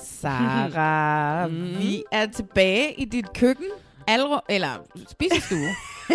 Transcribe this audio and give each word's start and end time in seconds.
Sara, 0.00 1.46
mm. 1.48 1.78
vi 1.78 2.04
er 2.12 2.26
tilbage 2.26 2.94
i 2.94 3.04
dit 3.04 3.32
køkken. 3.32 3.66
Alro, 4.06 4.38
eller 4.48 4.68
spisestue. 5.08 5.68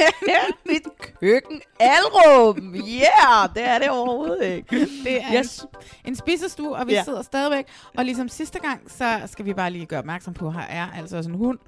Mit 0.70 0.84
køkken 1.22 1.62
alrum. 1.80 2.76
Yeah, 2.76 3.50
det 3.56 3.64
er 3.64 3.80
det 3.80 3.90
overhovedet 3.90 4.45
ikke. 4.45 4.80
Det 5.03 5.23
er 5.23 5.40
yes. 5.40 5.66
en 6.06 6.16
spisestue, 6.16 6.76
og 6.76 6.88
vi 6.88 6.94
ja. 6.94 7.03
sidder 7.03 7.22
stadigvæk. 7.22 7.66
Og 7.98 8.06
ligesom 8.06 8.30
sidste 8.30 8.59
gang, 8.59 8.92
så 8.92 9.22
skal 9.26 9.45
vi 9.45 9.53
bare 9.53 9.72
lige 9.72 9.86
gøre 9.86 10.00
opmærksom 10.00 10.34
på, 10.34 10.48
at 10.48 10.53
her 10.53 10.62
er 10.62 10.88
altså 10.98 11.18
også 11.18 11.30
en 11.30 11.36
hund. 11.36 11.59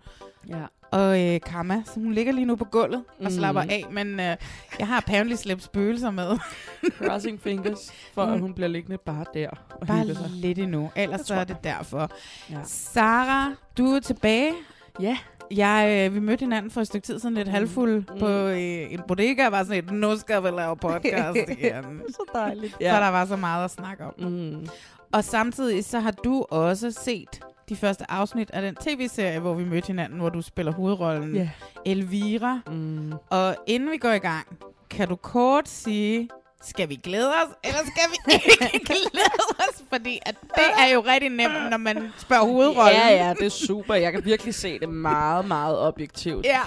Ja. 0.47 0.65
Og 0.91 1.21
øh, 1.21 1.39
Karma, 1.41 1.83
så 1.85 1.99
hun 1.99 2.13
ligger 2.13 2.33
lige 2.33 2.45
nu 2.45 2.55
på 2.55 2.65
gulvet 2.65 3.03
mm. 3.19 3.25
og 3.25 3.31
slapper 3.31 3.61
af, 3.61 3.85
men 3.91 4.19
øh, 4.19 4.35
jeg 4.79 4.87
har 4.87 4.97
apparently 4.97 5.35
slæbt 5.35 5.63
spøgelser 5.63 6.11
med. 6.11 6.37
Crossing 6.97 7.41
fingers, 7.41 7.91
for 8.13 8.25
mm. 8.25 8.33
at 8.33 8.39
hun 8.39 8.53
bliver 8.53 8.67
liggende 8.67 8.97
bare 8.97 9.25
der. 9.33 9.49
Og 9.81 9.87
bare 9.87 10.15
sig. 10.15 10.29
lidt 10.29 10.59
endnu, 10.59 10.91
ellers 10.95 11.21
så 11.21 11.35
er 11.35 11.43
det 11.43 11.57
derfor. 11.63 12.11
Ja. 12.49 12.59
Sara, 12.63 13.53
du 13.77 13.85
er 13.85 13.99
tilbage. 13.99 14.53
Ja. 14.99 15.17
Jeg, 15.51 16.07
øh, 16.07 16.15
vi 16.15 16.19
mødte 16.19 16.41
hinanden 16.41 16.71
for 16.71 16.81
et 16.81 16.87
stykke 16.87 17.05
tid, 17.05 17.19
sådan 17.19 17.35
lidt 17.35 17.47
mm. 17.47 17.53
halvfuld 17.53 18.03
mm. 18.13 18.19
på 18.19 18.27
øh, 18.27 18.93
en 18.93 19.01
bodega, 19.07 19.45
og 19.45 19.51
var 19.51 19.63
sådan 19.63 19.83
et, 19.83 19.91
nu 19.91 20.17
skal 20.17 20.43
vi 20.43 20.49
lave 20.49 20.77
podcast 20.77 21.37
igen. 21.57 22.01
så 22.09 22.23
dejligt. 22.33 22.77
Ja. 22.81 22.95
For 22.95 22.99
der 22.99 23.09
var 23.09 23.25
så 23.25 23.35
meget 23.35 23.65
at 23.65 23.71
snakke 23.71 24.05
om. 24.05 24.13
Mm. 24.17 24.67
Og 25.11 25.23
samtidig 25.23 25.85
så 25.85 25.99
har 25.99 26.11
du 26.11 26.45
også 26.49 26.91
set 26.91 27.41
de 27.71 27.75
første 27.75 28.11
afsnit 28.11 28.51
af 28.51 28.61
den 28.61 28.75
tv-serie, 28.75 29.39
hvor 29.39 29.53
vi 29.53 29.63
mødte 29.63 29.87
hinanden, 29.87 30.19
hvor 30.19 30.29
du 30.29 30.41
spiller 30.41 30.71
hovedrollen 30.71 31.35
yeah. 31.35 31.47
Elvira. 31.85 32.59
Mm. 32.67 33.13
Og 33.29 33.55
inden 33.67 33.91
vi 33.91 33.97
går 33.97 34.11
i 34.11 34.17
gang, 34.17 34.47
kan 34.89 35.07
du 35.07 35.15
kort 35.15 35.69
sige, 35.69 36.29
skal 36.61 36.89
vi 36.89 36.95
glæde 36.95 37.29
os, 37.29 37.55
eller 37.63 37.79
skal 37.79 38.09
vi 38.11 38.33
ikke 38.73 38.85
glæde 38.85 39.59
os? 39.59 39.83
Fordi 39.89 40.19
at 40.25 40.35
det 40.41 40.63
er 40.79 40.93
jo 40.93 41.01
rigtig 41.01 41.29
nemt, 41.29 41.69
når 41.69 41.77
man 41.77 42.09
spørger 42.17 42.43
hovedrollen. 42.43 42.95
Ja, 42.95 43.25
ja, 43.27 43.33
det 43.33 43.45
er 43.45 43.49
super. 43.49 43.95
Jeg 43.95 44.11
kan 44.11 44.25
virkelig 44.25 44.55
se 44.55 44.79
det 44.79 44.89
meget, 44.89 45.47
meget 45.47 45.79
objektivt. 45.79 46.45
Ja. 46.45 46.61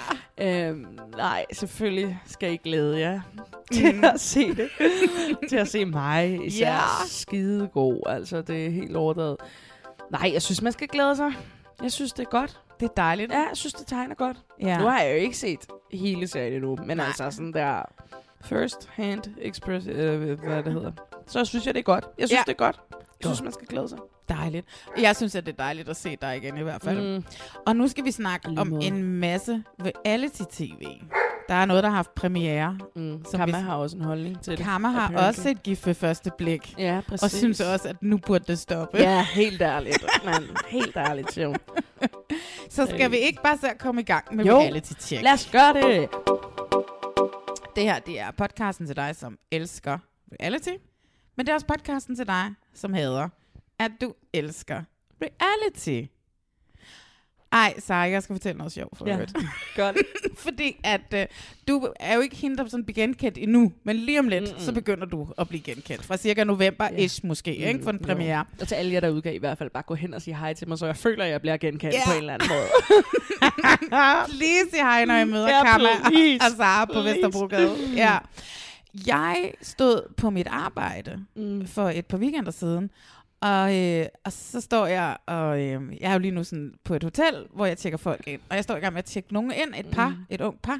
Øhm, 0.67 0.85
nej, 1.17 1.45
selvfølgelig 1.53 2.19
skal 2.25 2.53
I 2.53 2.57
glæde 2.57 2.99
jer 2.99 3.21
til 3.71 3.95
mm. 3.95 4.03
at 4.03 4.21
se 4.21 4.55
det. 4.55 4.69
til 5.49 5.57
at 5.57 5.67
se 5.67 5.85
mig 5.85 6.45
især 6.45 6.71
ja. 6.71 7.07
skide 7.07 7.69
god. 7.73 8.01
Altså, 8.05 8.41
det 8.41 8.65
er 8.65 8.69
helt 8.69 8.95
overdrevet. 8.95 9.37
Nej, 10.11 10.29
jeg 10.33 10.41
synes, 10.41 10.61
man 10.61 10.71
skal 10.71 10.87
glæde 10.87 11.15
sig. 11.15 11.33
Jeg 11.81 11.91
synes, 11.91 12.13
det 12.13 12.25
er 12.25 12.29
godt. 12.29 12.61
Det 12.79 12.85
er 12.85 12.93
dejligt. 12.97 13.31
Ja, 13.31 13.37
jeg 13.37 13.57
synes, 13.57 13.73
det 13.73 13.87
tegner 13.87 14.15
godt. 14.15 14.37
Ja. 14.61 14.77
Nu 14.79 14.85
har 14.85 15.01
jeg 15.01 15.11
jo 15.11 15.17
ikke 15.17 15.37
set 15.37 15.59
hele 15.91 16.27
serien 16.27 16.53
endnu, 16.53 16.77
men 16.85 16.97
Nej. 16.97 17.05
altså 17.05 17.31
sådan 17.31 17.53
der 17.53 17.81
first 18.41 18.89
hand 18.93 19.21
express, 19.41 19.87
øh, 19.87 20.39
hvad 20.39 20.63
det 20.63 20.73
hedder. 20.73 20.91
Så 21.27 21.45
synes 21.45 21.65
jeg, 21.65 21.73
det 21.73 21.79
er 21.79 21.83
godt. 21.83 22.05
Jeg 22.17 22.27
synes, 22.29 22.37
ja. 22.37 22.43
det 22.45 22.51
er 22.51 22.57
godt. 22.65 22.79
Jeg 22.91 22.97
godt. 23.23 23.25
synes, 23.25 23.41
man 23.41 23.51
skal 23.53 23.67
glæde 23.67 23.89
sig. 23.89 23.97
Dejligt. 24.29 24.67
Jeg 25.01 25.15
synes, 25.15 25.35
at 25.35 25.45
det 25.45 25.51
er 25.51 25.63
dejligt 25.63 25.89
at 25.89 25.97
se 25.97 26.17
dig 26.21 26.37
igen 26.37 26.57
i 26.57 26.61
hvert 26.61 26.81
fald. 26.81 27.17
Mm. 27.17 27.23
Og 27.65 27.75
nu 27.75 27.87
skal 27.87 28.05
vi 28.05 28.11
snakke 28.11 28.49
om 28.57 28.79
en 28.81 29.03
masse 29.03 29.63
reality-tv. 29.79 30.85
Der 31.47 31.55
er 31.55 31.65
noget, 31.65 31.83
der 31.83 31.89
har 31.89 31.95
haft 31.95 32.15
premiere. 32.15 32.77
Mm. 32.95 33.25
Som 33.31 33.39
Kamma 33.39 33.57
har 33.57 33.75
også 33.75 33.97
en 33.97 34.03
holdning 34.03 34.41
til 34.41 34.57
det. 34.57 34.65
Kamma 34.65 34.87
har 34.87 35.27
også 35.27 35.49
et 35.49 35.63
gift 35.63 35.87
ved 35.87 35.93
første 35.93 36.31
blik. 36.37 36.75
Ja, 36.77 37.01
præcis. 37.07 37.23
Og 37.23 37.31
synes 37.31 37.61
også, 37.61 37.89
at 37.89 37.95
nu 38.01 38.17
burde 38.17 38.43
det 38.47 38.59
stoppe. 38.59 38.97
Ja, 38.97 39.25
helt 39.33 39.61
ærligt. 39.61 40.05
Man, 40.25 40.43
helt 40.67 40.97
ærligt, 40.97 41.33
Sjov. 41.33 41.55
Så 42.69 42.85
skal 42.85 43.05
øh. 43.05 43.11
vi 43.11 43.17
ikke 43.17 43.41
bare 43.43 43.57
så 43.57 43.73
komme 43.79 44.01
i 44.01 44.03
gang 44.03 44.35
med 44.35 44.45
jo. 44.45 44.59
reality 44.59 44.93
check. 44.99 45.23
lad 45.23 45.33
os 45.33 45.49
gøre 45.51 45.73
det. 45.73 46.09
Det 47.75 47.83
her, 47.83 47.99
det 47.99 48.19
er 48.19 48.31
podcasten 48.37 48.87
til 48.87 48.95
dig, 48.95 49.15
som 49.15 49.37
elsker 49.51 49.97
reality. 50.31 50.69
Men 51.35 51.45
det 51.45 51.51
er 51.51 51.53
også 51.53 51.67
podcasten 51.67 52.15
til 52.15 52.27
dig, 52.27 52.53
som 52.73 52.93
hader, 52.93 53.29
at 53.79 53.91
du 54.01 54.13
elsker 54.33 54.83
reality. 55.21 56.11
Ej, 57.51 57.73
Sara, 57.79 58.09
jeg 58.09 58.23
skal 58.23 58.35
fortælle 58.35 58.57
noget 58.57 58.73
sjovt 58.73 58.97
for 58.97 59.07
ja. 59.07 59.17
Godt. 59.75 59.97
Fordi 60.45 60.77
at 60.83 61.01
uh, 61.13 61.19
du 61.67 61.87
er 61.99 62.15
jo 62.15 62.21
ikke 62.21 62.35
hende, 62.35 62.57
der 62.57 62.67
sådan 62.67 62.85
bliver 62.85 63.07
genkendt 63.07 63.37
endnu, 63.37 63.71
men 63.83 63.95
lige 63.95 64.19
om 64.19 64.27
lidt, 64.27 64.43
Mm-mm. 64.43 64.59
så 64.59 64.71
begynder 64.71 65.05
du 65.05 65.27
at 65.37 65.47
blive 65.49 65.61
genkendt. 65.61 66.05
Fra 66.05 66.17
cirka 66.17 66.43
november-ish 66.43 67.19
ja. 67.23 67.27
måske, 67.27 67.57
mm, 67.59 67.67
ikke, 67.67 67.83
for 67.83 67.91
den 67.91 67.99
premiere. 67.99 68.37
Jo. 68.37 68.43
Og 68.61 68.67
til 68.67 68.75
alle 68.75 68.93
jer 68.93 68.99
derude 68.99 69.21
kan 69.21 69.33
I 69.33 69.37
hvert 69.37 69.57
fald 69.57 69.69
bare 69.69 69.83
gå 69.83 69.95
hen 69.95 70.13
og 70.13 70.21
sige 70.21 70.35
hej 70.35 70.53
til 70.53 70.67
mig, 70.67 70.77
så 70.77 70.85
jeg 70.85 70.97
føler, 70.97 71.25
at 71.25 71.31
jeg 71.31 71.41
bliver 71.41 71.57
genkendt 71.57 71.95
ja. 71.95 72.01
på 72.05 72.11
en 72.11 72.17
eller 72.17 72.33
anden 72.33 72.49
måde. 72.49 72.67
Lige 74.39 74.61
sige 74.69 74.83
hej, 74.83 75.05
når 75.05 75.13
jeg 75.13 75.27
møder 75.27 75.49
ja, 75.49 75.63
Kamma 75.63 75.89
og 76.45 76.51
Sara 76.57 76.85
på 76.85 77.01
Vesterbrogade. 77.01 77.75
Ja. 77.95 78.17
Jeg 79.07 79.53
stod 79.61 80.13
på 80.17 80.29
mit 80.29 80.47
arbejde 80.47 81.25
mm. 81.35 81.67
for 81.67 81.89
et 81.89 82.05
par 82.05 82.17
weekender 82.17 82.51
siden, 82.51 82.89
og, 83.45 83.77
øh, 83.77 84.05
og 84.25 84.31
så 84.31 84.61
står 84.61 84.85
jeg, 84.85 85.17
og 85.25 85.61
øh, 85.61 85.97
jeg 86.01 86.09
er 86.09 86.13
jo 86.13 86.19
lige 86.19 86.31
nu 86.31 86.43
sådan 86.43 86.73
på 86.83 86.93
et 86.93 87.03
hotel, 87.03 87.47
hvor 87.53 87.65
jeg 87.65 87.77
tjekker 87.77 87.97
folk 87.97 88.27
ind. 88.27 88.41
Og 88.49 88.55
jeg 88.55 88.63
står 88.63 88.75
i 88.75 88.79
gang 88.79 88.93
med 88.93 88.99
at 88.99 89.05
tjekke 89.05 89.33
nogen 89.33 89.51
ind, 89.51 89.75
et 89.77 89.91
par, 89.91 90.09
mm. 90.09 90.15
et 90.29 90.41
ung 90.41 90.61
par, 90.61 90.79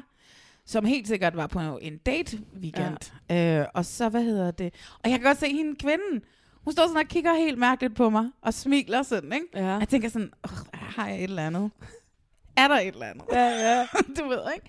som 0.64 0.84
helt 0.84 1.08
sikkert 1.08 1.36
var 1.36 1.46
på 1.46 1.78
en 1.82 2.00
date-weekend. 2.08 3.12
Ja. 3.30 3.60
Øh, 3.60 3.66
og 3.74 3.84
så, 3.84 4.08
hvad 4.08 4.22
hedder 4.22 4.50
det? 4.50 4.74
Og 5.04 5.10
jeg 5.10 5.18
kan 5.18 5.26
godt 5.26 5.38
se 5.38 5.52
hende 5.52 5.76
kvinden. 5.76 6.22
Hun 6.64 6.72
står 6.72 6.86
sådan 6.86 6.96
og 6.96 7.08
kigger 7.08 7.34
helt 7.34 7.58
mærkeligt 7.58 7.96
på 7.96 8.10
mig, 8.10 8.30
og 8.42 8.54
smiler 8.54 9.02
sådan, 9.02 9.32
ikke? 9.32 9.46
Ja. 9.54 9.78
Jeg 9.78 9.88
tænker 9.88 10.08
sådan, 10.08 10.30
har 10.72 11.08
jeg 11.08 11.16
et 11.16 11.24
eller 11.24 11.46
andet? 11.46 11.70
er 12.56 12.68
der 12.68 12.78
et 12.78 12.86
eller 12.86 13.06
andet? 13.06 13.24
Ja, 13.32 13.46
ja. 13.46 13.86
du 14.22 14.28
ved, 14.28 14.40
ikke? 14.54 14.66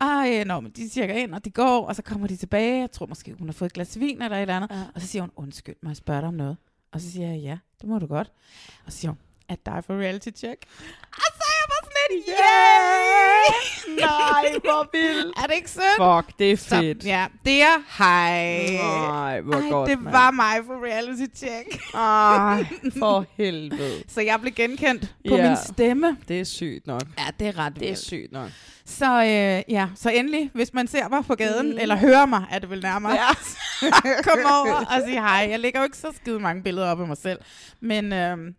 Og 0.00 0.34
øh, 0.34 0.44
nå, 0.44 0.60
men 0.60 0.72
de 0.72 0.88
tjekker 0.88 1.14
ind, 1.14 1.34
og 1.34 1.44
de 1.44 1.50
går, 1.50 1.86
og 1.86 1.96
så 1.96 2.02
kommer 2.02 2.26
de 2.26 2.36
tilbage. 2.36 2.80
Jeg 2.80 2.90
tror 2.90 3.06
måske, 3.06 3.34
hun 3.38 3.48
har 3.48 3.52
fået 3.52 3.68
et 3.68 3.72
glas 3.72 4.00
vin 4.00 4.22
eller 4.22 4.36
et 4.36 4.40
eller 4.40 4.56
andet. 4.56 4.70
Ja. 4.70 4.82
Og 4.94 5.00
så 5.00 5.06
siger 5.06 5.22
hun, 5.22 5.30
undskyld, 5.36 5.76
må 5.82 5.88
jeg 5.88 5.96
spørge 5.96 6.20
dig 6.20 6.28
om 6.28 6.34
noget? 6.34 6.56
Og 6.92 7.00
så 7.00 7.12
siger 7.12 7.28
jeg, 7.28 7.38
ja, 7.40 7.58
det 7.80 7.88
må 7.88 7.98
du 7.98 8.06
godt. 8.06 8.30
Og 8.86 8.92
så 8.92 8.98
siger 8.98 9.10
hun, 9.10 9.18
er 9.48 9.56
dig 9.66 9.84
for 9.86 9.94
reality 9.94 10.28
check? 10.36 10.64
Og 11.12 11.28
så 11.34 11.42
er 11.50 11.54
jeg 11.60 11.68
bare 11.68 11.82
sådan 11.84 11.96
lidt, 12.10 12.24
yeah! 12.28 13.98
Nej, 14.08 14.58
hvor 14.64 14.88
vildt. 14.92 15.38
er 15.38 15.46
det 15.46 15.54
ikke 15.54 15.70
sødt? 15.70 15.96
Fuck, 15.96 16.38
det 16.38 16.52
er 16.52 16.56
fedt. 16.56 17.02
Så, 17.02 17.08
ja, 17.08 17.26
det 17.44 17.62
er 17.62 17.98
hej. 17.98 18.66
Nej, 19.10 19.40
hvor 19.40 19.54
Ej, 19.54 19.68
godt, 19.70 19.90
det 19.90 20.02
man. 20.02 20.12
var 20.12 20.30
mig 20.30 20.56
for 20.66 20.84
reality 20.86 21.22
check. 21.36 21.94
Ej, 21.94 22.66
for 23.00 23.26
helvede. 23.36 24.02
Så 24.08 24.20
jeg 24.20 24.40
blev 24.40 24.52
genkendt 24.52 25.14
på 25.28 25.36
ja, 25.36 25.48
min 25.48 25.56
stemme. 25.66 26.16
Det 26.28 26.40
er 26.40 26.44
sygt 26.44 26.86
nok. 26.86 27.02
Ja, 27.18 27.24
det 27.40 27.46
er 27.48 27.58
ret 27.58 27.74
Det 27.74 27.82
er 27.82 27.86
vildt. 27.86 27.98
sygt 27.98 28.32
nok. 28.32 28.50
Så 28.88 29.22
øh, 29.22 29.72
ja, 29.74 29.88
så 29.94 30.10
endelig, 30.10 30.50
hvis 30.54 30.74
man 30.74 30.86
ser 30.86 31.08
mig 31.08 31.24
på 31.24 31.34
gaden, 31.34 31.72
mm. 31.72 31.78
eller 31.80 31.96
hører 31.96 32.26
mig, 32.26 32.44
er 32.50 32.58
det 32.58 32.70
vel 32.70 32.82
nærmere, 32.82 33.12
ja. 33.12 33.28
kom 34.30 34.38
over 34.38 34.74
og 34.74 35.02
sig 35.04 35.12
hej. 35.12 35.46
Jeg 35.50 35.60
lægger 35.60 35.80
jo 35.80 35.84
ikke 35.84 35.96
så 35.96 36.12
skide 36.14 36.40
mange 36.40 36.62
billeder 36.62 36.90
op 36.90 37.00
af 37.00 37.06
mig 37.06 37.16
selv, 37.16 37.38
men, 37.80 38.12
øh, 38.12 38.38
men 38.38 38.54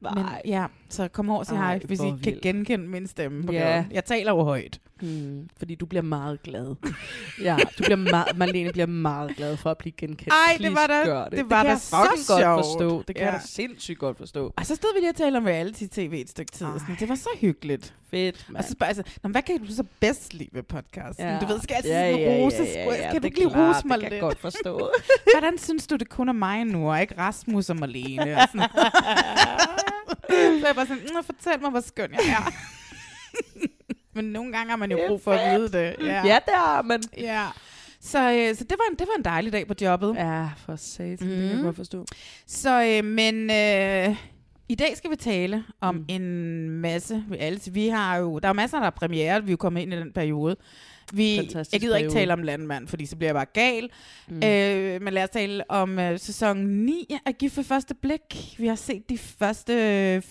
ja, 0.46 0.66
så 0.90 1.08
kom 1.08 1.30
over 1.30 1.40
og 1.40 1.46
sig 1.46 1.58
hej, 1.58 1.80
hvis 1.86 2.00
I 2.00 2.14
kan 2.24 2.40
genkende 2.42 2.88
min 2.88 3.08
stemme 3.08 3.44
på 3.44 3.54
yeah. 3.54 3.64
gaden. 3.64 3.92
Jeg 3.92 4.06
taler 4.06 4.31
jo 4.31 4.44
højt. 4.44 4.80
Hmm, 5.01 5.50
fordi 5.57 5.75
du 5.75 5.86
bliver 5.86 6.01
meget 6.01 6.44
glad. 6.44 6.75
ja, 7.48 7.57
du 7.78 7.84
bliver 7.84 7.96
meget, 7.96 8.38
Marlene 8.38 8.72
bliver 8.72 8.86
meget 8.86 9.36
glad 9.36 9.57
for 9.57 9.72
at 9.72 9.78
blive 9.78 9.92
genkendt. 9.98 10.34
Ej, 10.48 10.57
det 10.57 10.75
var 10.75 10.88
da, 10.88 11.24
det, 11.24 11.31
det 11.31 11.50
var 11.50 11.57
det 11.63 11.66
da 11.66 11.74
kan 11.74 11.80
så 11.80 11.96
godt 11.96 12.25
sjovt. 12.42 12.66
forstå. 12.66 13.04
Det 13.07 13.16
kan 13.16 13.25
ja. 13.25 13.31
jeg 13.31 13.42
da 13.42 13.48
sindssygt 13.48 14.00
godt 14.00 14.18
forstå. 14.18 14.54
Og 14.57 14.66
så 14.66 14.75
stod 14.75 14.94
vi 14.94 15.00
lige 15.00 15.10
og 15.10 15.16
talte 15.16 15.38
om 15.38 15.46
reality-tv 15.46 16.13
et 16.22 16.30
stykke 16.30 16.51
tid. 16.51 16.66
Sådan. 16.80 16.96
Det 17.00 17.10
var 17.10 17.16
så 17.16 17.30
hyggeligt. 17.42 17.94
Fedt, 18.12 18.48
Og 18.56 18.63
så 18.63 18.72
spørger 18.72 18.94
jeg, 18.94 18.98
altså, 18.98 19.19
"Nå, 19.24 19.28
men 19.28 19.31
hvad 19.31 19.42
kan 19.42 19.60
du 19.68 19.74
så 19.74 19.84
bedst 20.00 20.34
lide 20.34 20.50
ved 20.54 20.63
podcasten? 20.63 21.25
Ja. 21.25 21.40
Du 21.40 21.45
ved, 21.45 21.60
skal 21.62 21.75
jeg 21.84 21.86
Ja, 21.86 22.02
ja, 22.10 22.18
ja, 22.18 22.36
ja, 22.36 22.44
rose? 22.45 22.56
ja, 22.57 22.66
Skal, 22.72 22.84
ja, 22.84 22.95
skal 22.98 23.10
du 23.12 23.16
det 23.16 23.24
ikke 23.25 23.38
lige 23.40 23.48
rose 23.48 23.88
mig 23.88 23.95
det 23.98 24.02
kan 24.04 24.12
lidt? 24.12 24.22
godt 24.22 24.40
forstå. 24.40 24.90
Hvordan 25.34 25.57
synes 25.57 25.88
du, 25.88 25.95
det 25.95 26.10
kun 26.10 26.30
er 26.30 26.34
mig 26.34 26.66
nu, 26.66 26.90
og 26.92 27.02
ikke 27.02 27.18
Rasmus 27.18 27.69
og 27.69 27.75
Marlene? 27.75 28.38
Og 28.38 28.48
sådan. 28.52 28.69
så 30.62 30.66
jeg 30.68 30.75
bare 30.75 30.86
sådan, 30.88 31.04
"Nå, 31.13 31.22
fortæl 31.22 31.62
mig, 31.62 31.69
hvor 31.72 31.80
skøn 31.81 32.12
jeg 32.12 32.19
er. 32.30 32.52
Men 34.21 34.31
nogle 34.31 34.51
gange 34.51 34.69
har 34.69 34.77
man 34.77 34.92
jo 34.92 35.00
brug 35.07 35.21
for 35.21 35.31
at 35.31 35.60
vide 35.60 35.71
det. 35.71 35.95
Ja. 36.06 36.21
ja, 36.25 36.36
det 36.45 36.54
har 36.54 36.81
man. 36.81 37.01
ja. 37.18 37.45
Så, 38.01 38.31
øh, 38.31 38.56
så 38.56 38.63
det, 38.63 38.75
var 38.77 38.86
en, 38.92 38.95
det 39.00 39.07
var 39.07 39.18
en 39.18 39.24
dejlig 39.25 39.54
dag 39.54 39.68
på 39.68 39.74
jobbet. 39.81 40.16
Ja, 40.18 40.45
for 40.66 40.75
satan, 40.75 41.27
mm. 41.27 41.33
det 41.33 41.38
kan 41.39 41.48
jeg 41.48 41.56
Mhm. 41.56 41.63
godt 41.63 41.75
forstå. 41.75 42.06
Så, 42.48 42.83
øh, 42.83 43.06
men 43.06 43.36
øh, 43.51 44.16
i 44.69 44.75
dag 44.75 44.98
skal 44.98 45.12
vi 45.12 45.16
tale 45.16 45.63
om 45.81 45.95
Mm. 45.95 46.00
mm. 46.01 46.06
en 46.10 46.69
masse 46.69 47.24
reality. 47.31 47.69
Vi 47.71 47.88
har 47.88 48.18
jo, 48.18 48.39
der 48.39 48.50
er 48.50 48.54
masser, 48.54 48.80
der 48.80 48.86
er 48.86 48.89
premiere, 48.89 49.44
vi 49.44 49.50
er 49.50 49.51
jo 49.54 49.57
kommet 49.57 49.81
ind 49.81 49.94
i 49.94 49.98
den 49.98 50.12
periode. 50.13 50.56
Vi, 51.14 51.38
Fantastisk 51.38 51.74
jeg 51.74 51.82
gider 51.82 51.98
ikke 51.98 52.10
tale 52.12 52.34
om 52.34 52.44
Landmand, 52.44 52.88
fordi 52.88 53.06
så 53.06 53.16
bliver 53.16 53.28
jeg 53.28 53.36
bare 53.36 53.46
gal. 53.54 53.90
Mm. 54.28 54.44
Øh, 54.44 55.02
men 55.02 55.14
lad 55.14 55.24
os 55.24 55.30
tale 55.30 55.72
om 55.72 56.00
øh, 56.00 56.20
sæson 56.20 56.58
9 56.58 57.16
af 57.26 57.38
Gift 57.38 57.56
for 57.56 57.62
første 57.62 57.94
blik. 57.94 58.56
Vi 58.58 58.68
har 58.68 58.76
set 58.76 59.10
de 59.10 59.18
første 59.18 60.18
3-4 60.18 60.22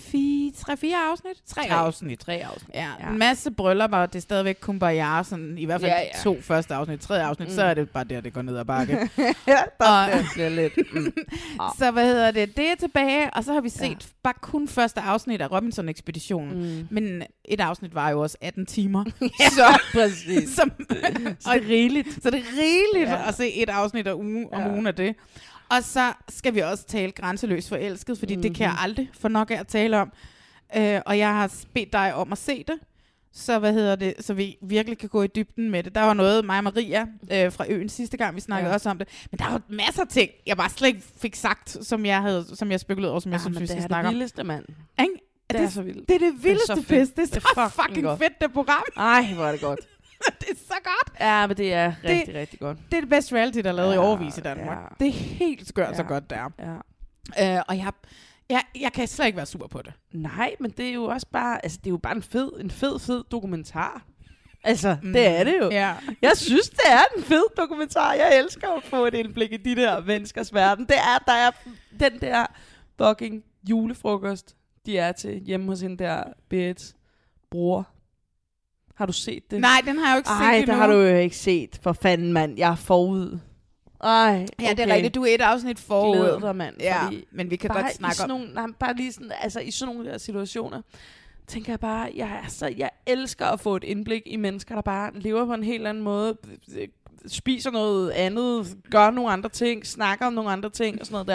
afsnit. 1.11 1.37
Tre, 1.47 1.63
Tre. 1.69 1.71
afsnit. 1.75 2.19
Tre 2.21 2.33
afsnit. 2.53 2.75
Ja, 2.75 2.81
Ja. 3.01 3.07
ja, 3.07 3.13
en 3.13 3.19
masse 3.19 3.51
bryllupper, 3.51 4.07
det 4.07 4.15
er 4.15 4.21
stadigvæk 4.21 4.57
kun 4.61 4.79
bare 4.79 5.25
sådan, 5.25 5.59
i 5.59 5.65
hvert 5.65 5.81
fald 5.81 5.91
Ja, 5.91 5.97
ja, 5.97 6.03
ja. 6.03 6.09
ja. 6.15 6.23
to 6.23 6.41
første 6.41 6.75
afsnit, 6.75 7.01
tredje 7.01 7.23
afsnit, 7.23 7.49
mm. 7.49 7.55
så 7.55 7.63
er 7.63 7.75
det 7.75 7.91
bare 7.91 8.05
der, 8.05 8.21
det 8.21 8.33
går 8.33 8.43
ned 8.43 8.57
ad 8.59 8.65
bakke. 8.65 8.93
ja, 9.19 9.63
der 9.81 9.87
Og- 9.87 10.25
bliver- 10.35 10.49
lidt. 10.49 10.73
Mm. 10.95 11.13
Ah. 11.61 11.71
Så 11.79 11.91
hvad 11.91 12.05
hedder 12.07 12.31
det? 12.31 12.57
Det 12.57 12.71
er 12.71 12.75
tilbage, 12.81 13.31
og 13.35 13.45
så 13.45 13.53
har 13.53 13.61
vi 13.61 13.69
set 13.69 13.81
Ja. 13.83 13.89
ja. 13.89 13.97
bare 14.23 14.35
kun 14.43 14.69
første 14.69 15.01
afsnit 15.01 15.41
af 15.41 15.51
Robinson-ekspeditionen. 15.53 16.79
Mm. 16.79 16.87
Men 16.91 17.23
et 17.45 17.61
afsnit 17.61 17.95
var 17.95 18.11
jo 18.11 18.21
også 18.21 18.37
18 18.41 18.67
timer. 18.67 19.05
så, 19.59 19.81
Præcis. 19.93 20.55
som, 20.55 20.68
Så 21.41 21.50
det 21.55 21.65
er 21.65 21.69
rigeligt. 21.69 22.23
så 22.23 22.31
det 22.31 22.38
er 22.41 22.44
rigeligt 22.61 23.11
Ja. 23.11 23.20
ja. 23.23 23.29
at 23.29 23.35
se 23.35 23.55
et 23.55 23.69
afsnit 23.69 24.06
af 24.06 24.12
uge, 24.15 24.49
om 24.53 24.61
Ja. 24.62 24.73
ugen 24.73 24.87
af 24.87 24.94
det. 24.94 25.15
Og 25.70 25.82
så 25.85 26.12
skal 26.29 26.55
vi 26.55 26.61
også 26.61 26.85
tale 26.87 27.12
grænseløst 27.12 27.69
forelsket, 27.69 28.19
fordi 28.19 28.35
mm-hmm. 28.35 28.43
det 28.43 28.56
kan 28.56 28.65
jeg 28.65 28.73
Mhm. 28.73 28.82
aldrig 28.82 29.11
få 29.20 29.29
nok 29.29 29.50
af 29.50 29.56
at 29.61 29.67
tale 29.67 29.99
om. 29.99 30.12
Øh, 30.76 31.00
og 31.06 31.19
jeg 31.19 31.29
har 31.29 31.55
bedt 31.75 31.93
dig 31.93 32.15
om 32.15 32.32
at 32.32 32.38
se 32.38 32.65
det. 32.69 32.75
Så 33.32 33.59
hvad 33.59 33.73
hedder 33.73 33.97
det, 33.97 34.15
så 34.20 34.35
vi 34.35 34.56
virkelig 34.62 34.99
kan 34.99 35.09
gå 35.09 35.23
i 35.23 35.26
dybden 35.26 35.70
med 35.70 35.82
det. 35.82 35.94
Der 35.94 36.00
var 36.00 36.15
noget, 36.15 36.44
mig 36.44 36.59
og 36.59 36.65
Maria 36.65 37.06
øh, 37.32 37.53
fra 37.53 37.64
øen 37.69 37.88
sidste 37.88 38.17
gang, 38.17 38.37
vi 38.37 38.41
snakkede 38.41 38.67
Ja. 38.67 38.71
ja. 38.71 38.75
også 38.75 38.91
om 38.91 38.99
det. 38.99 39.09
Men 39.31 39.38
der 39.38 39.44
var 39.50 39.61
masser 39.69 40.03
af 40.03 40.09
ting, 40.09 40.31
jeg 40.47 40.56
bare 40.56 40.71
slet 40.71 40.88
ikke 40.88 41.03
fik 41.21 41.35
sagt, 41.35 41.76
som 41.87 42.06
jeg, 42.06 42.21
havde, 42.23 42.47
som 42.55 42.71
jeg 42.71 42.81
spekulerede 42.81 43.11
over, 43.12 43.21
som 43.21 43.32
jeg 43.32 43.38
Ja, 43.38 43.43
synes, 43.43 43.56
vi 43.56 43.61
det 43.61 43.69
skal 43.69 43.82
er 43.82 43.87
snakke 43.87 44.06
det 44.06 44.09
om. 44.09 44.14
vildeste, 44.14 44.44
mand. 44.44 44.64
Ikke? 45.00 45.12
Det 45.50 45.59
det, 45.59 45.64
er 45.64 45.69
så 45.69 45.82
vildt. 45.82 46.09
det 46.09 46.14
er 46.14 46.19
det 46.19 46.44
vildeste 46.44 46.67
så 46.67 46.75
fedt. 46.75 46.88
pis. 46.88 47.09
Det 47.09 47.19
er 47.23 47.26
Det 47.26 47.37
er 47.56 47.69
fucking 47.69 47.87
fucking 47.88 48.19
fedt, 48.19 48.41
det 48.41 48.53
program. 48.53 48.82
Ej, 48.97 49.32
hvor 49.35 49.44
er 49.44 49.53
det 49.53 49.61
godt. 49.61 49.81
det 50.41 50.49
er 50.50 50.55
så 50.69 50.75
godt. 50.85 51.20
Ja, 51.20 51.47
men 51.47 51.56
det 51.56 51.73
er 51.75 51.93
rigtig, 52.05 52.35
rigtig 52.35 52.61
godt. 52.61 52.79
Det 52.91 52.97
er 52.97 53.00
det 53.00 53.11
bedste 53.11 53.35
reality, 53.37 53.59
der 53.59 53.69
er 53.69 53.73
lavet 53.73 53.88
Ja, 53.91 53.94
i 53.94 53.99
overvis 53.99 54.38
i 54.38 54.41
Danmark. 54.41 54.79
ja. 54.79 55.05
Det 55.05 55.09
er 55.09 55.12
helt 55.12 55.69
skørt, 55.69 55.97
så 55.97 56.03
Ja. 56.03 56.09
godt 56.09 56.31
det 56.31 56.38
er. 56.38 56.50
Ja. 57.38 57.56
Øh, 57.56 57.62
og 57.69 57.76
jeg, 57.79 57.93
jeg, 58.50 58.62
jeg 58.81 58.93
kan 58.93 59.09
slet 59.09 59.26
ikke 59.26 59.37
være 59.37 59.47
sur 59.47 59.67
på 59.67 59.82
det. 59.82 59.93
Nej, 60.12 60.55
men 60.61 60.70
det 60.70 60.88
er 60.88 60.93
jo 60.93 61.05
også 61.05 61.26
bare, 61.32 61.65
altså 61.65 61.79
det 61.79 61.87
er 61.87 61.91
jo 61.91 61.97
bare 61.97 62.17
en 62.17 62.23
fed, 62.23 62.50
en 62.61 62.70
fed, 62.70 62.99
fed 62.99 63.25
dokumentar. 63.31 64.03
Altså, 64.65 64.97
mm. 65.03 65.12
Det 65.12 65.26
er 65.26 65.44
det 65.44 65.59
jo. 65.62 65.70
Ja. 65.70 65.94
Jeg 66.23 66.37
synes, 66.37 66.69
det 66.71 66.81
er 66.91 67.00
en 67.17 67.23
fed 67.23 67.44
dokumentar. 67.56 68.12
Jeg 68.12 68.38
elsker 68.38 68.69
at 68.76 68.82
få 68.85 69.06
et 69.06 69.14
indblik 69.14 69.53
i 69.53 69.56
de 69.56 69.76
der 69.76 70.00
menneskers 70.00 70.55
verden. 70.55 70.87
Det 70.87 70.97
er, 70.97 71.19
der 71.26 71.32
er 71.32 71.50
den 72.00 72.21
der 72.21 72.47
fucking 73.03 73.44
julefrokost, 73.71 74.56
de 74.87 74.99
er 74.99 75.12
til 75.12 75.41
hjemme 75.47 75.67
hos 75.67 75.81
hende 75.81 76.05
der 76.05 76.23
Berit 76.49 76.94
bror. 77.50 77.88
Har 78.99 79.06
du 79.06 79.12
set 79.12 79.50
det? 79.50 79.61
Nej, 79.61 79.83
den 79.87 79.99
har 79.99 80.06
jeg 80.06 80.15
jo 80.15 80.19
ikke 80.19 80.29
Ej, 80.31 80.55
set 80.55 80.67
det 80.67 80.73
endnu. 80.75 80.75
har 80.77 80.87
du 80.87 80.93
jo 81.00 81.17
ikke 81.17 81.37
set. 81.37 81.79
For 81.83 81.93
fanden, 81.93 82.33
mand. 82.33 82.59
Jeg 82.59 82.71
er 82.71 82.77
forud. 82.77 83.39
Ej, 84.00 84.47
okay. 84.59 84.69
Ja, 84.69 84.71
det 84.75 84.91
er 84.91 84.95
rigtigt. 84.95 85.15
Du 85.15 85.23
er 85.25 85.35
et 85.35 85.41
afsnit 85.41 85.79
forud. 85.79 86.17
Glæder 86.17 86.39
dig, 86.41 86.56
mand. 86.56 86.75
Ja, 86.81 87.00
men 87.33 87.50
vi 87.50 87.56
kan 87.56 87.71
bare 87.71 87.83
godt 87.83 87.95
snakke 87.95 88.23
om... 88.23 88.29
nogle, 88.29 88.55
nej, 88.55 88.67
bare 88.79 88.97
lige 88.97 89.12
sådan, 89.12 89.33
altså 89.41 89.61
i 89.61 89.71
sådan 89.71 89.95
nogle 89.95 90.11
der 90.11 90.19
situationer, 90.19 90.83
tænker 91.47 91.73
jeg 91.73 91.81
bare, 91.81 92.11
jeg, 92.15 92.41
er 92.45 92.49
så, 92.49 92.75
jeg 92.77 92.91
elsker 93.06 93.47
at 93.47 93.61
få 93.61 93.77
et 93.77 93.85
indblik 93.85 94.23
i 94.27 94.37
mennesker, 94.37 94.75
der 94.75 94.83
bare 94.83 95.11
lever 95.15 95.47
på 95.47 95.55
en 95.55 95.62
helt 95.62 95.87
anden 95.87 96.05
måde, 96.05 96.37
spiser 97.27 97.71
noget 97.71 98.11
andet, 98.11 98.77
gør 98.91 99.11
nogle 99.11 99.31
andre 99.33 99.49
ting, 99.49 99.87
snakker 99.87 100.27
om 100.27 100.33
nogle 100.33 100.50
andre 100.50 100.71
ting 100.71 101.00
og 101.00 101.06
sådan 101.06 101.15
noget 101.15 101.27
der. 101.29 101.35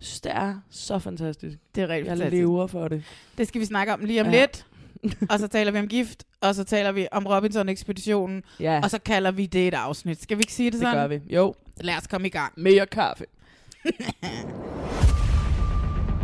Jeg 0.00 0.06
synes, 0.06 0.20
det 0.20 0.32
er 0.34 0.54
så 0.70 0.98
fantastisk. 0.98 1.58
Det 1.74 1.82
er 1.82 1.88
rigtig 1.88 2.06
Jeg 2.08 2.12
fantastisk. 2.18 2.40
lever 2.40 2.66
for 2.66 2.88
det. 2.88 3.04
Det 3.38 3.48
skal 3.48 3.60
vi 3.60 3.66
snakke 3.66 3.92
om 3.92 4.00
lige 4.00 4.20
om 4.20 4.26
Ja. 4.30 4.40
lidt. 4.40 4.66
og 5.30 5.38
så 5.38 5.48
taler 5.48 5.72
vi 5.72 5.78
om 5.78 5.88
gift, 5.88 6.24
og 6.40 6.54
så 6.54 6.64
taler 6.64 6.92
vi 6.92 7.06
om 7.12 7.26
Robinson-ekspeditionen, 7.26 8.42
Ja, 8.60 8.80
og 8.82 8.90
så 8.90 8.98
kalder 9.04 9.30
vi 9.30 9.46
det 9.46 9.68
et 9.68 9.74
afsnit. 9.74 10.22
Skal 10.22 10.36
vi 10.36 10.40
ikke 10.40 10.52
sige 10.52 10.66
det 10.66 10.72
det 10.72 10.80
sådan? 10.80 10.96
gør 10.96 11.06
vi. 11.06 11.20
Jo, 11.34 11.54
Lad 11.80 11.96
os 11.96 12.06
komme 12.06 12.26
i 12.26 12.30
gang. 12.30 12.52
mere 12.56 12.86
kaffe. 12.86 13.24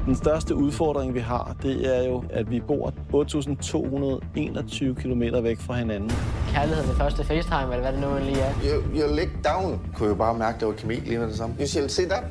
Den 0.07 0.17
største 0.17 0.55
udfordring, 0.55 1.15
vi 1.15 1.19
har, 1.21 1.57
det 1.63 1.97
er 1.99 2.09
jo, 2.09 2.25
at 2.31 2.51
vi 2.51 2.61
bor 2.61 2.91
8.221 3.15 5.03
km 5.03 5.23
væk 5.45 5.61
fra 5.61 5.75
hinanden. 5.75 6.11
Kærlighed 6.49 6.85
ved 6.87 6.95
første 6.95 7.25
FaceTime, 7.25 7.63
eller 7.63 7.81
hvad 7.81 7.93
det 7.93 8.01
nu 8.01 8.19
lige 8.25 8.41
er. 8.41 8.53
You, 8.65 8.83
your 9.01 9.15
leg 9.15 9.29
down. 9.45 9.81
Kunne 9.95 10.09
jo 10.09 10.15
bare 10.15 10.39
mærke, 10.39 10.61
det 10.61 10.69
var 10.69 10.75
kemi 10.75 10.95
lige 10.95 11.19
med 11.19 11.29
det 11.29 11.37
samme. 11.37 11.57
You 11.61 11.67
shall 11.67 11.91
sit 11.91 12.07
up. 12.07 12.25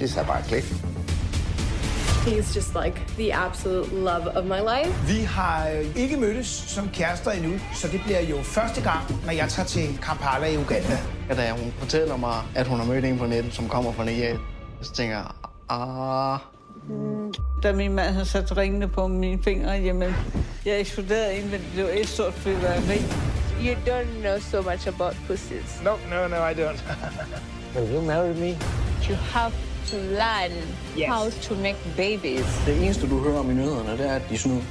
Det 0.00 0.10
sagde 0.10 0.26
bare 0.28 0.42
klik. 0.42 0.64
He's 2.26 2.54
just 2.54 2.74
like 2.84 2.96
the 3.16 3.32
absolute 3.32 3.92
love 3.92 4.26
of 4.36 4.44
my 4.44 4.60
life. 4.60 4.92
Vi 5.06 5.20
har 5.20 5.68
øh, 5.68 5.96
ikke 5.96 6.16
mødtes 6.16 6.46
som 6.46 6.88
kærester 6.92 7.30
endnu, 7.30 7.52
så 7.74 7.88
det 7.88 8.00
bliver 8.04 8.20
jo 8.20 8.42
første 8.42 8.82
gang, 8.82 9.24
når 9.26 9.32
jeg 9.32 9.48
tager 9.48 9.66
til 9.66 9.98
Kampala 10.02 10.46
i 10.46 10.56
Uganda. 10.56 10.98
Og 11.30 11.36
da 11.36 11.50
hun 11.50 11.72
fortæller 11.78 12.16
mig, 12.16 12.42
at 12.54 12.66
hun 12.66 12.78
har 12.78 12.86
mødt 12.86 13.04
en 13.04 13.18
på 13.18 13.26
nettet, 13.26 13.54
som 13.54 13.68
kommer 13.68 13.92
fra 13.92 14.04
Nigeria, 14.04 14.38
så 14.82 14.92
tænker 14.92 15.16
jeg, 15.16 15.26
ah, 15.68 16.38
Da 17.62 17.72
min 17.72 17.92
mand 17.92 18.12
havde 18.12 18.26
sat 18.26 18.56
ringene 18.56 18.88
på 18.88 19.06
mine 19.06 19.42
fingre, 19.42 19.70
jamen, 19.70 20.14
jeg 20.66 20.80
eksploderede 20.80 21.36
ind, 21.36 21.44
men 21.44 21.60
det 21.76 21.84
var 21.84 21.90
et 21.90 22.08
stort 22.08 22.34
fyrværkeri. 22.34 23.02
You 23.64 23.74
don't 23.86 24.20
know 24.20 24.38
so 24.38 24.62
much 24.70 24.88
about 24.88 25.16
pussies. 25.26 25.80
No, 25.84 25.90
no, 26.10 26.28
no, 26.28 26.36
I 26.36 26.54
don't. 26.54 26.80
Will 27.76 27.94
you 27.94 28.00
marry 28.02 28.34
me? 28.34 28.50
You 29.08 29.14
have 29.14 29.52
to 29.90 29.96
learn 29.96 30.52
Yes. 30.98 31.08
how 31.08 31.30
to 31.48 31.54
make 31.54 31.76
babies. 31.96 32.46
det 32.66 32.84
eneste, 32.84 33.08
du 33.08 33.18
hører 33.18 33.38
om 33.38 33.50
i 33.50 33.54
nyhederne, 33.54 33.92
det 33.98 34.06
er, 34.08 34.14
at 34.14 34.22
de 34.30 34.38
snyder. 34.38 34.62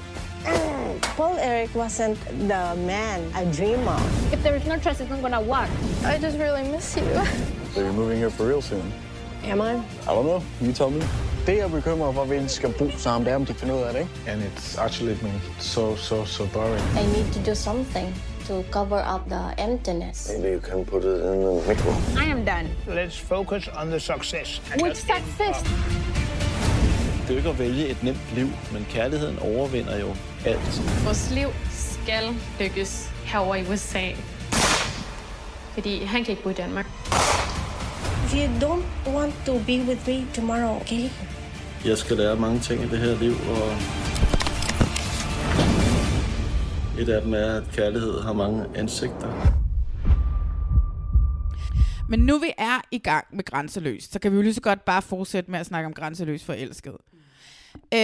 Paul 1.18 1.38
Eric 1.42 1.70
wasn't 1.76 2.18
the 2.50 2.76
man 2.76 3.20
I 3.42 3.44
dream 3.58 3.88
of. 3.88 4.34
If 4.34 4.40
there 4.44 4.56
is 4.58 4.66
no 4.66 4.76
trust, 4.78 5.02
it's 5.02 5.10
not 5.10 5.22
gonna 5.22 5.42
work. 5.42 5.70
I 6.14 6.18
just 6.26 6.38
really 6.38 6.64
miss 6.76 6.98
you. 6.98 7.04
So 7.74 7.82
you're 7.82 7.94
moving 7.94 8.18
here 8.18 8.30
for 8.30 8.46
real 8.48 8.62
soon? 8.62 8.94
Am 9.46 9.62
I? 9.62 9.74
I 9.74 10.14
don't 10.16 10.26
know. 10.26 10.42
You 10.62 10.74
tell 10.74 10.90
me. 10.90 11.02
Det, 11.46 11.56
jeg 11.58 11.64
er 11.64 11.68
bekymret 11.68 12.14
for, 12.16 12.22
at 12.22 12.30
vi 12.30 12.48
skal 12.48 12.74
bo 12.74 12.90
sammen, 12.98 13.26
det 13.26 13.32
er, 13.32 13.36
om 13.36 13.46
de 13.46 13.54
finder 13.54 13.76
ud 13.76 13.82
af 13.82 13.94
det, 13.94 14.00
ikke? 14.00 14.32
And 14.32 14.42
it's 14.44 14.82
actually 14.82 15.16
been 15.16 15.42
so, 15.60 15.96
so, 15.96 16.26
so 16.26 16.46
boring. 16.54 16.82
I 17.04 17.06
need 17.18 17.34
to 17.34 17.52
do 17.52 17.56
something 17.56 18.16
to 18.50 18.64
cover 18.72 19.02
up 19.16 19.30
the 19.30 19.44
emptiness. 19.58 20.32
Maybe 20.34 20.50
you 20.56 20.60
can 20.60 20.86
put 20.86 21.04
it 21.04 21.20
in 21.30 21.38
the 21.46 21.54
micro. 21.68 21.92
I 22.18 22.26
am 22.36 22.44
done. 22.46 22.68
Let's 22.88 23.18
focus 23.18 23.68
on 23.68 23.90
the 23.90 24.00
success. 24.00 24.60
Which 24.82 24.98
success? 24.98 25.58
Det 27.22 27.30
er 27.30 27.34
jo 27.34 27.38
ikke 27.38 27.50
at 27.50 27.60
vælge 27.60 27.88
et 27.88 28.04
nemt 28.04 28.36
liv, 28.36 28.48
men 28.74 28.88
kærligheden 28.90 29.40
overvinder 29.40 30.00
jo 30.00 30.16
alt. 30.46 30.82
Vores 31.06 31.32
liv 31.32 31.48
skal 31.72 32.24
lykkes 32.60 33.10
herovre 33.24 33.60
i 33.60 33.64
USA. 33.72 34.08
Fordi 35.74 36.04
han 36.04 36.24
kan 36.24 36.32
ikke 36.32 36.44
bo 36.44 36.50
i 36.50 36.54
Danmark. 36.54 36.86
If 38.26 38.34
you 38.34 38.68
don't 38.68 39.14
want 39.16 39.34
to 39.46 39.54
be 39.54 39.82
with 39.88 40.08
me 40.08 40.26
tomorrow, 40.34 40.82
okay? 40.82 41.10
Jeg 41.86 41.98
skal 41.98 42.18
lære 42.18 42.36
mange 42.36 42.60
ting 42.60 42.84
i 42.84 42.88
det 42.88 43.00
her 43.00 43.20
liv, 43.20 43.32
og 43.32 43.72
et 47.00 47.10
af 47.10 47.22
dem 47.22 47.34
er, 47.34 47.58
at 47.58 47.64
kærlighed 47.74 48.22
har 48.22 48.34
mange 48.34 48.66
ansigter. 48.76 49.56
Men 52.10 52.20
nu 52.20 52.38
vi 52.38 52.52
er 52.58 52.82
i 52.92 52.98
gang 52.98 53.26
med 53.34 53.46
Grænseløs, 53.46 54.04
så 54.04 54.20
kan 54.20 54.32
vi 54.32 54.36
jo 54.36 54.42
lige 54.42 54.54
så 54.54 54.62
godt 54.62 54.86
bare 54.86 55.02
fortsætte 55.02 55.52
med 55.52 55.60
at 55.60 55.66
snakke 55.66 55.88
om 55.88 55.94
Grænseløs 55.94 56.44
forelsket. 56.44 56.94
Øh, 57.94 58.00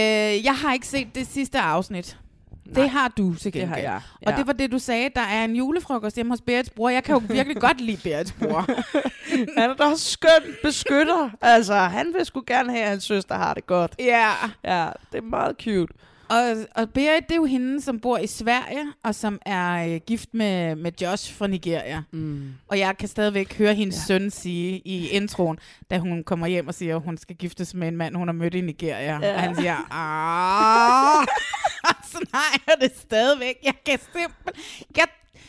jeg 0.46 0.56
har 0.56 0.74
ikke 0.74 0.88
set 0.88 1.08
det 1.16 1.28
sidste 1.28 1.60
afsnit. 1.60 2.18
Nej, 2.66 2.82
det 2.82 2.90
har 2.90 3.08
du 3.18 3.34
til 3.36 3.52
gengæld. 3.52 3.70
har 3.70 3.78
jeg, 3.78 4.02
Og 4.26 4.32
ja. 4.32 4.38
det 4.38 4.48
var 4.48 4.54
det, 4.54 4.72
du 4.72 4.80
sagde, 4.80 5.10
der 5.16 5.22
er 5.22 5.46
en 5.46 5.56
julefrokost 5.56 6.16
hjemme 6.16 6.32
hos 6.32 6.42
Berits 6.42 6.70
bror. 6.70 6.90
Jeg 6.90 7.04
kan 7.04 7.16
jo 7.16 7.22
virkelig 7.30 7.58
godt 7.62 7.82
lide 7.82 7.98
Berits 8.04 8.32
bror. 8.32 8.66
Han 9.58 9.70
er 9.70 9.74
da 9.74 9.96
skøn 9.96 10.56
beskytter. 10.64 11.30
Altså, 11.42 11.74
han 11.74 12.14
vil 12.18 12.26
sgu 12.26 12.44
gerne 12.48 12.72
have, 12.72 12.84
at 12.84 12.90
hans 12.90 13.04
søster 13.04 13.36
har 13.36 13.54
det 13.54 13.68
godt. 13.68 13.96
ja. 14.00 14.32
Ja, 14.64 14.88
det 15.12 15.18
er 15.18 15.22
meget 15.22 15.56
cute. 15.64 15.94
Og, 16.30 16.56
og 16.76 16.90
Berit, 16.90 17.24
det 17.24 17.32
er 17.32 17.36
jo 17.36 17.46
hende, 17.46 17.82
som 17.82 18.00
bor 18.00 18.18
i 18.18 18.28
Sverige, 18.28 18.86
og 19.04 19.16
som 19.16 19.40
er 19.46 19.94
øh, 19.94 20.02
gift 20.08 20.34
med, 20.34 20.76
med 20.76 20.92
Josh 21.02 21.34
fra 21.34 21.48
Nigeria. 21.48 22.04
Mm. 22.12 22.54
Og 22.68 22.80
jeg 22.80 22.98
kan 22.98 23.08
stadigvæk 23.08 23.58
høre 23.58 23.74
hendes 23.74 23.96
ja. 23.96 24.02
søn 24.02 24.32
sige 24.32 24.82
i 24.86 25.08
introen, 25.08 25.60
da 25.90 25.98
hun 25.98 26.24
kommer 26.24 26.48
hjem 26.48 26.68
og 26.68 26.74
siger, 26.74 26.96
at 26.96 27.02
hun 27.02 27.18
skal 27.18 27.36
giftes 27.36 27.74
med 27.74 27.88
en 27.88 27.98
mand, 27.98 28.16
hun 28.16 28.28
har 28.28 28.34
mødt 28.34 28.54
i 28.54 28.62
Nigeria. 28.62 29.20
Ja. 29.20 29.34
Og 29.34 29.42
han 29.42 29.56
siger, 29.56 29.76
ah, 29.92 31.28
sådan 32.12 32.28
har 32.34 32.62
jeg 32.68 32.76
det 32.82 32.98
stadigvæk. 33.00 33.56
Jeg 33.64 33.74
kan 33.86 34.00
simpelthen... 34.00 34.64
Jeg 34.98 35.08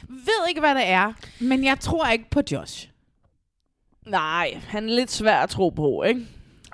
ved 0.09 0.49
ikke, 0.49 0.61
hvad 0.61 0.75
det 0.75 0.89
er, 0.89 1.13
men 1.41 1.65
jeg 1.65 1.81
tror 1.81 2.09
ikke 2.09 2.31
på 2.31 2.41
Josh. 2.53 2.89
Nej, 4.07 4.61
han 4.69 4.89
er 4.89 4.95
lidt 4.95 5.11
svær 5.11 5.39
at 5.39 5.49
tro 5.49 5.69
på, 5.69 6.03
ikke? 6.03 6.27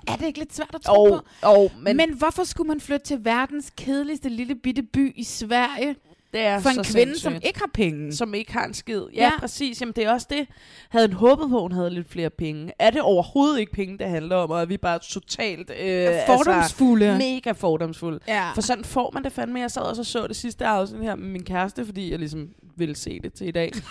Er 0.09 0.17
det 0.17 0.27
ikke 0.27 0.39
lidt 0.39 0.55
svært 0.55 0.75
at 0.75 0.81
tro 0.83 1.05
Og, 1.05 1.23
på? 1.43 1.51
Men, 1.75 1.85
men, 1.85 1.97
men 1.97 2.15
hvorfor 2.17 2.45
skulle 2.45 2.69
man 2.69 2.81
flytte 2.81 3.07
til 3.07 3.25
verdens 3.25 3.73
kedeligste 3.77 4.29
lille 4.29 4.55
bitte 4.55 4.83
by 4.83 5.13
i 5.17 5.25
Sverige 5.25 5.97
det 6.33 6.41
er 6.41 6.61
for 6.61 6.69
en 6.69 6.75
kvinde, 6.85 7.19
som 7.19 7.33
sindssygt. 7.33 7.47
ikke 7.47 7.59
har 7.59 7.71
penge? 7.75 8.13
som 8.13 8.35
ikke 8.35 8.53
har 8.53 8.65
en 8.65 8.75
skid. 8.75 9.03
Ja, 9.15 9.23
Ja. 9.25 9.31
præcis. 9.39 9.81
Jamen, 9.81 9.93
det 9.97 10.05
er 10.05 10.11
også 10.13 10.27
det. 10.31 10.47
Havde 10.89 11.09
han 11.09 11.13
håbet 11.17 11.49
på, 11.51 11.57
at 11.57 11.63
hun 11.63 11.73
havde 11.73 11.91
lidt 11.91 12.09
flere 12.11 12.31
penge? 12.31 12.73
Er 12.79 12.91
det 12.91 13.01
overhovedet 13.01 13.61
ikke 13.61 13.73
penge, 13.73 13.99
det 13.99 14.07
handler 14.09 14.37
om, 14.37 14.51
og 14.51 14.61
er 14.61 14.65
vi 14.65 14.77
bare 14.77 14.99
totalt... 14.99 15.71
Øh, 15.81 16.09
Fordomsfulde. 16.27 17.07
Altså, 17.07 17.27
mega 17.29 17.53
fordomsfulde. 17.53 18.19
Ja. 18.29 18.53
For 18.55 18.61
sådan 18.61 18.85
får 18.85 19.11
man 19.15 19.25
det 19.25 19.33
fandme. 19.33 19.61
Jeg 19.61 19.71
sad 19.71 19.83
også 19.83 20.03
og 20.03 20.07
så 20.07 20.27
det 20.27 20.37
sidste 20.37 20.67
afsnit 20.67 21.03
her 21.03 21.15
med 21.15 21.29
min 21.29 21.45
kæreste, 21.45 21.87
fordi 21.87 22.11
jeg 22.11 22.19
ligesom 22.19 22.49
ville 22.77 22.97
se 22.97 23.21
det 23.23 23.33
til 23.33 23.49
i 23.49 23.51
dag. 23.51 23.73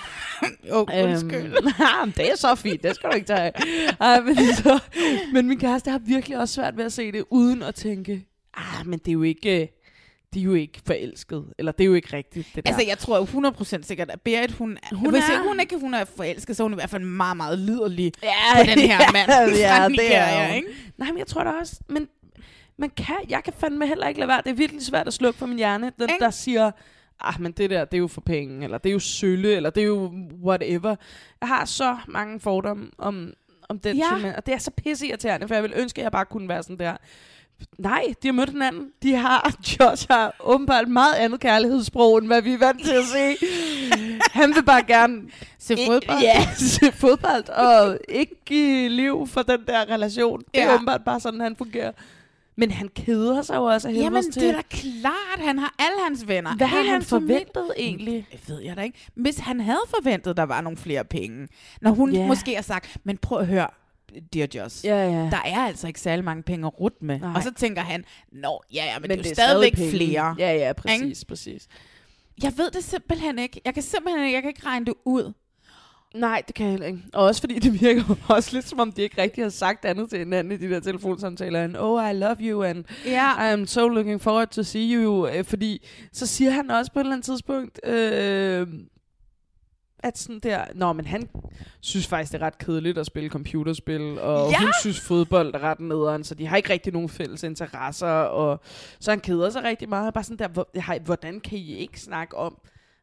Oh, 0.71 0.85
undskyld. 1.03 1.53
Øhm, 2.03 2.11
det 2.11 2.31
er 2.31 2.35
så 2.35 2.55
fint, 2.55 2.83
det 2.83 2.95
skal 2.95 3.09
du 3.09 3.15
ikke 3.15 3.27
tage. 3.27 3.51
Ej, 3.99 4.19
men, 4.21 4.35
så, 4.35 4.79
men 5.33 5.47
min 5.47 5.59
kæreste 5.59 5.91
har 5.91 5.99
virkelig 5.99 6.37
også 6.37 6.53
svært 6.53 6.77
ved 6.77 6.85
at 6.85 6.93
se 6.93 7.11
det, 7.11 7.23
uden 7.29 7.63
at 7.63 7.75
tænke, 7.75 8.25
ah, 8.53 8.87
men 8.87 8.99
det 8.99 9.07
er 9.07 9.13
jo 9.13 9.23
ikke... 9.23 9.80
De 10.33 10.39
er 10.39 10.43
jo 10.43 10.53
ikke 10.53 10.81
forelsket. 10.85 11.45
Eller 11.57 11.71
det 11.71 11.83
er 11.83 11.87
jo 11.87 11.93
ikke 11.93 12.13
rigtigt, 12.17 12.47
det 12.55 12.65
der. 12.65 12.71
Altså, 12.71 12.87
jeg 12.87 12.97
tror 12.97 13.17
jo 13.17 13.49
100% 13.49 13.83
sikkert, 13.83 14.09
at 14.11 14.21
Berit, 14.21 14.51
hun, 14.51 14.77
Hun 14.93 15.09
hvis 15.09 15.23
er- 15.23 15.31
ikke 15.31 15.47
hun 15.47 15.59
ikke 15.59 15.77
hun 15.79 15.93
er 15.93 16.05
forelsket, 16.05 16.55
så 16.57 16.63
er 16.63 16.65
hun 16.65 16.73
i 16.73 16.75
hvert 16.75 16.89
fald 16.89 17.03
meget, 17.03 17.37
meget 17.37 17.59
liderlig 17.59 18.11
ja, 18.23 18.29
på 18.55 18.63
den 18.69 18.79
her 18.79 18.97
mand 19.13 19.27
fra 19.31 19.41
ja, 19.57 19.87
det 19.89 20.15
er 20.15 20.47
jo. 20.49 20.55
ikke? 20.55 20.67
Nej, 20.97 21.07
men 21.09 21.17
jeg 21.17 21.27
tror 21.27 21.43
da 21.43 21.49
også, 21.49 21.79
men 21.89 22.07
man 22.77 22.89
kan, 22.97 23.15
jeg 23.29 23.43
kan 23.43 23.53
fandme 23.57 23.87
heller 23.87 24.07
ikke 24.07 24.19
lade 24.19 24.27
være. 24.27 24.41
Det 24.45 24.49
er 24.49 24.53
virkelig 24.55 24.81
svært 24.85 25.07
at 25.07 25.13
slukke 25.13 25.39
for 25.39 25.45
min 25.45 25.57
hjerne, 25.57 25.91
den, 25.99 26.09
der 26.19 26.29
siger, 26.29 26.71
ah, 27.19 27.41
men 27.41 27.51
det 27.51 27.69
der, 27.69 27.85
det 27.85 27.93
er 27.93 27.99
jo 27.99 28.07
for 28.07 28.21
penge, 28.21 28.63
eller 28.63 28.77
det 28.77 28.89
er 28.89 28.93
jo 28.93 28.99
sølle, 28.99 29.55
eller 29.55 29.69
det 29.69 29.81
er 29.83 29.87
jo 29.87 30.13
whatever. 30.43 30.95
Jeg 31.41 31.47
har 31.47 31.65
så 31.65 31.97
mange 32.07 32.39
fordomme 32.39 32.87
om, 32.97 33.33
om 33.69 33.79
den 33.79 33.97
Ja. 33.97 34.17
ja. 34.23 34.33
og 34.37 34.45
det 34.45 34.53
er 34.53 34.57
så 34.57 34.71
pisseirriterende, 34.71 35.47
for 35.47 35.55
jeg 35.55 35.63
vil 35.63 35.73
ønske, 35.75 35.99
at 36.01 36.03
jeg 36.03 36.11
bare 36.11 36.25
kunne 36.25 36.49
være 36.49 36.63
sådan 36.63 36.79
der. 36.79 36.95
Nej, 37.77 38.13
de 38.23 38.27
har 38.27 38.33
mødt 38.33 38.49
hinanden. 38.49 38.87
De 39.03 39.13
har, 39.15 39.55
Josh 39.79 40.05
har 40.09 40.35
åbenbart 40.39 40.83
et 40.83 40.89
meget 40.91 41.13
andet 41.13 41.39
kærlighedssprog, 41.39 42.17
end 42.17 42.27
hvad 42.27 42.41
vi 42.41 42.53
er 42.53 42.57
vant 42.57 42.83
til 42.85 42.91
at 42.93 43.05
se. 43.05 43.45
Han 44.31 44.55
vil 44.55 44.63
bare 44.63 44.83
gerne 44.83 45.21
Se 45.59 45.77
fodbold. 45.87 46.19
Ja, 46.21 46.47
se 46.79 46.91
fodbold, 46.91 47.49
og 47.49 47.97
ikke 48.09 48.35
give 48.45 48.89
liv 48.89 49.27
for 49.27 49.41
den 49.41 49.59
der 49.67 49.89
relation. 49.89 50.41
Det 50.53 50.63
er 50.63 50.73
åbenbart 50.73 51.03
bare 51.03 51.19
sådan, 51.19 51.39
han 51.41 51.55
fungerer. 51.55 51.91
Men 52.55 52.71
han 52.71 52.89
keder 52.95 53.41
sig 53.41 53.55
jo 53.55 53.63
også 53.63 53.87
af 53.87 53.91
Jamen, 53.91 54.03
helvedes 54.03 54.25
det 54.25 54.33
til. 54.33 54.49
er 54.49 54.53
da 54.53 54.61
klart, 54.69 55.39
han 55.47 55.59
har 55.59 55.75
alle 55.79 55.97
hans 56.07 56.27
venner. 56.27 56.55
Hvad 56.55 56.67
havde 56.67 56.83
han 56.83 56.93
hans 56.93 57.09
familie- 57.09 57.45
forventet 57.53 57.73
egentlig? 57.77 58.27
Det 58.31 58.39
ved 58.49 58.61
jeg 58.61 58.77
da 58.77 58.81
ikke. 58.81 58.97
Hvis 59.15 59.37
han 59.37 59.59
havde 59.59 59.81
forventet, 59.95 60.37
der 60.37 60.43
var 60.43 60.61
nogle 60.61 60.77
flere 60.77 61.03
penge. 61.03 61.47
Når 61.81 61.91
hun 61.91 62.13
Ja. 62.13 62.27
måske 62.27 62.55
har 62.55 62.61
sagt, 62.61 62.97
men 63.03 63.17
prøv 63.17 63.37
at 63.39 63.47
høre, 63.47 63.67
Dear 64.33 64.47
Joss. 64.55 64.83
Ja, 64.83 65.03
ja. 65.09 65.29
Der 65.29 65.41
er 65.45 65.57
altså 65.65 65.87
ikke 65.87 65.99
særlig 65.99 66.25
mange 66.25 66.43
penge 66.43 66.67
at 66.67 66.79
rutte 66.79 66.97
med. 67.05 67.19
Nej. 67.19 67.33
Og 67.35 67.43
så 67.43 67.53
tænker 67.53 67.81
han, 67.81 68.05
nå, 68.31 68.61
ja, 68.73 68.85
ja, 68.85 68.99
men, 68.99 69.01
men 69.01 69.09
det 69.09 69.19
er 69.19 69.23
det 69.23 69.33
stadigvæk 69.37 69.75
penge. 69.75 69.91
flere. 69.91 70.35
Ja, 70.39 70.53
ja, 70.53 70.73
præcis, 70.73 71.01
Ikke? 71.21 71.27
præcis. 71.27 71.67
Jeg 72.43 72.53
ved 72.57 72.71
det 72.71 72.83
simpelthen 72.83 73.39
ikke. 73.39 73.61
Jeg 73.65 73.73
kan 73.73 73.83
simpelthen 73.83 74.25
ikke, 74.25 74.35
jeg 74.35 74.41
kan 74.43 74.49
ikke 74.49 74.65
regne 74.65 74.85
det 74.85 74.93
ud. 75.05 75.33
Nej, 76.15 76.43
det 76.47 76.55
kan 76.55 76.65
jeg 76.65 76.71
heller 76.71 76.87
ikke. 76.87 76.99
Og 77.13 77.23
også 77.25 77.41
fordi 77.41 77.59
det 77.59 77.81
virker 77.81 78.15
også 78.35 78.49
lidt 78.53 78.67
som 78.67 78.79
om, 78.79 78.91
de 78.91 79.01
ikke 79.01 79.21
rigtig 79.21 79.43
har 79.43 79.49
sagt 79.49 79.85
andet 79.85 80.09
til 80.09 80.19
hinanden 80.19 80.51
i 80.53 80.57
de 80.57 80.69
der 80.69 80.79
telefonsamtaler. 80.79 81.63
And, 81.63 81.75
oh, 81.77 82.09
I 82.11 82.13
love 82.13 82.35
you, 82.39 82.63
and 82.63 82.83
Ja. 83.05 83.53
I'm 83.55 83.65
so 83.65 83.87
looking 83.87 84.21
forward 84.21 84.47
to 84.47 84.63
see 84.63 84.95
you. 84.95 85.27
Øh, 85.27 85.43
fordi 85.45 85.87
så 86.13 86.27
siger 86.27 86.51
han 86.51 86.71
også 86.71 86.91
på 86.93 86.99
et 86.99 87.03
eller 87.03 87.13
andet 87.13 87.25
tidspunkt, 87.25 87.79
øh, 87.85 88.67
at 90.03 90.17
sådan 90.17 90.39
der, 90.39 90.65
nå, 90.75 90.93
men 90.93 91.05
han 91.05 91.29
synes 91.81 92.07
faktisk, 92.07 92.31
det 92.31 92.41
er 92.41 92.45
ret 92.45 92.57
kedeligt 92.57 92.97
at 92.97 93.05
spille 93.05 93.29
computerspil, 93.29 94.19
og 94.19 94.51
Ja! 94.51 94.59
hun 94.59 94.69
synes 94.81 94.99
fodbold 94.99 95.55
er 95.55 95.59
ret 95.59 95.79
nederen, 95.79 96.23
så 96.23 96.35
de 96.35 96.47
har 96.47 96.57
ikke 96.57 96.69
rigtig 96.69 96.93
nogen 96.93 97.09
fælles 97.09 97.43
interesser, 97.43 98.07
og 98.07 98.59
så 98.99 99.11
han 99.11 99.19
keder 99.19 99.49
sig 99.49 99.63
rigtig 99.63 99.89
meget. 99.89 100.13
Bare 100.13 100.23
sådan 100.23 100.53
der, 100.53 100.99
hvordan 100.99 101.39
kan 101.39 101.57
I 101.57 101.73
ikke 101.75 101.99
snakke 101.99 102.37
om, 102.37 102.57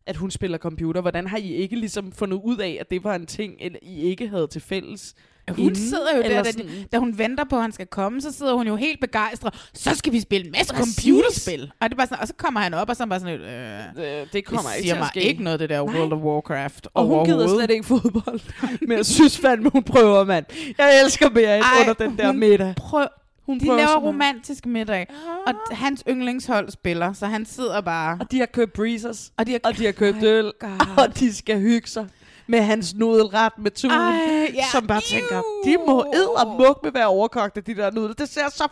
at 0.07 0.17
hun 0.17 0.31
spiller 0.31 0.59
computer? 0.59 1.01
Hvordan 1.01 1.27
har 1.27 1.39
I 1.39 1.53
ikke 1.53 1.77
ligesom 1.77 2.13
fundet 2.13 2.41
ud 2.45 2.57
af, 2.59 2.77
at 2.81 2.91
det 2.91 3.05
var 3.05 3.15
en 3.15 3.27
ting, 3.27 3.57
eller 3.61 3.79
I 3.83 4.01
ikke 4.01 4.29
havde 4.29 4.47
til 4.47 4.61
fælles? 4.61 5.15
Hun 5.53 5.65
inden? 5.65 5.77
sidder 5.77 6.17
jo 6.17 6.23
der, 6.23 6.43
da, 6.43 6.51
de, 6.51 6.87
da 6.93 6.99
hun 6.99 7.19
venter 7.19 7.45
på, 7.45 7.57
at 7.57 7.63
han 7.63 7.73
skal 7.73 7.87
komme, 7.87 8.21
så 8.21 8.33
sidder 8.33 8.55
hun 8.55 8.67
jo 8.67 8.77
helt 8.77 9.01
begejstret. 9.01 9.55
Så 9.75 9.95
skal 9.95 10.13
vi 10.13 10.21
spille 10.21 10.47
en 10.47 10.53
masse 10.53 10.75
Præcis. 10.75 10.95
computerspil. 10.95 11.73
Og, 11.81 11.89
det 11.89 11.97
bare 11.99 12.07
sådan, 12.07 12.21
og 12.23 12.29
så 12.29 12.35
kommer 12.35 12.61
han 12.61 12.75
op, 12.75 12.89
og 12.89 12.97
så 12.97 13.03
er 13.03 13.07
bare 13.07 13.21
sådan 13.21 13.41
øh, 13.41 13.79
Øh, 13.99 14.27
det 14.33 14.45
kommer 14.45 14.71
det 14.71 14.77
ikke 14.77 14.83
siger 14.83 14.83
til 14.83 14.91
at 14.91 14.99
mig 15.17 15.25
ikke 15.25 15.43
noget, 15.43 15.61
det 15.61 15.69
der 15.69 15.85
Nej. 15.85 15.95
World 15.99 16.13
of 16.13 16.19
Warcraft 16.21 16.89
Og 16.95 17.05
hun 17.05 17.25
gider 17.25 17.49
slet 17.49 17.71
ikke 17.71 17.85
fodbold. 17.85 18.41
Men 18.89 18.97
jeg 18.97 19.07
synes 19.07 19.39
fandme, 19.39 19.71
hun 19.71 19.83
prøver, 19.83 20.25
mand. 20.25 20.45
Jeg 20.79 21.01
elsker 21.05 21.29
Berit 21.29 21.63
Ej, 21.63 21.81
under 21.81 21.95
den 21.95 22.19
der 22.19 22.33
middag. 22.33 22.75
Prøv, 22.77 23.07
Hun 23.47 23.59
de 23.59 23.67
laver 23.67 23.97
romantisk 23.97 24.67
middag, 24.67 25.07
og 25.47 25.55
hans 25.77 26.03
yndlingshold 26.09 26.71
spiller, 26.71 27.13
så 27.13 27.27
han 27.27 27.47
sidder 27.47 27.81
bare... 27.81 28.17
Og 28.21 28.31
de 28.31 28.39
har 28.39 28.47
købt 28.47 28.73
breezers. 28.73 29.33
Og 29.37 29.47
de 29.47 29.53
har, 29.53 29.61
Og 29.65 29.77
de 29.79 29.85
har 29.85 29.93
købt 29.93 30.23
øl. 30.23 30.53
God. 30.61 30.71
Og 30.99 31.19
de 31.19 31.35
skal 31.35 31.61
hygge 31.61 31.89
sig 31.89 32.07
med 32.49 32.63
hans 32.63 32.95
nudelret 32.95 33.53
med 33.59 33.71
tun. 33.71 33.91
Ej, 33.91 34.51
ja. 34.55 34.65
Som 34.73 34.87
bare 34.87 35.01
tænker, 35.01 35.43
de 35.65 35.77
må 35.87 36.01
ed 36.15 36.27
og 36.45 36.47
muk 36.57 36.81
med 36.83 36.93
være 36.93 37.07
overkogte, 37.07 37.61
de 37.61 37.75
der 37.75 37.91
nudler. 37.91 38.15
Det 38.15 38.29
ser 38.29 38.49
så 38.49 38.69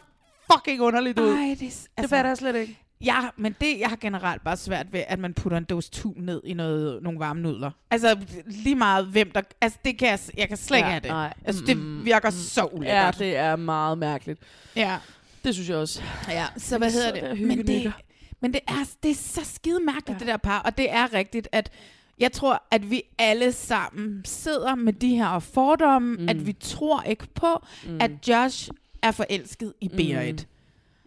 fucking 0.52 0.80
underligt 0.80 1.18
ud. 1.18 1.28
Ej, 1.28 1.37
det, 1.37 1.52
er- 1.52 1.56
det 1.56 1.88
altså, 1.97 2.09
fatter 2.16 2.30
jeg 2.30 2.37
slet 2.37 2.56
ikke. 2.56 2.78
Ja, 3.00 3.18
men 3.37 3.56
det, 3.61 3.78
jeg 3.80 3.88
har 3.88 3.97
generelt 3.97 4.45
bare 4.45 4.56
svært 4.56 4.92
ved, 4.92 5.02
at 5.09 5.18
man 5.18 5.35
putter 5.35 5.59
en 5.59 5.64
dåse 5.64 5.90
tun 5.90 6.14
ned 6.16 6.40
i 6.45 6.54
noget, 6.54 7.02
nogle 7.02 7.18
varme 7.18 7.40
nudler. 7.40 7.71
Altså, 7.90 8.18
lige 8.47 8.75
meget 8.75 9.06
hvem 9.06 9.30
der... 9.30 9.40
Altså, 9.61 9.78
det 9.85 9.99
kan 9.99 10.09
jeg, 10.09 10.18
jeg 10.37 10.49
kan 10.49 10.56
slet 10.56 10.76
ikke 10.76 10.87
Ja, 10.87 10.90
have 10.92 11.00
det. 11.00 11.11
nej. 11.11 11.33
Altså, 11.45 11.62
det 11.66 12.04
virker 12.04 12.30
mm. 12.30 12.37
så 12.37 12.61
Ja, 12.61 12.76
ulækkert. 12.76 13.18
det 13.18 13.37
er 13.37 13.56
meget 13.56 13.99
mærkeligt. 13.99 14.40
Ja. 14.76 14.97
Det 15.45 15.54
synes 15.54 15.68
jeg 15.68 15.76
også. 15.76 16.02
ja. 16.28 16.45
Så 16.56 16.78
hvad 16.78 16.90
hedder 16.92 17.12
der 17.14 17.35
det? 17.35 17.40
Men 17.47 17.66
det, 17.66 17.92
men 18.40 18.52
det 18.52 18.61
er, 18.68 18.88
det 19.02 19.11
er 19.11 19.14
så 19.14 19.40
skide 19.54 19.80
mærkeligt, 19.80 20.09
ja. 20.09 20.18
det 20.18 20.26
der 20.26 20.37
par. 20.37 20.59
Og 20.62 20.78
det 20.78 20.92
er 20.92 21.14
rigtigt, 21.14 21.49
at 21.52 21.71
jeg 22.18 22.32
tror, 22.32 22.62
at 22.70 22.90
vi 22.90 23.02
alle 23.18 23.52
sammen 23.52 24.25
sidder 24.25 24.75
med 24.75 24.92
de 24.92 25.16
her 25.16 25.38
fordomme, 25.38 26.16
mm. 26.16 26.28
at 26.28 26.46
vi 26.46 26.52
tror 26.52 27.02
ikke 27.02 27.26
på, 27.35 27.64
mm. 27.87 27.99
at 28.00 28.11
Josh 28.28 28.70
er 29.02 29.11
forelsket 29.11 29.73
i 29.80 29.88
Berit. 29.88 30.49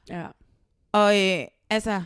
Ja. 0.09 0.25
Og 0.91 1.19
øh, 1.19 1.45
altså... 1.69 2.03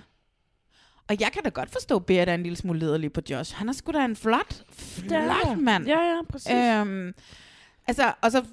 Og 1.07 1.19
jeg 1.19 1.31
kan 1.31 1.43
da 1.43 1.50
godt 1.50 1.69
forstå, 1.69 1.95
at 1.95 2.05
Berit 2.05 2.29
er 2.29 2.33
en 2.33 2.43
lille 2.43 2.55
smule 2.55 2.79
lederlig 2.79 3.13
på 3.13 3.22
Josh. 3.29 3.55
Han 3.55 3.69
er 3.69 3.74
sgu 3.74 3.91
da 3.91 4.05
en 4.05 4.15
flot, 4.15 4.63
flot 4.69 5.57
mand. 5.57 5.88
Ja, 5.88 6.00
ja, 6.00 6.22
præcis. 6.29 6.51
Øhm, 6.51 7.13
altså, 7.88 8.13
og 8.22 8.31
så... 8.31 8.45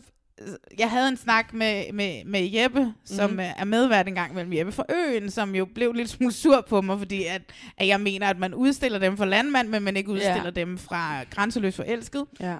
Jeg 0.78 0.90
havde 0.90 1.08
en 1.08 1.16
snak 1.16 1.54
med, 1.54 1.92
med, 1.92 2.24
med 2.24 2.50
Jeppe, 2.52 2.92
som 3.04 3.30
mm. 3.30 3.38
er 3.38 3.64
medvært 3.64 4.08
en 4.08 4.14
gang 4.14 4.34
mellem 4.34 4.52
Jeppe 4.52 4.72
fra 4.72 4.84
Øen, 4.90 5.30
som 5.30 5.54
jo 5.54 5.64
blev 5.74 5.92
lidt 5.92 6.08
smule 6.08 6.32
sur 6.32 6.60
på 6.68 6.80
mig, 6.80 6.98
fordi 6.98 7.24
at, 7.24 7.42
at 7.78 7.86
jeg 7.86 8.00
mener, 8.00 8.26
at 8.26 8.38
man 8.38 8.54
udstiller 8.54 8.98
dem 8.98 9.16
for 9.16 9.24
landmand, 9.24 9.68
men 9.68 9.82
man 9.82 9.96
ikke 9.96 10.10
udstiller 10.10 10.44
Ja. 10.44 10.50
dem 10.50 10.78
fra 10.78 11.22
grænseløs 11.30 11.76
forelsket. 11.76 12.24
Ja. 12.40 12.56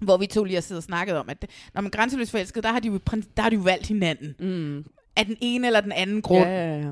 Hvor 0.00 0.16
vi 0.16 0.26
to 0.26 0.44
lige 0.44 0.54
har 0.56 0.60
siddet 0.62 0.78
og 0.78 0.84
snakket 0.84 1.16
om, 1.16 1.28
at 1.28 1.46
når 1.74 1.82
man 1.82 1.90
grænseløs 1.90 2.30
forelsket, 2.30 2.64
der 2.64 2.72
har 2.72 2.80
de 2.80 2.88
jo, 2.88 2.98
der 3.36 3.42
har 3.42 3.50
de 3.50 3.56
jo 3.56 3.62
valgt 3.62 3.86
hinanden. 3.86 4.34
Mm. 4.38 4.84
Af 5.16 5.26
den 5.26 5.36
ene 5.40 5.66
eller 5.66 5.80
den 5.80 5.92
anden 5.92 6.22
grund. 6.22 6.44
Ja, 6.48 6.76
ja, 6.76 6.80
ja. 6.80 6.90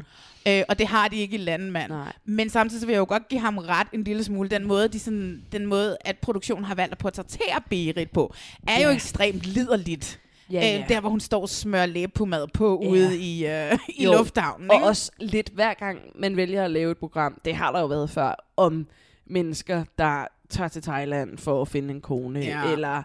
Øh, 0.58 0.64
og 0.68 0.78
det 0.78 0.86
har 0.86 1.08
de 1.08 1.16
ikke 1.16 1.34
i 1.34 1.38
Landmand. 1.38 1.90
Nej. 1.92 2.12
Men 2.24 2.50
samtidig 2.50 2.80
så 2.80 2.86
vil 2.86 2.92
jeg 2.92 3.00
jo 3.00 3.06
godt 3.08 3.28
give 3.28 3.40
ham 3.40 3.58
ret 3.58 3.86
en 3.92 4.04
lille 4.04 4.24
smule. 4.24 4.48
Den 4.48 4.64
måde, 4.66 4.88
de 4.88 4.98
sådan, 4.98 5.42
den 5.52 5.66
måde 5.66 5.96
at 6.00 6.18
produktionen 6.18 6.64
har 6.64 6.74
valgt 6.74 6.92
at 6.92 6.98
portrættere 6.98 7.60
Berit 7.70 8.10
på, 8.10 8.34
er 8.68 8.80
ja. 8.80 8.86
jo 8.86 8.94
ekstremt 8.94 9.42
liderligt. 9.46 10.20
Ja, 10.52 10.60
ja. 10.60 10.78
Øh, 10.82 10.88
der, 10.88 11.00
hvor 11.00 11.10
hun 11.10 11.20
står 11.20 11.42
og 11.42 11.48
smører 11.48 11.86
læbepomade 11.86 12.46
på 12.54 12.80
Ja. 12.84 12.88
ude 12.90 13.18
i, 13.18 13.46
øh, 13.46 13.78
i 13.88 14.04
Jo, 14.04 14.12
lufthavnen. 14.12 14.70
Og 14.70 14.76
ikke? 14.76 14.86
også 14.86 15.10
lidt 15.20 15.48
hver 15.54 15.74
gang 15.74 15.98
man 16.14 16.36
vælger 16.36 16.64
at 16.64 16.70
lave 16.70 16.90
et 16.90 16.98
program, 16.98 17.40
det 17.44 17.54
har 17.54 17.72
der 17.72 17.80
jo 17.80 17.86
været 17.86 18.10
før, 18.10 18.34
om 18.56 18.86
mennesker, 19.26 19.84
der 19.98 20.26
tager 20.48 20.68
til 20.68 20.82
Thailand 20.82 21.38
for 21.38 21.62
at 21.62 21.68
finde 21.68 21.94
en 21.94 22.00
kone, 22.00 22.40
Ja. 22.40 22.72
eller 22.72 23.02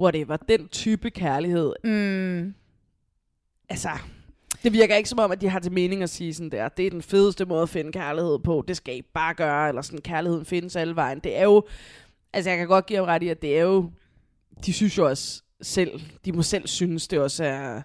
whatever. 0.00 0.36
Den 0.36 0.68
type 0.68 1.10
kærlighed. 1.10 1.72
Mm. 1.84 2.54
Altså, 3.68 3.88
det 4.62 4.72
virker 4.72 4.94
ikke 4.96 5.08
som 5.08 5.18
om, 5.18 5.30
at 5.30 5.40
de 5.40 5.48
har 5.48 5.58
til 5.58 5.72
mening 5.72 6.02
at 6.02 6.10
sige 6.10 6.34
sådan 6.34 6.50
der, 6.50 6.68
det 6.68 6.86
er 6.86 6.90
den 6.90 7.02
fedeste 7.02 7.44
måde 7.44 7.62
at 7.62 7.68
finde 7.68 7.92
kærlighed 7.92 8.38
på, 8.38 8.64
det 8.68 8.76
skal 8.76 8.96
I 8.96 9.02
bare 9.14 9.34
gøre, 9.34 9.68
eller 9.68 9.82
sådan, 9.82 10.00
kærligheden 10.00 10.44
findes 10.44 10.76
alle 10.76 10.96
vejen. 10.96 11.18
Det 11.18 11.38
er 11.38 11.42
jo, 11.44 11.62
altså 12.32 12.50
jeg 12.50 12.58
kan 12.58 12.68
godt 12.68 12.86
give 12.86 12.98
ham 12.98 13.06
ret 13.06 13.22
i, 13.22 13.28
at 13.28 13.42
det 13.42 13.58
er 13.58 13.62
jo, 13.62 13.90
de 14.66 14.72
synes 14.72 14.98
jo 14.98 15.06
også 15.08 15.42
selv, 15.66 16.00
de 16.24 16.32
må 16.32 16.42
selv 16.42 16.66
synes, 16.66 17.08
det 17.08 17.18
også 17.18 17.44
er 17.44 17.82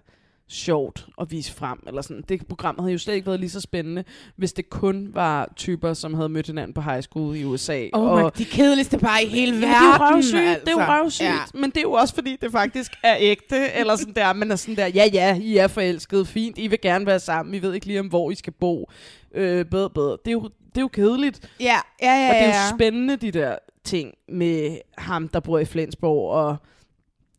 sjovt 0.47 1.07
at 1.21 1.31
vise 1.31 1.53
frem. 1.53 1.79
Eller 1.87 2.01
sådan. 2.01 2.23
Det 2.29 2.47
program 2.47 2.75
havde 2.79 2.91
jo 2.91 2.97
slet 2.97 3.13
ikke 3.13 3.27
været 3.27 3.39
lige 3.39 3.49
så 3.49 3.61
spændende, 3.61 4.03
hvis 4.35 4.53
det 4.53 4.69
kun 4.69 5.09
var 5.13 5.53
typer, 5.55 5.93
som 5.93 6.13
havde 6.13 6.29
mødt 6.29 6.47
hinanden 6.47 6.73
på 6.73 6.81
high 6.81 7.01
school 7.01 7.35
i 7.35 7.43
USA. 7.43 7.87
Oh 7.93 8.03
og 8.03 8.19
my, 8.19 8.29
de 8.37 8.45
kedeligste 8.45 8.97
par 8.97 9.19
i 9.19 9.25
hele 9.25 9.51
Ja, 9.59 9.67
verden. 9.67 9.71
det 9.71 10.01
er 10.01 10.07
jo 10.07 10.13
røvsygt, 10.15 10.41
altså. 10.41 10.65
det 10.65 10.67
er 10.67 10.85
jo 10.85 10.93
røvsygt. 10.93 11.25
Ja. 11.25 11.37
Men 11.53 11.69
det 11.69 11.77
er 11.77 11.81
jo 11.81 11.91
også, 11.91 12.13
fordi 12.13 12.37
det 12.41 12.51
faktisk 12.51 12.91
er 13.03 13.15
ægte, 13.19 13.71
eller 13.75 13.95
sådan 13.95 14.13
der, 14.13 14.33
men 14.33 14.51
er 14.51 14.55
sådan 14.55 14.75
der, 14.75 14.87
ja, 14.87 15.09
ja, 15.13 15.37
I 15.41 15.57
er 15.57 15.67
forelskede, 15.67 16.25
fint, 16.25 16.57
I 16.57 16.67
vil 16.67 16.81
gerne 16.81 17.05
være 17.05 17.19
sammen, 17.19 17.55
I 17.55 17.61
ved 17.61 17.73
ikke 17.73 17.85
lige 17.85 17.99
om, 17.99 18.07
hvor 18.07 18.31
I 18.31 18.35
skal 18.35 18.53
bo, 18.53 18.89
øh, 19.35 19.65
bedre, 19.65 19.89
bedre. 19.89 20.17
Det 20.25 20.27
er 20.27 20.31
jo, 20.31 20.43
det 20.43 20.77
er 20.77 20.81
jo 20.81 20.87
kedeligt. 20.87 21.49
Ja, 21.59 21.77
ja, 22.01 22.13
ja. 22.13 22.29
Og 22.29 22.35
det 22.35 22.41
er 22.43 22.47
ja. 22.47 22.69
jo 22.69 22.75
spændende, 22.77 23.15
de 23.15 23.31
der 23.31 23.55
ting 23.83 24.13
med 24.29 24.77
ham, 24.97 25.27
der 25.27 25.39
bor 25.39 25.59
i 25.59 25.65
Flensborg, 25.65 26.31
og 26.31 26.57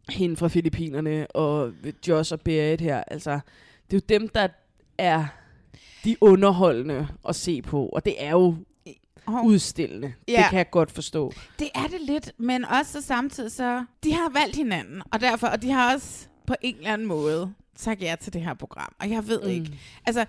hende 0.09 0.37
fra 0.37 0.49
Filippinerne, 0.49 1.27
og 1.27 1.73
Josh 2.09 2.33
og 2.33 2.41
Berit 2.41 2.81
her. 2.81 3.05
Altså, 3.07 3.41
det 3.91 3.97
er 3.97 4.01
jo 4.09 4.19
dem, 4.19 4.29
der 4.29 4.49
er 4.99 5.27
de 6.05 6.17
underholdende 6.21 7.09
at 7.29 7.37
se 7.37 7.63
på, 7.63 7.87
og 7.87 8.05
det 8.05 8.15
er 8.19 8.31
jo 8.31 8.57
udstillende. 9.45 10.13
Ja. 10.29 10.37
Det 10.37 10.45
kan 10.51 10.59
jeg 10.59 10.71
godt 10.71 10.91
forstå. 10.91 11.33
Det 11.59 11.69
er 11.75 11.87
det 11.87 12.01
lidt, 12.01 12.33
men 12.39 12.65
også 12.65 12.93
så 12.93 13.01
samtidig 13.01 13.53
så... 13.53 13.85
De 14.05 14.13
har 14.13 14.31
valgt 14.41 14.57
hinanden, 14.57 15.03
og 15.13 15.21
derfor, 15.21 15.47
og 15.47 15.63
de 15.63 15.71
har 15.71 15.95
også 15.95 16.27
på 16.47 16.55
en 16.63 16.77
eller 16.77 16.93
anden 16.93 17.09
måde 17.09 17.55
sagt 17.77 18.03
ja 18.03 18.17
til 18.21 18.33
det 18.33 18.43
her 18.43 18.55
program. 18.55 18.95
Og 19.01 19.11
jeg 19.11 19.29
ved 19.29 19.43
mm. 19.43 19.49
ikke... 19.49 19.79
Altså, 20.07 20.25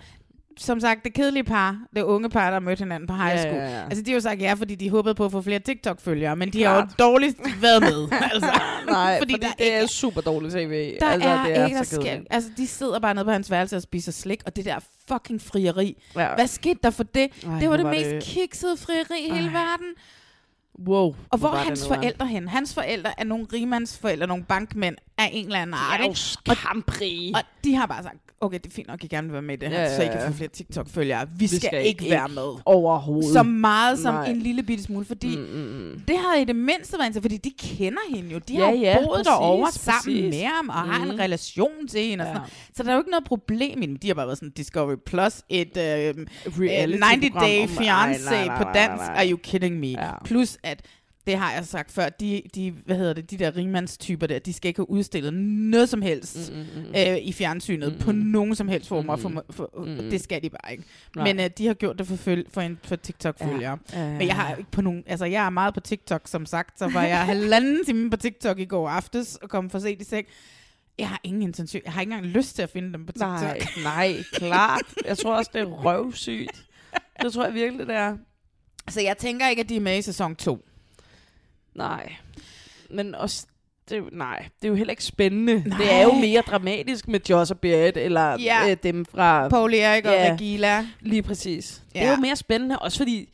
som 0.58 0.80
sagt, 0.80 1.04
det 1.04 1.14
kedelige 1.14 1.44
par, 1.44 1.78
det 1.96 2.02
unge 2.02 2.28
par, 2.30 2.50
der 2.50 2.60
mødte 2.60 2.80
hinanden 2.80 3.06
på 3.06 3.14
high 3.14 3.28
Ja, 3.30 3.42
school. 3.42 3.54
ja, 3.56 3.68
ja. 3.78 3.84
Altså, 3.84 4.02
de 4.02 4.10
har 4.10 4.14
jo 4.14 4.20
sagt 4.20 4.40
ja, 4.40 4.52
fordi 4.54 4.74
de 4.74 4.90
håbede 4.90 5.14
på 5.14 5.24
at 5.24 5.32
få 5.32 5.42
flere 5.42 5.58
TikTok-følgere, 5.58 6.36
men 6.36 6.52
de 6.52 6.62
har 6.64 6.74
jo 6.74 6.80
Klart. 6.80 6.98
dårligt 6.98 7.38
været 7.62 7.80
med. 7.82 8.08
altså, 8.32 8.50
Nej, 8.86 9.18
fordi, 9.18 9.32
fordi, 9.32 9.46
der 9.46 9.52
det 9.52 9.64
ikke 9.64 9.76
er 9.76 9.86
super 9.86 10.20
dårligt 10.20 10.54
tv. 10.54 10.96
der 11.00 11.06
altså, 11.06 11.28
er, 11.28 11.44
det 11.44 11.56
er 11.58 11.64
ikke, 11.66 11.76
der 11.78 11.82
sker, 11.84 12.18
altså, 12.30 12.50
de 12.56 12.66
sidder 12.66 12.98
bare 12.98 13.14
nede 13.14 13.24
på 13.24 13.30
hans 13.30 13.50
værelse 13.50 13.76
og 13.76 13.82
spiser 13.82 14.12
slik, 14.12 14.42
og 14.46 14.56
det 14.56 14.64
der 14.64 14.78
fucking 15.08 15.40
frieri. 15.42 16.02
Ja. 16.16 16.34
Hvad 16.34 16.46
skete 16.46 16.78
der 16.82 16.90
for 16.90 17.02
det? 17.04 17.30
Ej, 17.46 17.58
det 17.60 17.70
var 17.70 17.76
det 17.76 17.84
var 17.86 17.90
mest 17.92 18.10
det- 18.10 18.22
kiksede 18.22 18.76
frieri 18.76 19.26
i 19.28 19.34
hele 19.34 19.52
verden. 19.52 19.86
Wow. 20.88 21.14
Og 21.30 21.38
hvor 21.38 21.48
var 21.48 21.54
er 21.58 21.62
hans 21.62 21.86
forældre 21.88 22.26
hen? 22.26 22.48
Hans 22.48 22.74
forældre 22.74 23.20
er 23.20 23.24
nogle 23.24 23.46
rimandsforældre, 23.52 24.26
nogle 24.26 24.44
bankmænd 24.44 24.96
af 25.18 25.30
en 25.32 25.46
eller 25.46 25.58
anden 25.58 25.74
art. 25.74 26.00
er 26.00 26.04
ikke? 26.04 26.18
skamrige. 26.18 27.34
Og, 27.34 27.38
og 27.40 27.64
de 27.64 27.74
har 27.74 27.86
bare 27.86 28.02
sagt, 28.02 28.16
okay, 28.40 28.58
det 28.58 28.66
er 28.66 28.74
fint 28.74 28.88
nok, 28.88 29.04
I 29.04 29.06
gerne 29.06 29.26
vil 29.26 29.32
være 29.32 29.42
med 29.42 29.54
i 29.54 29.56
det 29.60 29.68
her, 29.68 29.80
Ja, 29.80 29.96
så 29.96 30.02
I 30.02 30.06
kan 30.06 30.20
få 30.26 30.32
flere 30.32 30.48
TikTok-følgere. 30.50 31.26
Vi, 31.38 31.46
skal, 31.46 31.60
skal 31.60 31.86
ikke 31.86 32.10
være 32.10 32.28
med. 32.28 32.60
Overhovedet. 32.64 33.32
Så 33.32 33.42
meget 33.42 33.98
som 33.98 34.14
Nej. 34.14 34.26
en 34.26 34.38
lille 34.38 34.62
bitte 34.62 34.84
smule, 34.84 35.04
fordi 35.04 35.36
Mm, 35.36 35.42
mm, 35.42 35.90
mm. 35.92 36.00
det 36.08 36.16
havde 36.18 36.42
i 36.42 36.44
det 36.44 36.56
mindste 36.56 36.98
været, 36.98 37.18
fordi 37.22 37.36
de 37.36 37.50
kender 37.58 37.98
hende 38.14 38.30
jo. 38.30 38.38
De 38.48 38.54
Ja, 38.54 38.64
har 38.64 38.70
jo 38.72 38.78
ja, 38.80 38.96
boet 38.98 39.08
præcis, 39.16 39.26
derovre 39.26 39.72
sammen 39.72 40.00
præcis. 40.22 40.34
med 40.34 40.44
ham, 40.44 40.68
og 40.68 40.74
har 40.74 41.04
Mhm. 41.04 41.10
en 41.10 41.18
relation 41.20 41.88
til 41.90 42.00
hende. 42.04 42.22
Og 42.22 42.26
sådan 42.26 42.34
Ja. 42.36 42.38
noget. 42.38 42.52
Så 42.76 42.82
der 42.82 42.88
er 42.88 42.92
jo 42.94 43.00
ikke 43.00 43.10
noget 43.10 43.24
problem 43.24 43.82
i 43.82 43.86
dem. 43.86 43.96
De 43.96 44.06
har 44.06 44.14
bare 44.14 44.26
været 44.26 44.38
sådan, 44.38 44.50
Discovery 44.50 44.96
Plus, 45.06 45.42
et 45.48 45.68
uh, 45.76 46.22
Reality-program 46.60 47.02
90 47.02 47.32
Day 47.34 47.66
Fiancé 47.66 48.56
på 48.62 48.64
dansk. 48.74 49.04
Are 49.04 49.30
you 49.30 49.36
kidding 49.42 49.80
me? 49.80 49.86
Ja. 49.86 50.10
Plus 50.24 50.58
at 50.64 50.82
det 51.26 51.36
har 51.38 51.52
jeg 51.52 51.64
sagt 51.66 51.90
før, 51.92 52.08
de, 52.08 52.42
de, 52.54 52.70
hvad 52.70 52.96
hedder 52.96 53.12
det, 53.12 53.30
de 53.30 53.36
der 53.38 53.56
rimandstyper 53.56 54.26
der, 54.26 54.38
de 54.38 54.52
skal 54.52 54.68
ikke 54.68 54.78
have 54.78 54.90
udstillet 54.90 55.34
noget 55.34 55.88
som 55.88 56.02
helst 56.02 56.52
Mm, 56.52 56.58
mm, 56.58 56.64
mm. 56.88 56.94
øh, 56.96 57.16
i 57.18 57.32
fjernsynet 57.32 57.92
Mm, 57.92 57.98
på 57.98 58.12
mm. 58.12 58.18
nogen 58.18 58.54
som 58.54 58.68
helst 58.68 58.88
former. 58.88 59.16
Mm, 59.16 59.22
For, 59.22 59.28
mm. 59.28 59.38
for, 59.50 59.70
Mm. 59.86 60.10
Det 60.10 60.20
skal 60.20 60.42
de 60.42 60.50
bare 60.50 60.72
ikke. 60.72 60.84
Nej. 61.16 61.24
Men 61.32 61.40
øh, 61.44 61.50
de 61.58 61.66
har 61.66 61.74
gjort 61.74 61.98
det 61.98 62.06
for, 62.06 62.16
føl, 62.16 62.44
for, 62.50 62.60
en, 62.60 62.78
for 62.84 62.96
TikTok-følgere. 62.96 63.78
Ja. 63.92 64.00
Ja, 64.06 64.18
Men 64.18 64.26
jeg 64.26 64.36
har 64.36 64.54
ikke 64.54 64.70
på 64.70 64.82
nogen, 64.82 65.02
altså 65.06 65.24
jeg 65.24 65.46
er 65.46 65.50
meget 65.50 65.74
på 65.74 65.80
TikTok, 65.80 66.20
som 66.24 66.46
sagt, 66.46 66.78
så 66.78 66.88
var 66.88 67.02
jeg 67.04 67.24
halvanden 67.26 67.84
time 67.84 68.10
på 68.10 68.16
TikTok 68.16 68.58
i 68.58 68.64
går 68.64 68.88
aftes 68.88 69.36
og 69.36 69.48
kom 69.48 69.70
for 69.70 69.78
sent 69.78 70.00
i 70.00 70.04
seng. 70.04 70.26
Jeg 70.98 71.08
har 71.08 71.20
ingen 71.24 71.42
intention, 71.42 71.82
jeg 71.84 71.92
har 71.92 72.00
ikke 72.00 72.12
engang 72.12 72.32
lyst 72.32 72.54
til 72.54 72.62
at 72.62 72.70
finde 72.70 72.92
dem 72.92 73.06
på 73.06 73.12
TikTok. 73.12 73.30
Nej, 73.40 73.58
nej, 73.84 74.14
klart. 74.32 74.82
Jeg 75.06 75.18
tror 75.18 75.34
også, 75.36 75.50
det 75.54 75.60
er 75.60 75.64
røvsygt. 75.66 76.64
Det 77.22 77.32
tror 77.32 77.44
jeg 77.44 77.54
virkelig, 77.54 77.86
det 77.86 77.94
er. 77.96 78.16
Så 78.88 79.00
jeg 79.00 79.18
tænker 79.18 79.48
ikke, 79.48 79.60
at 79.62 79.68
de 79.68 79.76
er 79.76 79.80
med 79.80 79.98
i 79.98 80.02
sæson 80.02 80.36
2. 80.36 80.64
Nej. 81.74 82.12
Men 82.90 83.14
også, 83.14 83.46
det, 83.90 84.02
nej, 84.12 84.38
det 84.60 84.64
er 84.64 84.68
jo 84.68 84.74
heller 84.74 84.90
ikke 84.90 85.04
spændende. 85.04 85.62
Nej. 85.68 85.78
Det 85.78 85.92
er 85.92 86.02
jo 86.02 86.12
mere 86.12 86.40
dramatisk 86.40 87.08
med 87.08 87.20
Joss 87.30 87.50
og 87.50 87.58
Berit, 87.58 87.96
eller 87.96 88.40
Ja. 88.40 88.70
øh, 88.70 88.76
dem 88.82 89.04
fra... 89.04 89.48
Paul 89.48 89.74
Erik 89.74 90.04
og 90.04 90.12
Ja. 90.12 90.32
Regila. 90.32 90.86
Lige 91.00 91.22
præcis. 91.22 91.82
Ja. 91.94 92.00
Det 92.00 92.06
er 92.08 92.10
jo 92.10 92.16
mere 92.20 92.36
spændende, 92.36 92.78
også 92.78 92.98
fordi 92.98 93.28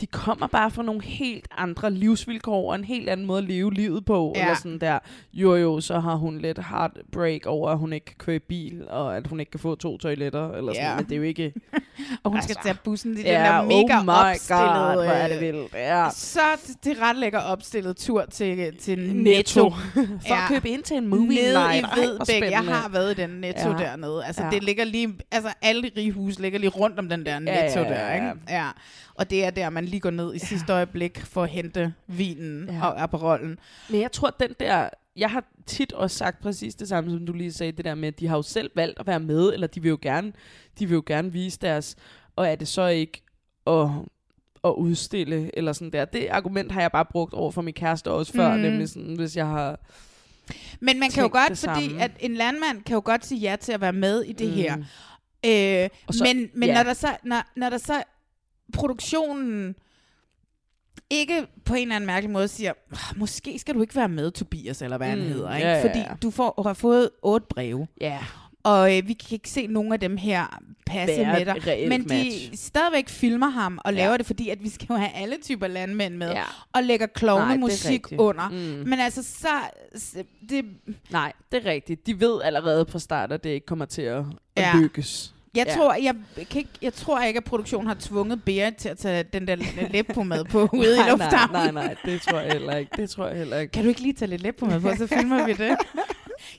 de 0.00 0.06
kommer 0.06 0.46
bare 0.46 0.70
fra 0.70 0.82
nogle 0.82 1.02
helt 1.02 1.48
andre 1.56 1.90
livsvilkår, 1.90 2.68
og 2.70 2.74
en 2.74 2.84
helt 2.84 3.08
anden 3.08 3.26
måde 3.26 3.38
at 3.38 3.48
leve 3.48 3.72
livet 3.74 4.04
på. 4.04 4.32
Ja. 4.36 4.40
Eller 4.42 4.54
sådan 4.56 4.78
der, 4.78 4.98
jo 5.32 5.54
jo, 5.56 5.80
så 5.80 6.00
har 6.00 6.14
hun 6.14 6.38
lidt 6.38 6.58
heartbreak 6.66 7.46
over, 7.46 7.70
at 7.70 7.78
hun 7.78 7.92
ikke 7.92 8.06
kan 8.06 8.14
køre 8.18 8.38
bil, 8.38 8.84
og 8.88 9.16
at 9.16 9.26
hun 9.26 9.40
ikke 9.40 9.50
kan 9.50 9.60
få 9.60 9.74
to 9.74 9.98
toiletter, 9.98 10.50
eller 10.52 10.72
sådan 10.72 10.86
Ja. 10.90 10.96
Men 10.96 11.04
det 11.04 11.12
er 11.12 11.16
jo 11.16 11.22
ikke... 11.22 11.52
Og 12.22 12.30
hun 12.30 12.36
Altså. 12.38 12.52
skal 12.52 12.62
tage 12.62 12.78
bussen 12.84 13.12
i 13.12 13.16
den 13.16 13.24
Ja, 13.24 13.32
der 13.44 13.62
mega 13.62 13.98
oh 13.98 14.04
my 14.04 14.10
opstillede... 14.10 14.64
God, 14.64 14.94
hvor 14.94 15.02
er 15.12 15.28
det 15.28 15.34
øh, 15.34 15.40
vildt. 15.40 15.74
Ja. 15.74 16.08
Så 16.12 16.40
det 16.84 16.96
ret 17.02 17.16
lækker 17.16 17.38
opstillet 17.38 17.96
tur 17.96 18.24
til, 18.30 18.76
til 18.78 18.98
Netto. 18.98 19.12
Netto. 19.64 19.70
For 20.28 20.34
at 20.34 20.48
købe 20.48 20.68
ind 20.68 20.82
til 20.82 20.96
en 20.96 21.06
movie 21.06 21.26
Nede 21.42 21.54
night. 21.54 21.86
i 21.96 22.00
Vedbæk. 22.00 22.50
Jeg 22.50 22.58
har 22.64 22.88
været 22.88 23.18
i 23.18 23.22
den 23.22 23.30
Netto 23.30 23.70
Ja. 23.70 23.76
dernede. 23.78 24.24
Altså, 24.24 24.42
Ja. 24.44 24.50
det 24.50 24.64
ligger 24.64 24.84
lige... 24.84 25.14
Altså, 25.30 25.52
alle 25.62 25.90
rige 25.96 26.12
hus 26.12 26.38
ligger 26.38 26.58
lige 26.58 26.70
rundt 26.70 26.98
om 26.98 27.08
den 27.08 27.26
der 27.26 27.38
Netto 27.38 27.52
Ja, 27.52 27.64
ja, 27.64 27.82
ja, 27.82 27.88
der, 27.94 28.06
ja. 28.08 28.14
ikke? 28.14 28.32
Ja. 28.48 28.66
Og 29.20 29.30
det 29.30 29.44
er 29.44 29.50
der, 29.50 29.70
man 29.70 29.84
lige 29.84 30.00
går 30.00 30.10
ned 30.10 30.34
i 30.34 30.38
sidste 30.38 30.72
øjeblik 30.72 31.18
for 31.20 31.42
at 31.42 31.48
hente 31.48 31.94
vinen 32.06 32.64
Ja. 32.68 32.74
ja. 32.74 32.86
og 32.86 33.02
Aperollen. 33.02 33.58
Men 33.90 34.00
jeg 34.00 34.12
tror, 34.12 34.30
den 34.40 34.54
der... 34.60 34.88
Jeg 35.16 35.30
har 35.30 35.44
tit 35.66 35.92
også 35.92 36.16
sagt 36.16 36.42
præcis 36.42 36.74
det 36.74 36.88
samme, 36.88 37.10
som 37.10 37.26
du 37.26 37.32
lige 37.32 37.52
sagde, 37.52 37.72
det 37.72 37.84
der 37.84 37.94
med, 37.94 38.08
at 38.08 38.20
de 38.20 38.26
har 38.26 38.36
jo 38.36 38.42
selv 38.42 38.70
valgt 38.74 38.98
at 39.00 39.06
være 39.06 39.20
med, 39.20 39.52
eller 39.52 39.66
de 39.66 39.82
vil 39.82 39.88
jo 39.88 39.98
gerne, 40.02 40.32
de 40.78 40.86
vil 40.86 40.94
jo 40.94 41.02
gerne 41.06 41.32
vise 41.32 41.58
deres... 41.58 41.96
Og 42.36 42.48
er 42.48 42.54
det 42.54 42.68
så 42.68 42.86
ikke 42.86 43.22
at, 43.66 43.86
at 44.64 44.70
udstille, 44.76 45.50
eller 45.58 45.72
sådan 45.72 45.92
der. 45.92 46.04
Det 46.04 46.28
argument 46.30 46.72
har 46.72 46.80
jeg 46.80 46.92
bare 46.92 47.04
brugt 47.04 47.34
over 47.34 47.50
for 47.50 47.62
min 47.62 47.74
kæreste 47.74 48.10
også 48.10 48.32
før, 48.32 48.52
Mhm. 48.52 48.60
nemlig 48.60 48.88
sådan, 48.88 49.14
hvis 49.16 49.36
jeg 49.36 49.46
har... 49.46 49.80
Men 50.80 51.00
man 51.00 51.10
kan 51.10 51.22
jo 51.22 51.28
godt, 51.32 51.58
fordi 51.58 51.94
at 51.98 52.10
en 52.20 52.34
landmand 52.34 52.82
kan 52.82 52.94
jo 52.94 53.02
godt 53.04 53.26
sige 53.26 53.38
ja 53.40 53.56
til 53.60 53.72
at 53.72 53.80
være 53.80 53.92
med 53.92 54.22
i 54.22 54.32
det 54.32 54.48
Mm. 54.48 54.54
her. 54.54 54.76
Øh, 55.84 55.88
så- 56.10 56.24
men 56.24 56.48
men 56.54 56.68
ja. 56.68 56.74
når, 56.74 56.82
der 56.82 56.94
så, 56.94 57.16
når, 57.24 57.42
når 57.56 57.70
der 57.70 57.78
så 57.78 58.02
produktionen 58.70 59.74
ikke 61.10 61.46
på 61.64 61.74
en 61.74 61.82
eller 61.82 61.96
anden 61.96 62.06
mærkelig 62.06 62.30
måde 62.30 62.48
siger, 62.48 62.72
"Ah, 62.92 63.18
måske 63.18 63.58
skal 63.58 63.74
du 63.74 63.80
ikke 63.80 63.96
være 63.96 64.08
med, 64.08 64.30
Tobias, 64.30 64.82
eller 64.82 64.96
hvad 64.96 65.08
han 65.08 65.18
Mm, 65.18 65.24
hedder. 65.24 65.54
Ikke? 65.56 65.68
ja, 65.68 65.74
ja, 65.76 65.82
Fordi 65.88 65.98
ja. 65.98 66.14
du 66.22 66.30
får, 66.30 66.62
har 66.66 66.74
fået 66.74 67.10
otte 67.22 67.46
breve. 67.50 67.88
Ja. 68.00 68.18
Og 68.62 68.96
øh, 68.96 69.08
vi 69.08 69.12
kan 69.12 69.28
ikke 69.34 69.50
se 69.50 69.66
nogen 69.66 69.92
af 69.92 70.00
dem 70.00 70.16
her 70.16 70.60
passe 70.86 71.16
Være 71.20 71.38
med 71.44 71.46
dig. 71.64 71.88
Men 71.88 72.02
de 72.02 72.06
match. 72.08 72.50
stadigvæk 72.56 73.08
filmer 73.08 73.48
ham 73.48 73.78
og 73.84 73.92
Ja. 73.92 73.98
laver 73.98 74.16
det, 74.16 74.26
fordi 74.26 74.48
at 74.48 74.62
vi 74.62 74.68
skal 74.68 74.86
jo 74.90 74.94
have 74.96 75.10
alle 75.14 75.36
typer 75.42 75.66
landmænd 75.66 76.14
med. 76.16 76.30
Ja. 76.30 76.42
Og 76.72 76.82
lægger 76.82 77.06
klovne 77.06 77.58
musik 77.58 78.06
under. 78.18 78.48
Mm. 78.48 78.56
Men 78.88 79.00
altså, 79.00 79.22
så... 79.22 79.48
så- 79.96 80.24
Det, 80.48 80.64
Nej, 81.10 81.32
det 81.52 81.66
er 81.66 81.70
rigtigt. 81.70 82.06
De 82.06 82.20
ved 82.20 82.40
allerede 82.44 82.86
fra 82.88 82.98
start, 82.98 83.32
at 83.32 83.44
det 83.44 83.50
ikke 83.50 83.66
kommer 83.66 83.84
til 83.84 84.02
at, 84.02 84.24
at 84.56 84.62
Ja. 84.62 84.72
lykkes. 84.80 85.34
Jeg, 85.54 85.66
Ja. 85.66 85.74
tror, 85.74 85.94
jeg, 85.94 86.14
kan 86.36 86.58
ikke, 86.58 86.70
jeg 86.82 86.94
tror 86.94 87.20
ikke, 87.22 87.38
at 87.38 87.44
produktionen 87.44 87.86
har 87.86 87.96
tvunget 88.00 88.44
Berit 88.44 88.74
til 88.76 88.88
at 88.88 88.98
tage 88.98 89.22
den 89.22 89.46
der 89.48 89.56
læbpomade 89.90 90.44
på 90.44 90.68
ude 90.72 90.94
i 90.94 90.98
Nej, 90.98 91.10
lufthavnen. 91.10 91.52
Nej, 91.52 91.70
nej, 91.70 91.84
nej, 91.86 91.96
det 92.04 92.22
tror 92.22 92.38
jeg 92.38 92.52
heller 92.52 92.76
ikke. 92.76 92.90
Det 92.96 93.10
tror 93.10 93.26
jeg 93.26 93.36
heller 93.38 93.58
ikke. 93.58 93.72
Kan 93.72 93.82
du 93.82 93.88
ikke 93.88 94.00
lige 94.00 94.12
tage 94.12 94.28
lidt 94.28 94.42
læbpomade 94.42 94.80
på, 94.80 94.90
så 94.98 95.06
filmer 95.06 95.46
vi 95.46 95.52
det? 95.52 95.76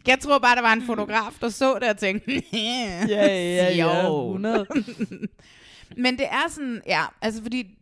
Jeg 0.07 0.19
tror 0.19 0.39
bare, 0.39 0.55
der 0.55 0.61
var 0.61 0.73
en 0.73 0.85
fotograf, 0.85 1.31
der 1.41 1.49
så 1.49 1.79
det 1.81 1.89
og 1.89 1.97
tænkte, 1.97 2.43
Ja, 2.53 3.07
ja, 3.07 3.73
ja, 3.75 4.03
Jo. 4.07 4.27
100. 4.27 4.65
Men 5.97 6.17
det 6.17 6.25
er 6.25 6.49
sådan, 6.49 6.81
ja, 6.87 7.03
altså 7.21 7.41
fordi 7.41 7.77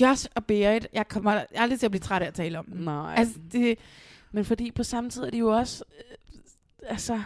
Josh 0.00 0.26
og 0.34 0.44
Berit, 0.44 0.86
jeg 0.92 1.08
kommer 1.08 1.40
aldrig 1.54 1.78
til 1.78 1.86
at 1.86 1.90
blive 1.90 2.00
træt 2.00 2.22
af 2.22 2.26
at 2.26 2.34
tale 2.34 2.58
om 2.58 2.64
dem. 2.64 2.80
Nej. 2.80 3.14
Altså, 3.16 3.34
det, 3.52 3.78
Men 4.32 4.44
fordi 4.44 4.70
på 4.70 4.82
samme 4.82 5.10
tid 5.10 5.22
er 5.22 5.30
de 5.30 5.38
jo 5.38 5.48
også 5.56 5.84
øh, 5.98 6.90
altså, 6.90 7.22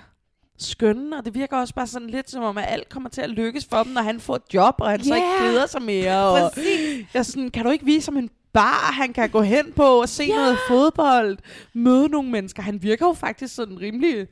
skønne, 0.59 1.17
og 1.19 1.25
det 1.25 1.35
virker 1.35 1.57
også 1.57 1.75
bare 1.75 1.87
sådan 1.87 2.11
lidt 2.11 2.31
som 2.31 2.43
om, 2.43 2.59
at 2.59 2.65
alt 2.69 2.89
kommer 2.89 3.09
til 3.11 3.21
at 3.21 3.31
lykkes 3.31 3.65
for 3.71 3.83
dem, 3.83 3.93
når 3.93 4.03
han 4.03 4.21
får 4.21 4.37
et 4.37 4.43
job, 4.55 4.75
og 4.79 4.91
han 4.91 5.05
så 5.05 5.15
ikke 5.15 5.29
keder 5.39 5.67
sig 5.67 5.83
mere. 5.83 6.27
Og 6.29 6.39
jeg 6.57 7.07
er 7.15 7.23
sådan, 7.23 7.51
kan 7.51 7.65
du 7.65 7.71
ikke 7.71 7.85
vise 7.85 8.11
ham 8.13 8.17
en 8.17 8.31
bar, 8.53 8.93
han 8.93 9.13
kan 9.13 9.31
gå 9.31 9.41
hen 9.43 9.73
på 9.77 9.83
og 9.83 10.09
se 10.09 10.25
Ja. 10.25 10.37
noget 10.37 10.59
fodbold, 10.69 11.39
møde 11.75 12.09
nogle 12.09 12.31
mennesker. 12.31 12.63
Han 12.63 12.83
virker 12.83 13.07
jo 13.07 13.13
faktisk 13.13 13.55
sådan 13.55 13.81
rimelig... 13.81 14.27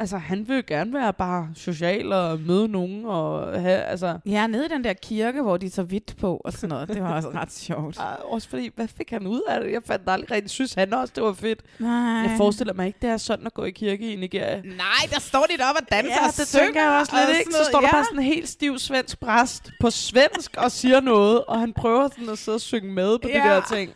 Altså, 0.00 0.18
han 0.18 0.48
vil 0.48 0.56
jo 0.56 0.62
gerne 0.66 0.92
være 0.92 1.12
bare 1.12 1.48
social 1.56 2.12
og 2.12 2.40
møde 2.40 2.68
nogen 2.68 3.04
og 3.04 3.60
have, 3.60 3.80
altså... 3.82 4.18
ja, 4.26 4.46
nede 4.46 4.66
i 4.66 4.68
den 4.68 4.84
der 4.84 4.92
kirke, 4.92 5.42
hvor 5.42 5.56
de 5.56 5.68
tager 5.68 5.86
hvidt 5.86 6.16
på 6.20 6.36
og 6.44 6.52
sådan 6.52 6.68
noget, 6.68 6.88
det 6.88 7.02
var 7.02 7.14
også 7.16 7.28
ret 7.34 7.52
sjovt. 7.52 7.98
Ah, 8.00 8.16
Også 8.24 8.48
fordi, 8.48 8.70
hvad 8.76 8.88
fik 8.88 9.10
han 9.10 9.26
ud 9.26 9.40
af 9.48 9.60
det? 9.60 9.72
Jeg 9.72 9.80
fandt 9.86 10.02
aldrig 10.06 10.30
rigtig, 10.30 10.50
synes 10.50 10.74
han 10.74 10.94
også, 10.94 11.12
det 11.16 11.22
var 11.24 11.32
fedt. 11.32 11.60
Nej. 11.78 11.90
Jeg 11.92 12.34
forestiller 12.36 12.74
mig 12.74 12.86
ikke, 12.86 12.98
det 13.02 13.10
er 13.10 13.16
sådan 13.16 13.46
at 13.46 13.54
gå 13.54 13.64
i 13.64 13.70
kirke 13.70 14.12
i 14.12 14.16
Nigeria. 14.16 14.56
Nej, 14.56 15.08
der 15.10 15.20
står 15.20 15.46
de 15.50 15.58
deroppe 15.58 15.80
og 15.82 15.86
danser 15.92 16.12
Ja, 16.12 16.26
og 16.28 16.36
det 16.36 16.48
synger 16.48 16.64
tænker 16.64 16.82
jeg 16.82 17.00
også 17.00 17.12
lidt, 17.16 17.28
og 17.30 17.38
ikke? 17.38 17.52
Så 17.52 17.64
står 17.64 17.80
der 17.80 17.80
noget. 17.80 17.90
bare 17.92 18.04
sådan 18.04 18.18
en 18.18 18.24
helt 18.24 18.48
stiv 18.48 18.78
svensk 18.78 19.20
præst 19.20 19.70
på 19.80 19.90
svensk 19.90 20.54
og 20.58 20.70
siger 20.72 21.00
noget, 21.00 21.44
og 21.44 21.60
han 21.60 21.72
prøver 21.72 22.08
sådan 22.08 22.28
at 22.28 22.38
sidde 22.38 22.56
og 22.56 22.60
synge 22.60 22.92
med 22.92 23.18
på 23.18 23.28
Ja. 23.28 23.34
de 23.34 23.48
der 23.48 23.60
ting. 23.72 23.90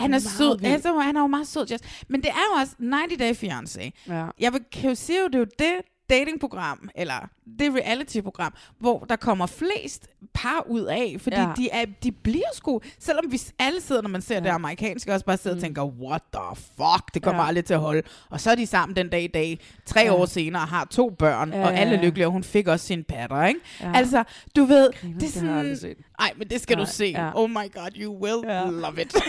Han 0.00 0.14
er 0.14 0.18
Meget 0.18 0.22
sød. 0.22 0.58
vild. 0.60 0.72
Altså, 0.72 0.98
han 0.98 1.16
er 1.16 1.20
jo 1.20 1.26
meget 1.26 1.46
sød, 1.46 1.66
Jess. 1.70 1.84
Men 2.08 2.20
det 2.22 2.28
er 2.30 2.44
jo 2.54 2.60
også 2.60 2.72
90 2.92 3.18
Day 3.18 3.34
Fiancé. 3.34 3.90
Ja. 4.14 4.26
Jeg 4.40 4.52
vil, 4.52 4.60
kan 4.72 4.88
jo 4.88 4.94
sige, 4.94 5.18
jo, 5.20 5.26
det 5.26 5.34
er 5.34 5.38
jo 5.38 5.46
det, 5.58 5.72
datingprogram, 6.10 6.88
eller 6.94 7.28
det 7.58 7.74
reality-program, 7.74 8.52
hvor 8.78 8.98
der 9.08 9.16
kommer 9.16 9.46
flest 9.46 10.08
par 10.34 10.64
ud 10.68 10.80
af, 10.84 11.16
fordi 11.20 11.36
Ja. 11.36 11.42
ja. 11.42 11.52
de, 11.56 11.68
er, 11.72 11.84
de 12.02 12.12
bliver 12.12 12.44
sgu, 12.54 12.80
selvom 12.98 13.24
vi 13.32 13.40
alle 13.58 13.80
sidder, 13.80 14.02
når 14.02 14.08
man 14.08 14.22
ser 14.22 14.34
ja. 14.34 14.40
det 14.40 14.48
amerikanske, 14.48 15.12
også 15.14 15.26
bare 15.26 15.36
sidder 15.36 15.54
mm. 15.54 15.58
og 15.58 15.62
tænker, 15.62 15.84
what 15.84 16.22
the 16.32 16.56
fuck, 16.56 17.14
det 17.14 17.22
kommer 17.22 17.38
Ja. 17.40 17.44
ja. 17.44 17.48
aldrig 17.48 17.64
til 17.64 17.74
at 17.74 17.80
holde. 17.80 18.02
Og 18.30 18.40
så 18.40 18.50
er 18.50 18.54
de 18.54 18.66
sammen 18.66 18.96
den 18.96 19.08
dag 19.08 19.22
i 19.22 19.26
dag, 19.26 19.58
tre 19.86 20.00
Ja. 20.00 20.06
ja. 20.06 20.12
år 20.14 20.26
senere, 20.26 20.66
har 20.66 20.84
to 20.84 21.10
børn, 21.10 21.50
Ja, 21.52 21.58
ja, 21.58 21.64
og 21.64 21.68
alle 21.74 21.90
ja, 21.90 21.96
er 21.96 22.00
ja. 22.00 22.04
lykkelige, 22.06 22.26
og 22.26 22.32
hun 22.32 22.44
fik 22.44 22.68
også 22.68 22.86
sin 22.86 23.04
patter, 23.04 23.44
ikke? 23.46 23.60
Ja. 23.80 23.88
Ja. 23.88 23.92
Altså, 23.96 24.24
du 24.56 24.64
ved, 24.64 24.90
Griner, 25.00 25.18
det 25.18 25.28
er 25.28 25.32
sådan... 25.32 25.76
set. 25.76 25.98
Ej, 26.18 26.32
men 26.36 26.48
det 26.48 26.60
skal 26.60 26.76
Nej, 26.76 26.84
du 26.86 26.90
se. 26.90 27.04
ja. 27.16 27.30
Oh 27.34 27.50
my 27.50 27.54
god, 27.74 27.90
you 27.96 28.22
will 28.22 28.40
Ja. 28.54 28.64
love 28.70 29.02
it. 29.02 29.14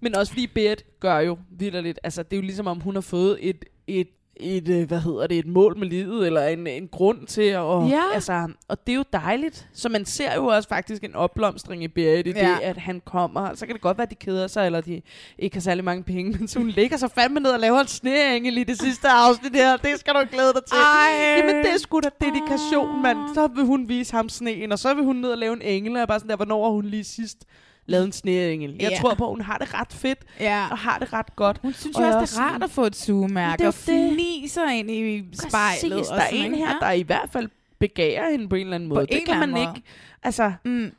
Men 0.00 0.14
også 0.16 0.32
fordi 0.32 0.46
Berit 0.46 0.84
gør 1.00 1.18
jo 1.18 1.38
vildt 1.50 1.98
altså 2.02 2.22
det 2.22 2.32
er 2.32 2.36
jo 2.36 2.42
ligesom 2.42 2.66
om 2.66 2.80
hun 2.80 2.94
har 2.94 3.00
fået 3.00 3.38
et, 3.40 3.64
et, 3.86 4.08
et, 4.36 4.68
øh, 4.68 4.88
hvad 4.88 5.00
hedder 5.00 5.26
det, 5.26 5.38
et 5.38 5.46
mål 5.46 5.78
med 5.78 5.86
livet, 5.86 6.26
eller 6.26 6.46
en, 6.46 6.66
en 6.66 6.88
grund 6.88 7.26
til 7.26 7.42
at, 7.42 7.58
og, 7.58 7.88
Ja. 7.88 8.02
altså, 8.14 8.48
og 8.68 8.86
det 8.86 8.92
er 8.92 8.96
jo 8.96 9.04
dejligt. 9.12 9.68
Så 9.72 9.88
man 9.88 10.04
ser 10.04 10.34
jo 10.34 10.46
også 10.46 10.68
faktisk 10.68 11.04
en 11.04 11.14
opblomstring 11.14 11.84
i 11.84 11.88
Berit 11.88 12.26
i 12.26 12.32
det, 12.32 12.36
Ja. 12.36 12.56
at 12.62 12.76
han 12.76 13.02
kommer. 13.04 13.54
Så 13.54 13.66
kan 13.66 13.74
det 13.74 13.82
godt 13.82 13.98
være, 13.98 14.02
at 14.02 14.10
de 14.10 14.14
keder 14.14 14.46
sig, 14.46 14.66
eller 14.66 14.80
de 14.80 15.02
ikke 15.38 15.56
har 15.56 15.60
særlig 15.60 15.84
mange 15.84 16.02
penge, 16.02 16.32
men 16.38 16.48
så 16.48 16.58
hun 16.58 16.68
ligger 16.68 16.96
så 16.96 17.08
fandme 17.08 17.40
ned 17.40 17.50
og 17.50 17.60
laver 17.60 17.80
en 17.80 17.86
sneengel 17.86 18.58
i 18.58 18.64
det 18.64 18.78
sidste 18.80 19.08
afsnit 19.08 19.52
her. 19.54 19.76
Det 19.76 20.00
skal 20.00 20.14
du 20.14 20.20
glæde 20.32 20.52
dig 20.52 20.64
til. 20.64 20.76
Ej. 20.76 21.36
Jamen 21.38 21.56
det 21.64 21.72
er 21.74 21.78
sgu 21.78 22.00
da 22.00 22.08
dedikation, 22.20 23.02
mand. 23.02 23.18
Så 23.34 23.46
vil 23.54 23.64
hun 23.64 23.88
vise 23.88 24.12
ham 24.12 24.28
sneen, 24.28 24.72
og 24.72 24.78
så 24.78 24.94
vil 24.94 25.04
hun 25.04 25.16
ned 25.16 25.30
og 25.30 25.38
lave 25.38 25.52
en 25.52 25.62
engel, 25.62 25.96
og 25.96 26.08
bare 26.08 26.18
sådan 26.18 26.30
der, 26.30 26.36
hvornår 26.36 26.70
hun 26.70 26.84
lige 26.84 27.04
sidst 27.04 27.44
lavet 27.92 28.04
en 28.06 28.12
sneengel? 28.12 28.76
Jeg 28.80 28.90
Ja. 28.90 28.98
tror 29.00 29.14
på, 29.14 29.24
at 29.24 29.30
hun 29.30 29.40
har 29.40 29.58
det 29.58 29.74
ret 29.74 29.92
fedt, 29.92 30.18
ja. 30.40 30.66
og 30.70 30.78
har 30.78 30.98
det 30.98 31.12
ret 31.12 31.36
godt. 31.36 31.58
Hun 31.62 31.72
synes 31.72 31.96
Og 31.96 32.02
jo 32.02 32.06
også, 32.08 32.34
det 32.36 32.40
er 32.40 32.44
rart 32.52 32.62
at 32.62 32.70
få 32.70 32.84
et 32.84 32.96
sugemærke, 32.96 33.58
Det 33.58 33.64
er 33.64 33.68
og 33.68 33.74
fniser 33.74 34.68
ind 34.70 34.90
i 34.90 35.24
spejlet. 35.48 35.92
Præcis, 35.92 36.10
og 36.10 36.16
der 36.16 36.22
er 36.22 36.28
sådan, 36.30 36.44
en 36.44 36.54
her, 36.54 36.78
der 36.78 36.90
i 36.90 37.02
hvert 37.02 37.28
fald 37.32 37.48
begærer 37.80 38.30
hende 38.30 38.48
på 38.48 38.54
en 38.56 38.60
eller 38.62 38.74
anden 38.74 38.88
måde. 38.88 39.00
en 39.10 39.18
det 39.18 39.26
kan 39.26 39.38
man 39.38 39.56
anden 39.56 39.74
ikke. 39.76 39.86
Altså, 40.22 40.52
Mm. 40.64 40.90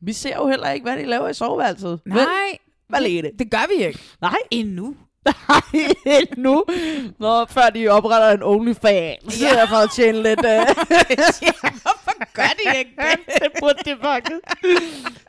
vi 0.00 0.12
ser 0.12 0.36
jo 0.36 0.48
heller 0.48 0.70
ikke, 0.70 0.84
hvad 0.84 0.96
de 0.96 1.04
laver 1.04 1.28
i 1.28 1.34
soveværelset. 1.34 2.00
Nej, 2.04 2.24
Hvad 2.88 3.02
er 3.02 3.22
det? 3.22 3.30
det 3.38 3.50
gør 3.50 3.76
vi 3.78 3.84
ikke. 3.86 3.98
Nej. 4.20 4.36
Endnu. 4.50 4.96
Nej, 5.48 6.24
nu. 6.36 6.64
Nå, 7.18 7.44
før 7.46 7.68
de 7.74 7.88
opretter 7.88 8.30
en 8.30 8.42
OnlyFans. 8.42 9.40
Ja. 9.42 9.64
for 9.64 9.76
at 9.76 9.90
tjene 9.90 10.22
lidt... 10.22 10.40
Uh... 10.48 11.74
Hvorfor 11.82 12.32
gør 12.34 12.42
de 12.42 12.78
ikke 12.78 12.90
det? 12.96 13.18
det 13.42 13.48
burde 13.60 13.78
de 13.84 13.96
faktisk. 14.02 14.40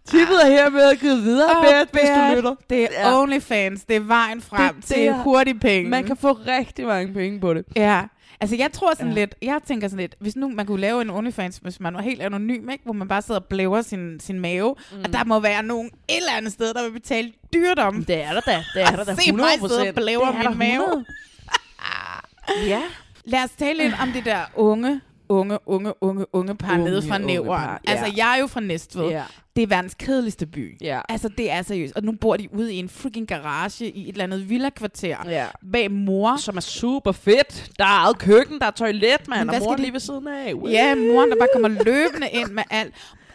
Tippet 0.09 0.37
er 0.43 0.47
her 0.47 0.69
med 0.69 0.81
at 0.81 0.99
give 0.99 1.17
videre, 1.17 1.49
Åh, 1.57 1.63
Berit, 1.63 1.87
hvis 1.91 2.01
du 2.09 2.35
lytter. 2.35 2.55
Det 2.69 2.83
er 2.83 2.87
Ja. 3.09 3.21
OnlyFans. 3.21 3.81
Det 3.83 3.95
er 3.95 3.99
vejen 3.99 4.41
frem 4.41 4.73
Det- 4.75 4.75
det, 4.75 4.89
det 4.89 4.95
til 4.95 5.07
er- 5.07 5.13
hurtige 5.13 5.59
penge. 5.59 5.89
Man 5.89 6.03
kan 6.03 6.17
få 6.17 6.31
rigtig 6.47 6.85
mange 6.85 7.13
penge 7.13 7.39
på 7.39 7.53
det. 7.53 7.65
Ja. 7.75 8.01
Altså, 8.41 8.55
jeg 8.55 8.71
tror 8.71 8.93
sådan 8.93 9.07
Ja. 9.07 9.13
lidt, 9.13 9.35
jeg 9.41 9.59
tænker 9.67 9.87
sådan 9.87 9.99
lidt, 9.99 10.15
hvis 10.19 10.35
nu 10.35 10.49
man 10.49 10.65
kunne 10.65 10.81
lave 10.81 11.01
en 11.01 11.09
OnlyFans, 11.09 11.57
hvis 11.57 11.79
man 11.79 11.93
var 11.93 12.01
helt 12.01 12.21
anonym, 12.21 12.69
ikke? 12.69 12.83
hvor 12.83 12.93
man 12.93 13.07
bare 13.07 13.21
sidder 13.21 13.39
og 13.39 13.45
blæver 13.45 13.81
sin, 13.81 14.19
sin 14.19 14.39
mave, 14.39 14.75
mm. 14.91 14.99
og 15.03 15.13
der 15.13 15.23
må 15.23 15.39
være 15.39 15.63
nogen 15.63 15.87
et 15.87 16.17
eller 16.17 16.31
andet 16.37 16.51
sted, 16.53 16.73
der 16.73 16.83
vil 16.83 16.91
betale 16.91 17.31
dyrt 17.53 17.79
om. 17.79 18.05
Det 18.05 18.21
er 18.23 18.33
der 18.33 18.41
da. 18.41 18.63
Det 18.73 18.81
er 18.81 18.95
der 18.95 19.03
da 19.03 19.11
100%. 19.11 19.21
Se 19.25 19.31
mig 19.31 19.45
sidde 19.69 19.89
og 19.89 19.95
blæve 19.95 20.21
Det 20.21 20.27
er 20.35 20.41
der 20.41 20.49
min 20.49 20.57
mave. 20.59 20.83
100. 20.83 21.05
ja. 22.73 22.81
Lad 23.25 23.43
os 23.43 23.49
tale 23.57 23.83
lidt 23.83 23.95
om 24.01 24.11
det 24.11 24.25
der 24.25 24.41
unge, 24.55 25.01
unge, 25.29 25.57
unge, 25.65 25.93
unge, 26.03 26.25
unge 26.35 26.55
par 26.55 26.73
Unge, 26.73 26.85
nede 26.85 27.01
fra 27.07 27.17
Nævren. 27.17 27.69
ja. 27.87 27.91
Altså, 27.91 28.13
jeg 28.17 28.35
er 28.35 28.39
jo 28.41 28.47
fra 28.47 28.59
Næstved. 28.59 29.09
Ja. 29.09 29.23
Det 29.55 29.63
er 29.63 29.67
verdens 29.67 29.93
kedeligste 29.93 30.45
by. 30.45 30.77
Ja. 30.81 31.01
Altså, 31.09 31.29
det 31.37 31.51
er 31.51 31.61
seriøst. 31.61 31.95
Og 31.95 32.03
nu 32.03 32.11
bor 32.11 32.37
de 32.37 32.53
ude 32.53 32.73
i 32.73 32.77
en 32.77 32.89
freaking 32.89 33.27
garage 33.27 33.89
i 33.91 34.03
et 34.09 34.11
eller 34.11 34.23
andet 34.23 34.49
villa-kvarter. 34.49 35.17
Ja. 35.29 35.45
Bag 35.73 35.91
mor. 35.91 36.37
Som 36.37 36.57
er 36.57 36.61
super 36.61 37.11
fedt. 37.11 37.71
Der 37.79 37.85
er 37.85 37.89
eget 38.03 38.17
køkken, 38.19 38.59
der 38.59 38.65
er 38.65 38.71
toilet, 38.71 39.27
mand. 39.27 39.49
Og 39.49 39.55
mor 39.59 39.63
skal 39.65 39.77
de- 39.77 39.81
lige 39.81 39.93
ved 39.93 39.99
siden 39.99 40.27
af. 40.27 40.53
Ja, 40.69 40.95
moren, 40.95 41.29
der 41.29 41.35
bare 41.39 41.47
kommer 41.53 41.69
løbende 41.83 42.27
ind 42.31 42.49
med 42.51 42.63
alt. 42.69 42.93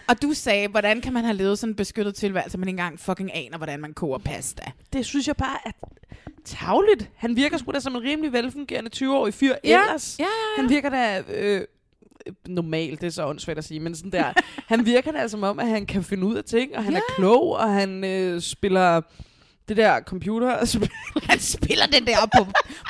Og 0.09 0.23
du 0.23 0.33
sagde, 0.33 0.69
hvordan 0.69 1.01
kan 1.01 1.13
man 1.13 1.25
have 1.25 1.37
levet 1.37 1.59
sådan 1.59 1.71
en 1.73 1.77
beskyttet 1.77 2.15
tilværelse, 2.15 2.59
man 2.59 2.69
ikke 2.69 2.81
engang 2.81 3.01
fucking 3.01 3.35
aner, 3.35 3.57
hvordan 3.57 3.81
man 3.81 3.93
koger 3.93 4.19
pasta? 4.19 4.63
Det 4.93 5.07
synes 5.07 5.27
jeg 5.29 5.37
bare 5.37 5.57
er 5.67 5.71
tavligt. 6.45 7.11
Han 7.17 7.37
virker 7.37 7.59
sgu 7.59 7.73
da 7.73 7.81
som 7.81 7.97
en 7.97 8.03
rimelig 8.03 8.33
velfungerende 8.33 8.91
20-årig 8.97 9.35
fyr 9.35 9.55
Ja, 9.65 9.81
ellers. 9.81 10.17
ja, 10.19 10.25
ja, 10.25 10.29
ja. 10.57 10.63
Han 10.63 10.71
virker 10.71 10.89
da... 10.91 11.23
Øh, 11.35 11.61
normalt, 12.49 13.01
det 13.01 13.07
er 13.07 13.11
så 13.11 13.27
åndssvagt 13.27 13.59
at 13.59 13.65
sige, 13.65 13.81
men 13.81 13.95
sådan 13.95 14.11
der, 14.13 14.33
han 14.67 14.87
virker 14.87 15.13
da 15.13 15.29
som 15.29 15.43
om, 15.43 15.59
at 15.59 15.69
han 15.69 15.87
kan 15.87 16.03
finde 16.05 16.27
ud 16.27 16.35
af 16.35 16.45
ting, 16.45 16.77
og 16.77 16.85
han 16.85 16.93
Ja. 16.93 16.99
er 16.99 17.03
klog, 17.17 17.53
og 17.53 17.73
han 17.73 18.05
øh, 18.05 18.41
spiller 18.41 19.01
det 19.68 19.77
der 19.77 20.00
computer. 20.00 20.79
Han 21.31 21.38
spiller 21.40 21.87
den 21.87 22.07
der 22.07 22.16
på, 22.38 22.46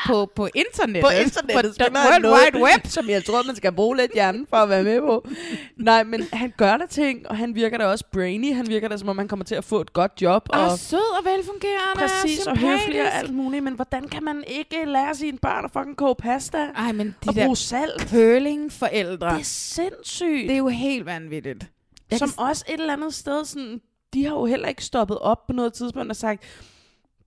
på, 0.07 0.31
på 0.37 0.49
internettet. 0.55 1.03
på 1.03 1.11
internettet 1.25 1.77
På 1.79 1.85
the 1.85 1.93
World 1.95 2.23
noget, 2.23 2.41
Wide 2.55 2.65
Web. 2.65 2.87
som 2.97 3.09
jeg 3.09 3.25
tror, 3.25 3.43
man 3.47 3.57
skal 3.57 3.73
bruge 3.73 3.97
lidt 3.97 4.13
hjernen 4.15 4.47
for 4.51 4.57
at 4.57 4.69
være 4.69 4.83
med 4.83 5.01
på. 5.01 5.29
Nej, 5.77 6.03
men 6.05 6.23
han 6.33 6.53
gør 6.57 6.77
der 6.77 6.87
ting, 6.87 7.29
og 7.29 7.37
han 7.37 7.55
virker 7.55 7.79
da 7.79 7.87
også 7.87 8.05
brainy. 8.13 8.55
Han 8.55 8.69
virker 8.69 8.89
da, 8.89 8.97
som 8.97 9.09
om 9.09 9.19
han 9.19 9.29
kommer 9.29 9.45
til 9.45 9.55
at 9.55 9.65
få 9.65 9.81
et 9.81 9.93
godt 9.93 10.13
job. 10.21 10.49
Og, 10.49 10.61
Og, 10.65 10.79
sød 10.79 11.19
og 11.19 11.25
velfungerende. 11.25 11.99
præcis, 11.99 12.47
og 12.47 12.59
høflig 12.59 13.03
og 13.03 13.15
alt 13.15 13.35
muligt. 13.35 13.65
Men 13.65 13.75
hvordan 13.75 14.09
kan 14.09 14.25
man 14.25 14.45
ikke 14.47 14.85
lære 14.87 15.15
sine 15.15 15.39
børn 15.39 15.65
at 15.65 15.71
fucking 15.73 15.97
koge 15.97 16.15
pasta? 16.15 16.59
Ej, 16.77 16.93
men 16.93 17.07
de 17.07 17.15
og 17.29 17.35
der 17.35 17.45
bruge 17.45 17.57
salt? 17.57 18.09
curling-forældre. 18.11 19.31
Det 19.35 19.41
er 19.41 19.45
sindssygt. 19.45 20.43
Det 20.49 20.53
er 20.53 20.57
jo 20.59 20.69
helt 20.69 21.07
vanvittigt. 21.07 21.67
Jeg 22.11 22.19
som 22.19 22.29
kan, 22.31 22.45
også 22.45 22.65
et 22.69 22.81
eller 22.81 22.93
andet 22.93 23.15
sted, 23.15 23.45
sådan, 23.45 23.81
de 24.15 24.25
har 24.25 24.35
jo 24.35 24.47
heller 24.47 24.69
ikke 24.69 24.85
stoppet 24.85 25.19
op 25.19 25.47
på 25.47 25.53
noget 25.53 25.73
tidspunkt 25.73 26.11
og 26.11 26.17
sagt, 26.17 26.43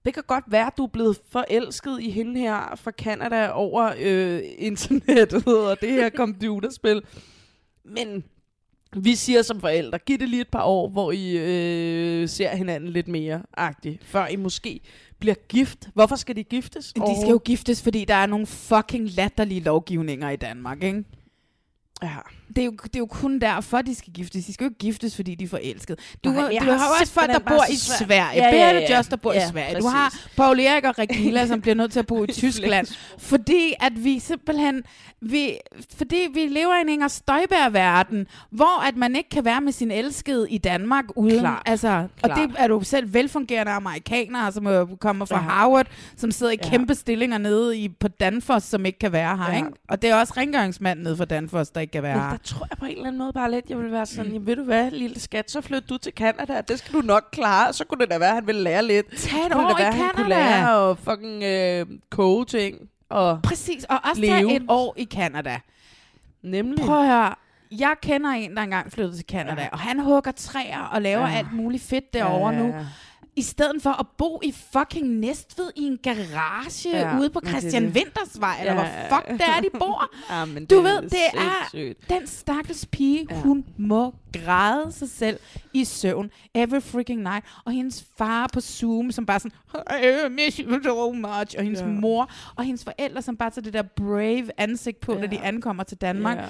det 0.06 0.13
kan 0.13 0.23
godt 0.28 0.43
være, 0.47 0.67
at 0.67 0.73
du 0.78 0.84
er 0.84 0.88
blevet 0.88 1.19
forelsket 1.30 2.02
i 2.02 2.10
hende 2.10 2.39
her 2.39 2.76
fra 2.76 2.91
Canada 2.91 3.50
over 3.50 3.93
øh, 4.00 4.41
internettet 4.58 5.47
og 5.47 5.82
det 5.82 5.91
her 5.91 6.10
computerspil. 6.23 7.02
Men 7.84 8.23
vi 8.95 9.15
siger 9.15 9.41
som 9.41 9.60
forældre, 9.60 10.00
giv 10.00 10.17
det 10.17 10.30
lige 10.30 10.41
et 10.41 10.47
par 10.47 10.63
år, 10.63 10.89
hvor 10.89 11.12
I 11.12 11.38
øh, 11.38 12.30
ser 12.30 12.56
hinanden 12.56 12.89
lidt 12.89 13.08
mere 13.08 13.41
agtigt, 13.58 14.06
før 14.06 14.28
I 14.28 14.36
måske 14.36 14.80
bliver 15.19 15.36
gift. 15.47 15.89
Hvorfor 15.93 16.15
skal 16.15 16.36
de 16.36 16.43
giftes? 16.43 16.93
de 16.93 17.21
skal 17.21 17.32
jo 17.32 17.41
giftes, 17.45 17.84
fordi 17.84 18.06
der 18.06 18.15
er 18.15 18.26
nogle 18.26 18.45
fucking 18.45 19.10
latterlige 19.10 19.62
lovgivninger 19.62 20.30
i 20.30 20.36
Danmark, 20.36 20.84
ikke? 20.84 21.04
Ja. 22.04 22.17
Det 22.47 22.57
er, 22.62 22.65
jo, 22.65 22.71
det 22.83 22.95
er 22.95 22.99
jo 22.99 23.05
kun 23.05 23.39
derfor, 23.39 23.81
de 23.81 23.95
skal 23.95 24.13
giftes. 24.13 24.45
De 24.45 24.53
skal 24.53 24.63
jo 24.65 24.69
ikke 24.69 24.79
giftes, 24.79 25.15
fordi 25.15 25.36
de 25.36 25.43
er 25.43 25.47
forelsket. 25.47 25.99
Du, 26.23 26.29
Nej, 26.29 26.57
du 26.62 26.65
har 26.65 26.77
har 26.77 26.88
også 27.01 27.13
folk, 27.13 27.29
der 27.31 27.39
bor 27.39 27.63
i. 27.71 27.75
Sverige. 27.75 28.43
Ja, 28.43 28.45
ja, 28.45 28.51
Beate 28.71 28.86
ja. 28.93 28.97
Just, 28.97 29.12
der 29.12 29.17
bor 29.17 29.33
Ja, 29.33 29.45
i 29.47 29.49
Sverige. 29.51 29.67
præcis. 29.73 29.83
Du 29.83 29.89
har 29.89 30.13
Paul 30.38 30.60
Erik 30.60 30.83
og 30.83 30.99
Regila, 30.99 31.47
som 31.47 31.62
bliver 31.62 31.75
nødt 31.75 31.91
til 31.91 31.99
at 31.99 32.07
bo 32.07 32.23
i 32.23 32.27
Tyskland. 32.27 32.88
Fordi 33.17 33.73
at 33.79 34.03
vi 34.03 34.19
simpelthen... 34.19 34.83
Vi, 35.21 35.53
fordi 35.97 36.17
vi 36.33 36.39
lever 36.39 36.77
i 36.77 36.81
en 36.81 36.89
Inger 36.89 37.07
Støjberg-verden, 37.07 38.27
hvor 38.51 38.83
at 38.88 38.95
man 38.97 39.15
ikke 39.15 39.29
kan 39.29 39.45
være 39.45 39.62
med 39.62 39.71
sin 39.71 39.91
elskede 39.91 40.49
i 40.49 40.57
Danmark 40.57 41.05
uden... 41.15 41.39
Klart. 41.39 41.62
Altså, 41.65 41.88
og 41.88 42.10
Klart. 42.29 42.38
det 42.49 42.55
er 42.57 42.67
du 42.67 42.81
selv 42.83 43.13
velfungerende 43.13 43.71
amerikanere, 43.71 44.51
som 44.51 44.97
kommer 44.99 45.25
fra 45.25 45.36
Ja. 45.36 45.41
Harvard, 45.41 45.88
som 46.17 46.31
sidder 46.31 46.51
i 46.51 46.57
Ja. 46.63 46.69
kæmpe 46.69 46.95
stillinger 46.95 47.38
nede 47.38 47.77
i, 47.77 47.89
på 47.89 48.07
Danfoss, 48.07 48.65
som 48.65 48.86
ikke 48.86 48.99
kan 48.99 49.12
være 49.12 49.38
her. 49.38 49.49
Ja. 49.51 49.55
Ikke? 49.57 49.69
Og 49.89 50.01
det 50.01 50.10
er 50.10 50.15
også 50.15 50.33
rengøringsmanden 50.38 51.03
nede 51.03 51.17
fra 51.17 51.25
Danfoss, 51.25 51.69
der 51.71 51.81
ikke 51.81 51.91
kan 51.91 52.03
være 52.03 52.19
her. 52.29 52.37
Der 52.38 52.43
tror 52.43 52.67
jeg 52.69 52.78
på 52.78 52.86
en 52.86 52.91
eller 52.91 53.06
anden 53.08 53.17
måde 53.17 53.34
bare 53.34 53.52
lidt, 53.52 53.69
jeg 53.69 53.78
vil 53.78 53.91
være 53.91 54.06
sådan, 54.06 54.32
jamen, 54.32 54.45
ved 54.47 54.56
du 54.56 54.63
hvad, 54.63 54.91
lille 54.91 55.19
skat, 55.19 55.52
så 55.52 55.62
flyt 55.62 55.89
du 55.89 55.97
til 55.97 56.13
Canada, 56.15 56.62
det 56.62 56.80
skal 56.80 56.93
du 56.93 57.02
nok 57.02 57.23
klare, 57.32 57.73
så 57.73 57.86
kunne 57.86 58.00
det 58.02 58.10
da 58.12 58.17
være, 58.17 58.30
at 58.30 58.36
han 58.36 58.47
ville 58.47 58.62
lære 58.62 58.84
lidt. 58.86 59.06
Tag 59.17 59.39
et 59.45 59.52
kunne 59.52 59.65
år 59.65 59.69
det 59.69 59.78
da 59.78 59.84
i 59.84 59.86
være, 59.86 60.10
kunne 60.15 60.23
Canada. 60.30 60.60
lære 60.60 60.89
at 60.91 60.97
fucking 60.97 61.43
øh, 61.43 62.00
koge 62.10 62.45
ting. 62.45 62.78
Og 63.10 63.39
Præcis, 63.43 63.84
og 63.84 64.00
også 64.10 64.21
leve. 64.21 64.34
tage 64.34 64.56
et 64.56 64.65
år 64.67 64.93
i 64.97 65.06
Canada. 65.06 65.60
Nemlig. 66.41 66.86
Prøv 66.86 67.00
at 67.00 67.08
høre. 67.08 67.36
Jeg 67.71 67.95
kender 68.02 68.30
en, 68.30 68.56
der 68.56 68.62
engang 68.62 68.91
flyttede 68.91 69.15
til 69.17 69.26
Canada, 69.30 69.62
ja. 69.62 69.67
og 69.71 69.80
han 69.80 70.00
hugger 70.00 70.32
træer 70.32 70.82
og 70.82 71.02
laver 71.02 71.28
ja. 71.30 71.38
alt 71.38 71.54
muligt 71.54 71.84
fedt 71.84 72.13
derovre 72.13 72.54
Ja, 72.54 72.60
nu. 72.60 72.73
I 73.38 73.41
stedet 73.41 73.82
for 73.84 73.89
at 74.00 74.06
bo 74.17 74.39
i 74.43 74.52
fucking 74.73 75.08
Næstved 75.19 75.69
i 75.76 75.82
en 75.84 75.97
garage 76.04 76.89
Ja, 76.89 77.19
ude 77.19 77.30
på 77.30 77.39
men 77.43 77.54
det 77.54 77.60
Christian 77.60 77.84
det. 77.84 77.95
Vintersvej, 77.95 78.58
eller 78.60 78.73
Ja, 78.73 78.80
hvor 78.80 78.88
ja, 78.88 79.17
fuck 79.17 79.28
det 79.28 79.41
er, 79.47 79.60
de 79.62 79.69
bor. 79.80 80.10
Ja, 80.36 80.45
men 80.45 80.65
Du 80.65 80.76
det 80.76 80.84
ved, 80.84 81.02
det 81.02 81.19
er 81.34 81.67
sindssygt. 81.71 82.10
den 82.10 82.28
stakkels 82.28 82.86
pige, 82.86 83.28
Ja. 83.32 83.36
hun 83.36 83.65
må 83.78 84.13
græde 84.45 84.91
sig 84.91 85.10
selv 85.10 85.39
i 85.73 85.86
søvn 85.86 86.32
every 86.56 86.82
freaking 86.82 87.21
night. 87.21 87.45
Og 87.65 87.71
hendes 87.71 88.06
far 88.17 88.50
på 88.54 88.62
Zoom, 88.62 89.12
som 89.12 89.26
bare 89.26 89.39
sådan, 89.39 89.52
I 90.28 90.30
miss 90.30 90.58
you 90.58 90.80
so 90.84 91.12
much. 91.12 91.56
Og 91.58 91.63
hendes 91.63 91.82
Ja. 91.82 91.86
mor, 91.88 92.30
og 92.56 92.63
hendes 92.63 92.84
forældre, 92.84 93.21
som 93.21 93.38
bare 93.38 93.50
tager 93.50 93.62
det 93.63 93.73
der 93.73 93.82
brave 93.82 94.47
ansigt 94.58 95.00
på, 95.00 95.13
ja. 95.13 95.21
Da 95.21 95.28
de 95.28 95.39
ankommer 95.39 95.84
til 95.84 95.97
Danmark. 95.97 96.38
Ja. 96.38 96.45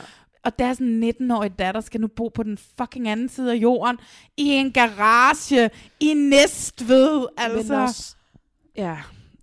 Og 0.48 0.60
deres 0.60 0.78
19-årige 0.82 1.54
datter 1.60 1.82
skal 1.82 2.02
nu 2.02 2.08
bo 2.08 2.28
på 2.28 2.44
den 2.44 2.58
fucking 2.58 3.10
anden 3.10 3.30
side 3.30 3.52
af 3.52 3.56
jorden, 3.56 3.98
i 4.38 4.48
en 4.48 4.72
garage, 4.72 5.70
i 6.00 6.14
Næstved. 6.14 7.28
Altså. 7.38 7.74
Men 7.74 7.82
også, 7.82 8.16
ja, 8.76 8.98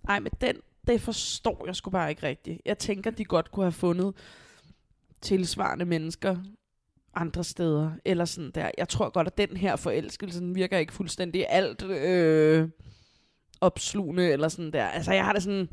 ej, 0.07 0.19
men 0.19 0.31
den, 0.41 0.55
det 0.87 1.01
forstår 1.01 1.63
jeg 1.65 1.75
sgu 1.75 1.89
bare 1.89 2.09
ikke 2.09 2.27
rigtigt. 2.27 2.61
Jeg 2.65 2.77
tænker, 2.77 3.11
de 3.11 3.25
godt 3.25 3.51
kunne 3.51 3.65
have 3.65 3.71
fundet 3.71 4.13
tilsvarende 5.21 5.85
mennesker 5.85 6.37
andre 7.15 7.43
steder, 7.43 7.91
eller 8.05 8.25
sådan 8.25 8.51
der. 8.55 8.71
Jeg 8.77 8.89
tror 8.89 9.09
godt, 9.09 9.27
at 9.27 9.37
den 9.37 9.57
her 9.57 9.75
forelskelse 9.75 10.39
den 10.39 10.55
virker 10.55 10.77
ikke 10.77 10.93
fuldstændig 10.93 11.45
alt 11.49 11.83
øh, 11.83 12.69
opslugende, 13.61 14.31
eller 14.31 14.47
sådan 14.47 14.73
der. 14.73 14.85
Altså, 14.85 15.13
jeg 15.13 15.25
har 15.25 15.33
det 15.33 15.43
sådan, 15.43 15.69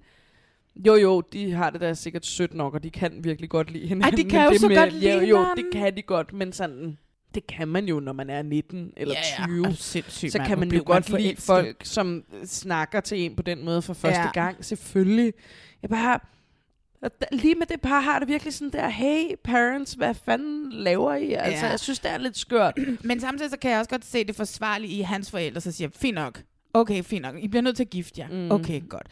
Jo, 0.76 0.94
jo, 0.94 1.20
de 1.20 1.52
har 1.52 1.70
det 1.70 1.80
der 1.80 1.94
sikkert 1.94 2.26
sødt 2.26 2.54
nok, 2.54 2.74
og 2.74 2.82
de 2.82 2.90
kan 2.90 3.12
virkelig 3.24 3.50
godt 3.50 3.70
lide 3.70 3.86
hinanden. 3.86 4.24
de 4.24 4.30
kan 4.30 4.44
jo 4.44 4.50
det 4.50 4.60
så 4.60 4.68
med- 4.68 4.76
godt 4.76 4.92
lide 4.92 5.12
jo, 5.14 5.20
jo, 5.20 5.36
hinanden. 5.38 5.64
det 5.64 5.72
kan 5.80 5.96
de 5.96 6.02
godt, 6.02 6.32
men 6.32 6.52
sådan... 6.52 6.98
Det 7.34 7.46
kan 7.46 7.68
man 7.68 7.84
jo, 7.88 8.00
når 8.00 8.12
man 8.12 8.30
er 8.30 8.42
19 8.42 8.92
eller 8.96 9.14
Ja, 9.38 9.42
ja. 9.42 9.46
20. 9.46 9.64
Er 9.64 9.68
du 9.70 9.76
sindssyg, 9.76 10.30
så 10.32 10.38
mand? 10.38 10.48
kan 10.48 10.58
man 10.58 10.72
jo 10.72 10.82
godt 10.86 11.10
man 11.12 11.20
lide 11.20 11.36
folk, 11.36 11.76
som 11.84 12.24
snakker 12.44 13.00
til 13.00 13.18
en 13.18 13.36
på 13.36 13.42
den 13.42 13.64
måde 13.64 13.82
for 13.82 13.94
første 13.94 14.20
Ja. 14.20 14.30
gang. 14.32 14.64
Selvfølgelig. 14.64 15.32
Jeg 15.82 15.90
bare... 15.90 16.18
da- 17.02 17.08
Lige 17.32 17.54
med 17.54 17.66
det 17.66 17.80
par 17.80 18.00
har 18.00 18.18
det 18.18 18.28
virkelig 18.28 18.54
sådan 18.54 18.72
der, 18.72 18.88
hey 18.88 19.24
parents, 19.44 19.92
hvad 19.92 20.14
fanden 20.14 20.72
laver 20.72 21.14
I? 21.14 21.32
Altså, 21.32 21.64
Ja. 21.66 21.70
jeg 21.70 21.80
synes, 21.80 21.98
det 21.98 22.10
er 22.10 22.18
lidt 22.18 22.36
skørt. 22.36 22.74
Men 23.04 23.20
samtidig 23.20 23.50
så 23.50 23.56
kan 23.58 23.70
jeg 23.70 23.78
også 23.78 23.90
godt 23.90 24.04
se 24.04 24.24
det 24.24 24.36
forsvarlige 24.36 24.92
i 24.98 25.00
hans 25.00 25.30
forældre, 25.30 25.60
så 25.60 25.72
siger, 25.72 25.88
fint 25.96 26.14
nok, 26.14 26.42
okay, 26.74 27.02
fint 27.02 27.22
nok, 27.22 27.34
I 27.38 27.48
bliver 27.48 27.62
nødt 27.62 27.76
til 27.76 27.84
at 27.84 27.90
gifte 27.90 28.20
jer. 28.20 28.28
Mm. 28.28 28.50
Okay, 28.50 28.80
godt. 28.88 29.06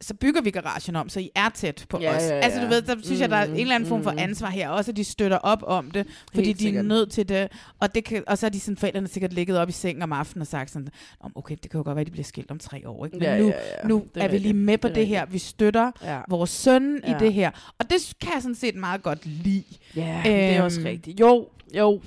Så 0.00 0.14
bygger 0.14 0.40
vi 0.42 0.50
garagen 0.50 0.96
om, 0.96 1.08
så 1.08 1.20
I 1.20 1.30
er 1.34 1.48
tæt 1.54 1.86
på 1.88 1.98
Ja, 2.00 2.16
os. 2.16 2.22
ja, 2.22 2.28
Altså 2.34 2.58
du 2.60 2.64
ja. 2.64 2.70
ved, 2.70 2.82
der 2.82 2.96
synes 3.02 3.20
jeg, 3.20 3.30
der 3.30 3.36
er 3.36 3.44
en 3.44 3.56
eller 3.56 3.74
anden 3.74 3.88
form 3.88 4.02
for 4.02 4.10
Mm. 4.10 4.18
ansvar 4.18 4.48
her. 4.50 4.68
Også 4.68 4.90
at 4.90 4.96
de 4.96 5.04
støtter 5.04 5.36
op 5.38 5.58
om 5.66 5.90
det, 5.90 6.06
fordi 6.34 6.46
Helt 6.46 6.58
de 6.60 6.76
er 6.76 6.82
nødt 6.82 7.10
til 7.12 7.28
det. 7.28 7.48
Og, 7.80 7.94
det 7.94 8.04
kan, 8.04 8.24
og 8.26 8.38
så 8.38 8.46
har 8.46 8.50
de 8.50 8.60
sådan, 8.60 8.76
forældrene 8.76 9.08
sikkert 9.08 9.32
ligget 9.32 9.58
op 9.58 9.68
i 9.68 9.72
sengen 9.72 10.02
om 10.02 10.12
aftenen 10.12 10.40
og 10.40 10.46
sagt 10.46 10.70
sådan, 10.70 10.88
"Om, 11.20 11.32
okay, 11.34 11.56
det 11.62 11.70
kan 11.70 11.78
jo 11.78 11.84
godt 11.84 11.96
være, 11.96 12.00
at 12.00 12.06
de 12.06 12.10
bliver 12.12 12.24
skilt 12.24 12.50
om 12.50 12.58
tre 12.58 12.88
år. 12.88 13.04
Ikke? 13.04 13.16
Men 13.18 13.22
Ja, 13.28 13.38
nu, 13.38 13.46
ja, 13.48 13.52
ja. 13.82 13.88
nu 13.88 14.04
Det 14.14 14.22
er 14.22 14.26
er 14.26 14.30
vi 14.30 14.38
lige 14.38 14.54
med 14.54 14.78
på 14.78 14.88
Det 14.88 14.92
er 14.92 15.00
det, 15.00 15.06
her. 15.06 15.26
Vi 15.26 15.38
støtter 15.38 15.90
Ja. 16.04 16.20
vores 16.28 16.50
søn 16.50 17.00
Ja. 17.06 17.16
i 17.16 17.18
det 17.18 17.32
her. 17.32 17.50
Og 17.78 17.90
det 17.90 18.14
kan 18.20 18.30
jeg 18.34 18.42
sådan 18.42 18.54
set 18.54 18.74
meget 18.74 19.02
godt 19.02 19.26
lide. 19.26 19.64
Ja, 19.96 20.20
det 20.24 20.32
er 20.44 20.62
også 20.62 20.80
Øhm, 20.80 20.86
rigtigt. 20.86 21.20
Jo, 21.20 21.48
jo, 21.76 22.00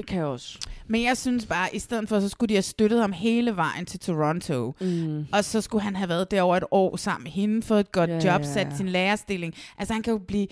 det 0.00 0.08
kan 0.08 0.18
jeg 0.18 0.26
også. 0.26 0.58
Men 0.86 1.02
jeg 1.02 1.16
synes 1.16 1.46
bare, 1.46 1.74
i 1.74 1.78
stedet 1.78 2.08
for, 2.08 2.20
så 2.20 2.28
skulle 2.28 2.48
de 2.48 2.54
have 2.54 2.62
støttet 2.62 3.00
ham 3.00 3.12
hele 3.12 3.56
vejen 3.56 3.86
til 3.86 4.00
Toronto. 4.00 4.74
Mm. 4.80 5.26
Og 5.32 5.44
så 5.44 5.60
skulle 5.60 5.82
han 5.82 5.96
have 5.96 6.08
været 6.08 6.30
der 6.30 6.42
over 6.42 6.56
et 6.56 6.64
år 6.70 6.96
sammen 6.96 7.24
med 7.24 7.32
hende, 7.32 7.62
fået 7.62 7.80
et 7.80 7.92
godt 7.92 8.10
Ja, 8.10 8.32
job, 8.32 8.44
sat 8.44 8.66
ja. 8.70 8.76
sin 8.76 8.88
lærerstilling. 8.88 9.54
Altså 9.78 9.92
han 9.94 10.02
kan 10.02 10.10
jo 10.12 10.18
blive, 10.18 10.46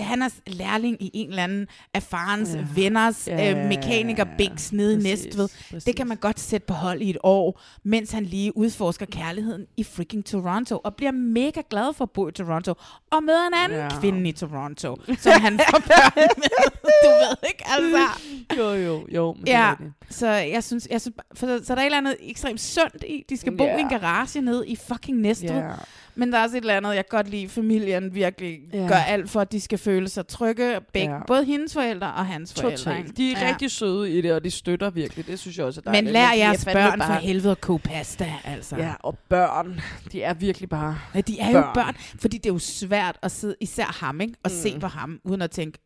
han 0.00 0.22
er 0.22 0.28
lærling 0.46 1.02
i 1.02 1.10
en 1.14 1.28
eller 1.30 1.42
anden 1.44 1.66
af 1.94 2.02
farens 2.02 2.50
Ja. 2.54 2.64
venners 2.74 3.28
Ja, 3.28 3.36
ja, 3.36 3.42
ja, 3.44 3.50
ja, 3.56 3.62
øh, 3.62 3.68
mekaniker. 3.68 4.24
Bigs 4.38 4.72
nede 4.72 4.94
i 4.94 4.96
Næstved. 4.96 5.48
præcis. 5.70 5.84
Det 5.84 5.96
kan 5.96 6.06
man 6.08 6.16
godt 6.16 6.40
sætte 6.40 6.66
på 6.66 6.74
hold 6.74 7.02
i 7.02 7.10
et 7.10 7.18
år, 7.22 7.60
mens 7.84 8.10
han 8.12 8.24
lige 8.24 8.56
udforsker 8.56 9.06
kærligheden 9.06 9.66
i 9.76 9.84
freaking 9.84 10.24
Toronto, 10.24 10.80
og 10.84 10.94
bliver 10.94 11.12
mega 11.12 11.62
glad 11.70 11.94
for 11.94 12.04
at 12.04 12.10
bo 12.10 12.28
i 12.28 12.32
Toronto, 12.32 12.74
og 13.10 13.22
møder 13.22 13.46
en 13.46 13.54
anden 13.64 13.78
ja. 13.78 14.00
kvinde 14.00 14.28
i 14.28 14.32
Toronto, 14.32 14.96
som 15.18 15.32
han 15.32 15.60
får 15.70 15.78
børn 15.78 16.12
med. 16.16 16.28
Du 17.04 17.08
ved 17.08 17.48
ikke, 17.48 17.64
altså. 17.66 18.22
Jo, 18.58 18.68
jo, 18.74 18.89
jo. 19.14 19.32
Men 19.32 19.44
det 19.46 19.54
er 19.54 19.58
Ja, 19.58 19.70
rigtigt. 19.70 19.90
så 20.10 20.28
jeg 20.30 20.64
synes, 20.64 20.88
jeg 20.90 21.00
synes 21.00 21.16
for, 21.34 21.46
så 21.64 21.74
der 21.74 21.80
er 21.80 21.84
et 21.84 21.86
eller 21.86 21.98
andet 21.98 22.16
ekstremt 22.20 22.60
sundt 22.60 23.04
i. 23.08 23.24
De 23.28 23.36
skal 23.36 23.56
bo 23.56 23.64
Ja. 23.64 23.76
i 23.76 23.80
en 23.80 23.88
garage 23.88 24.40
nede 24.40 24.68
i 24.68 24.76
fucking 24.76 25.18
Næstved. 25.18 25.50
Ja. 25.50 25.70
Men 26.14 26.32
der 26.32 26.38
er 26.38 26.42
også 26.42 26.56
et 26.56 26.60
eller 26.60 26.76
andet, 26.76 26.94
jeg 26.94 27.04
godt 27.08 27.28
lide, 27.30 27.48
familien 27.48 28.14
virkelig 28.14 28.58
ja. 28.72 28.78
gør 28.78 28.94
alt 28.94 29.30
for, 29.30 29.40
at 29.40 29.52
de 29.52 29.60
skal 29.60 29.78
føle 29.78 30.08
sig 30.08 30.26
trygge. 30.26 30.78
Begge, 30.92 31.14
ja. 31.14 31.20
Både 31.26 31.44
hendes 31.44 31.72
forældre 31.72 32.06
og 32.06 32.26
hans 32.26 32.54
forældre. 32.54 32.96
ikke? 32.98 33.08
Totalt. 33.08 33.16
De 33.16 33.32
er 33.32 33.40
Ja. 33.46 33.48
rigtig 33.52 33.70
søde 33.70 34.10
i 34.18 34.20
det, 34.20 34.32
og 34.32 34.44
de 34.44 34.50
støtter 34.50 34.90
virkelig. 34.90 35.26
Det 35.26 35.38
synes 35.38 35.58
jeg 35.58 35.66
også 35.66 35.80
er 35.86 35.90
Men 35.90 35.94
dejligt. 35.94 36.12
lær 36.12 36.20
de 36.26 36.40
er 36.40 36.46
jeres 36.46 36.64
børn 36.64 37.00
for 37.02 37.12
helvede 37.12 37.50
at 37.50 37.60
koge 37.60 37.78
pasta, 37.78 38.32
altså. 38.44 38.76
Ja, 38.76 38.92
og 39.00 39.18
børn, 39.28 39.80
de 40.12 40.22
er 40.22 40.34
virkelig 40.34 40.68
bare 40.68 40.98
Ja, 41.14 41.20
de 41.20 41.40
er 41.40 41.50
jo 41.50 41.62
børn, 41.74 41.94
fordi 42.20 42.36
det 42.38 42.46
er 42.46 42.52
jo 42.54 42.58
svært 42.58 43.18
at 43.22 43.30
sidde, 43.32 43.54
især 43.60 43.98
ham, 44.04 44.20
ikke? 44.20 44.34
Og 44.44 44.50
mm. 44.50 44.56
se 44.56 44.78
på 44.80 44.86
ham, 44.86 45.20
uden 45.24 45.42
at 45.42 45.50
tænke, 45.50 45.78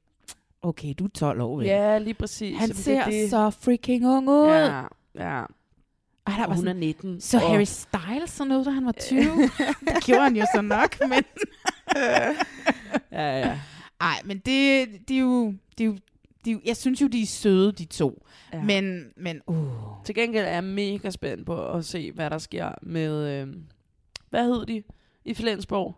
okay, 0.64 0.94
du 0.98 1.05
er 1.05 1.09
12 1.09 1.40
år, 1.40 1.57
vel? 1.57 1.66
Ja, 1.66 1.98
lige 1.98 2.14
præcis. 2.14 2.59
Han 2.59 2.61
Jamen, 2.68 2.77
det 2.77 2.85
ser 2.85 3.00
er 3.00 3.11
det. 3.11 3.31
så 3.31 3.50
freaking 3.50 4.07
ung 4.07 4.29
ud. 4.29 4.46
Ja, 4.46 4.83
ja. 5.14 5.42
Og 6.27 6.33
han 6.33 6.44
Og 6.44 6.48
var 6.50 6.55
hun 6.55 6.64
sådan, 6.64 6.77
er 6.77 6.81
19. 6.81 7.20
Så 7.20 7.37
og- 7.37 7.42
Harry 7.50 7.64
Styles 7.64 8.31
sådan 8.31 8.48
noget, 8.48 8.66
da 8.66 8.70
han 8.70 8.87
var 8.87 8.92
20. 8.92 9.20
det 9.94 10.05
gjorde 10.05 10.22
han 10.22 10.37
jo 10.37 10.44
så 10.55 10.61
nok, 10.61 10.96
men... 11.00 11.22
ja, 13.12 13.38
ja. 13.38 13.59
Ej, 14.00 14.20
men 14.24 14.37
det, 14.38 14.88
det 15.09 15.16
er 15.16 15.20
jo... 15.20 15.55
Det 15.79 15.85
er 15.85 15.88
jo 15.88 15.96
de, 16.44 16.53
er 16.53 16.57
jeg 16.64 16.77
synes 16.77 17.03
jo, 17.03 17.07
de 17.07 17.22
er 17.22 17.27
søde, 17.27 17.72
de 17.72 17.85
to. 17.85 18.27
Ja. 18.53 18.62
Men, 18.62 19.05
men 19.16 19.40
uh. 19.46 19.57
Til 20.05 20.14
gengæld 20.14 20.44
er 20.46 20.50
jeg 20.50 20.64
mega 20.64 21.11
spændt 21.11 21.46
på 21.46 21.66
at 21.72 21.85
se, 21.85 22.12
hvad 22.12 22.31
der 22.31 22.38
sker 22.38 22.72
med... 22.83 23.40
Øh, 23.42 23.48
hvad 24.31 24.44
hed 24.44 24.66
de 24.66 24.83
i 25.24 25.35
Flensborg? 25.35 25.96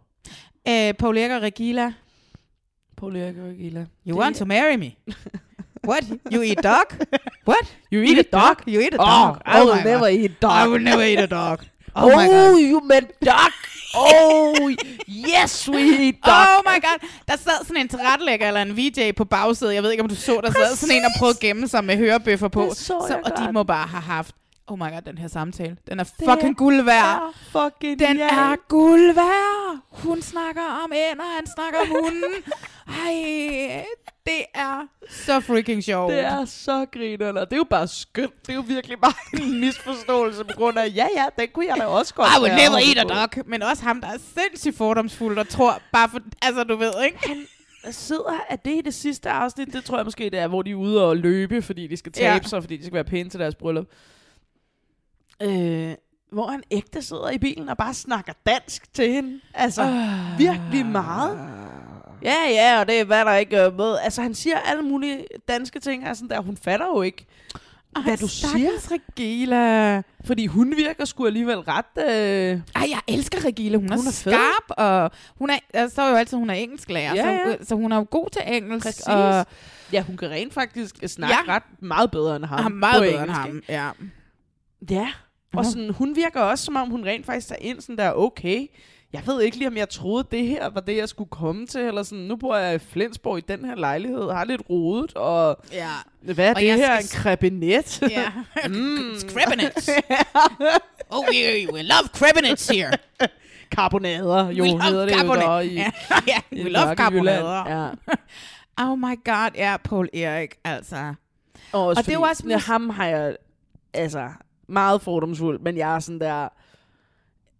Øh, 0.68 0.94
Paul 0.94 1.18
og 1.18 1.42
Regila, 1.42 1.92
Paul 2.96 3.16
Erik 3.16 3.36
og 3.38 3.54
Gila. 3.58 3.86
you 4.08 4.18
want 4.18 4.36
to 4.36 4.44
marry 4.44 4.76
me? 4.76 4.96
What? 5.90 6.04
You 6.32 6.42
eat 6.42 6.62
dog? 6.64 6.86
What? 7.46 7.76
You 7.92 8.02
eat 8.02 8.18
a 8.18 8.38
dog? 8.38 8.56
You 8.68 8.80
eat 8.80 8.94
a 8.94 8.96
Oh, 9.00 9.06
dog? 9.06 9.36
I 9.46 9.60
will 9.64 9.74
my 9.76 9.82
never 9.84 10.08
God. 10.10 10.18
eat 10.18 10.42
dog. 10.42 10.52
I 10.64 10.68
will 10.68 10.82
never 10.82 11.02
eat 11.04 11.18
a 11.20 11.26
dog. 11.26 11.58
Oh, 11.94 12.02
Oh, 12.12 12.16
my 12.16 12.26
God. 12.26 12.58
you 12.70 12.80
meant 12.84 13.10
duck. 13.24 13.52
Oh, 13.94 14.74
yes, 15.08 15.68
we 15.68 15.78
eat 16.06 16.14
duck. 16.24 16.46
Oh 16.48 16.62
my 16.66 16.78
god, 16.86 16.98
der 17.28 17.36
sad 17.36 17.64
sådan 17.64 17.76
en 17.76 17.88
tilrettelægger 17.88 18.48
eller 18.48 18.62
en 18.62 18.76
VJ 18.76 19.12
på 19.16 19.24
bagsædet. 19.24 19.74
Jeg 19.74 19.82
ved 19.82 19.90
ikke, 19.90 20.02
om 20.02 20.08
du 20.08 20.14
så, 20.14 20.40
der 20.44 20.50
sad 20.52 20.76
sådan 20.76 20.96
en 20.96 21.04
og 21.04 21.10
prøvede 21.18 21.36
at 21.36 21.40
gemme 21.40 21.68
sig 21.68 21.84
med 21.84 21.96
hørebøffer 21.96 22.48
på. 22.48 22.66
Det 22.70 22.76
så 22.76 23.06
jeg 23.08 23.20
og 23.24 23.30
de 23.36 23.42
godt. 23.42 23.52
må 23.54 23.62
bare 23.62 23.86
have 23.86 24.00
haft, 24.02 24.34
oh 24.68 24.78
my 24.78 24.82
god, 24.92 25.02
den 25.06 25.18
her 25.18 25.28
samtale. 25.28 25.76
Den 25.90 26.00
er 26.00 26.04
Det 26.04 26.12
fucking 26.30 26.56
guld 26.56 26.82
værd. 26.82 27.04
er 27.04 27.32
fucking 27.50 27.98
Den 27.98 28.16
ja. 28.16 28.28
er 28.28 28.56
guld 28.68 29.14
værd. 29.14 29.78
Hun 29.90 30.22
snakker 30.22 30.62
om 30.84 30.92
ender, 30.92 31.34
han 31.36 31.46
snakker 31.46 31.78
om 31.80 31.86
hunden. 31.88 32.32
Ej, 33.04 33.84
det 34.26 34.42
er 34.54 34.86
så 35.10 35.40
freaking 35.40 35.84
sjovt. 35.84 36.12
Det 36.12 36.20
er 36.20 36.44
så 36.44 36.86
grinerne, 36.92 37.40
det 37.40 37.52
er 37.52 37.56
jo 37.56 37.64
bare 37.70 37.88
skønt. 37.88 38.46
Det 38.46 38.52
er 38.52 38.54
jo 38.56 38.64
virkelig 38.66 38.98
bare 39.00 39.40
en 39.42 39.60
misforståelse 39.60 40.44
på 40.44 40.52
grund 40.56 40.78
af, 40.78 40.92
ja, 40.94 41.06
ja, 41.16 41.24
den 41.38 41.48
kunne 41.52 41.66
jeg 41.66 41.76
da 41.78 41.84
også 41.86 42.14
godt 42.14 42.28
I 42.28 42.40
would 42.40 42.52
never 42.52 42.78
eat 42.96 43.10
a 43.10 43.14
dog. 43.26 43.44
Men 43.46 43.62
også 43.62 43.82
ham, 43.82 44.00
der 44.00 44.08
er 44.08 44.18
sindssygt 44.38 44.76
fordomsfuld 44.76 45.38
og 45.38 45.48
tror 45.48 45.78
bare 45.92 46.08
for, 46.08 46.18
altså 46.42 46.64
du 46.64 46.76
ved, 46.76 46.92
ikke? 47.04 47.18
Der 47.84 47.90
sidder, 47.92 48.44
er 48.48 48.56
det 48.56 48.70
i 48.74 48.80
det 48.84 48.94
sidste 48.94 49.30
afsnit? 49.30 49.72
Det 49.72 49.84
tror 49.84 49.96
jeg 49.96 50.04
måske, 50.04 50.24
det 50.24 50.38
er, 50.38 50.46
hvor 50.48 50.62
de 50.62 50.70
er 50.70 50.74
ude 50.74 51.04
og 51.06 51.16
løbe, 51.16 51.62
fordi 51.62 51.86
de 51.86 51.96
skal 51.96 52.12
tabe 52.12 52.26
Ja. 52.26 52.38
sig, 52.48 52.62
fordi 52.62 52.76
de 52.76 52.82
skal 52.82 52.94
være 52.94 53.04
pæne 53.04 53.30
til 53.30 53.40
deres 53.40 53.54
bryllup. 53.54 53.86
Øh, 55.42 55.94
hvor 56.32 56.46
han 56.46 56.62
ægte 56.70 57.02
sidder 57.02 57.30
i 57.30 57.38
bilen 57.38 57.68
og 57.68 57.76
bare 57.76 57.94
snakker 57.94 58.32
dansk 58.46 58.94
til 58.94 59.12
hende. 59.12 59.40
Altså, 59.54 59.82
Ah. 59.82 60.38
virkelig 60.38 60.86
meget. 60.86 61.38
Ja, 62.22 62.34
ja, 62.50 62.80
og 62.80 62.86
det 62.88 63.00
er, 63.00 63.04
hvad 63.04 63.24
der 63.24 63.34
ikke 63.34 63.56
er 63.56 63.70
med. 63.70 63.96
Altså, 64.02 64.22
han 64.22 64.34
siger 64.34 64.58
alle 64.58 64.82
mulige 64.82 65.24
danske 65.48 65.80
ting, 65.80 66.08
og 66.08 66.16
sådan 66.16 66.28
der, 66.30 66.40
hun 66.40 66.56
fatter 66.56 66.86
jo 66.86 67.02
ikke, 67.02 67.26
hvad 68.04 68.16
du 68.16 68.28
siger. 68.28 68.70
Regila. 68.90 70.02
Fordi 70.24 70.46
hun 70.46 70.74
virker 70.76 71.04
sgu 71.04 71.26
alligevel 71.26 71.58
ret... 71.58 71.84
Øh... 71.98 72.60
Ej, 72.76 72.86
jeg 72.90 73.00
elsker 73.08 73.44
Regila. 73.44 73.78
Hun 73.78 73.92
er, 73.92 73.96
Hun 73.96 74.04
er 74.06 74.08
er 74.08 74.12
fed. 74.12 74.32
skarp, 74.32 74.70
og 74.78 75.10
hun 75.38 75.50
er, 75.50 75.58
der 75.74 75.88
står 75.88 76.08
jo 76.08 76.14
altid, 76.16 76.38
hun 76.38 76.50
er 76.50 76.54
engelsklærer, 76.54 77.14
Ja, 77.14 77.22
så, 77.44 77.50
ja. 77.50 77.64
så 77.64 77.74
hun 77.74 77.92
er 77.92 77.96
jo 77.96 78.06
god 78.10 78.30
til 78.30 78.42
engelsk. 78.46 78.86
Præcis. 78.86 79.06
Og 79.06 79.46
Ja, 79.92 80.02
hun 80.02 80.16
kan 80.16 80.30
rent 80.30 80.54
faktisk 80.54 80.96
snakke 81.06 81.36
Ja. 81.48 81.54
ret 81.54 81.62
meget 81.78 82.10
bedre 82.10 82.36
end 82.36 82.44
ham. 82.44 82.64
er 82.64 82.68
meget 82.68 83.02
bedre 83.02 83.12
end 83.22 83.30
engelsk, 83.30 83.40
ham. 83.40 83.62
Ja. 83.68 83.90
Ja, 84.90 85.08
og 85.58 85.64
sådan, 85.64 85.90
hun 85.90 86.16
virker 86.16 86.40
også, 86.40 86.64
som 86.64 86.76
om 86.76 86.90
hun 86.90 87.04
rent 87.04 87.26
faktisk 87.26 87.50
er 87.50 87.56
ind 87.60 87.80
sådan 87.80 87.98
der, 87.98 88.12
okay, 88.12 88.66
jeg 89.12 89.22
ved 89.26 89.42
ikke 89.42 89.56
lige, 89.56 89.68
om 89.68 89.76
jeg 89.76 89.88
troede, 89.88 90.26
det 90.30 90.46
her 90.46 90.70
var 90.70 90.80
det, 90.80 90.96
jeg 90.96 91.08
skulle 91.08 91.30
komme 91.30 91.66
til, 91.66 91.80
eller 91.80 92.02
sådan, 92.02 92.24
nu 92.24 92.36
bor 92.36 92.56
jeg 92.56 92.74
i 92.74 92.78
Flensborg 92.78 93.38
i 93.38 93.40
den 93.48 93.64
her 93.64 93.74
lejlighed, 93.74 94.30
har 94.30 94.44
lidt 94.44 94.62
rodet, 94.70 95.14
og 95.14 95.58
ja. 95.72 95.90
hvad 96.20 96.48
er 96.48 96.54
Og 96.54 96.60
det 96.60 96.74
her, 96.74 96.98
en 96.98 97.06
krebinet? 97.12 98.02
Ja. 98.10 98.32
mm. 98.68 99.14
Crabinets. 99.28 99.90
oh, 101.10 101.24
we, 101.28 101.66
we 101.72 101.82
love 101.82 102.08
crabinets 102.14 102.68
here. 102.68 102.92
Karbonader, 103.70 104.50
jo, 104.50 104.64
we 104.64 104.70
love 104.70 104.82
hedder 104.82 105.04
det 105.04 105.12
jo 105.12 105.18
carbonate. 105.18 105.46
så 105.46 105.58
i, 105.58 105.74
ja, 105.74 105.90
ja, 106.26 106.40
i 106.50 106.62
we 106.62 106.68
love 106.68 106.86
mørke 106.86 106.98
carbonader. 106.98 107.64
Jylland. 107.64 107.98
Ja. 108.08 108.14
Oh 108.84 108.98
my 108.98 109.24
god, 109.24 109.50
ja, 109.54 109.76
Paul 109.76 110.08
Erik, 110.14 110.54
altså. 110.64 111.14
Og, 111.72 111.86
Og 111.86 111.96
det 111.96 112.14
jo 112.14 112.18
fordi, 112.18 112.30
også 112.30 112.44
ja, 112.48 112.58
ham 112.58 112.90
har 112.90 113.06
jeg, 113.06 113.36
altså, 113.94 114.28
meget 114.68 115.02
fordomsfuld, 115.02 115.60
men 115.60 115.76
jeg 115.76 115.94
er 115.94 115.98
sådan 115.98 116.20
der, 116.20 116.48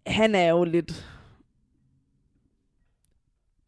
han 0.07 0.35
er 0.35 0.49
jo 0.49 0.63
lidt 0.63 1.05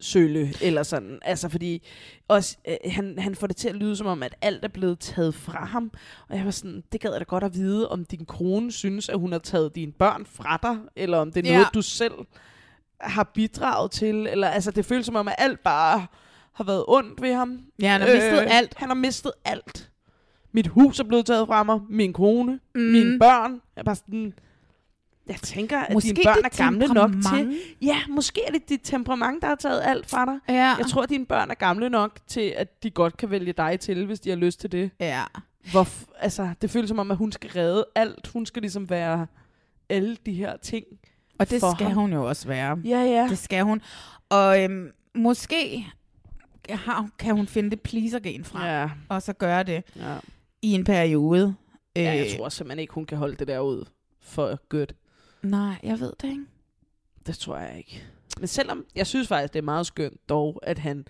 sølle, 0.00 0.52
eller 0.62 0.82
sådan. 0.82 1.18
Altså, 1.22 1.48
fordi 1.48 1.86
også, 2.28 2.56
øh, 2.68 2.76
han, 2.92 3.18
han 3.18 3.34
får 3.34 3.46
det 3.46 3.56
til 3.56 3.68
at 3.68 3.74
lyde 3.74 3.96
som 3.96 4.06
om, 4.06 4.22
at 4.22 4.34
alt 4.42 4.64
er 4.64 4.68
blevet 4.68 4.98
taget 4.98 5.34
fra 5.34 5.64
ham. 5.64 5.90
Og 6.28 6.36
jeg 6.36 6.44
var 6.44 6.50
sådan, 6.50 6.82
det 6.92 7.00
gad 7.00 7.10
jeg 7.10 7.20
da 7.20 7.24
godt 7.24 7.44
at 7.44 7.54
vide, 7.54 7.88
om 7.88 8.04
din 8.04 8.24
kone 8.24 8.72
synes, 8.72 9.08
at 9.08 9.18
hun 9.18 9.32
har 9.32 9.38
taget 9.38 9.74
dine 9.74 9.92
børn 9.92 10.26
fra 10.26 10.58
dig, 10.62 10.78
eller 10.96 11.18
om 11.18 11.32
det 11.32 11.46
er 11.46 11.50
Ja. 11.50 11.56
noget, 11.56 11.74
du 11.74 11.82
selv 11.82 12.12
har 13.00 13.24
bidraget 13.34 13.90
til. 13.90 14.26
Eller, 14.26 14.48
altså, 14.48 14.70
det 14.70 14.84
føles 14.86 15.06
som 15.06 15.16
om, 15.16 15.28
at 15.28 15.34
alt 15.38 15.60
bare 15.60 16.06
har 16.52 16.64
været 16.64 16.84
ondt 16.88 17.22
ved 17.22 17.34
ham. 17.34 17.60
Ja, 17.82 17.88
han 17.88 18.00
har 18.00 18.08
mistet 18.14 18.46
alt. 18.50 18.74
Han 18.76 18.88
har 18.88 18.94
mistet 18.94 19.32
alt. 19.44 19.89
Mit 20.52 20.66
hus 20.66 21.00
er 21.00 21.04
blevet 21.04 21.26
taget 21.26 21.46
fra 21.46 21.62
mig. 21.62 21.80
Min 21.88 22.12
kone. 22.12 22.60
Mm. 22.74 22.80
Mine 22.80 23.18
børn. 23.18 23.52
Jeg 23.52 23.80
er 23.80 23.84
bare 23.84 23.94
sådan... 23.96 24.32
Jeg 25.26 25.36
tænker, 25.36 25.78
at 25.78 25.92
Måske 25.94 26.08
dine 26.08 26.24
børn 26.24 26.44
er 26.44 26.48
gamle 26.56 26.86
nok 26.86 27.10
til... 27.34 27.58
Ja, 27.82 27.96
måske 28.08 28.40
er 28.46 28.52
det 28.52 28.68
dit 28.68 28.80
temperament, 28.82 29.42
der 29.42 29.48
har 29.48 29.54
taget 29.54 29.82
alt 29.84 30.10
fra 30.10 30.24
dig. 30.26 30.38
Ja. 30.48 30.74
Jeg 30.78 30.86
tror, 30.90 31.02
at 31.02 31.08
dine 31.10 31.26
børn 31.26 31.50
er 31.50 31.54
gamle 31.54 31.88
nok 31.90 32.18
til, 32.26 32.54
at 32.56 32.82
de 32.82 32.90
godt 32.90 33.16
kan 33.16 33.30
vælge 33.30 33.52
dig 33.52 33.80
til, 33.80 34.06
hvis 34.06 34.20
de 34.20 34.28
har 34.30 34.36
lyst 34.36 34.60
til 34.60 34.72
det. 34.72 34.90
Ja. 35.00 35.22
Hvor, 35.70 35.88
altså, 36.18 36.48
det 36.62 36.70
føles 36.70 36.88
som 36.88 36.98
om, 36.98 37.10
at 37.10 37.16
hun 37.16 37.32
skal 37.32 37.50
redde 37.50 37.84
alt. 37.94 38.26
Hun 38.32 38.46
skal 38.46 38.62
ligesom 38.62 38.90
være 38.90 39.26
alle 39.88 40.16
de 40.26 40.32
her 40.32 40.56
ting 40.56 40.84
Og 41.38 41.50
det 41.50 41.60
skal 41.60 41.86
ham. 41.86 41.94
hun 41.96 42.12
jo 42.12 42.28
også 42.28 42.48
være. 42.48 42.78
Ja, 42.84 43.00
ja. 43.02 43.26
Det 43.28 43.38
skal 43.38 43.64
hun. 43.64 43.82
Og 44.28 44.62
øhm, 44.64 44.90
måske 45.14 45.86
har, 46.70 47.08
kan 47.18 47.34
hun 47.36 47.46
finde 47.46 47.70
det 47.70 47.80
pleaser-gen 47.80 48.44
fra, 48.44 48.66
Ja. 48.66 48.90
og 49.08 49.22
så 49.22 49.32
gøre 49.32 49.62
det 49.62 49.82
Ja. 49.96 50.14
I 50.62 50.72
en 50.74 50.84
periode. 50.84 51.54
Ja, 51.96 52.02
jeg 52.02 52.26
Øh, 52.32 52.38
tror 52.38 52.48
simpelthen 52.48 52.78
ikke, 52.78 52.94
hun 52.94 53.06
kan 53.06 53.18
holde 53.18 53.36
det 53.36 53.48
der 53.48 53.58
ud 53.58 53.84
for 54.22 54.68
godt. 54.68 54.94
Nej, 55.42 55.74
jeg 55.82 56.00
ved 56.00 56.12
det 56.22 56.28
ikke. 56.28 56.44
Det 57.26 57.38
tror 57.38 57.56
jeg 57.56 57.74
ikke. 57.78 58.02
Men 58.38 58.46
selvom, 58.48 58.84
jeg 58.96 59.06
synes 59.06 59.28
faktisk, 59.28 59.52
det 59.52 59.58
er 59.58 59.62
meget 59.64 59.86
skønt 59.86 60.28
dog, 60.28 60.60
at 60.62 60.78
han 60.78 61.04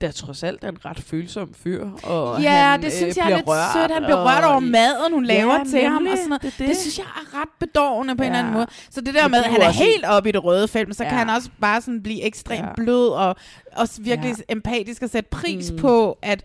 der 0.00 0.10
trods 0.10 0.42
alt 0.42 0.64
er 0.64 0.68
en 0.68 0.84
ret 0.84 1.00
følsom 1.00 1.54
fyr. 1.54 1.90
Og 2.02 2.42
ja, 2.42 2.50
han, 2.70 2.82
det 2.82 2.92
synes 2.92 3.16
øh, 3.18 3.22
jeg 3.24 3.32
er 3.32 3.36
lidt 3.36 3.48
rørt, 3.48 3.72
sødt. 3.72 3.90
Han 3.90 4.02
bliver 4.02 4.16
og- 4.16 4.26
rørt 4.26 4.44
over 4.44 4.60
maden, 4.60 5.12
hun 5.12 5.24
laver 5.24 5.54
Ja, 5.54 5.64
til 5.70 5.84
ham. 5.88 6.06
Og 6.06 6.16
sådan 6.16 6.28
noget. 6.28 6.42
Det 6.42 6.54
Det, 6.58 6.68
det. 6.68 6.76
synes 6.76 6.98
jeg 6.98 7.04
er 7.04 7.40
ret 7.40 7.48
bedårende 7.60 8.16
på 8.16 8.22
en 8.22 8.26
Ja. 8.26 8.32
eller 8.32 8.38
anden 8.38 8.52
måde. 8.54 8.66
Så 8.90 9.00
det 9.00 9.14
der 9.14 9.22
Men 9.22 9.30
med, 9.30 9.38
at 9.38 9.50
han 9.50 9.60
er 9.62 9.70
helt 9.70 10.04
oppe 10.04 10.28
i 10.28 10.32
det 10.32 10.44
røde 10.44 10.68
felt, 10.68 10.88
men 10.88 10.94
så 10.94 11.04
Ja. 11.04 11.08
kan 11.10 11.18
han 11.18 11.30
også 11.30 11.50
bare 11.60 11.80
sådan 11.80 12.02
blive 12.02 12.22
ekstremt 12.22 12.66
Ja. 12.66 12.72
blød 12.76 13.08
og 13.08 13.36
også 13.72 14.02
virkelig 14.02 14.34
Ja. 14.38 14.52
empatisk 14.52 15.02
og 15.02 15.10
sætte 15.10 15.30
pris 15.30 15.70
Mm. 15.70 15.78
på, 15.78 16.18
at 16.22 16.42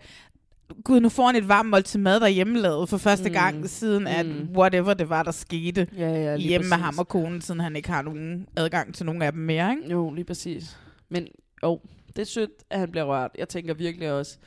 Gud, 0.84 1.00
nu 1.00 1.08
får 1.08 1.26
han 1.26 1.36
et 1.36 1.48
varmt 1.48 1.68
måltid 1.68 1.98
mad 2.00 2.20
derhjemme 2.20 2.58
lavet 2.58 2.88
for 2.88 2.96
første 2.96 3.28
Mm. 3.28 3.32
gang 3.32 3.68
siden, 3.68 4.06
at 4.06 4.26
Mm. 4.26 4.48
whatever 4.56 4.94
det 4.94 5.08
var, 5.08 5.22
der 5.22 5.30
skete 5.30 5.86
Ja, 5.96 6.08
ja, 6.08 6.36
hjemme 6.36 6.64
med 6.68 6.70
præcis. 6.70 6.84
ham 6.84 6.98
og 6.98 7.08
konen, 7.08 7.40
siden 7.40 7.60
han 7.60 7.76
ikke 7.76 7.90
har 7.90 8.02
nogen 8.02 8.46
adgang 8.56 8.94
til 8.94 9.06
nogen 9.06 9.22
af 9.22 9.32
dem 9.32 9.40
mere, 9.40 9.70
ikke? 9.70 9.90
Jo, 9.92 10.10
lige 10.10 10.24
præcis. 10.24 10.76
Men 11.08 11.26
jo, 11.62 11.80
det 12.16 12.18
er 12.18 12.26
sødt, 12.26 12.50
at 12.70 12.78
han 12.80 12.90
bliver 12.90 13.04
rørt. 13.04 13.30
Jeg 13.38 13.48
tænker 13.48 13.74
virkelig 13.74 14.12
også, 14.12 14.38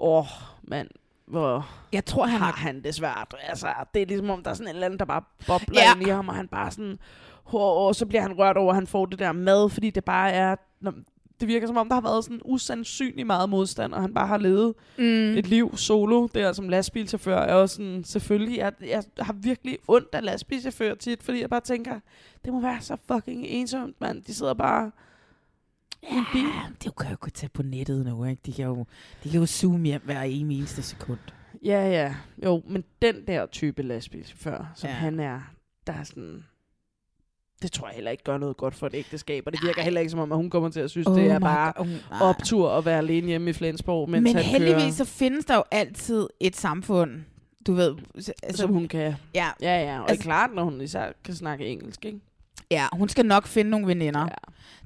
åh, 0.00 0.26
mand, 0.62 0.88
hvor 1.26 1.68
Jeg 1.92 2.04
tror, 2.04 2.26
han 2.26 2.40
har 2.40 2.52
han 2.52 2.82
det 2.82 2.94
svært. 2.94 3.34
Altså, 3.48 3.68
det 3.94 4.02
er 4.02 4.06
ligesom 4.06 4.30
om, 4.30 4.42
der 4.42 4.50
er 4.50 4.54
sådan 4.54 4.68
en 4.68 4.74
eller 4.74 4.86
anden, 4.86 4.98
der 4.98 5.04
bare 5.04 5.22
bobler 5.46 5.80
Ja. 5.82 5.94
ind 5.94 6.06
i 6.06 6.10
ham, 6.10 6.28
og 6.28 6.34
han 6.34 6.48
bare 6.48 6.70
sådan, 6.70 6.98
og 7.44 7.94
så 7.94 8.06
bliver 8.06 8.22
han 8.22 8.32
rørt 8.38 8.56
over, 8.56 8.70
at 8.70 8.74
han 8.76 8.86
får 8.86 9.06
det 9.06 9.18
der 9.18 9.32
mad, 9.32 9.68
fordi 9.70 9.90
det 9.90 10.04
bare 10.04 10.30
er, 10.32 10.56
det 11.40 11.48
virker 11.48 11.66
som 11.66 11.76
om, 11.76 11.88
der 11.88 11.94
har 11.94 12.00
været 12.00 12.24
sådan 12.24 12.40
usandsynlig 12.44 13.26
meget 13.26 13.50
modstand, 13.50 13.92
og 13.92 14.00
han 14.00 14.14
bare 14.14 14.26
har 14.26 14.38
levet 14.38 14.74
Mm. 14.98 15.04
et 15.38 15.46
liv 15.46 15.76
solo, 15.76 16.26
der 16.34 16.52
som 16.52 16.68
lastbilchauffør. 16.68 17.38
Jeg 17.40 17.50
er 17.50 17.54
også 17.54 17.76
sådan, 17.76 18.04
selvfølgelig, 18.04 18.58
jeg, 18.58 18.72
jeg 18.80 19.02
har 19.18 19.32
virkelig 19.32 19.78
ondt 19.88 20.08
af 20.12 20.24
lastbilchauffører 20.24 20.94
tit, 20.94 21.22
fordi 21.22 21.40
jeg 21.40 21.50
bare 21.50 21.60
tænker, 21.60 22.00
det 22.44 22.52
må 22.52 22.60
være 22.60 22.80
så 22.80 22.96
fucking 23.12 23.44
ensomt, 23.46 24.00
mand. 24.00 24.22
De 24.22 24.34
sidder 24.34 24.54
bare. 24.54 24.90
Ja, 26.02 26.24
det 26.84 26.96
kan 26.96 27.10
jo 27.10 27.16
gå 27.20 27.30
tage 27.30 27.50
på 27.54 27.62
nettet 27.62 28.06
nu, 28.06 28.24
ikke? 28.24 28.42
De 28.46 28.52
kan 28.52 28.64
jo, 28.64 28.86
de 29.24 29.30
kan 29.30 29.40
jo 29.40 29.46
zoome 29.46 29.86
hjem 29.86 30.02
hver 30.04 30.22
ene 30.22 30.54
eneste 30.54 30.82
sekund. 30.82 31.18
Ja, 31.64 31.88
ja. 31.88 32.14
Jo, 32.44 32.62
men 32.68 32.84
den 33.02 33.26
der 33.26 33.46
type 33.46 33.82
lastbilchauffør, 33.82 34.72
som 34.74 34.88
ja. 34.88 34.94
han 34.94 35.20
er, 35.20 35.40
der 35.86 35.92
er 35.92 36.02
sådan... 36.04 36.44
Det 37.62 37.72
tror 37.72 37.86
jeg 37.86 37.94
heller 37.94 38.10
ikke 38.10 38.24
gør 38.24 38.38
noget 38.38 38.56
godt 38.56 38.74
for 38.74 38.86
et 38.86 38.94
ægteskab, 38.94 39.42
og 39.46 39.52
det 39.52 39.60
virker 39.62 39.82
heller 39.82 40.00
ikke 40.00 40.10
som 40.10 40.20
om, 40.20 40.32
at 40.32 40.38
hun 40.38 40.50
kommer 40.50 40.68
til 40.68 40.80
at 40.80 40.90
synes, 40.90 41.06
Oh 41.06 41.12
oh 41.12 41.18
det 41.20 41.30
er 41.30 41.38
bare 41.38 41.72
God, 41.76 41.86
nej. 41.86 42.20
optur 42.20 42.70
at 42.70 42.84
være 42.84 42.98
alene 42.98 43.26
hjemme 43.26 43.50
i 43.50 43.52
Flensborg, 43.52 44.10
mens 44.10 44.22
Men 44.24 44.34
han 44.36 44.44
heldigvis 44.44 44.82
kører, 44.82 44.90
så 44.90 45.04
findes 45.04 45.44
der 45.44 45.54
jo 45.54 45.64
altid 45.70 46.26
et 46.40 46.56
samfund, 46.56 47.10
du 47.66 47.72
ved... 47.72 47.94
Altså, 48.42 48.62
som 48.62 48.72
hun 48.72 48.88
kan. 48.88 49.14
Ja, 49.34 49.48
Ja, 49.62 49.80
ja, 49.82 49.94
og 49.94 50.00
Altså- 50.00 50.12
altså, 50.12 50.22
klart, 50.24 50.50
når 50.54 50.64
hun 50.64 50.80
især 50.80 51.12
kan 51.24 51.34
snakke 51.34 51.66
engelsk, 51.66 52.04
ikke? 52.04 52.20
ja, 52.70 52.86
hun 52.92 53.08
skal 53.08 53.26
nok 53.26 53.46
finde 53.46 53.70
nogle 53.70 53.86
veninder. 53.86 54.20
Ja. 54.20 54.26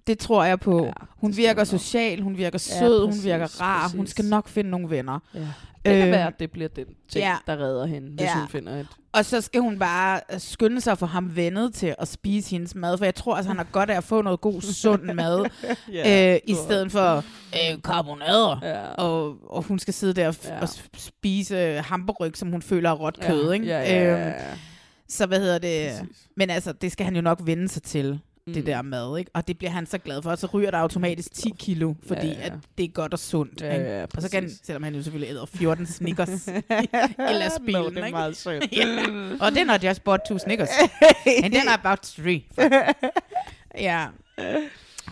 Det 0.06 0.18
tror 0.18 0.44
jeg 0.44 0.60
på. 0.60 0.84
Ja, 0.84 0.92
hun 1.16 1.36
virker 1.36 1.60
hun 1.70 1.78
social, 1.78 2.20
hun 2.22 2.36
virker 2.38 2.66
Ja, 2.70 2.78
sød, 2.78 3.06
præcis, 3.06 3.22
hun 3.22 3.30
virker 3.30 3.60
rar. 3.60 3.88
Hun 3.88 4.00
præcis. 4.00 4.10
skal 4.10 4.24
nok 4.24 4.48
finde 4.48 4.70
nogle 4.70 4.90
venner. 4.90 5.18
Ja. 5.34 5.40
Det 5.84 5.96
kan 5.96 6.06
Øh, 6.06 6.12
være, 6.12 6.26
at 6.26 6.34
det 6.40 6.50
bliver 6.50 6.68
den 6.68 6.84
ting, 7.08 7.24
ja. 7.24 7.36
der 7.46 7.56
redder 7.56 7.86
hende, 7.86 8.08
hvis 8.08 8.20
Ja. 8.20 8.38
hun 8.38 8.48
finder 8.48 8.72
et... 8.76 8.86
Og 9.12 9.24
så 9.24 9.40
skal 9.40 9.60
hun 9.60 9.78
bare 9.78 10.20
øh, 10.32 10.40
skynde 10.40 10.80
sig 10.80 10.98
for 10.98 11.06
ham 11.06 11.36
vennet 11.36 11.74
til 11.74 11.94
at 11.98 12.08
spise 12.08 12.50
hendes 12.50 12.74
mad, 12.74 12.98
for 12.98 13.04
jeg 13.04 13.14
tror 13.14 13.36
altså, 13.36 13.48
han 13.50 13.56
har 13.56 13.64
godt 13.72 13.90
af 13.90 13.96
at 13.96 14.04
få 14.04 14.22
noget 14.22 14.40
god, 14.40 14.60
sund 14.62 15.02
mad, 15.02 15.50
Ja, 15.92 16.32
øh, 16.34 16.40
i 16.44 16.54
stedet 16.54 16.92
for 16.92 17.16
øh, 17.54 17.82
karbonader. 17.84 18.58
Ja. 18.62 18.80
Og, 18.94 19.36
og 19.50 19.62
hun 19.62 19.78
skal 19.78 19.94
sidde 19.94 20.12
der 20.14 20.28
og, 20.28 20.34
Ja. 20.44 20.54
ja. 20.54 20.60
og 20.60 20.68
spise 20.96 21.56
øh, 21.56 21.84
hamburg, 21.84 22.30
som 22.34 22.50
hun 22.50 22.62
føler 22.62 22.90
er 22.90 22.94
råt 22.94 23.18
Ja, 23.22 23.26
kød, 23.26 23.52
ikke? 23.52 23.66
ja, 23.66 23.80
ja, 23.80 24.04
ja, 24.14 24.28
ja. 24.28 24.34
Så 25.08 25.26
hvad 25.26 25.40
hedder 25.40 25.58
det? 25.58 25.90
Præcis. 26.00 26.28
Men 26.36 26.50
altså, 26.50 26.72
det 26.72 26.92
skal 26.92 27.04
han 27.04 27.16
jo 27.16 27.22
nok 27.22 27.40
vende 27.44 27.68
sig 27.68 27.82
til, 27.82 28.20
mm. 28.50 28.54
det 28.54 28.62
Mm. 28.62 28.66
der 28.66 28.82
mad, 28.82 29.18
ikke? 29.18 29.30
Og 29.34 29.48
det 29.48 29.58
bliver 29.58 29.70
han 29.70 29.86
så 29.86 29.98
glad 29.98 30.22
for. 30.22 30.30
Og 30.30 30.38
så 30.38 30.46
ryger 30.46 30.70
der 30.70 30.78
automatisk 30.78 31.32
10 31.34 31.52
kilo, 31.58 31.94
fordi 32.08 32.26
Ja, 32.26 32.32
ja. 32.38 32.46
at 32.46 32.52
det 32.78 32.84
er 32.84 32.88
godt 32.88 33.12
og 33.12 33.18
sundt. 33.18 33.60
Ja, 33.60 33.98
ja, 33.98 34.06
og 34.16 34.22
så 34.22 34.30
kan 34.30 34.50
selvom 34.62 34.82
han 34.82 34.94
jo 34.94 35.02
selvfølgelig 35.02 35.32
æder 35.34 35.46
14 35.46 35.86
Snickers 35.96 36.46
i 36.48 36.52
lastbilen, 37.32 37.82
Nå, 37.82 37.90
det 37.90 37.98
er 37.98 38.04
ikke? 38.06 38.16
meget 38.16 38.36
sødt. 38.36 38.72
ja. 38.76 38.86
Og 39.40 39.52
den 39.54 39.68
har 39.68 39.78
just 39.84 40.04
bought 40.04 40.22
two 40.28 40.38
Snickers. 40.38 40.68
And 41.44 41.52
then 41.54 41.68
about 41.68 41.98
three. 42.02 42.40
ja. 43.78 44.06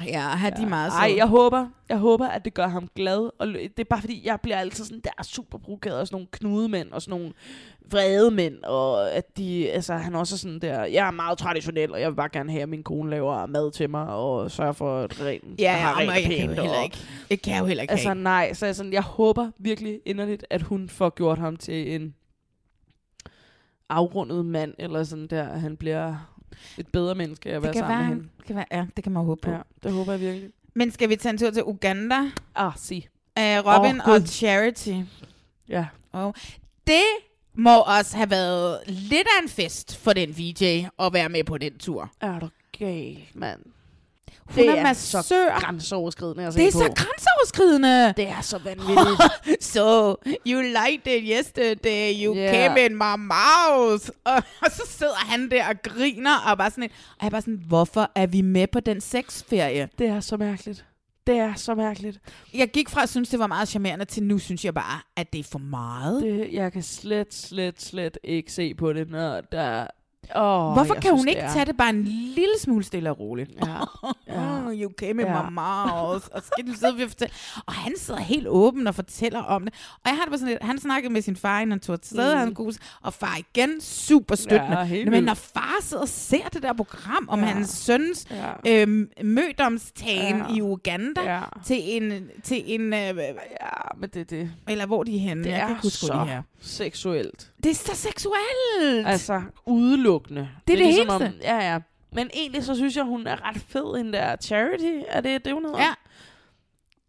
Ja, 0.06 0.20
har 0.20 0.50
de 0.50 0.66
meget 0.66 0.92
Ej, 0.92 1.08
søde. 1.08 1.18
jeg 1.18 1.26
håber, 1.26 1.66
jeg 1.88 1.98
håber, 1.98 2.26
at 2.28 2.44
det 2.44 2.54
gør 2.54 2.66
ham 2.68 2.88
glad. 2.96 3.30
Og 3.38 3.46
det 3.46 3.78
er 3.80 3.84
bare 3.84 4.00
fordi, 4.00 4.26
jeg 4.26 4.40
bliver 4.40 4.56
altid 4.56 4.84
sådan, 4.84 5.00
der 5.04 5.10
er 5.18 5.22
super 5.22 5.58
provokeret 5.58 6.00
af 6.00 6.06
sådan 6.06 6.14
nogle 6.14 6.26
knudemænd 6.32 6.90
og 6.92 7.02
sådan 7.02 7.18
nogle 7.20 7.32
vrede 7.90 8.30
mænd. 8.30 8.62
Og 8.64 9.12
at 9.12 9.36
de, 9.36 9.70
altså, 9.70 9.94
han 9.94 10.14
også 10.14 10.34
er 10.34 10.38
sådan 10.38 10.58
der, 10.58 10.84
jeg 10.84 11.06
er 11.06 11.10
meget 11.10 11.38
traditionel, 11.38 11.92
og 11.92 12.00
jeg 12.00 12.10
vil 12.10 12.16
bare 12.16 12.28
gerne 12.32 12.50
have, 12.50 12.62
at 12.62 12.68
min 12.68 12.82
kone 12.82 13.10
laver 13.10 13.46
mad 13.46 13.70
til 13.72 13.90
mig 13.90 14.06
og 14.06 14.50
sørger 14.50 14.72
for, 14.72 15.00
at 15.00 15.20
rent, 15.20 15.60
Ja, 15.60 15.72
jeg 15.72 15.80
har 15.82 16.02
ja, 16.02 16.08
rent 16.10 16.10
og 16.10 16.14
og 16.16 16.22
jeg 16.22 16.30
kan 16.30 16.40
jo 16.40 16.46
pænt. 16.46 16.60
heller 16.60 16.82
ikke. 16.82 16.98
Det 17.30 17.42
kan 17.42 17.52
jeg 17.54 17.60
jo 17.60 17.66
heller 17.66 17.82
ikke 17.82 17.92
Altså 17.92 18.14
nej, 18.14 18.52
så 18.54 18.66
jeg, 18.66 18.76
sådan, 18.76 18.92
jeg 18.92 19.02
håber 19.02 19.50
virkelig 19.58 20.00
inderligt, 20.06 20.46
at 20.50 20.62
hun 20.62 20.88
får 20.88 21.10
gjort 21.14 21.38
ham 21.38 21.56
til 21.56 21.94
en 21.94 22.14
afrundet 23.88 24.44
mand, 24.46 24.74
eller 24.78 25.04
sådan 25.04 25.26
der, 25.26 25.48
at 25.48 25.60
han 25.60 25.76
bliver 25.76 26.34
et 26.78 26.86
bedre 26.88 27.14
menneske 27.14 27.48
at 27.48 27.54
Det 27.54 27.62
være 27.62 27.72
kan, 27.72 27.80
sammen 27.80 27.98
være, 27.98 28.08
med 28.08 28.14
hende. 28.16 28.28
det 28.38 28.46
kan 28.46 28.56
være, 28.56 28.66
ja, 28.72 28.86
det 28.96 29.04
kan 29.04 29.12
man 29.12 29.24
håbe 29.24 29.40
på. 29.40 29.50
Ja, 29.50 29.58
det 29.82 29.92
håber 29.92 30.12
jeg 30.12 30.20
virkelig. 30.20 30.50
Men 30.74 30.90
skal 30.90 31.08
vi 31.08 31.16
tage 31.16 31.30
en 31.30 31.38
tur 31.38 31.50
til 31.50 31.62
Uganda? 31.64 32.18
Ah, 32.54 32.72
sig. 32.76 33.08
Uh, 33.38 33.42
Robin 33.44 34.00
Åh, 34.00 34.08
og. 34.08 34.20
Charity. 34.26 34.94
Ja. 35.68 35.86
Og 36.12 36.34
det 36.86 37.02
må 37.54 37.80
også 37.80 38.16
have 38.16 38.30
været 38.30 38.78
lidt 38.86 39.26
af 39.38 39.42
en 39.42 39.48
fest 39.48 39.96
for 39.96 40.12
den 40.12 40.38
VJ 40.38 40.84
at 40.98 41.12
være 41.12 41.28
med 41.28 41.44
på 41.44 41.58
den 41.58 41.78
tur. 41.78 42.10
Er 42.20 42.38
du 42.38 42.48
gal, 42.78 43.18
mand? 43.34 43.60
Hun 44.48 44.56
det 44.64 44.78
er 44.78 44.82
massør. 44.82 45.20
så 45.22 45.48
grænseoverskridende 45.58 46.46
at 46.46 46.54
Det 46.54 46.62
er 46.62 46.72
på. 46.72 46.78
så 46.78 46.84
grænseoverskridende. 46.96 48.14
Det 48.16 48.28
er 48.28 48.40
så 48.40 48.58
vanvittigt. 48.58 49.64
so, 49.74 50.14
you 50.46 50.60
liked 50.60 51.06
it 51.06 51.24
yesterday, 51.36 52.24
you 52.24 52.36
Yeah. 52.36 52.54
came 52.54 52.84
in 52.86 52.92
my 52.94 53.16
mouth. 53.16 54.08
Og, 54.24 54.42
og 54.62 54.70
så 54.70 54.82
sidder 54.86 55.14
han 55.16 55.50
der 55.50 55.68
og 55.68 55.74
griner, 55.82 56.36
og 56.50 56.58
bare 56.58 56.70
sådan, 56.70 56.84
et, 56.84 56.90
og 56.90 57.16
jeg 57.20 57.26
er 57.26 57.30
bare 57.30 57.40
sådan, 57.40 57.62
hvorfor 57.68 58.10
er 58.14 58.26
vi 58.26 58.40
med 58.42 58.66
på 58.66 58.80
den 58.80 59.00
sexferie? 59.00 59.88
det 59.98 60.06
er 60.08 60.20
så 60.20 60.36
mærkeligt. 60.36 60.84
Det 61.26 61.38
er 61.38 61.54
så 61.54 61.74
mærkeligt. 61.74 62.18
Jeg 62.54 62.68
gik 62.68 62.88
fra 62.88 63.02
at 63.02 63.08
synes, 63.08 63.28
det 63.28 63.38
var 63.38 63.46
meget 63.46 63.68
charmerende, 63.68 64.04
til 64.04 64.22
nu 64.22 64.38
synes 64.38 64.64
jeg 64.64 64.74
bare, 64.74 65.00
at 65.16 65.32
det 65.32 65.38
er 65.38 65.44
for 65.44 65.58
meget. 65.58 66.22
Det, 66.22 66.48
jeg 66.52 66.72
kan 66.72 66.82
slet, 66.82 67.34
slet, 67.34 67.82
slet 67.82 68.18
ikke 68.24 68.52
se 68.52 68.74
på 68.74 68.92
det, 68.92 69.10
når 69.10 69.40
der... 69.40 69.86
Oh, 70.34 70.72
Hvorfor 70.72 70.94
kan 70.94 71.10
hun 71.10 71.20
synes, 71.20 71.30
ikke 71.36 71.42
det 71.46 71.52
tage 71.52 71.64
det 71.64 71.76
bare 71.76 71.90
en 71.90 72.04
lille 72.04 72.58
smule 72.60 72.84
stille 72.84 73.10
og 73.10 73.20
roligt? 73.20 73.50
Ja. 73.66 73.72
ja. 74.34 74.66
Oh, 74.66 74.72
you 74.80 74.92
came 74.98 75.10
in 75.22 75.28
Ja. 75.28 75.42
my 75.42 75.54
mouth. 75.54 76.26
Og 76.32 76.42
skal 76.52 76.66
du 76.66 76.72
sidde 76.72 77.04
og 77.04 77.10
fortælle. 77.10 77.32
Og 77.66 77.72
han 77.72 77.92
sidder 77.96 78.20
helt 78.20 78.46
åben 78.48 78.86
og 78.86 78.94
fortæller 78.94 79.40
om 79.40 79.64
det. 79.64 79.74
Og 79.94 80.00
jeg 80.04 80.14
har 80.14 80.22
det 80.22 80.30
bare 80.30 80.38
sådan 80.38 80.52
lidt, 80.52 80.62
han 80.62 80.78
snakkede 80.78 81.12
med 81.12 81.22
sin 81.22 81.36
far, 81.36 81.58
inden 81.60 81.70
han 81.72 81.80
tog 81.80 81.92
afsted, 81.92 82.32
Mm. 82.34 82.38
han 82.38 82.54
god, 82.54 82.78
og 83.02 83.14
far 83.14 83.36
igen 83.38 83.80
super 83.80 84.34
støttende. 84.34 84.78
Ja, 84.78 85.10
Men 85.10 85.24
når 85.24 85.34
far 85.34 85.76
sidder 85.80 86.02
og 86.02 86.08
ser 86.08 86.48
det 86.52 86.62
der 86.62 86.72
program 86.72 87.28
om 87.28 87.40
Ja. 87.40 87.46
hans 87.46 87.68
søns 87.70 88.26
Ja. 88.30 88.82
øhm, 88.82 89.08
mødomstagen 89.24 90.36
Ja. 90.48 90.54
i 90.54 90.62
Uganda 90.62 91.20
Ja. 91.34 91.40
til 91.64 91.76
en, 91.80 92.28
til 92.42 92.62
en 92.66 92.80
øh, 92.92 93.00
ja, 93.00 93.16
men 94.00 94.10
det, 94.14 94.30
det, 94.30 94.50
eller 94.68 94.86
hvor 94.86 95.02
de 95.02 95.16
er 95.16 95.20
henne. 95.20 95.44
det 95.44 95.50
jeg 95.50 95.58
kan 95.58 95.66
er 95.66 95.70
ikke 95.72 95.82
huske, 95.82 95.98
så 96.06 96.12
de 96.26 96.30
er. 96.30 96.42
seksuelt. 96.60 97.50
Det 97.62 97.70
er 97.70 97.74
så 97.74 97.94
seksuelt. 97.96 99.06
Altså, 99.06 99.42
udelukkende. 99.66 100.48
Det 100.66 100.72
er 100.72 100.76
det 100.76 100.86
ligesom 100.86 101.08
eneste. 101.22 101.26
Om, 101.26 101.32
ja, 101.42 101.72
ja. 101.72 101.78
Men 102.12 102.30
egentlig 102.34 102.64
så 102.64 102.74
synes 102.74 102.96
jeg, 102.96 103.04
hun 103.04 103.26
er 103.26 103.48
ret 103.48 103.62
fed, 103.68 103.98
den 103.98 104.12
der 104.12 104.36
Charity. 104.36 104.92
Er 105.08 105.20
det 105.20 105.44
det, 105.44 105.52
hun 105.52 105.64
hedder? 105.64 105.78
Ja. 105.80 105.94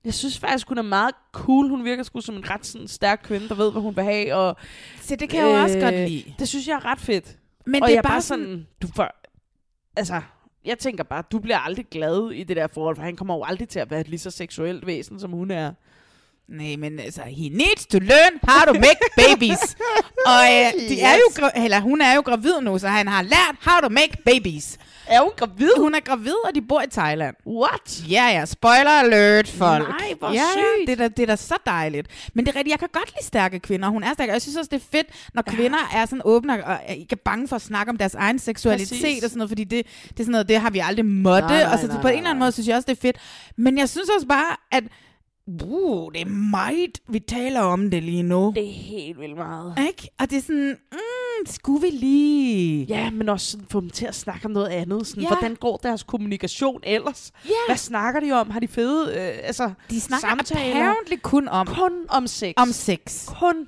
Jeg 0.05 0.13
synes 0.13 0.39
faktisk, 0.39 0.67
hun 0.67 0.77
er 0.77 0.81
meget 0.81 1.15
cool. 1.31 1.69
Hun 1.69 1.83
virker 1.85 2.03
sgu 2.03 2.21
som 2.21 2.35
en 2.35 2.49
ret 2.49 2.65
sådan, 2.65 2.87
stærk 2.87 3.21
kvinde, 3.23 3.49
der 3.49 3.55
ved, 3.55 3.71
hvad 3.71 3.81
hun 3.81 3.95
vil 3.95 4.03
have. 4.03 4.35
Og, 4.35 4.55
Så 5.01 5.15
det 5.15 5.29
kan 5.29 5.39
jeg 5.39 5.57
jo 5.57 5.61
også 5.63 5.77
Øh, 5.77 5.83
godt 5.83 5.95
lide. 5.95 6.33
det 6.39 6.47
synes 6.47 6.67
jeg 6.67 6.75
er 6.75 6.85
ret 6.85 6.99
fedt. 6.99 7.37
Men 7.65 7.83
og 7.83 7.87
det 7.87 7.93
jeg 7.93 7.97
er 7.97 8.03
bare 8.09 8.21
sådan, 8.21 8.45
sådan, 8.45 8.67
du 8.81 8.87
får, 8.95 9.07
altså, 9.97 10.21
jeg 10.65 10.79
tænker 10.79 11.03
bare, 11.03 11.23
du 11.31 11.39
bliver 11.39 11.57
aldrig 11.57 11.85
glad 11.91 12.31
i 12.31 12.43
det 12.43 12.57
der 12.57 12.67
forhold, 12.67 12.95
for 12.95 13.03
han 13.03 13.15
kommer 13.15 13.35
jo 13.35 13.43
aldrig 13.43 13.69
til 13.69 13.79
at 13.79 13.91
være 13.91 13.99
et 14.01 14.07
lige 14.07 14.19
så 14.19 14.31
seksuelt 14.31 14.85
væsen, 14.85 15.19
som 15.19 15.31
hun 15.31 15.51
er. 15.51 15.73
Nej, 16.51 16.75
men 16.75 16.99
altså, 16.99 17.21
he 17.21 17.49
needs 17.49 17.85
to 17.85 17.99
learn 17.99 18.39
how 18.43 18.73
to 18.73 18.79
make 18.79 18.99
babies. 19.15 19.77
og 20.33 20.43
øh, 20.53 20.89
de 20.89 21.01
er 21.01 21.13
jo, 21.15 21.49
eller 21.63 21.79
hun 21.79 22.01
er 22.01 22.15
jo 22.15 22.21
gravid 22.21 22.61
nu, 22.61 22.77
så 22.79 22.87
han 22.87 23.07
har 23.07 23.21
lært 23.21 23.55
how 23.61 23.81
to 23.81 23.89
make 23.89 24.11
babies. 24.25 24.77
Er 25.07 25.21
hun 25.21 25.31
gravid? 25.37 25.71
Hun 25.77 25.95
er 25.95 25.99
gravid, 25.99 26.35
og 26.45 26.55
de 26.55 26.61
bor 26.61 26.81
i 26.81 26.87
Thailand. 26.91 27.35
What? 27.47 28.03
Ja, 28.09 28.27
ja. 28.27 28.45
Spoiler 28.45 28.89
alert, 28.89 29.47
folk. 29.47 29.87
Nej, 29.87 30.13
hvor 30.19 30.27
ja, 30.27 30.33
ja, 30.33 30.41
sygt. 30.51 30.87
det 30.87 30.91
er, 30.91 30.95
da, 30.95 31.07
det 31.07 31.23
er 31.23 31.25
da 31.25 31.35
så 31.35 31.55
dejligt. 31.65 32.07
Men 32.33 32.45
det 32.45 32.51
er 32.51 32.55
rigtigt, 32.55 32.71
jeg 32.71 32.79
kan 32.79 32.89
godt 32.93 33.13
lide 33.15 33.25
stærke 33.25 33.59
kvinder. 33.59 33.89
Hun 33.89 34.03
er 34.03 34.13
stærk, 34.13 34.27
og 34.29 34.33
jeg 34.33 34.41
synes 34.41 34.57
også, 34.57 34.69
det 34.71 34.81
er 34.81 34.85
fedt, 34.91 35.07
når 35.33 35.41
kvinder 35.41 35.77
er 35.93 36.05
sådan 36.05 36.21
åbne 36.25 36.65
og 36.65 36.79
ikke 36.97 37.13
er 37.13 37.21
bange 37.25 37.47
for 37.47 37.55
at 37.55 37.61
snakke 37.61 37.89
om 37.89 37.97
deres 37.97 38.15
egen 38.15 38.39
seksualitet 38.39 39.01
Præcis. 39.01 39.23
og 39.23 39.29
sådan 39.29 39.37
noget, 39.37 39.49
fordi 39.49 39.63
det, 39.63 39.85
det 40.03 40.19
er 40.19 40.23
sådan 40.23 40.31
noget, 40.31 40.47
det 40.49 40.59
har 40.59 40.69
vi 40.69 40.79
aldrig 40.79 41.05
måtte. 41.05 41.47
Nej, 41.47 41.63
nej, 41.63 41.73
og 41.73 41.79
så 41.79 41.87
nej, 41.87 42.01
på 42.01 42.07
en 42.07 42.17
eller 42.17 42.29
anden 42.29 42.39
måde 42.39 42.51
synes 42.51 42.67
jeg 42.67 42.75
også, 42.75 42.87
det 42.87 42.97
er 42.97 43.01
fedt. 43.01 43.17
Men 43.57 43.77
jeg 43.77 43.89
synes 43.89 44.09
også 44.09 44.27
bare, 44.27 44.55
at 44.71 44.83
uh, 45.63 46.11
det 46.13 46.21
er 46.21 46.25
meget, 46.25 46.99
vi 47.07 47.19
taler 47.19 47.61
om 47.61 47.91
det 47.91 48.03
lige 48.03 48.23
nu. 48.23 48.51
Det 48.55 48.67
er 48.69 48.73
helt 48.73 49.19
vildt 49.19 49.37
meget. 49.37 49.73
Ikke? 49.87 50.09
Og 50.19 50.29
det 50.29 50.37
er 50.37 50.41
sådan, 50.41 50.77
mm, 50.91 51.45
skulle 51.45 51.81
vi 51.81 51.89
lige... 51.89 52.85
Ja, 52.85 53.09
men 53.11 53.29
også 53.29 53.51
sådan, 53.51 53.65
få 53.69 53.81
dem 53.81 53.89
til 53.89 54.05
at 54.05 54.15
snakke 54.15 54.45
om 54.45 54.51
noget 54.51 54.67
andet. 54.67 55.07
Sådan, 55.07 55.23
Ja. 55.23 55.27
Hvordan 55.29 55.55
går 55.55 55.77
deres 55.77 56.03
kommunikation 56.03 56.79
ellers? 56.83 57.31
Ja. 57.45 57.49
Hvad 57.67 57.77
snakker 57.77 58.19
de 58.19 58.31
om? 58.31 58.49
Har 58.49 58.59
de 58.59 58.67
fede 58.67 59.07
øh, 59.15 59.39
altså, 59.47 59.71
De 59.89 60.01
snakker 60.01 60.27
samtaler? 60.29 60.75
apparently 60.75 61.15
kun 61.23 61.47
om, 61.47 61.67
Kun 61.67 61.91
om 62.09 62.27
sex. 62.27 62.53
om 62.57 62.71
sex. 62.71 63.25
Kun. 63.39 63.67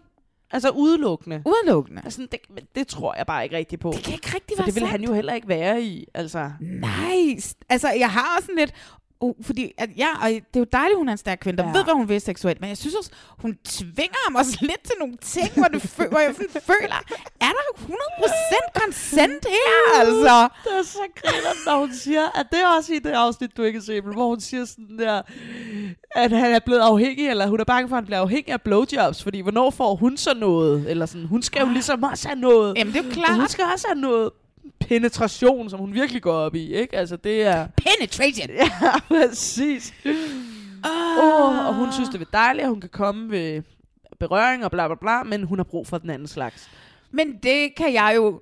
Altså 0.53 0.69
udelukkende. 0.69 1.41
Udelukkende. 1.45 2.01
Altså, 2.05 2.21
det, 2.31 2.39
men 2.55 2.63
det 2.75 2.87
tror 2.87 3.15
jeg 3.17 3.25
bare 3.25 3.43
ikke 3.43 3.57
rigtigt 3.57 3.81
på. 3.81 3.91
Det 3.95 4.03
kan 4.03 4.13
ikke 4.13 4.27
rigtig 4.35 4.57
For 4.57 4.63
være 4.63 4.65
det 4.65 4.75
vil 4.75 4.81
sandt. 4.81 4.91
han 4.91 5.03
jo 5.03 5.13
heller 5.13 5.33
ikke 5.33 5.47
være 5.47 5.81
i. 5.81 6.05
Altså. 6.13 6.51
Nej, 6.61 7.39
s- 7.39 7.55
altså 7.69 7.89
jeg 7.89 8.09
har 8.09 8.35
også 8.37 8.45
sådan 8.45 8.55
lidt, 8.59 8.73
uh, 9.21 9.35
fordi 9.45 9.71
at, 9.77 9.89
ja, 9.97 10.07
og 10.21 10.29
det 10.29 10.37
er 10.55 10.59
jo 10.59 10.65
dejligt, 10.73 10.97
hun 10.97 11.07
er 11.07 11.11
en 11.11 11.17
stærk 11.17 11.37
kvinde, 11.41 11.57
der 11.57 11.67
Ja. 11.69 11.73
ved, 11.77 11.83
hvad 11.83 11.93
hun 11.93 12.09
vil 12.09 12.21
seksuelt, 12.21 12.61
men 12.61 12.69
jeg 12.69 12.77
synes 12.77 12.95
også, 12.95 13.11
hun 13.37 13.57
tvinger 13.65 14.17
ham 14.27 14.35
også 14.35 14.57
lidt 14.61 14.83
til 14.83 14.95
nogle 14.99 15.17
ting, 15.21 15.49
hvor, 15.55 15.63
det 15.65 15.81
fø- 15.83 16.09
hvor 16.09 16.19
jeg 16.19 16.35
føler, 16.71 16.95
er 17.41 17.51
der 17.57 17.65
100% 17.85 18.81
consent 18.81 19.45
her, 19.47 19.99
altså? 19.99 20.47
Det 20.63 20.71
er 20.79 20.83
så 20.83 20.99
griner, 21.15 21.71
når 21.71 21.79
hun 21.79 21.93
siger, 21.93 22.39
at 22.39 22.45
det 22.51 22.59
er 22.59 22.67
også 22.77 22.93
i 22.93 22.99
det 22.99 23.09
afsnit, 23.09 23.57
du 23.57 23.63
ikke 23.63 23.81
men 24.05 24.13
hvor 24.13 24.27
hun 24.27 24.39
siger 24.39 24.65
sådan 24.65 24.99
der, 24.99 25.21
at 26.15 26.31
han 26.31 26.53
er 26.53 26.59
blevet 26.59 26.79
afhængig, 26.81 27.29
eller 27.29 27.47
hun 27.47 27.59
er 27.59 27.63
bange 27.63 27.89
for, 27.89 27.95
at 27.95 27.97
han 27.97 28.05
bliver 28.05 28.19
afhængig 28.19 28.53
af 28.53 28.61
blowjobs, 28.61 29.23
fordi 29.23 29.39
hvornår 29.41 29.69
får 29.69 29.95
hun 29.95 30.17
så 30.17 30.33
noget? 30.33 30.89
Eller 30.89 31.05
sådan, 31.05 31.27
hun 31.27 31.41
skal 31.41 31.61
jo 31.61 31.69
ligesom 31.69 32.03
også 32.03 32.27
have 32.27 32.39
noget. 32.39 32.77
Jamen, 32.77 32.93
det 32.93 32.99
er 32.99 33.03
jo 33.03 33.09
Og 33.09 33.13
klart. 33.15 33.35
hun 33.35 33.47
skal 33.47 33.65
også 33.73 33.87
have 33.87 34.01
noget 34.01 34.29
penetration, 34.91 35.69
som 35.69 35.79
hun 35.79 35.93
virkelig 35.93 36.21
går 36.21 36.33
op 36.33 36.55
i, 36.55 36.73
ikke? 36.73 36.97
Altså, 36.97 37.15
det 37.15 37.41
er... 37.41 37.67
Penetration! 37.77 38.49
Ja, 38.81 38.99
præcis. 39.07 39.93
Oh, 40.85 41.67
og 41.67 41.75
hun 41.75 41.91
synes, 41.91 42.09
det 42.09 42.21
er 42.21 42.25
dejligt, 42.33 42.63
at 42.63 42.69
hun 42.69 42.81
kan 42.81 42.89
komme 42.89 43.31
ved 43.31 43.61
berøring 44.19 44.65
og 44.65 44.71
bla 44.71 44.87
bla 44.87 44.95
bla, 44.95 45.23
men 45.23 45.43
hun 45.43 45.59
har 45.59 45.63
brug 45.63 45.87
for 45.87 45.97
den 45.97 46.09
anden 46.09 46.27
slags. 46.27 46.69
Men 47.11 47.37
det 47.43 47.75
kan 47.75 47.93
jeg 47.93 48.13
jo 48.15 48.41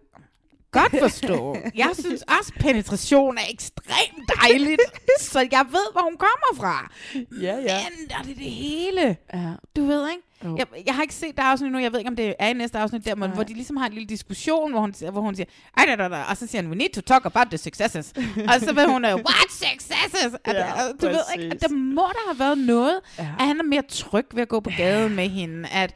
godt 0.71 0.99
forstå. 0.99 1.57
Jeg 1.75 1.89
synes 1.93 2.23
også, 2.39 2.53
penetration 2.59 3.37
er 3.37 3.41
ekstremt 3.49 4.31
dejligt, 4.41 4.81
så 5.31 5.39
jeg 5.51 5.65
ved, 5.71 5.91
hvor 5.91 6.01
hun 6.01 6.17
kommer 6.17 6.63
fra. 6.63 6.91
Ja, 7.41 7.55
ja. 7.55 7.77
Men 7.89 8.11
er 8.19 8.23
det 8.23 8.35
det 8.37 8.51
hele? 8.51 9.17
Ja. 9.33 9.51
Du 9.75 9.85
ved, 9.85 10.09
ikke? 10.09 10.23
Jeg, 10.43 10.65
jeg 10.85 10.95
har 10.95 11.01
ikke 11.01 11.13
set 11.13 11.35
det 11.37 11.43
afsnit 11.43 11.71
nu, 11.71 11.79
jeg 11.79 11.91
ved 11.91 11.99
ikke, 11.99 12.09
om 12.09 12.15
det 12.15 12.35
er 12.39 12.47
i 12.47 12.53
næste 12.53 12.77
afsnit 12.77 13.05
der, 13.05 13.15
men 13.15 13.31
hvor 13.31 13.43
de 13.43 13.53
ligesom 13.53 13.77
har 13.77 13.85
en 13.87 13.93
lille 13.93 14.07
diskussion, 14.07 14.71
hvor 14.71 14.79
hun, 14.81 14.93
hvor 15.11 15.21
hun 15.21 15.35
siger, 15.35 15.45
"Ej, 15.77 15.85
da, 15.87 15.95
da, 15.95 16.09
da," 16.09 16.21
og 16.29 16.37
så 16.37 16.47
siger 16.47 16.61
han, 16.61 16.71
we 16.71 16.75
need 16.77 16.89
to 16.89 17.01
talk 17.01 17.25
about 17.25 17.47
the 17.47 17.57
successes. 17.57 18.13
og 18.53 18.59
så 18.59 18.73
vil 18.73 18.85
hun, 18.87 19.05
what 19.05 19.49
successes? 19.51 20.33
Og, 20.33 20.39
Ja, 20.53 20.57
ja, 20.57 20.91
du 21.01 21.07
ved 21.07 21.19
ikke, 21.37 21.49
præcis. 21.49 21.63
at 21.63 21.69
der 21.69 21.75
må 21.75 22.01
der 22.01 22.27
have 22.31 22.39
været 22.39 22.57
noget, 22.57 22.99
Ja. 23.19 23.27
at 23.39 23.47
han 23.47 23.59
er 23.59 23.63
mere 23.63 23.81
tryg 23.87 24.25
ved 24.33 24.41
at 24.41 24.49
gå 24.49 24.59
på 24.59 24.69
gaden 24.77 25.15
med 25.15 25.29
hende, 25.29 25.69
at 25.69 25.93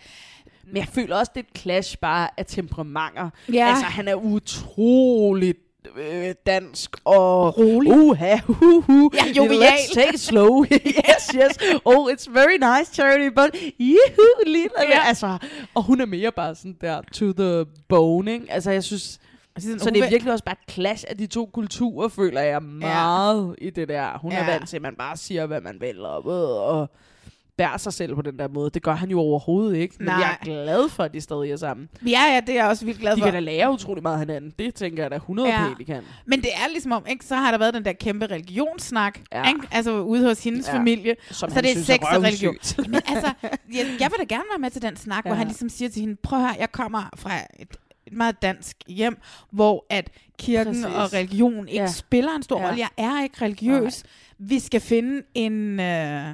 Men 0.67 0.77
jeg 0.77 0.87
føler 0.87 1.15
også, 1.15 1.31
det 1.35 1.39
er 1.43 1.47
et 1.53 1.57
clash 1.61 1.97
bare 1.97 2.29
af 2.37 2.45
temperamenter. 2.45 3.29
Ja. 3.53 3.67
Altså, 3.69 3.83
han 3.85 4.07
er 4.07 4.15
utroligt 4.15 5.59
øh, 5.97 6.35
dansk 6.45 6.95
og 7.05 7.57
Rolig. 7.57 7.91
Uha, 7.93 8.37
hu, 8.37 8.81
hu. 8.81 9.11
Ja, 9.13 9.31
jovial. 9.37 9.61
Let's 9.61 9.93
take 9.93 10.13
it 10.13 10.19
slow. 10.19 10.63
yes, 10.65 11.29
yes. 11.35 11.79
Oh, 11.85 12.11
it's 12.11 12.33
very 12.33 12.57
nice, 12.57 12.93
Charity, 12.93 13.29
but 13.35 13.49
yuhu, 13.79 14.27
lille. 14.45 14.69
Ja. 14.89 15.01
Altså, 15.07 15.37
og 15.75 15.83
hun 15.83 16.01
er 16.01 16.05
mere 16.05 16.31
bare 16.31 16.55
sådan 16.55 16.77
der 16.81 17.01
to 17.13 17.31
the 17.33 17.65
bone, 17.89 18.33
ikke? 18.33 18.45
Altså, 18.49 18.71
jeg 18.71 18.83
synes... 18.83 19.19
sådan, 19.59 19.79
Så 19.79 19.89
det 19.89 20.03
er 20.03 20.09
virkelig 20.09 20.33
også 20.33 20.43
bare 20.45 20.55
et 20.67 20.73
clash 20.73 21.03
af 21.07 21.17
de 21.17 21.27
to 21.27 21.45
kulturer, 21.53 22.07
føler 22.07 22.41
jeg 22.41 22.63
meget 22.63 23.55
i 23.57 23.69
det 23.69 23.87
der. 23.87 24.17
Hun 24.17 24.31
er 24.31 24.43
Ja. 24.45 24.51
vant 24.51 24.69
til, 24.69 24.75
at 24.75 24.81
man 24.81 24.95
bare 24.95 25.17
siger, 25.17 25.45
hvad 25.45 25.61
man 25.61 25.77
vil, 25.79 26.05
og, 26.05 26.25
og 26.67 26.89
bærer 27.57 27.77
sig 27.77 27.93
selv 27.93 28.15
på 28.15 28.21
den 28.21 28.39
der 28.39 28.47
måde. 28.47 28.69
Det 28.69 28.83
gør 28.83 28.93
han 28.93 29.09
jo 29.09 29.19
overhovedet 29.19 29.77
ikke. 29.77 29.95
Men 29.99 30.05
Nej. 30.07 30.15
jeg 30.15 30.37
er 30.41 30.45
glad 30.45 30.89
for, 30.89 31.03
at 31.03 31.13
de 31.13 31.21
stadig 31.21 31.51
er 31.51 31.57
sammen. 31.57 31.89
ja, 32.07 32.21
ja, 32.33 32.39
det 32.47 32.49
er 32.49 32.53
jeg 32.61 32.65
også 32.69 32.85
vildt 32.85 32.99
glad 32.99 33.15
De 33.15 33.19
for. 33.21 33.25
kan 33.25 33.33
da 33.33 33.39
lære 33.39 33.71
utrolig 33.71 34.03
meget 34.03 34.13
af 34.15 34.19
hinanden. 34.19 34.53
Det 34.59 34.75
tænker 34.75 35.03
jeg 35.03 35.11
da 35.11 35.15
100 35.15 35.49
Ja. 35.49 35.65
de 35.79 35.83
kan. 35.85 36.03
Men 36.25 36.41
det 36.41 36.49
er 36.53 36.69
ligesom 36.71 36.91
om, 36.91 37.05
ikke, 37.09 37.25
så 37.25 37.35
har 37.35 37.51
der 37.51 37.57
været 37.57 37.73
den 37.73 37.85
der 37.85 37.93
kæmpe 37.93 38.25
religionssnak, 38.25 39.19
Ja. 39.31 39.47
ikke? 39.47 39.59
altså 39.71 39.99
ude 40.01 40.27
hos 40.27 40.43
hendes 40.43 40.67
Ja. 40.67 40.73
familie. 40.77 41.15
Som 41.31 41.49
så 41.49 41.61
det 41.61 41.71
er 41.77 41.83
sex 41.83 41.99
og 42.01 42.23
religion. 42.23 42.55
Men 42.77 42.95
altså, 43.07 43.33
jeg, 43.77 43.85
jeg 43.99 44.09
vil 44.11 44.19
da 44.29 44.35
gerne 44.35 44.43
være 44.51 44.59
med 44.59 44.69
til 44.69 44.81
den 44.81 44.95
snak, 44.95 45.25
ja. 45.25 45.29
hvor 45.29 45.35
han 45.37 45.47
ligesom 45.47 45.69
siger 45.69 45.89
til 45.89 45.99
hende, 46.01 46.15
prøv 46.23 46.39
her, 46.39 46.53
jeg 46.59 46.71
kommer 46.71 47.03
fra 47.15 47.31
et, 47.59 47.67
et 48.07 48.13
meget 48.13 48.41
dansk 48.41 48.77
hjem, 48.87 49.17
hvor 49.51 49.85
at 49.89 50.09
kirken 50.39 50.73
Præcis. 50.73 50.85
Og 50.85 51.13
religion 51.13 51.67
ikke 51.67 51.81
Ja. 51.83 51.87
spiller 51.87 52.35
en 52.35 52.43
stor 52.43 52.59
Ja. 52.61 52.67
rolle. 52.67 52.79
Jeg 52.79 52.89
er 53.05 53.23
ikke 53.23 53.41
religiøs. 53.41 54.03
Vi 54.39 54.59
skal 54.59 54.81
finde 54.81 55.21
en... 55.35 55.79
Øh, 55.79 56.33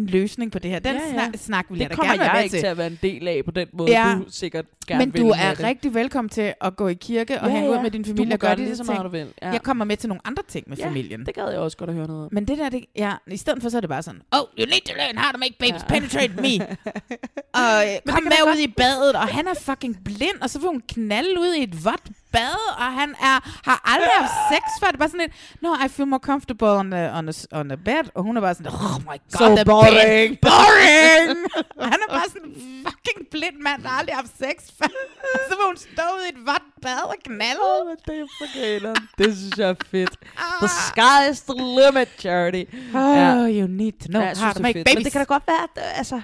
en 0.00 0.06
løsning 0.06 0.52
på 0.52 0.58
det 0.58 0.70
her. 0.70 0.78
Den 0.78 0.94
Ja, 0.94 1.00
ja. 1.06 1.12
Snak, 1.12 1.34
snak 1.36 1.66
vil 1.70 1.78
Det 1.78 1.82
jeg 1.82 1.90
da 1.90 1.94
kommer 1.94 2.12
gerne 2.12 2.20
være 2.20 2.30
jeg 2.30 2.36
med 2.38 2.44
ikke 2.44 2.52
til. 2.54 2.60
til 2.60 2.66
at 2.66 2.76
være 2.78 2.86
en 2.86 2.98
del 3.02 3.28
af 3.28 3.42
på 3.44 3.50
den 3.50 3.68
måde, 3.72 3.90
Ja. 3.90 4.14
du 4.18 4.24
sikkert 4.30 4.64
gerne 4.88 5.04
Men 5.06 5.14
vil 5.14 5.22
du 5.22 5.28
er 5.28 5.54
det. 5.54 5.64
rigtig 5.64 5.94
velkommen 5.94 6.28
til 6.28 6.54
at 6.60 6.76
gå 6.76 6.88
i 6.88 6.94
kirke 6.94 7.40
og 7.40 7.46
Ja, 7.48 7.52
hænge 7.54 7.70
ud 7.70 7.74
ja. 7.74 7.82
med 7.82 7.90
din 7.90 8.04
familie 8.04 8.34
og 8.34 8.38
gøre 8.38 8.50
det 8.50 8.58
de 8.58 8.64
lige 8.64 8.76
så 8.76 8.84
meget, 8.84 9.04
du 9.04 9.08
vil. 9.08 9.32
Ja. 9.42 9.50
Jeg 9.50 9.62
kommer 9.62 9.84
med 9.84 9.96
til 9.96 10.08
nogle 10.08 10.20
andre 10.24 10.42
ting 10.48 10.64
med 10.68 10.76
Ja, 10.76 10.86
familien. 10.86 11.26
Det 11.26 11.34
gad 11.34 11.48
jeg 11.50 11.58
også 11.58 11.76
godt 11.76 11.90
at 11.90 11.96
høre 11.96 12.06
noget 12.06 12.22
om. 12.24 12.28
Men 12.32 12.48
det 12.48 12.58
der, 12.58 12.68
det, 12.68 12.84
ja, 12.96 13.12
i 13.26 13.36
stedet 13.36 13.62
for 13.62 13.68
så 13.68 13.76
er 13.76 13.80
det 13.80 13.90
bare 13.90 14.02
sådan, 14.02 14.20
oh, 14.32 14.38
you 14.58 14.66
need 14.66 14.80
to 14.86 14.94
learn 14.96 15.16
how 15.18 15.32
to 15.32 15.38
make 15.38 15.54
babies 15.58 15.82
Ja. 15.82 15.88
penetrate 15.88 16.32
me. 16.42 16.66
og 17.62 17.74
øh, 17.84 17.90
det 18.06 18.14
kom 18.14 18.22
med 18.22 18.52
ud 18.54 18.58
i 18.58 18.68
badet, 18.76 19.14
og 19.14 19.28
han 19.28 19.46
er 19.48 19.54
fucking 19.54 19.96
blind, 20.04 20.38
og 20.42 20.50
så 20.50 20.58
vil 20.58 20.68
hun 20.68 20.82
knalde 20.88 21.40
ud 21.40 21.54
i 21.54 21.62
et 21.62 21.84
vådt 21.84 22.08
bad, 22.32 22.58
og 22.78 22.84
han 23.00 23.10
er, 23.10 23.36
har 23.68 23.80
aldrig 23.94 24.10
haft 24.18 24.32
sex 24.52 24.62
før. 24.80 24.86
Det 24.86 24.94
er 24.94 24.98
bare 24.98 25.08
sådan 25.08 25.20
lidt, 25.26 25.32
no, 25.62 25.74
I 25.84 25.88
feel 25.88 26.06
more 26.08 26.20
comfortable 26.30 26.68
on 26.68 26.90
the, 26.90 27.12
on 27.12 27.26
the, 27.26 27.34
on 27.52 27.68
the 27.68 27.76
bed. 27.76 28.04
Og 28.14 28.22
hun 28.22 28.36
er 28.36 28.40
bare 28.40 28.54
sådan, 28.54 28.72
oh 28.72 29.00
my 29.10 29.16
god, 29.32 29.38
So 29.38 29.44
the 29.56 29.64
boring. 29.64 30.30
bed. 30.30 30.50
Boring! 30.50 31.38
han 31.92 31.98
er 32.08 32.12
bare 32.16 32.28
sådan 32.34 32.48
en 32.48 32.54
fucking 32.86 33.20
blind 33.30 33.58
mand, 33.66 33.82
der 33.82 33.88
aldrig 33.98 34.14
har 34.14 34.22
haft 34.22 34.34
sex 34.38 34.56
så 35.48 35.54
vil 35.58 35.64
hun 35.66 35.76
stå 35.76 36.02
i 36.24 36.28
et 36.32 36.46
vådt 36.46 36.68
bad 36.82 37.02
og 37.04 37.14
knalde. 37.24 37.70
Men 37.88 37.96
det 38.06 38.20
er 38.22 38.26
for 38.40 38.58
grineren. 38.60 38.96
Det 39.18 39.36
synes 39.36 39.58
jeg 39.58 39.68
er 39.68 39.74
fedt. 39.90 40.10
The 40.62 40.68
sky 40.88 41.30
is 41.32 41.40
the 41.40 41.54
limit, 41.78 42.08
Charity. 42.18 42.64
Oh, 42.94 43.46
you 43.58 43.66
need 43.66 43.92
to 43.92 44.08
know 44.08 44.22
Ja, 44.22 44.34
how 44.36 44.52
to 44.52 44.62
make 44.62 44.74
babies. 44.74 44.94
Men 44.94 45.04
det 45.04 45.12
kan 45.12 45.18
da 45.18 45.24
godt 45.24 45.42
være, 45.46 45.62
at 45.62 45.70
øh, 45.84 45.98
altså, 45.98 46.20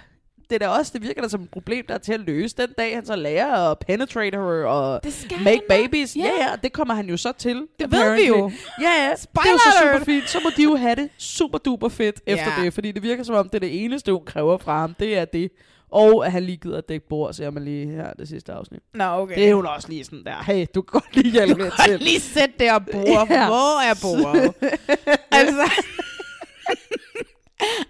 det 0.50 0.54
er 0.54 0.58
da 0.58 0.68
også, 0.68 0.90
det 0.94 1.02
virker 1.02 1.22
da 1.22 1.28
som 1.28 1.42
et 1.42 1.50
problem, 1.50 1.84
der 1.88 1.94
er 1.94 1.98
til 1.98 2.12
at 2.12 2.20
løse 2.20 2.56
den 2.56 2.68
dag, 2.78 2.94
han 2.94 3.06
så 3.06 3.16
lærer 3.16 3.70
at 3.70 3.78
penetrate 3.78 4.36
her 4.36 4.66
og 4.66 5.00
make 5.44 5.62
babies. 5.68 6.16
Ja, 6.16 6.22
Ja. 6.22 6.44
ja, 6.50 6.56
det 6.62 6.72
kommer 6.72 6.94
han 6.94 7.06
jo 7.06 7.16
så 7.16 7.32
til. 7.32 7.66
Det 7.80 7.92
ved 7.92 8.14
vi 8.14 8.26
jo. 8.26 8.50
Ja, 8.80 8.88
ja. 8.88 8.94
det 8.94 9.06
er 9.06 9.10
jo 9.10 9.16
Spoiler 9.16 9.58
så 9.58 9.78
super 9.92 10.04
fint. 10.04 10.28
Så 10.30 10.40
må 10.44 10.50
de 10.56 10.62
jo 10.62 10.76
have 10.76 10.94
det 10.96 11.10
super 11.18 11.58
duper 11.58 11.88
fedt 11.88 12.20
efter 12.26 12.52
Ja. 12.58 12.62
det, 12.64 12.74
fordi 12.74 12.92
det 12.92 13.02
virker 13.02 13.22
som 13.24 13.34
om, 13.34 13.48
det 13.48 13.54
er 13.54 13.60
det 13.60 13.84
eneste, 13.84 14.12
hun 14.12 14.24
kræver 14.24 14.58
fra 14.58 14.78
ham. 14.80 14.94
Det 15.00 15.18
er 15.18 15.24
det. 15.24 15.50
Og 15.94 16.26
at 16.26 16.32
han 16.32 16.42
lige 16.44 16.56
gider 16.56 16.78
at 16.78 16.88
dække 16.88 17.08
bord, 17.08 17.32
ser 17.32 17.50
man 17.50 17.64
lige 17.64 17.86
her 17.86 18.12
det 18.12 18.28
sidste 18.28 18.52
afsnit. 18.52 18.80
Nå, 18.94 19.04
okay. 19.04 19.34
Det 19.34 19.48
er 19.50 19.54
hun 19.54 19.66
også 19.66 19.88
lige 19.88 20.04
sådan 20.04 20.24
der. 20.24 20.42
Hey, 20.42 20.66
du 20.74 20.82
kan 20.82 21.00
godt 21.00 21.16
lige 21.16 21.30
hjælpe 21.32 21.62
lidt 21.62 21.74
til. 21.88 21.98
lige 22.00 22.20
sætte 22.20 22.54
det 22.58 22.72
og 22.72 22.86
bord. 22.92 23.06
Ja. 23.30 23.34
Ja. 23.40 23.46
Hvor 23.46 23.80
er 23.82 23.94
bordet? 24.02 24.54
altså. 25.40 25.70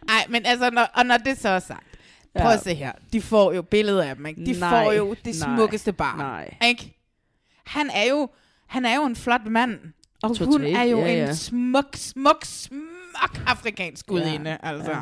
Ej, 0.09 0.27
men 0.29 0.47
altså, 0.47 0.71
når, 0.71 0.87
og 0.95 1.07
når 1.07 1.17
det 1.17 1.39
så 1.39 1.49
er 1.49 1.59
sagt, 1.59 1.87
prøv 2.39 2.47
Ja. 2.49 2.55
at 2.55 2.63
se 2.63 2.75
her. 2.75 2.93
De 3.13 3.23
får 3.23 3.53
jo 3.53 3.63
billeder 3.63 4.03
af 4.05 4.17
dem, 4.17 4.27
ikke? 4.27 4.45
De 4.47 4.61
Nej, 4.61 4.85
får 4.85 4.93
jo 4.93 5.15
det 5.25 5.37
nej, 5.41 5.57
smukkeste 5.57 5.93
barn. 5.93 6.19
nej. 6.19 6.55
Ikke? 6.67 6.97
Han 7.67 7.91
er 7.91 8.05
jo, 8.11 8.29
han 8.67 8.85
er 8.85 8.97
jo 8.97 9.05
en 9.05 9.17
flot 9.17 9.47
mand. 9.47 9.79
Og 10.23 10.29
Totalt, 10.31 10.47
hun 10.51 10.63
er 10.65 10.83
jo 10.83 10.99
ja, 10.99 11.09
en 11.13 11.19
ja. 11.19 11.33
smuk, 11.35 11.85
smuk, 11.97 12.45
smuk 12.45 13.41
afrikansk 13.47 14.07
gudinde. 14.07 14.59
altså. 14.63 14.91
Ja. 14.91 14.99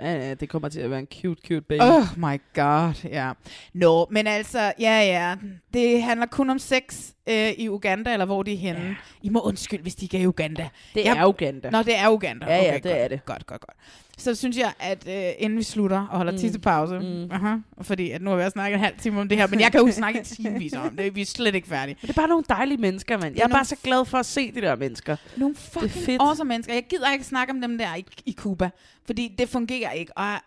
Ja, 0.00 0.12
ja, 0.12 0.34
det 0.34 0.48
kommer 0.48 0.68
til 0.68 0.80
at 0.80 0.90
være 0.90 0.98
en 0.98 1.06
cute, 1.06 1.40
cute 1.48 1.60
baby. 1.60 1.80
Oh 1.82 2.18
my 2.18 2.40
god, 2.54 3.04
ja. 3.04 3.32
Nå, 3.74 4.06
men 4.10 4.26
altså, 4.26 4.72
ja, 4.78 5.00
ja. 5.00 5.36
Det 5.74 6.02
handler 6.02 6.26
kun 6.26 6.50
om 6.50 6.58
sex 6.58 7.12
øh, 7.26 7.50
i 7.50 7.68
Uganda, 7.68 8.12
eller 8.12 8.26
hvor 8.26 8.42
de 8.42 8.52
er 8.52 8.56
henne. 8.56 8.80
Ja. 8.80 8.94
I 9.22 9.28
må 9.28 9.40
undskylde, 9.40 9.82
hvis 9.82 9.94
de 9.94 10.04
ikke 10.04 10.18
er 10.18 10.22
i 10.22 10.26
Uganda. 10.26 10.68
Det 10.94 11.04
Jeg- 11.04 11.16
er 11.18 11.26
Uganda. 11.26 11.70
Nå, 11.70 11.82
det 11.82 11.96
er 11.98 12.08
Uganda. 12.10 12.46
Ja, 12.46 12.56
ja, 12.56 12.62
okay, 12.68 12.74
det 12.74 12.82
godt, 12.82 12.94
er 12.96 13.08
det. 13.08 13.24
Godt, 13.24 13.46
godt, 13.46 13.60
godt. 13.60 13.76
Så 14.18 14.34
synes 14.34 14.56
jeg, 14.58 14.72
at 14.80 15.08
øh, 15.08 15.32
inden 15.38 15.58
vi 15.58 15.62
slutter 15.62 15.98
og 16.10 16.16
holder 16.16 16.32
Mm. 16.32 16.38
tissepause, 16.38 16.98
mm. 16.98 17.28
aha, 17.32 17.56
fordi 17.82 18.10
at 18.10 18.22
nu 18.22 18.30
har 18.30 18.36
vi 18.36 18.42
også 18.42 18.52
snakket 18.52 18.74
en 18.76 18.84
halv 18.84 18.98
time 18.98 19.20
om 19.20 19.28
det 19.28 19.38
her, 19.38 19.46
men 19.46 19.60
jeg 19.60 19.72
kan 19.72 19.80
jo 19.80 19.92
snakke 19.92 20.20
i 20.20 20.24
timevis 20.24 20.72
om 20.72 20.96
det. 20.96 21.14
Vi 21.14 21.20
er 21.20 21.24
slet 21.26 21.54
ikke 21.54 21.68
færdige. 21.68 21.96
Men 22.02 22.08
det 22.08 22.16
er 22.16 22.20
bare 22.20 22.28
nogle 22.28 22.44
dejlige 22.48 22.78
mennesker, 22.78 23.18
mand. 23.18 23.34
Jeg 23.36 23.42
er 23.42 23.48
er 23.48 23.52
bare 23.52 23.64
så 23.64 23.76
glad 23.84 24.04
for 24.04 24.18
at 24.18 24.26
se 24.26 24.52
de 24.52 24.60
der 24.60 24.76
mennesker. 24.76 25.16
Nogle 25.36 25.54
Det 25.54 25.60
er 25.66 25.80
fucking 25.80 26.04
fedt. 26.04 26.22
awesome 26.22 26.48
mennesker. 26.48 26.74
Jeg 26.74 26.84
gider 26.90 27.12
ikke 27.12 27.24
snakke 27.24 27.52
om 27.52 27.60
dem 27.60 27.78
der 27.78 27.94
i, 27.94 28.04
i 28.26 28.32
Cuba, 28.32 28.70
fordi 29.06 29.34
det 29.38 29.48
fungerer 29.48 29.90
ikke. 29.92 30.18
Og 30.18 30.24
øh, 30.32 30.38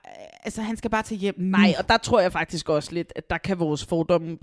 altså, 0.43 0.61
han 0.61 0.77
skal 0.77 0.89
bare 0.89 1.03
til 1.03 1.17
hjem. 1.17 1.35
Nej, 1.37 1.73
og 1.79 1.89
der 1.89 1.97
tror 1.97 2.19
jeg 2.19 2.31
faktisk 2.31 2.69
også 2.69 2.91
lidt, 2.93 3.13
at 3.15 3.29
der 3.29 3.37
kan 3.37 3.59
vores 3.59 3.85
fordomme 3.85 4.37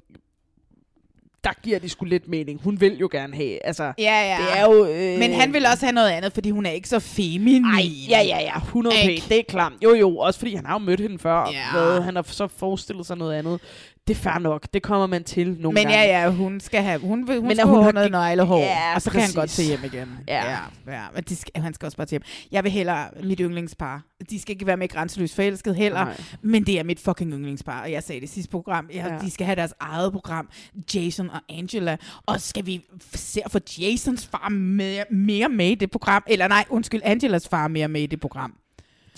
der 1.47 1.53
giver 1.63 1.79
de 1.79 1.89
sgu 1.89 2.05
lidt 2.05 2.29
mening. 2.29 2.61
Hun 2.65 2.81
vil 2.81 2.99
jo 2.99 3.09
gerne 3.13 3.37
have, 3.37 3.67
altså... 3.67 3.83
Ja, 3.99 4.37
ja. 4.37 4.37
Det 4.43 4.59
er 4.59 4.65
jo... 4.65 4.87
Øh, 4.87 5.19
Men 5.19 5.33
han 5.33 5.53
vil 5.53 5.67
også 5.67 5.87
have 5.87 5.93
noget 5.95 6.11
andet, 6.11 6.33
fordi 6.33 6.51
hun 6.51 6.67
er 6.67 6.71
ikke 6.71 6.89
så 6.89 7.01
feminin. 7.01 7.65
Ej, 7.65 7.83
ja, 8.09 8.23
ja, 8.23 8.41
ja, 8.41 8.57
100 8.57 8.97
Ikke? 8.97 9.23
p. 9.27 9.29
Det 9.29 9.39
er 9.39 9.43
klart. 9.49 9.73
Jo, 9.85 9.95
jo, 9.95 10.19
også 10.19 10.39
fordi 10.39 10.55
han 10.55 10.67
har 10.67 10.75
jo 10.75 10.79
mødt 10.79 11.01
hende 11.01 11.19
før. 11.19 11.51
Ja. 11.53 11.73
Hvad, 11.73 12.01
han 12.01 12.17
har 12.17 12.23
så 12.23 12.47
forestillet 12.47 13.07
sig 13.07 13.17
noget 13.17 13.35
andet. 13.39 13.61
Det 14.09 14.17
er 14.17 14.21
fair 14.21 14.39
nok. 14.39 14.67
Det 14.75 14.83
kommer 14.83 15.07
man 15.07 15.25
til 15.25 15.47
nogle 15.61 15.63
Men 15.75 15.75
gange. 15.75 15.99
ja, 15.99 16.23
ja, 16.23 16.31
hun 16.31 16.61
skal 16.61 16.83
have, 16.83 17.01
hun, 17.01 17.29
vil, 17.29 17.39
hun 17.39 17.49
Men 17.49 17.57
skal 17.57 17.69
hun 17.69 17.83
have 17.83 17.93
noget 17.93 18.11
neglehår, 18.11 18.59
Ja, 18.61 18.95
og 18.95 19.03
så 19.03 19.11
kan 19.11 19.21
han 19.21 19.31
godt 19.35 19.43
præcis. 19.43 19.57
til 19.57 19.65
hjem 19.67 19.85
igen. 19.85 20.19
Ja. 20.29 20.51
ja, 20.51 20.59
ja 20.93 21.03
men 21.15 21.25
de 21.25 21.37
skal, 21.37 21.63
han 21.63 21.75
skal 21.75 21.87
også 21.87 21.97
bare 21.97 22.07
til 22.07 22.11
hjem. 22.11 22.23
Jeg 22.53 22.65
vil 22.65 22.73
hellere 22.73 23.09
mit 23.23 23.39
yndlingspar. 23.43 24.03
De 24.31 24.41
skal 24.41 24.53
ikke 24.53 24.67
være 24.67 24.77
med 24.77 24.89
grænseløs 24.89 25.35
forelsket 25.35 25.77
heller, 25.77 26.05
Nej. 26.05 26.21
men 26.43 26.67
det 26.67 26.79
er 26.79 26.85
mit 26.85 27.01
fucking 27.01 27.33
yndlingspar, 27.33 27.83
og 27.83 27.93
jeg 27.93 28.03
sagde 28.03 28.21
det 28.21 28.27
i 28.27 28.33
sidste 28.33 28.51
program. 28.51 28.89
Jeg, 28.95 29.05
Ja. 29.21 29.27
De 29.27 29.31
skal 29.31 29.47
have 29.47 29.57
deres 29.57 29.75
eget 29.81 30.13
program, 30.13 30.49
Jason 30.95 31.31
og 31.31 31.41
Angela, 31.49 31.97
og 32.27 32.41
skal 32.41 32.67
vi 32.67 32.85
se 33.15 33.41
at 33.45 33.51
få 33.51 33.59
Jasons 33.79 34.27
far 34.27 34.49
mere, 34.49 35.05
mere 35.11 35.49
med 35.49 35.67
i 35.71 35.75
det 35.75 35.91
program, 35.91 36.23
eller 36.27 36.49
nej, 36.49 36.65
undskyld, 36.69 37.01
Angelas 37.05 37.49
far 37.49 37.69
mere 37.69 37.89
med 37.89 38.01
i 38.03 38.07
det 38.07 38.21
program. 38.21 38.55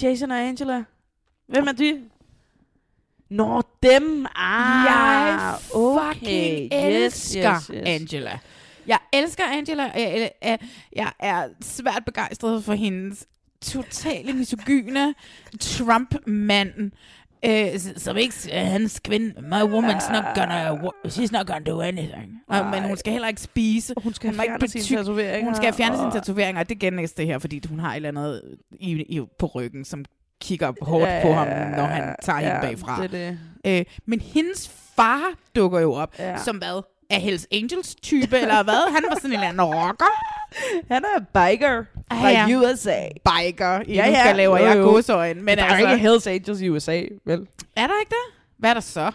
Jason 0.02 0.30
og 0.30 0.40
Angela. 0.48 0.84
Hvem 1.48 1.66
er 1.66 1.72
de? 1.72 2.00
Nå, 3.30 3.62
dem. 3.82 4.26
Ah, 4.36 4.84
jeg 4.86 5.54
okay. 5.74 6.14
fucking 6.14 6.62
Yes, 6.72 7.34
elsker 7.34 7.54
yes, 7.54 7.70
yes. 7.74 7.82
Angela. 7.86 8.38
Jeg 8.86 8.98
elsker 9.12 9.44
Angela. 9.44 9.84
og 9.84 10.00
Jeg, 10.00 10.30
jeg, 10.42 10.58
jeg 10.96 11.12
er 11.20 11.48
svært 11.62 12.02
begejstret 12.06 12.64
for 12.64 12.72
hendes 12.72 13.26
totale 13.62 14.32
misogyne 14.32 15.14
Trump-mand, 15.60 16.90
s- 17.78 18.02
som 18.02 18.16
ikke 18.16 18.34
er 18.50 18.64
hans 18.64 19.00
kvinde. 19.00 19.34
My 19.42 19.62
woman's 19.62 20.12
not 20.12 20.24
gonna, 20.34 20.74
she's 21.06 21.30
not 21.32 21.46
gonna 21.46 21.64
do 21.70 21.80
anything. 21.80 22.40
Og, 22.48 22.66
men 22.66 22.82
hun 22.82 22.96
skal 22.96 23.12
heller 23.12 23.28
ikke 23.28 23.40
spise. 23.40 23.94
Hun 24.02 24.14
skal 24.14 24.28
ikke 24.30 24.42
fjerne 24.42 24.68
sine 24.68 24.82
tatoveringer, 24.82 25.44
Hun 25.44 25.54
skal 25.54 25.72
fjerne 25.72 25.96
sine 25.96 26.06
og- 26.06 26.12
tatoveringer, 26.12 26.60
og 26.60 26.68
det 26.68 26.78
genlægges 26.78 27.12
det 27.12 27.26
her, 27.26 27.38
fordi 27.38 27.60
hun 27.68 27.78
har 27.80 27.90
et 27.92 27.96
eller 27.96 28.08
andet 28.08 28.42
i, 28.80 28.90
i, 28.92 29.20
på 29.38 29.46
ryggen, 29.46 29.84
som 29.84 30.04
kigger 30.40 30.72
hårdt 30.82 31.06
Ja, 31.10 31.22
på 31.22 31.32
ham, 31.32 31.48
ja, 31.48 31.64
når 31.68 31.84
han 31.84 32.14
tager 32.22 32.38
hende 32.38 32.54
ja, 32.54 32.60
bagfra. 32.60 33.02
det 33.02 33.14
er 33.14 33.30
det. 33.64 33.78
Øh, 33.78 33.84
men 34.06 34.20
hendes 34.20 34.68
far 34.96 35.22
dukker 35.56 35.80
jo 35.80 35.92
op, 35.92 36.14
Ja. 36.18 36.30
ja. 36.30 36.38
som 36.38 36.56
hvad? 36.58 36.82
Er 37.10 37.18
Hells 37.18 37.46
Angels 37.52 37.94
type, 37.94 38.38
eller 38.38 38.62
hvad? 38.62 38.92
Han 38.92 39.02
var 39.08 39.14
sådan 39.14 39.30
en 39.30 39.32
eller 39.34 39.48
anden 39.48 39.62
rocker. 39.62 40.04
Han 40.94 41.04
er 41.04 41.18
biker 41.20 41.84
fra 42.12 42.28
ja. 42.28 42.46
USA. 42.56 43.00
Biker. 43.08 43.80
I 43.86 43.94
ja, 43.94 44.06
nu 44.10 44.14
skal 44.14 44.36
laver 44.36 44.58
jeg 44.58 44.76
godsøjne. 44.76 45.42
Men 45.42 45.58
der 45.58 45.64
er 45.64 45.68
altså, 45.68 45.90
ikke 45.90 46.02
Hells 46.02 46.26
Angels 46.26 46.60
i 46.60 46.68
USA, 46.68 47.02
vel? 47.24 47.46
er 47.76 47.86
der 47.86 47.94
ikke 48.00 48.10
det? 48.10 48.34
Hvad 48.58 48.70
er 48.70 48.74
der 48.74 48.80
så? 48.80 49.12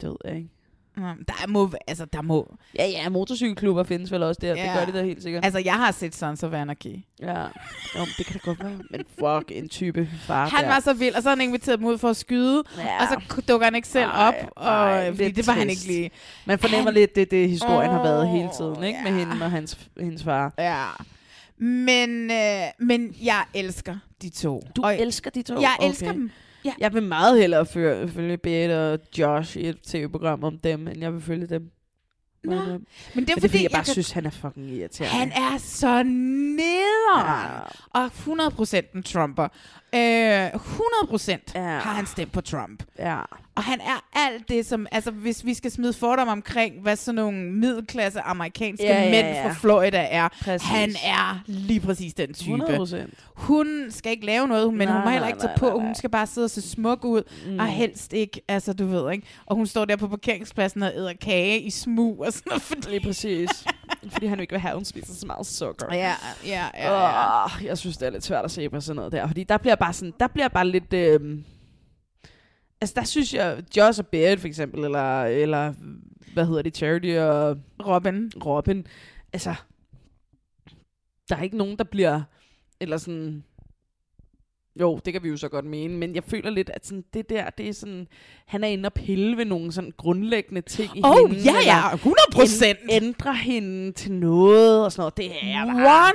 Det 0.00 0.08
ved 0.08 0.16
jeg 0.24 0.36
ikke. 0.36 0.48
Der 0.96 1.46
må, 1.48 1.70
altså, 1.86 2.04
der 2.04 2.22
må. 2.22 2.54
Ja, 2.78 2.86
ja, 2.86 3.08
motorcykelklubber 3.08 3.82
findes 3.84 4.12
vel 4.12 4.22
også 4.22 4.38
der. 4.42 4.48
Ja. 4.48 4.54
Det 4.54 4.58
Ja. 4.68 4.78
gør 4.78 4.84
de 4.84 4.92
da 4.98 5.02
helt 5.04 5.22
sikkert. 5.22 5.44
Altså, 5.44 5.58
jeg 5.64 5.74
har 5.74 5.92
set 5.92 6.14
Sons 6.14 6.42
of 6.42 6.52
Anarchy. 6.52 6.96
Ja, 7.22 7.40
jo, 7.98 8.00
det 8.18 8.26
kan 8.26 8.32
da 8.34 8.38
godt 8.38 8.60
være. 8.64 8.78
Men 8.90 9.00
fuck, 9.18 9.52
en 9.58 9.68
type 9.68 10.08
far 10.26 10.48
Han 10.48 10.64
der. 10.64 10.68
var 10.70 10.80
så 10.80 10.92
vild, 10.92 11.14
og 11.14 11.22
så 11.22 11.28
havde 11.28 11.40
han 11.40 11.48
inviteret 11.48 11.78
dem 11.78 11.86
ud 11.86 11.98
for 11.98 12.08
at 12.10 12.16
skyde, 12.16 12.62
Ja. 12.78 13.02
og 13.02 13.08
så 13.08 13.40
dukker 13.48 13.66
han 13.66 13.74
ikke 13.74 13.88
selv 13.88 14.10
Ej, 14.10 14.28
op, 14.28 14.34
og, 14.56 14.66
ej, 14.66 15.10
fordi 15.14 15.30
det 15.30 15.46
var 15.46 15.52
han 15.52 15.70
ikke 15.70 15.86
lige. 15.86 16.10
Man 16.44 16.58
fornemmer 16.58 16.84
Han- 16.84 16.94
lidt, 16.94 17.16
det 17.16 17.30
det 17.30 17.48
historien 17.50 17.90
har 17.90 18.02
været 18.02 18.28
hele 18.28 18.48
tiden, 18.56 18.84
ikke? 18.84 18.98
Med 19.04 19.12
hende 19.12 19.44
og 19.44 19.50
hans, 19.50 19.78
hendes 20.00 20.24
far. 20.24 20.52
Ja. 20.58 20.84
Men, 21.58 22.30
øh, 22.30 22.62
men 22.78 23.14
jeg 23.22 23.44
elsker 23.54 23.96
de 24.22 24.28
to. 24.28 24.62
Du 24.76 24.82
og 24.82 25.00
elsker 25.00 25.30
de 25.30 25.42
to? 25.42 25.60
Jeg 25.60 25.76
Okay. 25.78 25.88
elsker 25.88 26.12
dem. 26.12 26.30
Ja. 26.66 26.72
Jeg 26.78 26.94
vil 26.94 27.02
meget 27.02 27.40
hellere 27.40 27.66
følge, 27.66 28.08
følge 28.08 28.36
og 28.92 28.98
Josh 29.18 29.56
i 29.56 29.66
et 29.68 29.80
tv-program 29.82 30.44
om 30.44 30.58
dem, 30.58 30.88
end 30.88 31.00
jeg 31.00 31.12
vil 31.12 31.20
følge 31.20 31.46
dem. 31.46 31.70
Nå, 32.46 32.56
Men, 32.56 32.66
Men 32.66 32.74
det 32.74 32.80
er, 32.80 33.14
men 33.14 33.26
det 33.26 33.36
er 33.36 33.40
fordi, 33.40 33.62
jeg 33.62 33.70
bare 33.70 33.84
kan- 33.84 33.92
synes, 33.92 34.10
han 34.10 34.26
er 34.26 34.30
fucking 34.30 34.70
irriterende. 34.70 35.18
Han 35.18 35.32
er 35.32 35.58
så 35.58 36.02
nederen. 36.02 37.26
Ja. 37.94 38.00
Og 38.00 38.06
100% 38.06 38.92
en 38.96 39.02
Trumper. 39.02 39.48
Øh, 39.94 40.46
100% 40.54 41.52
ja. 41.54 41.60
har 41.60 41.92
han 41.94 42.06
stemt 42.06 42.32
på 42.32 42.40
Trump. 42.40 42.82
Ja. 42.98 43.20
Og 43.54 43.62
han 43.62 43.80
er 43.80 44.04
alt 44.14 44.48
det, 44.48 44.66
som... 44.66 44.86
Altså, 44.92 45.10
hvis 45.10 45.44
vi 45.44 45.54
skal 45.54 45.70
smide 45.70 45.92
fordomme 45.92 46.32
omkring, 46.32 46.82
hvad 46.82 46.96
sådan 46.96 47.14
nogle 47.14 47.38
middelklasse 47.52 48.20
amerikanske 48.20 48.86
Ja, 48.86 49.02
ja, 49.02 49.10
mænd 49.10 49.26
ja. 49.26 49.46
fra 49.48 49.52
Florida 49.54 50.06
er. 50.10 50.28
Præcis. 50.40 50.68
Han 50.68 50.90
er 51.04 51.40
lige 51.46 51.80
præcis 51.80 52.14
den 52.14 52.34
type. 52.34 52.54
100%. 52.54 52.96
Hun 53.34 53.86
skal 53.90 54.12
ikke 54.12 54.26
lave 54.26 54.48
noget, 54.48 54.74
men 54.74 54.88
Nej, 54.88 54.96
hun 54.96 55.04
må 55.04 55.10
heller 55.10 55.28
ikke 55.28 55.38
tage 55.40 55.48
nej, 55.48 55.58
på. 55.58 55.78
nej, 55.78 55.86
Hun 55.86 55.94
skal 55.94 56.10
bare 56.10 56.26
sidde 56.26 56.44
og 56.44 56.50
se 56.50 56.62
smuk 56.62 57.04
ud, 57.04 57.22
mm. 57.46 57.58
og 57.58 57.66
helst 57.66 58.12
ikke, 58.12 58.40
altså 58.48 58.72
du 58.72 58.86
ved 58.86 59.12
ikke. 59.12 59.26
Og 59.46 59.56
hun 59.56 59.66
står 59.66 59.84
der 59.84 59.96
på 59.96 60.08
parkeringspladsen 60.08 60.82
og 60.82 60.92
æder 60.96 61.12
kage 61.20 61.60
i 61.60 61.70
smug 61.70 62.20
og 62.26 62.32
sådan 62.36 62.50
noget. 62.50 62.62
Fordi... 62.62 62.88
Lige 62.88 63.00
præcis. 63.00 63.50
fordi 64.12 64.26
han 64.26 64.38
jo 64.38 64.40
ikke 64.40 64.52
vil 64.52 64.60
have, 64.60 64.70
at 64.70 64.76
hun 64.76 64.84
spiser 64.84 65.14
så 65.14 65.26
meget 65.26 65.46
sukker. 65.46 65.86
Ja, 65.94 66.14
ja, 66.46 66.64
ja. 66.74 66.84
ja. 66.84 67.44
Oh, 67.44 67.64
jeg 67.64 67.78
synes, 67.78 67.96
det 67.96 68.06
er 68.06 68.10
lidt 68.10 68.24
svært 68.24 68.44
at 68.44 68.50
se 68.50 68.68
på 68.68 68.80
sådan 68.80 68.96
noget 68.96 69.12
der. 69.12 69.26
Fordi 69.26 69.44
der 69.44 69.58
bliver 69.58 69.74
bare 69.74 69.92
sådan, 69.92 70.14
der 70.20 70.26
bliver 70.26 70.48
bare 70.48 70.68
lidt... 70.68 70.92
Øh, 70.92 71.38
altså 72.80 72.94
der 72.96 73.04
synes 73.04 73.34
jeg, 73.34 73.62
Joss 73.76 73.98
og 73.98 74.06
Barrett 74.06 74.40
for 74.40 74.48
eksempel, 74.48 74.84
eller, 74.84 75.24
eller 75.24 75.74
hvad 76.32 76.46
hedder 76.46 76.62
det, 76.62 76.76
Charity 76.76 77.16
og 77.18 77.56
Robin. 77.86 78.32
Robin. 78.46 78.86
Altså, 79.32 79.54
der 81.28 81.36
er 81.36 81.42
ikke 81.42 81.56
nogen, 81.56 81.78
der 81.78 81.84
bliver, 81.84 82.22
eller 82.80 82.96
sådan, 82.96 83.44
jo, 84.80 85.00
det 85.04 85.12
kan 85.12 85.22
vi 85.22 85.28
jo 85.28 85.36
så 85.36 85.48
godt 85.48 85.64
mene, 85.64 85.94
men 85.94 86.14
jeg 86.14 86.24
føler 86.24 86.50
lidt, 86.50 86.70
at 86.74 86.86
sådan, 86.86 87.04
det 87.14 87.30
der, 87.30 87.50
det 87.50 87.68
er 87.68 87.72
sådan, 87.72 88.06
han 88.46 88.64
er 88.64 88.68
inde 88.68 88.86
og 88.86 88.92
pille 88.92 89.36
ved 89.36 89.44
nogle 89.44 89.72
sådan 89.72 89.92
grundlæggende 89.96 90.60
ting 90.60 90.96
i 90.98 91.00
Oh, 91.04 91.30
hende. 91.30 91.42
ja, 91.44 91.52
ja, 91.52 91.90
eller 91.92 91.96
100%. 91.96 92.64
ænd- 92.66 92.78
Ændre 92.90 93.34
hende 93.34 93.92
til 93.92 94.12
noget 94.12 94.84
og 94.84 94.92
sådan 94.92 95.00
noget. 95.00 95.16
Det 95.16 95.26
er 95.52 95.66
bare... 95.66 96.12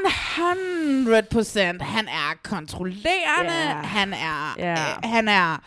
100% 1.80 1.84
Han 1.84 2.08
er 2.08 2.34
kontrollerende. 2.44 3.54
Ja. 3.70 3.74
Han 3.76 4.14
er... 4.14 4.56
Ja. 4.58 4.72
Øh, 4.72 4.78
han 5.04 5.28
er... 5.28 5.64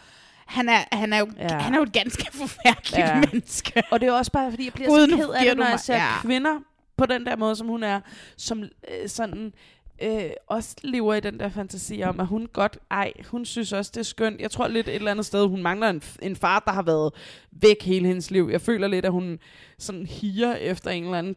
Han 0.46 0.68
er, 0.68 0.78
han, 0.96 1.12
er 1.12 1.18
jo, 1.18 1.26
Ja. 1.38 1.58
han 1.58 1.74
er 1.74 1.78
jo 1.78 1.82
et 1.82 1.92
ganske 1.92 2.26
forfærdeligt 2.32 2.98
Ja. 2.98 3.14
menneske. 3.32 3.82
Og 3.90 4.00
det 4.00 4.08
er 4.08 4.12
også 4.12 4.32
bare, 4.32 4.50
fordi 4.50 4.64
jeg 4.64 4.72
bliver 4.72 4.88
Gud, 4.88 5.08
så 5.10 5.16
ked 5.16 5.28
af 5.28 5.44
det, 5.46 5.56
når 5.56 5.66
jeg 5.66 5.80
ser 5.80 5.94
ja. 5.94 6.20
kvinder 6.22 6.50
på 6.96 7.06
den 7.06 7.26
der 7.26 7.36
måde, 7.36 7.56
som 7.56 7.66
hun 7.66 7.82
er, 7.82 8.00
som 8.36 8.62
øh, 8.62 9.08
sådan 9.08 9.52
øh, 10.02 10.30
også 10.46 10.76
lever 10.82 11.14
i 11.14 11.20
den 11.20 11.38
der 11.40 11.48
fantasi 11.48 12.02
om, 12.02 12.20
at 12.20 12.26
hun 12.26 12.48
godt, 12.52 12.78
ej, 12.90 13.12
hun 13.30 13.44
synes 13.44 13.72
også, 13.72 13.90
det 13.94 14.00
er 14.00 14.04
skønt. 14.04 14.40
Jeg 14.40 14.50
tror 14.50 14.68
lidt 14.68 14.88
et 14.88 14.94
eller 14.94 15.10
andet 15.10 15.26
sted, 15.26 15.46
hun 15.46 15.62
mangler 15.62 15.88
en, 15.88 16.02
en 16.22 16.36
far, 16.36 16.62
der 16.66 16.72
har 16.72 16.82
været 16.82 17.12
væk 17.52 17.82
hele 17.82 18.06
hendes 18.06 18.30
liv. 18.30 18.48
Jeg 18.52 18.60
føler 18.60 18.88
lidt, 18.88 19.04
at 19.04 19.12
hun 19.12 19.38
sådan 19.78 20.06
higer 20.06 20.54
efter 20.54 20.90
en 20.90 21.04
eller 21.04 21.18
anden 21.18 21.36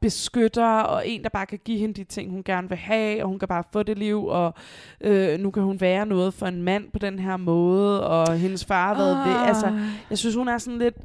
beskytter, 0.00 0.80
og 0.80 1.08
en, 1.08 1.22
der 1.22 1.28
bare 1.28 1.46
kan 1.46 1.58
give 1.64 1.78
hende 1.78 1.94
de 1.94 2.04
ting, 2.04 2.30
hun 2.30 2.42
gerne 2.42 2.68
vil 2.68 2.78
have, 2.78 3.22
og 3.22 3.28
hun 3.28 3.38
kan 3.38 3.48
bare 3.48 3.64
få 3.72 3.82
det 3.82 3.98
liv, 3.98 4.26
og 4.26 4.54
øh, 5.00 5.38
nu 5.38 5.50
kan 5.50 5.62
hun 5.62 5.80
være 5.80 6.06
noget 6.06 6.34
for 6.34 6.46
en 6.46 6.62
mand 6.62 6.90
på 6.92 6.98
den 6.98 7.18
her 7.18 7.36
måde, 7.36 8.06
og 8.06 8.38
hendes 8.38 8.64
far 8.64 8.94
har 8.94 8.94
været 8.94 9.26
væk. 9.26 9.36
Ah. 9.36 9.48
Altså, 9.48 9.78
jeg 10.10 10.18
synes, 10.18 10.34
hun 10.34 10.48
er 10.48 10.58
sådan 10.58 10.78
lidt... 10.78 10.96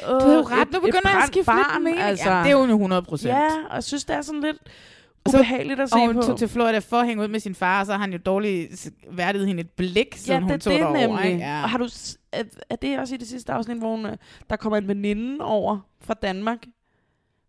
Du 0.00 0.28
har 0.28 0.34
jo 0.34 0.42
ret, 0.42 0.72
nu 0.72 0.80
begynder 0.80 1.10
jeg 1.10 1.22
at 1.22 1.26
skifte 1.26 1.46
barn, 1.46 1.82
lidt 1.82 1.84
mening. 1.84 2.02
Altså. 2.02 2.30
Ja, 2.30 2.38
det 2.38 2.46
er 2.46 2.58
jo 2.58 2.66
nu 2.66 2.72
100 2.72 3.02
procent. 3.02 3.34
Ja, 3.34 3.48
og 3.68 3.74
jeg 3.74 3.84
synes, 3.84 4.04
det 4.04 4.16
er 4.16 4.22
sådan 4.22 4.40
lidt 4.40 4.56
så- 5.28 5.36
ubehageligt 5.38 5.80
at 5.80 5.88
se 5.90 5.94
og 5.96 6.06
hun 6.06 6.14
på. 6.14 6.22
tog 6.22 6.38
til 6.38 6.48
Florida 6.48 6.78
for 6.78 6.96
at 6.96 7.06
hænge 7.06 7.22
ud 7.22 7.28
med 7.28 7.40
sin 7.40 7.54
far, 7.54 7.80
og 7.80 7.86
så 7.86 7.92
har 7.92 7.98
han 8.00 8.12
jo 8.12 8.18
dårligt 8.18 8.90
værdiget 9.10 9.46
hende 9.46 9.60
et 9.60 9.70
blik, 9.70 10.14
siden 10.16 10.32
ja, 10.32 10.40
hun 10.40 10.50
det, 10.52 10.60
tog 10.62 10.72
det 10.72 10.80
er 10.80 10.84
derover. 10.92 11.06
nemlig. 11.08 11.24
Ikke? 11.32 11.44
Ja. 11.44 11.62
Og 11.62 11.70
har 11.70 11.78
du, 11.78 11.88
er, 12.32 12.42
er 12.70 12.76
det 12.76 12.98
også 12.98 13.14
i 13.14 13.18
det 13.18 13.28
sidste 13.28 13.52
afsnit, 13.52 13.78
hvor 13.78 13.96
hun, 13.96 14.06
øh, 14.06 14.16
der 14.50 14.56
kommer 14.56 14.76
en 14.76 14.88
veninde 14.88 15.44
over 15.44 15.78
fra 16.00 16.14
Danmark? 16.14 16.58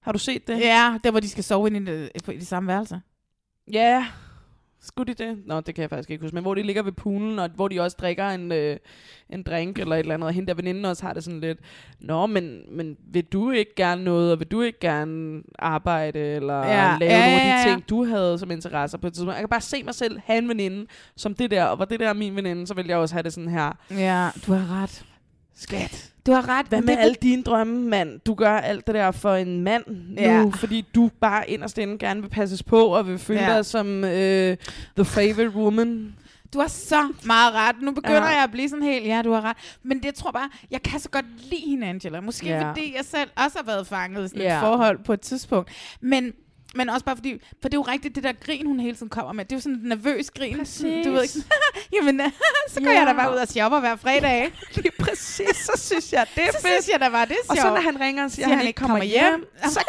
Har 0.02 0.12
du 0.12 0.20
set 0.20 0.48
det? 0.48 0.60
ja, 0.60 0.98
der 1.04 1.12
hvor 1.12 1.20
de 1.20 1.30
skal 1.30 1.44
sove 1.44 1.68
inde 1.68 1.80
i 1.82 1.86
det, 1.86 2.12
på- 2.26 2.32
i 2.32 2.38
det 2.38 2.48
samme 2.48 2.68
værelse. 2.68 3.02
Ja, 3.74 4.06
skulle 4.82 5.14
de 5.14 5.24
det? 5.24 5.38
Nå, 5.46 5.60
det 5.60 5.76
kan 5.76 5.82
jeg 5.82 5.90
faktisk 5.90 6.10
ikke 6.10 6.22
huske. 6.24 6.36
Men 6.36 6.44
hvor 6.44 6.56
de 6.56 6.64
ligger 6.64 6.84
ved 6.84 6.92
poolen, 6.92 7.40
og 7.40 7.50
hvor 7.56 7.68
de 7.68 7.80
også 7.80 7.98
drikker 8.00 8.30
en, 8.30 8.52
øh, 8.52 8.78
en 9.30 9.44
drink 9.44 9.80
eller 9.80 9.96
et 9.96 10.00
eller 10.00 10.14
andet, 10.14 10.28
og 10.28 10.34
hende 10.34 10.48
der 10.48 10.54
veninde 10.54 10.90
også 10.90 11.06
har 11.06 11.14
det 11.14 11.24
sådan 11.24 11.40
lidt, 11.40 11.60
Nå, 12.00 12.26
men, 12.26 12.62
men 12.72 12.98
vil 13.12 13.24
du 13.24 13.52
ikke 13.52 13.76
gerne 13.76 14.04
noget, 14.04 14.32
og 14.32 14.40
vil 14.40 14.48
du 14.48 14.62
ikke 14.62 14.80
gerne 14.80 15.42
arbejde, 15.60 16.20
eller 16.20 16.58
Ja, 16.58 16.98
lave 17.00 17.12
ja, 17.12 17.20
nogle 17.20 17.42
af 17.42 17.46
de 17.46 17.50
ja, 17.50 17.58
ja. 17.58 17.74
ting, 17.76 17.90
du 17.90 18.06
havde 18.06 18.40
som 18.40 18.52
interesser 18.52 18.98
på 18.98 19.08
et 19.08 19.14
tidspunkt? 19.14 19.34
Jeg 19.34 19.42
kan 19.42 19.50
bare 19.50 19.62
se 19.62 19.84
mig 19.84 19.96
selv 19.96 20.20
have 20.26 20.38
en 20.38 20.50
veninde 20.50 20.86
som 21.16 21.36
det 21.36 21.52
der, 21.52 21.64
og 21.64 21.80
var 21.80 21.86
det 21.86 22.00
der 22.00 22.14
min 22.14 22.36
veninde, 22.36 22.68
så 22.68 22.74
vil 22.74 22.88
jeg 22.88 22.98
også 22.98 23.16
have 23.16 23.24
det 23.24 23.34
sådan 23.34 23.50
her. 23.50 23.72
Ja, 23.92 24.30
du 24.48 24.54
har 24.54 24.84
ret. 24.84 25.06
Skat. 25.62 26.12
Du 26.26 26.32
har 26.32 26.50
ret. 26.50 26.66
Hvad 26.68 26.82
med 26.82 26.96
det- 26.96 27.02
alle 27.02 27.16
dine 27.22 27.44
drømme, 27.44 27.90
mand? 27.90 28.20
Du 28.20 28.34
gør 28.34 28.58
alt 28.58 28.88
det 28.88 28.96
der 28.96 29.12
for 29.12 29.36
en 29.36 29.62
mand 29.64 29.84
Ja. 30.18 30.42
nu, 30.44 30.52
fordi 30.52 30.86
du 30.96 31.10
bare 31.22 31.50
inderst 31.50 31.78
inde 31.78 31.98
gerne 31.98 32.22
vil 32.22 32.30
passes 32.30 32.64
på, 32.64 32.86
og 32.86 33.08
vil 33.08 33.20
føle 33.20 33.40
Ja. 33.42 33.56
dig 33.56 33.66
som 33.66 34.04
øh, 34.04 34.58
the 34.96 35.06
favorite 35.06 35.50
woman. 35.50 36.16
Du 36.54 36.60
har 36.60 36.68
så 36.68 37.14
meget 37.26 37.54
ret. 37.54 37.76
Nu 37.82 37.92
begynder 37.92 38.18
Ja. 38.18 38.36
jeg 38.36 38.44
at 38.44 38.52
blive 38.52 38.70
sådan 38.70 38.84
helt, 38.86 39.06
ja, 39.06 39.22
du 39.22 39.32
har 39.32 39.42
ret. 39.42 39.58
Men 39.84 40.04
det 40.04 40.16
tror 40.16 40.32
bare, 40.32 40.50
jeg 40.72 40.82
kan 40.84 41.00
så 41.00 41.10
godt 41.10 41.26
lide 41.50 41.62
hende, 41.70 41.88
Angela. 41.88 42.22
Måske 42.22 42.48
ja. 42.48 42.70
fordi 42.70 42.94
jeg 42.98 43.06
selv 43.06 43.30
også 43.46 43.58
har 43.58 43.66
været 43.66 43.88
fanget 43.88 44.26
i 44.26 44.28
sådan 44.28 44.42
Ja. 44.42 44.56
et 44.56 44.60
forhold 44.62 45.04
på 45.04 45.14
et 45.14 45.22
tidspunkt. 45.22 45.70
Men 46.02 46.34
men 46.76 46.90
også 46.90 47.06
bare 47.06 47.16
fordi, 47.16 47.34
for 47.62 47.70
det 47.70 47.74
er 47.74 47.78
jo 47.78 47.82
rigtigt, 47.82 48.16
det 48.16 48.24
der 48.24 48.32
grin, 48.46 48.66
hun 48.68 48.80
hele 48.80 48.96
tiden 48.96 49.10
kommer 49.10 49.34
med. 49.34 49.46
Det 49.46 49.52
er 49.52 49.56
jo 49.56 49.62
sådan 49.62 49.76
et 49.76 49.84
nervøs 49.84 50.32
grin. 50.32 50.58
Præcis. 50.58 51.06
Du 51.06 51.12
ved 51.12 51.24
ikke 51.24 51.34
jamen, 51.96 52.22
øh, 52.22 52.28
så 52.70 52.82
går 52.82 52.92
Ja. 52.92 52.98
jeg 53.00 53.08
da 53.08 53.14
bare 53.14 53.32
ud 53.32 53.36
og 53.38 53.48
shopper 53.48 53.80
hver 53.80 53.96
fredag. 53.96 54.52
Lige 54.76 54.92
præcis, 55.00 55.56
så 55.68 55.72
synes 55.78 56.14
jeg, 56.14 56.26
det 56.36 56.44
er 56.44 56.48
så 56.52 56.58
fedt. 56.62 56.64
synes 56.74 56.90
jeg 56.94 57.00
da 57.00 57.10
bare, 57.10 57.26
det 57.26 57.32
er 57.32 57.50
Og 57.50 57.56
sjovt. 57.56 57.68
så 57.68 57.74
når 57.74 57.82
han 57.82 58.00
ringer 58.02 58.24
og 58.24 58.32
siger, 58.32 58.48
at 58.48 58.58
han 58.58 58.68
ikke 58.68 58.78
kommer 58.78 59.04
hjem, 59.04 59.46
så 59.64 59.84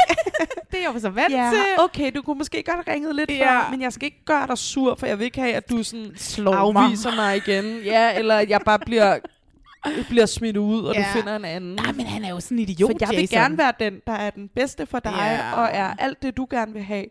det 0.70 0.78
er 0.78 0.82
jeg 0.82 0.94
jo 0.94 1.00
så 1.00 1.10
vant 1.10 1.32
ja, 1.32 1.50
til. 1.52 1.62
okay, 1.84 2.12
du 2.14 2.22
kunne 2.22 2.38
måske 2.38 2.62
godt 2.62 2.76
have 2.86 2.94
ringet 2.94 3.16
lidt 3.16 3.30
Ja. 3.30 3.50
før, 3.50 3.68
men 3.70 3.80
jeg 3.82 3.92
skal 3.92 4.04
ikke 4.04 4.24
gøre 4.24 4.46
dig 4.46 4.58
sur, 4.58 4.94
for 4.94 5.06
jeg 5.06 5.18
vil 5.18 5.24
ikke 5.24 5.40
have, 5.40 5.52
at 5.54 5.70
du 5.70 5.82
sådan 5.82 6.12
Slår 6.16 6.72
mig. 6.72 6.82
afviser 6.82 7.14
mig 7.14 7.36
igen. 7.36 7.78
Ja, 7.84 8.18
eller 8.18 8.34
at 8.36 8.50
jeg 8.50 8.60
bare 8.64 8.78
bliver, 8.78 9.18
bliver 10.08 10.26
smidt 10.26 10.56
ud, 10.56 10.82
og 10.84 10.94
Ja. 10.94 11.00
du 11.00 11.06
finder 11.18 11.36
en 11.36 11.44
anden. 11.44 11.74
Nej, 11.74 11.92
men 11.92 12.06
han 12.06 12.24
er 12.24 12.30
jo 12.30 12.40
sådan 12.40 12.58
en 12.58 12.62
idiot, 12.62 12.90
For 12.90 12.96
jeg 13.00 13.08
vil 13.10 13.18
Jason. 13.18 13.38
gerne 13.38 13.58
være 13.58 13.72
den, 13.80 14.00
der 14.06 14.12
er 14.12 14.30
den 14.30 14.48
bedste 14.48 14.86
for 14.86 14.98
dig, 14.98 15.12
Ja. 15.16 15.52
og 15.60 15.68
er 15.72 15.94
alt 15.98 16.22
det, 16.22 16.36
du 16.36 16.46
gerne 16.50 16.72
vil 16.72 16.82
have. 16.82 17.04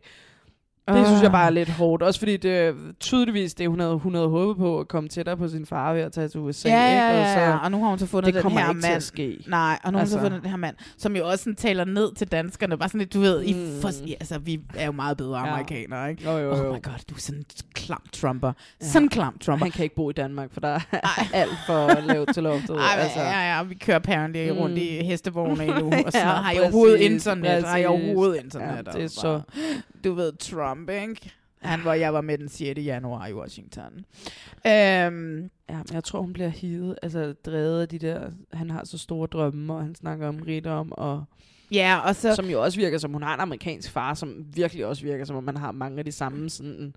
Det 0.87 0.97
Ah. 0.97 1.05
synes 1.05 1.21
jeg 1.21 1.31
bare 1.31 1.45
er 1.45 1.49
lidt 1.49 1.69
hårdt. 1.69 2.03
Også 2.03 2.19
fordi 2.19 2.37
det 2.37 2.75
tydeligvis 2.99 3.53
det, 3.53 3.69
hun 3.69 3.79
havde, 3.79 3.95
hun 3.97 4.13
havde 4.15 4.27
håbet 4.27 4.57
på 4.57 4.79
at 4.79 4.87
komme 4.87 5.09
tættere 5.09 5.37
på 5.37 5.47
sin 5.47 5.65
far 5.65 5.93
ved 5.93 6.01
at 6.01 6.11
tage 6.11 6.27
til 6.27 6.39
USA. 6.39 6.69
Ja, 6.69 6.75
ja, 6.75 7.09
Og 7.09 7.15
ja, 7.15 7.33
så, 7.33 7.39
ja. 7.39 7.57
Og 7.57 7.71
nu 7.71 7.81
har 7.83 7.89
hun 7.89 7.99
så 7.99 8.05
fundet 8.05 8.33
det 8.33 8.43
den 8.43 8.51
her 8.51 8.73
mand. 8.73 8.85
at 8.85 9.03
ske. 9.03 9.37
Nej, 9.47 9.79
og 9.83 9.91
nu 9.91 9.97
har 9.97 10.03
hun 10.05 10.09
så 10.09 10.15
Altså. 10.17 10.25
fundet 10.25 10.41
den 10.43 10.49
her 10.49 10.57
mand, 10.57 10.75
som 10.97 11.15
jo 11.15 11.27
også 11.27 11.43
sådan 11.43 11.55
taler 11.55 11.85
ned 11.85 12.15
til 12.15 12.27
danskerne. 12.31 12.77
Bare 12.77 12.89
sådan 12.89 12.99
lidt, 12.99 13.13
du 13.13 13.19
ved, 13.19 13.41
I 13.43 13.53
Mm. 13.53 13.81
for, 13.81 13.89
ja, 14.07 14.13
altså, 14.13 14.39
vi 14.39 14.59
er 14.75 14.85
jo 14.85 14.91
meget 14.91 15.17
bedre 15.17 15.39
Ja. 15.39 15.51
amerikanere, 15.53 16.09
ikke? 16.11 16.23
Jo, 16.23 16.37
jo, 16.37 16.51
Oh 16.51 16.57
jo. 16.57 16.63
my 16.73 16.81
god, 16.83 16.93
du 17.09 17.15
er 17.15 17.19
sådan 17.19 17.39
en 17.39 17.45
klam 17.73 18.01
trumper. 18.13 18.51
Ja. 18.81 18.85
Sådan 18.87 19.03
en 19.03 19.09
klam 19.09 19.37
trumper. 19.41 19.65
Han 19.65 19.71
kan 19.71 19.83
ikke 19.83 19.95
bo 19.95 20.09
i 20.09 20.13
Danmark, 20.13 20.53
for 20.53 20.59
der 20.61 20.67
er 20.67 20.79
alt 21.33 21.57
for 21.67 22.01
lavt 22.13 22.33
til 22.33 22.43
loftet. 22.43 22.75
Ej, 22.77 22.99
altså. 22.99 23.19
ja, 23.19 23.55
ja, 23.55 23.63
vi 23.63 23.75
kører 23.75 23.95
apparently 23.95 24.49
mm. 24.51 24.57
rundt 24.57 24.77
i 24.77 24.87
hestevogne 25.05 25.63
endnu, 25.65 25.85
og 26.05 26.11
sådan 26.11 26.11
Ja, 26.21 26.25
noget. 26.25 26.43
Har 26.43 26.51
I 26.51 26.59
overhovedet 26.59 26.97
præcis, 26.99 27.11
internet? 27.11 27.63
Har 27.63 27.77
I 27.77 27.85
overhovedet 27.85 28.43
internet? 28.43 28.67
Ja, 28.87 28.91
det 28.91 28.99
er 29.01 29.03
Og 29.03 29.09
så- 29.09 29.41
Du 30.03 30.13
ved, 30.13 30.31
Trump, 30.39 30.70
ikke? 30.89 31.31
Han 31.59 31.83
var, 31.83 31.93
jeg 31.93 32.13
var 32.13 32.21
med 32.21 32.37
den 32.37 32.49
6. 32.49 32.79
januar 32.79 33.27
i 33.27 33.33
Washington. 33.33 34.05
Øhm, 34.67 35.49
Ja, 35.71 35.75
men 35.77 35.93
jeg 35.93 36.03
tror, 36.03 36.21
hun 36.21 36.33
bliver 36.33 36.49
hivet, 36.49 36.95
altså 37.01 37.33
drevet 37.45 37.81
af 37.81 37.87
de 37.89 37.99
der, 37.99 38.31
han 38.53 38.69
har 38.69 38.85
så 38.85 38.97
store 38.97 39.27
drømme, 39.27 39.73
og 39.73 39.81
han 39.81 39.95
snakker 39.95 40.27
om 40.27 40.39
rigdom, 40.47 40.91
og 40.91 41.23
ja, 41.71 41.99
og 42.05 42.15
så... 42.15 42.35
som 42.35 42.45
jo 42.45 42.63
også 42.63 42.79
virker 42.79 42.97
som, 42.97 43.13
hun 43.13 43.23
har 43.23 43.33
en 43.33 43.39
amerikansk 43.39 43.91
far, 43.91 44.13
som 44.13 44.45
virkelig 44.55 44.85
også 44.85 45.03
virker 45.03 45.25
som, 45.25 45.35
om 45.35 45.43
man 45.43 45.57
har 45.57 45.71
mange 45.71 45.99
af 45.99 46.05
de 46.05 46.11
samme 46.11 46.49
sådan, 46.49 46.95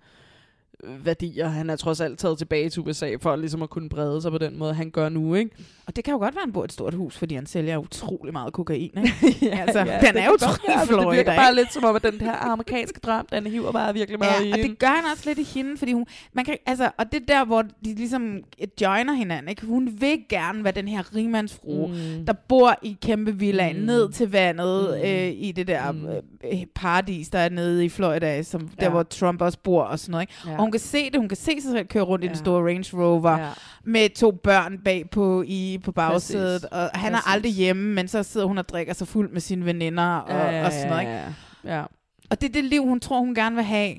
værdier. 1.04 1.48
Han 1.48 1.70
er 1.70 1.76
trods 1.76 2.00
alt 2.00 2.18
taget 2.18 2.38
tilbage 2.38 2.70
til 2.70 2.82
USA, 2.82 3.10
for 3.20 3.36
ligesom 3.36 3.62
at 3.62 3.70
kunne 3.70 3.88
brede 3.88 4.22
sig 4.22 4.30
på 4.30 4.38
den 4.38 4.58
måde, 4.58 4.74
han 4.74 4.90
gør 4.90 5.08
nu, 5.08 5.34
ikke? 5.34 5.50
Og 5.86 5.96
det 5.96 6.04
kan 6.04 6.12
jo 6.12 6.18
godt 6.18 6.34
være, 6.34 6.42
at 6.42 6.46
han 6.46 6.52
bor 6.52 6.62
i 6.62 6.64
et 6.64 6.72
stort 6.72 6.94
hus, 6.94 7.16
fordi 7.18 7.34
han 7.34 7.46
sælger 7.46 7.76
utrolig 7.78 8.32
meget 8.32 8.52
kokain, 8.52 8.90
ikke? 9.24 9.36
ja, 9.46 9.58
altså, 9.60 9.78
ja, 9.78 9.84
den 10.00 10.16
er 10.16 10.26
jo 10.26 10.36
være, 10.40 10.50
men 10.68 10.78
Det 10.80 10.88
Florida, 10.88 11.10
virker 11.10 11.36
bare 11.36 11.50
ikke? 11.50 11.60
lidt 11.62 11.72
som 11.72 11.84
om, 11.84 11.96
at 11.96 12.02
den 12.02 12.20
her 12.20 12.32
amerikanske 12.52 13.00
drøm, 13.00 13.26
den 13.32 13.46
hiver 13.46 13.72
bare 13.72 13.94
virkelig 13.94 14.18
meget 14.18 14.44
i 14.44 14.48
Ja, 14.48 14.52
og 14.52 14.56
hende. 14.58 14.68
det 14.70 14.78
gør 14.78 14.86
han 14.86 15.04
også 15.12 15.22
lidt 15.26 15.38
i 15.38 15.42
hende, 15.58 15.76
fordi 15.78 15.92
hun, 15.92 16.06
man 16.32 16.44
kan, 16.44 16.56
altså, 16.66 16.90
og 16.98 17.12
det 17.12 17.22
er 17.22 17.26
der, 17.34 17.44
hvor 17.44 17.62
de 17.62 17.94
ligesom 17.94 18.36
joiner 18.80 19.12
hinanden, 19.12 19.48
ikke? 19.48 19.66
Hun 19.66 19.96
vil 20.00 20.18
gerne 20.28 20.64
være 20.64 20.72
den 20.72 20.88
her 20.88 21.14
rigmandsfrue, 21.16 21.88
mm. 21.88 22.26
der 22.26 22.32
bor 22.32 22.78
i 22.82 22.96
kæmpe 23.02 23.34
villaen, 23.38 23.80
mm. 23.80 23.86
ned 23.86 24.12
til 24.12 24.30
vandet, 24.30 24.88
mm. 24.98 25.08
øh, 25.10 25.28
i 25.36 25.52
det 25.56 25.66
der 25.68 25.92
Mm. 25.92 26.06
øh, 26.06 26.66
paradis, 26.74 27.28
der 27.28 27.38
er 27.38 27.48
nede 27.48 27.84
i 27.84 27.88
Florida, 27.88 28.42
som, 28.42 28.60
der 28.68 28.84
Ja. 28.84 28.90
hvor 28.90 29.02
Trump 29.02 29.42
også 29.42 29.58
bor 29.64 29.82
og 29.82 29.98
sådan 29.98 30.10
noget, 30.10 30.22
ikke? 30.22 30.32
Ja. 30.46 30.52
Og 30.56 30.60
hun 30.60 30.70
kan 30.74 30.80
se 30.80 31.10
det, 31.10 31.20
hun 31.20 31.28
kan 31.28 31.36
se 31.36 31.60
sig 31.60 31.70
selv 31.72 31.86
køre 31.86 32.02
rundt 32.02 32.24
i 32.24 32.28
den 32.28 32.34
Ja. 32.36 32.38
store 32.40 32.68
Range 32.68 32.96
Rover, 33.04 33.38
Ja. 33.38 33.50
med 33.84 34.10
to 34.16 34.30
børn 34.30 34.78
bag 34.78 35.10
på, 35.10 35.42
i, 35.46 35.78
på 35.84 35.92
bagsædet, 35.92 36.60
Præcis. 36.62 36.72
og 36.72 37.00
han 37.00 37.12
er 37.12 37.16
Præcis. 37.16 37.32
aldrig 37.32 37.52
hjemme, 37.52 37.94
men 37.94 38.08
så 38.08 38.22
sidder 38.22 38.46
hun 38.46 38.58
og 38.58 38.68
drikker 38.68 38.92
sig 38.92 39.08
fuld 39.08 39.30
med 39.30 39.40
sine 39.40 39.64
veninder 39.64 40.16
og, 40.16 40.52
Ja, 40.52 40.66
og 40.66 40.72
sådan 40.72 40.88
noget, 40.88 41.00
ikke? 41.02 41.12
ja, 41.12 41.32
ja. 41.64 41.76
ja. 41.78 41.84
Og 42.30 42.40
det 42.40 42.48
er 42.48 42.52
det 42.52 42.64
liv, 42.64 42.84
hun 42.84 43.00
tror, 43.00 43.18
hun 43.20 43.34
gerne 43.34 43.56
vil 43.56 43.64
have. 43.64 43.94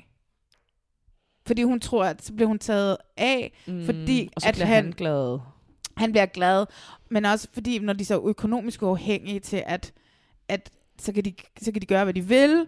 Fordi 1.48 1.64
hun 1.64 1.80
tror, 1.80 2.06
at 2.06 2.26
så 2.26 2.34
bliver 2.34 2.48
hun 2.48 2.60
taget 2.60 2.98
af, 3.18 3.54
mm, 3.68 3.86
fordi 3.86 4.30
og 4.36 4.42
så 4.42 4.48
at 4.48 4.58
han, 4.58 4.68
han 4.68 4.92
glad. 4.98 5.40
han 5.98 6.12
bliver 6.12 6.26
glad. 6.26 6.66
Men 7.10 7.26
også 7.26 7.48
fordi, 7.54 7.80
når 7.80 7.94
de 7.94 8.02
er 8.02 8.06
så 8.06 8.22
økonomisk 8.26 8.82
uafhængige 8.82 9.40
til, 9.40 9.64
at, 9.66 9.94
at 10.48 10.70
så, 11.00 11.14
kan 11.14 11.26
de, 11.26 11.34
så 11.62 11.72
kan 11.72 11.82
de 11.82 11.86
gøre, 11.86 12.04
hvad 12.04 12.14
de 12.14 12.22
vil, 12.28 12.68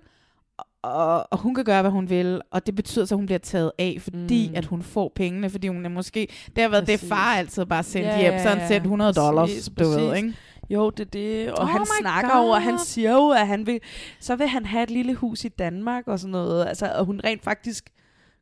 og, 0.87 1.27
og 1.31 1.37
hun 1.37 1.55
kan 1.55 1.63
gøre, 1.65 1.81
hvad 1.81 1.91
hun 1.91 2.09
vil, 2.09 2.41
og 2.51 2.65
det 2.65 2.75
betyder 2.75 3.05
så, 3.05 3.15
at 3.15 3.17
hun 3.19 3.25
bliver 3.25 3.39
taget 3.39 3.71
af, 3.79 3.97
fordi 4.01 4.47
Mm. 4.49 4.55
at 4.55 4.65
hun 4.65 4.81
får 4.81 5.11
pengene, 5.15 5.49
fordi 5.49 5.67
hun 5.67 5.85
er 5.85 5.89
måske, 5.89 6.27
det 6.55 6.61
har 6.63 6.69
været 6.69 6.85
Præcis. 6.85 6.99
det, 6.99 7.09
far 7.09 7.35
altid 7.35 7.65
bare 7.65 7.83
sendt 7.83 8.05
Ja, 8.07 8.19
hjem, 8.21 8.33
så 8.39 8.49
han 8.49 8.67
sendt 8.67 8.83
100 8.83 9.13
dollars, 9.13 9.49
præcis, 9.49 9.69
du 9.79 9.83
ved, 9.89 10.09
præcis. 10.09 10.23
ikke? 10.23 10.37
Jo, 10.69 10.89
det 10.89 10.99
er 10.99 11.09
det. 11.09 11.51
Og 11.51 11.61
Oh 11.63 11.67
han 11.69 11.85
snakker 12.01 12.31
God. 12.31 12.45
over, 12.47 12.59
han 12.59 12.79
siger 12.79 13.11
jo, 13.11 13.29
at 13.29 13.47
han 13.47 13.65
vil, 13.67 13.79
så 14.19 14.35
vil 14.35 14.47
han 14.47 14.65
have 14.65 14.83
et 14.83 14.91
lille 14.91 15.15
hus 15.15 15.45
i 15.45 15.47
Danmark 15.47 16.07
og 16.07 16.19
sådan 16.19 16.31
noget. 16.31 16.65
Altså, 16.65 16.91
og 16.95 17.05
hun 17.05 17.21
rent 17.23 17.43
faktisk 17.43 17.89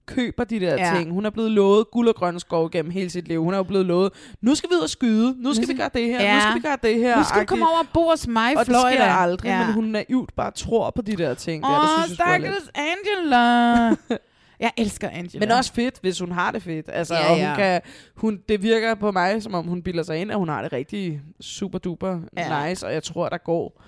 køber 0.05 0.43
de 0.43 0.59
der 0.59 0.73
Ja. 0.73 0.93
ting. 0.97 1.11
Hun 1.11 1.25
er 1.25 1.29
blevet 1.29 1.51
lovet 1.51 1.91
guld 1.91 2.07
og 2.07 2.15
grønne 2.15 2.39
skov 2.39 2.69
gennem 2.71 2.91
hele 2.91 3.09
sit 3.09 3.27
liv. 3.27 3.43
Hun 3.43 3.53
er 3.53 3.57
jo 3.57 3.63
blevet 3.63 3.85
lovet, 3.85 4.13
nu 4.41 4.55
skal 4.55 4.69
vi 4.69 4.75
ud 4.75 4.79
og 4.79 4.89
skyde, 4.89 5.35
nu 5.43 5.53
skal 5.53 5.67
vi 5.67 5.73
gøre 5.73 5.89
det 5.93 6.05
her, 6.05 6.23
Ja. 6.23 6.35
nu 6.35 6.41
skal 6.41 6.55
vi 6.55 6.59
gøre 6.59 6.77
det 6.83 6.99
her. 6.99 7.17
Nu 7.17 7.23
skal 7.23 7.41
du 7.41 7.45
komme 7.45 7.65
over 7.69 7.79
og 7.79 7.85
bo 7.93 8.09
hos 8.09 8.27
mig 8.27 8.57
og 8.57 8.65
Florida. 8.65 8.87
det 8.89 8.95
sker 8.95 9.03
aldrig, 9.05 9.49
Ja. 9.49 9.65
men 9.65 9.73
hun 9.73 9.83
naivt 9.83 10.35
bare 10.35 10.51
tror 10.51 10.89
på 10.89 11.01
de 11.01 11.15
der 11.15 11.33
ting. 11.33 11.65
Åh, 11.65 11.71
er 11.71 12.07
lidt- 12.07 12.15
stakkels 12.15 12.69
Angela. 12.75 13.95
jeg 14.59 14.71
elsker 14.77 15.09
Angela. 15.09 15.39
Men 15.45 15.51
også 15.57 15.73
fedt, 15.73 15.99
hvis 16.01 16.19
hun 16.19 16.31
har 16.31 16.51
det 16.51 16.63
fedt. 16.63 16.85
Altså, 16.93 17.13
Ja, 17.15 17.23
og 17.23 17.29
hun 17.29 17.37
ja. 17.39 17.55
kan, 17.55 17.81
hun, 18.15 18.39
det 18.49 18.63
virker 18.63 18.95
på 18.95 19.11
mig, 19.11 19.43
som 19.43 19.53
om 19.53 19.65
hun 19.67 19.81
bilder 19.83 20.03
sig 20.03 20.17
ind, 20.17 20.31
at 20.31 20.37
hun 20.37 20.49
har 20.49 20.61
det 20.61 20.73
rigtig 20.73 21.21
super 21.41 21.77
duper 21.79 22.19
ja. 22.37 22.67
nice, 22.69 22.85
og 22.87 22.93
jeg 22.93 23.03
tror, 23.03 23.29
der 23.29 23.37
går 23.37 23.81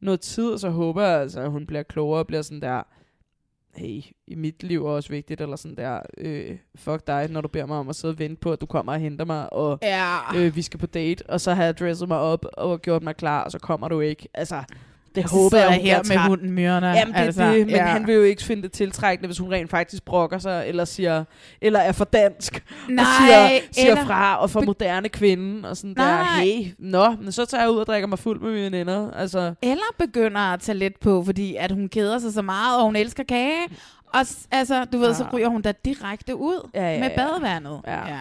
noget 0.00 0.20
tid, 0.20 0.48
og 0.50 0.58
så 0.60 0.68
håber 0.70 1.02
jeg, 1.06 1.20
altså, 1.20 1.40
at 1.40 1.50
hun 1.50 1.66
bliver 1.66 1.82
klogere 1.82 2.18
og 2.18 2.26
bliver 2.26 2.42
sådan 2.42 2.60
der, 2.60 2.82
hey, 3.76 4.02
i 4.26 4.34
mit 4.34 4.62
liv 4.62 4.86
er 4.86 4.90
også 4.90 5.08
vigtigt, 5.08 5.40
eller 5.40 5.56
sådan 5.56 5.76
der, 5.76 6.00
øh, 6.18 6.56
fuck 6.74 7.06
dig, 7.06 7.28
når 7.30 7.40
du 7.40 7.48
beder 7.48 7.66
mig 7.66 7.76
om 7.78 7.88
at 7.88 7.96
sidde 7.96 8.12
og 8.12 8.18
vente 8.18 8.36
på, 8.40 8.52
at 8.52 8.60
du 8.60 8.66
kommer 8.66 8.92
og 8.92 8.98
henter 8.98 9.24
mig, 9.24 9.52
og 9.52 9.78
Ja. 9.82 10.18
øh, 10.36 10.56
vi 10.56 10.62
skal 10.62 10.80
på 10.80 10.86
date, 10.86 11.30
og 11.30 11.40
så 11.40 11.54
har 11.54 11.64
jeg 11.64 11.78
dresset 11.78 12.08
mig 12.08 12.18
op 12.18 12.44
og 12.52 12.82
gjort 12.82 13.02
mig 13.02 13.16
klar, 13.16 13.44
og 13.44 13.50
så 13.52 13.58
kommer 13.58 13.88
du 13.88 14.00
ikke. 14.00 14.28
Altså, 14.34 14.62
det 15.14 15.30
håber 15.30 15.58
jeg, 15.58 15.72
her 15.72 15.96
med 15.96 16.04
træt. 16.04 16.28
hunden 16.28 16.50
Myrna, 16.50 16.92
Jamen, 16.92 17.14
det 17.14 17.20
altså, 17.20 17.44
det, 17.52 17.66
men 17.66 17.74
ja. 17.74 17.86
han 17.86 18.06
vil 18.06 18.14
jo 18.14 18.22
ikke 18.22 18.42
finde 18.42 18.62
det 18.62 18.72
tiltrækkende, 18.72 19.26
hvis 19.28 19.38
hun 19.38 19.52
rent 19.52 19.70
faktisk 19.70 20.04
brokker 20.04 20.38
sig, 20.38 20.68
eller 20.68 20.84
siger, 20.84 21.24
eller 21.60 21.80
er 21.80 21.92
for 21.92 22.04
dansk, 22.04 22.64
Nej, 22.88 23.04
og 23.04 23.06
siger, 23.20 23.60
siger 23.72 24.04
fra, 24.04 24.36
og 24.36 24.50
for 24.50 24.60
moderne 24.60 25.08
kvinde, 25.08 25.68
og 25.68 25.76
sådan 25.76 25.94
Nej. 25.96 26.06
der, 26.06 26.24
hey, 26.24 26.66
nå, 26.78 27.10
men 27.10 27.32
så 27.32 27.44
tager 27.44 27.62
jeg 27.62 27.70
ud 27.70 27.78
og 27.78 27.86
drikker 27.86 28.08
mig 28.08 28.18
fuld 28.18 28.40
med 28.40 28.52
mine 28.52 28.78
venner. 28.78 29.10
Altså, 29.10 29.54
Eller 29.62 29.94
begynder 29.98 30.40
at 30.40 30.60
tage 30.60 30.78
lidt 30.78 31.00
på, 31.00 31.24
fordi 31.24 31.56
at 31.56 31.72
hun 31.72 31.88
keder 31.88 32.18
sig 32.18 32.32
så 32.32 32.42
meget, 32.42 32.78
og 32.78 32.84
hun 32.84 32.96
elsker 32.96 33.24
kage. 33.24 33.60
Og 34.14 34.26
altså, 34.50 34.84
du 34.84 34.98
ved, 34.98 35.14
så 35.14 35.24
Ja. 35.24 35.30
ryger 35.32 35.48
hun 35.48 35.62
da 35.62 35.72
direkte 35.84 36.36
ud 36.36 36.70
Ja, 36.74 36.92
ja, 36.92 37.00
med 37.00 37.08
ja. 37.08 37.16
badevandet. 37.16 37.80
Ja. 37.86 38.08
ja. 38.08 38.20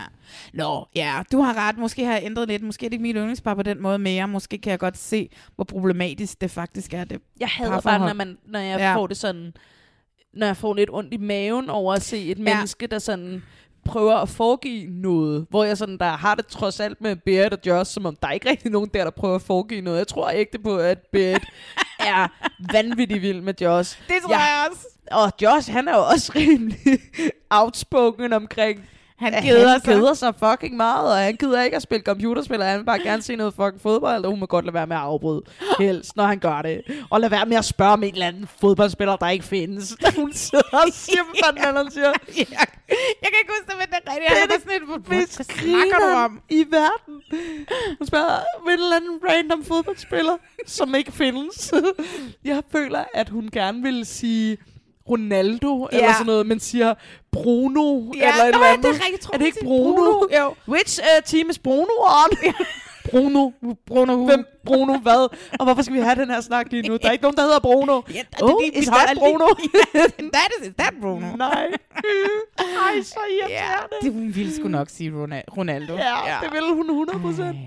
Nå, 0.53 0.87
ja, 0.95 1.23
du 1.31 1.41
har 1.41 1.67
ret. 1.67 1.77
Måske 1.77 2.05
har 2.05 2.13
jeg 2.13 2.21
ændret 2.25 2.47
lidt. 2.47 2.63
Måske 2.63 2.85
er 2.85 2.89
det 2.89 2.93
ikke 2.93 3.03
mit 3.03 3.15
yndlingspar 3.15 3.53
på 3.53 3.63
den 3.63 3.81
måde 3.81 3.99
mere. 3.99 4.27
Måske 4.27 4.57
kan 4.57 4.71
jeg 4.71 4.79
godt 4.79 4.97
se, 4.97 5.29
hvor 5.55 5.63
problematisk 5.63 6.41
det 6.41 6.51
faktisk 6.51 6.93
er. 6.93 7.03
Det 7.03 7.21
jeg 7.39 7.47
hader 7.47 7.81
bare, 7.81 7.99
når, 7.99 8.13
man, 8.13 8.37
når 8.47 8.59
jeg 8.59 8.79
Ja. 8.79 8.89
ja. 8.89 8.95
får 8.95 9.07
det 9.07 9.17
sådan, 9.17 9.53
når 10.33 10.45
jeg 10.45 10.57
får 10.57 10.73
lidt 10.73 10.89
ondt 10.93 11.13
i 11.13 11.17
maven 11.17 11.69
over 11.69 11.93
at 11.93 12.01
se 12.01 12.23
et 12.31 12.37
Ja. 12.39 12.43
menneske, 12.43 12.87
der 12.87 12.99
sådan 12.99 13.43
prøver 13.85 14.15
at 14.15 14.29
foregive 14.29 14.89
noget, 14.89 15.45
hvor 15.49 15.63
jeg 15.63 15.77
sådan, 15.77 15.97
der 15.97 16.05
har 16.09 16.35
det 16.35 16.47
trods 16.47 16.79
alt 16.79 17.01
med 17.01 17.15
Berit 17.15 17.53
og 17.53 17.59
Josh, 17.65 17.91
som 17.93 18.05
om 18.05 18.15
der 18.21 18.27
er 18.27 18.31
ikke 18.31 18.49
rigtig 18.49 18.71
nogen 18.71 18.89
der, 18.93 19.03
der 19.03 19.11
prøver 19.11 19.35
at 19.35 19.41
foregive 19.41 19.81
noget. 19.81 19.97
Jeg 19.97 20.07
tror 20.07 20.29
ikke 20.29 20.59
på, 20.63 20.77
at 20.77 20.97
Berit 21.11 21.43
er 21.99 22.27
vanvittig 22.73 23.21
vild 23.21 23.41
med 23.41 23.53
Josh. 23.61 23.99
Det 24.07 24.15
tror 24.23 24.33
jeg 24.33 24.67
også. 24.71 24.87
Og 25.11 25.31
Josh, 25.41 25.71
han 25.71 25.87
er 25.87 25.95
jo 25.97 26.03
også 26.03 26.31
rimelig 26.39 26.99
outspoken 27.49 28.33
omkring, 28.33 28.79
Han 29.17 29.33
keder 29.43 29.69
han 29.69 29.81
sig. 29.81 29.93
keder 29.93 30.13
sig 30.13 30.33
fucking 30.35 30.75
meget, 30.77 31.11
og 31.11 31.17
han 31.17 31.35
gider 31.35 31.61
ikke 31.63 31.75
at 31.75 31.81
spille 31.81 32.03
computerspil, 32.03 32.59
og 32.61 32.65
han 32.67 32.79
vil 32.79 32.85
bare 32.85 32.99
gerne 32.99 33.21
se 33.21 33.35
noget 33.35 33.53
fucking 33.53 33.81
fodbold, 33.81 34.25
og 34.25 34.29
hun 34.31 34.39
må 34.39 34.45
godt 34.45 34.65
lade 34.65 34.73
være 34.73 34.87
med 34.87 34.95
at 34.95 35.01
afbryde 35.01 35.41
helst, 35.79 36.15
når 36.15 36.23
han 36.25 36.39
gør 36.39 36.61
det. 36.61 36.81
Og 37.09 37.19
lade 37.21 37.31
være 37.31 37.45
med 37.45 37.57
at 37.57 37.65
spørge 37.65 37.91
om 37.91 38.03
en 38.03 38.13
eller 38.13 38.27
anden 38.27 38.47
fodboldspiller, 38.61 39.15
der 39.15 39.29
ikke 39.29 39.45
findes. 39.45 39.97
hun 40.15 40.33
sidder 40.33 40.63
og 40.73 40.87
siger, 40.93 41.23
hvad 41.23 41.53
fanden 41.63 41.77
han 41.77 41.91
siger. 41.91 42.05
ja. 42.37 42.63
Jeg 43.23 43.29
kan 43.31 43.37
ikke 43.41 43.51
huske 43.59 43.65
det, 43.71 43.75
men 43.79 43.87
det 43.87 43.97
er 44.05 44.11
rigtigt. 44.11 44.39
Han 44.39 44.49
er 44.49 44.59
sådan 44.59 44.81
et, 44.81 44.87
hvad 44.87 45.17
hvad 45.17 45.43
snakker 45.43 45.97
du 45.99 46.17
om? 46.25 46.41
i 46.49 46.65
verden. 46.71 47.15
Hun 47.99 48.07
spørger, 48.07 48.39
vil 48.65 48.73
en 48.73 48.79
eller 48.79 48.95
anden 48.95 49.19
random 49.29 49.63
fodboldspiller, 49.65 50.37
som 50.67 50.95
ikke 50.95 51.11
findes. 51.11 51.73
Jeg 52.45 52.61
føler, 52.71 53.03
at 53.13 53.29
hun 53.29 53.49
gerne 53.53 53.81
vil 53.81 54.05
sige 54.05 54.57
Ronaldo, 55.11 55.87
ja. 55.91 55.97
eller 55.97 56.07
Ja. 56.09 56.13
sådan 56.13 56.25
noget, 56.25 56.45
men 56.47 56.59
siger 56.59 56.93
Bruno, 57.31 58.13
Ja, 58.17 58.31
eller 58.31 58.43
et 58.45 58.51
nå, 58.53 58.57
eller 58.57 58.65
ja, 58.67 58.73
andet. 58.73 58.85
det 58.93 59.01
er 59.01 59.05
rigtigt. 59.05 59.29
Er 59.33 59.37
det 59.37 59.45
ikke 59.45 59.59
Bruno? 59.63 59.95
Bruno, 59.95 60.27
jo. 60.39 60.53
Which 60.67 60.99
uh, 61.03 61.23
team 61.25 61.49
is 61.49 61.59
Bruno 61.59 61.93
on? 62.23 62.53
Bruno. 63.11 63.51
Bruno. 63.87 64.25
Hvem? 64.25 64.45
Bruno 64.65 64.97
hvad? 64.97 65.27
Og 65.59 65.65
hvorfor 65.65 65.81
skal 65.81 65.95
vi 65.95 65.99
have 65.99 66.15
den 66.15 66.29
her 66.29 66.41
snak 66.41 66.65
lige 66.71 66.89
nu? 66.89 66.97
Der 66.97 67.07
er 67.07 67.11
ikke 67.11 67.21
nogen, 67.21 67.37
der 67.37 67.43
hedder 67.43 67.59
Bruno. 67.59 68.01
Ja, 68.13 68.21
oh, 68.41 68.63
is 68.73 68.85
that 68.87 69.17
Bruno? 69.17 69.45
that 70.33 70.49
is, 70.61 70.67
is 70.67 70.73
that 70.79 70.93
Bruno? 71.01 71.25
Nej. 71.37 71.67
Ej, 72.57 73.01
så 73.03 73.19
irriterende. 73.41 73.95
Det 74.01 74.13
hun 74.13 74.35
ville 74.35 74.55
sgu 74.55 74.67
nok 74.67 74.89
sige 74.89 75.09
Rona- 75.11 75.57
Ronaldo. 75.57 75.93
Ja, 75.93 76.37
det 76.43 76.51
ville 76.53 76.73
hun 76.73 76.89
100 76.89 77.19
procent. 77.19 77.57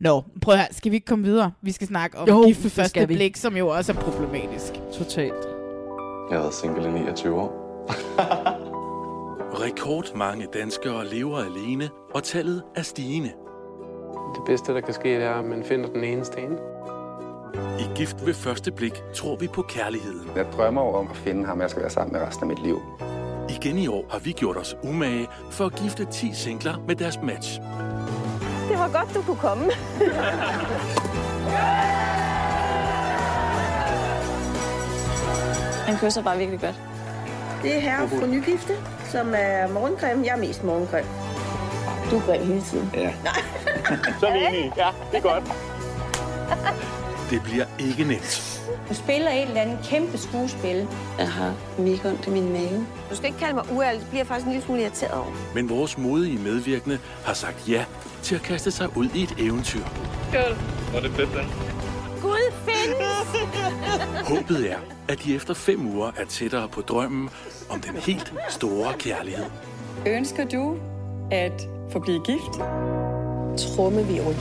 Nå, 0.00 0.22
prøv 0.42 0.56
høre, 0.56 0.66
skal 0.72 0.90
vi 0.90 0.96
ikke 0.96 1.06
komme 1.06 1.24
videre? 1.24 1.52
Vi 1.62 1.72
skal 1.72 1.86
snakke 1.86 2.18
om 2.18 2.28
Jo, 2.28 2.42
gift 2.46 2.58
ved 2.58 2.70
det 2.70 2.72
første 2.72 3.06
blik, 3.06 3.36
som 3.36 3.56
jo 3.56 3.68
også 3.68 3.92
er 3.92 3.96
problematisk. 3.96 4.72
Totalt. 4.98 5.55
Jeg 6.30 6.38
har 6.38 6.42
været 6.42 6.54
single 6.54 6.88
i 6.88 6.92
29 6.92 7.40
år. 7.40 7.52
Rekordmange 9.64 10.46
danskere 10.54 11.06
lever 11.06 11.38
alene, 11.38 11.90
og 12.14 12.22
tallet 12.22 12.62
er 12.76 12.82
stigende. 12.82 13.32
Det 14.34 14.42
bedste, 14.46 14.74
der 14.74 14.80
kan 14.80 14.94
ske, 14.94 15.14
det 15.14 15.22
er, 15.22 15.34
at 15.34 15.44
man 15.44 15.64
finder 15.64 15.88
den 15.88 16.04
eneste 16.04 16.40
ene. 16.40 16.56
I 17.78 17.82
Gift 17.94 18.26
ved 18.26 18.34
første 18.34 18.72
blik 18.72 19.02
tror 19.14 19.36
vi 19.36 19.48
på 19.48 19.62
kærligheden. 19.62 20.30
Jeg 20.36 20.46
drømmer 20.56 20.94
om 20.94 21.08
at 21.10 21.16
finde 21.16 21.46
ham, 21.46 21.60
jeg 21.60 21.70
skal 21.70 21.82
være 21.82 21.90
sammen 21.90 22.12
med 22.12 22.20
resten 22.26 22.42
af 22.50 22.56
mit 22.56 22.62
liv. 22.62 22.80
Igen 23.48 23.78
i 23.78 23.88
år 23.88 24.04
har 24.10 24.18
vi 24.18 24.32
gjort 24.32 24.56
os 24.56 24.76
umage 24.82 25.28
for 25.50 25.66
at 25.66 25.74
gifte 25.74 26.04
10 26.04 26.32
singler 26.34 26.74
med 26.86 26.96
deres 26.96 27.18
match. 27.22 27.60
Det 28.68 28.78
var 28.78 28.90
godt, 28.92 29.14
du 29.14 29.22
kunne 29.22 29.36
komme. 29.36 29.64
Han 35.86 35.96
kysser 35.98 36.22
bare 36.22 36.38
virkelig 36.38 36.60
godt. 36.60 36.74
Det 37.62 37.76
er 37.76 37.80
herre 37.80 38.08
fra 38.08 38.26
Nygifte, 38.26 38.72
som 39.10 39.34
er 39.36 39.68
morgencreme. 39.68 40.24
Jeg 40.26 40.32
er 40.32 40.36
mest 40.36 40.64
morgencreme. 40.64 41.08
Du 42.10 42.16
er 42.16 42.20
grim 42.20 42.46
hele 42.46 42.62
tiden. 42.62 42.90
Ja. 42.94 43.12
Så 44.20 44.26
er 44.26 44.32
vi 44.32 44.38
enige. 44.56 44.72
Ja, 44.76 44.88
det 45.10 45.18
er 45.18 45.22
godt. 45.22 45.44
Det 47.30 47.42
bliver 47.42 47.64
ikke 47.78 48.04
nemt. 48.04 48.52
Du 48.88 48.94
spiller 48.94 49.30
et 49.30 49.42
eller 49.42 49.60
andet 49.60 49.78
kæmpe 49.84 50.18
skuespil. 50.18 50.88
Jeg 51.18 51.28
har 51.28 51.54
mega 51.78 52.08
ondt 52.08 52.26
i 52.26 52.30
min 52.30 52.52
mave. 52.52 52.86
Du 53.10 53.16
skal 53.16 53.26
ikke 53.26 53.38
kalde 53.38 53.54
mig 53.54 53.64
uærlig. 53.72 54.00
Det 54.00 54.08
bliver 54.08 54.20
jeg 54.20 54.26
faktisk 54.26 54.46
en 54.46 54.52
lille 54.52 54.66
smule 54.66 54.82
irriteret 54.82 55.12
over. 55.12 55.32
Men 55.54 55.68
vores 55.68 55.98
modige 55.98 56.38
medvirkende 56.38 56.98
har 57.24 57.34
sagt 57.34 57.68
ja 57.68 57.84
til 58.22 58.34
at 58.34 58.42
kaste 58.42 58.70
sig 58.70 58.96
ud 58.96 59.08
i 59.14 59.22
et 59.22 59.34
eventyr. 59.38 59.84
Skål. 60.32 60.56
Var 60.92 61.00
det 61.00 61.10
fedt, 61.10 61.30
den? 61.34 61.75
Gud 62.26 62.52
findes! 62.68 63.28
Håbet 64.30 64.70
er, 64.70 64.78
at 65.08 65.22
de 65.24 65.34
efter 65.34 65.54
fem 65.54 65.86
uger 65.86 66.10
er 66.16 66.24
tættere 66.24 66.68
på 66.68 66.80
drømmen 66.80 67.30
om 67.70 67.80
den 67.80 67.96
helt 67.96 68.34
store 68.48 68.94
kærlighed. 68.98 69.44
Ønsker 70.06 70.44
du 70.44 70.78
at 71.30 71.68
få 71.90 71.98
blive 71.98 72.22
gift? 72.24 72.52
Trummevirvel. 73.58 74.36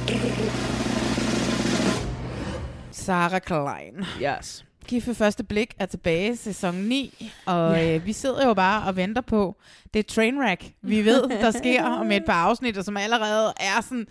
Sarah 2.92 3.42
Klein. 3.42 4.06
Yes. 4.22 4.66
Gift 4.88 5.08
ved 5.08 5.16
første 5.16 5.44
blik 5.44 5.74
er 5.80 5.86
tilbage 5.86 6.36
sæson 6.36 6.76
9, 6.76 7.32
og 7.46 7.86
øh, 7.86 8.06
vi 8.06 8.14
sidder 8.14 8.48
jo 8.48 8.54
bare 8.54 8.88
og 8.88 8.96
venter 8.96 9.22
på 9.22 9.56
det 9.94 10.06
trainwreck, 10.06 10.72
vi 10.82 11.06
ved, 11.06 11.30
der 11.30 11.52
sker 11.52 11.84
om 11.84 12.12
et 12.12 12.26
par 12.26 12.44
afsnit, 12.46 12.78
og 12.78 12.86
som 12.86 12.98
allerede 12.98 13.54
er 13.60 13.82
sådan, 13.82 14.08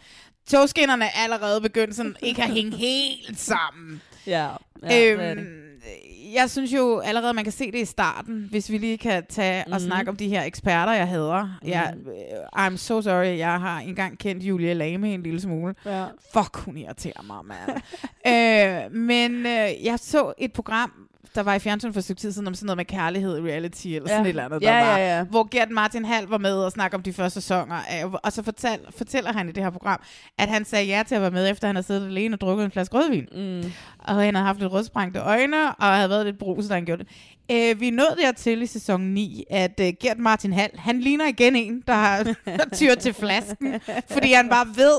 togskinnerne 0.51 1.05
er 1.05 1.09
allerede 1.25 1.61
begyndt 1.61 1.97
sådan 1.97 2.17
ikke 2.23 2.43
at 2.43 2.51
hænge 2.51 2.77
helt 2.77 3.41
sammen. 3.41 4.01
Ja, 4.27 4.49
ja 4.83 5.17
det. 5.17 5.31
Øhm, 5.31 5.47
jeg 6.35 6.51
synes 6.51 6.73
jo 6.73 6.99
allerede, 6.99 7.35
man 7.35 7.45
kan 7.45 7.53
se 7.53 7.73
det 7.73 7.79
i 7.79 7.85
starten, 7.85 8.47
hvis 8.51 8.71
vi 8.71 8.79
lige 8.79 8.99
kan 8.99 9.23
tage 9.29 9.61
mm-hmm. 9.63 9.73
og 9.73 9.81
Mhm. 9.81 9.87
snakke 9.89 10.11
om 10.11 10.17
de 10.17 10.29
her 10.29 10.43
eksperter, 10.43 10.93
jeg 10.93 11.09
hader. 11.09 11.59
Mm. 11.63 11.69
Jeg, 11.69 11.95
øh, 12.07 12.65
I'm 12.67 12.77
so 12.77 13.03
sorry, 13.03 13.39
jeg 13.39 13.61
har 13.61 13.79
engang 13.79 14.19
kendt 14.19 14.43
Julia 14.43 14.73
Lame 14.73 15.15
en 15.15 15.23
lille 15.23 15.41
smule. 15.41 15.75
Ja. 15.85 16.05
Fuck, 16.35 16.57
hun 16.57 16.77
irriterer 16.77 17.23
mig, 17.23 17.37
mand. 17.45 17.81
øh, 18.87 18.93
men 19.01 19.47
øh, 19.47 19.85
jeg 19.85 19.99
så 19.99 20.33
et 20.39 20.53
program, 20.53 20.93
der 21.35 21.43
var 21.43 21.55
i 21.55 21.59
fjernsyn 21.59 21.93
for 21.93 21.99
et 22.01 22.05
stykke 22.05 22.21
tid 22.21 22.33
siden, 22.33 22.47
om 22.49 22.55
sådan 22.55 22.67
noget 22.67 22.77
med 22.77 22.85
kærlighed, 22.85 23.41
reality 23.41 23.87
eller 23.87 24.09
sådan 24.09 24.21
Ja. 24.25 24.25
et 24.25 24.29
eller 24.29 24.45
andet, 24.45 24.63
der 24.63 24.69
Ja, 24.73 24.79
ja, 24.85 24.91
var. 24.91 24.99
ja. 24.99 25.23
Hvor 25.25 25.49
Gert 25.51 25.71
Martin 25.71 26.05
Hall 26.05 26.27
var 26.27 26.39
med 26.39 26.53
og 26.55 26.73
snakke 26.73 26.97
om 26.97 27.03
de 27.03 27.13
første 27.13 27.41
sæsoner. 27.41 27.77
Og 28.25 28.33
så 28.33 28.43
fortal, 28.43 28.79
fortæller 28.97 29.33
han 29.33 29.49
i 29.49 29.53
det 29.53 29.63
her 29.63 29.71
program, 29.71 30.01
at 30.39 30.49
han 30.49 30.65
sagde 30.65 30.87
ja 30.87 31.03
til 31.09 31.15
at 31.15 31.21
være 31.21 31.31
med, 31.31 31.51
efter 31.51 31.69
han 31.69 31.77
havde 31.77 31.87
siddet 31.87 32.07
alene 32.07 32.37
og 32.37 32.41
drukket 32.41 32.65
en 32.65 32.71
flaske 32.71 32.97
rødvin. 32.97 33.27
Mm. 33.33 33.73
Og 33.99 34.15
han 34.15 34.35
havde 34.35 34.47
haft 34.47 34.59
lidt 34.61 34.73
rødsprængte 34.73 35.21
øjne, 35.21 35.75
og 35.75 35.87
havde 35.97 36.11
været 36.11 36.27
lidt 36.27 36.39
brus, 36.39 36.67
da 36.67 36.75
han 36.75 36.85
gjorde 36.85 37.05
det. 37.05 37.11
Øh, 37.53 37.81
vi 37.81 37.91
nået 37.91 38.15
dertil 38.23 38.63
i 38.63 38.67
sæson 38.67 39.01
9, 39.01 39.45
at 39.51 39.81
uh, 39.81 39.87
Gert 40.01 40.19
Martin 40.19 40.53
Hall, 40.53 40.71
han 40.79 41.01
ligner 41.01 41.27
igen 41.29 41.57
en, 41.57 41.83
der 41.87 41.93
har 41.95 42.27
tyr 42.73 42.95
til 42.95 43.15
flasken, 43.15 43.81
fordi 44.11 44.33
han 44.33 44.49
bare 44.49 44.67
ved, 44.77 44.99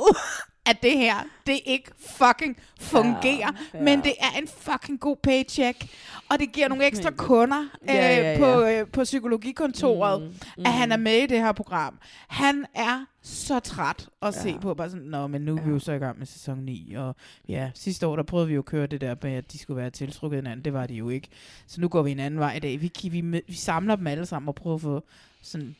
at 0.66 0.84
det 0.84 0.97
her, 0.97 1.16
det 1.47 1.59
ikke 1.66 1.91
fucking 1.99 2.57
fungerer, 2.80 3.38
Ja, 3.74 3.78
ja, 3.80 3.84
men 3.84 4.01
det 4.03 4.13
er 4.20 4.39
en 4.41 4.47
fucking 4.47 4.99
god 4.99 5.16
paycheck, 5.24 5.86
og 6.30 6.39
det 6.39 6.51
giver 6.51 6.68
nogle 6.68 6.86
ekstra 6.88 7.11
kunder 7.11 7.61
øh, 7.82 7.88
Ja, 7.88 7.93
ja, 8.22 8.32
ja. 8.32 8.38
på, 8.39 8.61
øh, 8.63 8.88
på 8.88 9.03
psykologikontoret, 9.03 10.22
mm, 10.22 10.28
mm. 10.57 10.66
at 10.66 10.74
han 10.74 10.91
er 10.91 10.97
med 10.97 11.18
i 11.18 11.26
det 11.26 11.39
her 11.39 11.51
program. 11.51 11.99
Han 12.28 12.66
er 12.76 13.05
så 13.22 13.59
træt 13.59 14.09
at 14.22 14.36
Ja. 14.36 14.41
se 14.41 14.57
på, 14.61 14.74
bare 14.74 14.89
sådan, 14.89 15.05
nå, 15.05 15.28
men 15.28 15.41
nu 15.41 15.57
er 15.57 15.61
vi 15.61 15.70
jo 15.70 15.80
så 15.80 15.91
i 15.91 15.97
gang 15.97 16.18
med 16.20 16.26
sæson 16.28 16.57
9, 16.59 16.93
og 16.97 17.16
ja, 17.49 17.72
sidste 17.76 18.07
år, 18.07 18.16
der 18.16 18.24
prøvede 18.24 18.47
vi 18.47 18.53
jo 18.53 18.59
at 18.61 18.66
køre 18.66 18.88
det 18.88 19.01
der 19.01 19.16
med, 19.22 19.34
at 19.34 19.51
de 19.51 19.57
skulle 19.57 19.78
være 19.82 19.89
tiltrukket 19.89 20.38
hinanden, 20.38 20.66
det 20.66 20.74
var 20.74 20.88
de 20.88 20.93
jo 20.93 21.09
ikke. 21.09 21.28
Så 21.68 21.82
nu 21.82 21.88
går 21.88 22.01
vi 22.01 22.11
en 22.11 22.20
anden 22.20 22.39
vej 22.39 22.53
i 22.55 22.59
dag. 22.59 22.82
Vi, 22.82 22.91
vi, 23.03 23.09
vi, 23.22 23.41
vi 23.47 23.53
samler 23.53 23.95
dem 23.95 24.07
alle 24.07 24.26
sammen 24.26 24.47
og 24.49 24.55
prøver 24.55 24.76
at 24.76 24.82
få 24.82 25.03
sådan, 25.46 25.76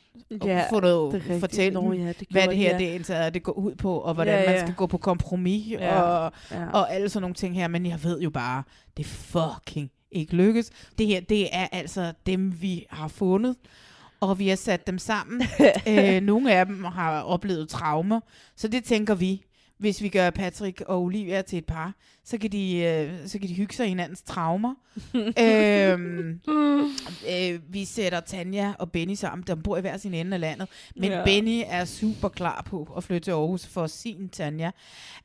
Ja, 0.45 0.66
få 0.70 0.80
noget, 0.80 1.24
fortælle 1.39 1.82
Nå, 1.82 1.93
ja, 1.93 2.07
det 2.07 2.28
hvad 2.32 2.41
det 2.41 2.51
de, 2.51 2.55
her 2.55 2.72
ja. 2.72 2.78
det 2.78 2.93
indtaget, 2.93 3.34
det 3.34 3.43
går 3.43 3.51
ud 3.51 3.76
på, 3.76 3.97
og 3.97 4.13
hvordan 4.13 4.34
Ja, 4.34 4.41
ja, 4.41 4.49
man 4.51 4.59
skal 4.59 4.74
gå 4.76 4.88
på 4.88 4.97
kompromis, 4.97 5.72
Ja, 5.72 6.01
og, 6.01 6.32
ja. 6.51 6.70
og 6.70 6.93
alle 6.93 7.09
sådan 7.09 7.22
nogle 7.22 7.36
ting 7.36 7.55
her. 7.55 7.68
Men 7.68 7.86
jeg 7.86 8.03
ved 8.03 8.20
jo 8.22 8.30
bare, 8.30 8.63
det 8.97 9.05
fucking 9.05 9.91
ikke 10.11 10.36
lykkes. 10.36 10.72
Det 10.97 11.07
her, 11.07 11.22
det 11.22 11.55
er 11.55 11.68
altså 11.72 12.13
dem, 12.26 12.61
vi 12.61 12.86
har 12.89 13.07
fundet, 13.07 13.55
og 14.20 14.39
vi 14.39 14.47
har 14.47 14.55
sat 14.55 14.88
dem 14.88 14.97
sammen. 14.97 15.41
øh, 15.88 16.22
nogle 16.22 16.53
af 16.53 16.66
dem 16.66 16.84
har 16.84 17.22
oplevet 17.22 17.70
traumer, 17.70 18.20
så 18.55 18.68
det 18.68 18.84
tænker 18.84 19.16
vi. 19.16 19.41
Hvis 19.78 20.01
vi 20.01 20.09
gør 20.09 20.30
Patrick 20.30 20.82
og 20.82 21.01
Olivia 21.01 21.41
til 21.41 21.57
et 21.57 21.65
par, 21.65 21.93
så 22.23 22.38
kan 22.38 22.51
de, 22.51 22.78
øh, 22.78 23.28
så 23.28 23.39
kan 23.39 23.49
de 23.49 23.53
hygge 23.53 23.76
sig 23.76 23.86
i 23.86 23.89
hinandens 23.89 24.21
traumer. 24.21 24.76
øhm, 25.15 26.39
øh, 27.30 27.59
vi 27.69 27.86
sætter 27.86 28.19
Tanja 28.19 28.73
og 28.80 28.91
Benny 28.91 29.13
sammen, 29.13 29.43
der 29.47 29.55
bor 29.55 29.78
i 29.78 29.82
hver 29.82 29.97
sin 29.97 30.13
ende 30.13 30.34
af 30.34 30.39
landet. 30.39 30.67
Men 30.95 31.11
Ja. 31.11 31.23
Benny 31.23 31.61
er 31.67 31.86
super 31.86 32.30
klar 32.30 32.63
på 32.65 32.93
at 32.97 33.03
flytte 33.03 33.26
til 33.26 33.32
Aarhus 33.32 33.67
for 33.67 33.88
sin 33.88 34.30
Tanja. 34.30 34.71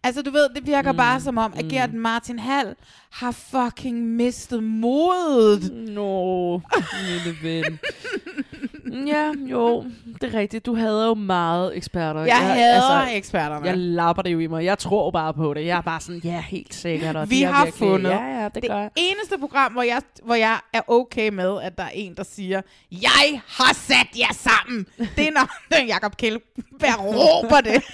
Altså, 0.02 0.22
du 0.22 0.30
ved, 0.30 0.48
det 0.54 0.66
virker 0.66 0.92
mm. 0.92 0.96
bare 0.96 1.20
som 1.20 1.38
om, 1.38 1.52
at 1.56 1.64
Gert 1.64 1.94
Martin 1.94 2.38
Hall 2.38 2.74
har 3.10 3.32
fucking 3.32 4.06
mistet 4.06 4.62
modet. 4.62 5.72
Nå, 5.72 6.60
lille 7.08 7.36
ven. 7.42 7.78
ja, 9.06 9.32
jo, 9.50 9.84
det 10.22 10.34
er 10.34 10.38
rigtigt. 10.38 10.66
Du 10.66 10.74
hader 10.76 11.06
jo 11.06 11.14
meget 11.14 11.76
eksperter. 11.76 12.20
Jeg 12.24 12.36
hader 12.36 13.06
eksperterne. 13.12 13.66
Jeg 13.66 13.78
lapper 13.78 14.22
det 14.22 14.30
jo 14.32 14.38
i 14.38 14.46
mig. 14.46 14.64
Jeg 14.64 14.78
tror 14.78 15.10
bare 15.10 15.34
på 15.34 15.54
det. 15.54 15.66
Jeg 15.66 15.76
er 15.78 15.80
bare 15.82 16.00
sådan, 16.00 16.20
ja, 16.24 16.40
helt 16.48 16.74
sikkert. 16.74 17.16
Og 17.16 17.30
Vi 17.30 17.42
har 17.42 17.64
virkelig, 17.64 17.78
fundet 17.88 18.10
Ja, 18.10 18.38
ja, 18.40 18.44
det, 18.44 18.54
det 18.54 18.70
gør 18.70 18.78
jeg. 18.78 18.90
eneste 18.96 19.38
program, 19.38 19.72
hvor 19.72 19.82
jeg, 19.82 20.02
hvor 20.24 20.34
jeg 20.34 20.56
er 20.72 20.80
okay 20.90 21.28
med, 21.28 21.58
at 21.62 21.78
der 21.78 21.84
er 21.84 21.90
en, 21.94 22.14
der 22.14 22.24
siger, 22.24 22.60
jeg 22.92 23.40
har 23.48 23.74
sat 23.74 24.18
jer 24.18 24.32
sammen. 24.32 24.86
Det 25.16 25.28
er 25.28 25.32
når 25.32 25.48
Jacob 25.94 26.16
Kjellberg 26.16 27.00
råber 27.04 27.60
det. 27.60 27.82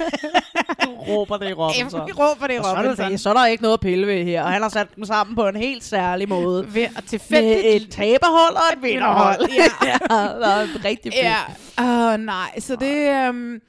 Du 0.85 0.91
råber 0.91 1.37
det 1.37 1.49
i 1.51 1.53
Robinson. 1.63 2.07
Vi 2.07 2.13
råber 2.13 2.47
det 2.47 2.55
i 2.55 2.59
Og 2.59 2.65
så, 2.65 2.71
er 2.71 2.77
Robinson. 2.83 3.11
der, 3.11 3.17
så 3.17 3.31
er 3.31 3.35
der 3.35 3.47
ikke 3.47 3.63
noget 3.63 3.75
at 3.75 3.81
pille 3.81 4.07
ved 4.07 4.25
her. 4.25 4.43
Og 4.43 4.53
han 4.53 4.63
har 4.63 4.69
sat 4.69 4.87
dem 4.97 5.05
sammen 5.05 5.37
på 5.37 5.49
en 5.49 5.57
helt 5.57 5.85
særlig 5.85 6.29
måde. 6.29 6.75
Ved 6.75 6.83
at 6.83 6.91
Med 6.95 7.03
tilfældigt 7.03 7.83
et 7.83 7.91
taberhold 7.91 8.55
og 8.55 8.63
et 8.77 8.83
vinderhold. 8.83 9.49
Ja. 9.83 9.89
ja, 9.89 10.17
er 10.17 10.76
rigtig 10.91 11.13
fedt. 11.13 11.25
Ja, 11.25 11.39
åh 11.79 12.15
oh, 12.15 12.21
nej, 12.21 12.61
så 12.61 12.77
det... 12.77 13.29
Um, 13.29 13.61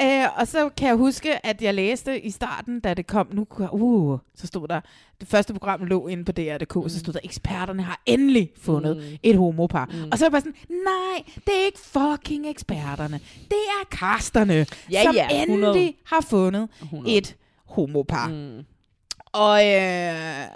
Øh, 0.00 0.26
og 0.36 0.48
så 0.48 0.68
kan 0.68 0.88
jeg 0.88 0.96
huske, 0.96 1.46
at 1.46 1.62
jeg 1.62 1.74
læste 1.74 2.20
i 2.20 2.30
starten, 2.30 2.80
da 2.80 2.94
det 2.94 3.06
kom, 3.06 3.28
nu 3.32 3.46
uh, 3.72 4.18
så 4.34 4.46
stod 4.46 4.68
der, 4.68 4.80
det 5.20 5.28
første 5.28 5.52
program 5.52 5.84
lå 5.84 6.06
inde 6.06 6.24
på 6.24 6.32
DR.dk, 6.32 6.76
mm. 6.76 6.88
så 6.88 6.98
stod 6.98 7.12
der, 7.12 7.20
eksperterne 7.24 7.82
har 7.82 8.02
endelig 8.06 8.50
fundet 8.60 8.96
mm. 8.96 9.02
et 9.22 9.36
homopar. 9.36 9.86
Mm. 9.92 10.08
Og 10.12 10.18
så 10.18 10.24
er 10.24 10.26
jeg 10.26 10.32
bare 10.32 10.40
sådan, 10.40 10.54
nej, 10.68 11.22
det 11.46 11.60
er 11.60 11.66
ikke 11.66 11.78
fucking 11.78 12.46
eksperterne. 12.46 13.20
Det 13.48 13.58
er 13.80 13.84
kasterne, 13.90 14.66
Ja, 14.90 15.02
som 15.02 15.14
ja, 15.14 15.42
100. 15.42 15.68
endelig 15.70 15.96
har 16.06 16.20
fundet 16.20 16.68
100. 16.82 17.16
et 17.16 17.36
homopar. 17.66 18.28
Mm. 18.28 18.64
Og 19.32 19.66
øh, 19.66 20.46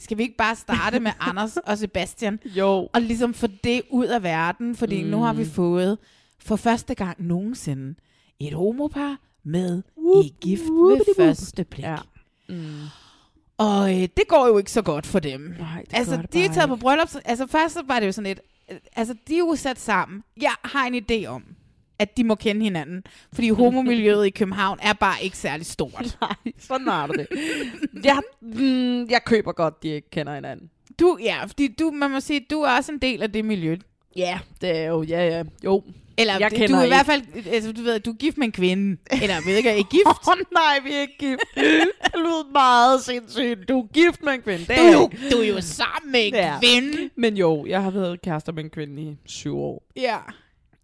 skal 0.00 0.18
vi 0.18 0.22
ikke 0.22 0.36
bare 0.36 0.56
starte 0.56 1.00
med 1.00 1.12
Anders 1.28 1.56
og 1.56 1.78
Sebastian? 1.78 2.40
Jo. 2.44 2.88
Og 2.92 3.02
ligesom 3.02 3.34
få 3.34 3.46
det 3.64 3.82
ud 3.90 4.06
af 4.06 4.22
verden, 4.22 4.76
fordi 4.76 5.02
mm. 5.02 5.08
nu 5.10 5.22
har 5.22 5.32
vi 5.32 5.44
fået 5.44 5.98
for 6.38 6.56
første 6.56 6.94
gang 6.94 7.26
nogensinde 7.26 7.94
et 8.40 8.52
homopar 8.52 9.16
med 9.44 9.82
i 10.24 10.34
gift 10.40 10.62
ved 10.62 11.00
første 11.16 11.64
blik. 11.64 11.84
Ja. 11.84 11.96
Mm. 12.48 12.82
Og 13.58 13.94
øh, 13.94 14.08
det 14.16 14.28
går 14.28 14.46
jo 14.46 14.58
ikke 14.58 14.70
så 14.72 14.82
godt 14.82 15.06
for 15.06 15.18
dem. 15.18 15.54
Nej, 15.58 15.84
det 15.90 15.98
altså, 15.98 16.16
det 16.16 16.32
de 16.32 16.44
er 16.44 16.52
taget 16.52 16.68
på 16.68 16.76
bryllup. 16.76 17.08
Altså, 17.24 17.46
først 17.46 17.74
så 17.74 17.82
var 17.86 18.00
det 18.00 18.06
jo 18.06 18.12
sådan 18.12 18.26
lidt... 18.28 18.40
øh, 18.70 18.76
Altså, 18.96 19.14
de 19.28 19.34
er 19.34 19.38
jo 19.38 19.56
sat 19.56 19.80
sammen. 19.80 20.22
Jeg 20.40 20.54
har 20.64 20.86
en 20.86 20.94
idé 20.94 21.26
om, 21.26 21.44
at 21.98 22.16
de 22.16 22.24
må 22.24 22.34
kende 22.34 22.62
hinanden. 22.62 23.02
Fordi 23.32 23.48
homomiljøet 23.62 24.26
i 24.26 24.30
København 24.30 24.78
er 24.82 24.92
bare 24.92 25.16
ikke 25.22 25.36
særlig 25.36 25.66
stort. 25.66 26.16
Nej, 26.20 26.52
sådan 26.58 27.08
du 27.08 27.12
det. 27.12 27.26
Jeg, 28.04 28.20
mm, 28.40 29.10
jeg 29.10 29.20
køber 29.26 29.52
godt, 29.52 29.82
de 29.82 29.88
ikke 29.88 30.10
kender 30.10 30.34
hinanden. 30.34 30.70
Du, 31.00 31.18
ja, 31.22 31.44
fordi 31.44 31.68
du, 31.68 31.90
man 31.90 32.10
må 32.10 32.20
sige, 32.20 32.46
du 32.50 32.60
er 32.60 32.76
også 32.76 32.92
en 32.92 32.98
del 32.98 33.22
af 33.22 33.32
det 33.32 33.44
miljø. 33.44 33.76
Ja, 34.16 34.38
det 34.60 34.76
er 34.78 34.84
jo, 34.84 35.02
ja, 35.02 35.26
ja, 35.26 35.42
jo. 35.64 35.82
Eller 36.18 36.38
jeg 36.38 36.68
du 36.68 36.74
er 36.74 36.84
i 36.84 36.88
hvert 36.88 37.06
fald, 37.06 37.22
altså, 37.50 37.72
du 37.72 37.82
ved, 37.82 38.00
du 38.00 38.10
er 38.10 38.14
gift 38.14 38.38
med 38.38 38.46
en 38.46 38.52
kvinde. 38.52 38.96
Eller 39.22 39.44
ved 39.46 39.56
ikke, 39.56 39.70
er 39.70 39.74
I 39.74 39.84
gift? 39.90 40.06
Åh 40.06 40.28
oh, 40.28 40.38
nej, 40.52 40.78
vi 40.84 40.92
er 40.92 41.00
ikke 41.00 41.18
gift. 41.18 41.40
det 41.54 42.14
lyder 42.14 42.52
meget 42.52 43.00
sindssygt. 43.02 43.68
Du 43.68 43.80
er 43.80 43.86
gift 43.86 44.22
med 44.22 44.32
en 44.32 44.42
kvinde. 44.42 44.58
Det 44.58 44.68
du, 44.68 44.82
er 44.82 44.92
jo, 44.92 45.10
du 45.30 45.36
er 45.36 45.46
jo 45.48 45.60
sammen 45.60 46.12
med 46.12 46.26
en 46.26 46.34
Ja. 46.34 46.58
kvinde. 46.60 47.10
Men 47.16 47.36
jo, 47.36 47.66
jeg 47.66 47.82
har 47.82 47.90
været 47.90 48.22
kærester 48.22 48.52
med 48.52 48.64
en 48.64 48.70
kvinde 48.70 49.02
i 49.02 49.16
syv 49.26 49.58
år. 49.58 49.82
Ja. 49.96 50.16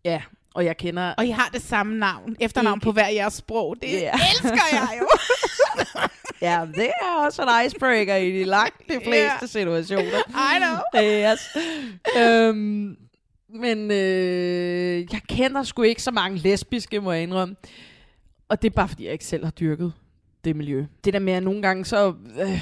Ja, 0.05 0.23
og 0.55 0.65
jeg 0.65 0.77
kender... 0.77 1.15
Og 1.19 1.27
I 1.27 1.31
har 1.31 1.49
det 1.53 1.63
samme 1.63 1.99
navn, 1.99 2.37
efternavn 2.41 2.81
på 2.81 2.93
hver 2.93 3.09
jeres 3.09 3.35
sprog. 3.35 3.77
Det 3.83 3.93
Ja. 3.93 4.13
elsker 4.31 4.67
jeg 4.73 4.99
jo. 5.01 5.09
Ja, 6.41 6.67
det 6.75 6.87
er 7.03 7.25
også 7.27 7.43
en 7.43 7.67
icebreaker 7.67 8.17
i 8.17 8.31
de 8.39 8.45
langt 8.45 8.79
de 8.89 8.95
fleste 9.05 9.15
Ja. 9.41 9.47
situationer. 9.47 10.19
I 10.29 10.59
know. 10.59 11.03
Yes. 11.05 11.41
øhm, 12.19 12.97
men 13.61 13.91
øh, 13.91 14.99
jeg 15.13 15.21
kender 15.29 15.63
sgu 15.63 15.83
ikke 15.83 16.03
så 16.03 16.11
mange 16.11 16.39
lesbiske, 16.39 17.01
må 17.01 17.13
jeg 17.13 17.23
indrømme. 17.23 17.57
Og 18.49 18.63
det 18.63 18.71
er 18.71 18.75
bare, 18.75 18.89
fordi 18.89 19.05
jeg 19.05 19.13
ikke 19.13 19.25
selv 19.25 19.45
har 19.45 19.51
dyrket 19.51 19.93
det 20.45 20.57
miljø. 20.57 20.85
Det 21.05 21.13
der 21.13 21.19
med, 21.19 21.33
at 21.33 21.43
nogle 21.43 21.63
gange 21.63 21.85
så 21.85 22.15
øh, 22.41 22.61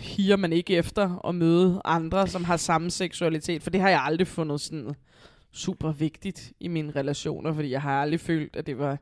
higer 0.00 0.36
man 0.36 0.52
ikke 0.52 0.76
efter 0.76 1.26
at 1.28 1.34
møde 1.34 1.80
andre, 1.84 2.28
som 2.28 2.44
har 2.44 2.56
samme 2.56 2.90
seksualitet. 2.90 3.62
For 3.62 3.70
det 3.70 3.80
har 3.80 3.88
jeg 3.88 4.02
aldrig 4.04 4.26
fundet 4.26 4.60
sådan 4.60 4.94
super 5.52 5.92
vigtigt 5.92 6.52
i 6.60 6.68
mine 6.68 6.92
relationer, 6.96 7.54
fordi 7.54 7.70
jeg 7.70 7.82
har 7.82 8.02
aldrig 8.02 8.20
følt, 8.20 8.56
at 8.56 8.66
det 8.66 8.78
var 8.78 8.98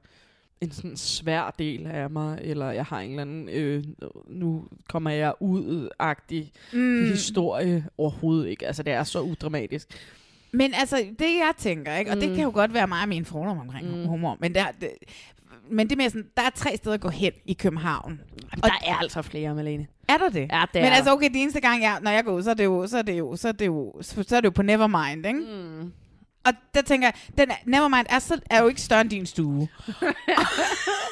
en 0.61 0.71
sådan 0.71 0.97
svær 0.97 1.55
del 1.59 1.87
af 1.87 2.11
mig, 2.11 2.39
eller 2.43 2.71
jeg 2.71 2.85
har 2.85 3.01
en 3.01 3.11
eller 3.11 3.23
anden, 3.23 3.49
øh, 3.49 3.85
nu 4.27 4.65
kommer 4.89 5.11
jeg 5.11 5.33
ud-agtig 5.41 6.53
Mm. 6.73 7.05
historie 7.11 7.85
overhovedet 7.99 8.49
ikke. 8.49 8.67
Altså, 8.67 8.83
det 8.83 8.93
er 8.93 9.05
så 9.05 9.21
udramatisk. 9.21 9.89
Men 10.53 10.75
altså, 10.75 10.97
det 10.97 11.25
jeg 11.25 11.53
tænker, 11.59 11.97
ikke? 11.97 12.11
og 12.11 12.17
mm. 12.17 12.21
det 12.21 12.35
kan 12.35 12.45
jo 12.45 12.51
godt 12.55 12.75
være 12.75 12.87
mig 12.87 13.03
og 13.03 13.09
mine 13.09 13.25
fordomme 13.25 13.63
omkring 13.63 13.97
mm. 13.97 14.07
humor, 14.07 14.37
men, 14.41 14.55
der, 14.55 14.65
det, 14.81 14.91
men 15.71 15.87
det 15.87 15.93
er 15.93 15.97
mere 15.97 16.11
sådan, 16.11 16.29
der 16.37 16.43
er 16.43 16.51
tre 16.51 16.77
steder 16.77 16.95
at 16.95 17.01
gå 17.01 17.09
hen 17.09 17.33
i 17.47 17.53
København. 17.53 18.21
Jamen, 18.53 18.63
der 18.63 18.91
er 18.91 18.95
altså 18.95 19.23
flere, 19.23 19.55
Malene. 19.55 19.87
Er 20.09 20.17
der 20.17 20.29
det? 20.29 20.49
Ja, 20.53 20.63
det 20.75 20.75
Men 20.75 20.85
er 20.85 20.91
altså, 20.91 21.11
der. 21.11 21.17
okay, 21.17 21.29
det 21.29 21.43
eneste 21.43 21.61
gang, 21.61 21.83
jeg, 21.83 21.99
når 22.03 22.11
jeg 22.11 22.25
går 22.25 22.33
ud, 22.33 22.43
så 22.43 22.51
er 22.51 22.55
det 22.55 22.65
jo, 22.65 22.87
så 22.87 22.99
er 22.99 23.03
det 23.03 23.19
jo, 23.19 23.37
så 23.37 23.49
er 23.49 23.53
det 23.53 23.67
jo, 23.67 23.95
så 24.03 24.37
er 24.37 24.41
det 24.41 24.45
jo 24.45 24.51
på 24.51 24.63
Nevermind, 24.63 25.27
ikke? 25.27 25.41
Mm. 25.41 25.93
Og 26.45 26.53
der 26.75 26.83
tænker 26.83 27.07
jeg, 27.09 27.15
den 27.39 27.51
er, 27.51 27.55
Nevermind 27.67 28.07
er, 28.11 28.19
så, 28.19 28.41
er 28.51 28.63
jo 28.63 28.69
ikke 28.69 28.81
større 28.81 29.01
end 29.01 29.11
din 29.11 29.27
stue. 29.27 29.69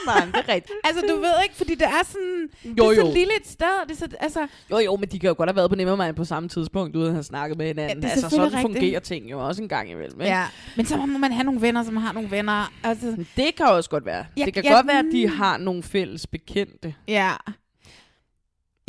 Nej, 0.07 0.25
det 0.25 0.35
er 0.35 0.49
rigtigt. 0.55 0.73
altså, 0.85 1.05
du 1.09 1.17
ved 1.17 1.33
ikke, 1.43 1.55
fordi 1.55 1.75
det 1.75 1.87
er 1.87 2.05
sådan, 2.05 2.49
det 2.63 2.79
Jo, 2.79 2.85
er 2.85 2.95
så 2.95 3.01
jo. 3.01 3.13
lille 3.13 3.37
et 3.41 3.47
sted, 3.47 3.87
det 3.89 3.93
er 3.93 3.97
så, 3.97 4.09
altså, 4.21 4.47
Jo, 4.71 4.79
jo, 4.79 4.97
men 4.97 5.09
de 5.09 5.19
kan 5.19 5.29
jo 5.29 5.35
godt 5.39 5.49
have 5.51 5.57
været 5.57 5.71
på 5.71 5.77
Nevermind 5.77 6.17
på 6.17 6.25
samme 6.25 6.49
tidspunkt, 6.49 6.97
uden 6.97 7.07
at 7.07 7.13
have 7.13 7.23
snakket 7.23 7.59
med 7.59 7.67
hinanden. 7.67 7.97
Ja, 7.97 8.01
det 8.01 8.05
er 8.05 8.11
altså, 8.11 8.29
sådan 8.31 8.45
rigtigt. 8.45 8.63
fungerer 8.63 9.01
ting 9.01 9.31
jo 9.31 9.47
også 9.47 9.63
en 9.63 9.69
gang 9.69 9.91
imellem. 9.91 10.21
Ikke? 10.21 10.33
ja. 10.33 10.45
Men 10.77 10.87
så 10.87 10.97
må 10.97 11.19
man 11.19 11.33
have 11.33 11.45
nogle 11.45 11.61
venner, 11.61 11.83
som 11.83 11.97
har 11.97 12.13
nogle 12.13 12.31
venner. 12.31 12.73
Altså, 12.83 13.25
Det 13.37 13.55
kan 13.57 13.67
også 13.67 13.91
godt 13.91 14.07
være. 14.07 14.25
Ja, 14.37 14.45
det 14.45 14.55
kan 14.55 14.65
ja, 14.65 14.75
godt 14.75 14.87
være, 14.87 14.99
at 14.99 15.05
de 15.13 15.27
mm. 15.27 15.33
har 15.33 15.57
nogle 15.57 15.83
fælles 15.83 16.27
bekendte. 16.27 16.95
Ja. 17.09 17.33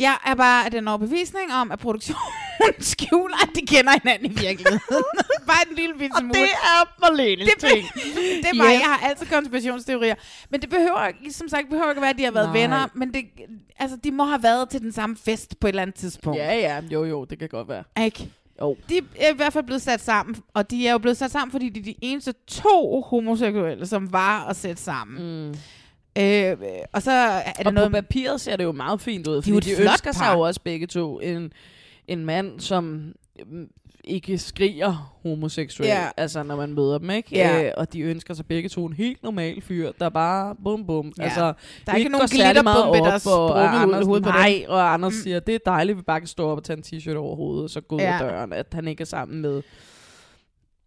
Jeg 0.00 0.16
er 0.26 0.34
bare 0.34 0.64
af 0.64 0.70
den 0.70 0.88
overbevisning 0.88 1.52
om, 1.52 1.72
at 1.72 1.78
produktionen 1.78 2.22
skjuler, 2.80 3.36
at 3.42 3.48
de 3.54 3.66
kender 3.66 3.92
hinanden 4.02 4.26
i 4.26 4.34
virkeligheden. 4.40 4.80
bare 5.50 5.68
en 5.70 5.76
lille 5.76 5.94
bitte 5.94 6.16
smule. 6.18 6.32
det 6.34 6.42
er 6.50 7.00
Marlene 7.00 7.44
det, 7.44 7.54
ting. 7.58 7.88
det 8.42 8.48
er 8.52 8.58
bare, 8.58 8.66
Ja. 8.68 8.72
jeg 8.72 8.86
har 8.98 9.08
altid 9.08 9.26
konspirationsteorier. 9.26 10.14
Men 10.50 10.60
det 10.60 10.70
behøver 10.70 11.06
ikke, 11.06 11.32
som 11.32 11.48
sagt, 11.48 11.68
behøver 11.70 11.88
ikke 11.90 11.98
at 11.98 12.02
være, 12.02 12.10
at 12.10 12.18
de 12.18 12.24
har 12.24 12.30
været 12.30 12.48
Nej. 12.48 12.60
venner. 12.60 12.86
Men 12.94 13.14
det, 13.14 13.24
altså, 13.78 13.96
de 14.04 14.10
må 14.10 14.24
have 14.24 14.42
været 14.42 14.68
til 14.70 14.80
den 14.80 14.92
samme 14.92 15.16
fest 15.16 15.60
på 15.60 15.66
et 15.66 15.68
eller 15.68 15.82
andet 15.82 15.96
tidspunkt. 15.96 16.38
Ja, 16.38 16.54
ja, 16.58 16.80
jo, 16.90 17.04
jo, 17.04 17.24
det 17.24 17.38
kan 17.38 17.48
godt 17.48 17.68
være. 17.68 17.84
Ikke? 18.04 18.28
Jo. 18.60 18.76
De 18.88 19.00
er 19.16 19.32
i 19.32 19.36
hvert 19.36 19.52
fald 19.52 19.64
blevet 19.64 19.82
sat 19.82 20.00
sammen, 20.00 20.36
og 20.54 20.70
de 20.70 20.88
er 20.88 20.92
jo 20.92 20.98
blevet 20.98 21.16
sat 21.16 21.30
sammen, 21.30 21.52
fordi 21.52 21.68
de 21.68 21.80
er 21.80 21.84
de 21.84 21.94
eneste 22.02 22.34
to 22.48 23.00
homoseksuelle, 23.00 23.86
som 23.86 24.12
var 24.12 24.46
at 24.48 24.56
sætte 24.56 24.82
sammen. 24.82 25.46
Mm. 25.48 25.54
Øh, 26.18 26.56
og 26.92 27.02
så 27.02 27.10
er 27.10 27.52
det 27.52 27.66
og 27.66 27.72
noget... 27.74 27.90
på 27.90 27.94
papiret 27.94 28.40
ser 28.40 28.56
det 28.56 28.64
jo 28.64 28.72
meget 28.72 29.00
fint 29.00 29.26
ud, 29.26 29.42
fordi 29.42 29.56
de, 29.56 29.60
de 29.76 29.82
ønsker 29.82 30.12
sig 30.12 30.24
par. 30.24 30.34
jo 30.34 30.40
også 30.40 30.60
begge 30.64 30.86
to 30.86 31.20
en, 31.20 31.52
en 32.08 32.24
mand, 32.24 32.60
som 32.60 33.12
øhm, 33.40 33.68
ikke 34.04 34.38
skriger 34.38 35.18
homoseksuel, 35.22 35.86
Ja. 35.88 36.06
altså 36.16 36.42
når 36.42 36.56
man 36.56 36.72
møder 36.74 36.98
dem, 36.98 37.10
ikke? 37.10 37.28
Ja. 37.32 37.64
Øh, 37.64 37.72
og 37.76 37.92
de 37.92 38.00
ønsker 38.00 38.34
sig 38.34 38.46
begge 38.46 38.68
to 38.68 38.86
en 38.86 38.92
helt 38.92 39.22
normal 39.22 39.60
fyr, 39.62 39.92
der 40.00 40.08
bare 40.08 40.54
bum 40.64 40.86
bum. 40.86 41.12
Ja. 41.18 41.22
Altså, 41.22 41.52
Der 41.86 41.92
er 41.92 41.96
ikke 41.96 42.10
nogen 42.10 42.28
særlig 42.28 42.64
meget 42.64 42.76
glitterbombe, 42.76 42.98
der 43.08 43.12
er 43.14 43.18
sprunget 43.18 43.98
ud 44.00 44.04
hovedet 44.04 44.24
på 44.24 44.30
dem. 44.30 44.34
Nej, 44.38 44.64
og 44.68 44.92
Anders 44.94 45.12
mm. 45.14 45.20
siger, 45.22 45.40
det 45.40 45.54
er 45.54 45.58
dejligt, 45.66 45.94
at 45.94 45.98
vi 45.98 46.02
bare 46.02 46.20
kan 46.20 46.26
stå 46.26 46.48
op 46.48 46.58
og 46.58 46.64
tage 46.64 46.76
en 46.76 46.84
t-shirt 46.86 47.16
over 47.16 47.36
hovedet, 47.36 47.64
og 47.64 47.70
så 47.70 47.80
gå 47.80 47.94
ud 47.96 48.00
Ja. 48.00 48.12
af 48.12 48.20
døren, 48.20 48.52
at 48.52 48.66
han 48.72 48.88
ikke 48.88 49.00
er 49.00 49.04
sammen 49.06 49.42
med 49.42 49.62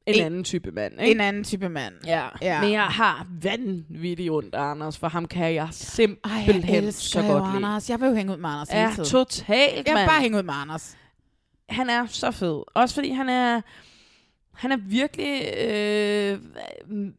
en, 0.05 0.15
En- 0.15 0.25
anden 0.25 0.43
type 0.43 0.71
mand, 0.71 0.93
ikke? 1.01 1.11
En 1.11 1.21
anden 1.21 1.43
type 1.43 1.69
mand. 1.69 1.93
Ja. 2.05 2.27
Ja. 2.41 2.61
men 2.61 2.71
jeg 2.71 2.83
har 2.83 3.27
vanvittigt 3.41 4.31
ondt 4.31 4.55
af 4.55 4.61
Anders, 4.61 4.97
for 4.97 5.07
ham 5.07 5.25
kan 5.25 5.41
jeg 5.41 5.49
Ej, 5.49 5.55
jeg 5.65 5.73
simpelthen 5.73 6.91
så 6.91 7.21
godt 7.21 7.43
lide. 7.43 7.55
Anders. 7.55 7.89
Jeg 7.89 7.99
vil 8.01 8.07
jo 8.07 8.13
hænge 8.15 8.31
ud 8.33 8.37
med 8.37 8.49
Anders 8.49 8.69
Ja, 8.71 8.81
hele 8.81 8.91
tiden. 8.95 9.09
totalt, 9.09 9.75
Jeg 9.75 9.83
vil 9.85 9.93
mand. 9.93 10.09
bare 10.09 10.21
hænge 10.21 10.37
ud 10.37 10.43
med 10.43 10.53
Anders. 10.53 10.97
Han 11.69 11.89
er 11.89 12.05
så 12.05 12.31
fed. 12.31 12.61
Også 12.75 12.95
fordi 12.95 13.11
han 13.11 13.29
er... 13.29 13.61
Han 14.53 14.71
er 14.71 14.77
virkelig 14.77 15.41
øh, 15.57 16.37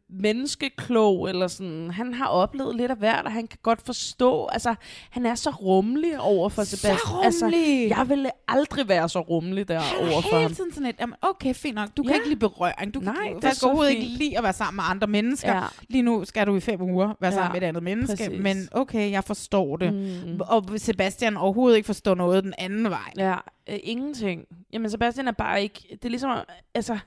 menneskeklog, 0.09 1.29
eller 1.29 1.47
sådan. 1.47 1.91
Han 1.91 2.13
har 2.13 2.27
oplevet 2.27 2.75
lidt 2.75 2.91
af 2.91 2.97
hvert, 2.97 3.25
og 3.25 3.31
han 3.31 3.47
kan 3.47 3.59
godt 3.63 3.81
forstå. 3.85 4.45
Altså, 4.45 4.75
han 5.09 5.25
er 5.25 5.35
så 5.35 5.49
rummelig 5.49 6.19
over 6.19 6.49
for 6.49 6.63
Så 6.63 6.69
Sebastian. 6.77 6.97
rummelig. 7.17 7.25
Altså, 7.25 7.97
jeg 7.97 8.09
ville 8.09 8.29
aldrig 8.47 8.87
være 8.87 9.09
så 9.09 9.19
rummelig 9.19 9.67
der 9.67 9.79
Han 9.79 9.97
over 10.07 10.17
er 10.17 10.21
for 10.21 10.29
ham. 10.29 10.41
hele 10.41 10.55
tiden 10.55 10.73
sådan 10.73 10.89
et, 10.89 10.95
jamen, 10.99 11.15
okay, 11.21 11.53
fint 11.53 11.75
nok. 11.75 11.89
Du 11.97 12.03
kan 12.03 12.11
Ja. 12.11 12.15
ikke 12.15 12.27
lide 12.27 12.39
berøring. 12.39 12.93
Du 12.93 12.99
kan 12.99 13.13
Nej, 13.13 13.29
du 13.33 13.35
det 13.35 13.43
er 13.43 13.53
så 13.53 13.65
overhovedet 13.65 13.93
fint. 13.93 14.03
ikke 14.03 14.17
lide 14.17 14.37
at 14.37 14.43
være 14.43 14.53
sammen 14.53 14.75
med 14.75 14.83
andre 14.87 15.07
mennesker. 15.07 15.55
Ja. 15.55 15.63
Lige 15.89 16.01
nu 16.01 16.25
skal 16.25 16.47
du 16.47 16.55
i 16.55 16.59
fem 16.59 16.81
uger 16.81 17.13
være 17.21 17.31
sammen 17.31 17.47
Ja, 17.47 17.53
med 17.53 17.61
et 17.61 17.67
andet 17.67 17.83
menneske. 17.83 18.23
præcis. 18.25 18.43
Men 18.43 18.57
okay, 18.71 19.11
jeg 19.11 19.23
forstår 19.23 19.77
det. 19.77 19.93
Mm. 19.93 20.39
Og 20.41 20.63
Sebastian 20.77 21.37
overhovedet 21.37 21.77
ikke 21.77 21.85
forstår 21.85 22.15
noget 22.15 22.43
den 22.43 22.53
anden 22.57 22.89
vej. 22.89 23.11
Ja, 23.17 23.35
øh, 23.69 23.79
ingenting. 23.83 24.47
Jamen, 24.73 24.89
Sebastian 24.89 25.27
er 25.27 25.31
bare 25.31 25.61
ikke... 25.63 25.87
Det 25.91 26.05
er 26.05 26.09
ligesom, 26.09 26.37
altså... 26.73 26.99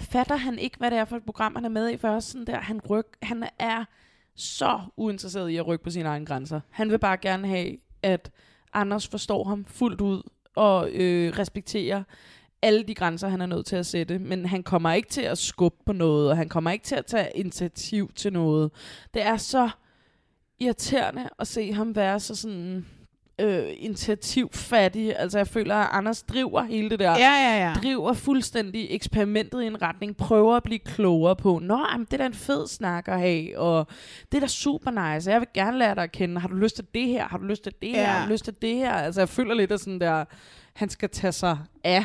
Fatter 0.00 0.36
han 0.36 0.58
ikke, 0.58 0.78
hvad 0.78 0.90
det 0.90 0.98
er 0.98 1.04
for 1.04 1.16
et 1.16 1.24
program, 1.24 1.54
han 1.54 1.64
er 1.64 1.68
med 1.68 1.90
i 1.90 1.96
først? 1.96 2.30
Sådan 2.30 2.46
der, 2.46 2.60
han, 2.60 2.80
ryk, 2.90 3.06
han 3.22 3.44
er 3.58 3.84
så 4.34 4.80
uinteresseret 4.96 5.50
i 5.50 5.56
at 5.56 5.66
rykke 5.66 5.84
på 5.84 5.90
sine 5.90 6.08
egne 6.08 6.26
grænser. 6.26 6.60
Han 6.70 6.90
vil 6.90 6.98
bare 6.98 7.16
gerne 7.16 7.48
have, 7.48 7.76
at 8.02 8.30
Anders 8.72 9.08
forstår 9.08 9.44
ham 9.44 9.64
fuldt 9.64 10.00
ud 10.00 10.22
og 10.54 10.90
øh, 10.90 11.38
respekterer 11.38 12.02
alle 12.62 12.82
de 12.82 12.94
grænser, 12.94 13.28
han 13.28 13.40
er 13.40 13.46
nødt 13.46 13.66
til 13.66 13.76
at 13.76 13.86
sætte. 13.86 14.18
Men 14.18 14.46
han 14.46 14.62
kommer 14.62 14.92
ikke 14.92 15.08
til 15.08 15.22
at 15.22 15.38
skubbe 15.38 15.78
på 15.86 15.92
noget, 15.92 16.30
og 16.30 16.36
han 16.36 16.48
kommer 16.48 16.70
ikke 16.70 16.84
til 16.84 16.94
at 16.94 17.06
tage 17.06 17.30
initiativ 17.34 18.12
til 18.12 18.32
noget. 18.32 18.70
Det 19.14 19.22
er 19.22 19.36
så 19.36 19.70
irriterende 20.58 21.28
at 21.38 21.46
se 21.46 21.72
ham 21.72 21.96
være 21.96 22.20
så 22.20 22.34
sådan 22.34 22.86
øh, 23.38 23.72
initiativfattig. 23.76 25.18
Altså 25.18 25.38
jeg 25.38 25.46
føler, 25.48 25.74
at 25.74 25.88
Anders 25.92 26.22
driver 26.22 26.62
hele 26.62 26.90
det 26.90 26.98
der. 26.98 27.10
Ja, 27.10 27.32
ja, 27.32 27.66
ja. 27.68 27.72
Driver 27.82 28.12
fuldstændig 28.12 28.86
eksperimentet 28.90 29.62
i 29.62 29.66
en 29.66 29.82
retning. 29.82 30.16
Prøver 30.16 30.56
at 30.56 30.62
blive 30.62 30.78
klogere 30.78 31.36
på. 31.36 31.58
Nå, 31.62 31.86
jamen, 31.92 32.04
det 32.04 32.12
er 32.12 32.16
da 32.18 32.26
en 32.26 32.34
fed 32.34 32.66
snak 32.68 33.08
at 33.08 33.20
have. 33.20 33.58
Og 33.58 33.86
det 34.32 34.36
er 34.36 34.40
da 34.40 34.46
super 34.46 34.90
nice. 35.14 35.30
Jeg 35.30 35.40
vil 35.40 35.48
gerne 35.54 35.78
lære 35.78 35.94
dig 35.94 36.02
at 36.04 36.12
kende. 36.12 36.40
Har 36.40 36.48
du 36.48 36.54
lyst 36.54 36.76
til 36.76 36.84
det 36.94 37.08
her? 37.08 37.28
Har 37.28 37.38
du 37.38 37.44
lyst 37.44 37.62
til 37.62 37.72
det 37.82 37.90
her? 37.90 38.00
Ja. 38.00 38.06
Har 38.06 38.26
du 38.26 38.32
lyst 38.32 38.44
til 38.44 38.54
det 38.62 38.74
her? 38.74 38.92
Altså 38.92 39.20
jeg 39.20 39.28
føler 39.28 39.54
lidt 39.54 39.72
af 39.72 39.78
sådan 39.78 40.00
der, 40.00 40.24
han 40.74 40.88
skal 40.88 41.08
tage 41.10 41.32
sig 41.32 41.58
af 41.84 42.04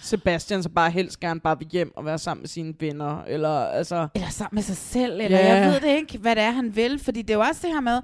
Sebastian, 0.00 0.62
så 0.62 0.68
bare 0.68 0.90
helst 0.90 1.20
gerne 1.20 1.40
bare 1.40 1.58
vil 1.58 1.68
hjem 1.68 1.92
og 1.96 2.04
være 2.04 2.18
sammen 2.18 2.42
med 2.42 2.48
sine 2.48 2.74
venner. 2.80 3.22
Eller 3.26 3.58
altså... 3.66 4.08
Eller 4.14 4.28
sammen 4.28 4.54
med 4.56 4.62
sig 4.62 4.76
selv. 4.76 5.20
Eller 5.20 5.38
Ja. 5.38 5.54
jeg 5.56 5.72
ved 5.72 5.80
det 5.80 5.96
ikke, 5.96 6.18
hvad 6.18 6.36
det 6.36 6.42
er, 6.42 6.50
han 6.50 6.76
vil. 6.76 6.98
Fordi 6.98 7.22
det 7.22 7.30
er 7.30 7.34
jo 7.34 7.40
også 7.40 7.60
det 7.66 7.70
her 7.74 7.80
med... 7.80 8.00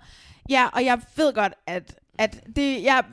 Ja, 0.51 0.67
og 0.73 0.85
jeg 0.85 1.01
ved 1.17 1.33
godt, 1.35 1.53
at 1.67 1.95
at 2.21 2.41
det, 2.57 2.83
jeg, 2.83 3.05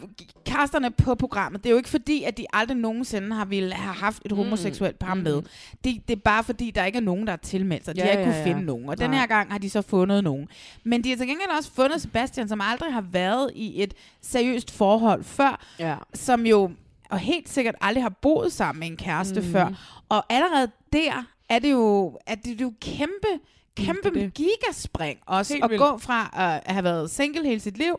kasterne 0.46 0.92
på 0.92 1.16
programmet, 1.16 1.64
det 1.64 1.70
er 1.70 1.72
jo 1.72 1.78
ikke 1.78 1.90
fordi, 1.90 2.24
at 2.24 2.38
de 2.38 2.46
aldrig 2.54 2.78
nogensinde 2.78 3.36
har 3.36 3.46
ville 3.46 3.74
have 3.74 3.96
haft 3.96 4.22
et 4.26 4.32
Mm, 4.32 4.38
homoseksuelt 4.38 5.00
par 5.00 5.14
mm. 5.14 5.22
med. 5.22 5.42
Det, 5.84 6.08
det 6.08 6.16
er 6.16 6.22
bare 6.24 6.44
fordi, 6.44 6.72
der 6.72 6.86
ikke 6.86 6.98
er 6.98 7.02
nogen, 7.02 7.28
der 7.28 7.34
er 7.34 7.38
tilmeldt 7.38 7.86
sig. 7.86 7.96
De 7.96 8.02
Ja, 8.02 8.06
har 8.06 8.12
ikke 8.12 8.22
ja, 8.22 8.28
kunnet 8.28 8.40
ja. 8.40 8.46
finde 8.54 8.66
nogen. 8.66 8.90
Og 8.90 8.98
den 9.00 9.10
Nej. 9.10 9.20
her 9.20 9.28
gang 9.28 9.52
har 9.52 9.58
de 9.58 9.70
så 9.70 9.82
fundet 9.82 10.24
nogen. 10.24 10.48
Men 10.84 11.04
de 11.04 11.10
har 11.10 11.18
til 11.18 11.28
gengæld 11.28 11.50
også 11.58 11.72
fundet 11.72 12.02
Sebastian, 12.02 12.48
som 12.48 12.62
aldrig 12.62 12.94
har 12.94 13.02
været 13.12 13.52
i 13.56 13.84
et 13.84 13.94
seriøst 14.22 14.72
forhold 14.72 15.24
før. 15.24 15.66
Ja. 15.80 15.96
Som 16.14 16.46
jo 16.46 16.72
og 17.10 17.20
helt 17.20 17.50
sikkert 17.50 17.76
aldrig 17.82 18.04
har 18.04 18.10
boet 18.10 18.54
sammen 18.54 18.80
med 18.80 18.88
en 18.88 18.98
kæreste 18.98 19.42
mm. 19.42 19.46
før. 19.52 19.68
Og 20.10 20.24
allerede 20.30 20.72
der 20.94 21.26
er 21.50 21.60
det 21.60 21.72
jo, 21.72 22.18
at 22.26 22.44
det 22.46 22.52
er 22.52 22.56
jo 22.62 22.74
kæmpe 22.82 23.28
kæmpe 23.86 24.10
det 24.10 24.14
det. 24.14 24.34
gigaspring 24.34 25.20
også, 25.26 25.54
Helt 25.54 25.64
at 25.64 25.70
vildt. 25.70 25.82
gå 25.84 25.98
fra 25.98 26.30
at 26.66 26.74
have 26.74 26.84
været 26.84 27.12
single 27.12 27.44
hele 27.46 27.60
sit 27.60 27.78
liv, 27.78 27.96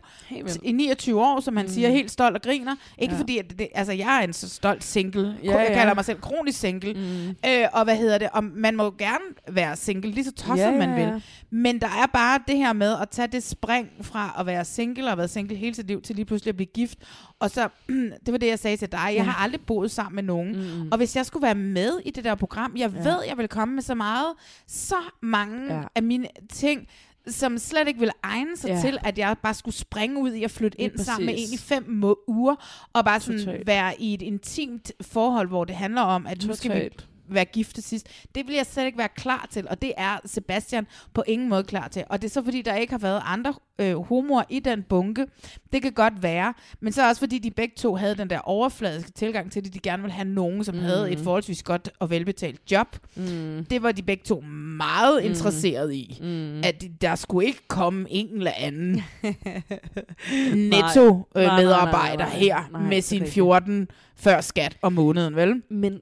i 0.63 0.73
29 0.73 1.21
år, 1.21 1.41
som 1.41 1.57
han 1.57 1.67
mm. 1.67 1.73
siger, 1.73 1.89
helt 1.91 2.11
stolt 2.11 2.37
og 2.37 2.43
griner. 2.43 2.77
Ikke 2.99 3.15
Ja. 3.15 3.21
fordi, 3.21 3.39
at 3.39 3.59
det, 3.59 3.69
altså 3.75 3.93
jeg 3.93 4.19
er 4.21 4.25
en 4.25 4.33
så 4.33 4.49
stolt 4.49 4.85
single. 4.85 5.37
Ja, 5.45 5.57
jeg 5.59 5.67
ja. 5.71 5.75
kalder 5.75 5.95
mig 5.95 6.05
selv 6.05 6.21
kronisk 6.21 6.59
single. 6.61 6.93
Mm. 6.95 7.29
Øh, 7.51 7.67
og 7.73 7.85
hvad 7.85 7.97
hedder 7.97 8.19
det? 8.19 8.29
Og 8.33 8.45
man 8.45 8.77
må 8.77 8.95
gerne 8.99 9.25
være 9.49 9.77
single, 9.77 10.11
lige 10.11 10.25
så 10.25 10.33
tosset 10.33 10.57
Ja, 10.65 10.71
man 10.71 10.97
vil. 10.97 11.23
Men 11.51 11.81
der 11.81 11.87
er 11.87 12.07
bare 12.13 12.41
det 12.49 12.57
her 12.57 12.73
med 12.73 12.95
at 13.03 13.09
tage 13.11 13.29
det 13.29 13.43
spring 13.43 13.89
fra 14.03 14.37
at 14.39 14.47
være 14.47 14.65
single 14.65 15.05
og 15.05 15.11
have 15.11 15.19
været 15.19 15.31
single 15.31 15.57
hele 15.57 15.75
sit 15.75 15.87
liv 15.87 16.03
til 16.03 16.17
lige 16.17 16.25
pludselig 16.25 16.51
at 16.53 16.57
blive 16.57 16.67
gift. 16.75 16.99
Og 17.41 17.51
så, 17.51 17.69
det 18.27 18.33
var 18.33 18.39
det, 18.39 18.47
jeg 18.47 18.59
sagde 18.59 18.77
til 18.77 18.93
dig. 18.93 19.13
Jeg 19.15 19.25
har 19.25 19.43
aldrig 19.45 19.61
boet 19.61 19.91
sammen 19.91 20.15
med 20.15 20.23
nogen. 20.23 20.57
Mm. 20.83 20.89
Og 20.93 20.97
hvis 20.99 21.17
jeg 21.17 21.27
skulle 21.27 21.43
være 21.43 21.55
med 21.55 22.01
i 22.05 22.11
det 22.11 22.25
der 22.25 22.35
program, 22.35 22.73
jeg 22.77 22.91
Ja. 22.91 23.03
ved, 23.11 23.17
jeg 23.29 23.39
vil 23.39 23.49
komme 23.49 23.75
med 23.75 23.83
så 23.83 23.95
meget, 23.95 24.27
så 24.67 24.95
mange 25.23 25.68
Ja. 25.69 25.77
ja. 25.81 25.83
af 25.95 26.03
mine 26.03 26.29
ting, 26.53 26.89
som 27.27 27.59
slet 27.59 27.89
ikke 27.89 28.01
ville 28.01 28.13
egne 28.23 28.57
sig 28.57 28.69
Ja. 28.69 28.75
ja. 28.75 28.81
til, 28.81 28.99
at 29.05 29.19
jeg 29.19 29.37
bare 29.43 29.55
skulle 29.55 29.75
springe 29.75 30.21
ud 30.21 30.33
i 30.33 30.45
at 30.45 30.51
flytte 30.51 30.81
ind 30.81 30.93
Lige 30.93 31.05
sammen 31.05 31.27
med 31.27 31.35
en 31.35 31.55
i 31.55 31.57
fem 31.57 32.05
uger, 32.29 32.55
og 32.93 33.05
bare 33.05 33.21
sådan 33.21 33.63
være 33.67 34.01
i 34.01 34.15
et 34.15 34.23
intimt 34.23 34.93
forhold, 35.01 35.49
hvor 35.49 35.65
det 35.65 35.77
handler 35.77 36.03
om, 36.03 36.27
at 36.27 36.47
nu 36.47 36.55
skal 36.55 36.75
vi. 36.85 36.91
Være 37.31 37.45
gift 37.45 37.75
til 37.75 37.85
sidst. 37.85 38.09
Det 38.35 38.47
vil 38.47 38.55
jeg 38.55 38.67
slet 38.67 38.87
ikke 38.87 38.99
være 38.99 39.09
klar 39.17 39.47
til, 39.51 39.69
og 39.69 39.83
det 39.83 39.93
er 39.97 40.19
Sebastian 40.25 40.87
på 41.15 41.25
ingen 41.27 41.49
måde 41.49 41.65
klar 41.65 41.89
til. 41.89 42.05
Og 42.11 42.23
det 42.23 42.29
er 42.29 42.33
så 42.33 42.45
fordi, 42.45 42.63
der 42.63 42.75
ikke 42.75 42.93
har 42.93 42.99
været 42.99 43.23
andre 43.25 43.55
øh, 43.79 43.97
homoer 44.05 44.43
i 44.49 44.59
den 44.61 44.83
bunke. 44.83 45.27
Det 45.73 45.83
kan 45.83 45.93
godt 45.93 46.23
være, 46.23 46.55
men 46.81 46.93
så 46.93 47.09
også 47.09 47.21
fordi, 47.21 47.39
de 47.39 47.51
begge 47.51 47.75
to 47.77 47.95
havde 47.97 48.15
den 48.15 48.31
der 48.31 48.39
overfladiske 48.39 49.11
tilgang 49.11 49.53
til 49.53 49.65
det. 49.65 49.75
De 49.75 49.79
gerne 49.79 50.03
ville 50.03 50.15
have 50.15 50.29
nogen, 50.29 50.65
som 50.65 50.75
mm. 50.75 50.81
havde 50.81 51.11
et 51.13 51.19
forholdsvis 51.19 51.63
godt 51.63 51.91
og 51.99 52.11
velbetalt 52.11 52.61
job. 52.73 52.97
Mm. 53.17 53.67
Det 53.71 53.83
var 53.83 53.93
de 53.93 54.03
begge 54.03 54.23
to 54.27 54.41
meget 54.41 55.23
Mm. 55.23 55.31
interesseret 55.31 55.95
i. 55.95 56.19
Mm. 56.23 56.61
At 56.65 56.85
der 57.01 57.15
skulle 57.15 57.47
ikke 57.47 57.69
komme 57.69 58.07
en 58.11 58.29
eller 58.37 58.53
anden 58.57 58.93
Nej. 59.23 59.35
Nej, 60.33 60.55
nej, 60.55 60.83
netto-medarbejder 60.83 62.17
nej, 62.25 62.29
nej. 62.29 62.39
her 62.39 62.69
Nej, 62.73 62.83
med 62.83 63.03
sin 63.03 63.17
rigtigt. 63.21 63.35
14 63.35 63.89
før 64.17 64.41
skat 64.41 64.77
om 64.83 64.93
måneden, 64.93 65.37
vel? 65.37 65.63
Men, 65.71 66.01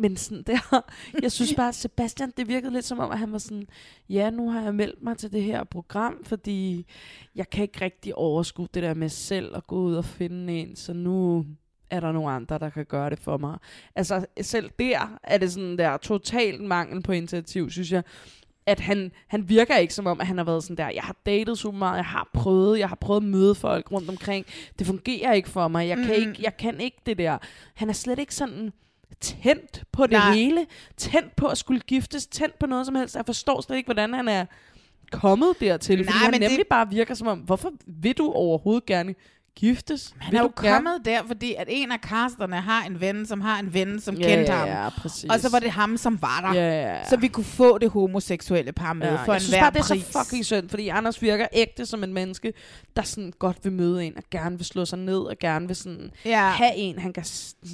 men 0.00 0.16
sådan 0.16 0.42
der, 0.42 0.82
jeg 1.22 1.32
synes 1.32 1.54
bare, 1.54 1.68
at 1.68 1.74
Sebastian, 1.74 2.32
det 2.36 2.48
virkede 2.48 2.72
lidt 2.72 2.84
som 2.84 2.98
om, 2.98 3.10
at 3.10 3.18
han 3.18 3.32
var 3.32 3.38
sådan, 3.38 3.66
ja, 4.08 4.30
nu 4.30 4.50
har 4.50 4.62
jeg 4.62 4.74
meldt 4.74 5.02
mig 5.02 5.16
til 5.18 5.32
det 5.32 5.42
her 5.42 5.64
program, 5.64 6.24
fordi 6.24 6.86
jeg 7.34 7.50
kan 7.50 7.62
ikke 7.62 7.80
rigtig 7.84 8.14
overskue 8.14 8.68
det 8.74 8.82
der 8.82 8.94
med 8.94 9.08
selv 9.08 9.56
at 9.56 9.66
gå 9.66 9.76
ud 9.76 9.94
og 9.94 10.04
finde 10.04 10.52
en, 10.52 10.76
så 10.76 10.92
nu 10.92 11.46
er 11.90 12.00
der 12.00 12.12
nogle 12.12 12.30
andre, 12.30 12.58
der 12.58 12.70
kan 12.70 12.84
gøre 12.86 13.10
det 13.10 13.18
for 13.18 13.36
mig. 13.36 13.58
Altså 13.96 14.26
selv 14.40 14.70
der 14.78 15.18
er 15.22 15.38
det 15.38 15.52
sådan 15.52 15.78
der 15.78 15.96
total 15.96 16.62
mangel 16.62 17.02
på 17.02 17.12
initiativ, 17.12 17.70
synes 17.70 17.92
jeg 17.92 18.02
at 18.66 18.80
han, 18.80 19.12
han 19.28 19.48
virker 19.48 19.76
ikke 19.76 19.94
som 19.94 20.06
om, 20.06 20.20
at 20.20 20.26
han 20.26 20.36
har 20.36 20.44
været 20.44 20.62
sådan 20.64 20.76
der, 20.76 20.88
jeg 20.90 21.02
har 21.02 21.16
datet 21.26 21.58
super 21.58 21.78
meget, 21.78 21.96
jeg 21.96 22.04
har 22.04 22.30
prøvet, 22.34 22.78
jeg 22.78 22.88
har 22.88 22.96
prøvet 22.96 23.20
at 23.20 23.28
møde 23.28 23.54
folk 23.54 23.92
rundt 23.92 24.08
omkring, 24.08 24.46
det 24.78 24.86
fungerer 24.86 25.32
ikke 25.32 25.48
for 25.48 25.68
mig, 25.68 25.88
jeg, 25.88 25.96
kan, 25.96 26.06
Mm. 26.06 26.12
ikke, 26.12 26.34
jeg 26.42 26.56
kan 26.56 26.80
ikke 26.80 26.96
det 27.06 27.18
der. 27.18 27.38
Han 27.74 27.88
er 27.88 27.92
slet 27.92 28.18
ikke 28.18 28.34
sådan 28.34 28.72
tændt 29.20 29.82
på 29.92 30.02
det 30.02 30.10
Nej. 30.12 30.34
hele, 30.34 30.66
tændt 30.96 31.36
på 31.36 31.46
at 31.46 31.58
skulle 31.58 31.80
giftes, 31.80 32.26
tændt 32.26 32.58
på 32.58 32.66
noget 32.66 32.86
som 32.86 32.94
helst. 32.94 33.16
Jeg 33.16 33.26
forstår 33.26 33.60
slet 33.60 33.76
ikke, 33.76 33.86
hvordan 33.86 34.12
han 34.14 34.28
er 34.28 34.46
kommet 35.12 35.60
dertil, 35.60 35.98
fordi 35.98 36.08
Nej, 36.08 36.18
han 36.18 36.32
nemlig 36.40 36.58
det- 36.58 36.66
bare 36.70 36.88
virker 36.90 37.14
som 37.14 37.26
om, 37.28 37.38
hvorfor 37.38 37.72
vil 37.86 38.18
du 38.18 38.32
overhovedet 38.32 38.86
gerne 38.86 39.14
giftes? 39.56 40.14
Han 40.18 40.32
vil 40.32 40.38
er 40.38 40.42
jo 40.42 40.48
kommet 40.48 40.92
der, 41.04 41.20
fordi 41.26 41.54
at 41.58 41.66
en 41.70 41.92
af 41.92 41.98
casterne 41.98 42.56
har 42.56 42.82
en 42.84 43.00
ven, 43.00 43.26
som 43.26 43.40
har 43.40 43.58
en 43.58 43.74
ven, 43.74 44.00
som 44.00 44.14
Ja, 44.14 44.28
kendte 44.28 44.52
ja, 44.52 44.58
ham. 44.58 44.68
ja, 44.68 44.88
præcis. 44.88 45.30
Og 45.30 45.40
så 45.40 45.50
var 45.50 45.58
det 45.58 45.70
ham, 45.70 45.96
som 45.96 46.22
var 46.22 46.40
der. 46.40 46.60
Ja, 46.60 46.68
ja, 46.82 46.96
ja. 46.98 47.08
Så 47.08 47.16
vi 47.16 47.28
kunne 47.28 47.44
få 47.44 47.78
det 47.78 47.90
homoseksuelle 47.90 48.72
par 48.72 48.92
med 48.92 49.06
Ja, 49.06 49.14
for 49.14 49.32
jeg 49.32 49.34
en 49.34 49.40
synes 49.40 49.58
bare, 49.60 49.70
det 49.70 49.78
er 49.78 49.82
så 49.82 50.18
fucking 50.24 50.44
synd, 50.46 50.68
fordi 50.68 50.88
Anders 50.88 51.22
virker 51.22 51.46
ægte 51.52 51.86
som 51.86 52.04
en 52.04 52.12
menneske, 52.12 52.52
der 52.96 53.02
sådan 53.02 53.32
godt 53.38 53.56
vil 53.62 53.72
møde 53.72 54.04
en, 54.04 54.16
og 54.16 54.22
gerne 54.30 54.56
vil 54.56 54.66
slå 54.66 54.84
sig 54.84 54.98
ned, 54.98 55.18
og 55.18 55.36
gerne 55.40 55.66
vil 55.66 55.76
sådan 55.76 56.10
Ja. 56.24 56.48
have 56.50 56.74
en, 56.76 56.98
han 56.98 57.12
kan 57.12 57.24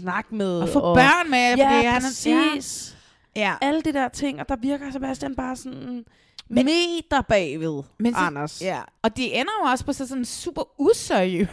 snakke 0.03 0.35
med. 0.35 0.61
Og 0.61 0.69
få 0.69 0.81
børn 0.95 1.31
med, 1.31 1.51
fordi 1.51 1.63
ja, 1.63 1.91
han 1.91 2.03
er- 2.03 2.07
præcis. 2.55 2.97
Ja. 3.37 3.55
Alle 3.61 3.83
de 3.83 3.93
der 3.93 4.09
ting, 4.09 4.41
og 4.41 4.49
der 4.49 4.57
virker 4.57 4.93
Sebastian 4.93 5.35
bare 5.37 5.57
sådan 5.57 6.05
men, 6.49 6.65
meter 6.67 7.23
bagved, 7.23 7.83
Men 7.99 8.13
så, 8.15 8.19
Anders. 8.21 8.63
Ja. 8.63 8.81
Og 9.03 9.17
de 9.17 9.33
ender 9.33 9.53
jo 9.65 9.71
også 9.71 9.85
på 9.85 9.93
så 9.93 10.07
sådan 10.07 10.21
en 10.21 10.25
super 10.25 10.63
useriøs 10.81 11.49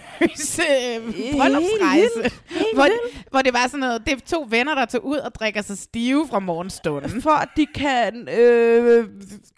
øh, 0.59 1.13
Helt 1.15 1.37
bryllupsrejse. 1.37 2.09
vildt. 2.15 2.33
Helt 2.49 2.65
Hvor, 2.73 2.83
vildt. 2.83 3.27
hvor 3.31 3.41
det 3.41 3.53
var 3.53 3.63
sådan 3.67 3.79
noget, 3.79 4.01
det 4.05 4.13
er 4.13 4.17
to 4.25 4.47
venner, 4.49 4.75
der 4.75 4.85
tog 4.85 5.05
ud 5.05 5.17
og 5.17 5.35
drikker 5.35 5.61
sig 5.61 5.77
stive 5.77 6.27
fra 6.27 6.39
morgenstunden. 6.39 7.21
For 7.21 7.29
at 7.31 7.49
de 7.57 7.65
kan 7.65 8.29
øh, 8.29 9.07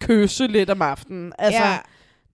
kysse 0.01 0.47
lidt 0.47 0.69
om 0.69 0.81
aftenen. 0.81 1.33
Altså, 1.39 1.61
Ja. 1.63 1.77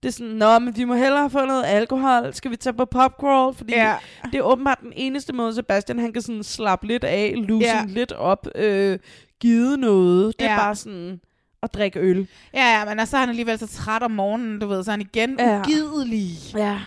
det 0.02 0.08
er 0.08 0.12
sådan, 0.12 0.32
nå, 0.32 0.58
men 0.58 0.76
vi 0.76 0.84
må 0.84 0.94
hellere 0.94 1.30
få 1.30 1.44
noget 1.46 1.64
alkohol. 1.66 2.34
Skal 2.34 2.50
vi 2.50 2.56
tage 2.56 2.74
på 2.74 2.84
popcrawl? 2.84 3.54
Fordi 3.54 3.72
Ja. 3.74 3.96
det 4.32 4.34
er 4.34 4.42
åbenbart 4.42 4.78
den 4.82 4.92
eneste 4.96 5.32
måde, 5.32 5.54
Sebastian 5.54 5.98
han 5.98 6.12
kan 6.12 6.22
sådan 6.22 6.42
slappe 6.42 6.86
lidt 6.86 7.04
af, 7.04 7.34
loosen 7.36 7.62
Ja. 7.62 7.84
lidt 7.88 8.12
op, 8.12 8.46
øh, 8.54 8.98
give 9.40 9.76
noget. 9.76 10.34
Det 10.38 10.46
er 10.46 10.52
Ja. 10.52 10.58
bare 10.58 10.74
sådan 10.76 11.20
at 11.62 11.74
drikke 11.74 11.98
øl. 12.00 12.28
Ja, 12.54 12.78
ja, 12.78 12.94
men 12.94 13.06
så 13.06 13.16
er 13.16 13.20
han 13.20 13.28
alligevel 13.28 13.58
så 13.58 13.66
træt 13.66 14.02
om 14.02 14.10
morgenen, 14.10 14.58
du 14.58 14.66
ved, 14.66 14.84
så 14.84 14.90
er 14.90 14.92
han 14.92 15.00
igen 15.00 15.36
Ja. 15.38 15.58
ugidelig. 15.60 16.30
Ja. 16.54 16.80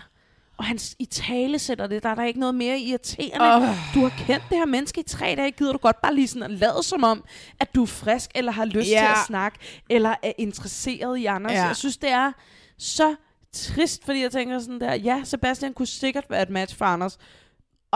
Og 0.58 0.64
han 0.64 0.78
i 0.98 1.04
tale 1.04 1.58
sætter 1.58 1.86
det. 1.86 2.02
Der 2.02 2.08
er 2.08 2.14
der 2.14 2.24
ikke 2.24 2.40
noget 2.40 2.54
mere 2.54 2.78
irriterende. 2.78 3.54
Åh. 3.56 3.62
Du 3.94 4.00
har 4.00 4.12
kendt 4.26 4.44
det 4.50 4.58
her 4.58 4.66
menneske 4.66 5.00
i 5.00 5.04
tre 5.04 5.34
dage. 5.36 5.50
Gider 5.50 5.72
du 5.72 5.78
godt 5.78 6.02
bare 6.02 6.14
lige 6.14 6.28
sådan 6.28 6.42
at 6.42 6.50
lade 6.50 6.82
som 6.82 7.04
om, 7.04 7.24
at 7.60 7.74
du 7.74 7.82
er 7.82 7.86
frisk, 7.86 8.30
eller 8.34 8.52
har 8.52 8.64
lyst 8.64 8.90
Ja. 8.90 8.98
til 8.98 9.20
at 9.20 9.26
snakke, 9.26 9.58
eller 9.90 10.14
er 10.22 10.32
interesseret 10.38 11.18
i 11.18 11.26
Anders. 11.26 11.52
Ja. 11.52 11.66
Jeg 11.66 11.76
synes, 11.76 11.96
det 11.96 12.10
er 12.10 12.32
så 12.78 13.14
trist, 13.52 14.04
fordi 14.04 14.22
jeg 14.22 14.30
tænker 14.32 14.58
sådan 14.58 14.80
der, 14.80 14.94
ja, 14.94 15.20
Sebastian 15.24 15.72
kunne 15.74 15.86
sikkert 15.86 16.24
være 16.30 16.42
et 16.42 16.50
match 16.50 16.76
for 16.76 16.84
Anders 16.84 17.18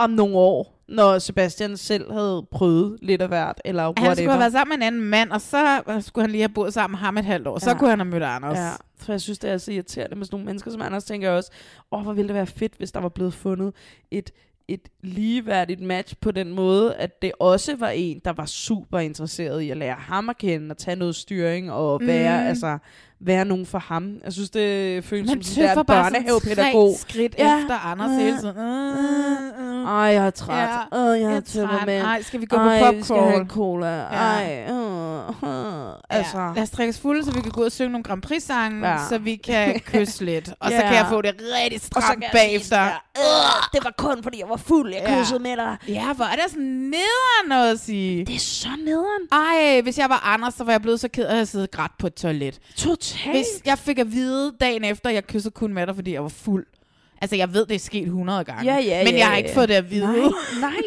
om 0.03 0.09
nogle 0.09 0.35
år, 0.35 0.77
når 0.87 1.19
Sebastian 1.19 1.77
selv 1.77 2.11
havde 2.13 2.45
prøvet 2.51 2.97
lidt 3.01 3.21
af 3.21 3.27
hvert, 3.27 3.61
eller 3.65 3.83
whatever. 3.83 4.07
Han 4.07 4.15
skulle 4.15 4.29
have 4.31 4.39
været 4.39 4.51
sammen 4.51 4.79
med 4.79 4.87
en 4.87 4.93
anden 4.93 5.09
mand, 5.09 5.31
og 5.31 5.41
så 5.41 5.81
skulle 5.99 6.23
han 6.23 6.31
lige 6.31 6.41
have 6.41 6.49
boet 6.49 6.73
sammen 6.73 6.93
med 6.93 6.99
ham 6.99 7.17
et 7.17 7.25
halvt 7.25 7.47
år. 7.47 7.59
Så 7.59 7.69
Ja. 7.69 7.77
kunne 7.77 7.89
han 7.89 7.99
have 7.99 8.09
mødt 8.09 8.23
Anders. 8.23 8.57
Ja, 8.57 8.69
for 8.97 9.13
jeg 9.13 9.21
synes, 9.21 9.39
det 9.39 9.49
er 9.49 9.57
så 9.57 9.71
irriterende 9.71 10.15
med 10.15 10.25
sådan 10.25 10.35
nogle 10.35 10.45
mennesker 10.45 10.71
som 10.71 10.81
Anders, 10.81 11.03
tænker 11.03 11.27
jeg 11.29 11.37
også, 11.37 11.51
åh, 11.91 12.01
hvor 12.03 12.13
ville 12.13 12.27
det 12.27 12.35
være 12.35 12.45
fedt, 12.45 12.73
hvis 12.77 12.91
der 12.91 12.99
var 12.99 13.09
blevet 13.09 13.33
fundet 13.33 13.73
et, 14.11 14.31
et 14.67 14.89
ligeværdigt 15.03 15.81
match 15.81 16.15
på 16.21 16.31
den 16.31 16.53
måde, 16.53 16.95
at 16.95 17.21
det 17.21 17.31
også 17.39 17.75
var 17.75 17.89
en, 17.89 18.21
der 18.25 18.33
var 18.33 18.45
super 18.45 18.99
interesseret 18.99 19.61
i 19.61 19.69
at 19.69 19.77
lære 19.77 19.95
ham 19.99 20.29
at 20.29 20.37
kende, 20.37 20.71
og 20.73 20.77
tage 20.77 20.95
noget 20.95 21.15
styring, 21.15 21.71
og 21.71 22.01
være, 22.03 22.41
Mm. 22.41 22.47
altså, 22.47 22.77
være 23.25 23.45
nogen 23.45 23.65
for 23.65 23.79
ham. 23.79 24.13
Jeg 24.25 24.33
synes, 24.33 24.49
det 24.49 25.03
føles 25.03 25.27
Man 25.29 25.43
som 25.43 25.53
sådan 25.53 25.77
der 25.77 25.83
børnehavepædagog. 25.83 26.95
skridt 26.99 27.33
efter 27.33 27.85
Anders 27.85 28.11
hele 28.21 28.37
tiden. 28.39 28.57
Ej, 29.87 29.93
jeg 29.93 30.25
er 30.25 30.29
træt. 30.29 30.69
Ja, 30.91 30.97
Åh, 30.97 31.19
jeg 31.19 31.21
jeg 31.21 31.31
er 31.31 31.35
er 31.37 31.39
tømmer 31.41 31.77
træt. 31.77 31.85
med. 31.85 32.01
Ej, 32.01 32.21
skal 32.21 32.41
vi 32.41 32.45
gå 32.45 32.57
på 32.57 32.63
Ej, 32.63 32.91
vi 32.93 33.03
skal 33.03 33.15
popcorn? 33.15 33.31
have 33.33 33.45
cola. 33.45 33.87
Ja. 33.87 34.03
Ej, 34.03 34.65
øh, 34.69 35.27
øh. 35.29 35.93
Altså. 36.09 36.37
Ja. 36.39 36.51
Lad 36.55 36.63
os 36.63 36.69
drikke 36.69 36.89
os 36.89 36.99
fulde, 36.99 37.25
så 37.25 37.31
vi 37.31 37.41
kan 37.41 37.51
gå 37.51 37.61
ud 37.61 37.65
og 37.65 37.71
synge 37.71 37.89
nogle 37.91 38.03
Grand 38.03 38.21
Prix-sange, 38.21 38.87
Ja. 38.87 38.91
ja. 38.93 38.99
så 39.09 39.17
vi 39.17 39.35
kan 39.35 39.79
kysse 39.93 40.25
lidt. 40.25 40.49
Og 40.59 40.69
så 40.69 40.75
Ja. 40.75 40.81
kan 40.81 40.93
jeg 40.95 41.05
få 41.09 41.21
det 41.21 41.35
rigtig 41.63 41.81
så 41.81 41.85
stramt 41.87 42.05
sige 42.23 42.29
bagefter. 42.33 42.83
"Øh, 42.85 42.91
det 43.73 43.83
var 43.83 43.93
kun 43.97 44.23
fordi 44.23 44.39
jeg 44.39 44.49
var 44.49 44.57
fuld, 44.57 44.93
jeg 44.93 45.03
Ja. 45.07 45.19
kyssede 45.19 45.39
med 45.39 45.55
dig. 45.57 45.77
Ja, 45.87 46.13
hvor 46.13 46.25
er 46.25 46.31
det 46.35 46.43
sådan 46.49 46.63
nederen 46.63 47.49
noget 47.49 47.71
at 47.71 47.79
sige. 47.79 48.25
Det 48.25 48.35
er 48.35 48.39
så 48.39 48.69
nederen. 48.85 49.21
Ej, 49.31 49.81
hvis 49.81 49.97
jeg 49.97 50.09
var 50.09 50.21
Anders, 50.33 50.53
så 50.53 50.63
var 50.63 50.71
jeg 50.71 50.81
blevet 50.81 50.99
så 50.99 51.07
ked 51.07 51.23
af 51.25 51.29
at 51.29 51.35
have 51.35 51.45
siddet 51.45 51.71
grædt 51.71 51.91
på 51.99 52.07
et 52.07 52.13
toilet. 52.13 52.59
Totalt. 52.75 53.10
Hvis 53.31 53.45
jeg 53.65 53.77
fik 53.77 53.99
at 53.99 54.11
vide 54.11 54.53
dagen 54.61 54.83
efter, 54.83 55.09
at 55.09 55.15
jeg 55.15 55.27
kyssede 55.27 55.51
kun 55.53 55.73
med 55.73 55.87
dig, 55.87 55.95
fordi 55.95 56.13
jeg 56.13 56.23
var 56.23 56.29
fuld. 56.29 56.65
Altså, 57.21 57.35
jeg 57.35 57.53
ved, 57.53 57.65
det 57.65 57.75
er 57.75 57.79
sket 57.79 58.03
100 58.03 58.43
gange. 58.43 58.73
Ja, 58.73 58.79
ja, 58.79 59.03
men 59.03 59.13
ja, 59.13 59.19
jeg 59.19 59.25
har 59.25 59.33
ja. 59.33 59.37
ikke 59.37 59.53
fået 59.53 59.69
det 59.69 59.75
at 59.75 59.91
vide. 59.91 60.05
Nej, 60.05 60.31
nej. 60.61 60.81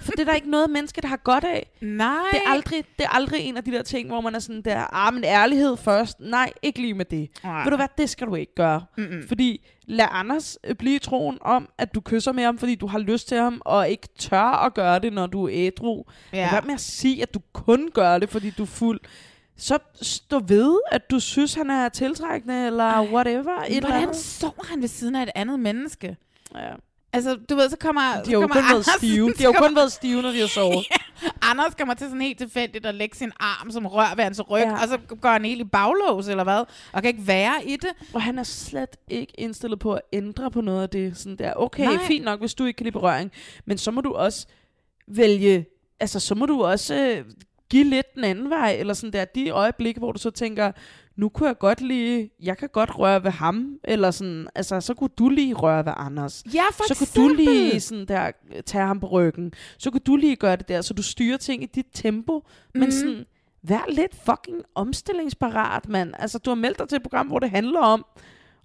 For 0.00 0.12
det 0.12 0.20
er 0.20 0.24
der 0.24 0.34
ikke 0.34 0.50
noget 0.50 0.70
menneske, 0.70 1.00
der 1.00 1.08
har 1.08 1.16
godt 1.16 1.44
af. 1.44 1.66
Nej. 1.80 2.16
Det 2.32 2.40
er 2.46 2.50
aldrig, 2.50 2.84
det 2.98 3.04
er 3.04 3.08
aldrig 3.08 3.40
en 3.40 3.56
af 3.56 3.64
de 3.64 3.72
der 3.72 3.82
ting, 3.82 4.08
hvor 4.08 4.20
man 4.20 4.34
er 4.34 4.38
sådan 4.38 4.62
der, 4.62 4.94
ah, 4.94 5.14
men 5.14 5.24
ærlighed 5.24 5.76
først. 5.76 6.20
Nej, 6.20 6.52
ikke 6.62 6.80
lige 6.80 6.94
med 6.94 7.04
det. 7.04 7.28
Nej. 7.44 7.62
Ved 7.62 7.70
du 7.70 7.76
hvad, 7.76 7.88
det 7.98 8.10
skal 8.10 8.26
du 8.26 8.34
ikke 8.34 8.54
gøre. 8.54 8.84
Mm-mm. 8.98 9.28
Fordi 9.28 9.66
lad 9.86 10.06
Anders 10.10 10.58
øh, 10.64 10.74
blive 10.74 10.98
troen 10.98 11.38
om, 11.40 11.68
at 11.78 11.94
du 11.94 12.00
kysser 12.00 12.32
med 12.32 12.44
ham, 12.44 12.58
fordi 12.58 12.74
du 12.74 12.86
har 12.86 12.98
lyst 12.98 13.28
til 13.28 13.36
ham, 13.36 13.62
og 13.64 13.88
ikke 13.88 14.08
tør 14.18 14.64
at 14.64 14.74
gøre 14.74 14.98
det, 14.98 15.12
når 15.12 15.26
du 15.26 15.44
er 15.44 15.50
ædru. 15.52 16.04
Ja. 16.32 16.38
Ja. 16.38 16.50
Hvad 16.50 16.62
med 16.62 16.74
at 16.74 16.80
sige, 16.80 17.22
at 17.22 17.34
du 17.34 17.40
kun 17.52 17.90
gør 17.94 18.18
det, 18.18 18.30
fordi 18.30 18.50
du 18.50 18.62
er 18.62 18.66
fuld? 18.66 19.00
Så 19.56 19.78
stå 20.02 20.38
ved, 20.38 20.78
at 20.92 21.10
du 21.10 21.20
synes, 21.20 21.54
han 21.54 21.70
er 21.70 21.88
tiltrækkende, 21.88 22.66
eller 22.66 23.02
whatever. 23.02 23.60
Et 23.62 23.66
eller 23.76 23.80
Hvordan 23.80 24.02
andet. 24.02 24.16
sover 24.16 24.64
han 24.68 24.80
ved 24.80 24.88
siden 24.88 25.16
af 25.16 25.22
et 25.22 25.30
andet 25.34 25.60
menneske? 25.60 26.16
Ja. 26.54 26.72
Altså, 27.12 27.34
du 27.50 27.54
ved, 27.54 27.70
så 27.70 27.76
kommer 27.76 28.00
De 28.22 28.30
har 28.30 28.40
jo 28.40 28.46
kun 28.46 28.54
været 28.54 28.64
Anders- 28.74 28.96
stive. 28.98 29.32
De 29.38 29.42
har 29.42 29.52
jo 29.52 29.52
kun 29.52 29.76
været 29.76 29.92
stive, 29.92 30.22
når 30.22 30.30
de 30.30 30.40
har 30.40 30.46
sovet. 30.46 30.86
Anders 31.50 31.74
kommer 31.74 31.94
til 31.94 32.06
sådan 32.06 32.20
helt 32.20 32.38
tilfældigt 32.38 32.86
at 32.86 32.94
lægge 32.94 33.16
sin 33.16 33.32
arm 33.40 33.70
som 33.70 33.86
rør 33.86 34.14
ved 34.16 34.24
hans 34.24 34.50
ryg, 34.50 34.60
Ja. 34.62 34.72
og 34.72 34.88
så 34.88 34.98
går 35.20 35.28
han 35.28 35.44
helt 35.44 35.60
i 35.60 35.64
baglås, 35.64 36.28
eller 36.28 36.44
hvad, 36.44 36.64
og 36.92 37.02
kan 37.02 37.04
ikke 37.04 37.26
være 37.26 37.64
i 37.66 37.76
det. 37.76 37.90
Og 38.14 38.22
han 38.22 38.38
er 38.38 38.42
slet 38.42 38.96
ikke 39.08 39.32
indstillet 39.40 39.78
på 39.78 39.92
at 39.94 40.00
ændre 40.12 40.50
på 40.50 40.60
noget 40.60 40.82
af 40.82 40.88
det. 40.90 41.16
Sådan 41.16 41.36
der, 41.36 41.52
okay. 41.56 41.84
Nej. 41.84 41.98
fint 42.06 42.24
nok, 42.24 42.40
hvis 42.40 42.54
du 42.54 42.64
ikke 42.64 42.76
kan 42.76 42.84
lide 42.84 42.92
berøring. 42.92 43.32
Men 43.64 43.78
så 43.78 43.90
må 43.90 44.00
du 44.00 44.12
også 44.12 44.46
vælge, 45.08 45.66
altså 46.00 46.20
så 46.20 46.34
må 46.34 46.46
du 46.46 46.62
også 46.64 46.94
øh, 46.94 47.24
give 47.70 47.84
lidt 47.84 48.14
den 48.14 48.24
anden 48.24 48.50
vej, 48.50 48.76
eller 48.78 48.94
sådan 48.94 49.12
der, 49.12 49.24
de 49.24 49.50
øjeblikke, 49.50 49.98
hvor 49.98 50.12
du 50.12 50.18
så 50.18 50.30
tænker, 50.30 50.72
nu 51.16 51.28
kunne 51.28 51.46
jeg 51.48 51.58
godt 51.58 51.80
lige, 51.80 52.30
jeg 52.42 52.56
kan 52.58 52.68
godt 52.68 52.98
røre 52.98 53.24
ved 53.24 53.30
ham, 53.30 53.78
eller 53.84 54.10
sådan, 54.10 54.48
altså, 54.54 54.80
så 54.80 54.94
kunne 54.94 55.10
du 55.18 55.28
lige 55.28 55.54
røre 55.54 55.84
ved 55.86 55.92
Anders. 55.96 56.44
Ja, 56.54 56.62
for 56.72 56.84
så 56.86 56.92
eksempel. 57.04 57.22
kunne 57.22 57.46
du 57.46 57.50
lige 57.52 57.80
sådan 57.80 58.06
der, 58.06 58.30
tage 58.66 58.86
ham 58.86 59.00
på 59.00 59.06
ryggen. 59.06 59.52
Så 59.78 59.90
kunne 59.90 60.00
du 60.06 60.16
lige 60.16 60.36
gøre 60.36 60.56
det 60.56 60.68
der, 60.68 60.80
så 60.80 60.94
du 60.94 61.02
styrer 61.02 61.36
ting 61.36 61.62
i 61.62 61.66
dit 61.66 61.86
tempo. 61.94 62.38
Mm. 62.38 62.80
Men 62.80 62.82
Mhm. 62.82 62.90
sådan, 62.90 63.24
vær 63.62 63.84
lidt 63.88 64.12
fucking 64.26 64.62
omstillingsparat, 64.74 65.88
mand. 65.88 66.12
Altså, 66.18 66.38
du 66.38 66.50
har 66.50 66.54
meldt 66.54 66.78
dig 66.78 66.88
til 66.88 66.96
et 66.96 67.02
program, 67.02 67.26
hvor 67.26 67.38
det 67.38 67.50
handler 67.50 67.80
om 67.80 68.04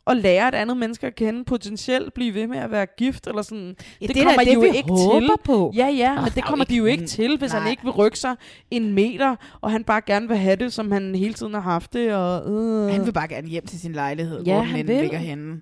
at 0.08 0.18
lære 0.18 0.48
et 0.48 0.56
andet 0.56 0.78
menneske 0.78 1.08
at 1.08 1.16
kende, 1.16 1.44
potentielt 1.46 2.14
blive 2.14 2.34
ved 2.34 2.48
med 2.48 2.58
at 2.58 2.72
være 2.72 2.86
gift, 2.98 3.28
eller 3.28 3.42
sådan. 3.42 3.76
Ja, 4.02 4.08
det 4.08 4.18
er 4.18 4.24
da 4.24 4.36
det, 4.40 4.48
de 4.48 4.54
jo 4.54 4.62
ikke 4.62 4.88
til. 4.88 5.30
på. 5.46 5.74
Ja, 5.76 5.88
ja, 5.88 6.12
Åh, 6.18 6.24
men 6.24 6.32
det 6.32 6.38
er 6.38 6.42
kommer 6.42 6.66
de 6.66 6.74
ikke 6.74 6.78
jo 6.80 6.86
ikke 6.86 7.06
til, 7.08 7.38
hvis 7.38 7.52
han 7.52 7.62
Nej. 7.62 7.70
ikke 7.72 7.84
vil 7.84 7.92
rykke 7.92 8.20
sig 8.20 8.36
en 8.72 8.94
meter, 8.94 9.36
og 9.62 9.72
han 9.72 9.84
bare 9.84 10.02
gerne 10.06 10.28
vil 10.28 10.38
have 10.38 10.56
det, 10.56 10.74
som 10.74 10.92
han 10.92 11.16
hele 11.16 11.34
tiden 11.34 11.54
har 11.54 11.62
haft 11.62 11.94
det. 11.94 12.14
Og, 12.14 12.52
øh. 12.52 12.92
Han 12.94 13.06
vil 13.06 13.12
bare 13.14 13.28
gerne 13.28 13.48
hjem 13.48 13.66
til 13.66 13.80
sin 13.80 13.94
lejlighed, 13.94 14.44
Ja, 14.46 14.54
hvor 14.54 14.62
han 14.64 14.88
vil. 14.88 14.96
ligger 15.02 15.18
henne. 15.18 15.62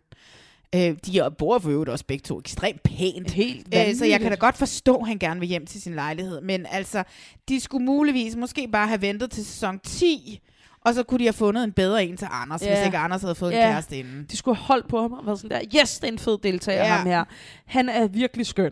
Øh, 0.75 0.95
de 1.05 1.21
bor 1.37 1.59
for 1.59 1.69
øvrigt 1.69 1.89
også 1.89 2.05
begge 2.05 2.21
to 2.21 2.39
ekstremt 2.39 2.83
pænt. 2.83 3.31
Helt 3.31 3.67
øh, 3.75 3.95
så 3.95 4.05
jeg 4.05 4.19
kan 4.19 4.29
da 4.31 4.35
godt 4.35 4.57
forstå, 4.57 4.95
at 4.95 5.07
han 5.07 5.17
gerne 5.17 5.39
vil 5.39 5.49
hjem 5.49 5.65
til 5.65 5.81
sin 5.81 5.93
lejlighed. 5.95 6.41
Men 6.41 6.65
altså, 6.71 7.03
de 7.49 7.59
skulle 7.59 7.85
muligvis 7.85 8.35
måske 8.35 8.67
bare 8.71 8.87
have 8.87 9.01
ventet 9.01 9.31
til 9.31 9.45
sæson 9.45 9.79
10, 9.83 10.39
og 10.85 10.93
så 10.93 11.03
kunne 11.03 11.19
de 11.19 11.23
have 11.23 11.33
fundet 11.33 11.63
en 11.63 11.71
bedre 11.71 12.05
en 12.05 12.17
til 12.17 12.27
Anders, 12.31 12.61
ja. 12.61 12.75
hvis 12.75 12.85
ikke 12.85 12.97
Anders 12.97 13.21
havde 13.21 13.35
fået 13.35 13.53
en 13.53 13.57
kæreste 13.57 13.97
inden. 13.99 14.25
De 14.31 14.37
skulle 14.37 14.55
have 14.57 14.65
holdt 14.65 14.87
på 14.87 15.01
ham 15.01 15.13
og 15.13 15.25
været 15.25 15.39
sådan 15.39 15.61
der, 15.61 15.79
yes, 15.81 15.99
det 15.99 16.07
er 16.07 16.11
en 16.11 16.19
fed 16.19 16.37
deltager, 16.43 16.83
Ja. 16.83 16.95
ham 16.95 17.07
her. 17.07 17.23
Han 17.65 17.89
er 17.89 18.07
virkelig 18.07 18.45
skøn. 18.45 18.71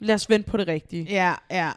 Lad 0.00 0.14
os 0.14 0.30
vente 0.30 0.50
på 0.50 0.56
det 0.56 0.68
rigtige. 0.68 1.04
Ja, 1.10 1.34
ja. 1.50 1.70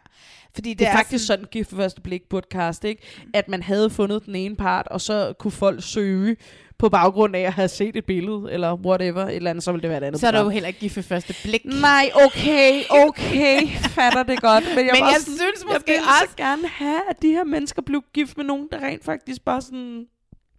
Fordi 0.54 0.70
det, 0.70 0.78
Det 0.78 0.86
er, 0.86 0.90
er 0.92 0.96
faktisk 0.96 1.26
sådan, 1.26 1.44
gift 1.50 1.68
for 1.70 1.76
første 1.76 2.00
blik 2.00 2.22
burde 2.30 2.46
cast, 2.52 2.84
ikke? 2.84 3.02
At 3.34 3.48
man 3.48 3.62
havde 3.62 3.90
fundet 3.90 4.26
den 4.26 4.34
ene 4.34 4.56
part, 4.56 4.88
og 4.88 5.00
så 5.00 5.32
kunne 5.38 5.50
folk 5.50 5.82
søge 5.82 6.36
på 6.78 6.88
baggrund 6.88 7.36
af 7.36 7.40
at 7.40 7.52
have 7.52 7.68
set 7.68 7.96
et 7.96 8.04
billede, 8.04 8.52
eller 8.52 8.74
whatever, 8.74 9.24
et 9.26 9.36
eller 9.36 9.50
andet, 9.50 9.64
så 9.64 9.72
ville 9.72 9.82
det 9.82 9.90
være 9.90 9.98
et 9.98 10.04
andet 10.04 10.20
Så 10.20 10.26
er 10.26 10.30
der 10.30 10.42
jo 10.42 10.48
heller 10.48 10.66
ikke 10.68 10.80
gift 10.80 10.96
ved 10.96 11.02
første 11.02 11.34
blik. 11.44 11.64
Nej, 11.64 12.10
okay, 12.26 12.82
okay, 12.90 13.68
fatter 13.68 14.22
det 14.22 14.40
godt. 14.40 14.64
Men 14.64 14.78
jeg, 14.86 14.90
Men 14.92 15.02
jeg 15.02 15.16
sådan, 15.20 15.34
synes 15.38 15.64
måske 15.64 15.82
jeg 15.86 15.94
vil 15.94 16.08
også- 16.22 16.30
så 16.30 16.36
gerne 16.36 16.68
have, 16.68 17.00
at 17.10 17.22
de 17.22 17.28
her 17.28 17.44
mennesker 17.44 17.82
blev 17.82 18.02
gift 18.14 18.36
med 18.36 18.44
nogen, 18.44 18.68
der 18.72 18.78
rent 18.80 19.04
faktisk 19.04 19.44
bare 19.44 19.62
sådan... 19.62 20.06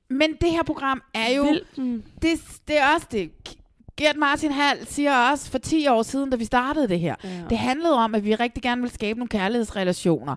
Men 0.09 0.33
det 0.41 0.51
her 0.51 0.63
program 0.63 1.01
er 1.13 1.33
jo... 1.33 1.43
Vil 1.43 1.61
dem. 1.75 2.03
Det, 2.21 2.29
det 2.67 2.77
er 2.79 2.93
også 2.95 3.07
det. 3.11 3.31
Gert 3.97 4.15
Martin 4.17 4.51
Hall 4.51 4.87
siger 4.87 5.15
også 5.31 5.51
for 5.51 5.57
10 5.57 5.87
år 5.87 6.03
siden, 6.03 6.29
da 6.29 6.35
vi 6.35 6.45
startede 6.45 6.87
det 6.87 6.99
her. 6.99 7.15
Ja. 7.23 7.29
Det 7.49 7.57
handlede 7.57 7.93
om, 7.93 8.15
at 8.15 8.25
vi 8.25 8.35
rigtig 8.35 8.63
gerne 8.63 8.81
vil 8.81 8.91
skabe 8.91 9.19
nogle 9.19 9.29
kærlighedsrelationer. 9.29 10.35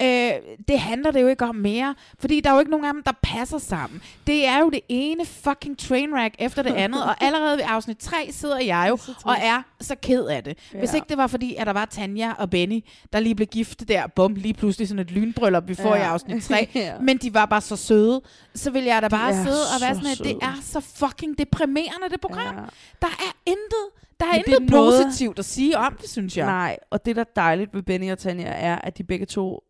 Ja. 0.00 0.34
Øh, 0.34 0.40
det 0.68 0.80
handler 0.80 1.10
det 1.10 1.22
jo 1.22 1.26
ikke 1.26 1.44
om 1.44 1.54
mere, 1.54 1.94
fordi 2.18 2.40
der 2.40 2.50
er 2.50 2.54
jo 2.54 2.60
ikke 2.60 2.70
nogen 2.70 2.86
af 2.86 2.92
dem, 2.92 3.02
der 3.02 3.12
passer 3.22 3.58
sammen. 3.58 4.02
Det 4.26 4.46
er 4.46 4.58
jo 4.58 4.70
det 4.70 4.80
ene 4.88 5.24
fucking 5.26 5.78
trainwreck 5.78 6.34
efter 6.38 6.62
det 6.62 6.74
andet, 6.74 7.04
og 7.04 7.22
allerede 7.26 7.56
ved 7.56 7.64
afsnit 7.68 7.98
3 7.98 8.16
sidder 8.30 8.58
jeg 8.58 8.86
jo 8.88 8.98
og 9.24 9.36
er 9.42 9.62
så 9.80 9.94
ked 10.02 10.24
af 10.24 10.44
det. 10.44 10.58
Hvis 10.78 10.90
Ja. 10.90 10.94
ikke 10.94 11.06
det 11.08 11.16
var 11.16 11.26
fordi, 11.26 11.54
at 11.54 11.66
der 11.66 11.72
var 11.72 11.84
Tanja 11.84 12.32
og 12.32 12.50
Benny, 12.50 12.84
der 13.12 13.20
lige 13.20 13.34
blev 13.34 13.46
gift 13.48 13.88
der, 13.88 14.06
bum, 14.06 14.34
lige 14.34 14.54
pludselig 14.54 14.88
sådan 14.88 14.98
et 14.98 15.10
lynbryllup, 15.10 15.68
vi 15.68 15.74
får 15.74 15.96
Ja. 15.96 16.02
i 16.02 16.04
afsnit 16.04 16.42
3, 16.44 16.68
Ja. 16.74 16.98
men 17.00 17.16
de 17.18 17.34
var 17.34 17.46
bare 17.46 17.60
så 17.60 17.76
søde, 17.76 18.20
så 18.54 18.70
vil 18.70 18.84
jeg 18.84 19.02
da 19.02 19.08
bare 19.08 19.32
sidde 19.34 19.62
og 19.76 19.80
være 19.80 19.94
så 19.94 20.00
sådan, 20.00 20.12
at 20.12 20.40
det 20.40 20.46
er 20.48 20.54
så 20.62 20.80
fucking 20.80 21.38
deprimerende, 21.38 22.08
det 22.10 22.20
program. 22.20 22.54
Ja. 22.56 22.60
Der 23.02 23.06
er 23.08 23.36
intet, 23.46 23.86
der 24.20 24.26
er 24.26 24.32
Men 24.32 24.42
det 24.44 24.52
er 24.52 24.56
intet 24.56 24.70
noget- 24.70 25.04
positivt 25.04 25.38
at 25.38 25.44
sige 25.44 25.78
om 25.78 25.96
det, 26.00 26.10
synes 26.10 26.36
jeg. 26.36 26.46
Nej, 26.46 26.78
og 26.90 27.04
det 27.04 27.16
der 27.16 27.22
er 27.22 27.32
dejligt 27.36 27.74
ved 27.74 27.82
Benny 27.82 28.12
og 28.12 28.18
Tanja 28.18 28.46
er, 28.48 28.76
at 28.78 28.98
de 28.98 29.04
begge 29.04 29.26
to 29.26 29.60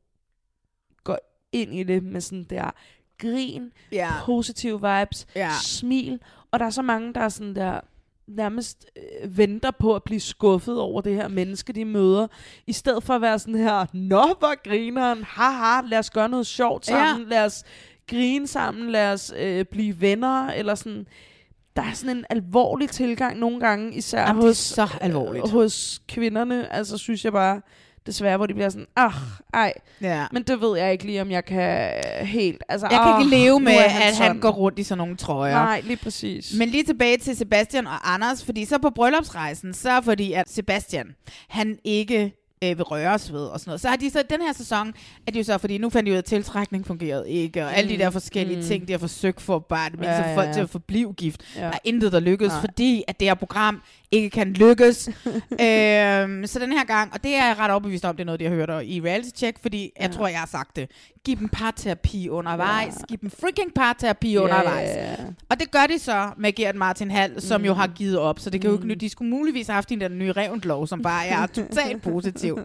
går 1.05 1.19
ind 1.53 1.75
i 1.75 1.83
det 1.83 2.03
med 2.03 2.21
sådan 2.21 2.45
der 2.51 2.71
grin, 3.19 3.73
Ja. 3.93 4.11
positive 4.25 4.81
vibes, 4.81 5.27
Ja. 5.37 5.51
smil, 5.63 6.21
og 6.51 6.59
der 6.61 6.67
er 6.67 6.71
så 6.71 6.83
mange, 6.83 7.15
der 7.15 7.21
er 7.21 7.29
sådan 7.29 7.55
der 7.55 7.81
nærmest 8.37 8.87
øh, 8.97 9.39
venter 9.39 9.71
på 9.71 9.95
at 9.95 10.03
blive 10.03 10.21
skuffet 10.21 10.81
over 10.81 11.01
det 11.01 11.15
her 11.15 11.29
menneske, 11.29 11.73
de 11.73 11.85
møder, 11.85 12.27
i 12.67 12.73
stedet 12.73 13.03
for 13.03 13.15
at 13.15 13.21
være 13.21 13.39
sådan 13.39 13.55
her, 13.55 13.87
nå, 13.93 14.35
hvor 14.39 14.69
grineren, 14.69 15.25
haha, 15.25 15.81
lad 15.87 15.99
os 15.99 16.11
gøre 16.11 16.29
noget 16.29 16.47
sjovt 16.47 16.87
sammen, 16.87 17.23
ja. 17.29 17.37
lad 17.37 17.45
os 17.45 17.65
grine 18.11 18.47
sammen, 18.47 18.91
lad 18.91 19.13
os 19.13 19.33
øh, 19.39 19.65
blive 19.65 20.01
venner, 20.01 20.47
eller 20.47 20.75
sådan, 20.75 21.07
der 21.77 21.83
er 21.83 21.93
sådan 21.93 22.17
en 22.17 22.25
alvorlig 22.31 22.89
tilgang 22.89 23.39
nogle 23.39 23.61
gange, 23.61 23.95
især 23.95 24.21
Jamen, 24.21 24.37
det 24.37 24.43
er 24.43 24.49
hos, 24.49 24.57
så 24.57 24.89
alvorligt. 25.01 25.45
øh, 25.47 25.51
hos 25.53 26.03
kvinderne, 26.09 26.73
altså 26.73 26.99
synes 26.99 27.25
jeg 27.25 27.33
bare, 27.33 27.61
desværre, 28.07 28.37
hvor 28.37 28.47
de 28.47 28.55
bliver 28.55 28.69
sådan, 28.69 28.87
ah, 28.97 29.13
ej, 29.55 29.73
Ja. 30.01 30.27
men 30.33 30.43
det 30.43 30.61
ved 30.61 30.79
jeg 30.79 30.93
ikke 30.93 31.05
lige, 31.07 31.21
om 31.23 31.31
jeg 31.31 31.45
kan 31.45 31.93
helt, 32.21 32.63
altså, 32.69 32.87
Jeg 32.91 32.99
kan 32.99 33.13
ah, 33.13 33.21
ikke 33.21 33.37
leve 33.37 33.53
nu 33.53 33.65
med, 33.65 33.73
er 33.73 33.85
at 33.85 34.17
han 34.17 34.41
går 34.41 34.51
rundt 34.51 34.79
i 34.79 34.83
sådan 34.83 34.99
nogle 34.99 35.17
trøjer. 35.17 35.53
Nej, 35.55 35.81
lige 35.85 35.97
præcis. 35.97 36.55
Men 36.59 36.69
lige 36.69 36.85
tilbage 36.85 37.19
til 37.19 37.37
Sebastian 37.37 37.87
og 37.87 38.13
Anders, 38.15 38.45
fordi 38.45 38.65
så 38.65 38.79
på 38.79 38.91
bryllupsrejsen, 38.91 39.75
så 39.75 40.01
fordi 40.05 40.33
at 40.33 40.51
Sebastian, 40.51 41.07
han 41.49 41.79
ikke 41.85 42.33
øh, 42.65 42.79
vil 42.79 42.83
røres 42.85 43.33
ved 43.33 43.41
og 43.41 43.61
sådan 43.61 43.69
noget. 43.71 43.81
Så 43.81 43.89
har 43.89 43.97
de 43.97 44.11
så 44.11 44.23
den 44.31 44.43
her 44.43 44.53
sæson, 44.53 44.93
at 45.27 45.35
de 45.35 45.39
jo 45.39 45.45
så, 45.45 45.59
fordi 45.59 45.79
nu 45.79 45.91
fandt 45.91 46.07
de 46.07 46.11
ud 46.11 46.15
af, 46.17 46.19
at 46.19 46.25
tiltrækning 46.25 46.87
fungerede 46.87 47.31
ikke, 47.31 47.65
og 47.65 47.77
alle 47.77 47.91
de 47.91 47.95
Mm, 47.95 47.99
der 47.99 48.11
forskellige 48.11 48.57
mm. 48.57 48.63
ting, 48.67 48.89
de 48.89 48.93
har 48.93 48.99
forsøgt 48.99 49.41
for 49.41 49.59
bare 49.59 49.91
det 49.91 50.01
Ja, 50.03 50.29
ja, 50.31 50.37
folk 50.37 50.47
ja. 50.49 50.53
til 50.53 50.61
at 50.61 50.71
forblive 50.71 51.13
gift. 51.15 51.43
Ja. 51.57 51.61
Der 51.61 51.67
er 51.67 51.79
intet, 51.85 52.13
der 52.13 52.21
lykkes, 52.21 52.49
Nej. 52.49 52.61
fordi 52.61 53.05
at 53.09 53.21
det 53.21 53.29
her 53.29 53.35
program 53.35 53.83
ikke 54.11 54.31
kan 54.31 54.53
lykkes. 54.53 55.09
øhm, 55.61 56.47
så 56.47 56.59
den 56.59 56.73
her 56.73 56.85
gang, 56.85 57.13
og 57.13 57.25
det 57.25 57.35
er 57.35 57.47
jeg 57.47 57.57
ret 57.59 57.71
overbevist 57.71 58.05
om, 58.05 58.17
det 58.17 58.23
er 58.23 58.27
noget, 58.27 58.41
de 58.41 58.45
har 58.45 58.55
hørt 58.55 58.71
i 58.85 59.01
reality 59.05 59.31
check, 59.37 59.59
fordi 59.63 59.93
jeg 60.01 60.11
Ja. 60.11 60.17
tror, 60.17 60.29
jeg 60.29 60.39
har 60.39 60.47
sagt 60.47 60.77
det. 60.77 60.91
Giv 61.27 61.37
dem 61.39 61.49
parterapi 61.49 62.29
undervejs. 62.29 62.95
Ja. 63.01 63.05
Giv 63.09 63.19
dem 63.19 63.31
freaking 63.31 63.75
parterapi 63.75 64.33
Ja, 64.33 64.41
undervejs. 64.41 65.21
Og 65.49 65.61
det 65.61 65.71
gør 65.71 65.87
de 65.87 65.99
så 65.99 66.31
med 66.39 66.53
Gert 66.53 66.77
Martin 66.77 67.11
Hall, 67.11 67.41
som 67.41 67.61
mm. 67.61 67.65
jo 67.65 67.75
har 67.75 67.87
givet 67.87 68.19
op. 68.19 68.39
Så 68.39 68.51
det 68.51 68.61
kan 68.61 68.71
jo 68.71 68.77
ikke 68.77 68.83
Mm. 68.85 68.89
nyt. 68.89 69.01
De 69.01 69.09
skulle 69.09 69.31
muligvis 69.31 69.67
have 69.67 69.75
haft 69.75 69.93
en 69.93 70.01
der 70.01 70.09
nye 70.09 70.33
revendlov, 70.33 70.87
som 70.87 71.03
bare 71.03 71.27
er 71.27 71.47
totalt 71.47 72.03
positiv. 72.13 72.59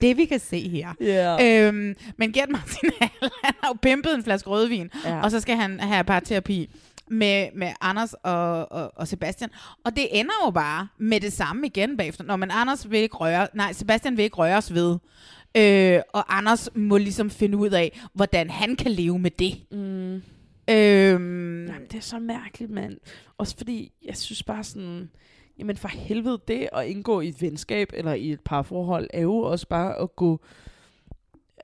Det 0.00 0.16
vi 0.16 0.24
kan 0.24 0.40
se 0.40 0.68
her. 0.68 0.88
Ja. 1.00 1.66
Øhm, 1.66 1.94
men 2.16 2.32
Gert 2.32 2.48
Martin 2.50 2.90
Hall, 3.00 3.30
han 3.44 3.54
har 3.62 3.68
jo 3.70 3.76
pimpet 3.82 4.14
en 4.14 4.24
flaske 4.24 4.50
rødvin, 4.50 4.90
Ja. 5.04 5.20
og 5.22 5.30
så 5.30 5.40
skal 5.40 5.56
han 5.56 5.80
have 5.80 6.04
parterapi 6.04 6.70
med, 7.10 7.46
med 7.56 7.72
Anders 7.80 8.14
og, 8.14 8.72
og, 8.72 8.92
og 8.96 9.08
Sebastian. 9.08 9.50
Og 9.84 9.96
det 9.96 10.08
ender 10.20 10.32
jo 10.46 10.50
bare 10.50 10.88
med 10.98 11.20
det 11.20 11.32
samme 11.32 11.66
igen 11.66 11.96
bagefter. 11.96 12.24
Når 12.24 12.36
man 12.36 12.50
Anders 12.50 12.90
vil 12.90 13.00
ikke 13.00 13.16
røre, 13.16 13.46
nej, 13.54 13.72
Sebastian 13.72 14.16
vil 14.16 14.22
ikke 14.22 14.36
røres 14.36 14.74
ved. 14.74 14.98
Øh, 15.56 16.00
og 16.12 16.36
Anders 16.36 16.68
må 16.74 16.96
ligesom 16.96 17.30
finde 17.30 17.56
ud 17.58 17.70
af, 17.70 18.00
hvordan 18.12 18.50
han 18.50 18.76
kan 18.76 18.90
leve 18.90 19.18
med 19.18 19.30
det. 19.30 19.54
Mm. 19.70 20.22
Øhm, 20.70 21.66
Jamen, 21.66 21.86
det 21.90 21.94
er 21.94 22.00
så 22.00 22.18
mærkeligt, 22.18 22.70
mand. 22.70 22.96
Også 23.38 23.56
fordi, 23.56 23.92
jeg 24.04 24.16
synes 24.16 24.42
bare 24.42 24.64
sådan... 24.64 25.10
Jamen 25.58 25.76
for 25.76 25.88
helvede, 25.88 26.40
det 26.48 26.68
at 26.72 26.86
indgå 26.86 27.20
i 27.20 27.28
et 27.28 27.42
venskab 27.42 27.90
eller 27.94 28.12
i 28.12 28.32
et 28.32 28.40
parforhold, 28.40 29.08
er 29.12 29.20
jo 29.20 29.36
også 29.36 29.68
bare 29.68 30.00
at 30.00 30.16
gå... 30.16 30.40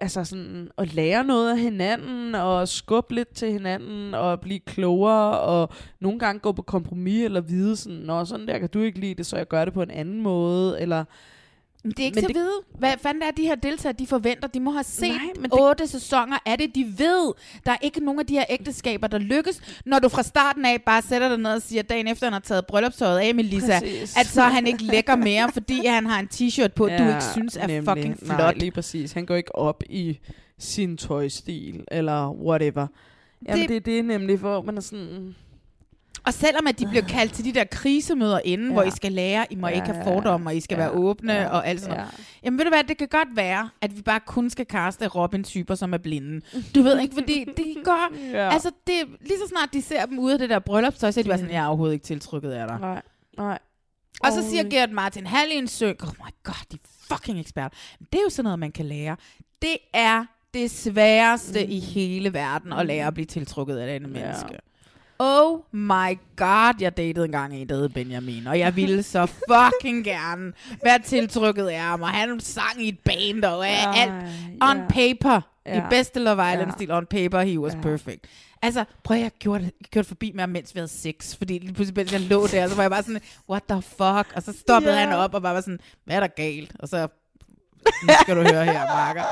Altså 0.00 0.24
sådan, 0.24 0.70
at 0.78 0.94
lære 0.94 1.24
noget 1.24 1.50
af 1.50 1.60
hinanden, 1.60 2.34
og 2.34 2.68
skubbe 2.68 3.14
lidt 3.14 3.34
til 3.34 3.52
hinanden, 3.52 4.14
og 4.14 4.40
blive 4.40 4.60
klogere, 4.60 5.40
og 5.40 5.68
nogle 6.00 6.18
gange 6.18 6.40
gå 6.40 6.52
på 6.52 6.62
kompromis, 6.62 7.24
eller 7.24 7.40
vide 7.40 7.76
sådan, 7.76 7.98
Nå, 7.98 8.24
sådan 8.24 8.48
der 8.48 8.58
kan 8.58 8.68
du 8.68 8.80
ikke 8.80 9.00
lide 9.00 9.14
det, 9.14 9.26
så 9.26 9.36
jeg 9.36 9.48
gør 9.48 9.64
det 9.64 9.74
på 9.74 9.82
en 9.82 9.90
anden 9.90 10.22
måde, 10.22 10.80
eller... 10.80 11.04
Men 11.84 11.90
det 11.92 11.98
er 12.00 12.04
ikke 12.04 12.14
Men 12.14 12.22
til 12.24 12.28
at 12.30 12.34
det- 12.34 12.42
vide. 12.42 12.60
Hvad 12.78 12.92
fanden 13.02 13.22
er 13.22 13.30
de 13.30 13.42
her 13.42 13.54
deltagere, 13.54 13.92
de 13.98 14.06
forventer? 14.06 14.48
De 14.48 14.60
må 14.60 14.70
have 14.70 14.84
set 14.84 15.08
Nej, 15.08 15.18
men 15.36 15.50
det- 15.50 15.60
otte 15.60 15.86
sæsoner 15.86 16.38
af 16.46 16.58
det. 16.58 16.74
De 16.74 16.94
ved, 16.98 17.32
der 17.66 17.72
er 17.72 17.76
ikke 17.82 18.00
nogen 18.04 18.20
af 18.20 18.26
de 18.26 18.34
her 18.34 18.44
ægteskaber, 18.50 19.06
der 19.06 19.18
lykkes. 19.18 19.60
Når 19.86 19.98
du 19.98 20.08
fra 20.08 20.22
starten 20.22 20.64
af 20.64 20.82
bare 20.86 21.02
sætter 21.02 21.28
dig 21.28 21.38
ned 21.38 21.50
og 21.52 21.62
siger, 21.62 21.82
dagen 21.82 22.08
efter 22.08 22.26
han 22.26 22.32
har 22.32 22.40
taget 22.40 22.66
bryllupstøjet 22.66 23.18
af, 23.18 23.34
Melissa, 23.34 23.78
Præcis. 23.80 24.16
at 24.16 24.26
så 24.26 24.42
er 24.42 24.48
han 24.48 24.66
ikke 24.66 24.82
lækker 24.84 25.16
mere, 25.16 25.50
fordi 25.58 25.86
han 25.86 26.06
har 26.06 26.20
en 26.20 26.28
t-shirt 26.34 26.72
på, 26.76 26.88
ja, 26.88 26.98
du 26.98 27.08
ikke 27.08 27.24
synes 27.32 27.56
er 27.56 27.66
nemlig. 27.66 27.96
fucking 27.96 28.18
flot. 28.18 28.38
Nej, 28.38 28.54
lige 28.54 28.70
præcis. 28.70 29.12
Han 29.12 29.26
går 29.26 29.34
ikke 29.34 29.54
op 29.54 29.82
i 29.90 30.18
sin 30.58 30.96
tøjstil, 30.96 31.84
eller 31.90 32.30
whatever. 32.30 32.86
Jamen, 33.48 33.60
det, 33.60 33.68
Det- 33.68 33.74
det, 33.74 33.86
det 33.86 33.98
er 33.98 34.02
nemlig, 34.02 34.36
hvor 34.38 34.62
man 34.62 34.76
er 34.76 34.80
sådan... 34.80 35.36
Og 36.26 36.34
selvom 36.34 36.66
at 36.66 36.78
de 36.78 36.86
bliver 36.86 37.04
kaldt 37.06 37.32
til 37.32 37.44
de 37.44 37.52
der 37.54 37.64
krisemøder 37.64 38.40
inden, 38.44 38.66
ja. 38.66 38.72
hvor. 38.72 38.82
I 38.82 38.90
skal 38.90 39.12
lære, 39.12 39.46
I 39.50 39.54
må 39.54 39.68
Ja, 39.68 39.74
ikke 39.74 39.86
have 39.86 40.04
fordomme, 40.04 40.50
og 40.50 40.56
I 40.56 40.60
skal 40.60 40.74
ja, 40.76 40.82
være 40.82 40.90
åbne 40.92 41.32
ja, 41.32 41.48
og 41.48 41.66
alt 41.66 41.80
sådan 41.80 41.96
ja. 41.96 42.02
noget. 42.02 42.20
Jamen 42.44 42.58
ved 42.58 42.64
du 42.64 42.70
hvad, 42.70 42.84
det 42.84 42.98
kan 42.98 43.08
godt 43.08 43.28
være, 43.36 43.70
at 43.80 43.96
vi 43.96 44.02
bare 44.02 44.20
kun 44.26 44.50
skal 44.50 44.66
kaste 44.66 45.06
Robin-typer, 45.06 45.74
som 45.74 45.92
er 45.94 45.98
blinde. 45.98 46.40
Du 46.74 46.82
ved 46.82 47.00
ikke, 47.00 47.14
fordi 47.14 47.44
de 47.56 47.76
går... 47.84 48.30
Ja. 48.32 48.52
Altså, 48.52 48.70
det, 48.86 48.94
lige 49.20 49.38
så 49.38 49.48
snart 49.48 49.68
de 49.72 49.82
ser 49.82 50.06
dem 50.06 50.18
ude 50.18 50.32
af 50.32 50.38
det 50.38 50.50
der 50.50 50.58
bryllupstøj, 50.58 51.10
så 51.10 51.20
er 51.20 51.22
de 51.22 51.28
bare 51.28 51.38
sådan, 51.38 51.52
jeg 51.52 51.62
er 51.62 51.66
overhovedet 51.66 51.94
ikke 51.94 52.04
tiltrykket 52.06 52.50
af 52.50 52.68
dig. 52.68 52.78
Nej, 52.80 53.02
nej. 53.38 53.58
Og 54.20 54.32
så 54.32 54.50
siger 54.50 54.64
Gert 54.70 54.90
Martin 54.92 55.26
Hall 55.26 55.52
i 55.52 55.56
en 55.56 55.68
søg, 55.68 56.02
oh 56.02 56.08
my 56.08 56.30
god, 56.44 56.64
de 56.72 56.76
er 56.84 57.14
fucking 57.14 57.40
ekspert. 57.40 57.72
Men 58.00 58.08
det 58.12 58.18
er 58.18 58.22
jo 58.22 58.30
sådan 58.30 58.44
noget, 58.44 58.58
man 58.58 58.72
kan 58.72 58.84
lære. 58.86 59.16
Det 59.62 59.76
er 59.94 60.24
det 60.54 60.70
sværeste 60.70 61.64
mm. 61.66 61.70
i 61.70 61.78
hele 61.80 62.32
verden 62.34 62.72
at 62.72 62.86
lære 62.86 63.06
at 63.06 63.14
blive 63.14 63.26
tiltrukket 63.26 63.76
af 63.76 63.84
et 63.86 63.90
andet 63.90 64.14
Ja. 64.14 64.20
menneske. 64.20 64.58
Oh 65.18 65.60
my 65.72 66.18
god, 66.36 66.74
jeg 66.80 66.96
datede 66.96 67.24
engang 67.24 67.54
en, 67.56 67.68
der 67.68 67.74
hed 67.76 67.88
Benjamin, 67.88 68.46
og 68.46 68.58
jeg 68.58 68.76
ville 68.76 69.02
så 69.02 69.26
fucking 69.26 70.04
gerne 70.04 70.52
være 70.84 70.98
tiltrykket 70.98 71.66
af 71.66 71.78
ham, 71.80 72.02
og 72.02 72.08
han 72.08 72.40
sang 72.40 72.82
i 72.84 72.88
et 72.88 72.98
band, 73.04 73.44
og 73.44 73.66
Ej, 73.66 73.92
alt 73.96 74.12
on 74.60 74.76
ja. 74.76 74.84
paper 74.88 75.40
Ja. 75.66 75.76
Ja. 75.76 75.86
I 75.86 75.86
bedste 75.90 76.20
Love 76.20 76.42
Ja. 76.42 76.52
Island-stil, 76.52 76.92
on 76.92 77.06
paper, 77.06 77.40
he 77.40 77.60
was 77.60 77.74
Ja. 77.74 77.80
perfect. 77.80 78.26
Altså, 78.62 78.84
prøv 79.04 79.16
at 79.16 79.22
jeg 79.22 79.30
gjorde, 79.38 79.70
gjorde 79.90 80.08
forbi 80.08 80.32
med 80.34 80.40
ham, 80.40 80.48
mens 80.48 80.74
vi 80.74 80.78
havde 80.78 80.88
sex. 80.88 81.36
Fordi 81.36 81.58
lige 81.58 81.72
pludselig, 81.74 81.96
mens 81.96 82.12
jeg 82.12 82.20
lå 82.20 82.46
der, 82.46 82.68
så 82.68 82.74
var 82.74 82.82
jeg 82.82 82.90
bare 82.90 83.02
sådan, 83.02 83.20
what 83.50 83.62
the 83.68 83.82
fuck? 83.82 84.32
Og 84.36 84.42
så 84.42 84.52
stoppede 84.60 84.94
Ja. 84.94 85.00
han 85.00 85.12
op 85.12 85.34
og 85.34 85.42
bare 85.42 85.54
var 85.54 85.60
sådan, 85.60 85.78
hvad 86.04 86.16
er 86.16 86.20
der 86.20 86.26
galt? 86.26 86.72
Og 86.78 86.88
så, 86.88 87.08
nu 88.02 88.12
skal 88.22 88.36
du 88.36 88.40
høre 88.42 88.64
her, 88.64 88.84
Marker. 88.86 89.22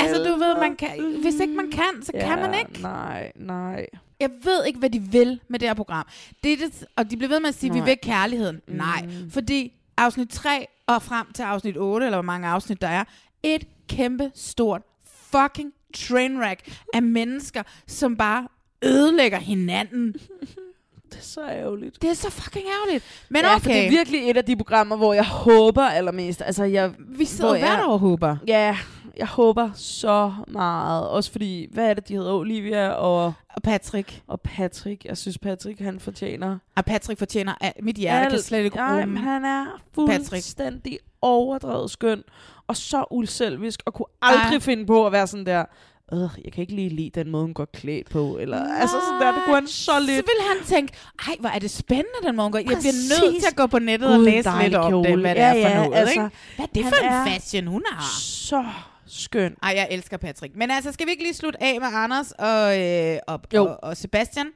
altså, 0.00 0.16
du 0.24 0.30
ved, 0.38 0.60
man 0.60 0.76
kan, 0.76 1.18
hvis 1.22 1.34
ikke 1.40 1.54
man 1.54 1.70
kan, 1.70 2.02
så 2.02 2.12
kan 2.20 2.38
man 2.38 2.54
ikke. 2.54 2.82
Nej, 2.82 3.32
nej. 3.36 3.86
Jeg 4.24 4.30
ved 4.44 4.64
ikke, 4.66 4.78
hvad 4.78 4.90
de 4.90 5.00
vil 5.02 5.40
med 5.48 5.58
det 5.58 5.68
her 5.68 5.74
program. 5.74 6.06
Det 6.44 6.52
er 6.52 6.56
det, 6.56 6.84
og 6.96 7.10
de 7.10 7.16
bliver 7.16 7.28
ved 7.28 7.40
med 7.40 7.48
at 7.48 7.54
sige, 7.54 7.70
at 7.70 7.74
vi 7.74 7.80
Nej. 7.80 7.88
vil 7.88 7.98
kærligheden. 8.02 8.60
Mm. 8.68 8.74
Nej, 8.74 9.06
fordi 9.30 9.72
afsnit 9.96 10.28
3 10.28 10.66
og 10.86 11.02
frem 11.02 11.26
til 11.34 11.42
afsnit 11.42 11.76
8, 11.76 12.06
eller 12.06 12.16
hvor 12.16 12.22
mange 12.22 12.48
afsnit 12.48 12.80
der 12.80 12.88
er, 12.88 13.04
et 13.42 13.64
kæmpe 13.88 14.30
stort 14.34 14.82
fucking 15.30 15.72
trainwreck 15.94 16.78
af 16.94 17.02
mennesker, 17.18 17.62
som 17.86 18.16
bare 18.16 18.48
ødelægger 18.84 19.38
hinanden. 19.38 20.14
Det 21.12 21.20
er 21.20 21.24
så 21.24 21.48
ærgerligt. 21.48 22.02
Det 22.02 22.10
er 22.10 22.14
så 22.14 22.30
fucking 22.30 22.64
ærgerligt. 22.66 23.04
Men 23.28 23.42
ja, 23.42 23.54
okay. 23.54 23.62
for 23.62 23.70
det 23.70 23.86
er 23.86 23.90
virkelig 23.90 24.30
et 24.30 24.36
af 24.36 24.44
de 24.44 24.56
programmer, 24.56 24.96
hvor 24.96 25.14
jeg 25.14 25.24
håber 25.26 25.82
allermest. 25.82 26.42
Altså, 26.42 26.64
jeg, 26.64 26.92
Vi 26.98 27.24
sidder 27.24 27.50
hvor 27.50 27.58
hvert 27.58 27.78
jeg- 27.78 27.86
år 27.86 27.96
håber. 27.96 28.36
Ja, 28.46 28.76
jeg 29.18 29.26
håber 29.26 29.70
så 29.74 30.32
meget. 30.48 31.08
Også 31.08 31.32
fordi, 31.32 31.66
hvad 31.72 31.90
er 31.90 31.94
det, 31.94 32.08
de 32.08 32.14
hedder? 32.14 32.32
Olivia 32.32 32.88
og... 32.88 33.32
Og 33.56 33.62
Patrick. 33.62 34.22
Og 34.26 34.40
Patrick. 34.40 35.04
Jeg 35.04 35.16
synes, 35.18 35.38
Patrick, 35.38 35.80
han 35.80 36.00
fortjener... 36.00 36.58
Og 36.76 36.84
Patrick 36.84 37.18
fortjener 37.18 37.54
alt. 37.60 37.76
Mit 37.84 37.96
hjerte 37.96 38.30
kan 38.30 38.38
slet 38.42 38.64
ikke 38.64 38.76
Nej, 38.76 39.00
rumme. 39.02 39.18
han 39.18 39.44
er 39.44 39.64
Patrick. 39.94 40.28
fuldstændig 40.28 40.98
overdrevet 41.22 41.90
skøn. 41.90 42.22
Og 42.66 42.76
så 42.76 43.04
uselvisk. 43.10 43.82
Og 43.86 43.94
kunne 43.94 44.06
aldrig 44.22 44.54
Ej. 44.56 44.60
finde 44.60 44.86
på 44.86 45.06
at 45.06 45.12
være 45.12 45.26
sådan 45.26 45.46
der... 45.46 45.64
Øh, 46.12 46.18
jeg 46.44 46.52
kan 46.52 46.60
ikke 46.62 46.74
lige 46.74 46.88
lide 46.88 47.10
den 47.14 47.30
måde, 47.30 47.42
hun 47.44 47.54
går 47.54 47.64
klædt 47.64 48.10
på. 48.10 48.38
Eller, 48.40 48.74
altså 48.80 48.96
sådan 49.06 49.20
der, 49.20 49.32
det 49.34 49.42
kunne 49.44 49.54
han 49.54 49.66
så 49.66 49.92
lidt. 50.00 50.08
Så 50.16 50.22
vil 50.22 50.46
han 50.56 50.66
tænke, 50.66 50.92
ej, 51.28 51.34
hvor 51.40 51.48
er 51.48 51.58
det 51.58 51.70
spændende, 51.70 52.18
den 52.26 52.36
måde 52.36 52.44
hun 52.44 52.52
går. 52.52 52.58
Jeg 52.58 52.66
bliver 52.66 53.22
nødt 53.30 53.42
til 53.42 53.48
at 53.50 53.56
gå 53.56 53.66
på 53.66 53.78
nettet 53.78 54.08
og 54.12 54.16
Gud, 54.16 54.24
læse 54.24 54.50
lidt 54.62 54.74
om 54.74 55.02
det, 55.04 55.18
hvad 55.20 55.34
det 55.34 55.40
Ja, 55.40 55.48
er 55.48 55.52
for 55.52 55.68
ja, 55.68 55.84
noget. 55.84 55.98
altså, 55.98 56.12
ikke? 56.12 56.36
Hvad 56.56 56.64
er 56.64 56.72
det 56.74 56.84
for 56.84 57.04
en 57.04 57.12
er 57.12 57.26
fashion, 57.26 57.66
hun 57.66 57.82
har? 57.90 58.04
Så 58.20 58.64
skøn. 59.06 59.54
Ej, 59.62 59.72
jeg 59.76 59.88
elsker 59.90 60.16
Patrick. 60.16 60.56
Men 60.56 60.70
altså, 60.70 60.92
skal 60.92 61.06
vi 61.06 61.10
ikke 61.10 61.22
lige 61.22 61.34
slutte 61.34 61.62
af 61.62 61.80
med 61.80 61.88
Anders 61.92 62.32
og, 62.32 62.80
øh, 62.80 63.18
og, 63.26 63.40
og, 63.54 63.78
og 63.84 63.96
Sebastian? 63.96 64.46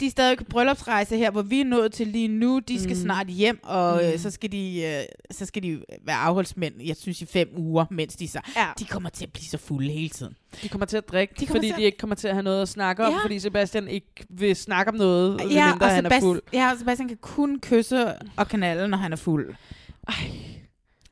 De 0.00 0.06
er 0.06 0.10
stadig 0.10 0.38
på 0.38 0.44
bryllupsrejse 0.44 1.16
her, 1.16 1.30
hvor 1.30 1.42
vi 1.42 1.60
er 1.60 1.64
nået 1.64 1.92
til 1.92 2.06
lige 2.06 2.28
nu. 2.28 2.58
De 2.58 2.82
skal 2.82 2.96
mm. 2.96 3.02
snart 3.02 3.26
hjem, 3.26 3.60
og 3.64 4.04
øh, 4.04 4.12
Mm. 4.12 4.18
så, 4.18 4.30
skal 4.30 4.52
de, 4.52 4.82
øh, 4.82 5.02
så 5.36 5.46
skal 5.46 5.62
de 5.62 5.82
være 6.04 6.16
afholdsmænd, 6.16 6.74
jeg 6.82 6.96
synes, 6.96 7.22
i 7.22 7.26
fem 7.26 7.48
uger, 7.56 7.84
mens 7.90 8.16
de 8.16 8.28
så... 8.28 8.40
Ja. 8.56 8.66
De 8.78 8.84
kommer 8.84 9.08
til 9.08 9.24
at 9.24 9.32
blive 9.32 9.44
så 9.44 9.58
fulde 9.58 9.90
hele 9.92 10.08
tiden. 10.08 10.36
De 10.62 10.68
kommer 10.68 10.86
til 10.86 10.96
at 10.96 11.08
drikke, 11.08 11.34
De 11.40 11.46
fordi 11.46 11.70
at- 11.70 11.76
de 11.76 11.82
ikke 11.82 11.98
kommer 11.98 12.16
til 12.16 12.28
at 12.28 12.34
have 12.34 12.42
noget 12.42 12.62
at 12.62 12.68
snakke 12.68 13.04
om, 13.06 13.12
Ja. 13.12 13.18
fordi 13.22 13.38
Sebastian 13.38 13.88
ikke 13.88 14.06
vil 14.28 14.56
snakke 14.56 14.90
om 14.92 14.94
noget, 14.98 15.40
Ja, 15.40 15.44
medmindre 15.44 15.86
og 15.86 15.90
han 15.92 16.06
er 16.06 16.20
fuld. 16.20 16.42
ja, 16.52 16.70
og 16.72 16.78
Sebastian 16.78 17.08
kan 17.08 17.18
kun 17.20 17.60
kysse 17.60 18.14
og 18.36 18.48
kanalle, 18.48 18.88
når 18.88 18.98
han 18.98 19.12
er 19.12 19.16
fuld. 19.16 19.54
Ej. 20.08 20.14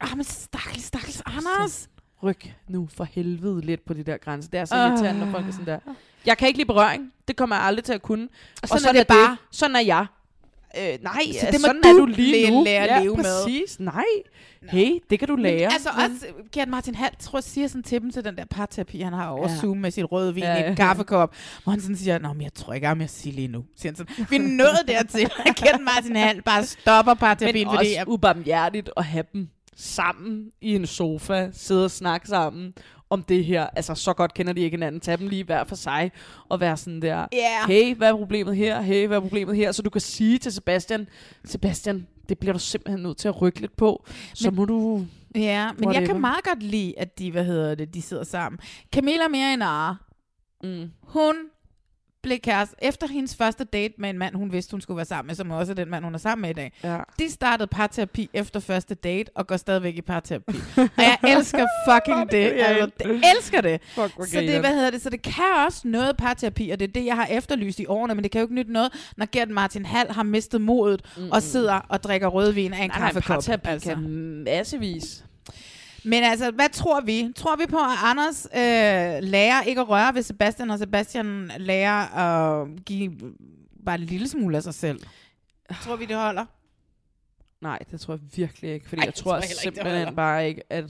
Ah, 0.01 0.17
men 0.17 0.25
stakkels, 0.25 0.85
stakkels 0.85 1.23
Anders. 1.27 1.89
Ryk 2.23 2.55
nu 2.69 2.89
for 2.97 3.05
helvede 3.05 3.61
lidt 3.61 3.85
på 3.85 3.95
de 3.95 4.03
der 4.03 4.17
grænser. 4.17 4.51
Det 4.51 4.61
er 4.61 4.65
så 4.65 4.75
Ah. 4.75 4.91
irriterende, 4.91 5.21
når 5.25 5.33
folk 5.33 5.47
er 5.49 5.53
sådan 5.53 5.67
der. 5.67 5.79
Jeg 6.27 6.39
kan 6.39 6.49
ikke 6.49 6.59
lide 6.59 6.67
berøring. 6.67 7.13
Det 7.29 7.37
kommer 7.37 7.57
jeg 7.57 7.65
aldrig 7.65 7.85
til 7.85 7.93
at 7.93 8.03
kunne. 8.03 8.29
Og 8.63 8.69
sådan 8.69 8.81
sådan, 8.81 8.97
er 8.97 9.01
det 9.01 9.07
bare. 9.09 9.31
Det. 9.31 9.39
Sådan 9.51 9.77
er 9.77 9.81
jeg. 9.81 10.07
Øh, 10.79 10.99
nej, 11.03 11.13
Så 11.33 11.39
så 11.41 11.47
det 11.47 11.61
må 11.61 11.67
sådan 11.67 11.83
du 11.83 11.89
er 11.89 11.93
du 11.99 12.07
lige 12.07 12.33
lære- 12.43 12.51
nu. 12.51 12.65
lære 12.65 12.83
at 12.83 12.91
ja, 12.91 13.03
leve 13.03 13.17
med. 13.17 13.25
præcis. 13.25 13.81
Nej. 13.81 14.05
Hey, 14.69 14.91
det 15.11 15.19
kan 15.19 15.29
du 15.29 15.37
lære. 15.37 15.55
Men 15.55 15.63
altså 15.73 15.89
også, 15.89 16.27
Gert 16.53 16.69
Martin 16.69 16.95
Hall, 16.95 17.15
tror 17.19 17.39
jeg, 17.39 17.45
siger 17.45 17.69
sådan 17.69 17.83
til 17.83 18.01
dem 18.03 18.11
til 18.13 18.25
den 18.25 18.37
der 18.37 18.45
parterapi, 18.45 19.01
han 19.01 19.13
har 19.13 19.29
over 19.29 19.51
Ja. 19.51 19.57
Zoom 19.57 19.77
med 19.77 19.91
sit 19.91 20.13
røde 20.13 20.35
vin 20.35 20.43
Ja, 20.45 20.55
ja, 20.55 20.67
i 20.67 20.71
en 20.71 20.77
kaffekop, 20.77 21.35
hvor 21.65 21.71
han 21.71 21.81
sådan 21.81 21.97
siger, 21.97 22.19
Nå, 22.19 22.33
men 22.33 22.43
jeg 22.43 22.55
tror 22.55 22.73
ikke, 22.75 22.89
jeg 22.89 23.11
siger 23.11 23.35
lige 23.37 23.49
nu. 23.49 23.65
Siger 23.77 23.93
han 23.93 23.97
sådan, 23.97 24.27
vi 24.31 24.37
er 24.37 24.41
nået 24.41 24.79
dertil, 24.89 25.31
at 25.47 25.55
Gert 25.57 25.81
Martin 25.81 26.17
Hall 26.17 26.43
bare 26.43 26.65
stopper 26.65 27.15
parterapien, 27.15 27.67
Men 27.69 27.77
fordi... 27.77 27.95
også 27.99 28.05
ubarmhjertigt 28.11 28.91
at 28.97 29.05
have 29.05 29.25
dem 29.33 29.49
sammen 29.77 30.51
i 30.61 30.75
en 30.75 30.87
sofa, 30.87 31.49
sidde 31.53 31.85
og 31.85 31.91
snakke 31.91 32.29
sammen 32.29 32.75
om 33.11 33.23
det 33.23 33.45
her. 33.45 33.67
Altså, 33.67 33.95
så 33.95 34.13
godt 34.13 34.35
kender 34.35 34.53
de 34.53 34.61
ikke 34.61 34.75
hinanden. 34.77 35.01
Tag 35.01 35.19
dem 35.19 35.29
lige 35.29 35.45
hver 35.45 35.65
for 35.65 35.77
sig 35.77 36.11
og 36.49 36.61
være 36.61 36.77
sådan 36.77 37.03
der, 37.03 37.27
Ja. 37.33 37.67
hey, 37.67 37.95
hvad 37.97 38.09
er 38.09 38.17
problemet 38.17 38.57
her? 38.57 38.81
Hey, 38.81 39.07
hvad 39.07 39.17
er 39.17 39.21
problemet 39.21 39.57
her? 39.57 39.73
Så 39.73 39.83
du 39.83 39.91
kan 39.91 40.01
sige 40.01 40.39
til 40.39 40.53
Sebastian, 40.53 41.09
Sebastian, 41.45 42.07
det 42.29 42.39
bliver 42.39 42.53
du 42.53 42.59
simpelthen 42.59 43.03
nødt 43.03 43.17
til 43.19 43.29
at 43.29 43.43
rykke 43.43 43.61
lidt 43.61 43.77
på. 43.77 44.05
Så 44.35 44.51
Men- 44.51 44.57
må 44.57 44.65
du... 44.65 45.07
Ja, 45.35 45.71
men 45.79 45.93
jeg 45.95 46.07
kan 46.07 46.21
meget 46.21 46.45
godt 46.45 46.63
lide, 46.63 46.95
at 46.99 47.19
de, 47.19 47.31
hvad 47.31 47.45
hedder 47.45 47.75
det, 47.75 47.95
de 47.95 48.03
sidder 48.03 48.25
sammen. 48.25 48.59
Camilla 48.93 49.29
mere 49.29 49.55
end 49.55 49.63
Ara. 49.63 49.97
Mm. 50.63 50.91
Hun 51.03 51.35
blev 52.27 52.39
kæreste 52.39 52.77
efter 52.79 53.07
hendes 53.07 53.37
første 53.37 53.65
date 53.65 53.95
med 53.99 54.11
en 54.11 54.19
mand, 54.19 54.35
hun 54.35 54.53
vidste, 54.53 54.71
hun 54.71 54.81
skulle 54.81 54.97
være 54.97 55.07
sammen 55.07 55.27
med, 55.27 55.35
som 55.35 55.51
også 55.51 55.73
er 55.73 55.75
den 55.75 55.91
mand, 55.91 56.05
hun 56.05 56.15
er 56.15 56.19
sammen 56.19 56.43
med 56.43 56.51
i 56.51 56.53
dag. 56.53 56.73
Ja. 56.85 56.99
De 57.19 57.31
startede 57.31 57.67
parterapi 57.67 58.31
efter 58.33 58.61
første 58.61 58.95
date, 58.95 59.31
og 59.35 59.47
går 59.47 59.57
stadigvæk 59.57 59.97
i 59.97 60.03
parterapi. 60.03 60.55
og 60.77 60.89
jeg 60.97 61.19
elsker 61.23 61.67
fucking 61.89 62.31
det. 62.31 62.53
Altså, 62.57 62.91
det 62.99 63.23
elsker 63.37 63.61
det. 63.61 63.83
Fuck, 63.83 64.15
hvor 64.17 64.25
så 64.25 64.41
det, 64.41 64.61
hvad 64.61 64.75
hedder 64.75 64.91
det, 64.91 65.03
så 65.03 65.11
det 65.11 65.23
kan 65.23 65.45
også 65.67 65.89
noget 65.89 66.17
parterapi, 66.17 66.71
og 66.71 66.81
det 66.81 66.89
er 66.89 66.93
det, 66.93 67.05
jeg 67.05 67.17
har 67.17 67.27
efterlyst 67.27 67.81
i 67.81 67.87
årene, 67.87 68.15
men 68.15 68.25
det 68.25 68.31
kan 68.31 68.41
jo 68.41 68.45
ikke 68.45 68.55
nytte 68.55 68.73
noget, 68.73 69.13
når 69.17 69.27
Gert 69.33 69.51
Martin 69.51 69.87
Hall 69.87 70.11
har 70.13 70.23
mistet 70.23 70.61
modet, 70.61 71.03
mm. 71.17 71.31
og 71.33 71.43
sidder 71.43 71.75
og 71.89 72.03
drikker 72.03 72.29
rødvin 72.29 72.73
af 72.73 72.85
en 72.85 72.91
Nej, 72.91 72.99
nej, 72.99 73.07
kaffekop. 73.07 73.35
parterapi 73.35 73.69
altså. 73.69 73.89
kan 73.89 74.09
massevis. 74.45 75.25
Men 76.07 76.25
altså, 76.25 76.51
hvad 76.51 76.69
tror 76.69 77.01
vi? 77.01 77.33
Tror 77.37 77.57
vi 77.57 77.67
på, 77.67 77.77
at 77.77 77.99
Anders 78.05 78.47
øh, 78.55 79.23
lærer 79.31 79.63
ikke 79.63 79.81
at 79.81 79.89
røre 79.89 80.15
ved 80.15 80.23
Sebastian, 80.23 80.71
og 80.71 80.79
Sebastian 80.79 81.51
lærer 81.59 82.15
at 82.17 82.69
give 82.85 83.13
bare 83.85 83.95
en 83.95 84.01
lille 84.01 84.29
smule 84.29 84.57
af 84.57 84.63
sig 84.63 84.75
selv? 84.75 85.01
Tror 85.83 85.97
vi, 85.97 86.05
det 86.05 86.17
holder? 86.17 86.45
Nej, 87.61 87.79
det 87.91 88.01
tror 88.01 88.15
jeg 88.15 88.21
virkelig 88.37 88.71
ikke, 88.73 88.89
fordi 88.89 89.01
Ej, 89.01 89.07
jeg 89.07 89.15
tror, 89.15 89.31
tror 89.31 89.37
jeg 89.37 89.43
heller 89.43 89.63
ikke, 89.67 89.77
simpelthen 89.77 90.05
holder. 90.05 90.17
bare 90.17 90.49
ikke, 90.49 90.63
at, 90.71 90.85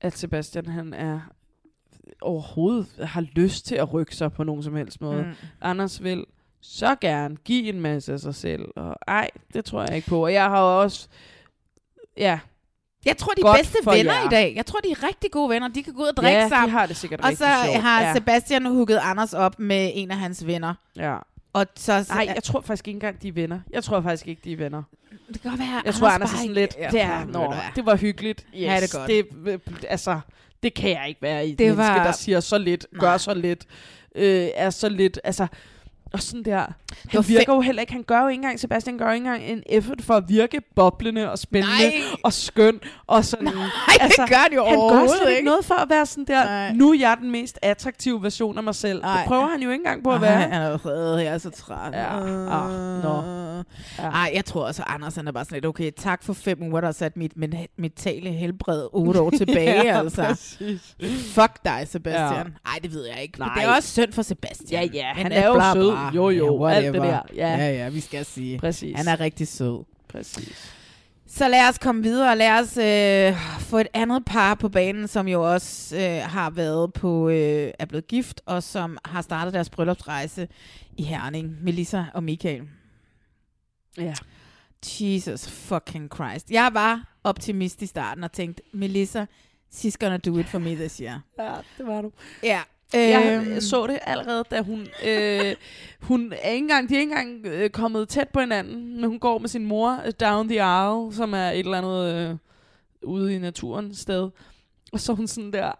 at 0.00 0.18
Sebastian 0.18 0.66
han 0.66 0.94
er 0.94 1.20
overhovedet 2.20 3.06
har 3.06 3.20
lyst 3.20 3.66
til 3.66 3.74
at 3.74 3.92
rykke 3.92 4.16
sig 4.16 4.32
på 4.32 4.44
nogen 4.44 4.62
som 4.62 4.76
helst 4.76 5.00
måde. 5.00 5.22
Mm. 5.22 5.32
Anders 5.60 6.02
vil 6.02 6.24
så 6.60 6.96
gerne 7.00 7.36
give 7.36 7.68
en 7.68 7.80
masse 7.80 8.12
af 8.12 8.20
sig 8.20 8.34
selv, 8.34 8.64
og 8.76 8.96
ej, 9.08 9.30
det 9.54 9.64
tror 9.64 9.82
jeg 9.82 9.96
ikke 9.96 10.08
på. 10.08 10.24
Og 10.24 10.32
jeg 10.32 10.44
har 10.44 10.60
også, 10.60 11.08
ja, 12.16 12.38
Jeg 13.04 13.16
tror, 13.16 13.32
de 13.32 13.42
Godt 13.42 13.56
bedste 13.58 13.78
venner 13.86 14.14
jer. 14.14 14.26
i 14.26 14.28
dag. 14.30 14.52
Jeg 14.56 14.66
tror, 14.66 14.80
de 14.80 14.90
er 14.90 15.02
rigtig 15.06 15.30
gode 15.30 15.50
venner. 15.50 15.68
De 15.68 15.82
kan 15.82 15.92
gå 15.92 16.02
ud 16.02 16.06
og 16.06 16.16
drikke 16.16 16.40
Ja, 16.40 16.48
sammen. 16.48 16.70
har 16.70 16.86
det 16.86 16.96
sikkert 16.96 17.20
Og 17.20 17.32
så 17.32 17.36
sjovt, 17.64 17.82
har 17.82 18.02
ja. 18.02 18.14
Sebastian 18.14 18.66
hugget 18.66 18.98
Anders 19.02 19.34
op 19.34 19.58
med 19.58 19.90
en 19.94 20.10
af 20.10 20.16
hans 20.16 20.46
venner. 20.46 20.74
ja. 20.96 21.16
Og 21.54 21.66
så, 21.76 22.06
Nej, 22.08 22.32
jeg 22.34 22.42
tror 22.42 22.60
faktisk 22.60 22.88
ikke 22.88 22.96
engang, 22.96 23.22
de 23.22 23.28
er 23.28 23.32
venner. 23.32 23.60
Jeg 23.70 23.84
tror 23.84 24.00
faktisk 24.00 24.28
ikke, 24.28 24.40
de 24.44 24.52
er 24.52 24.56
venner. 24.56 24.82
det 25.32 25.42
kan 25.42 25.50
godt 25.50 25.60
være, 25.60 25.82
Jeg 25.84 25.94
tror, 25.94 26.08
Anders 26.08 26.32
er 26.32 26.36
sådan 26.36 26.52
lidt, 26.52 26.76
Ja, 26.78 26.88
det, 26.90 27.00
er, 27.00 27.24
nå, 27.24 27.54
det 27.76 27.86
var 27.86 27.96
hyggeligt. 27.96 28.46
Yes, 28.54 28.60
Ja, 28.62 28.76
det 28.80 28.94
er 28.94 28.98
godt. 28.98 29.08
Det, 29.70 29.86
altså, 29.88 30.20
det 30.62 30.74
kan 30.74 30.90
jeg 30.90 31.04
ikke 31.08 31.22
være 31.22 31.46
i. 31.46 31.50
Det 31.50 31.58
Det 31.58 31.66
menneske, 31.66 31.92
var- 31.94 32.04
der 32.04 32.12
siger 32.12 32.40
så 32.40 32.58
lidt, 32.58 32.86
Nej. 32.92 33.00
gør 33.00 33.16
så 33.16 33.34
lidt, 33.34 33.66
øh, 34.14 34.48
er 34.54 34.70
så 34.70 34.88
lidt, 34.88 35.18
altså, 35.24 35.46
og 36.12 36.20
sådan 36.22 36.42
der. 36.44 36.66
Var 37.12 37.20
Han 37.20 37.28
virker 37.28 37.54
jo 37.54 37.60
heller 37.60 37.80
ikke, 37.80 37.92
han 37.92 38.02
gør 38.02 38.22
jo 38.22 38.28
ikke 38.28 38.38
engang, 38.38 38.60
Sebastian 38.60 38.98
gør 38.98 39.06
jo 39.06 39.12
ikke 39.12 39.26
engang 39.26 39.44
en 39.44 39.62
effort 39.66 40.02
for 40.02 40.14
at 40.14 40.24
virke 40.28 40.60
boblende 40.76 41.30
og 41.30 41.38
spændende 41.38 41.76
Nej. 41.84 41.92
og 42.24 42.32
skøn. 42.32 42.80
Og 43.06 43.24
sådan, 43.24 43.44
Nej, 43.44 43.54
det 44.08 44.28
gør 44.28 44.36
han 44.36 44.52
jo 44.54 44.64
Han 44.64 44.78
gør 44.78 45.06
slet 45.22 45.30
ikke 45.30 45.44
noget 45.44 45.64
for 45.64 45.74
at 45.74 45.90
være 45.90 46.06
sådan 46.06 46.24
der, 46.24 46.44
Nej. 46.44 46.72
nu 46.72 46.90
er 46.90 46.98
jeg 46.98 47.16
den 47.20 47.30
mest 47.30 47.58
attraktive 47.62 48.22
version 48.22 48.58
af 48.58 48.64
mig 48.64 48.74
selv. 48.74 49.02
Nej. 49.02 49.16
Det 49.16 49.26
prøver 49.26 49.46
han 49.46 49.60
jo 49.62 49.70
ikke 49.70 49.80
engang 49.80 50.04
på 50.04 50.10
at 50.12 50.20
være. 50.20 50.40
Han 50.40 50.52
er 50.52 50.68
jo 50.84 51.18
jeg 51.18 51.26
er 51.34 51.38
så 51.38 51.50
træt. 51.50 51.92
Ja. 51.92 52.18
Ah, 52.18 53.02
nå. 53.02 53.22
Ja. 53.98 54.04
Ej, 54.08 54.30
jeg 54.34 54.44
tror 54.44 54.64
også, 54.66 54.82
at 54.82 54.94
Anders 54.94 55.14
han 55.16 55.28
er 55.28 55.32
bare 55.32 55.44
sådan 55.44 55.56
lidt, 55.56 55.66
okay, 55.66 55.90
tak 55.98 56.22
for 56.24 56.32
fem 56.32 56.62
uger, 56.62 56.80
der 56.80 56.88
har 56.88 56.92
sat 56.92 57.16
mit 57.16 57.32
men- 57.36 57.54
mentale 57.78 58.30
helbred 58.30 58.86
otte 58.92 59.20
år 59.20 59.30
tilbage, 59.38 59.82
Ja, 59.84 59.98
altså. 59.98 60.22
præcis. 60.24 60.96
Fuck 61.34 61.64
dig, 61.64 61.86
Sebastian. 61.90 62.32
Ja. 62.32 62.42
Nej, 62.42 62.78
det 62.82 62.92
ved 62.92 63.06
jeg 63.06 63.22
ikke. 63.22 63.38
Nej. 63.38 63.54
det 63.54 63.64
er 63.64 63.76
også 63.76 63.88
synd 63.88 64.12
for 64.12 64.22
Sebastian. 64.22 64.84
Ja, 64.84 64.88
ja, 64.94 65.14
Men 65.14 65.22
han 65.22 65.32
er 65.32 65.46
jo 65.46 65.54
bla, 65.54 65.72
sød. 65.72 65.92
Jo, 66.14 66.28
jo, 66.30 66.68
Ja, 66.68 66.81
alt 66.86 66.94
det 66.94 67.02
der. 67.02 67.22
Ja. 67.34 67.56
ja, 67.56 67.70
ja, 67.72 67.88
vi 67.88 68.00
skal 68.00 68.24
sige. 68.24 68.58
Præcis. 68.58 68.96
Han 68.96 69.08
er 69.08 69.20
rigtig 69.20 69.48
sød. 69.48 69.84
Præcis. 70.08 70.74
Så 71.26 71.48
lad 71.48 71.68
os 71.68 71.78
komme 71.78 72.02
videre, 72.02 72.30
og 72.30 72.36
lad 72.36 72.50
os 72.50 72.76
øh, 72.76 73.60
få 73.60 73.78
et 73.78 73.86
andet 73.94 74.24
par 74.24 74.54
på 74.54 74.68
banen, 74.68 75.08
som 75.08 75.28
jo 75.28 75.52
også 75.52 75.96
øh, 75.96 76.22
har 76.22 76.50
været 76.50 76.92
på, 76.92 77.28
øh, 77.28 77.72
er 77.78 77.84
blevet 77.86 78.06
gift, 78.06 78.40
og 78.46 78.62
som 78.62 78.98
har 79.04 79.22
startet 79.22 79.54
deres 79.54 79.70
bryllupsrejse 79.70 80.48
i 80.96 81.02
Herning, 81.02 81.64
Melissa 81.64 82.04
og 82.14 82.24
Michael. 82.24 82.62
Ja. 83.98 84.14
Jesus 85.00 85.48
fucking 85.48 86.10
Christ. 86.14 86.50
Jeg 86.50 86.70
var 86.72 87.02
optimist 87.24 87.82
i 87.82 87.86
starten 87.86 88.24
og 88.24 88.32
tænkte, 88.32 88.62
Melissa, 88.72 89.26
she's 89.74 89.94
gonna 90.00 90.16
do 90.16 90.38
it 90.38 90.46
for 90.46 90.58
me 90.58 90.74
this 90.74 90.96
year. 90.98 91.20
Ja, 91.38 91.54
det 91.78 91.86
var 91.86 92.02
du. 92.02 92.12
Ja. 92.42 92.60
Jeg 92.94 93.42
øhm, 93.46 93.60
så 93.60 93.86
det 93.86 93.98
allerede, 94.02 94.44
da 94.50 94.60
hun... 94.60 94.86
Øh, 95.06 95.54
hun 96.00 96.32
er 96.42 96.50
ikke 96.50 96.62
engang, 96.62 96.88
de 96.88 96.94
er 96.94 97.00
ikke 97.00 97.12
engang 97.12 97.46
øh, 97.46 97.70
kommet 97.70 98.08
tæt 98.08 98.28
på 98.28 98.40
hinanden, 98.40 99.00
men 99.00 99.04
hun 99.04 99.18
går 99.18 99.38
med 99.38 99.48
sin 99.48 99.66
mor 99.66 100.00
øh, 100.06 100.12
down 100.20 100.48
the 100.48 100.62
aisle, 100.62 101.16
som 101.16 101.34
er 101.34 101.50
et 101.50 101.58
eller 101.58 101.78
andet 101.78 102.14
øh, 102.14 102.36
ude 103.02 103.34
i 103.34 103.38
naturen 103.38 103.94
sted. 103.94 104.30
Og 104.92 105.00
så 105.00 105.12
hun 105.12 105.26
sådan 105.26 105.52
der, 105.52 105.72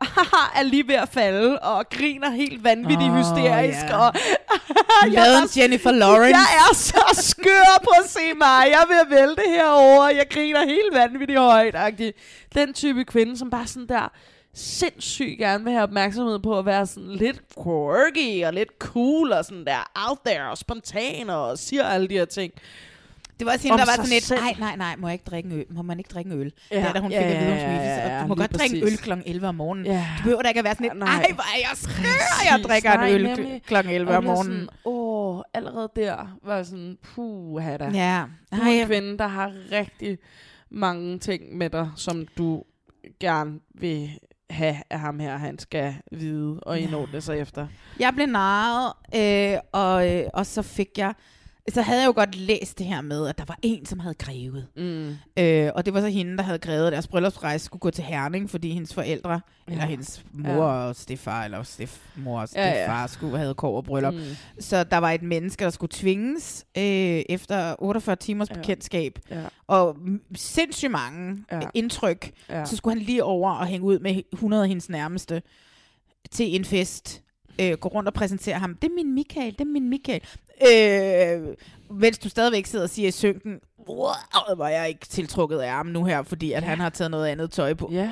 er 0.57 0.63
lige 0.63 0.89
ved 0.89 0.95
at 0.95 1.09
falde, 1.09 1.59
og 1.59 1.89
griner 1.89 2.31
helt 2.31 2.65
vanvittigt 2.65 3.11
oh, 3.11 3.17
hysterisk. 3.17 3.85
ja. 3.89 3.97
Og 3.97 4.15
Maden 5.15 5.49
Jennifer 5.57 5.91
Lawrence. 5.91 6.37
Jeg 6.37 6.47
er 6.71 6.75
så 6.75 7.33
skør 7.33 7.81
på 7.85 7.91
at 8.05 8.11
se 8.11 8.35
mig. 8.39 8.65
Jeg 8.67 9.01
at 9.01 9.11
vælte 9.11 9.43
herover. 9.47 10.09
Jeg 10.09 10.27
griner 10.31 10.65
helt 10.65 10.95
vanvittigt 10.95 11.39
højt. 11.39 11.75
-agtigt. 11.75 12.13
Den 12.55 12.75
type 12.75 13.05
kvinde, 13.05 13.39
som 13.39 13.51
bare 13.51 13.67
sådan 13.67 13.89
der 13.89 14.13
sindssygt 14.55 15.39
gerne 15.39 15.65
vil 15.65 15.73
have 15.73 15.83
opmærksomhed 15.83 16.39
på 16.39 16.59
at 16.59 16.67
være 16.67 16.87
sådan 16.87 17.11
lidt 17.11 17.43
quirky 17.63 18.45
og 18.45 18.53
lidt 18.53 18.69
cool 18.79 19.33
og 19.33 19.45
sådan 19.45 19.65
der 19.65 19.91
out 20.09 20.19
there 20.27 20.51
og 20.51 20.59
spontan 20.59 21.31
og 21.31 21.59
siger 21.59 21.85
alle 21.85 22.09
de 22.09 22.15
her 22.15 22.25
ting. 22.25 22.53
Det 23.39 23.47
var 23.47 23.53
også 23.53 23.63
hende, 23.63 23.73
Om 23.75 23.79
der 23.79 23.87
var 23.87 24.05
sådan 24.05 24.21
selv. 24.21 24.41
nej, 24.41 24.55
nej, 24.59 24.77
nej, 24.77 24.97
må 24.97 25.09
jeg 25.09 25.13
ikke 25.13 25.25
drikke 25.31 25.49
en 25.51 25.59
øl? 25.59 25.65
Må 25.71 25.83
man 25.83 25.99
ikke 25.99 26.09
drikke 26.15 26.31
en 26.31 26.41
øl? 26.41 26.53
Ja, 26.71 26.79
Ja, 26.81 26.87
da, 26.87 26.93
da 26.93 26.99
hun 27.01 27.11
ja, 27.11 27.19
fik 27.19 27.27
at 27.27 27.41
vide, 27.41 27.49
hun 27.51 27.59
ja, 27.59 27.61
skulle 27.65 27.81
ja, 27.83 28.09
ja, 28.09 28.17
og 28.17 28.23
du 28.23 28.29
må 28.29 28.35
godt 28.35 28.59
drikke 28.59 28.77
en 28.77 28.83
øl 28.85 28.97
kl. 28.99 29.13
11 29.27 29.49
om 29.49 29.55
morgenen. 29.55 29.87
Ja. 29.87 30.07
Du 30.19 30.23
behøver 30.23 30.43
da 30.43 30.49
ikke 30.49 30.59
at 30.59 30.65
være 30.65 30.75
sådan 30.75 30.85
lidt, 30.87 30.99
Nej. 30.99 31.09
ej, 31.15 31.31
hvor 31.35 31.43
er 31.43 31.59
jeg 31.59 31.71
skør, 31.77 32.55
jeg 32.55 32.61
drikker 32.65 32.93
en 32.93 32.99
Nej, 33.01 33.13
øl 33.15 33.23
nemlig. 33.23 33.63
kl. 33.67 33.75
11 33.75 34.11
Og 34.11 34.17
om 34.17 34.25
er 34.25 34.29
morgenen. 34.29 34.55
Sådan, 34.55 34.69
Åh, 34.85 35.43
allerede 35.55 35.89
der 35.97 36.39
var 36.45 36.63
sådan, 36.63 36.99
puh, 37.03 37.63
da. 37.63 37.91
Ja. 37.95 38.25
Du 38.53 38.57
er 38.63 38.67
en 38.67 38.87
kvinde, 38.87 39.19
der 39.19 39.27
har 39.27 39.53
rigtig 39.73 40.19
mange 40.71 41.19
ting 41.19 41.57
med 41.57 41.71
dig, 41.71 41.91
som 41.97 42.27
du 42.39 42.65
gerne 43.21 43.61
vil 43.75 44.11
have, 44.53 44.77
at 44.91 45.01
ham 45.01 45.21
her, 45.21 45.37
han 45.37 45.59
skal 45.59 45.95
vide 46.13 46.61
og 46.63 46.79
indordne 46.79 47.21
sig 47.21 47.39
efter. 47.39 47.67
Jeg 47.99 48.13
blev 48.15 48.27
narret, 48.27 48.93
øh, 49.15 49.59
og, 49.73 50.11
øh, 50.11 50.25
og 50.35 50.47
så 50.47 50.63
fik 50.63 50.99
jeg... 50.99 51.15
Så 51.71 51.83
havde 51.83 52.01
jeg 52.01 52.07
jo 52.07 52.13
godt 52.17 52.35
læst 52.37 52.79
det 52.79 52.87
her 52.87 53.01
med, 53.01 53.29
at 53.29 53.39
der 53.39 53.45
var 53.49 53.59
en, 53.63 53.87
som 53.87 53.99
havde 53.99 54.15
grevet. 54.15 54.67
Mm. 54.77 55.17
Øh, 55.39 55.71
og 55.75 55.85
det 55.87 55.95
var 55.95 56.01
så 56.01 56.09
hende, 56.09 56.37
der 56.37 56.43
havde 56.43 56.59
grevet, 56.59 56.87
at 56.87 56.93
deres 56.93 57.07
bryllupsrejse 57.09 57.65
skulle 57.65 57.81
gå 57.81 57.91
til 57.91 58.05
Herning, 58.05 58.51
fordi 58.51 58.73
hendes 58.73 58.95
forældre, 58.95 59.33
ja. 59.33 59.73
eller 59.73 59.85
hendes 59.85 60.25
mor 60.33 60.53
Ja. 60.53 60.59
og 60.89 60.97
stefar, 60.97 61.45
eller 61.45 61.63
stefmor 61.63 62.41
og 62.41 62.49
Ja, 62.55 62.69
ja. 62.69 62.83
stefar, 62.85 63.07
skulle 63.07 63.39
have 63.39 63.55
kåret 63.55 63.85
bryllup. 63.85 64.15
Mm. 64.15 64.21
Så 64.61 64.85
der 64.85 64.99
var 64.99 65.11
et 65.11 65.23
menneske, 65.23 65.65
der 65.65 65.71
skulle 65.71 65.91
tvinges 65.95 66.65
øh, 66.79 66.83
efter 67.29 67.75
48 67.79 68.17
timers 68.17 68.51
Ja. 68.51 68.55
bekendtskab, 68.55 69.19
Ja. 69.31 69.43
og 69.67 69.97
sindssygt 70.35 70.91
mange 70.91 71.45
Ja. 71.51 71.57
ja. 71.57 71.63
indtryk. 71.75 72.31
Ja. 72.49 72.59
Ja. 72.59 72.65
Så 72.65 72.77
skulle 72.77 72.97
han 72.99 73.07
lige 73.07 73.25
over 73.25 73.51
og 73.53 73.67
hænge 73.67 73.87
ud 73.87 73.99
med 73.99 74.23
100 74.33 74.63
af 74.63 74.69
hendes 74.69 74.89
nærmeste 74.89 75.43
til 76.31 76.57
en 76.57 76.65
fest. 76.65 77.23
Øh, 77.61 77.73
gå 77.73 77.89
rundt 77.89 78.07
og 78.09 78.15
præsentere 78.15 78.59
ham. 78.59 78.75
Det 78.75 78.89
er 78.89 78.95
min 78.95 79.15
Michael, 79.15 79.53
det 79.53 79.61
er 79.61 79.65
min 79.65 79.89
Michael. 79.91 80.21
Øh, 80.69 81.55
mens 81.91 82.19
du 82.19 82.29
stadigvæk 82.29 82.67
sidder 82.67 82.85
og 82.85 82.91
siger 82.91 83.09
i 83.09 83.11
synken, 83.11 83.61
"Wow, 83.89 84.07
er 84.61 84.69
jeg 84.69 84.89
ikke 84.89 85.07
tiltrukket 85.07 85.59
af 85.59 85.71
ham 85.71 85.87
nu 85.87 86.05
her, 86.05 86.23
fordi 86.23 86.53
at 86.53 86.63
han 86.63 86.81
har 86.81 86.89
taget 86.89 87.11
noget 87.11 87.27
andet 87.27 87.51
tøj 87.51 87.75
på. 87.75 87.89
Ja. 87.93 88.11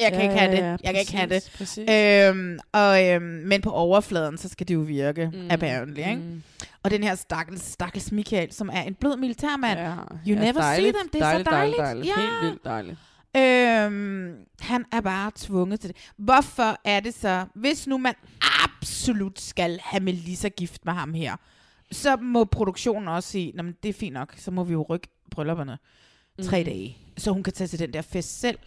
Jeg 0.00 0.12
kan 0.12 0.20
Ja, 0.20 0.22
ikke 0.28 0.38
have 0.40 0.52
det. 0.52 0.58
ja, 0.58 0.64
ja, 0.70 0.76
jeg 0.82 0.92
kan 0.94 1.00
ikke 1.00 1.16
have 1.16 1.28
det. 1.34 1.50
præcis, 1.56 1.78
præcis. 1.78 1.90
Øhm, 1.90 2.58
og, 2.72 3.06
øhm, 3.08 3.22
men 3.24 3.60
på 3.62 3.70
overfladen, 3.70 4.38
så 4.38 4.48
skal 4.48 4.68
det 4.68 4.74
jo 4.74 4.78
virke, 4.80 5.30
mm, 5.32 5.48
apparently. 5.50 5.98
Ikke? 5.98 6.14
mm. 6.14 6.42
Og 6.82 6.90
den 6.90 7.02
her 7.04 7.14
stakkels, 7.14 7.62
stakkels 7.62 8.12
Michael, 8.12 8.52
som 8.52 8.68
er 8.72 8.82
en 8.82 8.94
blød 8.94 9.16
militærmand. 9.16 9.78
Ja, 9.80 9.90
You 9.90 9.96
ja, 10.26 10.34
never 10.34 10.52
dejligt, 10.60 10.96
see 10.96 11.00
them. 11.00 11.08
Det 11.12 11.20
er 11.20 11.24
dejligt, 11.24 11.48
så 11.48 11.54
dejligt. 11.54 11.78
dejligt, 11.78 12.06
dejligt. 12.06 12.06
Ja. 12.06 12.20
Helt 12.40 12.50
vildt 12.50 12.64
dejligt. 12.64 12.98
Øhm, 13.36 14.34
han 14.60 14.84
er 14.92 15.00
bare 15.00 15.32
tvunget 15.34 15.80
til 15.80 15.88
det. 15.90 15.96
Hvorfor 16.16 16.76
er 16.84 17.00
det 17.00 17.14
så, 17.14 17.44
hvis 17.54 17.86
nu 17.86 17.98
man 17.98 18.14
absolut 18.64 19.40
skal 19.40 19.78
have 19.82 20.00
Melissa 20.02 20.48
gift 20.48 20.84
med 20.84 20.92
ham 20.92 21.14
her, 21.14 21.36
så 21.92 22.16
må 22.16 22.44
produktionen 22.44 23.08
også 23.08 23.28
sige, 23.30 23.52
"Nå, 23.54 23.62
men 23.62 23.76
det 23.82 23.88
er 23.88 23.92
fint 23.92 24.14
nok, 24.14 24.34
så 24.36 24.50
må 24.50 24.64
vi 24.64 24.72
jo 24.72 24.82
rykke 24.82 25.08
bryllupperne 25.30 25.78
tre 26.44 26.56
Mhm. 26.58 26.64
dage, 26.64 26.96
så 27.18 27.30
hun 27.32 27.42
kan 27.42 27.52
tage 27.52 27.68
til 27.68 27.78
den 27.78 27.92
der 27.92 28.02
fest 28.02 28.40
selv. 28.40 28.58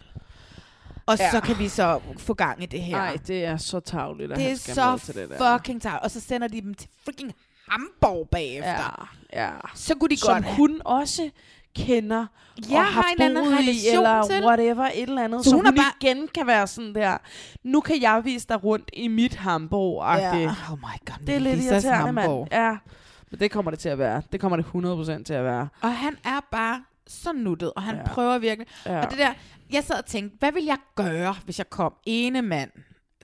Og 1.06 1.16
Ja. 1.18 1.30
så 1.30 1.40
kan 1.40 1.58
vi 1.58 1.68
så 1.68 2.00
få 2.18 2.34
gang 2.34 2.62
i 2.62 2.66
det 2.66 2.82
her. 2.82 2.96
Nej, 2.96 3.16
det 3.26 3.44
er 3.44 3.56
så 3.56 3.80
tavligt, 3.80 4.32
at 4.32 4.36
det 4.36 4.44
han 4.44 4.52
er 4.54 4.58
skal 4.58 4.74
så 4.74 4.98
til 5.04 5.14
det 5.14 5.28
der. 5.30 5.56
fucking 5.58 5.82
tavligt. 5.82 6.04
Og 6.04 6.10
så 6.10 6.20
sender 6.20 6.48
de 6.48 6.60
dem 6.60 6.74
til 6.74 6.88
freaking 7.04 7.32
Hamburg 7.68 8.28
bagefter. 8.30 9.08
Ja, 9.32 9.42
ja. 9.44 9.50
Så 9.74 9.94
kunne 9.94 10.08
de 10.10 10.16
Som 10.16 10.34
godt 10.34 10.44
have- 10.44 10.56
hun 10.56 10.82
også 10.84 11.30
kender 11.76 12.26
Ja, 12.70 12.78
og 12.78 12.84
har, 12.84 12.90
har 13.02 13.24
en 13.26 13.34
boet 13.34 13.50
i, 13.50 13.54
relation 13.54 13.98
eller 13.98 14.22
til. 14.26 14.44
whatever, 14.44 14.84
et 14.94 15.02
eller 15.02 15.22
andet. 15.24 15.44
Så 15.44 15.50
Så, 15.50 15.56
hun 15.56 15.64
hun, 15.66 15.74
hun 15.78 15.84
igen 16.00 16.28
kan 16.34 16.46
være 16.46 16.66
sådan 16.66 16.94
der, 16.94 17.16
nu 17.64 17.80
kan 17.80 18.02
jeg 18.02 18.20
vise 18.24 18.46
dig 18.48 18.64
rundt 18.64 18.90
i 18.92 19.08
mit 19.08 19.34
hamburg 19.34 20.18
Ja. 20.18 20.46
Oh 20.72 20.78
my 20.78 20.98
god, 21.06 21.26
Det 21.26 21.34
er 21.34 21.38
lidt 21.38 21.64
irriterende, 21.64 22.12
mand. 22.12 22.46
Ja, 22.52 22.76
men 23.30 23.40
det 23.40 23.50
kommer 23.50 23.70
det 23.70 23.80
til 23.80 23.88
at 23.88 23.98
være. 23.98 24.22
Det 24.32 24.40
kommer 24.40 24.56
det 24.56 24.64
100% 25.20 25.22
til 25.24 25.34
at 25.34 25.44
være. 25.44 25.68
Og 25.80 25.92
han 25.96 26.16
er 26.24 26.40
bare 26.52 26.84
så 27.06 27.32
nuttet, 27.32 27.72
og 27.76 27.82
han 27.82 27.96
Ja. 27.96 28.02
prøver 28.06 28.38
virkelig. 28.38 28.66
Ja. 28.86 28.92
Ja. 28.94 29.04
Og 29.04 29.10
det 29.10 29.18
der, 29.18 29.32
jeg 29.72 29.84
sad 29.84 29.96
og 29.98 30.06
tænkte, 30.06 30.36
hvad 30.38 30.52
vil 30.52 30.64
jeg 30.64 30.76
gøre, 30.94 31.34
hvis 31.44 31.58
jeg 31.58 31.70
kom 31.70 31.92
ene 32.06 32.42
mand 32.42 32.70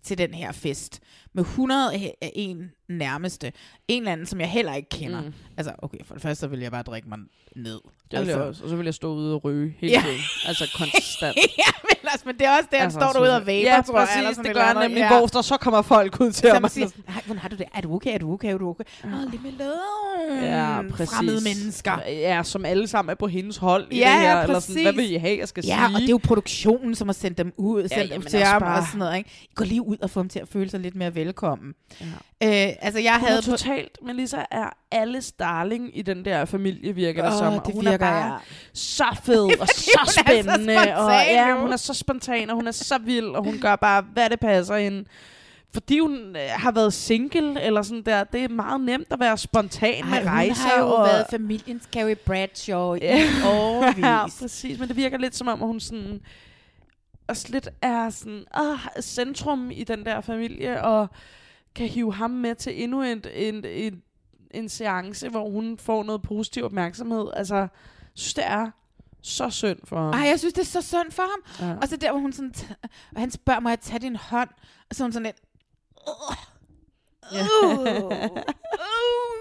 til 0.03 0.19
den 0.19 0.35
her 0.35 0.53
fest, 0.53 1.01
med 1.35 1.43
101 1.45 2.71
nærmeste, 2.89 3.53
en 3.89 4.03
eller 4.03 4.13
anden, 4.13 4.27
som 4.27 4.41
jeg 4.41 4.51
heller 4.51 4.75
ikke 4.75 4.89
kender. 4.89 5.21
Mm. 5.21 5.33
Altså, 5.57 5.73
okay, 5.79 5.99
for 6.05 6.15
det 6.15 6.23
første 6.23 6.41
så 6.41 6.47
vil 6.47 6.61
jeg 6.61 6.71
bare 6.71 6.83
drikke 6.83 7.09
mig 7.09 7.19
ned. 7.57 7.81
Det 8.11 8.21
vil 8.21 8.29
jeg 8.29 8.37
også. 8.37 8.63
Og 8.65 8.69
så 8.71 8.77
vil 8.77 8.85
jeg 8.85 8.95
stå 8.95 9.15
ude 9.15 9.35
og 9.35 9.45
ryge 9.45 9.75
hele 9.79 9.93
Ja. 9.93 10.01
tiden. 10.03 10.21
Altså 10.49 10.71
konstant. 10.77 11.37
ja, 11.37 11.73
men, 11.83 11.97
altså, 12.11 12.23
men 12.27 12.39
det 12.39 12.47
er 12.47 12.51
også 12.57 12.69
det, 12.71 12.79
han 12.79 12.85
Altså, 12.85 12.99
står 13.01 13.13
derude 13.13 13.37
og 13.37 13.41
vaper, 13.47 13.53
ja, 13.53 13.83
tror 13.87 13.99
jeg. 13.99 14.07
præcis, 14.09 14.17
eller 14.17 14.29
det 14.29 14.37
sådan 14.37 14.55
gør 14.55 14.61
han 14.63 14.77
nemlig, 14.77 15.07
hvor 15.09 15.27
der 15.27 15.43
så 15.43 15.57
kommer 15.57 15.83
folk 15.83 16.21
ud 16.21 16.33
til 16.33 16.51
ham. 16.51 16.69
siger, 16.69 16.89
nej, 17.09 17.23
hvordan 17.27 17.41
har 17.41 17.49
du 17.49 17.57
det? 17.57 17.67
Er 17.75 17.81
du 17.81 17.95
okay? 17.95 18.15
Er 18.15 18.19
du 18.19 18.33
okay? 18.33 18.55
Er 18.55 18.59
du 18.59 18.69
okay? 18.69 18.85
Åh, 19.05 19.13
oh, 19.13 19.31
lige 19.31 19.43
med. 19.59 19.73
Ja, 20.43 20.83
præcis. 20.91 21.15
Fremmede 21.15 21.41
mennesker. 21.45 21.99
Ja, 22.09 22.43
som 22.43 22.65
alle 22.65 22.87
sammen 22.87 23.11
er 23.11 23.15
på 23.15 23.27
hendes 23.27 23.57
hold 23.57 23.87
i 23.91 23.99
Ja, 23.99 24.11
det 24.11 24.21
her. 24.21 24.37
ja, 24.37 24.43
eller 24.43 24.61
sådan, 24.61 24.83
hvad 24.83 24.93
præcis. 24.93 25.09
vil 25.09 25.15
I 25.15 25.17
have, 25.19 25.39
jeg 25.39 25.49
skal 25.49 25.65
ja, 25.67 25.77
sige? 25.87 25.97
og 25.97 26.01
det 26.01 26.07
er 26.07 26.11
jo 26.11 26.21
produktionen, 26.25 26.95
som 26.95 27.09
har 27.09 27.13
sendt 27.13 27.39
dem 27.39 27.53
ud, 27.57 27.81
sendt 27.89 27.95
dem 27.95 28.09
jamen 28.11 28.27
til 28.27 28.41
også 28.41 28.53
ham 28.53 28.63
og 28.63 28.87
sådan 28.87 28.99
noget. 28.99 29.17
Ikke? 29.19 29.31
I 29.43 29.55
går 29.55 29.65
lige 29.65 29.83
ud 29.83 29.97
og 30.03 30.11
få 30.11 30.21
dem 30.21 30.29
til 30.29 30.39
at 30.39 30.49
føle 30.49 30.71
sig 30.71 30.81
lidt 30.81 30.95
mere 30.95 31.15
velkommen. 31.15 31.75
Ja. 32.41 32.69
Øh, 32.69 32.72
altså, 32.81 33.01
jeg 33.01 33.15
Hun 33.15 33.27
havde 33.27 33.39
er 33.39 33.43
totalt, 33.43 33.99
Melissa 34.03 34.45
er 34.51 34.71
alles 34.91 35.33
darling 35.33 35.99
i 35.99 36.03
den 36.03 36.25
der 36.25 36.45
familie, 36.45 36.95
virker 36.95 37.23
det 37.23 37.33
Åh, 37.33 37.39
som. 37.39 37.55
Og 37.55 37.67
det 37.67 37.75
hun 37.75 37.85
virker, 37.85 38.07
er 38.07 38.11
bare 38.11 38.33
ja. 38.33 38.39
så 38.73 39.17
fed 39.25 39.61
og 39.61 39.69
så 39.77 39.91
er 40.01 40.07
så 40.07 40.21
spændende. 40.27 40.77
og 40.97 41.13
ja, 41.13 41.57
hun 41.61 41.73
er 41.73 41.77
så 41.77 41.95
spontan, 41.95 42.51
og 42.51 42.57
hun 42.57 42.67
er 42.67 42.73
så 42.73 42.99
vild, 42.99 43.27
og 43.27 43.45
hun 43.45 43.59
gør 43.61 43.77
bare, 43.77 44.05
hvad 44.13 44.31
det 44.31 44.41
passer 44.41 44.77
hende. 44.77 45.05
Fordi 45.75 45.99
hun 45.99 46.37
øh, 46.37 46.43
har 46.51 46.73
været 46.73 46.93
single, 46.93 47.61
eller 47.61 47.83
sådan 47.83 48.03
der, 48.03 48.25
det 48.25 48.45
er 48.45 48.49
meget 48.49 48.81
nemt 48.81 49.07
at 49.11 49.21
være 49.21 49.39
spontan 49.39 50.05
med 50.11 50.19
Ej, 50.19 50.25
rejser. 50.25 50.63
hun 50.63 50.71
har 50.71 50.79
jo 50.79 50.87
og, 50.87 51.05
været 51.07 51.27
familiens 51.31 51.89
Carrie 51.93 52.15
Bradshaw 52.15 52.95
i 52.95 53.01
årvis. 53.47 54.05
ja, 54.05 54.27
præcis. 54.41 54.79
Men 54.79 54.89
det 54.89 54.97
virker 54.97 55.19
lidt 55.19 55.37
som 55.37 55.49
om, 55.49 55.63
at 55.63 55.69
hun 55.69 55.81
sådan 55.81 56.21
også 57.29 57.47
lidt 57.49 57.69
er 57.83 58.11
sådan, 58.11 58.45
ah, 58.55 58.79
centrum 59.01 59.71
i 59.71 59.85
den 59.85 60.05
der 60.05 60.21
familie, 60.21 60.83
og 60.83 61.09
kan 61.75 61.89
hive 61.89 62.15
ham 62.15 62.31
med 62.31 62.55
til 62.55 62.83
endnu 62.83 63.03
en, 63.03 63.25
en, 63.35 63.65
en, 63.65 64.03
en 64.51 64.69
seance, 64.69 65.29
hvor 65.29 65.51
hun 65.51 65.79
får 65.79 66.03
noget 66.03 66.23
positiv 66.23 66.65
opmærksomhed. 66.65 67.27
Altså, 67.37 67.57
jeg 67.57 67.69
synes, 68.15 68.35
det 68.35 68.47
er 68.47 68.71
så 69.23 69.51
synd 69.51 69.79
for 69.85 69.97
ham. 70.01 70.13
Ej, 70.21 70.29
jeg 70.29 70.39
synes, 70.39 70.55
det 70.55 70.61
er 70.61 70.67
så 70.67 70.83
synd 70.83 71.11
for 71.11 71.23
ham. 71.23 71.69
Ja. 71.69 71.77
Og 71.77 71.89
så 71.89 71.97
der, 71.97 72.11
hvor 72.11 72.21
hun 72.21 72.33
sådan, 72.33 72.55
og 73.15 73.21
han 73.21 73.31
spørger 73.31 73.61
mig 73.61 73.73
at 73.73 73.81
tage 73.81 73.99
din 73.99 74.17
hånd, 74.17 74.49
og 74.91 74.97
så 74.97 75.03
hun 75.05 75.13
sådan 75.13 75.27
lidt, 75.27 75.37
uh, 76.07 76.37
uh, 77.33 77.79
uh, 77.79 78.13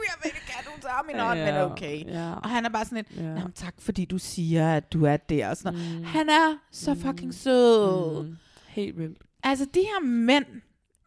jeg 0.07 0.15
vil 0.23 0.25
ikke 0.25 0.51
have, 0.51 0.75
du 0.75 0.81
tager 0.81 1.03
min 1.07 1.19
hånd, 1.19 1.39
men 1.39 1.71
okay. 1.71 2.05
ja. 2.05 2.33
Og 2.33 2.49
han 2.49 2.65
er 2.65 2.69
bare 2.69 2.85
sådan 2.85 3.05
lidt, 3.09 3.25
Ja. 3.25 3.41
Tak 3.55 3.73
fordi 3.79 4.05
du 4.05 4.17
siger, 4.17 4.75
at 4.75 4.93
du 4.93 5.05
er 5.05 5.17
der. 5.17 5.49
Og 5.49 5.57
sådan. 5.57 5.79
Mm. 5.97 6.03
Han 6.03 6.29
er 6.29 6.57
så 6.71 6.95
fucking 6.95 7.33
sød. 7.33 8.23
Mm. 8.23 8.37
Helt 8.67 8.97
vildt. 8.97 9.17
Altså, 9.43 9.65
de 9.73 9.79
her 9.79 10.05
mænd, 10.05 10.45
mm, 10.53 10.61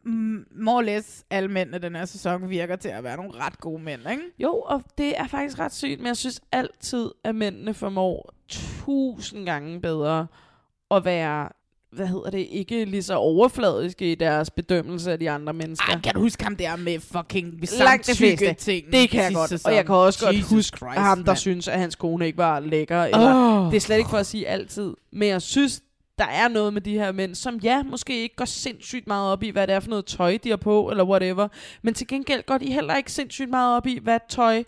more 0.06 0.76
or 0.76 0.82
less 0.82 1.24
alle 1.30 1.48
mændene 1.48 1.78
den 1.78 1.96
her 1.96 2.04
sæson, 2.04 2.50
virker 2.50 2.76
til 2.76 2.88
at 2.88 3.04
være 3.04 3.16
nogle 3.16 3.32
ret 3.34 3.60
gode 3.60 3.82
mænd, 3.82 4.00
ikke? 4.10 4.22
Jo, 4.38 4.52
og 4.66 4.82
det 4.98 5.18
er 5.18 5.26
faktisk 5.26 5.58
ret 5.58 5.74
sygt, 5.74 6.00
men 6.00 6.06
jeg 6.06 6.16
synes 6.16 6.40
altid, 6.52 7.10
at 7.24 7.34
mændene 7.34 7.74
formår 7.74 8.34
tusind 8.48 9.46
gange 9.46 9.80
bedre 9.80 10.26
at 10.90 11.04
være, 11.04 11.48
hvad 11.92 12.06
hedder 12.06 12.30
det, 12.30 12.46
ikke 12.50 12.84
lige 12.84 13.02
så 13.02 13.14
overfladiske 13.14 14.12
i 14.12 14.14
deres 14.14 14.50
bedømmelse 14.50 15.12
af 15.12 15.18
de 15.18 15.30
andre 15.30 15.52
mennesker. 15.52 15.92
Ej, 15.92 16.00
kan 16.00 16.14
du 16.14 16.20
huske 16.20 16.44
ham 16.44 16.56
der 16.56 16.76
med 16.76 17.00
fucking 17.00 17.60
fleste. 17.60 18.54
ting? 18.54 18.86
Det 18.92 19.10
kan 19.10 19.22
jeg 19.24 19.34
godt. 19.34 19.66
Og 19.66 19.74
jeg 19.74 19.86
kan 19.86 19.94
også 19.94 20.24
godt 20.26 20.42
huske 20.42 20.76
Christ, 20.76 20.98
ham, 20.98 21.18
der 21.18 21.30
mand. 21.30 21.36
synes, 21.38 21.68
at 21.68 21.78
hans 21.78 21.94
kone 21.94 22.26
ikke 22.26 22.38
var 22.38 22.60
lækker. 22.60 23.02
Eller, 23.04 23.34
Åh. 23.34 23.70
Det 23.70 23.76
er 23.76 23.80
slet 23.80 23.98
ikke 23.98 24.10
for 24.10 24.18
at 24.18 24.26
sige 24.26 24.48
altid. 24.48 24.94
Men 25.12 25.28
jeg 25.28 25.42
synes, 25.42 25.82
der 26.18 26.24
er 26.24 26.48
noget 26.48 26.72
med 26.72 26.80
de 26.80 26.92
her 26.98 27.12
mænd, 27.12 27.34
som 27.34 27.56
ja, 27.56 27.82
måske 27.82 28.22
ikke 28.22 28.36
går 28.36 28.44
sindssygt 28.44 29.06
meget 29.06 29.32
op 29.32 29.42
i, 29.42 29.50
hvad 29.50 29.66
det 29.66 29.74
er 29.74 29.80
for 29.80 29.88
noget 29.90 30.06
tøj, 30.06 30.38
de 30.44 30.50
har 30.50 30.56
på, 30.56 30.90
eller 30.90 31.04
whatever. 31.04 31.48
Men 31.82 31.94
til 31.94 32.06
gengæld 32.06 32.42
går 32.46 32.58
de 32.58 32.72
heller 32.72 32.96
ikke 32.96 33.12
sindssygt 33.12 33.50
meget 33.50 33.76
op 33.76 33.86
i, 33.86 33.98
hvad 34.02 34.18
tøj 34.28 34.64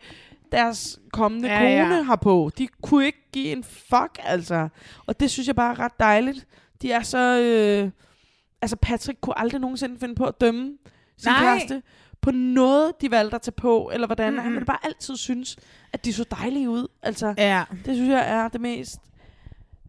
deres 0.52 0.98
kommende 1.12 1.48
Ja, 1.48 1.62
ja, 1.62 1.68
ja. 1.78 1.82
kone 1.84 2.02
har 2.04 2.16
på. 2.16 2.50
De 2.58 2.68
kunne 2.82 3.06
ikke 3.06 3.28
give 3.32 3.46
en 3.52 3.64
fuck, 3.64 4.18
altså. 4.22 4.68
Og 5.06 5.20
det 5.20 5.30
synes 5.30 5.46
jeg 5.46 5.56
bare 5.56 5.70
er 5.72 5.78
ret 5.80 6.00
dejligt. 6.00 6.46
De 6.82 6.92
er 6.92 7.02
så... 7.02 7.18
Øh, 7.40 7.90
altså, 8.62 8.76
Patrick 8.76 9.18
kunne 9.20 9.38
aldrig 9.38 9.60
nogensinde 9.60 9.98
finde 10.00 10.14
på 10.14 10.24
at 10.24 10.40
dømme 10.40 10.72
sin 11.18 11.30
Nej. 11.32 11.40
kæreste 11.40 11.82
på 12.20 12.30
noget, 12.30 12.92
de 13.00 13.10
valgte 13.10 13.34
at 13.34 13.42
tage 13.42 13.52
på, 13.52 13.90
eller 13.94 14.06
hvordan. 14.06 14.26
Mm-hmm. 14.32 14.42
Han 14.44 14.52
ville 14.52 14.66
bare 14.66 14.78
altid 14.84 15.16
synes, 15.16 15.56
at 15.92 16.04
de 16.04 16.12
så 16.12 16.24
dejlige 16.30 16.70
ud. 16.70 16.86
Altså, 17.02 17.34
Ja. 17.38 17.64
det 17.84 17.94
synes 17.96 18.10
jeg 18.10 18.28
er 18.30 18.48
det 18.48 18.60
mest 18.60 18.98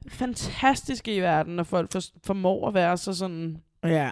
fantastiske 0.09 1.15
i 1.15 1.19
verden, 1.19 1.55
når 1.55 1.63
folk 1.63 1.91
for, 1.91 2.01
formår 2.25 2.67
at 2.67 2.73
være 2.73 2.97
så 2.97 3.13
sådan 3.13 3.57
Ja. 3.84 4.11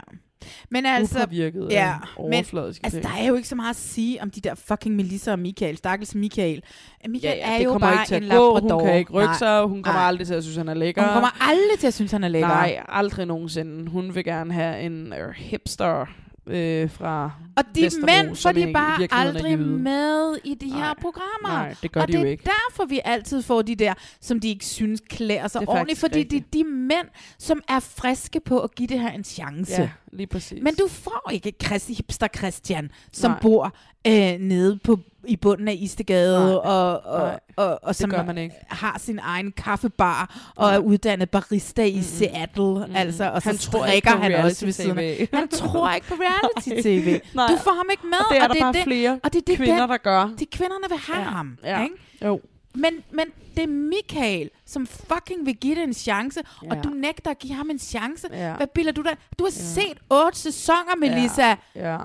Men 0.70 0.86
altså, 0.86 1.20
upåvirket 1.20 1.68
ja, 1.72 1.96
men, 2.20 2.34
altså, 2.34 3.00
der 3.04 3.10
er 3.20 3.28
jo 3.28 3.36
ikke 3.36 3.48
så 3.48 3.56
meget 3.56 3.70
at 3.70 3.76
sige 3.76 4.22
om 4.22 4.32
de 4.32 4.42
der 4.42 4.56
fucking 4.56 4.96
Melissa 4.96 5.32
og 5.32 5.40
Michael. 5.40 5.78
Stakkels 5.78 6.16
Michael. 6.16 6.64
Michael 7.10 7.38
ja, 7.38 7.52
ja, 7.52 7.60
er 7.60 7.64
jo 7.64 7.78
bare 7.78 7.94
ikke 7.94 8.08
til 8.08 8.18
en 8.18 8.24
labrador. 8.24 8.80
Hun 8.80 8.86
kan 8.86 8.98
ikke 8.98 9.14
rykke 9.14 9.26
Nej. 9.26 9.38
sig. 9.38 9.64
Hun 9.64 9.84
kommer 9.84 10.02
Nej. 10.02 10.08
aldrig 10.08 10.28
til 10.28 10.34
at 10.34 10.44
synes, 10.44 10.58
han 10.58 10.70
er 10.70 10.74
lækker. 10.74 11.02
Hun 11.02 11.14
kommer 11.14 11.44
aldrig 11.44 11.80
til 11.80 11.88
at 11.88 11.94
synes, 11.94 12.12
han 12.12 12.24
er 12.24 12.28
lækker. 12.28 12.48
Nej, 12.48 12.84
aldrig 12.90 13.26
nogensinde. 13.26 13.92
Hun 13.92 14.16
vil 14.16 14.24
gerne 14.24 14.54
have 14.54 14.82
en 14.82 15.14
øh, 15.14 15.34
hipster 15.36 16.06
øh, 16.48 16.90
fra 16.90 17.32
Og 17.58 17.64
de 17.76 17.82
Vesterbro, 17.82 18.06
mænd 18.06 18.36
får 18.36 18.52
de 18.52 18.74
bare 18.74 19.08
aldrig 19.12 19.60
med 19.60 20.38
i 20.44 20.54
de 20.54 20.72
her 20.74 20.94
programmer. 21.02 21.50
nej, 21.50 21.76
det 21.82 21.92
gør 21.92 22.02
og 22.02 22.08
de 22.08 22.14
det 22.14 22.20
jo 22.20 22.26
er 22.26 22.30
ikke. 22.30 22.44
derfor, 22.70 22.86
vi 22.86 23.02
altid 23.06 23.42
får 23.42 23.62
de 23.62 23.76
der, 23.76 23.94
som 24.22 24.40
de 24.40 24.48
ikke 24.50 24.66
synes 24.66 25.02
klæder 25.10 25.48
sig 25.48 25.70
ordentligt. 25.70 26.00
Fordi 26.00 26.24
det 26.24 26.38
er 26.38 26.44
de 26.54 26.64
mænd, 26.64 27.08
som 27.40 27.62
er 27.70 27.80
friske 27.80 28.40
på 28.40 28.60
at 28.60 28.76
give 28.76 28.88
det 28.88 29.00
her 29.00 29.12
en 29.12 29.24
chance. 29.24 29.82
Ja, 29.82 29.90
lige 30.14 30.28
præcis. 30.28 30.64
Men 30.64 30.76
du 30.76 30.88
får 30.88 31.30
ikke 31.34 31.54
Christi, 31.64 31.94
hipster 31.94 32.28
Christian, 32.38 32.92
som 33.14 33.32
Nej. 33.32 33.40
bor 33.42 33.76
øh, 34.08 34.38
nede 34.40 34.80
på 34.84 35.00
i 35.28 35.36
bunden 35.36 35.68
af 35.68 35.78
Istegade, 35.80 36.40
Nej. 36.46 36.54
og, 36.56 37.06
og, 37.06 37.20
Nej, 37.28 37.40
og, 37.56 37.80
og 37.84 37.88
det 37.88 37.96
som 37.96 38.10
man 38.10 38.38
ikke. 38.38 38.56
har 38.68 39.00
sin 39.00 39.20
egen 39.24 39.52
kaffebar, 39.52 40.52
og 40.56 40.74
er 40.74 40.78
uddannet 40.78 41.30
barista 41.30 41.84
i 41.84 42.02
Seattle, 42.02 42.98
altså, 42.98 43.32
og 43.32 43.42
så 43.42 43.50
Han 43.50 43.58
tror 43.58 43.86
ikke 43.86 44.08
på 44.12 44.18
han 44.18 44.34
også 44.36 44.66
ved 44.66 44.74
siden 44.74 45.00
af. 45.00 45.28
Han 45.34 45.48
tror 45.48 45.92
ikke 45.92 46.08
på 46.08 46.14
reality-tv. 46.14 47.20
Nej. 47.36 47.48
Du 47.48 47.58
får 47.64 47.72
ham 47.76 47.86
ikke 47.92 48.04
med, 48.08 48.18
Og 48.20 48.26
det 48.32 48.38
er 48.38 48.44
og 48.44 48.48
der 48.50 48.54
det 48.54 48.60
er 48.62 48.66
bare 48.66 48.74
det, 48.74 48.84
flere 48.84 49.20
og 49.24 49.34
det, 49.34 49.42
er 49.42 49.46
det 49.48 49.58
kvinder, 49.58 49.80
den, 49.80 49.90
der 49.90 49.98
gør. 49.98 50.30
De 50.40 50.46
kvinderne 50.46 50.84
vil 50.90 50.98
have 50.98 51.20
Ja. 51.20 51.30
ham, 51.30 51.58
Ja. 51.64 51.84
ikke? 51.84 51.96
Jo. 52.26 52.42
Men, 52.78 52.94
men 53.12 53.26
det 53.56 53.64
er 53.64 53.68
Michael, 53.68 54.50
som 54.66 54.88
fucking 54.88 55.46
vil 55.46 55.56
give 55.56 55.76
det 55.76 55.84
en 55.84 55.94
chance, 55.94 56.40
ja. 56.64 56.70
og 56.70 56.76
Ja. 56.76 56.82
du 56.82 56.90
nægter 56.90 57.32
at 57.32 57.40
give 57.40 57.54
ham 57.54 57.70
en 57.70 57.80
chance. 57.80 58.28
Ja. 58.32 58.54
Hvad 58.56 58.68
bilder 58.68 58.92
du 58.92 59.02
dig? 59.02 59.16
Du 59.40 59.44
har 59.44 59.52
set 59.52 59.98
otte 60.10 60.40
sæsoner, 60.40 60.96
Melissa. 61.00 61.56
Ja. 61.76 61.98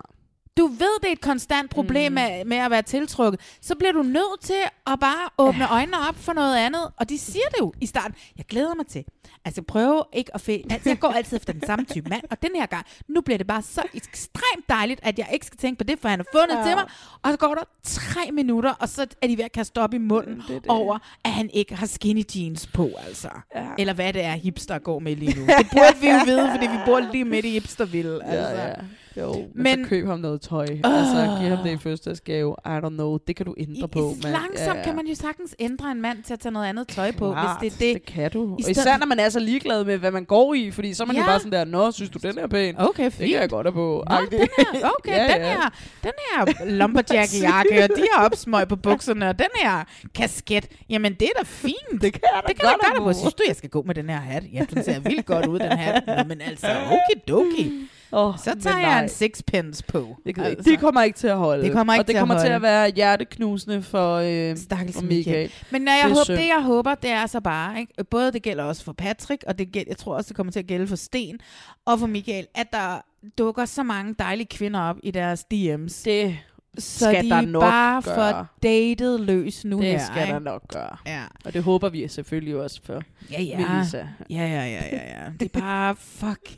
Du 0.59 0.67
ved, 0.67 1.01
det 1.01 1.09
er 1.09 1.13
et 1.13 1.21
konstant 1.21 1.71
problem 1.71 2.13
mm. 2.13 2.15
med, 2.15 2.45
med 2.45 2.57
at 2.57 2.71
være 2.71 2.83
tiltrukket. 2.83 3.41
Så 3.63 3.75
bliver 3.75 3.93
du 3.93 4.03
nødt 4.03 4.41
til 4.41 4.55
at 4.87 5.01
bare 5.01 5.29
åbne 5.39 5.65
ja. 5.65 5.73
øjnene 5.75 5.97
op 6.09 6.17
for 6.17 6.33
noget 6.33 6.57
andet. 6.57 6.91
Og 6.97 7.09
de 7.09 7.19
siger 7.19 7.45
det 7.51 7.59
jo 7.61 7.73
i 7.81 7.87
starten. 7.87 8.15
Jeg 8.37 8.45
glæder 8.47 8.75
mig 8.75 8.87
til. 8.87 9.05
Altså 9.45 9.63
prøve 9.63 10.05
ikke 10.13 10.35
at 10.35 10.41
fæ... 10.41 10.59
Altså, 10.71 10.89
jeg 10.89 10.99
går 10.99 11.09
altid 11.09 11.37
efter 11.37 11.53
den 11.53 11.67
samme 11.67 11.85
type 11.85 12.09
mand. 12.11 12.23
Og 12.31 12.43
den 12.43 12.51
her 12.55 12.67
gang, 12.67 12.87
nu 13.09 13.21
bliver 13.21 13.39
det 13.39 13.47
bare 13.47 13.63
så 13.63 13.83
ekstremt 13.95 14.69
dejligt, 14.69 15.01
at 15.03 15.19
jeg 15.19 15.29
ikke 15.33 15.47
skal 15.47 15.59
tænke 15.59 15.79
på 15.79 15.85
det, 15.85 15.99
for 16.01 16.09
han 16.09 16.19
har 16.19 16.27
fundet 16.41 16.57
Ja. 16.57 16.63
til 16.69 16.77
mig. 16.77 16.85
Og 17.23 17.31
så 17.31 17.37
går 17.37 17.55
der 17.55 17.63
tre 17.83 18.31
minutter, 18.33 18.71
og 18.71 18.89
så 18.89 19.07
er 19.23 19.27
de 19.27 19.37
ved 19.37 19.45
at 19.45 19.53
kaste 19.53 19.79
op 19.79 19.95
i 19.95 19.99
munden 19.99 20.37
det 20.49 20.49
det. 20.49 20.67
over, 20.69 20.99
at 21.25 21.31
han 21.31 21.51
ikke 21.51 21.75
har 21.75 21.87
skinny 21.87 22.23
jeans 22.37 22.67
på, 22.67 22.91
altså. 23.07 23.29
Ja. 23.55 23.67
Eller 23.79 23.93
hvad 23.93 24.13
det 24.13 24.25
er, 24.25 24.33
hipster 24.33 24.79
går 24.79 24.99
med 24.99 25.17
lige 25.17 25.41
nu. 25.41 25.47
Det 25.47 25.67
burde 25.73 25.97
vi 26.01 26.09
jo 26.09 26.19
vide, 26.25 26.51
fordi 26.51 26.67
vi 26.67 26.77
bor 26.87 27.01
lige 27.01 27.25
midt 27.25 27.45
i 27.45 27.51
hipsterville. 27.51 28.25
Altså. 28.25 28.63
Ja, 28.63 28.69
ja. 28.69 28.75
Jo, 29.17 29.33
men, 29.35 29.51
Men- 29.55 29.85
så 29.85 29.89
køb 29.89 30.07
ham 30.07 30.19
noget 30.19 30.41
tøj. 30.41 30.65
Uh, 30.87 30.99
altså, 30.99 31.37
giv 31.41 31.49
ham 31.49 31.65
det 31.65 31.71
i 31.73 31.77
fødselsdagsgave. 31.77 32.57
I 32.67 32.69
don't 32.69 32.89
know. 32.89 33.19
Det 33.27 33.37
kan 33.37 33.47
du 33.47 33.55
ændre 33.59 33.89
på. 33.89 34.15
Men, 34.23 34.33
Langsomt 34.33 34.83
kan 34.85 34.97
man 34.97 35.07
jo 35.07 35.15
sagtens 35.15 35.57
ændre 35.59 35.91
en 35.91 36.01
mand 36.01 36.23
til 36.23 36.33
at 36.33 36.41
tage 36.41 36.53
noget 36.53 36.67
andet 36.67 36.89
tøj 36.89 37.13
på, 37.13 37.33
Klart, 37.33 37.61
hvis 37.61 37.73
det 37.73 37.91
er 37.91 37.95
det. 37.95 38.03
det 38.07 38.15
kan 38.15 38.31
du. 38.31 38.57
I 38.59 38.71
især 38.71 38.97
når 38.99 39.07
man 39.07 39.19
er 39.19 39.29
så 39.29 39.41
ligeglad 39.41 39.85
med, 39.85 39.99
hvad 39.99 40.11
man 40.11 40.25
går 40.25 40.55
i, 40.55 40.71
fordi 40.71 40.95
så 40.95 41.03
er 41.03 41.07
man 41.07 41.17
ja. 41.17 41.21
Ja. 41.23 41.27
jo 41.27 41.31
bare 41.33 41.39
sådan 41.39 41.53
der, 41.53 41.65
nå, 41.65 41.91
synes 41.91 42.11
du, 42.11 42.19
den 42.23 42.39
er 42.39 42.47
pæn? 42.47 42.75
Okay, 42.79 43.05
Det 43.05 43.13
fint. 43.13 43.31
kan 43.31 43.41
jeg 43.41 43.51
godt 43.51 43.67
have 43.67 43.73
på. 43.73 44.05
Nå, 44.09 44.15
Agtigt. 44.15 44.31
den 44.41 44.49
her, 44.75 44.91
okay, 44.99 45.13
Ja, 45.21 45.23
den 45.35 45.43
ja. 45.43 45.49
her, 45.53 45.71
den 46.03 46.13
her 46.35 46.71
lumberjack-jakke, 46.71 47.83
og 47.85 47.89
de 47.97 48.03
har 48.15 48.25
opsmøg 48.25 48.69
på 48.69 48.77
bukserne, 48.77 49.29
og 49.29 49.39
den 49.39 49.47
her 49.63 49.85
kasket, 50.15 50.69
jamen 50.91 51.13
det 51.15 51.23
er 51.23 51.39
da 51.39 51.43
fint. 51.45 51.77
Det 52.03 52.13
kan 52.13 52.21
jeg 52.35 52.43
da 52.43 52.49
det 52.49 52.57
kan 52.61 52.65
godt 52.65 52.73
jeg 52.73 52.79
godt 52.81 52.87
have 52.87 52.99
på. 52.99 53.05
på. 53.05 53.13
Synes 53.13 53.35
du, 53.35 53.43
jeg 53.49 53.57
skal 53.57 53.71
gå 53.71 53.83
med 53.87 53.95
den 53.95 54.09
her 54.11 54.17
hat? 54.21 54.43
Ja, 54.53 54.65
den 54.75 54.85
ser 54.85 55.01
vildt 55.01 55.27
godt 55.27 55.47
ud, 55.47 55.59
den 55.59 55.73
hat. 55.79 56.03
Nå, 56.07 56.15
men 56.29 56.41
altså, 56.41 56.67
okidoki. 56.91 57.73
Oh, 58.13 58.39
Så 58.39 58.57
tager 58.63 58.79
jeg 58.79 59.03
en 59.03 59.09
sixpence 59.09 59.85
på. 59.85 60.17
Det, 60.27 60.39
altså. 60.39 60.71
det 60.71 60.81
kommer 60.81 61.03
ikke 61.03 61.19
til 61.19 61.27
at 61.27 61.37
holde. 61.37 61.65
Det 61.65 61.73
kommer 61.73 61.95
ikke 61.95 62.03
og 62.03 62.07
det 62.07 62.13
til 62.13 62.17
at 62.17 62.21
kommer 62.21 62.35
til 62.35 62.41
holde. 62.43 62.55
at 62.55 62.63
være 62.63 62.89
hjerteknusende 62.91 63.83
for, 63.83 64.15
øh, 64.17 64.57
Stakkels 64.57 64.97
for 64.97 65.03
Michael. 65.03 65.17
Michael. 65.43 65.51
Men 65.71 65.83
når 65.83 65.93
jeg 65.93 66.05
Det 66.05 66.11
er 66.11 66.15
håber, 66.15 66.41
det 66.41 66.49
jeg 66.49 66.63
håber, 66.63 66.95
det 66.95 67.11
er 67.11 67.27
så 67.27 67.41
bare, 67.41 67.81
ikke? 67.81 68.05
både 68.05 68.33
det 68.33 68.43
gælder 68.43 68.65
også 68.65 68.85
for 68.85 68.93
Patrick, 68.93 69.45
og 69.47 69.59
det 69.59 69.73
gælder, 69.73 69.91
jeg 69.91 69.97
tror 69.99 70.17
også, 70.17 70.29
det 70.29 70.37
kommer 70.37 70.53
til 70.53 70.61
at 70.61 70.67
gælde 70.67 70.87
for 70.87 70.97
Sten, 70.97 71.39
og 71.87 71.99
for 71.99 72.07
Michael, 72.07 72.47
at 72.55 72.67
der 72.73 73.01
dukker 73.39 73.65
så 73.65 73.83
mange 73.83 74.15
dejlige 74.19 74.47
kvinder 74.47 74.81
op 74.81 74.97
i 75.03 75.11
deres 75.11 75.47
DM's. 75.55 76.03
Det 76.05 76.39
så 76.79 77.05
skal 77.05 77.25
de 77.25 77.31
der 77.31 77.41
nok 77.41 77.63
bare 77.63 78.03
gøre. 78.03 78.15
får 78.15 78.47
datet 78.63 79.21
løs 79.21 79.65
nu 79.65 79.77
Det 79.79 79.87
her. 79.87 79.99
skal 79.99 80.23
ikke? 80.23 80.33
der 80.33 80.39
nok 80.39 80.63
gøre. 80.69 80.97
Ja. 81.07 81.23
Og 81.45 81.53
det 81.55 81.63
håber 81.63 81.89
vi 81.89 82.09
selvfølgelig 82.09 82.57
også 82.57 82.81
for 82.85 83.03
Ja, 83.33 83.43
ja. 83.43 83.59
Melissa. 83.69 83.99
Ja, 83.99 84.37
ja, 84.37 84.45
ja, 84.47 84.65
ja, 84.93 85.23
ja. 85.23 85.31
Det 85.41 85.51
er 85.57 85.61
bare, 85.61 85.97
fuck. 85.97 86.51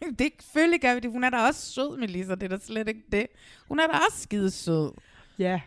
det 0.18 0.32
selvfølgelig 0.40 0.80
gør 0.80 0.94
vi 0.94 1.00
det. 1.00 1.10
Hun 1.10 1.24
er 1.24 1.30
da 1.30 1.36
også 1.36 1.72
sød, 1.72 1.98
Melissa. 1.98 2.34
Det 2.34 2.42
er 2.42 2.56
da 2.56 2.64
slet 2.66 2.88
ikke 2.88 3.04
det. 3.12 3.26
Hun 3.68 3.80
er 3.80 3.86
da 3.86 3.92
også 3.92 4.22
skide 4.22 4.50
sød. 4.50 4.92
Ja. 5.38 5.60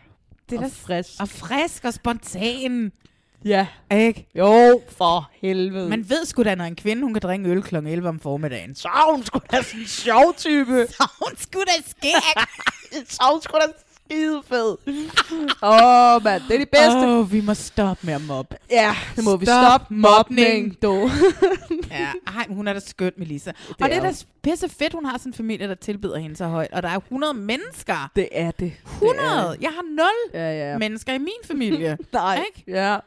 Det 0.50 0.56
er 0.56 0.62
Og 0.62 0.64
da 0.64 0.70
frisk. 0.74 1.20
Og 1.20 1.28
frisk 1.28 1.84
og 1.84 1.94
spontan. 1.94 2.92
Ja. 3.44 3.66
Ikke? 3.92 4.26
Jo, 4.34 4.82
for 4.88 5.30
helvede. 5.32 5.88
Man 5.88 6.10
ved 6.10 6.24
sgu 6.24 6.42
da, 6.42 6.54
når 6.54 6.64
en 6.64 6.76
kvinde, 6.76 7.02
hun 7.02 7.14
kan 7.14 7.22
drikke 7.22 7.48
øl 7.48 7.62
kl. 7.62 7.76
11 7.76 8.08
om 8.08 8.20
formiddagen. 8.20 8.74
Så 8.74 8.88
er 8.88 9.12
hun 9.12 9.24
sgu 9.24 9.40
da 9.52 9.62
sådan 9.62 9.80
en 9.80 9.86
sjov 9.86 10.34
type. 10.36 10.86
Så 10.96 11.02
er 11.02 11.24
hun 11.24 11.36
sgu 11.36 11.60
da 11.60 11.82
skæg. 11.86 12.12
så 13.12 13.18
er 13.22 13.32
hun 13.32 13.42
sgu 13.42 13.58
da 13.58 13.66
skide 14.04 14.42
fed. 14.48 14.76
Åh, 15.62 16.14
oh, 16.16 16.24
mand, 16.24 16.42
det 16.48 16.54
er 16.54 16.58
de 16.58 16.66
bedste. 16.66 17.06
Åh, 17.06 17.18
oh, 17.18 17.32
vi 17.32 17.40
må 17.40 17.54
stoppe 17.54 18.06
med 18.06 18.14
at 18.14 18.22
mobbe. 18.22 18.56
Ja, 18.70 18.96
det 19.16 19.24
må 19.24 19.36
vi. 19.36 19.46
Stop 19.46 19.62
Stop 19.62 19.90
mobning. 19.90 20.64
mobning, 20.64 20.82
du. 20.82 21.10
Ja, 21.98 22.12
ej, 22.26 22.46
hun 22.48 22.68
er 22.68 22.72
da 22.72 22.80
skøn, 22.80 23.12
Melissa. 23.16 23.50
Det 23.68 23.76
og 23.82 23.88
det 23.88 23.96
er 23.96 24.02
da 24.02 24.12
pisse 24.42 24.68
fedt, 24.68 24.92
hun 24.92 25.04
har 25.04 25.18
sådan 25.18 25.30
en 25.30 25.34
familie, 25.34 25.68
der 25.68 25.74
tilbyder 25.74 26.16
hende 26.18 26.36
så 26.36 26.46
højt. 26.46 26.72
Og 26.72 26.82
der 26.82 26.88
er 26.88 26.96
100 26.96 27.34
mennesker. 27.34 28.10
Det 28.16 28.28
er 28.32 28.50
det. 28.50 28.72
100! 28.84 29.18
Det 29.18 29.26
er 29.26 29.50
det. 29.50 29.62
Jeg 29.62 29.70
har 29.70 29.82
0 29.82 30.06
Ja, 30.42 30.70
ja. 30.72 30.78
mennesker 30.78 31.12
i 31.12 31.18
min 31.18 31.30
familie. 31.44 31.98
Nej. 32.12 32.42
Ikke? 32.56 32.70
Ja. 32.70 32.98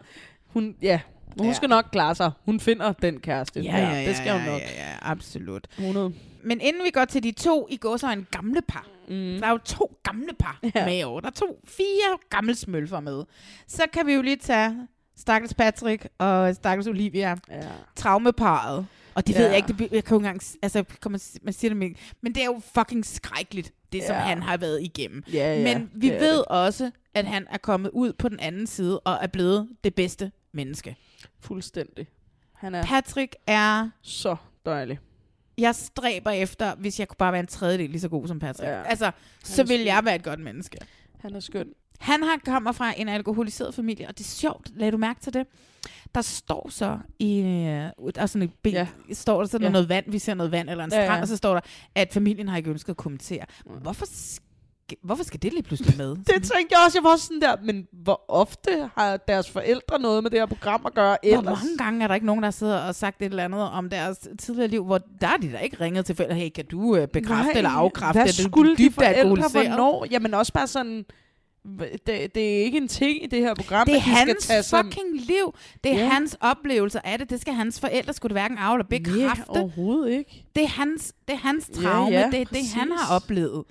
Hun, 0.48 0.76
ja. 0.82 1.00
Hun 1.38 1.48
Ja. 1.48 1.54
skal 1.54 1.70
nok 1.70 1.86
klare 1.92 2.16
sig. 2.16 2.32
Hun 2.46 2.60
finder 2.60 2.94
den 2.94 3.20
kæreste. 3.20 3.60
Ja, 3.60 3.78
ja, 3.78 3.90
ja, 4.00 4.08
det 4.08 4.16
skal 4.16 4.28
ja, 4.28 4.38
hun 4.38 4.52
nok. 4.52 4.62
Ja, 4.62 4.68
ja, 4.88 4.94
absolut. 5.02 5.68
100. 5.78 6.14
Men 6.44 6.62
inden 6.62 6.84
vi 6.84 6.90
går 6.90 7.06
til 7.06 7.24
de 7.24 7.32
to, 7.32 7.68
i 7.72 7.78
går 7.78 7.98
så 7.98 8.12
en 8.12 8.28
gamle 8.32 8.62
par. 8.68 8.88
Mm. 9.08 9.14
Der 9.16 9.46
er 9.48 9.52
jo 9.52 9.58
to 9.58 9.98
gamle 10.04 10.34
par 10.40 10.60
ja. 10.76 10.86
med 10.86 11.04
over. 11.04 11.20
Der 11.22 11.28
er 11.28 11.32
to, 11.32 11.60
fire 11.68 12.18
gamle 12.30 12.56
smølfer 12.56 13.00
med. 13.00 13.24
Så 13.68 13.84
kan 13.94 14.08
vi 14.08 14.14
jo 14.14 14.22
lige 14.22 14.36
tage 14.36 14.88
Stakkels 15.18 15.54
Patrick 15.54 16.08
og 16.18 16.56
Stakkels 16.56 16.88
Olivia. 16.88 17.36
Ja. 17.50 17.68
Traumeparet. 17.96 18.88
Og 19.16 19.28
det 19.28 19.34
Ja. 19.34 19.40
ved 19.40 19.48
jeg 19.48 19.58
ikke, 19.58 19.74
det, 19.74 19.92
jeg 19.92 20.04
kan 20.04 20.12
jo 20.16 20.18
engang, 20.18 20.42
altså, 20.62 20.84
man, 21.10 21.20
man 21.44 21.54
siger 21.54 21.74
det 21.74 21.84
ikke, 21.84 22.00
men 22.22 22.36
det 22.36 22.42
er 22.42 22.46
jo 22.46 22.62
fucking 22.76 23.06
skrækkeligt, 23.06 23.74
det 23.92 24.04
som 24.04 24.16
Ja. 24.16 24.20
han 24.22 24.42
har 24.42 24.58
været 24.58 24.82
igennem. 24.82 25.24
Ja, 25.34 25.56
ja, 25.56 25.64
men 25.78 25.92
vi 25.94 26.10
det 26.10 26.20
ved 26.20 26.38
det. 26.38 26.46
også, 26.46 26.92
at 27.14 27.26
han 27.26 27.48
er 27.52 27.58
kommet 27.58 27.92
ud 27.94 28.14
på 28.14 28.30
den 28.30 28.40
anden 28.40 28.68
side 28.68 29.00
og 29.00 29.18
er 29.22 29.28
blevet 29.28 29.70
det 29.84 29.96
bedste 29.96 30.32
menneske. 30.52 30.96
Fuldstændig. 31.40 32.08
Han 32.54 32.76
er 32.76 32.84
Patrick 32.84 33.36
er 33.48 33.90
så 34.02 34.36
dejlig. 34.66 35.00
jeg 35.58 35.76
stræber 35.76 36.32
efter, 36.32 36.76
hvis 36.76 37.00
jeg 37.00 37.08
kunne 37.08 37.18
bare 37.18 37.32
være 37.32 37.40
en 37.40 37.48
tredjedel 37.48 37.90
lige 37.90 38.02
så 38.02 38.10
god 38.10 38.28
som 38.28 38.40
Patrick. 38.40 38.70
Ja. 38.70 38.84
Altså, 38.84 39.12
så 39.44 39.64
vil 39.64 39.78
skøn. 39.78 39.86
jeg 39.88 40.02
være 40.06 40.16
et 40.16 40.24
godt 40.24 40.40
menneske. 40.40 40.78
Han 41.22 41.36
er 41.36 41.40
skøn. 41.40 41.68
Han 42.00 42.24
har 42.24 42.40
kommer 42.46 42.72
fra 42.72 42.94
en 42.98 43.10
alkoholiseret 43.10 43.74
familie, 43.74 44.08
og 44.08 44.18
det 44.18 44.24
er 44.24 44.30
sjovt, 44.30 44.72
lad 44.76 44.92
du 44.92 44.98
mærke 44.98 45.20
til 45.22 45.34
det. 45.34 45.48
Der 46.16 46.22
står 46.22 46.68
så 46.72 46.98
i, 47.20 47.40
øh, 47.40 47.46
der 48.16 48.22
er 48.22 48.26
sådan 48.26 48.42
et 48.42 48.54
ben, 48.64 48.74
Ja. 48.74 48.88
ja. 49.10 49.14
står 49.14 49.40
der 49.40 49.48
sådan 49.48 49.62
Ja. 49.62 49.68
ja. 49.68 49.72
noget 49.72 49.90
vand, 49.90 50.06
vi 50.12 50.20
ser 50.20 50.34
noget 50.34 50.52
vand 50.52 50.70
eller 50.70 50.84
en 50.84 50.92
Ja, 50.94 51.06
strand, 51.06 51.18
ja. 51.18 51.22
og 51.22 51.28
så 51.28 51.38
står 51.38 51.54
der, 51.54 51.62
at 51.96 52.14
familien 52.14 52.48
har 52.48 52.58
ikke 52.58 52.70
ønsket 52.70 52.90
at 52.90 52.98
kommentere. 52.98 53.46
Hvorfor, 53.82 54.06
sk- 54.06 54.40
hvorfor 55.04 55.24
skal 55.24 55.42
det 55.42 55.54
lige 55.54 55.64
pludselig 55.64 55.98
med? 55.98 56.10
Det 56.16 56.26
tænkte 56.28 56.68
jeg 56.72 56.80
også. 56.86 56.98
Jeg 56.98 57.04
var 57.04 57.16
sådan 57.16 57.42
der, 57.42 57.56
men 57.64 57.88
hvor 58.04 58.26
ofte 58.28 58.90
har 58.98 59.18
deres 59.18 59.50
forældre 59.50 60.00
noget 60.00 60.24
med 60.24 60.32
det 60.32 60.40
her 60.40 60.46
program 60.46 60.86
at 60.86 60.94
gøre 60.94 61.18
Hvor 61.24 61.38
ellers? 61.38 61.44
mange 61.64 61.78
gange 61.78 62.04
er 62.04 62.08
der 62.08 62.16
ikke 62.16 62.28
nogen, 62.28 62.44
der 62.44 62.52
sidder 62.52 62.78
og 62.80 62.96
sagt 62.96 63.22
et 63.22 63.26
eller 63.26 63.44
andet 63.46 63.62
om 63.62 63.90
deres 63.90 64.28
tidligere 64.40 64.68
liv, 64.68 64.86
hvor 64.86 64.98
der 65.22 65.28
er 65.28 65.38
de 65.38 65.52
da 65.52 65.58
ikke 65.58 65.78
ringet 65.82 66.06
til 66.06 66.16
forældre, 66.16 66.36
hey, 66.36 66.50
kan 66.56 66.66
du 66.66 66.96
øh, 66.96 67.08
bekræfte 67.08 67.44
Nej, 67.44 67.52
eller 67.56 67.70
afkræfte, 67.70 68.22
at 68.22 68.40
du 68.56 68.60
er 68.62 68.76
dybt 68.78 69.02
alkoholiseret? 69.02 69.68
hvornår? 69.68 70.06
Jamen 70.12 70.34
også 70.34 70.54
bare 70.54 70.68
sådan, 70.68 71.06
det, 72.08 72.36
det 72.36 72.58
er 72.60 72.64
ikke 72.64 72.78
en 72.78 72.88
ting 72.88 73.24
i 73.24 73.28
det 73.28 73.40
her 73.40 73.54
program, 73.54 73.88
Det 73.88 73.94
er 73.96 73.98
at 73.98 74.04
de 74.06 74.12
skal 74.12 74.26
hans 74.28 74.48
tage 74.48 74.64
sig... 74.64 74.86
fucking 74.86 75.16
liv. 75.22 75.56
Det 75.84 75.92
er 75.94 75.98
ja. 75.98 76.08
hans 76.08 76.38
oplevelser 76.42 77.00
af 77.04 77.20
det. 77.20 77.30
Det 77.30 77.42
skal 77.42 77.54
hans 77.54 77.80
forældre 77.80 78.14
skulle 78.14 78.30
det 78.36 78.42
hverken 78.42 78.58
af 78.58 78.74
eller 78.74 78.86
bekræfte. 78.86 79.22
Nej, 79.22 79.46
overhovedet 79.48 80.12
ikke. 80.18 80.46
Det 80.56 80.64
er 80.64 80.68
hans, 80.68 81.14
det 81.28 81.34
er 81.34 81.38
hans 81.38 81.70
traume. 81.74 82.12
ja, 82.12 82.30
det 82.32 82.42
er 82.42 82.46
det, 82.46 82.68
han 82.76 82.92
har 82.92 83.16
oplevet. 83.16 83.64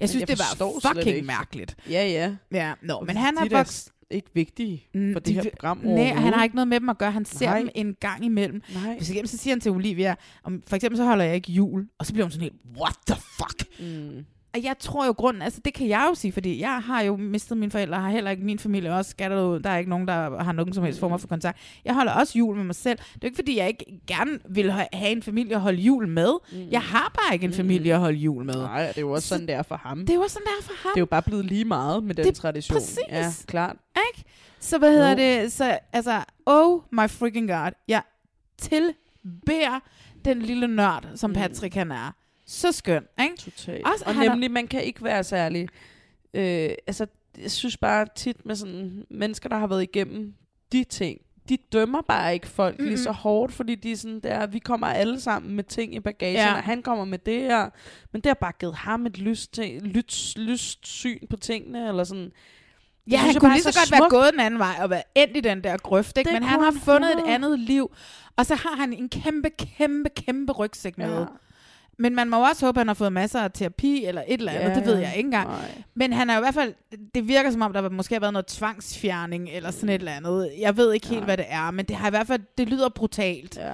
Jeg 0.00 0.08
synes, 0.08 0.20
jeg 0.20 0.28
det 0.28 0.38
var 0.38 0.94
fucking 0.94 1.26
mærkeligt. 1.26 1.76
Ja, 1.90 2.06
ja. 2.08 2.34
Ja, 2.52 2.72
nå, 2.82 2.94
Og 2.94 3.06
men 3.06 3.16
han 3.16 3.38
er 3.38 3.48
vokset... 3.56 3.92
ikke 4.10 4.28
vigtige 4.34 4.86
Mm, 4.94 5.12
for 5.12 5.20
det 5.20 5.26
de 5.26 5.32
her 5.34 5.42
program 5.50 5.78
Nej, 5.78 6.04
han 6.04 6.32
har 6.32 6.42
ikke 6.44 6.56
noget 6.56 6.68
med 6.68 6.80
dem 6.80 6.88
at 6.88 6.98
gøre. 6.98 7.10
Han 7.10 7.24
ser 7.24 7.46
Nej. 7.46 7.58
dem 7.58 7.68
en 7.74 7.94
gang 8.00 8.24
imellem. 8.24 8.62
Nej. 8.74 8.82
For 8.84 8.90
eksempel 8.92 9.28
så 9.28 9.36
siger 9.36 9.54
han 9.54 9.60
til 9.60 9.72
Olivia, 9.72 10.14
om, 10.44 10.62
for 10.66 10.76
eksempel 10.76 10.96
så 10.96 11.04
holder 11.04 11.24
jeg 11.24 11.34
ikke 11.34 11.52
jul, 11.52 11.86
og 11.98 12.06
så 12.06 12.12
bliver 12.12 12.24
hun 12.24 12.30
sådan 12.30 12.42
helt, 12.42 12.54
what 12.80 12.94
the 13.06 13.16
fuck? 13.38 13.80
Mm. 13.80 14.24
Og 14.54 14.62
jeg 14.62 14.76
tror 14.78 15.06
jo 15.06 15.12
grunden, 15.12 15.42
altså 15.42 15.60
det 15.64 15.74
kan 15.74 15.88
jeg 15.88 16.06
jo 16.10 16.14
sige, 16.14 16.32
fordi 16.32 16.60
jeg 16.60 16.82
har 16.82 17.00
jo 17.02 17.16
mistet 17.16 17.58
mine 17.58 17.70
forældre, 17.72 18.00
har 18.00 18.10
heller 18.10 18.30
ikke 18.30 18.44
min 18.44 18.58
familie 18.58 18.94
også 18.94 19.10
skatter 19.10 19.42
ud. 19.42 19.60
Der 19.60 19.70
er 19.70 19.76
ikke 19.78 19.90
nogen, 19.90 20.08
der 20.08 20.42
har 20.42 20.52
nogen 20.52 20.72
som 20.72 20.84
helst 20.84 21.00
form 21.00 21.18
for 21.18 21.28
kontakt. 21.28 21.58
Jeg 21.84 21.94
holder 21.94 22.12
også 22.12 22.38
jul 22.38 22.56
med 22.56 22.64
mig 22.64 22.74
selv. 22.74 22.98
Det 22.98 23.04
er 23.14 23.18
jo 23.22 23.26
ikke, 23.26 23.36
fordi 23.36 23.56
jeg 23.58 23.68
ikke 23.68 23.84
gerne 24.06 24.38
vil 24.48 24.72
ha- 24.72 24.86
have 24.92 25.10
en 25.12 25.22
familie 25.22 25.54
at 25.54 25.60
holde 25.60 25.78
jul 25.82 26.08
med. 26.08 26.32
Mm. 26.52 26.58
Jeg 26.70 26.82
har 26.82 27.12
bare 27.24 27.34
ikke 27.34 27.46
en 27.46 27.52
familie 27.52 27.94
at 27.94 28.00
holde 28.00 28.18
jul 28.18 28.44
med. 28.44 28.54
Nej, 28.54 28.86
det 28.86 28.96
er 28.96 29.00
jo 29.00 29.10
også 29.12 29.28
sådan, 29.28 29.46
det 29.46 29.54
er 29.54 29.62
for 29.62 29.76
ham. 29.76 29.98
Det 30.00 30.10
er 30.10 30.14
jo 30.14 30.20
også 30.20 30.34
sådan, 30.34 30.46
det 30.46 30.52
er 30.60 30.62
for 30.66 30.74
ham. 30.82 30.90
Det 30.94 30.98
er 30.98 31.02
jo 31.02 31.06
bare 31.06 31.22
blevet 31.22 31.44
lige 31.44 31.64
meget 31.64 32.04
med 32.04 32.14
den 32.14 32.24
Det- 32.24 32.34
tradition. 32.34 32.74
præcis. 32.76 32.98
Ja, 33.08 33.26
klart. 33.46 33.76
Ikke? 34.14 34.24
Så 34.60 34.78
hvad 34.78 34.92
hedder 34.92 35.10
Jo. 35.10 35.16
det? 35.42 35.52
Så 35.52 35.78
altså, 35.92 36.20
oh 36.46 36.80
my 36.92 37.08
freaking 37.08 37.48
god. 37.48 37.70
Jeg 37.88 38.02
tilbeder 38.58 39.80
den 40.24 40.42
lille 40.42 40.66
nørd, 40.68 41.06
som 41.14 41.32
Patrick 41.32 41.74
han 41.74 41.92
er. 41.92 42.14
Så 42.50 42.72
skøn, 42.72 43.04
ikke? 43.22 43.36
Totalt. 43.36 43.86
Også, 43.86 44.04
og 44.06 44.14
nemlig, 44.14 44.50
man 44.50 44.66
kan 44.66 44.84
ikke 44.84 45.04
være 45.04 45.24
særlig... 45.24 45.68
Øh, 46.34 46.70
altså, 46.86 47.06
jeg 47.42 47.50
synes 47.50 47.76
bare 47.76 48.06
tit 48.14 48.46
med 48.46 48.54
sådan 48.54 49.04
mennesker, 49.10 49.48
der 49.48 49.56
har 49.56 49.66
været 49.66 49.82
igennem 49.82 50.34
de 50.72 50.84
ting, 50.84 51.20
de 51.48 51.56
dømmer 51.72 52.02
bare 52.02 52.34
ikke 52.34 52.46
folk 52.46 52.78
mm-hmm. 52.78 52.88
lige 52.88 52.98
så 52.98 53.12
hårdt, 53.12 53.52
fordi 53.52 53.74
de 53.74 53.92
er 53.92 53.96
sådan 53.96 54.20
der, 54.20 54.46
vi 54.46 54.58
kommer 54.58 54.86
alle 54.86 55.20
sammen 55.20 55.56
med 55.56 55.64
ting 55.64 55.94
i 55.94 56.00
bagagen, 56.00 56.36
Ja. 56.36 56.54
og 56.54 56.62
han 56.62 56.82
kommer 56.82 57.04
med 57.04 57.18
det 57.18 57.42
her. 57.42 57.70
Men 58.12 58.20
det 58.20 58.26
har 58.30 58.34
bare 58.34 58.52
givet 58.60 58.74
ham 58.74 59.06
et 59.06 59.18
lyst, 59.18 59.52
ting, 59.52 59.82
lyst, 59.82 60.38
lyst 60.38 60.86
syn 60.86 61.26
på 61.30 61.36
tingene, 61.36 61.88
eller 61.88 62.04
sådan. 62.04 62.32
Ja, 63.10 63.16
han 63.16 63.34
kunne 63.34 63.52
lige 63.52 63.68
er 63.68 63.72
så 63.72 63.78
godt 63.78 63.88
smukt. 63.88 64.00
være 64.00 64.10
gået 64.10 64.32
den 64.32 64.40
anden 64.40 64.58
vej 64.60 64.74
og 64.82 64.90
være 64.90 65.02
endt 65.14 65.36
i 65.36 65.40
den 65.40 65.64
der 65.64 65.76
grøft, 65.76 66.18
ikke? 66.18 66.28
Det 66.30 66.34
men 66.40 66.48
han 66.48 66.60
har 66.60 66.74
fundet 66.84 67.08
et 67.08 67.16
100. 67.16 67.34
andet 67.34 67.58
liv, 67.58 67.94
og 68.36 68.46
så 68.46 68.54
har 68.54 68.76
han 68.76 68.92
en 68.92 69.08
kæmpe, 69.08 69.50
kæmpe, 69.50 70.08
kæmpe 70.08 70.52
rygsæk 70.52 70.98
med. 70.98 71.18
Ja. 71.18 71.24
Men 72.00 72.14
man 72.14 72.28
må 72.28 72.48
også 72.48 72.66
håbe, 72.66 72.76
at 72.76 72.80
han 72.80 72.86
har 72.88 72.94
fået 72.94 73.12
masser 73.12 73.40
af 73.40 73.50
terapi 73.52 74.04
eller 74.04 74.22
et 74.28 74.38
eller 74.40 74.52
andet, 74.52 74.70
Ja, 74.70 74.74
det 74.74 74.86
ved 74.86 74.96
jeg 74.98 75.12
ikke 75.16 75.26
engang. 75.26 75.48
nej. 75.48 75.82
Men 75.94 76.12
han 76.12 76.30
er 76.30 76.34
jo 76.34 76.40
i 76.40 76.42
hvert 76.44 76.54
fald, 76.54 76.74
det 77.14 77.28
virker 77.28 77.50
som 77.50 77.62
om, 77.62 77.72
der 77.72 77.88
måske 77.88 78.14
har 78.14 78.20
været 78.20 78.32
noget 78.32 78.46
tvangsfjerning 78.46 79.48
eller 79.52 79.70
sådan 79.70 79.88
et 79.88 79.94
eller 79.94 80.12
andet. 80.12 80.50
Jeg 80.58 80.76
ved 80.76 80.92
ikke 80.92 81.06
helt, 81.06 81.24
hvad 81.24 81.36
det 81.36 81.46
er, 81.48 81.70
men 81.70 81.84
det 81.86 81.96
har 81.96 82.06
i 82.06 82.10
hvert 82.10 82.26
fald, 82.26 82.40
det 82.58 82.68
lyder 82.68 82.88
brutalt. 82.88 83.56
Ja. 83.56 83.72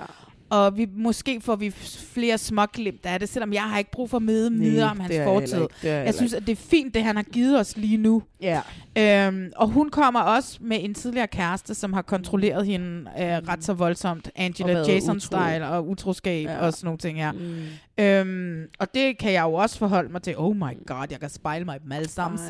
Og 0.51 0.77
vi, 0.77 0.87
måske 0.97 1.41
får 1.41 1.57
vi 1.57 1.71
flere 2.15 2.39
småglimt 2.39 3.07
af 3.07 3.21
det, 3.21 3.29
selvom 3.29 3.53
jeg 3.53 3.63
har 3.63 3.79
ikke 3.79 3.91
brug 3.91 4.11
for 4.11 4.17
at 4.17 4.23
møde 4.23 4.51
mere 4.51 4.85
om 4.85 5.01
hans 5.01 5.15
fortid. 5.25 5.67
jeg 5.83 6.15
synes, 6.15 6.33
at 6.33 6.47
det 6.47 6.53
er 6.53 6.57
fint, 6.57 6.95
det 6.95 7.03
han 7.03 7.17
har 7.17 7.23
givet 7.23 7.61
os 7.61 7.77
lige 7.77 7.97
nu. 7.97 8.23
Ja. 8.41 8.61
Øhm, 8.99 9.53
og 9.57 9.69
hun 9.69 9.91
kommer 9.91 10.21
også 10.21 10.59
med 10.61 10.79
en 10.85 10.95
tidligere 10.95 11.27
kæreste, 11.27 11.75
som 11.75 11.93
har 11.93 12.03
kontrolleret 12.03 12.67
hende 12.67 13.11
øh, 13.19 13.25
ret 13.25 13.65
så 13.65 13.73
voldsomt. 13.73 14.31
Angela 14.37 14.83
Jason-style 14.83 15.65
og 15.65 15.89
utroskab 15.89 16.47
Ja. 16.49 16.59
og 16.67 16.73
sådan 16.73 16.87
nogle 16.87 16.99
ting 16.99 17.19
her. 17.19 17.33
Mm. 17.33 18.05
Øhm, 18.05 18.65
og 18.79 18.95
det 18.95 19.19
kan 19.19 19.33
jeg 19.33 19.43
jo 19.43 19.53
også 19.53 19.79
forholde 19.79 20.13
mig 20.13 20.23
til. 20.23 20.35
Oh 20.37 20.57
my 20.57 20.87
god, 20.87 21.07
jeg 21.11 21.21
kan 21.21 21.31
spejle 21.31 21.65
mig 21.65 21.77
i 21.77 21.79
dem 21.85 21.93
alle 21.93 22.09
sammen. 22.09 22.41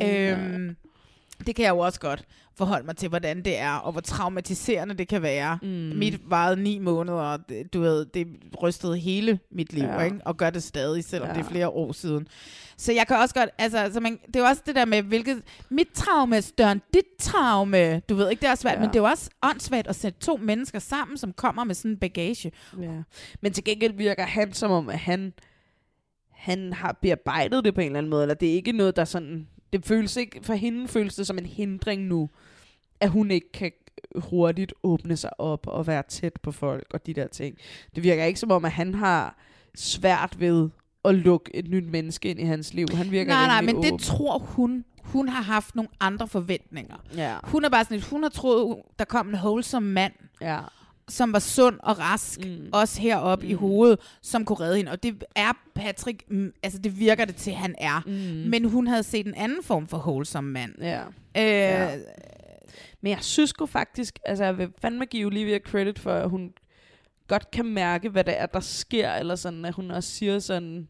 Ej. 0.00 0.32
Øhm, 0.32 0.76
det 1.46 1.54
kan 1.56 1.64
jeg 1.64 1.70
jo 1.70 1.78
også 1.78 2.00
godt 2.00 2.24
forholde 2.58 2.86
mig 2.86 2.96
til, 2.96 3.08
hvordan 3.08 3.42
det 3.44 3.58
er, 3.58 3.72
og 3.72 3.92
hvor 3.92 4.00
traumatiserende 4.00 4.94
det 4.94 5.08
kan 5.08 5.22
være. 5.22 5.58
Mm. 5.62 5.68
Mit 5.68 6.30
varede 6.30 6.62
ni 6.62 6.78
måneder, 6.78 7.18
og 7.18 7.48
det- 7.48 7.72
du 7.74 7.80
ved, 7.80 8.06
det 8.06 8.26
rystede 8.62 8.98
hele 8.98 9.38
mit 9.50 9.72
liv, 9.72 9.84
Ja. 9.84 10.00
ikke? 10.00 10.16
og 10.24 10.36
gør 10.36 10.50
det 10.50 10.62
stadig, 10.62 11.04
selvom 11.04 11.28
Ja. 11.28 11.34
det 11.34 11.40
er 11.44 11.48
flere 11.50 11.68
år 11.68 11.92
siden. 11.92 12.28
Så 12.76 12.92
jeg 12.92 13.06
kan 13.06 13.16
også 13.16 13.34
godt, 13.34 13.50
altså, 13.58 13.78
altså 13.78 14.00
man, 14.00 14.18
det 14.26 14.36
er 14.36 14.40
jo 14.40 14.46
også 14.46 14.62
det 14.66 14.74
der 14.74 14.84
med, 14.84 15.02
hvilket, 15.02 15.42
mit 15.70 15.88
traume 15.94 16.36
er 16.36 16.40
større 16.40 16.72
end 16.72 16.80
dit 16.94 17.04
traume. 17.20 18.00
Du 18.00 18.14
ved 18.14 18.30
ikke, 18.30 18.40
det 18.40 18.48
er 18.48 18.54
svært, 18.54 18.74
ja. 18.74 18.80
men 18.80 18.88
det 18.88 18.96
er 18.96 19.00
jo 19.00 19.06
også 19.06 19.30
åndssvagt 19.42 19.86
at 19.88 19.96
sætte 19.96 20.18
to 20.20 20.36
mennesker 20.36 20.78
sammen, 20.78 21.18
som 21.18 21.32
kommer 21.32 21.64
med 21.64 21.74
sådan 21.74 21.90
en 21.90 21.96
bagage. 21.96 22.52
Ja. 22.82 22.92
Men 23.40 23.52
til 23.52 23.64
gengæld 23.64 23.92
virker 23.92 24.22
han 24.26 24.52
som 24.52 24.70
om, 24.70 24.88
at 24.88 24.98
han, 24.98 25.32
han 26.32 26.72
har 26.72 26.98
bearbejdet 27.02 27.64
det 27.64 27.74
på 27.74 27.80
en 27.80 27.86
eller 27.86 27.98
anden 27.98 28.10
måde, 28.10 28.22
eller 28.22 28.34
det 28.34 28.48
er 28.48 28.54
ikke 28.54 28.72
noget, 28.72 28.96
der 28.96 29.04
sådan... 29.04 29.48
Det 29.72 29.84
føles 29.86 30.16
ikke, 30.16 30.40
for 30.42 30.54
hende 30.54 30.88
føles 30.88 31.14
det 31.14 31.26
som 31.26 31.38
en 31.38 31.46
hindring 31.46 32.02
nu, 32.02 32.30
at 33.00 33.10
hun 33.10 33.30
ikke 33.30 33.52
kan 33.52 33.72
hurtigt 34.16 34.74
åbne 34.82 35.16
sig 35.16 35.40
op 35.40 35.66
og 35.66 35.86
være 35.86 36.02
tæt 36.08 36.32
på 36.42 36.52
folk 36.52 36.86
og 36.94 37.06
de 37.06 37.14
der 37.14 37.26
ting. 37.26 37.56
Det 37.94 38.02
virker 38.02 38.24
ikke 38.24 38.40
som 38.40 38.50
om, 38.50 38.64
at 38.64 38.72
han 38.72 38.94
har 38.94 39.38
svært 39.74 40.40
ved 40.40 40.68
at 41.04 41.14
lukke 41.14 41.56
et 41.56 41.68
nyt 41.68 41.84
menneske 41.84 42.28
ind 42.28 42.40
i 42.40 42.44
hans 42.44 42.74
liv. 42.74 42.86
Han 42.94 43.10
virker 43.10 43.32
Nej, 43.32 43.46
nej, 43.46 43.62
men 43.62 43.76
det 43.76 43.92
åben. 43.92 43.98
tror 43.98 44.38
hun. 44.38 44.84
Hun 45.02 45.28
har 45.28 45.42
haft 45.42 45.74
nogle 45.76 45.88
andre 46.00 46.28
forventninger. 46.28 46.96
Ja. 47.16 47.36
Hun 47.44 47.64
er 47.64 47.68
bare 47.68 47.84
sådan 47.84 47.96
lidt, 47.96 48.06
hun 48.06 48.22
har 48.22 48.30
troet, 48.30 48.76
der 48.98 49.04
kom 49.04 49.28
en 49.28 49.34
wholesome 49.34 49.86
mand, 49.92 50.12
ja. 50.40 50.58
som 51.08 51.32
var 51.32 51.38
sund 51.38 51.76
og 51.82 51.98
rask, 51.98 52.40
mm. 52.44 52.68
også 52.72 53.00
heroppe 53.00 53.44
mm. 53.46 53.50
i 53.50 53.54
hovedet, 53.54 53.98
som 54.22 54.44
kunne 54.44 54.60
redde 54.60 54.76
hende. 54.76 54.90
Og 54.90 55.02
det 55.02 55.24
er 55.36 55.52
Patrick, 55.74 56.22
mm, 56.30 56.52
altså 56.62 56.78
det 56.78 56.98
virker 56.98 57.24
det 57.24 57.36
til, 57.36 57.52
han 57.52 57.74
er. 57.78 58.02
Mm. 58.06 58.50
Men 58.50 58.64
hun 58.64 58.86
havde 58.86 59.02
set 59.02 59.26
en 59.26 59.34
anden 59.34 59.62
form 59.62 59.86
for 59.86 59.98
wholesome 59.98 60.50
mand. 60.52 60.72
Ja. 60.80 61.00
Øh, 61.00 61.04
Ja. 61.36 61.96
Men 63.00 63.10
jeg 63.10 63.18
synes 63.20 63.50
sgu 63.50 63.66
faktisk, 63.66 64.18
altså 64.24 64.44
jeg 64.44 64.58
vil 64.58 64.68
fandme 64.80 65.04
give 65.06 65.26
Olivia 65.26 65.58
credit 65.58 65.98
for, 65.98 66.12
at 66.12 66.30
hun 66.30 66.52
godt 67.26 67.50
kan 67.50 67.64
mærke, 67.64 68.08
hvad 68.08 68.24
det 68.24 68.40
er, 68.40 68.46
der 68.46 68.60
sker, 68.60 69.12
eller 69.12 69.34
sådan, 69.34 69.64
at 69.64 69.74
hun 69.74 69.90
også 69.90 70.10
siger 70.10 70.38
sådan, 70.38 70.88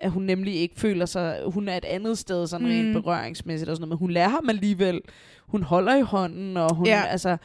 at 0.00 0.10
hun 0.10 0.22
nemlig 0.22 0.54
ikke 0.54 0.80
føler 0.80 1.06
sig, 1.06 1.42
hun 1.46 1.68
er 1.68 1.76
et 1.76 1.84
andet 1.84 2.18
sted, 2.18 2.46
sådan. 2.46 2.66
Mm. 2.66 2.72
rent 2.72 2.92
berøringsmæssigt 2.92 3.70
og 3.70 3.76
sådan 3.76 3.88
noget, 3.88 3.90
men 3.90 3.98
hun 3.98 4.10
lærer 4.10 4.28
ham 4.28 4.48
alligevel, 4.48 5.00
hun 5.46 5.62
holder 5.62 5.96
i 5.96 6.00
hånden, 6.02 6.56
og 6.56 6.74
hun, 6.74 6.86
Ja. 6.86 7.02
altså, 7.06 7.36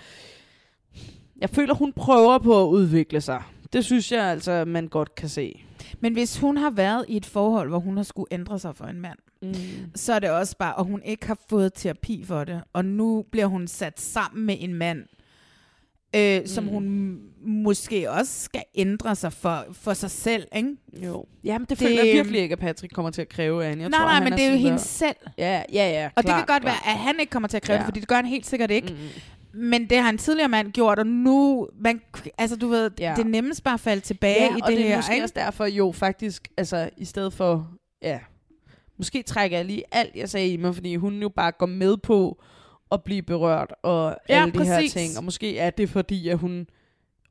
jeg 1.38 1.50
føler, 1.50 1.74
hun 1.74 1.94
prøver 1.94 2.38
på 2.38 2.64
at 2.64 2.68
udvikle 2.68 3.22
sig. 3.22 3.44
Det 3.74 3.86
synes 3.86 4.12
jeg 4.12 4.24
altså, 4.26 4.66
man 4.68 4.88
godt 4.88 5.16
kan 5.16 5.30
se. 5.30 5.64
Men 6.00 6.14
hvis 6.14 6.40
hun 6.40 6.58
har 6.58 6.70
været 6.70 7.06
i 7.08 7.18
et 7.18 7.26
forhold, 7.26 7.70
hvor 7.70 7.80
hun 7.80 7.98
har 7.98 8.04
skulle 8.04 8.28
ændre 8.32 8.60
sig 8.60 8.76
for 8.76 8.86
en 8.86 9.02
mand, 9.02 9.20
mm. 9.44 9.54
så 9.96 10.14
er 10.14 10.20
det 10.20 10.30
også 10.30 10.58
bare, 10.58 10.76
og 10.76 10.86
hun 10.86 11.02
ikke 11.06 11.28
har 11.28 11.38
fået 11.50 11.74
terapi 11.74 12.24
for 12.26 12.44
det, 12.44 12.62
og 12.74 12.86
nu 12.86 13.26
bliver 13.32 13.46
hun 13.46 13.68
sat 13.68 14.00
sammen 14.02 14.46
med 14.46 14.58
en 14.60 14.74
mand, 14.74 15.04
øh, 16.16 16.40
mm. 16.42 16.48
som 16.48 16.66
hun 16.68 17.18
måske 17.46 18.12
også 18.12 18.44
skal 18.44 18.64
ændre 18.76 19.16
sig 19.16 19.34
for, 19.34 19.66
for 19.74 19.94
sig 19.94 20.12
selv, 20.12 20.48
ikke? 20.56 20.70
Jo. 21.04 21.26
Jamen, 21.44 21.62
det, 21.62 21.70
det 21.70 21.78
føler 21.78 22.04
jeg 22.04 22.14
virkelig 22.14 22.42
ikke, 22.42 22.54
at 22.54 22.60
Patrick 22.60 22.94
kommer 22.94 23.12
til 23.12 23.22
at 23.22 23.30
kræve 23.30 23.64
af 23.64 23.70
hende. 23.70 23.82
Jeg 23.82 23.90
nej, 23.90 24.00
tror, 24.00 24.06
nej, 24.08 24.24
men 24.24 24.34
det 24.34 24.42
er 24.42 24.50
jo 24.52 24.56
hende 24.58 24.72
der- 24.72 24.78
selv. 24.78 25.16
Ja, 25.38 25.64
ja, 25.74 25.90
ja. 25.90 26.10
Og 26.16 26.24
det 26.24 26.26
klart, 26.26 26.48
kan 26.48 26.54
godt 26.56 26.64
klart. 26.64 26.64
være, 26.86 26.94
at 26.94 27.00
han 27.00 27.16
ikke 27.20 27.30
kommer 27.30 27.48
til 27.50 27.58
at 27.58 27.64
kræve 27.64 27.76
ja. 27.76 27.80
Det, 27.80 27.86
fordi 27.86 28.00
det 28.00 28.08
gør 28.08 28.16
han 28.16 28.26
helt 28.26 28.46
sikkert 28.46 28.72
ikke. 28.72 28.94
Mm. 28.94 29.60
Men 29.60 29.90
det 29.90 29.98
har 29.98 30.10
en 30.10 30.18
tidligere 30.18 30.50
mand 30.50 30.72
gjort, 30.72 31.00
og 31.00 31.08
nu, 31.08 31.68
man, 31.80 32.02
altså 32.38 32.56
du 32.56 32.68
ved, 32.68 32.92
Ja. 33.00 33.14
det 33.18 33.26
er 33.26 33.30
nemmest 33.30 33.64
bare 33.64 33.74
at 33.74 33.80
falde 33.80 34.02
tilbage 34.02 34.44
ja, 34.44 34.58
i 34.58 34.62
og 34.62 34.70
det, 34.70 34.78
det 34.78 34.86
er 34.86 34.90
her. 34.90 34.96
måske 34.98 35.14
ikke? 35.14 35.24
også 35.24 35.34
derfor 35.38 35.66
jo 35.66 35.92
faktisk, 35.92 36.48
altså 36.58 36.90
i 36.98 37.06
stedet 37.06 37.34
for, 37.34 37.68
ja, 38.02 38.20
måske 38.98 39.24
trækker 39.24 39.58
jeg 39.58 39.66
lige 39.66 39.84
alt, 39.92 40.16
jeg 40.16 40.30
sagde 40.30 40.48
i 40.50 40.58
mig, 40.58 40.74
fordi 40.76 40.96
hun 40.96 41.22
jo 41.22 41.30
bare 41.30 41.52
går 41.52 41.66
med 41.66 41.98
på 41.98 42.42
at 42.92 43.04
blive 43.04 43.22
berørt 43.22 43.74
og 43.84 44.18
Ja, 44.30 44.42
alle 44.42 44.54
de 44.54 44.66
her 44.66 44.76
præcis. 44.76 44.94
ting. 44.94 45.18
Og 45.18 45.24
måske 45.24 45.58
er 45.58 45.70
det 45.70 45.90
fordi, 45.90 46.30
at 46.30 46.38
hun 46.38 46.68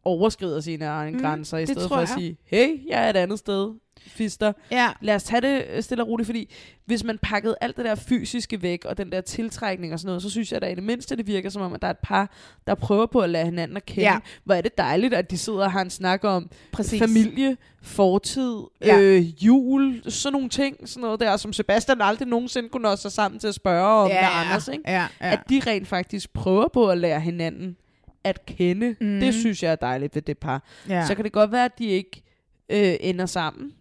overskrider 0.04 0.60
sine 0.60 0.84
egne 0.84 1.16
Mm, 1.16 1.22
grænser, 1.22 1.58
i 1.58 1.60
det 1.60 1.68
stedet 1.68 1.88
for 1.88 1.96
at 1.96 2.00
jeg. 2.08 2.08
sige, 2.18 2.36
hey, 2.44 2.88
jeg 2.88 3.04
er 3.06 3.10
et 3.10 3.16
andet 3.16 3.38
sted, 3.38 3.74
fister. 4.06 4.52
Ja. 4.70 4.88
Lad 5.00 5.14
os 5.14 5.22
tage 5.22 5.40
det 5.40 5.64
øh, 5.74 5.82
stille 5.82 6.04
og 6.04 6.08
roligt, 6.08 6.26
fordi 6.26 6.52
hvis 6.84 7.04
man 7.04 7.18
pakkede 7.22 7.54
alt 7.60 7.76
det 7.76 7.84
der 7.84 7.94
fysiske 7.94 8.62
væk, 8.62 8.84
og 8.84 8.98
den 8.98 9.12
der 9.12 9.20
tiltrækning 9.20 9.92
og 9.92 9.98
sådan 9.98 10.06
noget, 10.08 10.22
så 10.22 10.30
synes 10.30 10.52
jeg 10.52 10.62
da 10.62 10.66
i 10.66 10.74
det 10.74 10.82
mindste, 10.82 11.16
det 11.16 11.26
virker 11.26 11.50
som 11.50 11.62
om, 11.62 11.72
at 11.72 11.82
der 11.82 11.86
er 11.88 11.92
et 11.92 11.98
par, 12.02 12.30
der 12.66 12.74
prøver 12.74 13.06
på 13.06 13.20
at 13.20 13.30
lade 13.30 13.44
hinanden 13.44 13.76
at 13.76 13.86
kende. 13.86 14.02
Ja. 14.10 14.18
Hvor 14.44 14.54
er 14.54 14.60
det 14.60 14.78
dejligt, 14.78 15.14
at 15.14 15.30
de 15.30 15.38
sidder 15.38 15.58
og 15.64 15.72
har 15.72 15.80
en 15.82 15.90
snak 15.90 16.24
om 16.24 16.50
Præcis. 16.72 17.00
familie, 17.02 17.56
fortid, 17.82 18.56
Ja. 18.84 19.00
øh, 19.00 19.44
jul, 19.46 20.02
sådan 20.08 20.32
nogle 20.32 20.48
ting, 20.48 20.88
sådan 20.88 21.00
noget 21.00 21.20
der, 21.20 21.36
som 21.36 21.52
Sebastian 21.52 22.00
aldrig 22.00 22.28
nogensinde 22.28 22.68
kunne 22.68 22.82
nå 22.82 22.96
sig 22.96 23.12
sammen 23.12 23.38
til 23.40 23.48
at 23.48 23.54
spørge 23.54 23.86
om 23.86 24.08
Ja, 24.08 24.14
med 24.14 24.20
ja. 24.28 24.40
Anders. 24.44 24.68
Ikke? 24.68 24.84
Ja, 24.86 25.06
ja. 25.20 25.32
At 25.32 25.40
de 25.50 25.60
rent 25.66 25.88
faktisk 25.88 26.32
prøver 26.32 26.68
på 26.68 26.88
at 26.88 26.98
lære 26.98 27.20
hinanden 27.20 27.76
at 28.24 28.46
kende. 28.46 28.96
Mhm. 29.00 29.20
Det 29.20 29.34
synes 29.34 29.62
jeg 29.62 29.72
er 29.72 29.76
dejligt 29.76 30.14
ved 30.14 30.22
det 30.22 30.38
par. 30.38 30.62
Ja. 30.88 31.06
Så 31.06 31.14
kan 31.14 31.24
det 31.24 31.32
godt 31.32 31.52
være, 31.52 31.64
at 31.64 31.78
de 31.78 31.86
ikke 31.86 32.22
øh, 32.68 32.94
ender 33.00 33.26
sammen. 33.26 33.72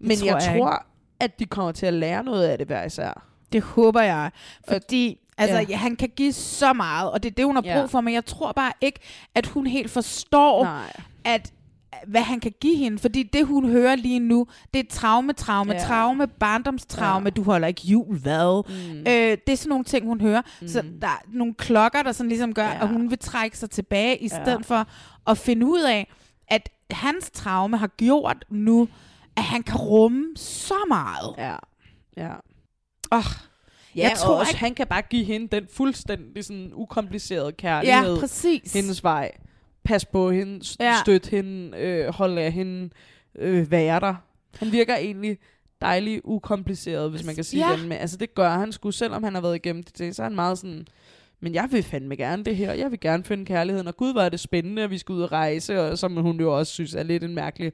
Men 0.00 0.16
tror 0.16 0.26
jeg, 0.26 0.34
jeg 0.34 0.42
tror, 0.58 0.72
ikke. 0.72 0.84
at 1.20 1.38
de 1.38 1.46
kommer 1.46 1.72
til 1.72 1.86
at 1.86 1.94
lære 1.94 2.24
noget 2.24 2.44
af 2.44 2.58
det 2.58 2.66
hver 2.66 2.84
især. 2.84 3.26
Det 3.52 3.62
håber 3.62 4.00
jeg. 4.00 4.30
Fordi 4.68 5.18
altså, 5.38 5.56
ja. 5.56 5.64
ja. 5.68 5.76
han 5.76 5.96
kan 5.96 6.08
give 6.16 6.32
så 6.32 6.72
meget, 6.72 7.10
og 7.10 7.22
det 7.22 7.30
er 7.30 7.34
det, 7.34 7.44
hun 7.44 7.54
har 7.54 7.62
brug 7.62 7.70
Ja. 7.70 7.84
for, 7.84 8.00
men 8.00 8.14
jeg 8.14 8.24
tror 8.24 8.52
bare 8.52 8.72
ikke, 8.80 8.98
at 9.34 9.46
hun 9.46 9.66
helt 9.66 9.90
forstår, 9.90 10.64
Nej. 10.64 10.92
at 11.24 11.52
hvad 12.06 12.20
han 12.22 12.40
kan 12.40 12.52
give 12.60 12.76
hende. 12.76 12.98
Fordi 12.98 13.22
det, 13.22 13.46
hun 13.46 13.68
hører 13.70 13.96
lige 13.96 14.18
nu, 14.20 14.46
det 14.74 14.80
er 14.80 14.84
traume, 14.90 15.32
traume, 15.32 15.72
ja. 15.72 15.78
traume, 15.78 16.26
barndomstraume, 16.26 17.24
ja. 17.24 17.30
du 17.30 17.42
holder 17.42 17.68
ikke 17.68 17.80
jul, 17.84 18.18
hvad? 18.18 18.62
Mm. 18.68 18.98
Øh, 18.98 19.04
det 19.46 19.52
er 19.52 19.56
sådan 19.56 19.68
nogle 19.68 19.84
ting, 19.84 20.06
hun 20.06 20.20
hører. 20.20 20.42
Mm. 20.60 20.68
Så 20.68 20.82
der 21.00 21.06
er 21.06 21.22
nogle 21.28 21.54
klokker, 21.54 22.02
der 22.02 22.12
sådan 22.12 22.28
ligesom 22.28 22.54
gør, 22.54 22.66
ja. 22.66 22.82
at 22.82 22.88
hun 22.88 23.10
vil 23.10 23.18
trække 23.18 23.58
sig 23.58 23.70
tilbage, 23.70 24.16
i 24.18 24.28
stedet 24.28 24.66
for 24.66 24.86
at 25.26 25.38
finde 25.38 25.66
ud 25.66 25.80
af, 25.80 26.12
at 26.48 26.68
hans 26.90 27.30
traume 27.30 27.76
har 27.76 27.86
gjort 27.86 28.44
nu, 28.50 28.88
at 29.40 29.44
han 29.46 29.62
kan 29.62 29.76
rumme 29.76 30.26
så 30.36 30.74
meget. 30.88 31.34
Ja. 31.38 31.56
Ja. 32.16 32.32
Oh, 33.10 33.22
Ja, 33.96 34.02
jeg 34.08 34.12
tror 34.18 34.34
også, 34.38 34.50
ikke... 34.50 34.58
han 34.60 34.74
kan 34.74 34.86
bare 34.86 35.02
give 35.02 35.24
hende 35.24 35.48
den 35.56 35.66
fuldstændig 35.72 36.44
sådan 36.44 36.70
ukomplicerede 36.74 37.52
kærlighed. 37.52 38.14
Ja, 38.14 38.20
præcis. 38.20 38.72
Hendes 38.72 39.04
vej. 39.04 39.30
Pas 39.84 40.04
på 40.04 40.30
hende, 40.30 40.64
Ja. 40.80 40.94
støt 41.02 41.26
hende, 41.26 41.78
øh, 41.78 42.14
holde 42.14 42.40
af 42.42 42.52
hende, 42.52 42.90
øh, 43.38 43.70
være 43.70 44.00
der. 44.00 44.14
Han 44.58 44.72
virker 44.72 44.96
egentlig 44.96 45.38
dejligt 45.80 46.20
ukompliceret, 46.24 47.10
hvis 47.10 47.24
man 47.26 47.34
kan 47.34 47.44
sige 47.44 47.68
Ja. 47.70 47.76
det. 47.76 47.82
Men 47.88 47.92
altså, 47.98 48.16
det 48.16 48.34
gør 48.34 48.50
han 48.50 48.72
sgu, 48.72 48.90
selvom 48.90 49.22
han 49.22 49.34
har 49.34 49.40
været 49.40 49.56
igennem 49.56 49.82
de 49.82 49.92
ting, 49.92 50.14
så 50.14 50.22
er 50.22 50.26
han 50.26 50.34
meget 50.34 50.58
sådan, 50.58 50.86
men 51.40 51.54
jeg 51.54 51.68
vil 51.70 51.82
fandme 51.82 52.16
gerne 52.16 52.44
det 52.44 52.56
her. 52.56 52.72
Jeg 52.72 52.90
vil 52.90 53.00
gerne 53.00 53.24
finde 53.24 53.44
kærligheden, 53.46 53.86
og 53.88 53.96
gud, 53.96 54.12
var 54.12 54.28
det 54.28 54.40
spændende, 54.40 54.82
at 54.82 54.90
vi 54.90 54.98
skal 54.98 55.12
ud 55.12 55.22
og 55.22 55.32
rejse, 55.32 55.80
og 55.80 55.98
som 55.98 56.16
hun 56.16 56.40
jo 56.40 56.58
også 56.58 56.72
synes 56.72 56.94
er 56.94 57.02
lidt 57.02 57.24
en 57.24 57.34
mærkelig 57.34 57.72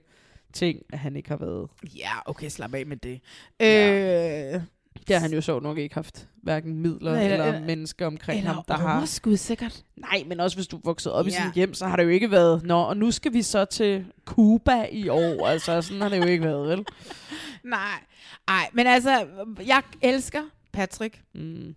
ting, 0.56 0.78
at 0.92 0.98
han 0.98 1.16
ikke 1.16 1.28
har 1.28 1.36
været. 1.36 1.68
Ja, 1.96 2.10
okay, 2.26 2.48
slap 2.48 2.74
af 2.74 2.86
med 2.86 2.96
det. 2.96 3.20
Ja. 3.60 4.54
Øh, 4.54 4.60
Det 5.08 5.16
har 5.16 5.20
han 5.22 5.32
jo 5.32 5.40
så 5.40 5.60
nok 5.60 5.78
ikke 5.78 5.94
haft 5.94 6.28
hverken 6.42 6.74
midler 6.74 7.10
Eller- 7.12 7.22
eller, 7.32 7.44
eller, 7.46 7.60
mennesker 7.66 8.06
omkring 8.06 8.38
eller 8.38 8.52
ham, 8.52 8.64
der 8.68 8.74
har... 8.76 8.98
overskud, 8.98 9.36
sikkert. 9.36 9.84
Nej, 9.96 10.22
men 10.26 10.40
også 10.40 10.56
hvis 10.56 10.66
du 10.66 10.80
vokset 10.84 11.12
op 11.12 11.24
ja. 11.26 11.30
i 11.30 11.32
sin 11.32 11.52
hjem, 11.54 11.74
så 11.74 11.86
har 11.86 11.96
det 11.96 12.04
jo 12.04 12.08
ikke 12.08 12.30
været, 12.30 12.62
nå, 12.64 12.80
og 12.80 12.96
nu 12.96 13.10
skal 13.10 13.32
vi 13.32 13.42
så 13.42 13.64
til 13.64 14.06
Cuba 14.24 14.84
i 14.92 15.08
år. 15.08 15.46
altså, 15.46 15.82
sådan 15.82 16.02
har 16.02 16.08
det 16.08 16.16
jo 16.18 16.24
ikke 16.24 16.44
været, 16.44 16.68
vel? 16.68 16.84
Nej, 17.64 18.00
nej, 18.46 18.68
men 18.72 18.86
altså, 18.86 19.26
jeg 19.66 19.82
elsker 20.02 20.42
Patrick. 20.72 21.22
Mm. 21.34 21.74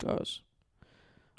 Det 0.00 0.08
også. 0.08 0.40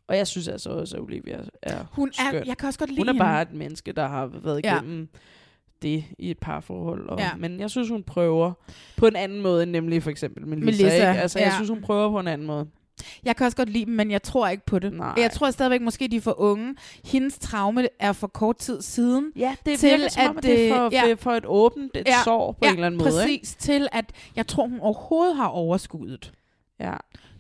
Og 0.07 0.17
jeg 0.17 0.27
synes 0.27 0.47
altså 0.47 0.69
også, 0.69 0.95
at 0.97 1.01
Olivia 1.01 1.39
er 1.61 1.85
Hun 1.91 2.09
er- 2.09 2.29
skøn. 2.29 2.47
jeg 2.47 2.57
kan 2.57 2.67
også 2.67 2.79
godt 2.79 2.89
lide 2.89 2.99
Hun 3.01 3.07
er 3.09 3.13
hende. 3.13 3.23
bare 3.23 3.41
et 3.41 3.51
menneske, 3.53 3.91
der 3.91 4.07
har 4.07 4.25
været 4.27 4.61
Ja. 4.63 4.79
Det 5.81 6.03
i 6.19 6.31
et 6.31 6.39
par 6.39 6.59
forhold. 6.59 7.09
Og, 7.09 7.19
Ja. 7.19 7.29
Men 7.37 7.59
jeg 7.59 7.69
synes, 7.69 7.89
hun 7.89 8.03
prøver 8.03 8.53
på 8.97 9.07
en 9.07 9.15
anden 9.15 9.41
måde, 9.41 9.63
end 9.63 9.71
nemlig 9.71 10.03
for 10.03 10.09
eksempel 10.09 10.47
Melissa. 10.47 10.65
Melissa, 10.65 11.09
ikke? 11.09 11.21
Altså, 11.21 11.39
jeg 11.39 11.47
ja. 11.47 11.55
synes, 11.55 11.69
hun 11.69 11.81
prøver 11.81 12.09
på 12.11 12.19
en 12.19 12.27
anden 12.27 12.47
måde. 12.47 12.67
Jeg 13.23 13.35
kan 13.35 13.45
også 13.45 13.57
godt 13.57 13.69
lide 13.69 13.85
dem, 13.85 13.93
men 13.93 14.11
jeg 14.11 14.23
tror 14.23 14.47
ikke 14.47 14.65
på 14.65 14.79
det. 14.79 14.93
Nej. 14.93 15.13
Jeg 15.17 15.31
tror 15.31 15.51
stadigvæk, 15.51 15.81
måske 15.81 16.07
de 16.07 16.15
er 16.15 16.21
for 16.21 16.39
unge. 16.39 16.75
Hendes 17.05 17.39
traume 17.39 17.87
er 17.99 18.13
for 18.13 18.27
kort 18.27 18.57
tid 18.57 18.81
siden. 18.81 19.31
Ja, 19.35 19.55
det 19.65 19.83
virker 19.83 20.07
som 20.07 20.29
om, 20.29 20.37
at 20.37 20.43
det 20.43 20.67
er 20.67 20.75
for, 20.75 20.89
ja. 20.91 21.13
for 21.13 21.31
et 21.31 21.45
åbent 21.45 21.97
et 21.97 22.07
sår 22.23 22.51
på 22.51 22.59
ja, 22.61 22.67
en 22.67 22.73
eller 22.73 22.85
anden 22.87 22.97
måde. 22.97 23.09
præcis. 23.11 23.29
Ikke? 23.31 23.45
til 23.59 23.87
at 23.91 24.05
jeg 24.35 24.47
tror, 24.47 24.67
hun 24.67 24.79
overhovedet 24.79 25.35
har 25.35 25.47
overskuddet 25.47 26.31
ja. 26.79 26.93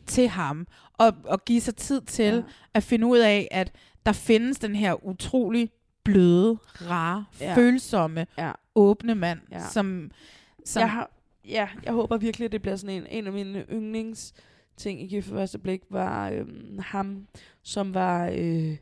til 0.05 0.27
ham. 0.27 0.67
Og, 0.93 1.13
og 1.25 1.45
give 1.45 1.61
sig 1.61 1.75
tid 1.75 2.01
til 2.01 2.33
ja. 2.35 2.41
at 2.73 2.83
finde 2.83 3.07
ud 3.07 3.17
af, 3.17 3.47
at 3.51 3.71
der 4.05 4.11
findes 4.11 4.59
den 4.59 4.75
her 4.75 5.05
utrolig 5.05 5.69
bløde, 6.05 6.57
rare, 6.89 7.25
Ja. 7.41 7.55
følsomme, 7.55 8.27
ja. 8.37 8.51
åbne 8.75 9.15
mand, 9.15 9.39
Ja. 9.51 9.59
som... 9.59 10.11
som 10.65 10.79
Jeg, 10.79 10.91
har, 10.91 11.09
ja, 11.47 11.67
jeg 11.83 11.93
håber 11.93 12.17
virkelig, 12.17 12.45
at 12.45 12.51
det 12.51 12.61
bliver 12.61 12.75
sådan 12.75 12.95
en, 12.95 13.07
en 13.09 13.27
af 13.27 13.33
mine 13.33 13.65
yndlings 13.71 14.33
ting 14.77 15.01
i 15.01 15.07
Gift 15.07 15.29
første 15.29 15.59
blik, 15.59 15.81
var 15.89 16.29
øhm, 16.29 16.79
ham, 16.79 17.27
som 17.63 17.93
var 17.93 18.29
øh, 18.33 18.77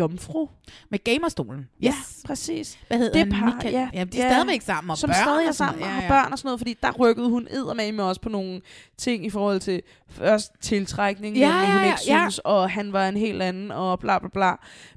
jomfru. 0.00 0.48
Med 0.90 0.98
gamerstolen. 1.04 1.68
Ja, 1.82 1.94
præcis. 2.24 2.78
Hvad 2.88 2.98
hedder 2.98 3.24
det 3.24 3.32
han? 3.32 3.54
Michael? 3.54 3.74
Ja, 3.74 3.88
Ja, 3.94 4.04
de 4.04 4.20
er 4.20 4.30
stadigvæk 4.30 4.60
sammen, 4.62 4.90
og 4.90 4.98
som 4.98 5.08
børn 5.10 5.16
stadig 5.24 5.46
er 5.46 5.52
sammen 5.52 5.82
og 5.82 5.88
Ja, 5.88 5.94
ja. 6.02 6.08
børn 6.08 6.32
og 6.32 6.38
sådan 6.38 6.46
noget, 6.48 6.60
fordi 6.60 6.76
der 6.82 6.92
rykkede 6.92 7.28
hun 7.28 7.48
med 7.76 7.92
med 7.92 8.04
også 8.04 8.20
på 8.20 8.28
nogle 8.28 8.60
ting 8.98 9.26
i 9.26 9.30
forhold 9.30 9.60
til 9.60 9.82
først 10.08 10.52
tiltrækning, 10.60 11.36
Ja, 11.36 11.48
ja, 11.48 11.66
hun 11.72 11.80
ja, 11.80 11.84
ikke 11.84 11.98
ja. 12.06 12.20
synes, 12.20 12.38
og 12.38 12.70
han 12.70 12.92
var 12.92 13.08
en 13.08 13.16
helt 13.16 13.42
anden, 13.42 13.70
og 13.70 14.00
bla 14.00 14.18
bla 14.18 14.28
bla. 14.28 14.52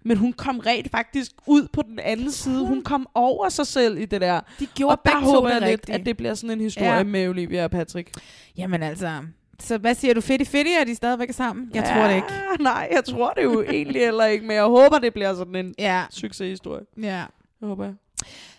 Men 0.05 0.17
hun 0.17 0.33
kom 0.33 0.59
rent 0.59 0.91
faktisk 0.91 1.31
ud 1.47 1.67
på 1.73 1.81
den 1.81 1.99
anden 1.99 2.31
side. 2.31 2.67
Hun 2.67 2.81
kom 2.81 3.07
over 3.15 3.49
sig 3.49 3.67
selv 3.67 3.97
i 3.97 4.05
det 4.05 4.21
der. 4.21 4.41
De 4.59 4.65
gjorde 4.65 4.95
og 4.95 5.01
der 5.05 5.19
håber 5.19 5.49
jeg 5.49 5.61
lidt, 5.61 5.89
at 5.89 6.05
det 6.05 6.17
bliver 6.17 6.33
sådan 6.33 6.51
en 6.51 6.61
historie 6.61 6.87
Ja. 6.97 7.03
med 7.03 7.27
Olivia 7.29 7.63
og 7.63 7.71
Patrick. 7.71 8.09
Jamen 8.57 8.83
altså, 8.83 9.19
så 9.59 9.77
hvad 9.77 9.95
siger 9.95 10.13
du? 10.13 10.21
Fedt 10.21 10.47
fedt, 10.47 10.67
er 10.67 10.83
de 10.83 10.95
stadigvæk 10.95 11.31
sammen? 11.31 11.69
Jeg 11.73 11.83
Ja, 11.87 11.93
tror 11.93 12.07
det 12.07 12.15
ikke. 12.15 12.63
Nej, 12.63 12.87
jeg 12.91 13.05
tror 13.05 13.29
det 13.33 13.43
jo 13.43 13.61
egentlig 13.61 14.01
heller 14.01 14.25
ikke, 14.25 14.45
men 14.45 14.55
jeg 14.55 14.63
håber, 14.63 14.99
det 14.99 15.13
bliver 15.13 15.33
sådan 15.35 15.55
en 15.55 15.75
ja. 15.79 16.03
succeshistorie. 16.09 16.85
Ja. 17.01 17.23
Det 17.59 17.67
håber 17.67 17.85
jeg. 17.85 17.93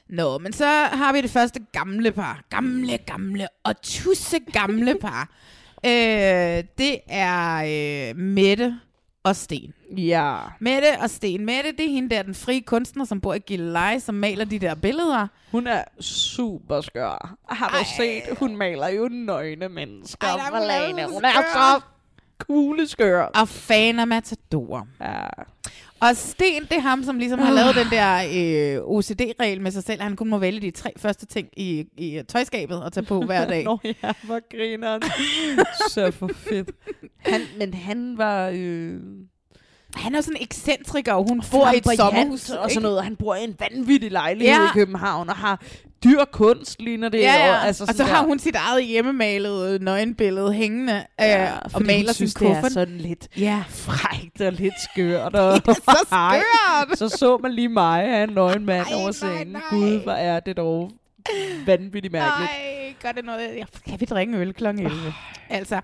Nå, 0.09 0.39
men 0.39 0.53
så 0.53 0.67
har 0.93 1.13
vi 1.13 1.21
det 1.21 1.31
første 1.31 1.61
gamle 1.73 2.13
par. 2.13 2.43
Gamle, 2.51 2.99
gamle 2.99 3.47
og 3.65 3.81
tusse 3.83 4.39
gamle 4.53 4.95
par. 5.01 5.29
øh, 5.87 6.65
det 6.79 6.99
er 7.09 7.57
øh, 8.11 8.17
Mette 8.17 8.81
og 9.25 9.37
Sten. 9.37 9.75
Ja. 9.97 10.37
Mette 10.61 10.87
og 11.01 11.11
Sten. 11.11 11.45
Mette, 11.47 11.73
det 11.73 11.87
er 11.87 11.91
hende 11.91 12.15
der, 12.15 12.23
den 12.23 12.35
frie 12.35 12.63
kunstner, 12.63 13.05
som 13.05 13.21
bor 13.21 13.35
i 13.35 13.39
Gilleleje, 13.39 14.01
som 14.01 14.15
maler 14.15 14.45
de 14.45 14.59
der 14.59 14.75
billeder. 14.75 15.27
Hun 15.53 15.67
er 15.67 15.85
super 16.01 16.81
skør. 16.81 17.37
Har 17.49 17.69
du 17.69 17.77
Ej. 17.77 17.85
set? 17.97 18.39
Hun 18.39 18.57
maler 18.57 18.89
jo 18.89 19.09
nøgne 19.09 19.69
mennesker. 19.69 20.27
Ej, 20.27 20.37
der 20.37 20.45
er 20.45 21.07
hun 21.07 21.25
er 21.25 21.31
skør. 21.33 21.43
så 21.53 21.81
kugleskør. 22.39 23.23
Og 23.23 23.49
fan 23.49 23.99
af 23.99 24.07
Matador. 24.07 24.89
Ja. 25.01 25.27
Og 26.01 26.17
Sten, 26.17 26.63
det 26.63 26.73
er 26.73 26.81
ham, 26.81 27.03
som 27.03 27.19
ligesom 27.19 27.39
har 27.39 27.53
lavet 27.53 27.75
den 27.75 27.87
der 27.91 28.17
øh, 28.77 28.83
OCD-regel 28.83 29.61
med 29.61 29.71
sig 29.71 29.85
selv. 29.85 30.03
Han 30.03 30.17
kun 30.17 30.29
må 30.29 30.39
vælge 30.39 30.61
de 30.61 30.71
tre 30.71 30.93
første 30.97 31.27
ting 31.27 31.49
i, 31.57 31.87
i 31.97 32.23
tøjskabet 32.29 32.83
og 32.83 32.93
tage 32.93 33.07
på 33.07 33.23
hver 33.23 33.47
dag. 33.47 33.65
Nå 33.71 33.79
ja, 33.85 34.13
hvor 34.23 34.57
griner 34.57 34.91
han. 34.91 35.03
så 35.91 36.11
for 36.11 36.31
fedt. 36.35 36.71
Han, 37.19 37.41
men 37.59 37.75
han 37.75 38.19
var... 38.19 38.51
Øh... 38.55 39.01
Han 39.95 40.15
er 40.15 40.21
sådan 40.21 40.37
en 40.37 40.43
ekscentriker, 40.43 41.13
og 41.13 41.27
hun 41.29 41.43
bor 41.51 41.71
i 41.73 41.77
et 41.79 41.85
sommerhus. 41.97 42.51
og 42.51 42.71
sådan 42.71 42.83
noget. 42.83 43.05
Han 43.05 43.17
bor 43.17 43.35
i 43.35 43.45
en 43.45 43.57
vanvittig 43.61 44.11
lejlighed 44.11 44.55
Ja. 44.55 44.65
i 44.65 44.71
København 44.73 45.29
og 45.29 45.37
har 45.37 45.61
dyr 46.05 46.25
kunst, 46.33 46.81
ligner 46.83 47.09
det. 47.09 47.19
Ja, 47.21 47.35
ja. 47.47 47.51
Og, 47.53 47.67
altså 47.67 47.85
og 47.85 47.89
så 47.89 47.97
sådan 47.97 48.13
har 48.13 48.21
der. 48.21 48.29
hun 48.29 48.39
sit 48.39 48.55
eget 48.57 48.85
hjemmemalede 48.85 49.85
nøgenbillede 49.85 50.53
hængende 50.53 51.05
Ja, 51.19 51.45
øh, 51.45 51.59
og 51.75 51.83
maler 51.83 52.07
sin 52.07 52.15
synes, 52.15 52.35
det 52.35 52.49
er 52.49 52.55
kuffert. 52.55 52.73
sådan 52.73 52.99
lidt 52.99 53.29
ja. 53.39 53.65
frækt 53.69 54.41
og 54.41 54.53
lidt 54.53 54.75
skørt. 54.93 55.35
Og 55.41 55.55
er 55.57 55.61
så 55.75 56.07
skørt! 56.91 56.99
så 56.99 57.09
så 57.09 57.39
man 57.39 57.53
lige 57.53 57.69
mig 57.69 58.05
af 58.05 58.23
en 58.25 58.31
nøgen 58.31 58.65
mand 58.67 58.87
over 58.95 59.13
scenen. 59.13 59.57
Gud, 59.71 60.03
hvor 60.03 60.13
er 60.13 60.41
det 60.41 60.57
dog 60.57 60.91
vanvittigt 61.67 62.13
mærkeligt. 62.13 62.51
Nej, 62.51 62.95
gør 63.03 63.13
det 63.13 63.25
noget? 63.25 63.41
Ja, 63.57 63.65
Kan 63.91 64.01
vi 64.01 64.05
drikke 64.07 64.37
øl 64.37 64.55
kl. 64.55 64.67
11? 64.67 64.91
Altså, 65.51 65.81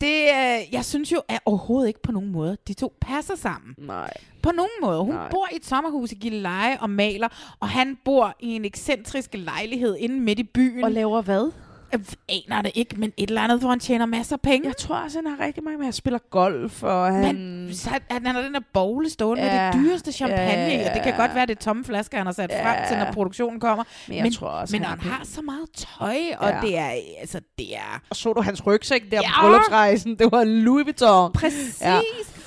det, 0.00 0.22
øh, 0.22 0.74
jeg 0.74 0.84
synes 0.84 1.12
jo 1.12 1.20
at 1.28 1.40
overhovedet 1.44 1.88
ikke 1.88 2.02
på 2.02 2.12
nogen 2.12 2.32
måde, 2.32 2.56
de 2.68 2.72
to 2.74 2.96
passer 3.00 3.34
sammen. 3.36 3.74
Nej. 3.78 4.10
På 4.42 4.50
nogen 4.50 4.70
måde. 4.82 5.04
Hun 5.04 5.14
Nej. 5.14 5.30
bor 5.30 5.48
i 5.52 5.56
et 5.56 5.66
sommerhus 5.66 6.12
i 6.12 6.14
Gilleleje 6.14 6.78
og 6.80 6.90
maler, 6.90 7.28
og 7.60 7.68
han 7.68 7.98
bor 8.04 8.34
i 8.40 8.48
en 8.56 8.64
ekscentrisk 8.64 9.30
lejlighed 9.34 9.96
inde 9.96 10.20
midt 10.20 10.38
i 10.38 10.42
byen. 10.42 10.84
Og 10.84 10.90
laver 10.90 11.22
hvad? 11.22 11.50
Jeg 11.92 12.00
aner 12.28 12.62
det 12.62 12.72
ikke, 12.74 13.00
men 13.00 13.12
et 13.16 13.28
eller 13.28 13.42
andet, 13.42 13.60
hvor 13.60 13.68
han 13.70 13.80
tjener 13.80 14.06
masser 14.06 14.36
af 14.36 14.40
penge. 14.40 14.68
Jeg 14.68 14.76
tror 14.76 14.96
også, 14.96 15.18
han 15.18 15.26
har 15.36 15.44
rigtig 15.44 15.64
mange 15.64 15.78
med. 15.78 15.84
Han 15.86 15.92
spiller 15.92 16.18
golf, 16.30 16.82
og 16.82 17.06
han... 17.06 17.34
Men 17.36 17.74
så, 17.74 17.90
at 17.94 18.02
han 18.10 18.26
har 18.26 18.42
den 18.42 18.54
der 18.54 18.60
bogle 18.74 19.10
stående 19.10 19.44
ja, 19.44 19.52
med 19.52 19.72
det 19.72 19.74
dyreste 19.90 20.12
champagne, 20.12 20.62
ja, 20.62 20.88
og 20.88 20.94
det 20.94 21.02
kan 21.02 21.16
godt 21.16 21.34
være, 21.34 21.46
det 21.46 21.56
er 21.56 21.60
tomme 21.62 21.84
flasker, 21.84 22.16
han 22.18 22.26
har 22.26 22.32
sat 22.32 22.50
Ja. 22.50 22.64
frem 22.70 22.88
til, 22.88 22.96
når 22.98 23.12
produktionen 23.12 23.60
kommer. 23.60 23.84
Men 24.08 24.16
jeg 24.16 24.32
tror 24.34 24.48
også, 24.48 24.74
men 24.76 24.84
han 24.84 25.00
han, 25.00 25.12
har 25.12 25.24
så 25.24 25.42
meget 25.42 25.70
tøj, 25.76 26.16
og 26.38 26.48
Ja. 26.48 26.60
det 26.62 26.78
er, 26.78 26.90
altså, 27.20 27.40
det 27.58 27.76
er... 27.76 28.00
Og 28.10 28.16
så 28.16 28.32
du 28.32 28.40
hans 28.40 28.66
rygsæk 28.66 29.10
der 29.10 29.16
Ja. 29.22 29.40
på 29.40 29.46
bryllupsrejsen. 29.46 30.18
Det 30.18 30.32
var 30.32 30.44
Louis 30.44 30.84
Vuitton. 30.84 31.32
Præcis. 31.32 31.80
Ja. 31.82 32.00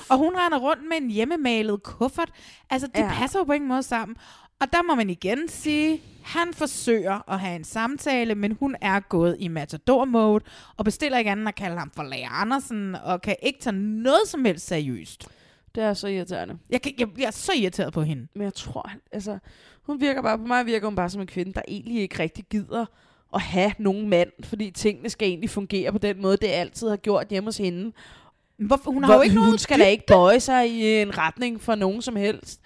Og 0.09 0.17
hun 0.17 0.31
render 0.35 0.57
rundt 0.59 0.81
med 0.89 0.97
en 1.01 1.09
hjemmemalet 1.11 1.83
kuffert. 1.83 2.29
Altså, 2.69 2.87
de 2.87 2.91
Ja. 3.01 3.05
ja. 3.05 3.11
passer 3.13 3.39
jo 3.39 3.43
på 3.43 3.51
ingen 3.51 3.67
måde 3.67 3.83
sammen. 3.83 4.17
Og 4.61 4.67
der 4.73 4.83
må 4.83 4.95
man 4.95 5.09
igen 5.09 5.47
sige, 5.47 6.01
han 6.23 6.53
forsøger 6.53 7.31
at 7.31 7.39
have 7.39 7.55
en 7.55 7.63
samtale, 7.63 8.35
men 8.35 8.57
hun 8.59 8.75
er 8.81 8.99
gået 8.99 9.35
i 9.39 9.47
matador-mode, 9.47 10.43
og 10.77 10.85
bestiller 10.85 11.17
ikke 11.17 11.31
andet 11.31 11.47
at 11.47 11.55
kalde 11.55 11.77
ham 11.77 11.91
for 11.95 12.03
Lager 12.03 12.29
Andersen, 12.29 12.95
og 12.95 13.21
kan 13.21 13.35
ikke 13.43 13.59
tage 13.59 13.75
noget 13.75 14.27
som 14.27 14.45
helst 14.45 14.67
seriøst. 14.67 15.27
Det 15.75 15.83
er 15.83 15.93
så 15.93 16.07
irriterende. 16.07 16.57
Jeg, 16.69 16.81
kan, 16.81 16.93
jeg 16.99 17.13
bliver 17.13 17.31
så 17.31 17.51
irriteret 17.57 17.93
på 17.93 18.01
hende. 18.01 18.27
Men 18.35 18.43
jeg 18.43 18.53
tror, 18.53 18.91
altså, 19.11 19.37
hun 19.83 20.01
virker 20.01 20.21
bare, 20.21 20.37
på 20.37 20.43
mig 20.43 20.65
virker 20.65 20.87
hun 20.87 20.95
bare 20.95 21.09
som 21.09 21.21
en 21.21 21.27
kvinde, 21.27 21.53
der 21.53 21.61
egentlig 21.67 22.01
ikke 22.01 22.19
rigtig 22.19 22.45
gider 22.49 22.85
at 23.33 23.41
have 23.41 23.71
nogen 23.79 24.09
mand, 24.09 24.29
fordi 24.43 24.71
tingene 24.71 25.09
skal 25.09 25.27
egentlig 25.27 25.49
fungere 25.49 25.91
på 25.91 25.97
den 25.97 26.21
måde, 26.21 26.37
det 26.37 26.47
altid 26.47 26.89
har 26.89 26.95
gjort 26.95 27.27
hjemme 27.29 27.47
hos 27.47 27.57
hende. 27.57 27.91
Hvorfor? 28.57 28.91
Hun 28.91 29.03
har 29.03 29.11
Hvor, 29.11 29.15
jo 29.15 29.21
ikke 29.21 29.35
hun 29.35 29.45
noget 29.45 29.61
skal 29.61 29.79
da 29.79 29.85
ikke 29.85 30.05
bøje 30.07 30.39
sig 30.39 30.69
i 30.69 31.01
en 31.01 31.17
retning 31.17 31.61
for 31.61 31.75
nogen 31.75 32.01
som 32.01 32.15
helst. 32.15 32.61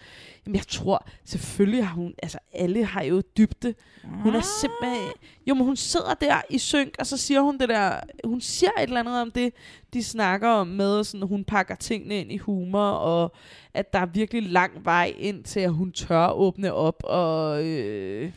Jamen, 0.48 0.56
jeg 0.56 0.68
tror, 0.68 1.07
selvfølgelig 1.26 1.88
har 1.88 1.95
hun, 1.95 2.14
altså 2.24 2.38
alle 2.53 2.86
har 2.86 3.03
jo 3.03 3.22
dybde. 3.38 3.74
Hun 4.03 4.36
er 4.36 4.41
simpelthen, 4.61 5.11
jo, 5.48 5.53
men 5.53 5.65
hun 5.65 5.76
sidder 5.76 6.14
der 6.14 6.41
i 6.49 6.57
synk, 6.57 6.95
og 6.99 7.07
så 7.07 7.18
siger 7.18 7.41
hun 7.41 7.57
det 7.57 7.69
der, 7.69 7.99
hun 8.24 8.41
siger 8.41 8.72
et 8.78 8.84
eller 8.84 8.99
andet 8.99 9.22
om 9.22 9.32
det, 9.32 9.53
de 9.94 10.03
snakker 10.03 10.49
om 10.49 10.68
med, 10.68 11.03
sådan, 11.03 11.28
hun 11.28 11.44
pakker 11.44 11.76
tingene 11.76 12.19
ind 12.19 12.32
i 12.32 12.38
humor, 12.38 12.90
og 12.90 13.36
at 13.74 13.94
der 13.94 13.99
er 13.99 14.06
virkelig 14.06 14.44
lang 14.44 14.86
vej 14.86 15.14
ind 15.18 15.44
til, 15.44 15.60
at 15.60 15.74
hun 15.74 15.91
tør 15.91 16.28
åbne 16.28 16.74
op 16.74 17.03
og, 17.03 17.65
øh, 17.65 18.32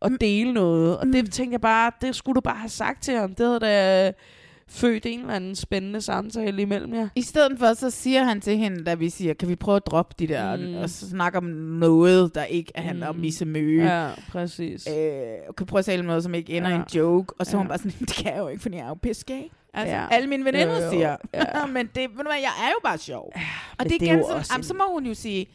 og 0.00 0.10
dele 0.20 0.52
noget. 0.52 0.98
Og 0.98 1.06
det 1.06 1.32
tænker 1.32 1.52
jeg 1.52 1.60
bare, 1.60 1.92
det 2.00 2.16
skulle 2.16 2.34
du 2.34 2.40
bare 2.40 2.58
have 2.58 2.68
sagt 2.68 3.02
til 3.02 3.14
ham. 3.14 3.34
Det 3.34 3.46
havde 3.46 3.60
da 3.60 4.12
født 4.68 5.06
en 5.06 5.20
eller 5.20 5.34
anden 5.34 5.54
spændende 5.56 6.00
samtale 6.00 6.62
imellem 6.62 6.94
jer. 6.94 7.08
I 7.14 7.22
stedet 7.22 7.58
for, 7.58 7.74
så 7.74 7.90
siger 7.90 8.24
han 8.24 8.40
til 8.40 8.56
hende, 8.56 8.84
da 8.84 8.94
vi 8.94 9.10
siger, 9.10 9.34
kan 9.34 9.48
vi 9.48 9.56
prøve 9.56 9.76
at 9.76 9.86
droppe 9.86 10.14
de 10.18 10.26
der, 10.26 10.56
Mm. 10.56 10.74
og 10.76 10.90
så 10.90 11.08
snakke 11.08 11.38
om 11.38 11.44
noget, 11.44 12.34
der 12.34 12.44
ikke 12.44 12.72
handler 12.74 13.12
mm. 13.12 13.16
om 13.16 13.20
Misse 13.20 13.44
Møge. 13.44 14.00
Ja, 14.02 14.10
præcis. 14.28 14.88
Øh, 14.90 15.22
og 15.48 15.56
kan 15.56 15.66
prøve 15.66 15.78
at 15.78 15.84
tale 15.84 16.00
om 16.00 16.06
noget, 16.06 16.22
som 16.22 16.34
ikke 16.34 16.52
ender 16.56 16.68
ja. 16.70 16.76
i 16.76 16.78
en 16.78 16.84
joke. 16.94 17.34
Og 17.38 17.46
så 17.46 17.52
ja. 17.52 17.58
Hun 17.58 17.68
bare 17.68 17.78
sådan, 17.78 17.92
det 18.00 18.08
kan 18.16 18.32
jeg 18.32 18.38
jo 18.40 18.48
ikke, 18.48 18.62
fordi 18.62 18.76
jeg 18.76 18.84
er 18.84 18.88
jo 18.88 18.94
pissegay. 18.94 19.42
Altså, 19.74 19.94
Ja. 19.94 20.06
alle 20.10 20.28
mine 20.28 20.44
veninder 20.44 20.76
Jo, 20.78 20.84
jo. 20.84 20.90
siger, 20.90 21.16
Ja. 21.34 21.66
men 21.76 21.86
det, 21.86 21.96
ved 22.10 22.16
du 22.24 22.30
hvad, 22.30 22.40
jeg 22.40 22.52
er 22.64 22.68
jo 22.68 22.78
bare 22.84 22.98
sjov. 22.98 23.32
Ja, 23.36 23.40
og 23.78 23.84
det 23.84 23.94
er 23.94 23.98
det 23.98 24.08
er 24.08 24.12
igen 24.12 24.22
sådan, 24.24 24.36
også 24.38 24.52
jamen, 24.54 24.64
så 24.64 24.74
må 24.74 24.82
hun 24.92 25.06
jo 25.06 25.14
sige, 25.14 25.46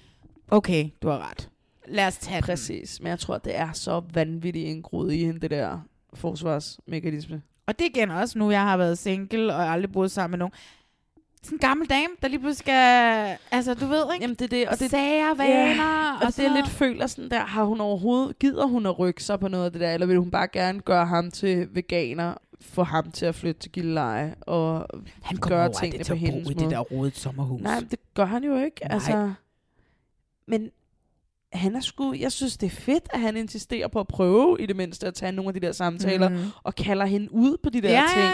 okay, 0.52 0.90
du 1.02 1.08
har 1.10 1.30
ret. 1.30 1.50
Lad 1.88 2.08
os 2.08 2.18
tage 2.18 2.42
Præcis. 2.42 3.00
Men 3.02 3.10
jeg 3.10 3.20
tror, 3.20 3.38
det 3.38 3.58
er 3.58 3.72
så 3.74 4.02
vanvittigt 4.14 4.68
indgroet 4.68 5.14
i 5.14 5.26
hende, 5.26 5.40
det 5.40 5.52
der 5.52 5.80
forsvarsmekanisme. 6.14 7.42
Og 7.68 7.80
det 7.80 7.86
igen 7.86 8.12
også 8.12 8.40
nu, 8.40 8.52
jeg 8.52 8.62
har 8.62 8.78
været 8.78 8.98
single 8.98 9.56
og 9.56 9.64
aldrig 9.72 9.92
boet 9.92 10.12
sammen 10.12 10.32
med 10.32 10.40
nogen. 10.40 10.54
Sådan 11.44 11.56
en 11.56 11.60
gammel 11.60 11.90
dame, 11.90 12.14
der 12.22 12.28
lige 12.28 12.40
pludselig 12.40 12.58
skal, 12.58 13.38
altså 13.52 13.74
du 13.74 13.86
ved 13.86 14.04
ikke, 14.14 14.24
Jamen 14.24 14.36
det 14.36 14.42
er 14.42 14.48
det, 14.48 14.68
og 14.68 14.80
det, 14.80 14.92
sager, 14.92 15.34
vaner, 15.34 15.84
Ja, 15.84 16.14
og, 16.14 16.28
og 16.28 16.36
det 16.38 16.46
er 16.46 16.56
lidt 16.56 16.68
føler 16.68 17.08
sådan 17.08 17.30
der, 17.32 17.40
har 17.40 17.64
hun 17.64 17.82
overhovedet, 17.82 18.40
gider 18.40 18.66
hun 18.66 18.86
at 18.86 19.00
rykke 19.00 19.24
sig 19.24 19.40
på 19.40 19.48
noget 19.48 19.66
af 19.66 19.72
det 19.72 19.82
der, 19.82 19.94
eller 19.94 20.08
vil 20.08 20.18
hun 20.18 20.32
bare 20.32 20.48
gerne 20.48 20.80
gøre 20.80 21.06
ham 21.06 21.32
til 21.32 21.68
veganer, 21.72 22.34
få 22.62 22.84
ham 22.84 23.12
til 23.12 23.26
at 23.26 23.36
flytte 23.36 23.62
til 23.62 23.72
Gilleleje, 23.72 24.36
og 24.42 24.88
Han 25.22 25.38
kommer 25.38 25.58
gøre 25.58 25.68
over 25.68 25.80
tingene 25.80 26.04
det 26.04 26.08
på 26.08 26.16
hendes 26.16 26.46
måde. 26.48 26.60
det 26.60 26.70
der 26.72 26.80
rodet 26.80 27.18
sommerhus. 27.18 27.62
Nej, 27.62 27.80
det 27.92 28.00
gør 28.14 28.26
han 28.26 28.44
jo 28.44 28.56
ikke. 28.58 28.82
Nej. 28.84 28.94
Altså, 28.94 29.34
men 30.48 30.70
han 31.53 31.76
er 31.76 31.80
sgu, 31.80 32.14
jeg 32.14 32.32
synes, 32.32 32.57
det 32.57 32.68
er 32.68 32.76
fedt, 32.76 33.03
at 33.14 33.19
han 33.19 33.38
insisterer 33.38 33.88
på 33.88 33.99
at 33.99 34.07
prøve 34.07 34.57
i 34.60 34.65
det 34.65 34.76
mindste 34.76 35.07
at 35.07 35.14
tage 35.14 35.32
nogle 35.32 35.49
af 35.49 35.53
de 35.53 35.60
der 35.60 35.72
samtaler, 35.72 36.30
mm. 36.30 36.38
og 36.64 36.76
kalder 36.76 37.06
hende 37.06 37.34
ud 37.34 37.57
på 37.64 37.69
de 37.69 37.82
der 37.82 37.90
Ja, 37.91 38.03
ting. 38.14 38.26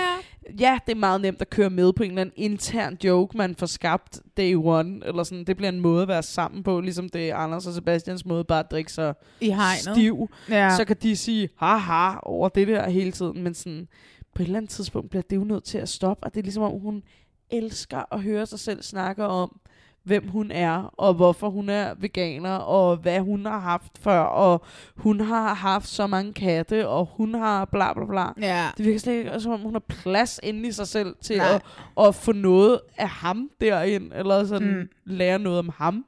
ja, 0.60 0.70
ja, 0.70 0.80
det 0.86 0.92
er 0.92 0.96
meget 1.00 1.22
nemt 1.22 1.42
at 1.42 1.50
køre 1.50 1.70
med 1.70 1.94
på 1.94 2.04
en 2.04 2.10
eller 2.10 2.22
anden 2.22 2.34
intern 2.36 2.98
joke, 3.04 3.38
man 3.38 3.56
får 3.56 3.66
skabt 3.66 4.20
day 4.38 4.56
one, 4.56 5.02
eller 5.06 5.24
sådan, 5.24 5.44
det 5.44 5.58
bliver 5.58 5.70
en 5.70 5.80
måde 5.80 6.02
at 6.02 6.08
være 6.08 6.24
sammen 6.24 6.64
på, 6.64 6.80
ligesom 6.80 7.10
det 7.10 7.30
er 7.30 7.36
Anders 7.36 7.68
og 7.68 7.74
Sebastians 7.74 8.26
måde 8.26 8.44
bare 8.44 8.60
at 8.60 8.72
drikke 8.72 8.92
sig 8.92 9.14
I 9.42 9.50
hegnet. 9.50 9.80
stiv. 9.82 10.30
Ja. 10.50 10.76
Så 10.78 10.86
kan 10.86 10.96
de 11.02 11.16
sige, 11.16 11.50
haha, 11.58 12.16
over 12.24 12.50
det 12.50 12.68
der 12.68 12.90
hele 12.90 13.12
tiden, 13.12 13.44
men 13.44 13.54
sådan, 13.54 13.88
på 14.36 14.42
et 14.42 14.46
eller 14.46 14.58
andet 14.58 14.72
tidspunkt 14.72 15.10
bliver 15.10 15.24
det 15.30 15.36
jo 15.36 15.44
nødt 15.44 15.64
til 15.64 15.78
at 15.78 15.90
stoppe, 15.90 16.24
og 16.26 16.34
det 16.34 16.40
er 16.40 16.44
ligesom 16.44 16.64
om, 16.64 16.80
hun 16.80 17.04
elsker 17.50 18.14
at 18.14 18.22
høre 18.22 18.46
sig 18.46 18.60
selv 18.60 18.82
snakke 18.84 19.26
om, 19.26 19.60
hvem 20.08 20.28
hun 20.28 20.52
er, 20.52 20.94
og 20.98 21.14
hvorfor 21.14 21.50
hun 21.50 21.70
er 21.70 21.94
veganer, 22.00 22.56
og 22.56 22.98
hvad 22.98 23.20
hun 23.20 23.46
har 23.46 23.60
haft 23.60 23.92
før, 24.00 24.20
og 24.20 24.62
hun 24.96 25.20
har 25.22 25.54
haft 25.54 25.88
så 25.88 26.08
mange 26.08 26.34
katte, 26.34 26.88
og 26.88 27.10
hun 27.18 27.34
har 27.34 27.66
bla 27.66 27.94
bla 27.94 28.06
bla. 28.06 28.26
Ja. 28.48 28.68
Det 28.78 28.86
virker 28.86 29.00
slet 29.00 29.14
ikke, 29.14 29.40
som 29.40 29.52
om 29.52 29.60
hun 29.60 29.74
har 29.74 29.80
plads 29.88 30.40
inde 30.44 30.68
i 30.68 30.72
sig 30.72 30.88
selv 30.88 31.16
til 31.22 31.38
Nej. 31.38 31.48
at, 31.56 31.62
at 32.08 32.16
få 32.16 32.32
noget 32.32 32.80
af 32.98 33.10
ham 33.10 33.50
derind, 33.62 34.12
eller 34.16 34.46
sådan 34.46 34.68
Mm. 34.68 34.74
mm. 34.74 34.88
lære 35.06 35.40
noget 35.40 35.60
om 35.60 35.70
ham. 35.76 36.06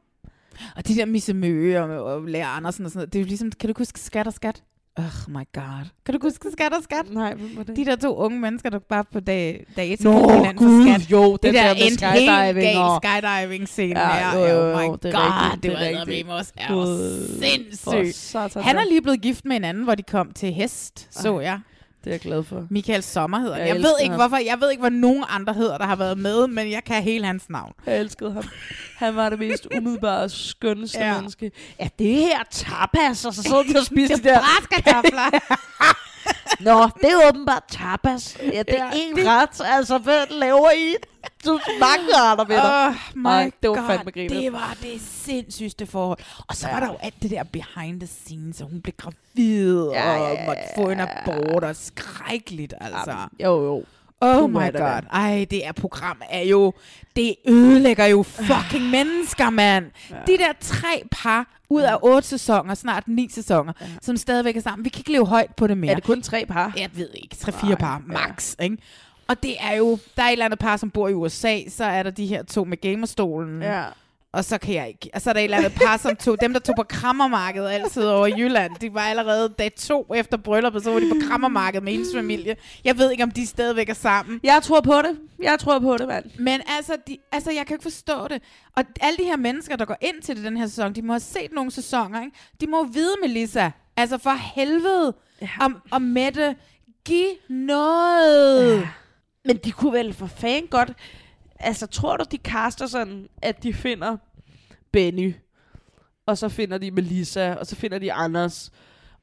Og 0.75 0.87
de 0.87 0.95
der 0.95 1.05
Misse 1.05 1.33
Møge 1.33 1.81
og, 1.83 2.03
og 2.03 2.21
Lærer 2.25 2.47
Andersen 2.47 2.85
og 2.85 2.91
sådan 2.91 2.99
noget, 2.99 3.13
det 3.13 3.19
er 3.19 3.23
jo 3.23 3.27
ligesom, 3.27 3.51
kan 3.51 3.69
du 3.69 3.73
huske 3.77 3.99
Skat 3.99 4.27
og 4.27 4.33
Skat? 4.33 4.63
Oh 4.99 5.29
my 5.33 5.43
god. 5.55 5.85
Kan 6.05 6.13
du 6.13 6.19
huske 6.21 6.47
Skat 6.51 6.73
og 6.73 6.83
Skat? 6.83 7.05
Nej, 7.13 7.33
hvem 7.33 7.57
var 7.57 7.63
det? 7.63 7.75
De 7.75 7.85
der 7.85 7.95
to 7.95 8.15
unge 8.15 8.39
mennesker, 8.39 8.69
der 8.69 8.79
bare 8.79 9.03
på 9.13 9.19
dag, 9.19 9.65
dag 9.75 9.93
et 9.93 10.03
Nå, 10.03 10.11
hinanden 10.29 10.45
for 10.57 10.65
Gud, 10.65 10.83
skat. 10.99 11.11
jo, 11.11 11.31
det 11.43 11.53
der, 11.53 11.63
der 11.63 11.73
med 11.73 11.81
endte 11.81 11.97
skydiving 11.97 12.67
helt 12.67 12.77
og- 12.79 13.01
skydiving-scene 13.03 13.99
Ja, 13.99 14.05
der. 14.05 14.39
jo, 14.39 14.45
jo, 14.45 14.73
oh 14.75 14.83
jo, 14.85 14.91
my 14.91 14.97
det 15.03 15.13
er 15.13 15.19
god, 15.19 15.31
rigtigt, 15.31 15.63
det 15.63 15.63
det 15.63 15.71
var 15.71 15.99
rigtigt. 15.99 16.29
også 16.29 16.51
er 16.57 16.73
sindssygt. 18.03 18.63
Han 18.63 18.77
er 18.77 18.85
lige 18.89 19.01
blevet 19.01 19.21
gift 19.21 19.45
med 19.45 19.55
en 19.55 19.63
anden, 19.63 19.83
hvor 19.83 19.95
de 19.95 20.03
kom 20.03 20.31
til 20.31 20.53
hest, 20.53 21.07
så 21.23 21.39
jeg. 21.39 21.59
Det 22.03 22.07
er 22.09 22.11
jeg 22.13 22.19
glad 22.19 22.43
for. 22.43 22.67
Michael 22.69 23.03
Sommer 23.03 23.39
hedder 23.39 23.57
Jeg 23.57 23.67
jeg, 23.67 23.75
ved 23.75 23.93
ikke, 24.01 24.11
ham. 24.11 24.19
hvorfor, 24.19 24.37
jeg 24.37 24.61
ved 24.61 24.71
ikke, 24.71 24.81
hvad 24.81 24.91
nogen 24.91 25.23
andre 25.29 25.53
hedder, 25.53 25.77
der 25.77 25.85
har 25.85 25.95
været 25.95 26.17
med, 26.17 26.47
men 26.47 26.71
jeg 26.71 26.83
kan 26.83 27.03
hele 27.03 27.25
hans 27.25 27.43
navn. 27.49 27.73
Jeg 27.85 27.99
elskede 27.99 28.33
ham. 28.33 28.43
Han 28.97 29.15
var 29.15 29.29
det 29.29 29.39
mest 29.39 29.67
umiddelbare 29.77 30.29
skønneste 30.29 30.99
Ja. 30.99 31.13
menneske. 31.15 31.51
Ja, 31.79 31.87
det 31.99 32.15
her 32.15 32.39
tapas, 32.51 33.25
og 33.25 33.33
så 33.33 33.43
sidder 33.43 33.63
de 33.63 33.79
og 33.79 33.85
spiser 33.93 34.15
Det 34.15 34.23
de 34.23 34.29
er 34.29 34.33
der... 34.33 34.41
bræskartofler. 34.41 35.39
Nå, 36.65 36.89
det 37.01 37.09
er 37.11 37.27
åbenbart 37.29 37.63
tapas. 37.71 38.37
Ja, 38.53 38.59
det 38.59 38.79
er 38.79 38.85
Ja, 38.85 38.89
en 38.93 39.15
det- 39.15 39.27
ret. 39.27 39.61
Altså, 39.65 39.97
hvad 39.97 40.25
laver 40.31 40.71
I? 40.71 40.95
Du 41.45 41.59
mange 41.79 42.05
retter 42.15 42.45
ved 42.45 42.55
dig. 42.55 42.87
Oh 42.87 42.93
my 43.15 43.23
Nej, 43.23 43.51
det 43.61 43.69
var 43.69 43.75
God, 43.75 43.85
fandme 43.87 44.11
griner. 44.11 44.41
Det 44.41 44.53
var 44.53 44.77
det 44.81 45.01
sindssygste 45.01 45.85
forhold. 45.85 46.19
Og 46.47 46.55
så 46.55 46.67
ja. 46.67 46.73
var 46.73 46.79
der 46.79 46.87
jo 46.87 46.97
alt 47.01 47.21
det 47.21 47.31
der 47.31 47.43
behind 47.43 47.99
the 47.99 48.07
scenes, 48.07 48.61
og 48.61 48.69
hun 48.69 48.81
blev 48.81 48.93
gravid, 48.97 49.89
Ja, 49.91 50.11
ja, 50.11 50.13
ja, 50.13 50.29
og 50.29 50.35
ja, 50.35 50.45
måtte 50.45 50.61
få 50.75 50.89
en 50.89 50.99
abort, 50.99 51.63
og 51.63 51.75
skrækkeligt, 51.75 52.73
altså. 52.81 53.15
Jo, 53.43 53.65
jo. 53.65 53.83
Oh 54.21 54.49
my 54.49 54.55
er 54.55 54.71
god. 54.71 54.71
da. 54.71 55.01
Ej, 55.11 55.45
det 55.51 55.61
her 55.65 55.71
program 55.71 56.21
er 56.29 56.41
jo... 56.41 56.73
Det 57.15 57.35
ødelægger 57.47 58.05
jo 58.05 58.23
fucking 58.23 58.89
mennesker, 58.97 59.49
mand. 59.49 59.85
Ja. 60.09 60.15
De 60.27 60.37
der 60.37 60.53
tre 60.59 61.03
par 61.11 61.59
ud 61.69 61.81
af 61.81 61.97
otte 62.01 62.27
sæsoner, 62.27 62.73
snart 62.75 63.07
ni 63.07 63.29
sæsoner, 63.31 63.73
ja. 63.81 63.85
som 64.01 64.17
stadigvæk 64.17 64.57
er 64.57 64.61
sammen. 64.61 64.85
Vi 64.85 64.89
kan 64.89 64.99
ikke 64.99 65.11
leve 65.11 65.27
højt 65.27 65.55
på 65.55 65.67
det 65.67 65.77
mere. 65.77 65.91
Er 65.91 65.95
det 65.95 66.03
kun 66.03 66.21
tre 66.21 66.45
par? 66.45 66.73
Jeg 66.77 66.89
ved 66.93 67.09
ikke. 67.13 67.35
Tre-fire 67.35 67.75
par, 67.75 68.01
max. 68.05 68.55
Ikke? 68.59 68.77
Og 69.29 69.43
det 69.43 69.55
er 69.59 69.75
jo... 69.75 69.99
Der 70.17 70.23
er 70.23 70.27
et 70.27 70.31
eller 70.31 70.45
andet 70.45 70.59
par, 70.59 70.77
som 70.77 70.91
bor 70.91 71.07
i 71.07 71.13
USA, 71.13 71.59
så 71.69 71.83
er 71.83 72.03
der 72.03 72.11
de 72.11 72.25
her 72.25 72.43
to 72.43 72.63
med 72.63 72.81
gamerstolen. 72.81 73.61
Ja. 73.61 73.83
Og 74.31 74.45
så 74.45 74.57
kan 74.57 74.75
jeg 74.75 74.87
ikke. 74.87 75.09
Og 75.13 75.21
så 75.21 75.29
er 75.29 75.33
der 75.33 75.39
et 75.39 75.43
eller 75.43 75.57
andet 75.57 75.73
par, 75.73 75.97
som 75.97 76.15
tog, 76.15 76.41
dem 76.41 76.53
der 76.53 76.59
tog 76.59 76.75
på 76.75 76.83
krammermarkedet 76.83 77.69
altid 77.69 78.05
over 78.05 78.27
i 78.27 78.33
Jylland, 78.37 78.75
de 78.81 78.93
var 78.93 79.01
allerede 79.01 79.49
dag 79.59 79.75
to 79.75 80.13
efter 80.15 80.37
brylluppet, 80.37 80.83
så 80.83 80.91
var 80.91 80.99
de 80.99 81.09
på 81.09 81.27
krammermarkedet 81.27 81.83
med 81.83 81.91
hendes 81.91 82.09
familie. 82.15 82.55
Jeg 82.83 82.97
ved 82.97 83.11
ikke, 83.11 83.23
om 83.23 83.31
de 83.31 83.47
stadigvæk 83.47 83.89
er 83.89 83.93
sammen. 83.93 84.39
Jeg 84.43 84.59
tror 84.63 84.81
på 84.81 85.01
det. 85.01 85.19
Jeg 85.43 85.59
tror 85.59 85.79
på 85.79 85.97
det, 85.97 86.07
mand. 86.07 86.25
Men 86.39 86.61
altså, 86.77 86.97
de, 87.07 87.17
altså, 87.31 87.51
jeg 87.51 87.65
kan 87.65 87.73
ikke 87.75 87.83
forstå 87.83 88.27
det. 88.27 88.41
Og 88.75 88.83
alle 89.01 89.17
de 89.17 89.23
her 89.23 89.37
mennesker, 89.37 89.75
der 89.75 89.85
går 89.85 89.97
ind 90.01 90.21
til 90.21 90.35
det 90.35 90.45
den 90.45 90.57
her 90.57 90.67
sæson, 90.67 90.95
de 90.95 91.01
må 91.01 91.13
have 91.13 91.19
set 91.19 91.51
nogle 91.51 91.71
sæsoner, 91.71 92.21
ikke? 92.21 92.37
De 92.61 92.67
må 92.67 92.83
vide, 92.83 93.15
Melissa, 93.21 93.69
altså 93.97 94.17
for 94.17 94.55
helvede, 94.55 95.13
ja. 95.41 95.49
om, 95.59 95.77
om 95.91 96.01
Mette, 96.01 96.55
giv 97.05 97.27
noget. 97.49 98.79
Ja. 98.79 98.87
Men 99.49 99.57
de 99.57 99.71
kunne 99.71 99.93
vel 99.93 100.13
for 100.13 100.27
fanden 100.27 100.67
godt... 100.67 100.93
Altså, 101.59 101.87
tror 101.87 102.17
du, 102.17 102.25
de 102.31 102.37
kaster 102.37 102.87
sådan, 102.87 103.27
at 103.41 103.63
de 103.63 103.73
finder 103.73 104.17
Benny, 104.91 105.35
og 106.25 106.37
så 106.37 106.49
finder 106.49 106.77
de 106.77 106.91
Melissa, 106.91 107.53
og 107.53 107.67
så 107.67 107.75
finder 107.75 107.99
de 107.99 108.13
Anders, 108.13 108.71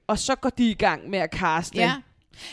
og 0.07 0.19
så 0.19 0.35
går 0.35 0.51
de 0.51 0.71
i 0.71 0.75
gang 0.75 1.11
med 1.11 1.19
at 1.19 1.31
kaste 1.31 1.77
Ja 1.79 1.95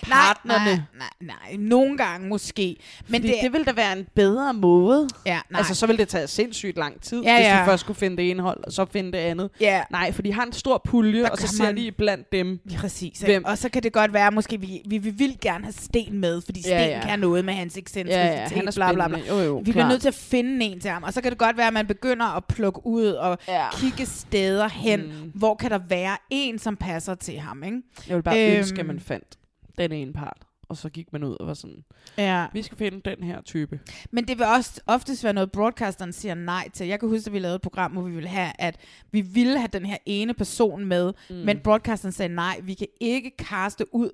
partnerne. 0.04 0.66
Nej, 1.00 1.08
nej, 1.22 1.38
nej, 1.52 1.56
nogle 1.60 1.98
gange 1.98 2.28
måske. 2.30 2.76
Men 3.08 3.22
det, 3.22 3.36
det, 3.44 3.52
ville 3.54 3.66
da 3.66 3.72
være 3.72 3.98
en 3.98 4.08
bedre 4.16 4.54
måde. 4.54 5.08
Ja, 5.26 5.40
nej. 5.50 5.60
Altså, 5.60 5.76
så 5.76 5.88
ville 5.88 5.98
det 5.98 6.08
tage 6.08 6.28
sindssygt 6.28 6.78
lang 6.78 7.02
tid, 7.02 7.22
Ja, 7.24 7.36
hvis 7.38 7.46
ja. 7.48 7.60
de 7.60 7.66
først 7.66 7.82
skulle 7.82 7.98
finde 7.98 8.18
det 8.18 8.24
indhold, 8.24 8.64
og 8.64 8.72
så 8.72 8.86
finde 8.86 9.12
det 9.12 9.18
andet. 9.18 9.50
Ja. 9.60 9.82
Nej, 9.92 10.12
for 10.12 10.22
de 10.22 10.34
har 10.34 10.44
en 10.44 10.54
stor 10.54 10.82
pulje, 10.86 11.24
Der 11.24 11.30
og 11.30 11.38
så 11.38 11.48
ser 11.48 11.64
man- 11.64 11.78
de 11.78 11.92
blandt 11.92 12.32
dem. 12.32 12.60
Præcis. 12.78 13.20
Hvem? 13.20 13.46
Og 13.46 13.58
så 13.58 13.70
kan 13.70 13.84
det 13.84 13.94
godt 13.94 14.14
være, 14.14 14.32
måske 14.32 14.60
vi, 14.62 14.82
vi, 14.86 14.98
vi 14.98 15.10
vil 15.10 15.38
gerne 15.42 15.64
have 15.64 15.74
Sten 15.74 16.18
med, 16.20 16.42
fordi 16.42 16.62
Sten 16.62 16.72
Ja, 16.72 16.86
ja, 16.86 17.02
kan 17.06 17.20
noget 17.20 17.46
med 17.46 17.54
hans 17.54 17.78
excentricitet, 17.78 18.26
Ja, 18.26 18.42
ja, 18.42 18.48
han 18.48 18.68
er 18.68 18.72
bla, 18.72 18.94
bla, 18.94 19.08
bla. 19.08 19.20
Jo, 19.30 19.40
jo, 19.40 19.58
vi 19.58 19.64
bliver 19.64 19.74
klart. 19.76 19.90
nødt 19.90 20.02
til 20.02 20.08
at 20.08 20.14
finde 20.16 20.66
en 20.66 20.80
til 20.80 20.92
ham. 20.92 21.04
Og 21.04 21.14
så 21.14 21.22
kan 21.22 21.32
det 21.32 21.40
godt 21.40 21.58
være, 21.58 21.68
at 21.68 21.74
man 21.74 21.88
begynder 21.88 22.26
at 22.38 22.46
plukke 22.46 22.86
ud 22.86 23.06
og 23.06 23.38
Ja. 23.48 23.54
ja. 23.64 23.70
kigge 23.74 24.06
steder 24.06 24.68
hen, 24.70 25.00
mm. 25.02 25.32
hvor 25.36 25.56
kan 25.56 25.72
der 25.72 25.80
være 25.90 26.18
en, 26.30 26.60
som 26.60 26.76
passer 26.76 27.16
til 27.16 27.40
ham. 27.40 27.64
Ikke? 27.64 27.78
Jeg 28.08 28.16
vil 28.16 28.24
bare 28.24 28.48
Øhm. 28.50 28.58
ønske, 28.58 28.80
at 28.80 28.86
man 28.86 29.00
fandt 29.00 29.26
den 29.78 29.92
ene 29.92 30.14
part. 30.14 30.38
Og 30.70 30.78
så 30.78 30.90
gik 30.90 31.14
man 31.14 31.24
ud 31.24 31.36
og 31.40 31.48
var 31.48 31.54
sådan, 31.54 31.84
Ja. 32.18 32.46
vi 32.54 32.62
skal 32.62 32.78
finde 32.78 33.02
den 33.16 33.24
her 33.24 33.42
type. 33.42 33.80
Men 34.12 34.28
det 34.28 34.38
vil 34.38 34.46
også 34.46 34.82
oftest 34.88 35.24
være 35.24 35.34
noget, 35.34 35.52
broadcasteren 35.52 36.14
siger 36.14 36.36
nej 36.36 36.70
til. 36.74 36.88
Jeg 36.88 37.00
kan 37.00 37.10
huske, 37.10 37.28
at 37.28 37.34
vi 37.34 37.40
lavede 37.40 37.56
et 37.56 37.62
program, 37.62 37.92
hvor 37.92 38.02
vi 38.02 38.12
ville 38.12 38.30
have, 38.30 38.52
at 38.60 38.78
vi 39.12 39.22
ville 39.22 39.58
have 39.60 39.70
den 39.74 39.86
her 39.86 39.98
ene 40.06 40.34
person 40.34 40.86
med, 40.86 41.14
Mm. 41.30 41.36
men 41.36 41.60
broadcasteren 41.60 42.12
sagde 42.12 42.36
nej, 42.36 42.60
vi 42.64 42.74
kan 42.74 42.88
ikke 43.00 43.32
kaste 43.38 43.96
ud 43.96 44.10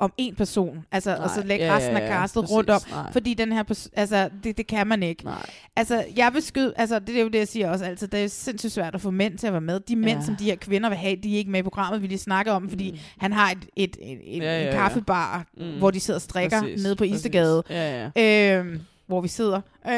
om 0.00 0.12
en 0.18 0.34
person, 0.34 0.84
altså, 0.92 1.16
og 1.16 1.30
så 1.30 1.36
Nej. 1.40 1.46
lægge 1.46 1.64
Ja, 1.64 1.76
resten 1.76 1.96
af 1.96 2.00
ja, 2.00 2.06
castet 2.08 2.42
præcis. 2.42 2.54
rundt 2.56 2.70
om, 2.70 2.80
Nej. 2.90 3.12
fordi 3.12 3.34
den 3.34 3.52
her, 3.52 3.62
pers- 3.70 3.88
altså, 3.92 4.28
det, 4.44 4.56
det 4.58 4.66
kan 4.66 4.86
man 4.86 5.02
ikke. 5.02 5.24
Nej. 5.24 5.46
Altså, 5.76 6.04
jeg 6.16 6.30
vil 6.34 6.42
skyde, 6.42 6.72
altså, 6.76 6.98
det 6.98 7.16
er 7.16 7.22
jo 7.22 7.28
det, 7.28 7.38
jeg 7.38 7.48
siger 7.48 7.70
også 7.70 7.84
altid, 7.84 8.08
det 8.08 8.24
er 8.24 8.28
sindssygt 8.28 8.72
svært 8.72 8.94
at 8.94 9.00
få 9.00 9.10
mænd 9.10 9.38
til 9.38 9.46
at 9.46 9.52
være 9.52 9.60
med. 9.60 9.80
De 9.80 9.96
mænd, 9.96 10.18
Ja. 10.18 10.24
som 10.24 10.36
de 10.36 10.44
her 10.44 10.56
kvinder 10.56 10.88
vil 10.88 10.98
have, 10.98 11.16
de 11.16 11.34
er 11.34 11.38
ikke 11.38 11.50
med 11.50 11.60
i 11.60 11.62
programmet, 11.62 12.02
vi 12.02 12.06
lige 12.06 12.18
snakker 12.18 12.52
om, 12.52 12.68
fordi 12.68 12.90
mm. 12.90 12.98
han 13.18 13.32
har 13.32 13.50
et, 13.50 13.58
et, 13.76 13.96
et, 14.02 14.20
et, 14.36 14.42
Ja, 14.42 14.58
ja, 14.58 14.60
en 14.60 14.66
ja. 14.66 14.72
kaffebar, 14.72 15.44
Mm. 15.56 15.78
hvor 15.78 15.90
de 15.90 16.00
sidder 16.00 16.18
og 16.18 16.22
strikker 16.22 16.60
Præcis, 16.60 16.82
nede 16.82 16.96
på. 16.96 17.04
Istegade. 17.04 17.62
Ja, 17.70 18.10
ja. 18.16 18.56
Øhm, 18.58 18.80
hvor 19.06 19.20
vi 19.20 19.28
sidder. 19.28 19.60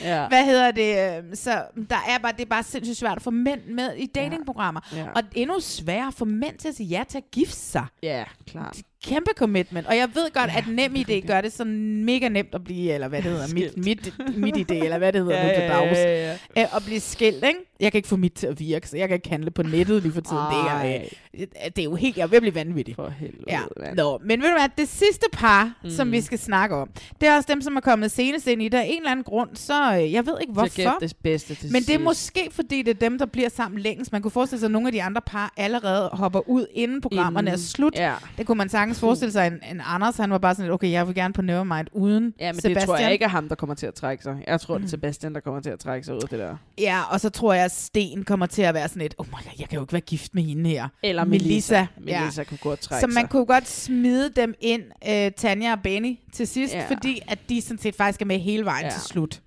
Ja. 0.00 0.28
Hvad 0.28 0.44
hedder 0.44 0.70
det? 0.70 1.16
øhm, 1.18 1.34
Så 1.34 1.50
der 1.90 1.96
er 2.08 2.18
bare, 2.22 2.32
det 2.32 2.40
er 2.40 2.46
bare 2.46 2.62
sindssygt 2.62 2.96
svært 2.98 3.16
at 3.16 3.22
få 3.22 3.30
mænd 3.30 3.60
med 3.64 3.94
i 3.96 4.06
datingprogrammer. 4.06 4.80
Ja. 4.96 5.06
Og 5.16 5.22
endnu 5.34 5.60
sværere 5.60 6.06
at 6.08 6.14
få 6.14 6.24
mænd 6.24 6.58
til 6.58 6.68
at 6.68 6.74
sige 6.74 6.86
ja 6.86 7.04
til 7.08 7.18
at 7.18 7.30
gifte 7.32 7.56
sig. 7.56 7.86
Ja, 8.02 8.24
klart. 8.46 8.76
Kæmpe 9.04 9.30
commitment. 9.36 9.86
Og 9.86 9.96
jeg 9.96 10.08
ved 10.14 10.32
godt, 10.32 10.50
at 10.56 10.64
NemID 10.68 11.26
gør 11.26 11.40
det 11.40 11.52
så 11.52 11.64
mega 11.64 12.28
nemt 12.28 12.54
at 12.54 12.64
blive, 12.64 12.92
eller 12.94 13.08
hvad 13.08 13.22
det 13.22 13.30
hedder, 13.30 13.54
mit, 13.54 13.76
mit, 13.84 14.14
mit 14.36 14.56
idé, 14.70 14.74
eller 14.84 14.98
hvad 14.98 15.12
det 15.12 15.20
hedder 15.24 15.36
Ja, 15.36 15.42
nu 15.48 15.54
til 15.54 15.62
ja, 15.62 15.68
dags. 15.68 15.98
ja, 15.98 16.32
ja. 16.56 16.62
Øh, 16.62 16.76
at 16.76 16.82
blive 16.86 17.00
skilt, 17.00 17.44
ikke? 17.44 17.58
Jeg 17.80 17.92
kan 17.92 17.98
ikke 17.98 18.08
få 18.08 18.16
mit 18.16 18.32
til 18.32 18.46
at 18.46 18.60
virke, 18.60 18.88
så 18.88 18.96
jeg 18.96 19.08
kan 19.08 19.14
ikke 19.14 19.28
handle 19.28 19.50
på 19.50 19.62
nettet 19.62 20.02
lige 20.02 20.12
for 20.12 20.20
tiden. 20.20 20.42
Det 20.50 20.70
er, 20.70 21.00
øh, 21.40 21.46
det 21.66 21.78
er 21.78 21.82
jo 21.84 21.94
helt, 21.94 22.16
jeg 22.16 22.22
er 22.22 22.26
ved 22.26 22.36
at 22.36 22.42
blive 22.42 22.54
vanvittig. 22.54 22.96
For 22.96 23.08
helvede, 23.08 23.44
Ja. 23.48 23.60
mand. 23.80 23.96
Nå, 23.96 24.18
men 24.24 24.42
ved 24.42 24.48
du 24.48 24.54
hvad, 24.58 24.68
det 24.78 24.88
sidste 24.88 25.26
par, 25.32 25.64
Mm. 25.64 25.70
mm. 25.84 25.90
som 25.90 26.12
vi 26.12 26.20
skal 26.20 26.38
snakke 26.38 26.76
om, 26.76 26.88
det 27.20 27.28
er 27.28 27.36
også 27.36 27.46
dem, 27.52 27.62
som 27.62 27.76
er 27.76 27.80
kommet 27.80 28.10
senest 28.10 28.46
ind 28.46 28.62
i 28.62 28.68
det. 28.68 28.78
Af 28.78 28.84
en 28.90 28.96
eller 28.96 29.10
anden 29.10 29.24
grund, 29.24 29.50
så 29.54 29.94
øh, 29.96 30.12
jeg 30.12 30.26
ved 30.26 30.34
ikke 30.40 30.52
hvorfor. 30.52 30.96
det 31.00 31.12
bedste 31.22 31.54
til 31.54 31.72
Men 31.72 31.82
det 31.82 31.94
er 31.94 31.98
måske, 31.98 32.48
fordi 32.50 32.82
det 32.82 32.90
er 32.90 33.08
dem, 33.08 33.18
der 33.18 33.26
bliver 33.26 33.48
sammen 33.48 33.80
længst. 33.80 34.12
Man 34.12 34.22
kunne 34.22 34.30
forestille 34.30 34.60
sig, 34.60 34.66
at 34.66 34.70
nogle 34.72 34.88
af 34.88 34.92
de 34.92 35.02
andre 35.02 35.20
par 35.26 35.52
allerede 35.56 36.10
hopper 36.12 36.48
ud, 36.48 36.66
inden 36.74 37.00
programmerne 37.00 37.50
Inden. 37.50 37.54
er 37.54 37.58
slut. 37.58 37.94
Ja. 37.96 38.14
Det 38.38 38.46
kunne 38.46 38.58
man 38.58 38.68
sagtens 38.68 38.89
sagtens 38.94 39.00
forestille 39.00 39.32
sig, 39.32 39.46
en, 39.46 39.76
en 39.76 39.80
Anders, 39.84 40.16
han 40.16 40.30
var 40.30 40.38
bare 40.38 40.54
sådan 40.54 40.64
lidt, 40.64 40.72
okay, 40.74 40.90
jeg 40.90 41.06
vil 41.06 41.14
gerne 41.14 41.34
på 41.34 41.42
Nevermind 41.42 41.86
uden 41.92 42.34
Ja, 42.40 42.52
men 42.52 42.54
Sebastian. 42.54 42.74
det 42.76 42.84
tror 42.86 42.96
jeg 42.96 43.12
ikke 43.12 43.24
er 43.24 43.28
ham, 43.28 43.48
der 43.48 43.54
kommer 43.54 43.74
til 43.74 43.86
at 43.86 43.94
trække 43.94 44.22
sig. 44.22 44.44
Jeg 44.46 44.60
tror, 44.60 44.78
det 44.78 44.84
er 44.84 44.88
Sebastian, 44.88 45.34
der 45.34 45.40
kommer 45.40 45.60
til 45.60 45.70
at 45.70 45.78
trække 45.78 46.04
sig 46.06 46.14
ud 46.14 46.22
af 46.22 46.28
det 46.28 46.38
der. 46.38 46.56
Ja, 46.78 47.02
og 47.10 47.20
så 47.20 47.30
tror 47.30 47.52
jeg, 47.52 47.64
at 47.64 47.72
Sten 47.72 48.24
kommer 48.24 48.46
til 48.46 48.62
at 48.62 48.74
være 48.74 48.88
sådan 48.88 49.02
lidt, 49.02 49.14
oh 49.18 49.26
my 49.26 49.30
god, 49.32 49.52
jeg 49.58 49.68
kan 49.68 49.76
jo 49.76 49.82
ikke 49.82 49.92
være 49.92 50.00
gift 50.00 50.34
med 50.34 50.42
hende 50.42 50.70
her. 50.70 50.88
Eller 51.02 51.24
Melissa. 51.24 51.86
Melissa 51.98 52.44
kunne 52.44 52.58
godt 52.58 52.80
trække 52.80 53.00
Så 53.00 53.06
man 53.06 53.22
sig. 53.22 53.30
kunne 53.30 53.46
godt 53.46 53.68
smide 53.68 54.30
dem 54.36 54.54
ind, 54.60 54.82
uh, 55.08 55.32
Tanja 55.36 55.72
og 55.72 55.78
Benny, 55.82 56.18
til 56.32 56.46
sidst, 56.46 56.74
Ja. 56.74 56.86
fordi 56.88 57.20
at 57.28 57.38
de 57.48 57.60
sådan 57.62 57.78
set 57.78 57.94
faktisk 57.94 58.22
er 58.22 58.26
med 58.26 58.38
hele 58.38 58.64
vejen 58.64 58.84
ja. 58.84 58.90
til 58.90 59.00
slut. 59.00 59.40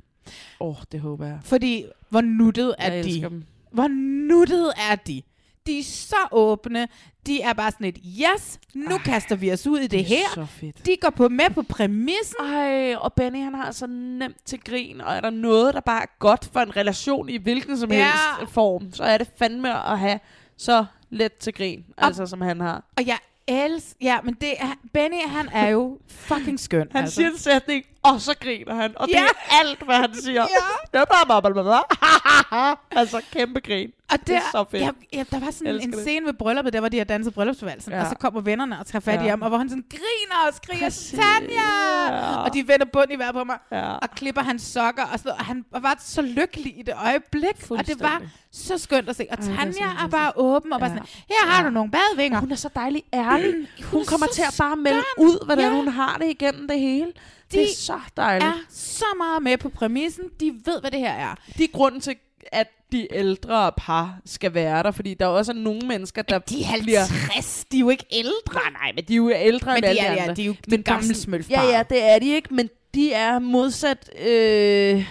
Åh, 0.60 0.68
oh, 0.70 0.76
det 0.92 1.00
håber 1.00 1.26
jeg. 1.26 1.38
Fordi, 1.44 1.86
hvor 2.10 2.22
nuttet 2.22 2.76
er 2.80 2.94
Jeg 2.94 3.04
de? 3.04 3.10
elsker 3.10 3.30
dem. 3.30 3.44
Hvor 3.72 3.88
nuttet 4.28 4.72
er 4.92 4.96
de? 4.96 5.22
De 5.68 5.80
er 5.80 5.84
så 5.84 6.16
åbne. 6.32 6.88
De 7.28 7.42
er 7.42 7.54
bare 7.54 7.72
sådan 7.72 7.88
et, 7.88 7.98
yes, 8.06 8.60
nu 8.74 8.96
Ej, 8.96 9.02
kaster 9.06 9.36
vi 9.36 9.52
os 9.52 9.68
ud 9.68 9.80
i 9.80 9.88
det, 9.88 10.00
er 10.00 10.04
her. 10.04 10.30
så 10.34 10.46
fedt. 10.46 10.86
De 10.86 10.98
går 11.02 11.10
på 11.10 11.30
med 11.30 11.50
på 11.56 11.62
præmissen. 11.62 12.36
Ej, 12.54 12.96
og 12.96 13.14
Benny, 13.14 13.44
han 13.44 13.54
har 13.54 13.72
så 13.72 13.88
nemt 13.88 14.38
til 14.46 14.60
grin, 14.64 15.02
og 15.02 15.14
er 15.16 15.22
der 15.22 15.30
noget, 15.30 15.74
der 15.74 15.80
bare 15.82 16.02
er 16.04 16.08
godt 16.20 16.50
for 16.54 16.60
en 16.60 16.76
relation 16.78 17.30
i 17.30 17.38
hvilken 17.38 17.78
som 17.78 17.92
Ja. 17.92 18.06
helst 18.40 18.54
form, 18.54 18.94
så 18.94 19.04
er 19.04 19.18
det 19.18 19.28
fandme 19.38 19.88
at 19.92 20.00
have 20.00 20.20
så 20.58 20.86
let 21.10 21.34
til 21.34 21.54
grin, 21.54 21.86
altså 21.98 22.26
som 22.26 22.42
han 22.42 22.62
har. 22.62 22.84
Og 22.98 23.08
jeg 23.08 23.18
elsker, 23.48 23.96
ja, 24.02 24.18
men 24.24 24.34
det 24.42 24.54
er, 24.60 24.74
Benny, 24.94 25.22
han 25.28 25.50
er 25.54 25.68
jo 25.70 26.00
fucking 26.08 26.60
skøn. 26.60 26.88
Han 26.92 27.02
altså. 27.04 27.16
siger 27.16 27.30
en 27.30 27.38
sætning, 27.38 27.84
og 28.04 28.22
så 28.22 28.36
griner 28.42 28.76
han, 28.76 28.94
og 28.96 29.08
det 29.08 29.14
Ja. 29.14 29.24
er 29.24 29.60
alt, 29.60 29.84
hvad 29.84 29.96
han 29.96 30.14
siger. 30.16 30.42
Ja. 30.42 30.48
Det 30.94 31.02
er 31.02 31.06
bare, 31.06 31.42
bare, 31.42 31.54
bare, 31.54 31.64
bare. 31.64 32.76
altså 32.92 33.22
kæmpe 33.34 33.60
grin. 33.60 33.90
Og 34.12 34.20
det 34.20 34.28
der, 34.28 34.36
er 34.38 34.42
så 34.52 34.66
fedt. 34.72 34.84
Ja, 34.84 34.90
ja, 35.14 35.24
der 35.32 35.40
var 35.40 35.52
sådan 35.52 35.80
en 35.82 35.92
det. 35.94 36.00
scene 36.02 36.26
ved 36.26 36.34
brylluppet, 36.34 36.74
der 36.74 36.80
hvor 36.80 36.90
de 36.90 36.98
har 36.98 37.06
danset 37.06 37.34
bryllupsvalsen, 37.34 37.92
Ja. 37.94 38.02
og 38.02 38.08
så 38.10 38.16
kommer 38.16 38.42
vennerne 38.42 38.80
og 38.80 38.86
tager 38.86 39.00
fat 39.00 39.20
i 39.22 39.24
Ja. 39.24 39.30
ham, 39.30 39.42
og 39.42 39.50
hvor 39.50 39.58
han 39.58 39.70
sådan 39.70 39.86
griner 39.92 40.48
og 40.48 40.54
skriger. 40.54 40.90
Tanja! 40.90 41.62
Ja. 42.08 42.36
Og 42.38 42.54
de 42.54 42.68
vender 42.68 42.86
bund 42.94 43.12
i 43.12 43.16
vejret 43.16 43.34
på 43.36 43.44
mig, 43.44 43.58
Ja. 43.72 43.92
og 43.94 44.10
klipper 44.16 44.42
hans 44.42 44.62
sokker, 44.62 45.04
og, 45.04 45.20
sådan, 45.20 45.32
og 45.40 45.46
han 45.46 45.66
var 45.72 45.96
så 46.00 46.22
lykkelig 46.22 46.80
i 46.80 46.82
det 46.82 46.94
øjeblik, 47.06 47.70
og 47.70 47.88
det 47.88 48.00
var 48.00 48.22
så 48.52 48.78
skønt 48.78 49.10
at 49.10 49.16
se. 49.16 49.28
Og 49.32 49.38
Ej, 49.38 49.44
det 49.44 49.52
er 49.54 49.56
Tanja 49.58 49.72
så 49.74 49.84
er 49.84 49.88
fantastisk. 49.88 50.12
bare 50.12 50.32
åben, 50.36 50.74
og 50.74 50.80
bare 50.80 50.90
Ja. 50.92 50.96
sådan, 50.96 51.08
her 51.30 51.48
har 51.52 51.62
Ja. 51.62 51.68
du 51.68 51.74
nogle 51.74 51.92
badvinger. 51.92 52.40
Hun 52.40 52.52
er 52.52 52.56
så 52.56 52.70
dejlig 52.76 53.04
ærlig. 53.14 53.54
Hun 53.92 54.02
er 54.02 54.06
kommer 54.06 54.28
til 54.28 54.42
at 54.42 54.56
bare 54.60 54.76
melde 54.76 55.04
ud, 55.18 55.46
hvordan 55.46 55.70
Ja. 55.72 55.76
hun 55.76 55.88
har 55.88 56.18
det 56.18 56.30
igennem 56.30 56.68
det 56.68 56.80
hele. 56.80 57.12
De 57.54 57.58
det 57.58 57.72
er 57.72 57.76
så 57.76 58.00
dejligt. 58.18 58.46
er 58.50 58.54
så 58.70 59.06
meget 59.18 59.44
med 59.44 59.58
på 59.58 59.70
præmissen. 59.70 60.24
De 60.40 60.52
ved, 60.66 60.82
hvad 60.82 60.92
det 60.92 61.00
her 61.00 61.12
er. 61.14 61.36
Det 61.58 61.64
er 61.64 61.68
grunden 61.74 62.02
til, 62.02 62.16
at 62.52 62.68
de 62.92 63.08
ældre 63.14 63.72
par 63.78 64.20
skal 64.26 64.54
være 64.54 64.84
der, 64.84 64.92
fordi 64.92 65.14
der 65.14 65.26
også 65.26 65.52
er 65.52 65.56
nogle 65.56 65.82
mennesker, 65.88 66.22
der 66.22 66.40
De 66.40 66.64
er 66.64 66.84
bliver... 66.84 67.00
50, 67.00 67.66
de 67.72 67.78
er 67.78 67.80
jo 67.80 67.90
ikke 67.90 68.06
ældre. 68.12 68.54
Nej, 68.54 68.70
nej, 68.72 68.92
men 68.96 69.04
de 69.08 69.14
er 69.14 69.18
jo 69.18 69.32
ældre 69.36 69.68
Men 69.74 69.76
end 69.78 69.84
de 69.84 69.90
alle 69.90 70.02
er- 70.02 70.12
de 70.12 70.16
ja, 70.16 70.22
andre. 70.22 70.36
de 70.36 70.42
er 70.42 70.46
jo 70.46 70.56
men 70.68 70.84
gamle 70.84 71.16
smølfbare. 71.16 71.66
Ja, 71.66 71.78
ja, 71.78 71.84
det 71.90 72.04
er 72.04 72.20
de 72.20 72.36
ikke, 72.36 72.54
men 72.54 72.70
de 72.94 73.14
er 73.14 73.40
modsat... 73.40 74.10
Øh, 74.28 75.06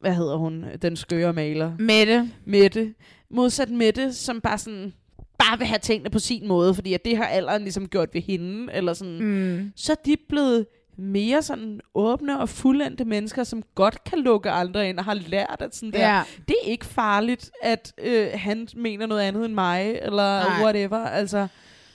hvad 0.00 0.14
hedder 0.14 0.36
hun? 0.36 0.64
Den 0.82 0.96
skøre 0.96 1.32
maler. 1.32 1.72
Mette. 1.78 2.30
Mette. 2.44 2.94
Modsat 3.30 3.70
Mette, 3.70 4.12
som 4.14 4.40
bare 4.40 4.58
sådan 4.58 4.92
bare 5.38 5.58
vil 5.58 5.66
have 5.66 5.78
tingene 5.78 6.10
på 6.10 6.18
sin 6.18 6.48
måde, 6.48 6.74
fordi 6.74 6.94
at 6.94 7.04
det 7.04 7.16
har 7.16 7.24
alderen 7.24 7.62
ligesom 7.62 7.88
gjort 7.88 8.08
ved 8.14 8.20
hende, 8.22 8.72
eller 8.72 8.92
sådan. 8.94 9.18
Mm. 9.22 9.72
Så 9.76 9.92
er 9.92 9.96
de 10.06 10.16
blevet 10.28 10.66
mere 11.00 11.42
sådan 11.42 11.80
åbne 11.94 12.40
og 12.40 12.48
fuldendte 12.48 13.04
mennesker, 13.04 13.44
som 13.44 13.62
godt 13.74 14.04
kan 14.04 14.18
lukke 14.18 14.50
andre 14.50 14.88
ind, 14.88 14.98
og 14.98 15.04
har 15.04 15.14
lært, 15.14 15.56
at 15.60 15.74
sådan 15.76 15.92
der, 15.92 16.14
Ja. 16.16 16.22
det 16.48 16.56
er 16.64 16.68
ikke 16.70 16.86
farligt, 16.86 17.50
at 17.62 17.92
øh, 18.04 18.28
han 18.34 18.68
mener 18.76 19.06
noget 19.06 19.22
andet 19.22 19.44
end 19.44 19.54
mig, 19.54 19.98
eller 20.02 20.44
Nej. 20.48 20.62
whatever. 20.62 20.98
Altså, 21.06 21.46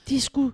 de 0.10 0.15
er 0.15 0.19
sgu 0.19 0.52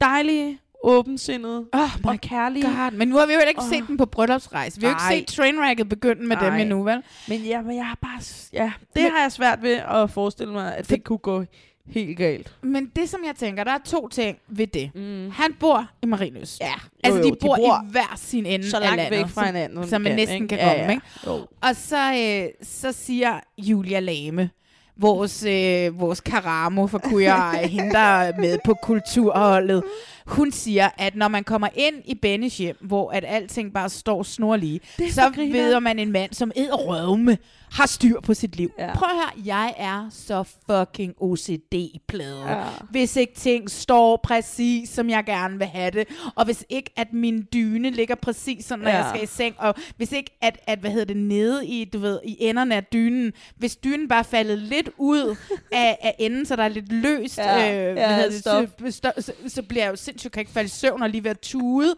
dejlige, 0.00 0.58
åbensindede 0.84 1.66
oh 1.72 1.90
og 2.04 2.18
kærlige. 2.20 2.62
God, 2.64 2.90
men 2.92 3.08
nu 3.08 3.16
har 3.16 3.26
vi 3.26 3.32
jo 3.32 3.38
heller 3.38 3.48
ikke 3.48 3.60
Åh. 3.62 3.68
set 3.68 3.84
dem 3.88 3.96
på 3.96 4.06
bryllupsrejse. 4.06 4.80
Vi 4.80 4.86
har 4.86 5.10
jo 5.10 5.16
ikke 5.16 5.30
set 5.30 5.36
Trainwrecket 5.36 5.88
begynde 5.88 6.26
med 6.26 6.36
dem 6.36 6.52
Nej. 6.52 6.60
endnu, 6.60 6.82
vel? 6.82 7.02
Men 7.28 7.40
ja, 7.42 7.62
men 7.62 7.76
jeg 7.76 7.86
har 7.86 7.98
bare... 8.02 8.20
Ja, 8.52 8.72
det 8.94 9.02
Men- 9.02 9.10
har 9.12 9.22
jeg 9.22 9.32
svært 9.32 9.62
ved 9.62 9.80
at 9.88 10.10
forestille 10.10 10.52
mig, 10.52 10.76
at 10.76 10.88
det 10.90 11.04
kunne 11.04 11.18
gå 11.18 11.44
helt 11.90 12.18
galt. 12.18 12.52
Men 12.62 12.90
det, 12.96 13.08
som 13.08 13.20
jeg 13.26 13.34
tænker, 13.36 13.64
der 13.64 13.70
er 13.72 13.78
to 13.84 14.08
ting 14.08 14.38
ved 14.48 14.66
det. 14.66 14.90
Mm. 14.94 15.30
Han 15.30 15.54
bor 15.60 15.86
i 16.02 16.06
Marienlyst. 16.06 16.60
Ja, 16.60 16.72
Altså, 17.04 17.18
jo, 17.18 17.24
de, 17.24 17.28
jo, 17.28 17.34
de 17.34 17.38
bor 17.40 17.56
bor 17.56 17.82
i 17.88 17.90
hver 17.90 18.12
sin 18.16 18.46
ende 18.46 18.70
så 18.70 18.76
af 18.76 18.82
langt 18.82 18.96
landet, 18.96 19.18
væk 19.18 19.28
fra 19.28 19.46
hinanden, 19.46 19.78
som 19.82 19.88
Som 19.88 20.02
man 20.02 20.16
næsten 20.16 20.34
ikke? 20.42 20.48
kan 20.48 20.58
Ja, 20.58 20.68
komme, 20.68 20.82
ja. 20.84 20.90
ikke? 20.90 21.02
Jo. 21.26 21.46
Og 21.62 21.76
så, 21.76 22.14
øh, 22.14 22.48
så 22.62 22.92
siger 22.92 23.40
Julia 23.58 24.00
Lame, 24.00 24.50
vores, 24.96 25.44
øh, 25.44 26.00
vores 26.00 26.20
Karamo 26.20 26.86
for 26.86 27.00
Queer 27.10 27.52
hende 27.66 27.90
der 27.90 27.98
er 27.98 28.32
med 28.40 28.58
på 28.64 28.74
kulturholdet, 28.82 29.82
hun 30.26 30.52
siger, 30.52 30.88
at 30.98 31.16
når 31.16 31.28
man 31.28 31.44
kommer 31.44 31.68
ind 31.74 31.94
i 32.04 32.14
Bennys 32.14 32.58
hjem, 32.58 32.76
hvor 32.80 33.10
at 33.10 33.24
alting 33.28 33.72
bare 33.74 33.88
står 33.88 34.22
snorlige, 34.22 34.80
så 35.10 35.32
ved 35.36 35.80
man 35.80 35.98
en 35.98 36.12
mand, 36.12 36.32
som 36.32 36.52
æder 36.56 36.76
røvme, 36.76 37.38
har 37.72 37.86
styr 37.86 38.20
på 38.20 38.34
sit 38.34 38.56
liv. 38.56 38.70
Ja. 38.78 38.94
Prøv 38.94 39.08
at 39.10 39.14
høre, 39.16 39.44
jeg 39.46 39.74
er 39.76 40.06
så 40.10 40.44
fucking 40.70 41.14
OCD-plade. 41.20 42.50
Ja. 42.50 42.64
Hvis 42.90 43.16
ikke 43.16 43.34
ting 43.34 43.70
står 43.70 44.20
præcis, 44.24 44.88
som 44.90 45.10
jeg 45.10 45.24
gerne 45.24 45.58
vil 45.58 45.66
have 45.66 45.90
det, 45.90 46.08
og 46.36 46.44
hvis 46.44 46.64
ikke, 46.68 46.90
at 46.96 47.12
min 47.12 47.46
dyne 47.52 47.90
ligger 47.90 48.14
præcis, 48.14 48.64
sådan, 48.64 48.84
når 48.84 48.90
Ja. 48.90 48.96
jeg 48.96 49.08
skal 49.08 49.22
i 49.22 49.26
seng, 49.26 49.54
og 49.58 49.74
hvis 49.96 50.12
ikke, 50.12 50.38
at, 50.40 50.58
at 50.66 50.78
hvad 50.78 50.90
hedder 50.90 51.04
det, 51.06 51.16
nede 51.16 51.66
i, 51.66 51.84
du 51.84 51.98
ved, 51.98 52.20
i 52.24 52.36
enderne 52.40 52.74
af 52.76 52.84
dynen, 52.84 53.32
hvis 53.56 53.76
dynen 53.76 54.08
bare 54.08 54.24
faldet 54.24 54.58
lidt 54.58 54.90
ud 54.98 55.36
af, 55.72 55.98
af 56.02 56.14
enden, 56.18 56.46
så 56.46 56.56
der 56.56 56.62
er 56.64 56.68
lidt 56.68 56.92
løst, 56.92 57.38
Ja, 57.38 57.72
øh, 57.72 57.86
ja, 57.86 57.92
hvad 57.92 58.14
hedder 58.16 58.30
det, 58.30 58.42
så, 58.42 58.66
så, 58.90 59.12
så, 59.22 59.32
så 59.48 59.62
bliver 59.62 59.84
jeg 59.84 59.90
jo 59.90 59.96
sindssygt, 59.96 60.32
kan 60.32 60.40
ikke 60.40 60.52
falde 60.52 60.66
i 60.66 60.70
søvn 60.70 61.02
og 61.02 61.10
lige 61.10 61.24
ved 61.24 61.30
at 61.30 61.40
tude. 61.40 61.94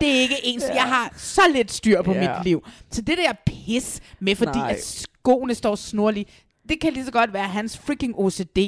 Det 0.00 0.08
er 0.16 0.20
ikke 0.20 0.36
ens, 0.44 0.64
Ja. 0.68 0.74
jeg 0.74 0.82
har 0.82 1.14
så 1.16 1.42
lidt 1.54 1.72
styr 1.72 2.02
på 2.02 2.12
Ja. 2.12 2.20
mit 2.20 2.44
liv. 2.44 2.66
Så 2.90 3.02
det 3.02 3.18
der 3.18 3.32
pis 3.46 4.00
med, 4.20 4.36
fordi 4.36 4.58
Nej. 4.58 4.70
at 4.70 5.06
skoene 5.28 5.54
står 5.54 5.74
snorlige, 5.74 6.26
det 6.68 6.80
kan 6.80 6.92
lige 6.92 7.04
så 7.04 7.12
godt 7.12 7.32
være 7.32 7.44
hans 7.48 7.78
freaking 7.78 8.14
OCD. 8.18 8.58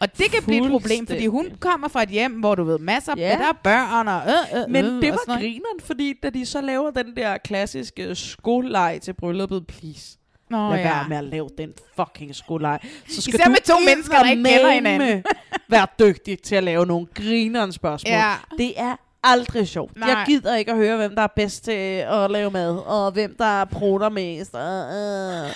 Og 0.00 0.18
det 0.18 0.30
kan 0.30 0.42
blive 0.42 0.64
et 0.64 0.70
problem, 0.70 1.06
fordi 1.06 1.26
hun 1.26 1.46
kommer 1.60 1.88
fra 1.88 2.02
et 2.02 2.08
hjem, 2.08 2.32
hvor 2.32 2.54
du 2.54 2.64
ved, 2.64 2.78
masser 2.78 3.12
af 3.12 3.16
Ja. 3.16 3.28
der 3.28 3.48
er 3.48 3.52
børn 3.64 4.08
og 4.08 4.22
øh, 4.26 4.62
øh, 4.62 4.70
Men 4.70 4.84
øh, 4.84 5.02
det 5.02 5.10
var 5.10 5.38
grineren, 5.38 5.80
fordi 5.80 6.14
da 6.22 6.30
de 6.30 6.46
så 6.46 6.60
laver 6.60 6.90
den 6.90 7.16
der 7.16 7.38
klassiske 7.38 8.14
skoleleg 8.14 8.98
til 9.02 9.12
brylluppet, 9.14 9.66
please. 9.66 10.18
Nå, 10.50 10.70
Lad 10.70 10.78
ja. 10.78 10.84
være 10.84 11.08
med 11.08 11.16
at 11.16 11.24
lave 11.24 11.48
den 11.58 11.72
fucking 11.96 12.34
skoleleg. 12.34 12.78
Så 13.08 13.22
skal 13.22 13.34
Især 13.34 13.44
du 13.44 13.50
med 13.50 13.64
to 13.64 13.74
mennesker, 13.86 14.18
der 14.18 14.30
ikke 14.30 14.42
kender 14.44 14.70
hinanden. 14.72 15.22
være 15.68 15.86
dygtig 16.00 16.42
til 16.42 16.54
at 16.54 16.64
lave 16.64 16.86
nogle 16.86 17.06
grineren 17.14 17.72
spørgsmål. 17.72 18.12
Ja. 18.12 18.32
Det 18.58 18.72
er 18.80 18.96
aldrig 19.24 19.68
sjovt. 19.68 19.96
Nej. 19.96 20.08
Jeg 20.08 20.24
gider 20.26 20.56
ikke 20.56 20.70
at 20.70 20.76
høre, 20.76 20.96
hvem 20.96 21.14
der 21.14 21.22
er 21.22 21.26
bedst 21.36 21.64
til 21.64 21.72
at 22.08 22.30
lave 22.30 22.50
mad, 22.50 22.76
og 22.86 23.12
hvem 23.12 23.36
der 23.38 23.64
prutter 23.64 24.08
mest. 24.08 24.54
Uh, 24.54 24.60
uh. 24.60 25.50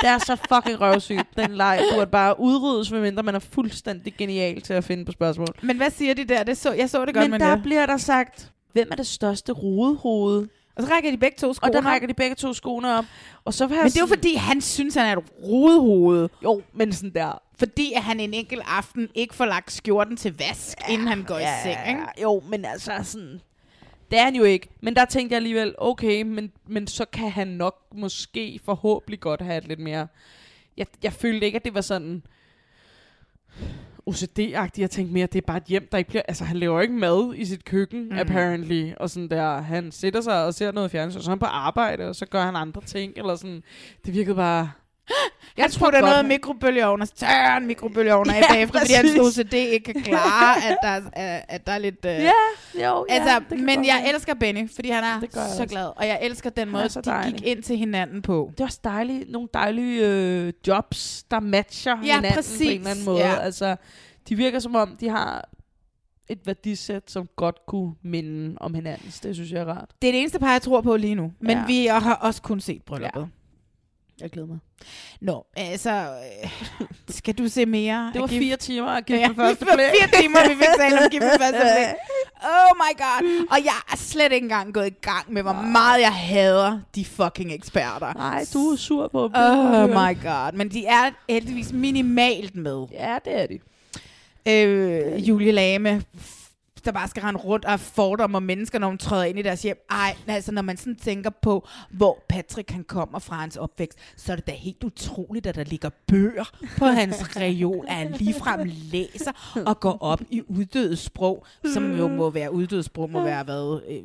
Det 0.00 0.08
er 0.08 0.18
så 0.18 0.36
fucking 0.54 0.80
røvsygt. 0.80 1.26
Den 1.36 1.54
leg 1.54 1.80
burde 1.94 2.06
bare 2.06 2.40
udryddes, 2.40 2.90
medmindre 2.92 3.22
man 3.22 3.34
er 3.34 3.38
fuldstændig 3.38 4.14
genial 4.18 4.60
til 4.60 4.72
at 4.74 4.84
finde 4.84 5.04
på 5.04 5.12
spørgsmål. 5.12 5.48
Men 5.62 5.76
hvad 5.76 5.90
siger 5.90 6.14
de 6.14 6.24
der? 6.24 6.42
Det 6.42 6.56
så, 6.56 6.72
jeg 6.72 6.90
så 6.90 7.04
det 7.04 7.14
godt 7.14 7.22
Men 7.24 7.30
med 7.30 7.38
der 7.38 7.54
det. 7.54 7.62
bliver 7.62 7.86
der 7.86 7.96
sagt, 7.96 8.52
hvem 8.72 8.88
er 8.90 8.96
det 8.96 9.06
største 9.06 9.52
rodehoved? 9.52 10.46
Og 10.76 10.82
så 10.84 10.90
rækker 10.94 11.10
de 11.10 11.16
begge 11.16 11.36
to 11.40 11.48
Og 11.48 11.54
skoene 11.54 11.72
der 11.72 11.78
op. 11.78 11.84
rækker 11.84 12.08
de 12.08 12.14
begge 12.14 12.34
to 12.36 12.52
skoene 12.52 12.98
op. 12.98 13.04
Og 13.44 13.54
så 13.54 13.68
Men 13.68 13.76
det 13.78 13.96
er 13.96 14.00
jo 14.00 14.06
fordi, 14.06 14.34
han 14.34 14.60
synes, 14.60 14.94
han 14.94 15.06
er 15.06 15.16
et 15.16 15.24
rodehoved. 15.44 16.28
Jo, 16.44 16.62
men 16.74 16.92
sådan 16.92 17.14
der. 17.14 17.42
Fordi 17.58 17.92
at 17.96 18.02
han 18.02 18.20
en 18.20 18.34
enkelt 18.34 18.62
aften 18.66 19.08
ikke 19.14 19.34
får 19.34 19.46
lagt 19.46 19.72
skjorten 19.72 20.16
til 20.16 20.38
vask, 20.38 20.78
ja, 20.88 20.92
inden 20.92 21.08
han 21.08 21.24
går 21.24 21.38
i 21.38 21.44
seng. 21.62 21.88
Ikke? 21.88 22.02
Jo, 22.22 22.42
men 22.48 22.64
altså 22.64 22.92
sådan... 23.02 23.40
Det 24.10 24.18
er 24.18 24.24
han 24.24 24.36
jo 24.36 24.44
ikke. 24.44 24.68
Men 24.80 24.96
der 24.96 25.04
tænkte 25.04 25.32
jeg 25.32 25.36
alligevel, 25.36 25.74
okay, 25.78 26.22
men, 26.22 26.52
men 26.66 26.86
så 26.86 27.04
kan 27.12 27.30
han 27.30 27.48
nok 27.48 27.74
måske 27.94 28.60
forhåbentlig 28.64 29.20
godt 29.20 29.40
have 29.40 29.58
et 29.58 29.68
lidt 29.68 29.80
mere... 29.80 30.06
Jeg, 30.76 30.86
jeg 31.02 31.12
følte 31.12 31.46
ikke, 31.46 31.56
at 31.56 31.64
det 31.64 31.74
var 31.74 31.80
sådan 31.80 32.22
OCD-agtigt. 34.06 34.80
Jeg 34.80 34.90
tænkte 34.90 35.14
mere, 35.14 35.24
at 35.24 35.32
det 35.32 35.42
er 35.42 35.46
bare 35.46 35.56
et 35.56 35.64
hjem, 35.64 35.88
der 35.92 35.98
ikke 35.98 36.08
bliver... 36.08 36.22
Altså, 36.28 36.44
han 36.44 36.56
laver 36.56 36.80
ikke 36.80 36.94
mad 36.94 37.34
i 37.36 37.44
sit 37.44 37.64
køkken, 37.64 38.08
mm. 38.08 38.18
apparently. 38.18 38.92
Og 38.96 39.10
sådan 39.10 39.30
der, 39.30 39.60
han 39.60 39.92
sætter 39.92 40.20
sig 40.20 40.44
og 40.44 40.54
ser 40.54 40.72
noget 40.72 40.90
fjernsyn, 40.90 41.18
og 41.18 41.24
så 41.24 41.30
er 41.30 41.32
han 41.32 41.38
på 41.38 41.46
arbejde, 41.46 42.08
og 42.08 42.16
så 42.16 42.26
gør 42.26 42.42
han 42.42 42.56
andre 42.56 42.82
ting, 42.82 43.12
eller 43.16 43.36
sådan... 43.36 43.62
Det 44.06 44.14
virkede 44.14 44.36
bare... 44.36 44.70
Jeg 45.56 45.70
tror, 45.70 45.90
der 45.90 45.98
er 45.98 46.02
noget 46.02 46.16
han- 46.16 46.28
mikrobølgeovn, 46.28 47.02
og 47.02 47.08
så 47.08 47.14
tørrer 47.14 47.50
han 47.50 47.66
mikrobølgeovner 47.66 48.34
ja, 48.36 48.42
bagefter, 48.52 48.78
fordi 48.80 48.92
hans. 48.92 49.38
OCD 49.38 49.52
ikke 49.54 49.92
kan 49.92 50.02
klare, 50.02 50.56
at 50.70 50.76
der, 50.82 51.00
er, 51.12 51.42
at 51.48 51.66
der 51.66 51.72
er 51.72 51.78
lidt... 51.78 52.04
Uh... 52.04 52.10
Ja, 52.10 52.30
jo, 52.74 53.06
ja, 53.08 53.14
altså, 53.14 53.54
Men 53.56 53.76
godt 53.76 53.86
jeg 53.86 54.10
elsker 54.14 54.34
Benny, 54.34 54.70
fordi 54.74 54.90
han 54.90 55.04
er 55.04 55.20
så 55.30 55.40
også. 55.40 55.66
glad. 55.66 55.86
Og 55.96 56.06
jeg 56.06 56.18
elsker 56.22 56.50
den 56.50 56.68
Han 56.68 56.72
måde, 56.72 56.88
så 56.88 57.00
de 57.00 57.10
dejlig. 57.10 57.38
gik 57.40 57.46
ind 57.46 57.62
til 57.62 57.76
hinanden 57.76 58.22
på. 58.22 58.48
Det 58.52 58.60
er 58.60 58.64
også 58.64 58.80
dejligt, 58.84 59.30
nogle 59.30 59.48
dejlige 59.54 60.06
øh, 60.06 60.52
jobs, 60.66 61.22
der 61.30 61.40
matcher 61.40 61.96
Ja, 61.96 62.02
hinanden 62.02 62.30
på 62.30 62.34
præcis. 62.36 62.60
en 62.60 62.68
eller 62.78 62.90
anden 62.90 63.04
måde. 63.04 63.18
Ja. 63.18 63.36
Altså, 63.40 63.76
de 64.28 64.34
virker 64.36 64.58
som 64.58 64.74
om, 64.74 64.96
de 65.00 65.08
har 65.08 65.48
et 66.30 66.38
værdisæt, 66.46 67.10
som 67.10 67.28
godt 67.36 67.56
kunne 67.68 67.94
minde 68.02 68.56
om 68.60 68.74
hinandens. 68.74 69.20
Det 69.20 69.34
synes 69.34 69.52
jeg 69.52 69.60
er 69.60 69.64
rart. 69.64 69.90
Det 70.02 70.08
er 70.08 70.12
det 70.12 70.20
eneste 70.20 70.38
par, 70.38 70.52
jeg 70.52 70.62
tror 70.62 70.80
på 70.80 70.96
lige 70.96 71.14
nu. 71.14 71.32
Men 71.40 71.50
ja. 71.56 71.64
vi 71.66 71.86
har 71.86 72.14
også 72.14 72.42
kun 72.42 72.60
set 72.60 72.82
brylluppet. 72.82 73.20
Ja. 73.20 73.26
Jeg 74.20 74.30
glæder 74.30 74.48
mig. 74.48 74.58
Nå, 75.20 75.46
altså, 75.56 75.90
øh, 76.44 76.50
skal 77.08 77.34
du 77.34 77.48
se 77.48 77.66
mere? 77.66 78.10
Det 78.12 78.20
var 78.20 78.26
fire 78.26 78.56
timer 78.56 78.88
at 78.88 79.06
give 79.06 79.18
Ja, 79.18 79.28
første 79.36 79.64
blik. 79.64 79.78
fire 79.78 80.22
timer, 80.22 80.48
vi 80.48 80.54
fik 80.54 80.68
tale 80.78 80.98
om 80.98 81.10
på 81.10 81.38
første 81.40 81.60
blik. 81.60 81.94
Oh 82.42 82.76
my 82.76 82.98
god. 82.98 83.46
Og 83.50 83.64
jeg 83.64 83.74
er 83.92 83.96
slet 83.96 84.32
ikke 84.32 84.44
engang 84.44 84.74
gået 84.74 84.86
i 84.86 84.94
gang 85.02 85.32
med, 85.32 85.42
hvor 85.42 85.52
meget 85.52 86.00
jeg 86.00 86.12
hader 86.12 86.78
de 86.94 87.04
fucking 87.04 87.52
eksperter. 87.52 88.12
Nej, 88.14 88.44
du 88.54 88.58
er 88.70 88.76
sur 88.76 89.08
på 89.08 89.22
dem. 89.24 89.32
Oh 89.34 89.88
my 89.88 90.22
god. 90.22 90.52
Men 90.52 90.68
de 90.68 90.86
er 90.86 91.10
heldigvis 91.28 91.72
minimalt 91.72 92.56
med. 92.56 92.86
Ja, 92.92 93.18
det 93.24 93.42
er 93.42 93.46
de. 93.46 93.58
Øh, 94.46 95.28
Julie 95.28 95.52
Lame, 95.52 96.02
der 96.88 96.92
bare 96.92 97.08
skal 97.08 97.22
rende 97.22 97.40
rundt 97.40 97.64
og 97.64 97.80
fordomme 97.80 98.36
om 98.36 98.42
mennesker, 98.42 98.78
når 98.78 98.88
hun 98.88 98.98
træder 98.98 99.24
ind 99.24 99.38
i 99.38 99.42
deres 99.42 99.62
hjem. 99.62 99.86
Ej, 99.90 100.16
altså 100.26 100.52
når 100.52 100.62
man 100.62 100.76
sådan 100.76 100.96
tænker 100.96 101.30
på, 101.30 101.68
hvor 101.90 102.24
Patrick 102.28 102.70
han 102.70 102.84
kommer 102.84 103.18
fra 103.18 103.36
hans 103.36 103.56
opvækst, 103.56 103.98
så 104.16 104.32
er 104.32 104.36
det 104.36 104.46
da 104.46 104.52
helt 104.52 104.84
utroligt, 104.84 105.46
at 105.46 105.54
der 105.54 105.64
ligger 105.64 105.90
bøger 106.06 106.44
på 106.78 106.84
hans 106.84 107.36
reol, 107.36 107.86
at 107.88 107.94
han 107.94 108.12
ligefrem 108.12 108.70
læser 108.92 109.62
og 109.66 109.80
går 109.80 109.98
op 110.00 110.20
i 110.30 110.42
uddødet 110.48 110.98
sprog, 110.98 111.46
som 111.72 111.96
jo 111.96 112.08
må 112.08 112.30
være 112.30 112.52
uddødet 112.52 112.84
sprog, 112.84 113.10
må 113.10 113.22
være 113.22 113.44
hvad... 113.44 113.80
Øh, 113.88 114.02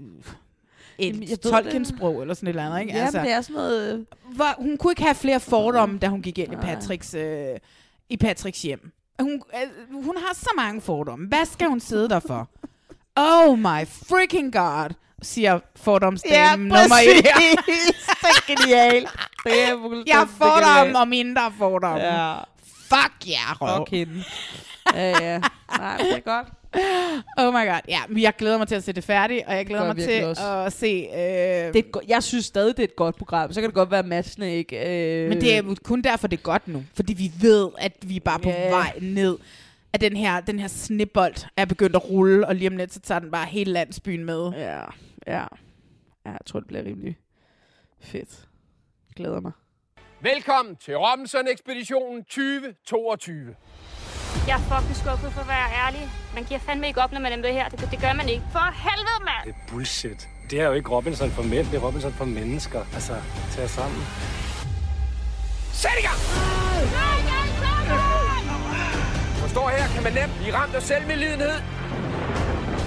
et 0.97 1.19
ved 1.19 1.37
tolkensprog 1.37 2.21
eller 2.21 2.33
sådan 2.33 2.47
et 2.47 2.49
eller 2.49 2.65
andet, 2.65 2.81
ikke? 2.81 2.93
Ja, 2.93 3.03
altså, 3.03 3.21
det 3.21 3.31
er 3.31 3.41
sådan 3.41 3.55
noget... 3.55 4.05
hvor, 4.35 4.55
hun 4.57 4.77
kunne 4.77 4.91
ikke 4.91 5.03
have 5.03 5.15
flere 5.15 5.39
fordomme, 5.39 5.97
da 5.99 6.07
hun 6.07 6.21
gik 6.21 6.37
ind 6.37 6.53
i 6.53 6.55
Patricks, 6.55 7.13
øh, 7.13 7.59
i 8.09 8.17
Patricks 8.17 8.61
hjem. 8.61 8.91
Hun, 9.19 9.31
øh, 9.31 10.03
hun 10.03 10.17
har 10.17 10.33
så 10.35 10.49
mange 10.57 10.81
fordomme. 10.81 11.27
Hvad 11.27 11.45
skal 11.45 11.67
hun 11.67 11.79
sidde 11.79 12.09
der 12.09 12.19
for? 12.19 12.49
Oh 13.15 13.57
my 13.59 13.85
freaking 14.09 14.53
god, 14.53 14.89
siger 15.21 15.59
fordomsdamen 15.75 16.67
Ja, 16.71 16.79
nummer 16.81 16.95
et. 16.95 17.23
Det 17.23 17.29
er 18.23 18.47
genialt. 18.47 19.09
Det 19.43 19.63
er 19.63 19.77
fuldstændig 19.81 20.07
Jeg 20.13 20.27
fordomme 20.37 20.79
genialt. 20.79 20.97
og 20.97 21.07
mindre 21.07 21.51
fordomme. 21.57 22.03
Ja. 22.03 22.33
Fuck 22.89 23.27
ja, 23.27 23.31
yeah, 23.31 23.61
røv. 23.61 23.77
Fuck 23.85 23.89
hende. 23.91 24.23
ja, 24.93 25.09
ja. 25.31 25.39
Nej, 25.77 25.97
det 25.97 26.11
er 26.11 26.19
godt. 26.19 26.47
Oh 27.37 27.53
my 27.53 27.67
god. 27.67 27.79
Ja, 27.87 27.99
jeg 28.17 28.33
glæder 28.37 28.57
mig 28.57 28.67
til 28.67 28.75
at 28.75 28.83
se 28.83 28.93
det 28.93 29.03
færdigt, 29.03 29.43
og 29.47 29.55
jeg 29.55 29.65
glæder 29.65 29.85
mig 29.93 29.95
til 30.03 30.23
også. 30.25 30.43
at 30.65 30.73
se... 30.73 31.07
Øh, 31.15 31.19
Det 31.73 31.75
er 31.75 31.91
go- 31.91 31.99
jeg 32.07 32.23
synes 32.23 32.45
stadig, 32.45 32.77
det 32.77 32.83
er 32.83 32.87
et 32.87 32.95
godt 32.95 33.15
program. 33.17 33.53
Så 33.53 33.61
kan 33.61 33.67
det 33.69 33.75
godt 33.75 33.91
være, 33.91 33.99
at 33.99 34.05
matchene 34.05 34.55
ikke... 34.55 34.75
Øh... 35.23 35.29
Men 35.29 35.41
det 35.41 35.57
er 35.57 35.75
kun 35.83 36.01
derfor, 36.01 36.27
det 36.27 36.37
er 36.37 36.41
godt 36.41 36.67
nu. 36.67 36.83
Fordi 36.95 37.13
vi 37.13 37.31
ved, 37.41 37.69
at 37.77 37.91
vi 38.01 38.15
er 38.15 38.19
bare 38.19 38.39
på 38.39 38.49
Ja. 38.49 38.69
vej 38.69 38.93
ned. 39.01 39.37
At 39.93 40.01
den 40.01 40.15
her, 40.15 40.39
den 40.39 40.59
her 40.59 40.67
snibbold 40.67 41.35
er 41.57 41.65
begyndt 41.65 41.95
at 41.95 42.09
rulle, 42.09 42.47
og 42.47 42.55
lige 42.55 42.67
om 42.69 42.77
lidt, 42.77 42.93
så 42.93 42.99
tager 42.99 43.19
den 43.19 43.31
bare 43.31 43.45
hele 43.45 43.71
landsbyen 43.71 44.25
med. 44.25 44.51
Ja, 44.51 44.79
ja. 45.27 45.45
Ja, 46.25 46.31
jeg 46.31 46.39
tror, 46.45 46.59
det 46.59 46.67
bliver 46.67 46.83
rimelig 46.85 47.17
fedt. 48.01 48.47
Glæder 49.15 49.39
mig. 49.39 49.51
Velkommen 50.21 50.75
til 50.75 50.97
Robinson-ekspeditionen 50.97 52.23
2022. 52.23 53.55
Jeg 54.47 54.53
er 54.53 54.59
fucking 54.59 54.95
skuffet 54.95 55.31
for 55.33 55.41
at 55.41 55.47
være 55.47 55.69
ærlig. 55.85 56.09
Man 56.33 56.43
giver 56.43 56.59
fandme 56.59 56.87
ikke 56.87 57.01
op, 57.01 57.11
når 57.11 57.19
man 57.19 57.31
er 57.31 57.37
med 57.37 57.53
her. 57.53 57.69
Det, 57.69 57.91
det 57.91 57.99
gør 58.01 58.13
man 58.13 58.29
ikke. 58.29 58.43
For 58.51 58.71
helvede, 58.85 59.19
mand! 59.25 59.45
Det 59.45 59.55
er 59.61 59.71
bullshit. 59.71 60.29
Det 60.49 60.59
er 60.61 60.65
jo 60.65 60.73
ikke 60.73 60.89
Robinson 60.89 61.29
for 61.31 61.43
mænd, 61.43 61.65
det 61.67 61.75
er 61.75 61.85
Robinson 61.87 62.13
for 62.13 62.25
mennesker. 62.25 62.85
Altså, 62.93 63.13
tag 63.51 63.61
jer 63.61 63.67
sammen. 63.67 64.01
Sæt 65.73 65.91
i 65.99 66.03
gang! 66.07 67.32
Forstår 69.43 69.69
her, 69.69 69.85
kan 69.95 70.03
man 70.03 70.13
nemt 70.13 70.35
blive 70.39 70.53
ramt 70.55 70.75
af 70.75 70.81
selvmedlidenhed. 70.81 71.57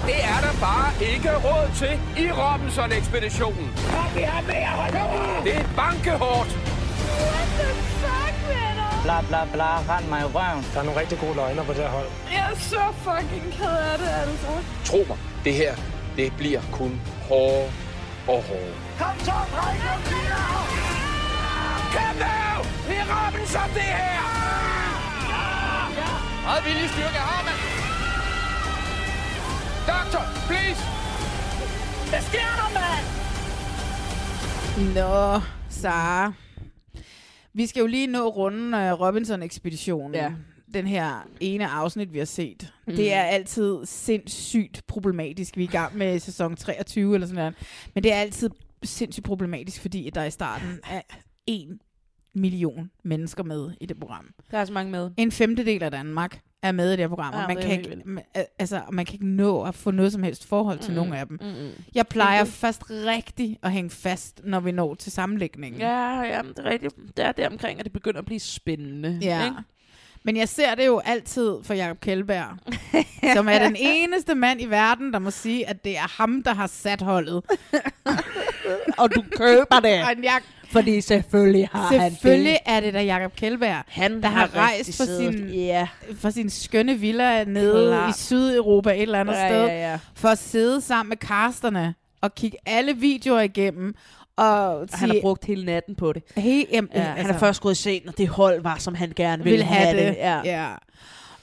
Det 0.09 0.19
er 0.35 0.41
der 0.47 0.55
bare 0.69 0.91
ikke 1.13 1.31
råd 1.47 1.67
til 1.81 1.95
i 2.25 2.27
Robinson-ekspeditionen. 2.43 3.69
Kom, 3.95 4.09
vi 4.17 4.23
har 4.33 4.43
mere, 4.53 4.73
hold 4.81 4.93
nu! 4.93 5.45
Det 5.45 5.55
er 5.61 5.67
bankehårdt. 5.77 6.51
What 7.33 7.49
the 7.61 7.73
fuck, 8.03 8.37
venner? 8.51 8.91
Bla 9.07 9.19
bla 9.29 9.43
bla, 9.55 9.71
rend 9.91 10.07
mig 10.13 10.21
i 10.21 10.29
røven. 10.37 10.65
Der 10.73 10.79
er 10.81 10.85
nogle 10.85 11.01
rigtig 11.01 11.19
gode 11.19 11.35
løgner 11.35 11.65
på 11.65 11.73
det 11.73 11.83
her 11.87 11.93
hold. 11.99 12.09
Jeg 12.33 12.45
er 12.53 12.57
så 12.73 12.83
fucking 13.07 13.47
ked 13.59 13.77
af 13.93 13.99
det, 13.99 14.11
altså. 14.25 14.51
Tro 14.85 15.01
mig, 15.09 15.19
det 15.45 15.55
her, 15.55 15.75
det 16.17 16.33
bliver 16.41 16.61
kun 16.73 17.01
hårdere 17.29 17.71
og 18.29 18.41
hårdere. 18.49 18.79
Kom 19.01 19.17
så, 19.29 19.37
drenge! 19.55 19.93
Kom 21.97 22.15
nu! 22.25 22.35
Vi 22.89 22.95
er 23.03 23.07
Robinson, 23.15 23.71
det 23.75 23.89
her! 24.01 24.36
Meget 26.47 26.65
vilje 26.65 26.89
styrke 26.89 27.21
har 27.29 27.43
man. 27.49 27.57
Doktor, 29.93 30.23
please! 30.49 30.83
Hvad 32.11 32.23
sker 32.29 32.49
der, 32.61 32.69
mand? 32.79 33.05
Nå, 34.95 35.41
Sara. 35.71 36.33
Vi 37.53 37.67
skal 37.67 37.81
jo 37.81 37.87
lige 37.87 38.07
nå 38.07 38.29
runden 38.29 38.75
af 38.75 39.01
Robinson-ekspeditionen. 39.01 40.15
Ja. 40.15 40.33
Den 40.75 40.87
her 40.87 41.29
ene 41.41 41.67
afsnit, 41.69 42.13
vi 42.13 42.19
har 42.19 42.25
set. 42.25 42.73
Mm. 42.87 42.97
Det 42.97 43.13
er 43.13 43.23
altid 43.23 43.79
sindssygt 43.85 44.83
problematisk. 44.87 45.57
Vi 45.57 45.65
er 45.65 45.69
i 45.69 45.73
gang 45.73 45.97
med 45.97 46.19
sæson 46.19 46.57
23 46.57 47.15
eller 47.15 47.27
sådan 47.27 47.37
noget. 47.37 47.55
Men 47.95 48.05
det 48.05 48.13
er 48.13 48.17
altid 48.17 48.51
sindssygt 48.83 49.27
problematisk, 49.27 49.81
fordi 49.81 50.11
der 50.15 50.25
i 50.25 50.31
starten 50.31 50.81
er 50.91 51.01
en 51.47 51.81
million 52.37 52.91
mennesker 53.05 53.43
med 53.45 53.71
i 53.81 53.87
det 53.87 54.01
program. 54.01 54.27
Der 54.51 54.59
er 54.59 54.65
så 54.65 54.73
mange 54.73 54.91
med. 54.91 55.11
En 55.17 55.33
femtedel 55.33 55.83
af 55.83 55.91
Danmark 55.91 56.41
er 56.63 56.73
med 56.73 56.89
i 56.89 56.91
det 56.91 56.99
her 56.99 57.09
program, 57.09 57.35
Ja, 57.35 57.41
og 57.43 57.47
man 57.49 57.57
kan, 57.63 57.71
ikke, 57.71 58.03
man, 58.05 58.25
altså, 58.59 58.81
man 58.93 59.05
kan 59.07 59.13
ikke 59.15 59.27
nå 59.27 59.63
at 59.63 59.75
få 59.75 59.91
noget 59.91 60.13
som 60.13 60.23
helst 60.23 60.47
forhold 60.49 60.79
til 60.79 60.91
Mm, 60.91 60.97
nogen 60.97 61.13
af 61.13 61.27
dem. 61.27 61.39
mm, 61.43 61.49
mm. 61.49 61.71
Jeg 61.95 62.07
plejer 62.07 62.43
Mhm. 62.45 62.51
først 62.53 62.83
rigtig 62.91 63.59
at 63.63 63.73
hænge 63.73 63.91
fast, 63.91 64.41
når 64.45 64.61
vi 64.61 64.73
når 64.73 64.95
til 64.95 65.13
sammenlægningen. 65.13 65.81
Ja, 65.81 66.21
ja, 66.21 66.43
det 66.43 66.59
er 66.59 66.65
rigtigt. 66.65 66.95
Det 67.17 67.25
er 67.25 67.33
der 67.33 67.49
omkring, 67.49 67.79
at 67.79 67.85
det 67.85 67.93
begynder 67.93 68.19
at 68.19 68.25
blive 68.27 68.41
spændende. 68.41 69.19
Ja. 69.23 69.45
Ikke? 69.45 69.57
Men 70.25 70.37
jeg 70.37 70.49
ser 70.49 70.75
det 70.75 70.87
jo 70.87 70.99
altid 71.05 71.51
for 71.63 71.75
Jacob 71.75 72.01
Kjellberg, 72.01 72.57
som 73.37 73.49
er 73.49 73.59
den 73.59 73.77
eneste 73.79 74.35
mand 74.35 74.61
i 74.61 74.65
verden, 74.67 75.13
der 75.13 75.19
må 75.19 75.31
sige, 75.31 75.69
at 75.69 75.85
det 75.85 75.97
er 75.97 76.17
ham, 76.23 76.43
der 76.43 76.55
har 76.55 76.67
sat 76.67 77.03
holdet. 77.03 77.43
og 78.99 79.15
du 79.15 79.23
køber 79.37 79.81
det. 79.81 80.01
Og 80.03 80.23
jeg, 80.23 80.41
Fordi 80.71 81.01
selvfølgelig 81.01 81.69
har 81.73 81.81
han 81.99 82.11
selvfølgelig 82.11 82.53
det. 82.53 82.59
er 82.75 82.81
det 82.81 82.95
da 82.95 83.05
Jacob 83.05 83.37
Kjellberg, 83.37 83.83
Han 83.89 84.23
der 84.23 84.29
har, 84.29 84.39
har 84.47 84.57
rejst 84.57 84.97
for 84.97 85.05
sin, 85.19 85.49
ja. 85.49 85.89
for 86.19 86.31
sin 86.31 86.51
skønne 86.51 86.95
villa 86.95 87.45
nede 87.45 87.89
Klart. 87.89 88.17
i 88.17 88.19
Sydeuropa 88.19 88.91
et 88.91 89.03
eller 89.03 89.21
andet 89.21 89.33
Ja, 89.35 89.49
sted, 89.49 89.67
ja, 89.67 89.91
ja. 89.91 89.99
for 90.15 90.29
at 90.29 90.39
sidde 90.39 90.81
sammen 90.81 91.09
med 91.09 91.17
casterne 91.17 91.95
og 92.21 92.35
kigge 92.35 92.59
alle 92.67 92.97
videoer 92.97 93.41
igennem. 93.41 93.95
Og 94.37 94.87
Han 94.93 95.09
har 95.11 95.17
brugt 95.23 95.45
hele 95.45 95.65
natten 95.65 95.95
på 95.95 96.13
det. 96.13 96.23
Hey, 96.37 96.65
jamen, 96.73 96.91
Ja, 96.95 97.01
han 97.01 97.31
er 97.31 97.39
først 97.39 97.61
gået 97.61 97.73
i 97.79 97.83
seng, 97.83 98.09
og 98.09 98.19
det 98.19 98.29
hold 98.29 98.63
var, 98.63 98.77
som 98.79 98.95
han 98.95 99.13
gerne 99.17 99.45
ville 99.45 99.57
vil 99.57 99.65
have 99.65 99.97
det. 100.07 100.15
Ja. 100.17 100.41
ja. 100.45 100.67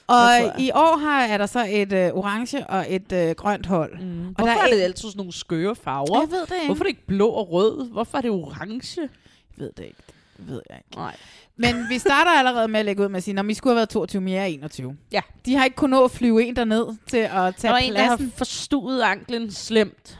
Og 0.06 0.60
i 0.60 0.70
år 0.74 0.96
har, 0.98 1.22
er 1.22 1.38
der 1.38 1.46
så 1.46 1.66
et 1.70 1.92
øh, 1.92 2.10
orange 2.12 2.66
og 2.66 2.86
et 2.88 3.12
øh, 3.12 3.30
grønt 3.34 3.66
hold. 3.66 3.98
Mm. 4.00 4.28
Og 4.28 4.34
Hvorfor 4.34 4.52
der 4.52 4.62
er 4.62 4.70
det 4.74 4.80
altid 4.82 5.02
sådan 5.08 5.16
nogle 5.16 5.32
skøre 5.32 5.76
farver? 5.76 6.20
Jeg 6.20 6.30
ved 6.30 6.40
det 6.46 6.52
ikke. 6.54 6.66
Hvorfor 6.66 6.82
er 6.84 6.84
det 6.84 6.88
ikke 6.90 7.06
blå 7.06 7.28
og 7.28 7.52
rød? 7.52 7.90
Hvorfor 7.90 8.18
er 8.18 8.22
det 8.22 8.30
orange? 8.30 9.00
Jeg 9.00 9.08
ved 9.56 9.70
det 9.76 9.84
ikke. 9.84 9.96
Det 10.36 10.46
ved 10.48 10.62
jeg 10.70 10.78
ikke. 10.78 10.96
Nej. 10.96 11.16
Men 11.56 11.74
vi 11.88 11.98
starter 11.98 12.30
allerede 12.30 12.68
med 12.68 12.80
at 12.80 12.86
lægge 12.86 13.02
ud 13.02 13.08
med 13.08 13.16
at 13.16 13.22
sige, 13.22 13.38
at 13.38 13.46
vi 13.46 13.54
skulle 13.54 13.70
have 13.72 13.76
været 13.76 13.88
22 13.88 14.20
mere 14.22 14.50
21. 14.50 14.96
Ja. 15.12 15.20
De 15.46 15.54
har 15.56 15.64
ikke 15.64 15.76
kunnet 15.76 15.90
nå 15.98 16.04
at 16.04 16.10
flyve 16.10 16.44
en 16.44 16.56
derned 16.56 16.86
til 17.06 17.16
at 17.16 17.30
Der 17.32 17.50
tage 17.50 17.72
var 17.72 17.78
en, 17.78 17.92
der 17.92 18.02
har 18.02 18.16
pladsen. 18.16 18.32
forstuet 18.36 19.02
anklen 19.02 19.50
slemt. 19.50 20.18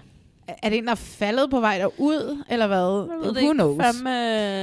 Er 0.63 0.69
det 0.69 0.79
en, 0.79 0.85
der 0.85 0.91
er 0.91 0.95
faldet 0.95 1.51
på 1.51 1.61
vej 1.61 1.79
derud, 1.79 2.45
eller 2.51 2.67
hvad? 2.67 3.17
Jeg 3.27 3.35
ved 3.35 3.43
Who 3.43 3.53
knows? 3.53 3.83
Fandme 3.85 4.11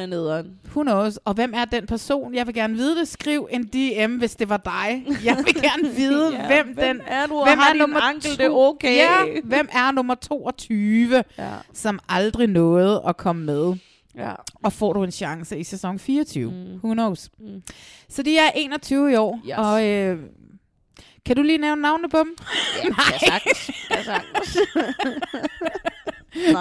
nederen. 0.08 0.52
Who 0.72 0.82
knows? 0.84 1.18
Og 1.26 1.34
hvem 1.34 1.54
er 1.56 1.66
den 1.66 1.86
person? 1.88 2.36
Jeg 2.36 2.48
vil 2.48 2.56
gerne 2.56 2.74
vide 2.76 3.00
det. 3.00 3.08
Skriv 3.08 3.48
en 3.52 3.64
DM, 3.64 4.18
hvis 4.18 4.36
det 4.36 4.50
var 4.50 4.58
dig. 4.58 5.06
Jeg 5.26 5.38
vil 5.46 5.62
gerne 5.72 5.96
vide, 5.96 6.32
Ja, 6.34 6.48
hvem, 6.48 6.68
hvem 6.76 6.98
den 6.98 7.02
er 7.08 7.28
du, 7.28 7.34
og 7.36 7.48
har 7.48 7.74
din 7.74 7.82
ankel 8.02 8.38
det 8.38 8.50
okay? 8.50 8.96
Ja, 8.96 9.42
hvem 9.44 9.70
er 9.72 9.92
nummer 9.92 10.16
22, 10.16 11.24
Ja. 11.38 11.50
som 11.74 12.00
aldrig 12.10 12.48
nåede 12.48 13.02
at 13.08 13.18
komme 13.18 13.46
med? 13.46 13.76
Ja. 14.16 14.32
Og 14.64 14.74
får 14.74 14.94
du 14.94 15.04
en 15.04 15.12
chance 15.12 15.58
i 15.60 15.64
sæson 15.64 16.00
24? 16.00 16.52
Mm. 16.52 16.56
Who 16.84 16.94
knows? 16.94 17.30
Mm. 17.40 17.62
Så 18.10 18.24
de 18.24 18.38
er 18.38 18.50
21 18.56 19.12
i 19.12 19.16
år, 19.16 19.40
Yes. 19.46 19.54
og 19.58 19.88
øh, 19.88 20.20
kan 21.26 21.36
du 21.36 21.42
lige 21.42 21.58
nævne 21.58 21.82
navnene 21.82 22.10
på 22.10 22.18
dem? 22.18 22.36
Ja, 22.84 22.90
jeg 23.12 23.20
sagtens. 23.28 23.72
Jeg 23.90 24.06
sagtens. 24.06 24.58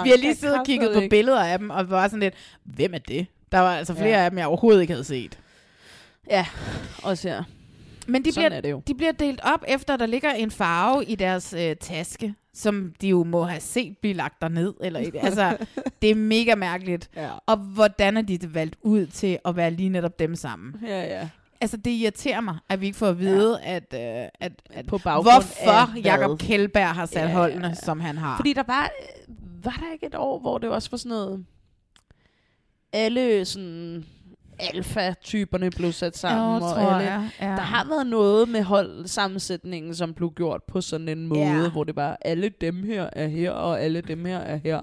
Vi 0.03 0.09
har 0.09 0.17
lige 0.17 0.35
siddet 0.35 0.59
og 0.59 0.65
kigget 0.65 0.93
på 0.93 1.01
billeder 1.09 1.39
af 1.43 1.59
dem, 1.59 1.69
og 1.69 1.89
var 1.89 2.07
sådan 2.07 2.19
lidt, 2.19 2.33
hvem 2.63 2.93
er 2.93 2.97
det? 2.97 3.27
Der 3.51 3.59
var 3.59 3.75
altså 3.77 3.93
flere 3.93 4.17
Ja. 4.17 4.23
af 4.23 4.29
dem, 4.31 4.37
jeg 4.39 4.47
overhovedet 4.47 4.81
ikke 4.81 4.93
havde 4.93 5.03
set. 5.03 5.39
Ja, 6.29 6.45
også 7.03 7.27
her. 7.29 7.43
Men 8.07 8.25
de 8.25 8.31
Sådan 8.31 8.49
bliver, 8.49 8.57
er 8.57 8.61
det 8.61 8.71
jo. 8.71 8.81
de 8.87 8.93
bliver 8.95 9.11
delt 9.11 9.39
op 9.43 9.63
efter, 9.67 9.97
der 9.97 10.05
ligger 10.05 10.31
en 10.33 10.51
farve 10.51 11.05
i 11.05 11.15
deres 11.15 11.53
øh, 11.53 11.75
taske, 11.75 12.33
som 12.53 12.93
de 13.01 13.07
jo 13.07 13.23
må 13.23 13.43
have 13.43 13.61
set 13.61 13.97
blive 14.01 14.13
lagt 14.13 14.41
derned. 14.41 14.73
Eller 14.81 14.99
et. 14.99 15.15
Altså, 15.23 15.57
det 16.01 16.11
er 16.11 16.15
mega 16.15 16.55
mærkeligt. 16.55 17.09
Ja. 17.15 17.29
Og 17.45 17.57
hvordan 17.57 18.17
er 18.17 18.21
de 18.21 18.53
valgt 18.53 18.75
ud 18.81 19.05
til 19.05 19.39
at 19.45 19.55
være 19.55 19.71
lige 19.71 19.89
netop 19.89 20.19
dem 20.19 20.35
sammen? 20.35 20.75
Ja, 20.87 21.03
ja. 21.19 21.29
Altså, 21.61 21.77
det 21.77 21.91
irriterer 21.91 22.41
mig, 22.41 22.57
at 22.69 22.81
vi 22.81 22.85
ikke 22.85 22.97
får 22.97 23.07
at 23.07 23.19
vide, 23.19 23.59
ja. 23.63 23.75
at, 23.75 23.93
øh, 24.23 24.29
at, 24.39 24.51
at 24.69 24.85
På 24.85 24.97
baggrund 24.97 25.25
hvorfor? 25.25 25.99
Jakob 25.99 26.39
Kjellberg 26.39 26.87
har 26.95 27.05
sat 27.05 27.15
Ja, 27.15 27.21
ja, 27.21 27.27
ja, 27.29 27.35
holdene, 27.35 27.67
ja. 27.67 27.73
som 27.73 27.99
han 27.99 28.17
har. 28.17 28.35
Fordi 28.37 28.53
der 28.53 28.63
var, 28.67 28.89
var 29.63 29.71
der 29.85 29.93
ikke 29.93 30.05
et 30.05 30.15
år, 30.15 30.39
hvor 30.39 30.57
det 30.57 30.69
også 30.69 30.89
var 30.91 30.97
sådan 30.97 31.09
noget, 31.09 31.45
alle 32.93 33.45
sådan, 33.45 34.05
alfa-typerne 34.59 35.69
blev 35.69 35.91
sat 35.91 36.17
sammen. 36.17 36.61
Jo, 36.61 36.65
og 36.65 36.81
alle. 36.95 37.11
jeg, 37.11 37.29
ja. 37.41 37.45
Der 37.47 37.61
har 37.61 37.87
været 37.87 38.07
noget 38.07 38.49
med 38.49 38.63
holdsammensætningen, 38.63 39.95
som 39.95 40.13
blev 40.13 40.31
gjort 40.35 40.63
på 40.63 40.81
sådan 40.81 41.09
en 41.09 41.27
måde, 41.27 41.39
Ja. 41.39 41.69
hvor 41.69 41.83
det 41.83 41.95
bare, 41.95 42.27
alle 42.27 42.49
dem 42.61 42.83
her 42.83 43.09
er 43.13 43.27
her, 43.27 43.51
og 43.51 43.81
alle 43.81 44.01
dem 44.01 44.25
her 44.25 44.37
er 44.37 44.57
her. 44.57 44.81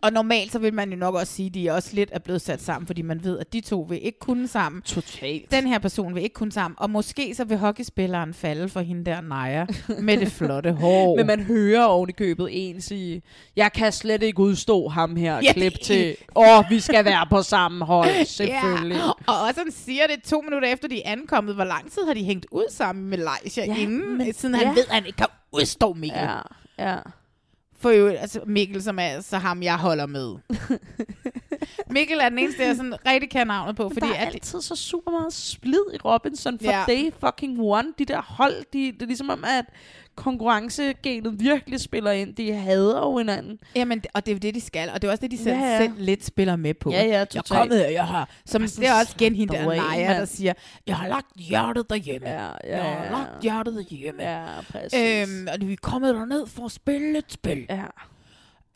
Og 0.00 0.12
normalt 0.12 0.52
så 0.52 0.58
vil 0.58 0.74
man 0.74 0.90
jo 0.90 0.96
nok 0.96 1.14
også 1.14 1.32
sige, 1.32 1.46
at 1.46 1.54
de 1.54 1.70
også 1.70 1.90
lidt 1.92 2.10
er 2.12 2.18
blevet 2.18 2.42
sat 2.42 2.62
sammen, 2.62 2.86
fordi 2.86 3.02
man 3.02 3.24
ved, 3.24 3.38
at 3.38 3.52
de 3.52 3.60
to 3.60 3.86
vil 3.88 4.04
ikke 4.06 4.18
kunne 4.18 4.48
sammen. 4.48 4.82
Totalt. 4.82 5.50
Den 5.50 5.66
her 5.66 5.78
person 5.78 6.14
vil 6.14 6.22
ikke 6.22 6.34
kunne 6.34 6.52
sammen. 6.52 6.76
Og 6.78 6.90
måske 6.90 7.34
så 7.34 7.44
vil 7.44 7.56
hockeyspilleren 7.58 8.34
falde 8.34 8.68
for 8.68 8.80
hende 8.80 9.04
der 9.04 9.20
Naja 9.20 9.66
med 10.00 10.16
det 10.16 10.32
flotte 10.32 10.72
hår. 10.82 11.16
Men 11.16 11.26
man 11.26 11.40
hører 11.42 11.84
oven 11.84 12.08
i 12.08 12.12
købet 12.12 12.48
en 12.50 12.80
sige, 12.80 13.22
jeg 13.56 13.72
kan 13.72 13.92
slet 13.92 14.22
ikke 14.22 14.40
udstå 14.40 14.88
ham 14.88 15.16
her, 15.16 15.40
Ja. 15.42 15.52
klip 15.52 15.72
til, 15.84 16.16
åh, 16.36 16.64
vi 16.70 16.80
skal 16.80 17.04
være 17.04 17.26
på 17.30 17.42
samme 17.42 17.84
hold, 17.84 18.24
selvfølgelig. 18.38 18.96
Ja. 18.96 19.08
Og 19.08 19.40
også 19.48 19.60
han 19.64 19.72
siger 19.72 20.02
det 20.06 20.22
to 20.22 20.40
minutter 20.40 20.68
efter, 20.68 20.88
de 20.88 21.02
er 21.02 21.12
ankommet. 21.12 21.54
Hvor 21.54 21.64
lang 21.64 21.92
tid 21.92 22.02
har 22.06 22.14
de 22.14 22.24
hængt 22.24 22.46
ud 22.50 22.66
sammen 22.70 23.08
med 23.10 23.18
Leisha 23.18 23.64
ja, 23.64 23.76
inden, 23.76 24.18
men, 24.18 24.32
siden 24.34 24.54
han 24.54 24.64
ja. 24.66 24.72
ved, 24.72 24.84
at 24.88 24.94
han 24.94 25.06
ikke 25.06 25.16
kan 25.16 25.26
udstå 25.52 25.92
Mikkel. 25.92 26.20
Ja, 26.20 26.38
ja. 26.90 26.96
For 27.82 27.90
jo, 27.90 28.06
altså 28.08 28.40
Mikkel, 28.46 28.82
som 28.82 28.98
er 28.98 29.20
så 29.20 29.38
ham, 29.38 29.62
jeg 29.62 29.76
holder 29.76 30.06
med. 30.06 30.34
Mikkel 31.90 32.18
er 32.20 32.28
den 32.28 32.38
eneste, 32.38 32.62
jeg 32.62 32.76
sådan 32.76 32.94
rigtig 33.06 33.30
kan 33.30 33.46
navnet 33.46 33.76
på. 33.76 33.88
Fordi 33.88 34.06
der 34.06 34.14
er 34.14 34.26
at, 34.26 34.34
altid 34.34 34.60
så 34.60 34.76
super 34.76 35.10
meget 35.10 35.32
splid 35.32 35.84
i 35.94 35.96
Robinson 36.04 36.58
for 36.58 36.70
Ja. 36.70 36.84
day 36.88 37.10
fucking 37.20 37.60
one. 37.60 37.88
De 37.98 38.04
der 38.04 38.22
hold, 38.22 38.54
de, 38.72 38.92
det 38.92 39.02
er 39.02 39.06
ligesom 39.06 39.30
om, 39.30 39.44
at 39.44 39.64
konkurrencegenet 40.14 41.40
virkelig 41.40 41.80
spiller 41.80 42.10
ind. 42.10 42.34
De 42.34 42.52
hader 42.52 42.98
jo 43.00 43.18
hinanden. 43.18 43.58
Jamen, 43.76 44.02
og 44.14 44.26
det 44.26 44.32
er 44.32 44.34
jo 44.34 44.38
det, 44.38 44.54
de 44.54 44.60
skal. 44.60 44.90
Og 44.94 45.02
det 45.02 45.08
er 45.08 45.12
også 45.12 45.22
det, 45.22 45.30
de 45.30 45.38
selv, 45.38 45.56
Ja, 45.58 45.64
ja. 45.72 45.78
selv 45.78 45.92
lidt 45.98 46.24
spiller 46.24 46.56
med 46.56 46.74
på. 46.74 46.90
Ja, 46.90 47.02
ja, 47.02 47.08
Jeg 47.08 47.20
er 47.20 47.24
totalt. 47.24 47.48
kommet, 47.60 47.92
jeg 47.92 48.06
har... 48.06 48.28
Som, 48.46 48.62
det 48.62 48.86
er 48.88 48.94
også 49.00 49.14
igen 49.20 49.34
hende 49.34 49.54
der, 49.54 49.66
Naja, 49.66 50.18
der 50.18 50.24
siger, 50.24 50.52
jeg 50.86 50.96
har 50.96 51.08
lagt 51.08 51.36
hjertet 51.36 51.90
derhjemme. 51.90 52.28
Ja, 52.28 52.46
ja, 52.46 52.50
jeg 52.64 52.84
har 52.84 53.10
lagt 53.18 53.42
hjertet 53.42 53.74
derhjemme. 53.74 54.22
Ja, 54.22 54.46
præcis. 54.72 55.28
Øhm, 55.28 55.48
og 55.52 55.68
vi 55.68 55.72
er 55.72 55.76
kommet 55.82 56.14
derned 56.14 56.46
for 56.46 56.64
at 56.64 56.72
spille 56.72 57.18
et 57.18 57.32
spil. 57.32 57.66
Ja. 57.70 57.84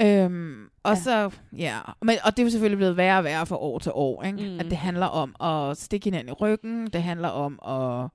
Øhm, 0.00 0.54
og 0.82 0.94
ja. 0.94 1.00
så, 1.00 1.30
ja. 1.58 1.76
Men, 2.02 2.16
og 2.24 2.36
det 2.36 2.42
er 2.42 2.46
jo 2.46 2.50
selvfølgelig 2.50 2.78
blevet 2.78 2.96
værre 2.96 3.18
og 3.18 3.24
værre 3.24 3.46
fra 3.46 3.56
år 3.56 3.78
til 3.78 3.92
år, 3.94 4.22
ikke? 4.22 4.38
Mm. 4.38 4.60
At 4.60 4.66
det 4.66 4.76
handler 4.76 5.06
om 5.06 5.34
at 5.42 5.76
stikke 5.76 6.04
hinanden 6.04 6.28
i 6.28 6.32
ryggen, 6.32 6.86
det 6.86 7.02
handler 7.02 7.28
om 7.28 7.58
at... 7.68 8.08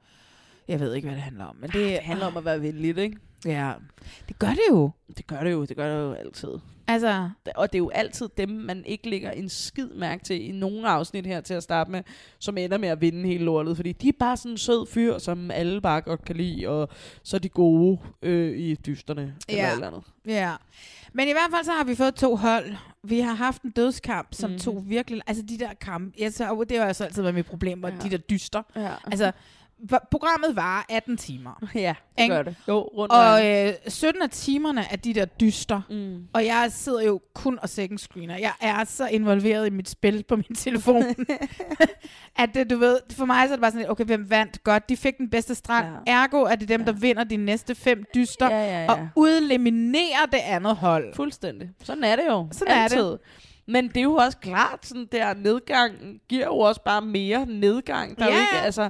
Jeg 0.72 0.80
ved 0.80 0.94
ikke, 0.94 1.08
hvad 1.08 1.16
det 1.16 1.24
handler 1.24 1.46
om, 1.46 1.56
men 1.56 1.70
det, 1.70 1.74
Det 1.90 2.00
handler 2.00 2.26
om 2.26 2.38
at 2.38 2.46
være 2.46 2.62
venligt, 2.62 2.98
ikke? 2.98 3.18
Ja, 3.46 3.74
det 4.28 4.40
gør 4.40 4.48
det 4.48 4.62
jo. 4.70 4.92
Det 5.18 5.28
gør 5.28 5.44
det 5.44 5.52
jo, 5.52 5.66
det 5.66 5.78
gør 5.78 5.96
det 5.96 6.02
jo 6.04 6.14
altid. 6.14 6.50
Altså, 6.88 7.30
Og 7.56 7.72
det 7.74 7.76
er 7.78 7.84
jo 7.84 7.90
altid 7.90 8.30
dem, 8.38 8.50
man 8.50 8.86
ikke 8.86 9.10
lægger 9.10 9.32
en 9.32 9.50
skid 9.50 9.88
mærke 9.88 10.24
til 10.24 10.50
i 10.50 10.52
nogle 10.52 10.88
afsnit 10.90 11.26
her 11.26 11.42
til 11.42 11.54
at 11.54 11.64
starte 11.64 11.92
med, 11.92 12.04
som 12.40 12.58
ender 12.58 12.78
med 12.78 12.90
at 12.90 13.02
vinde 13.02 13.28
hele 13.28 13.44
lortet. 13.44 13.76
Fordi 13.76 13.92
de 13.92 14.08
er 14.08 14.14
bare 14.20 14.38
sådan 14.38 14.52
en 14.52 14.58
sød 14.58 14.88
fyr, 14.88 15.18
som 15.18 15.52
alle 15.52 15.82
bare 15.82 16.02
godt 16.02 16.26
kan 16.26 16.36
lide, 16.36 16.68
og 16.68 16.90
så 17.24 17.38
er 17.38 17.40
de 17.40 17.50
gode 17.50 18.00
øh, 18.22 18.58
i 18.58 18.76
dysterne. 18.76 19.36
Eller 19.50 19.64
Ja. 19.64 19.72
eller 19.74 19.88
andet. 19.88 20.04
Ja. 20.26 20.54
Men 21.14 21.28
i 21.28 21.32
hvert 21.32 21.52
fald 21.56 21.66
så 21.66 21.72
har 21.72 21.84
vi 21.84 21.96
fået 21.96 22.16
to 22.16 22.36
hold. 22.36 22.66
Vi 23.04 23.20
har 23.20 23.34
haft 23.34 23.62
en 23.62 23.72
dødskamp, 23.72 24.28
som 24.32 24.50
mm-hmm. 24.50 24.60
tog 24.60 24.84
virkelig... 24.90 25.22
Altså 25.28 25.44
de 25.44 25.60
der 25.60 25.74
kampe... 25.82 26.20
Ja, 26.20 26.30
så, 26.30 26.66
det 26.70 26.78
har 26.78 26.86
altså 26.86 27.04
altid 27.04 27.22
været 27.22 27.36
mit 27.36 27.46
problem, 27.46 27.84
ja. 27.86 27.90
Ja. 27.90 27.96
de 28.04 28.10
der 28.10 28.18
dyster. 28.18 28.62
Ja. 28.76 28.92
Altså, 29.06 29.32
programmet 30.12 30.56
var 30.56 30.86
18 30.90 31.18
timer. 31.18 31.64
Ja, 31.76 31.94
det 32.18 32.24
Ikke? 32.24 32.36
gør 32.36 32.44
det. 32.44 32.56
Jo, 32.68 32.82
rundt 32.82 33.12
Og 33.14 33.48
øh, 33.68 33.74
17 33.88 34.22
af 34.22 34.30
timerne 34.30 34.86
er 34.92 34.96
de 34.96 35.14
der 35.14 35.26
dyster. 35.26 35.82
Mm. 35.90 36.28
Og 36.34 36.46
jeg 36.46 36.68
sidder 36.72 37.02
jo 37.02 37.22
kun 37.34 37.60
og 37.62 37.70
second 37.70 38.00
screener. 38.00 38.38
Jeg 38.38 38.52
er 38.62 38.84
så 38.84 39.08
involveret 39.08 39.68
i 39.68 39.70
mit 39.70 39.90
spil 39.90 40.24
på 40.28 40.36
min 40.36 40.56
telefon. 40.56 41.04
at 42.42 42.50
det, 42.54 42.70
du 42.70 42.78
ved, 42.78 43.00
for 43.12 43.26
mig 43.26 43.48
så 43.48 43.54
er 43.54 43.56
det 43.58 43.62
bare 43.62 43.72
sådan, 43.72 43.90
okay, 43.90 44.06
hvem 44.06 44.30
vandt? 44.30 44.64
Godt, 44.64 44.90
de 44.90 44.98
fik 44.98 45.18
den 45.18 45.30
bedste 45.30 45.56
strand. 45.56 45.88
Ja. 46.08 46.12
Ergo 46.24 46.38
er 46.44 46.56
det 46.56 46.70
dem, 46.70 46.86
der 46.86 46.92
vinder 46.92 47.24
de 47.24 47.38
næste 47.38 47.76
fem 47.76 48.04
dyster. 48.16 48.50
Ja, 48.50 48.64
ja, 48.66 48.84
ja. 48.84 48.92
Og 48.92 49.08
udeliminerer 49.16 50.26
det 50.32 50.40
andet 50.46 50.76
hold. 50.76 51.14
Fuldstændig. 51.16 51.70
Sådan 51.84 52.04
er 52.04 52.16
det 52.16 52.24
jo. 52.28 52.48
Sådan 52.52 52.74
er 52.78 52.84
Altid. 52.84 53.04
det. 53.12 53.20
Men 53.68 53.88
det 53.88 53.98
er 53.98 54.02
jo 54.02 54.14
også 54.16 54.38
klart, 54.38 54.86
sådan 54.86 55.08
der 55.12 55.34
nedgang 55.34 55.94
giver 56.30 56.46
jo 56.46 56.58
også 56.58 56.82
bare 56.84 57.02
mere 57.02 57.46
nedgang. 57.46 58.18
Der 58.20 58.26
er 58.26 58.30
jo 58.30 58.36
Ja, 58.36 58.42
ikke, 58.42 58.56
ja. 58.56 58.62
altså, 58.62 58.90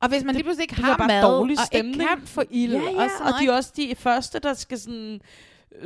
Og 0.00 0.08
hvis 0.08 0.24
man 0.24 0.34
lige 0.34 0.44
pludselig 0.44 0.62
ikke 0.64 0.76
det 0.76 0.84
har 0.84 1.06
mad, 1.06 1.22
dårlig 1.22 1.58
og 1.58 1.66
stemning. 1.66 1.94
ikke 1.94 2.06
kan 2.08 2.26
få 2.26 2.42
ild, 2.50 2.72
Ja, 2.72 2.80
ja, 2.82 2.88
og, 2.88 2.96
og, 2.96 3.10
sådan 3.18 3.32
og 3.32 3.40
de 3.40 3.46
er 3.46 3.52
også 3.52 3.72
de 3.76 3.94
første, 3.98 4.38
der 4.38 4.54
skal 4.54 4.78
sådan 4.78 5.20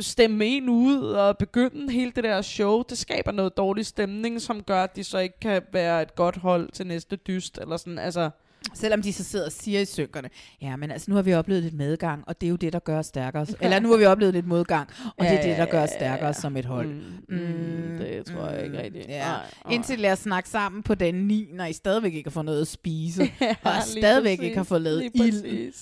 stemme 0.00 0.46
en 0.46 0.68
ud 0.68 1.02
og 1.02 1.38
begynde 1.38 1.92
hele 1.92 2.12
det 2.16 2.24
der 2.24 2.42
show. 2.42 2.82
Det 2.82 2.98
skaber 2.98 3.32
noget 3.32 3.56
dårlig 3.56 3.86
stemning, 3.86 4.40
som 4.40 4.62
gør, 4.62 4.82
at 4.84 4.96
de 4.96 5.04
så 5.04 5.18
ikke 5.18 5.40
kan 5.40 5.62
være 5.72 6.02
et 6.02 6.14
godt 6.14 6.36
hold 6.36 6.70
til 6.72 6.86
næste 6.86 7.16
dyst. 7.16 7.58
Eller 7.58 7.76
sådan, 7.76 7.98
altså... 7.98 8.30
Selvom 8.74 9.02
de 9.02 9.12
så 9.12 9.24
sidder 9.24 9.46
og 9.46 9.52
siger 9.52 9.80
i 9.80 9.84
synkerne, 9.84 10.30
ja, 10.62 10.76
men 10.76 10.90
altså 10.90 11.10
nu 11.10 11.14
har 11.14 11.22
vi 11.22 11.34
oplevet 11.34 11.62
lidt 11.62 11.74
medgang, 11.74 12.24
og 12.26 12.40
det 12.40 12.46
er 12.46 12.50
jo 12.50 12.56
det, 12.56 12.72
der 12.72 12.78
gør 12.78 12.98
os 12.98 13.06
stærkere. 13.06 13.46
Eller 13.60 13.80
nu 13.80 13.90
har 13.90 13.96
vi 13.96 14.04
oplevet 14.04 14.34
lidt 14.34 14.46
modgang, 14.46 14.88
og 15.16 15.24
det 15.26 15.32
er 15.38 15.42
det, 15.42 15.56
der 15.56 15.66
gør 15.66 15.82
os 15.82 15.90
stærkere 15.90 16.34
som 16.34 16.56
et 16.56 16.64
hold. 16.64 16.88
Mm, 16.88 17.36
mm, 17.36 17.98
det 17.98 18.26
tror 18.26 18.48
jeg 18.48 18.64
ikke 18.64 18.82
rigtigt. 18.82 19.08
Ja. 19.08 19.18
Nej, 19.28 19.40
nej. 19.64 19.74
Indtil 19.74 19.98
lad 19.98 20.12
os 20.12 20.18
snakke 20.18 20.48
sammen 20.48 20.82
på 20.82 20.94
den 20.94 21.14
9, 21.14 21.48
når 21.52 21.64
I 21.64 21.72
stadigvæk 21.72 22.14
ikke 22.14 22.28
har 22.30 22.32
fået 22.32 22.44
noget 22.46 22.60
at 22.60 22.68
spise, 22.68 23.22
Ja, 23.40 23.54
og 23.62 23.72
stadigvæk 23.82 24.38
præcis. 24.38 24.44
ikke 24.46 24.56
har 24.56 24.64
fået 24.64 24.80
lavet 24.82 25.10
ild. 25.14 25.72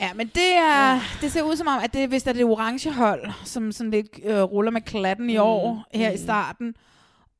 Ja, 0.00 0.12
men 0.14 0.26
det, 0.26 0.56
er, 0.56 1.00
det 1.20 1.32
ser 1.32 1.42
ud 1.42 1.56
som 1.56 1.66
om, 1.66 1.80
at 1.84 1.92
det, 1.94 2.08
hvis 2.08 2.22
der 2.22 2.30
er 2.30 2.34
det 2.34 2.44
orange 2.44 2.92
hold, 2.92 3.30
som 3.44 3.72
sådan 3.72 3.90
lidt 3.90 4.06
øh, 4.24 4.42
ruller 4.42 4.70
med 4.70 4.80
klatten 4.80 5.30
i 5.30 5.36
Mm, 5.36 5.42
år, 5.42 5.84
her 5.94 6.08
i 6.10 6.16
mm. 6.16 6.22
starten. 6.22 6.74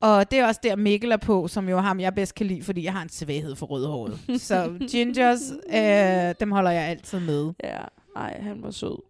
Og 0.01 0.31
det 0.31 0.39
er 0.39 0.47
også 0.47 0.59
der 0.63 0.75
Mikkel 0.75 1.11
er 1.11 1.17
på, 1.17 1.47
som 1.47 1.69
jo 1.69 1.77
er 1.77 1.81
ham, 1.81 1.99
jeg 1.99 2.15
bedst 2.15 2.35
kan 2.35 2.45
lide, 2.45 2.63
fordi 2.63 2.83
jeg 2.83 2.93
har 2.93 3.01
en 3.01 3.09
svaghed 3.09 3.55
for 3.55 3.65
rødhåret. 3.65 4.19
Så 4.41 4.73
gingers, 4.91 5.39
øh, 5.73 6.35
dem 6.39 6.51
holder 6.51 6.71
jeg 6.71 6.83
altid 6.83 7.19
med. 7.19 7.53
Ja, 7.63 7.79
ej, 8.15 8.41
han 8.41 8.63
var 8.63 8.71
sød. 8.71 9.01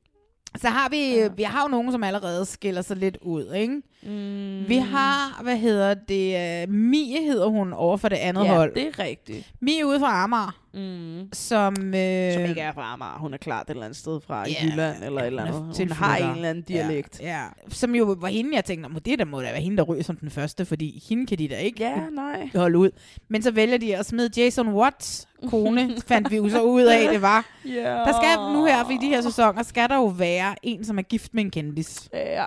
Så 0.57 0.69
har 0.69 0.89
vi, 0.89 1.15
ja. 1.15 1.27
vi 1.27 1.43
har 1.43 1.61
jo 1.61 1.67
nogen, 1.67 1.91
som 1.91 2.03
allerede 2.03 2.45
skiller 2.45 2.81
sig 2.81 2.97
lidt 2.97 3.17
ud, 3.21 3.53
ikke? 3.53 3.81
Mm. 4.03 4.69
Vi 4.69 4.75
har, 4.77 5.39
hvad 5.43 5.57
hedder 5.57 5.93
det, 5.93 6.63
uh, 6.67 6.73
Mie 6.73 7.21
hedder 7.23 7.47
hun 7.47 7.73
over 7.73 7.97
for 7.97 8.09
det 8.09 8.15
andet 8.15 8.43
ja, 8.45 8.55
hold. 8.55 8.73
det 8.75 8.87
er 8.87 8.99
rigtigt. 8.99 9.51
Mie 9.61 9.85
ude 9.85 9.99
fra 9.99 10.23
Amager, 10.23 10.57
Mm. 10.73 11.27
som... 11.33 11.73
Øh, 11.73 12.33
Som 12.33 12.41
ikke 12.45 12.61
er 12.61 12.73
fra 12.73 12.93
Amager. 12.93 13.17
Hun 13.19 13.33
er 13.33 13.37
klart 13.37 13.65
et 13.65 13.69
eller 13.69 13.83
andet 13.85 13.97
sted 13.97 14.19
fra 14.27 14.45
Ja, 14.49 14.53
Jylland 14.65 15.03
eller 15.03 15.21
et 15.21 15.27
eller 15.27 15.41
er 15.41 15.47
andet. 15.47 15.61
Hun 15.61 15.73
tilflytter. 15.73 15.95
har 16.05 16.17
en 16.17 16.35
eller 16.35 16.49
anden 16.49 16.63
dialekt. 16.63 17.19
Ja, 17.21 17.27
ja. 17.41 17.45
Som 17.69 17.95
jo 17.95 18.15
var 18.19 18.27
hende, 18.27 18.55
jeg 18.55 18.65
tænkte, 18.65 18.89
"Nå, 18.89 18.99
det 18.99 19.19
der 19.19 19.25
må 19.25 19.41
da 19.41 19.51
være 19.51 19.61
hende, 19.61 19.77
der 19.77 19.83
ryger 19.83 20.03
som 20.03 20.15
den 20.15 20.29
første, 20.29 20.65
fordi 20.65 21.03
hende 21.09 21.25
kan 21.25 21.37
de 21.37 21.47
da 21.47 21.55
ikke 21.55 21.83
Ja, 21.83 21.95
nej. 22.11 22.49
holde 22.55 22.77
ud. 22.77 22.89
Men 23.29 23.41
så 23.41 23.51
vælger 23.51 23.77
de 23.77 23.97
at 23.97 24.05
smide 24.05 24.29
Jason 24.37 24.67
Watts 24.73 25.27
kone, 25.49 25.95
fandt 26.07 26.31
vi 26.31 26.35
jo 26.35 26.49
så 26.49 26.61
ud 26.61 26.81
af, 26.83 27.09
det 27.11 27.21
var. 27.21 27.45
Ja. 27.65 27.81
Der 27.93 28.13
skal 28.21 28.53
nu 28.53 28.65
her, 28.65 28.83
for 28.85 28.91
i 28.91 28.97
de 29.01 29.07
her 29.07 29.21
sæsoner, 29.21 29.63
skal 29.63 29.89
der 29.89 29.95
jo 29.95 30.05
være 30.05 30.55
en, 30.63 30.83
som 30.85 30.97
er 30.97 31.01
gift 31.01 31.33
med 31.33 31.43
en 31.43 31.51
kendis. 31.51 32.09
Ja. 32.13 32.45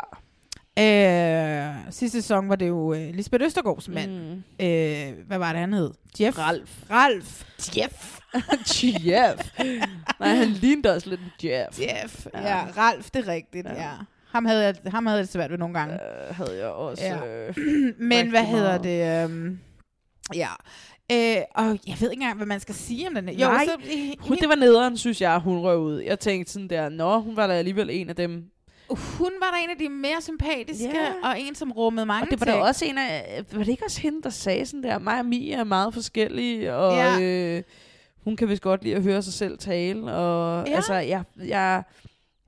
Øh, 0.79 1.75
sidste 1.91 2.23
sæson 2.23 2.49
var 2.49 2.57
det 2.57 2.69
jo 2.69 2.95
øh, 2.95 3.15
Lisbeth 3.15 3.45
Østergaards 3.45 3.89
mand. 3.89 4.11
Mm. 4.11 4.43
Øh, 4.67 5.27
hvad 5.27 5.39
var 5.39 5.53
det, 5.53 5.61
han 5.61 5.73
hed? 5.73 5.91
Jeff? 6.21 6.39
Ralf. 6.39 6.91
Ralf. 6.91 7.45
Jeff. 7.77 8.19
Jeff. 9.09 9.61
Nej, 10.21 10.29
han 10.29 10.49
lignede 10.49 10.95
også 10.95 11.11
lidt 11.11 11.21
Jeff. 11.45 11.81
Jeff. 11.81 12.27
Ja, 12.35 12.57
ja 12.57 12.67
Ralf, 12.77 13.11
det 13.11 13.29
er 13.29 13.33
rigtigt, 13.33 13.67
ja. 13.67 13.83
ja. 13.83 13.91
Ham 14.31 14.45
havde, 14.45 14.65
jeg, 14.65 14.75
ham 14.87 15.07
havde 15.07 15.19
jeg 15.19 15.25
det 15.25 15.33
svært 15.33 15.51
ved 15.51 15.59
nogle 15.59 15.79
gange. 15.79 15.95
Uh, 15.95 16.37
havde 16.37 16.59
jeg 16.59 16.67
også. 16.67 17.05
Ja. 17.05 17.47
Øh, 17.49 17.55
Men 17.99 18.31
hvad 18.31 18.45
hedder 18.45 18.83
meget. 18.83 19.29
det? 19.29 19.31
Um, 19.31 19.59
ja. 20.35 20.49
Øh, 21.13 21.43
og 21.55 21.79
jeg 21.87 21.97
ved 22.01 22.11
ikke 22.11 22.23
engang, 22.23 22.37
hvad 22.37 22.47
man 22.47 22.61
skal 22.61 22.75
sige 22.75 23.09
om 23.09 23.15
den 23.15 23.29
her. 23.29 23.49
Nej, 23.49 23.65
så, 23.65 23.77
hun, 24.21 24.37
det 24.41 24.49
var 24.49 24.55
nederen, 24.55 24.97
synes 24.97 25.21
jeg, 25.21 25.39
hun 25.39 25.59
røg 25.59 25.79
ud. 25.79 26.01
Jeg 26.01 26.21
tænkte 26.21 26.53
sådan 26.53 26.69
der, 26.69 26.89
nå, 26.89 27.21
hun 27.21 27.37
var 27.37 27.47
da 27.47 27.53
alligevel 27.53 27.91
en 27.93 28.09
af 28.09 28.17
dem. 28.17 28.45
Hun 28.91 29.31
var 29.41 29.51
da 29.51 29.65
en 29.65 29.71
af 29.71 29.77
de 29.79 29.89
mere 29.89 30.21
sympatiske, 30.23 30.85
Ja. 30.89 31.29
og 31.29 31.41
en, 31.41 31.55
som 31.55 31.73
rummede 31.73 32.07
mange 32.07 32.23
Og 32.27 32.31
det 32.31 32.41
var 32.41 32.47
da 32.47 32.53
ting. 32.53 32.63
også 32.65 32.85
en 32.85 32.99
af, 32.99 33.43
var 33.53 33.59
det 33.59 33.69
ikke 33.69 33.85
også 33.85 34.01
hende, 34.01 34.23
der 34.23 34.31
sagde 34.31 34.67
sådan 34.67 34.83
der, 34.83 34.99
mig 34.99 35.19
og 35.19 35.27
Mia 35.27 35.57
er 35.57 35.65
meget 35.65 35.95
forskellige, 35.95 36.75
og 36.75 36.97
Ja. 36.97 37.21
øh, 37.21 37.63
hun 38.25 38.37
kan 38.37 38.49
vist 38.49 38.63
godt 38.63 38.83
lide 38.85 38.95
at 38.97 39.03
høre 39.03 39.23
sig 39.23 39.33
selv 39.33 39.59
tale, 39.59 40.13
og 40.15 40.67
Ja. 40.69 40.75
altså, 40.77 40.95
jeg, 40.95 41.23
jeg, 41.47 41.83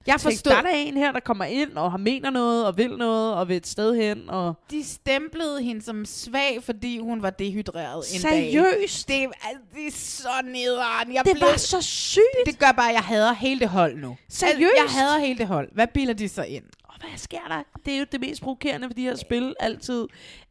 Jeg 0.07 0.21
forstod, 0.21 0.53
der 0.53 0.69
er 0.69 0.75
en 0.75 0.97
her, 0.97 1.13
der 1.13 1.21
kommer 1.21 1.45
ind, 1.45 1.73
og 1.77 1.91
har 1.91 1.99
mener 1.99 2.31
noget, 2.31 2.67
og 2.67 2.77
vil 2.77 2.97
noget, 2.97 3.35
og 3.35 3.49
vil 3.49 3.57
et 3.57 3.67
sted 3.67 3.95
hen, 3.97 4.31
og... 4.31 4.55
de 4.71 4.85
stemplede 4.85 5.63
hende 5.63 5.83
som 5.83 6.05
svag, 6.05 6.59
fordi 6.63 6.99
hun 6.99 7.23
var 7.23 7.31
dehydreret 7.31 8.05
en 8.15 8.23
dag. 8.23 8.31
Seriøst? 8.53 9.09
Det, 9.09 9.23
er- 9.23 9.29
altså, 9.45 9.63
det 9.75 9.87
er 9.87 9.91
så 9.93 10.29
nederen. 10.53 11.15
Jeg 11.15 11.23
Det 11.25 11.33
blev, 11.35 11.49
var 11.49 11.57
så 11.57 11.83
sygt! 11.83 12.23
det 12.47 12.59
gør 12.59 12.73
bare, 12.73 12.89
at 12.89 12.95
jeg 12.95 13.03
hader 13.03 13.33
hele 13.33 13.61
det 13.61 13.69
hold 13.69 13.97
nu. 13.97 14.17
Seriøst? 14.29 14.61
Jeg 14.77 15.03
hader 15.03 15.19
hele 15.19 15.39
det 15.39 15.47
hold. 15.47 15.69
Hvad 15.75 15.87
bilder 15.87 16.15
de 16.15 16.29
sig 16.29 16.49
ind? 16.49 16.65
Og 16.85 16.95
hvad 17.01 17.19
sker 17.19 17.39
der? 17.49 17.63
Det 17.87 17.95
er 17.95 17.99
jo 17.99 18.07
det 18.13 18.21
mest 18.21 18.43
provokerende 18.43 18.89
ved 18.89 18.95
de 18.95 19.03
her 19.03 19.17
spil 19.17 19.55
altid, 19.61 20.07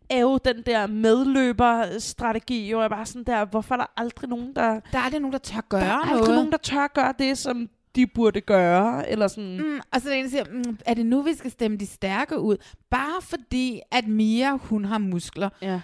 er 0.10 0.20
jo 0.20 0.38
den 0.46 0.62
der 0.66 0.88
medløberstrategi, 0.88 2.70
jo 2.70 2.80
er 2.82 2.88
bare 2.88 3.06
sådan 3.06 3.24
der, 3.24 3.46
hvorfor 3.46 3.76
er 3.76 3.80
der 3.80 3.86
aldrig 3.98 4.30
nogen, 4.30 4.54
der... 4.56 4.80
Der 4.92 4.98
er 5.00 5.02
aldrig 5.04 5.22
nogen, 5.22 5.34
der 5.34 5.40
tør 5.40 5.62
gøre 5.70 5.82
der 5.82 5.88
er 5.88 6.06
noget. 6.06 6.20
aldrig 6.20 6.36
nogen, 6.36 6.52
der 6.52 6.58
tør 6.58 6.88
gøre 6.88 7.14
det, 7.20 7.38
som 7.38 7.70
de 7.96 8.08
burde 8.08 8.42
gøre, 8.42 9.10
eller 9.10 9.28
sådan... 9.28 9.58
Mm, 9.58 9.80
og 9.94 10.02
så 10.02 10.10
er 10.10 10.22
der 10.22 10.30
siger, 10.30 10.44
mm, 10.52 10.78
er 10.86 10.94
det 10.94 11.06
nu, 11.06 11.22
vi 11.22 11.34
skal 11.34 11.52
stemme 11.52 11.78
de 11.78 11.86
stærke 11.86 12.40
ud? 12.40 12.58
Bare 12.90 13.22
fordi, 13.22 13.82
at 13.92 14.08
Mia, 14.08 14.58
hun 14.58 14.86
har 14.86 14.98
muskler. 14.98 15.50
Ja. 15.62 15.82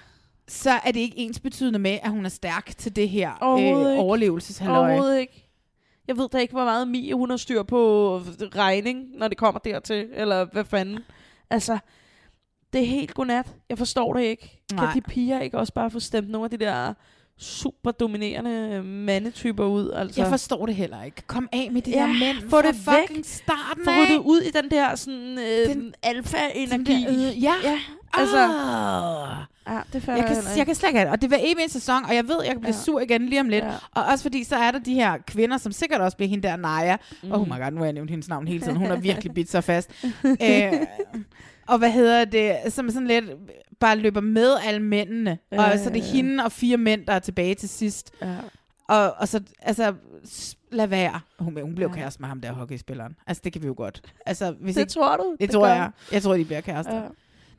så 0.47 0.69
er 0.71 0.91
det 0.91 0.99
ikke 0.99 1.17
ens 1.17 1.39
betydende 1.39 1.79
med, 1.79 1.97
at 2.03 2.09
hun 2.11 2.25
er 2.25 2.29
stærk 2.29 2.73
til 2.77 2.95
det 2.95 3.09
her 3.09 3.31
øh, 3.31 3.99
overlevelseshalløj. 3.99 4.77
Overhovedet 4.77 5.19
ikke. 5.19 5.47
Jeg 6.07 6.17
ved 6.17 6.29
da 6.29 6.37
ikke, 6.37 6.53
hvor 6.53 6.63
meget 6.63 6.87
Mie 6.87 7.13
hun 7.15 7.29
har 7.29 7.37
styr 7.37 7.63
på 7.63 8.17
regning, 8.55 9.05
når 9.17 9.27
det 9.27 9.37
kommer 9.37 9.59
dertil. 9.59 10.09
Eller 10.13 10.45
hvad 10.51 10.65
fanden. 10.65 10.99
Altså, 11.49 11.77
det 12.73 12.81
er 12.81 12.85
helt 12.85 13.13
godnat. 13.13 13.55
Jeg 13.69 13.77
forstår 13.77 14.13
det 14.13 14.23
ikke. 14.23 14.61
Nej. 14.73 14.85
Kan 14.85 14.95
de 14.95 15.09
piger 15.09 15.39
ikke 15.39 15.57
også 15.57 15.73
bare 15.73 15.91
få 15.91 15.99
stemt 15.99 16.29
nogle 16.29 16.45
af 16.45 16.49
de 16.49 16.57
der 16.57 16.93
super 17.41 17.91
dominerende 17.91 18.83
mandetyper 18.83 19.65
ud? 19.65 19.91
Altså? 19.91 20.21
Jeg 20.21 20.29
forstår 20.29 20.65
det 20.65 20.75
heller 20.75 21.03
ikke. 21.03 21.21
Kom 21.27 21.49
af 21.51 21.69
med 21.71 21.81
de 21.81 21.91
Ja, 21.91 21.99
der 21.99 22.07
mænd 22.07 22.49
få 22.49 22.57
det 22.61 22.65
væk. 22.87 22.95
fucking 23.07 23.25
starten 23.25 23.83
Få 23.85 23.91
det 24.13 24.17
ud 24.17 24.41
i 24.41 24.51
den 24.51 24.71
der 24.71 24.95
sådan, 24.95 25.37
øh, 25.39 25.75
Den- 25.75 25.93
alfa-energi. 26.03 26.93
Den 26.93 27.05
der, 27.05 27.29
øh, 27.31 27.43
ja. 27.43 27.53
ja. 27.63 27.79
Altså, 28.13 28.37
Ah. 28.37 29.37
ja, 29.75 29.79
det 29.93 30.07
Jeg 30.07 30.25
kan, 30.27 30.57
jeg 30.57 30.65
kan 30.65 30.75
slet 30.75 30.89
ikke 30.89 30.99
det. 30.99 31.07
Og 31.09 31.21
det 31.21 31.31
var 31.31 31.37
en 31.37 31.69
sæson, 31.69 32.05
og 32.05 32.15
jeg 32.15 32.27
ved, 32.27 32.35
jeg 32.43 32.51
kan 32.51 32.59
blive 32.61 32.75
Ja. 32.75 32.81
sur 32.81 32.99
igen 32.99 33.25
lige 33.25 33.39
om 33.39 33.49
lidt. 33.49 33.63
Ja. 33.65 33.71
Og 33.95 34.03
også 34.05 34.21
fordi, 34.23 34.43
så 34.43 34.55
er 34.55 34.71
der 34.71 34.79
de 34.79 34.93
her 34.93 35.17
kvinder, 35.27 35.57
som 35.57 35.71
sikkert 35.71 36.01
også 36.01 36.17
bliver 36.17 36.29
hende 36.29 36.47
der 36.47 36.55
Naja. 36.55 36.95
Mm. 37.23 37.31
Oh 37.31 37.47
my 37.47 37.51
god, 37.63 37.71
nu 37.71 37.77
har 37.77 37.85
jeg 37.85 37.93
nævnt 37.93 38.09
hendes 38.09 38.27
navn 38.29 38.47
hele 38.47 38.61
tiden. 38.61 38.75
Hun 38.77 38.87
har 38.87 38.95
virkelig 39.09 39.33
bidt 39.33 39.49
sig 39.51 39.63
fast. 39.63 39.89
øh, 40.25 40.73
og 41.67 41.77
hvad 41.77 41.91
hedder 41.91 42.25
det, 42.25 42.55
som 42.73 42.89
sådan 42.89 43.07
lidt, 43.07 43.25
bare 43.81 43.95
løber 43.97 44.21
med 44.21 44.55
alle 44.63 44.79
mændene. 44.79 45.37
Ja, 45.51 45.71
og 45.71 45.79
så 45.79 45.89
er 45.89 45.93
det 45.93 45.99
ja, 45.99 46.05
ja. 46.05 46.11
hende 46.11 46.43
og 46.43 46.51
fire 46.51 46.77
mænd, 46.77 47.05
der 47.05 47.13
er 47.13 47.19
tilbage 47.19 47.55
til 47.55 47.69
sidst. 47.69 48.11
Ja. 48.21 48.35
Og, 48.87 49.13
og 49.17 49.27
så, 49.27 49.41
altså, 49.61 49.93
lad 50.71 50.87
være. 50.87 51.19
Hun, 51.39 51.57
hun 51.61 51.75
blev 51.75 51.87
Ja. 51.87 51.93
kæreste 51.95 52.21
med 52.21 52.29
ham 52.29 52.41
der 52.41 52.51
hockeyspilleren. 52.51 53.15
Altså, 53.27 53.41
det 53.43 53.53
kan 53.53 53.61
vi 53.61 53.67
jo 53.67 53.73
godt. 53.77 54.01
Altså, 54.25 54.51
hvis 54.51 54.75
Det 54.75 54.81
ikke, 54.81 54.91
tror 54.91 55.17
du? 55.17 55.31
Det, 55.31 55.39
Det 55.39 55.49
tror 55.51 55.65
gør 55.67 55.73
jeg. 55.73 55.91
Jeg 56.11 56.21
tror, 56.23 56.33
de 56.37 56.45
bliver 56.45 56.61
kærester. 56.61 56.95
Ja. 56.95 57.07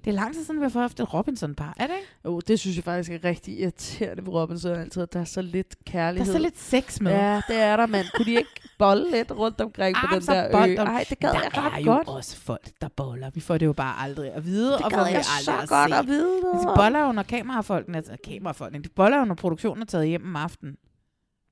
Det 0.05 0.11
er 0.11 0.15
lang 0.15 0.35
tid 0.35 0.45
siden, 0.45 0.61
vi 0.61 0.67
har 0.73 0.81
haft 0.81 1.01
et 1.01 1.15
Robinson-par. 1.15 1.75
Er 1.77 1.87
det 1.87 1.95
ikke? 1.95 2.09
Jo, 2.25 2.41
det 2.41 2.61
synes 2.61 2.77
jeg 2.77 2.85
faktisk 2.85 3.13
er 3.13 3.25
rigtig 3.25 3.61
irriterende 3.61 4.27
ved 4.27 4.33
Robinson 4.33 4.73
altid, 4.79 5.03
at 5.03 5.13
der 5.13 5.21
er 5.21 5.25
så 5.25 5.43
lidt 5.43 5.69
Der 5.71 5.77
er 5.87 5.91
kærlighed. 5.93 6.33
så 6.33 6.39
lidt 6.39 6.59
sex 6.59 7.01
med. 7.01 7.13
Ja, 7.13 7.41
det 7.49 7.57
er 7.57 7.77
der, 7.77 7.87
mand. 7.87 8.07
Kunne 8.17 8.27
de 8.27 8.31
ikke 8.31 8.51
bolle 8.79 9.11
lidt 9.11 9.31
rundt 9.33 9.61
omkring 9.61 9.97
på 9.97 10.07
Ah, 10.07 10.21
den 10.21 10.27
der 10.27 10.49
ø? 10.49 10.81
om- 10.81 10.87
Ej, 10.89 11.05
det 11.11 11.19
gad 11.19 11.29
der 11.33 11.39
jeg 11.39 11.51
er 11.55 11.75
ret 11.77 11.87
jo 11.87 11.93
godt. 11.93 12.09
også 12.09 12.37
folk, 12.37 12.69
der 12.81 12.89
boller. 12.97 13.31
Vi 13.35 13.41
får 13.41 13.59
det 13.59 13.67
jo 13.67 13.73
bare 13.73 13.99
aldrig 14.05 14.33
at 14.33 14.45
vide. 14.45 14.73
Det 14.73 14.81
og 14.85 14.91
gad 14.91 14.99
jeg 14.99 15.07
aldrig 15.07 15.25
så 15.45 15.53
at 15.63 15.69
godt 15.69 15.91
se. 15.91 15.97
at 15.97 16.07
vide 16.07 16.41
Men 16.55 16.61
De 16.61 16.73
boller 16.77 17.07
jo, 17.07 17.13
når 17.13 17.23
kamerafolkene, 17.23 17.97
altså 17.97 18.17
kamerafolkene, 18.25 18.85
de 18.85 18.89
boller 18.89 19.19
jo, 19.19 19.25
når 19.25 19.35
produktionen 19.35 19.83
er 19.83 19.87
taget 19.87 20.09
hjem 20.09 20.25
om 20.25 20.37
aftenen. 20.37 20.77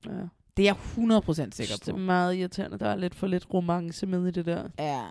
Ja. 0.05 0.11
Det 0.57 0.63
er 0.63 0.67
jeg 0.67 0.75
100% 0.75 1.39
Jeg 1.39 1.53
sikker 1.53 1.65
synes, 1.65 1.79
det 1.79 1.93
på. 1.93 1.99
er 1.99 2.03
meget 2.03 2.35
irriterende. 2.35 2.79
Der 2.79 2.89
er 2.89 2.95
lidt 2.95 3.15
for 3.15 3.27
lidt 3.27 3.53
romance 3.53 4.07
med 4.07 4.27
i 4.27 4.31
det 4.31 4.45
der. 4.45 4.63
Ja. 4.79 5.01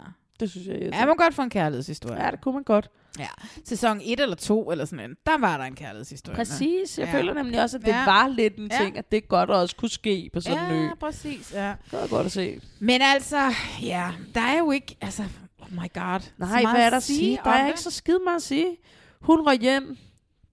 Det 0.40 0.50
synes 0.50 0.66
jeg 0.66 0.72
er 0.72 0.76
Ja, 0.78 0.82
irriterende. 0.84 1.06
man 1.06 1.16
kan 1.16 1.24
godt 1.24 1.34
få 1.34 1.42
en 1.42 1.50
kærlighedshistorie. 1.50 2.24
Ja, 2.24 2.30
det 2.30 2.40
kunne 2.40 2.54
man 2.54 2.62
godt. 2.64 2.90
Ja. 3.18 3.26
Sæson 3.64 4.00
1 4.04 4.20
eller 4.20 4.36
2 4.36 4.70
eller 4.70 4.84
sådan 4.84 5.10
en, 5.10 5.16
der 5.26 5.38
var 5.38 5.56
der 5.56 5.64
en 5.64 5.74
kærlighedshistorie. 5.74 6.36
Præcis. 6.36 6.98
Jeg 6.98 7.06
Ja. 7.06 7.18
føler 7.18 7.34
nemlig 7.34 7.62
også, 7.62 7.76
at 7.76 7.80
det 7.82 7.88
Ja. 7.88 8.04
var 8.04 8.28
lidt 8.28 8.56
en 8.56 8.68
Ja. 8.72 8.78
ting, 8.78 8.98
at 8.98 9.12
det 9.12 9.28
godt 9.28 9.50
også 9.50 9.76
kunne 9.76 9.88
ske 9.90 10.30
på 10.32 10.40
sådan 10.40 10.64
en 10.72 10.80
ø. 10.80 10.84
Ja, 10.84 10.94
præcis. 11.00 11.52
Ja. 11.54 11.68
Det 11.90 12.00
var 12.00 12.06
godt 12.06 12.26
at 12.26 12.32
se. 12.32 12.60
Men 12.78 13.00
altså, 13.02 13.52
ja, 13.82 14.10
der 14.34 14.40
er 14.40 14.58
jo 14.58 14.70
ikke, 14.70 14.96
altså, 15.00 15.22
oh 15.58 15.72
my 15.72 15.92
god. 15.94 16.20
Nej, 16.38 16.62
hvad 16.72 16.84
er 16.84 16.90
der 16.90 16.96
at 16.96 17.02
sige? 17.02 17.36
Der 17.36 17.42
om 17.50 17.56
er 17.56 17.60
det. 17.62 17.68
ikke 17.68 17.80
så 17.80 17.90
skide 17.90 18.18
meget 18.24 18.36
at 18.36 18.42
sige. 18.42 18.66
Hun 19.20 19.40
røg 19.46 19.58
hjem. 19.58 19.96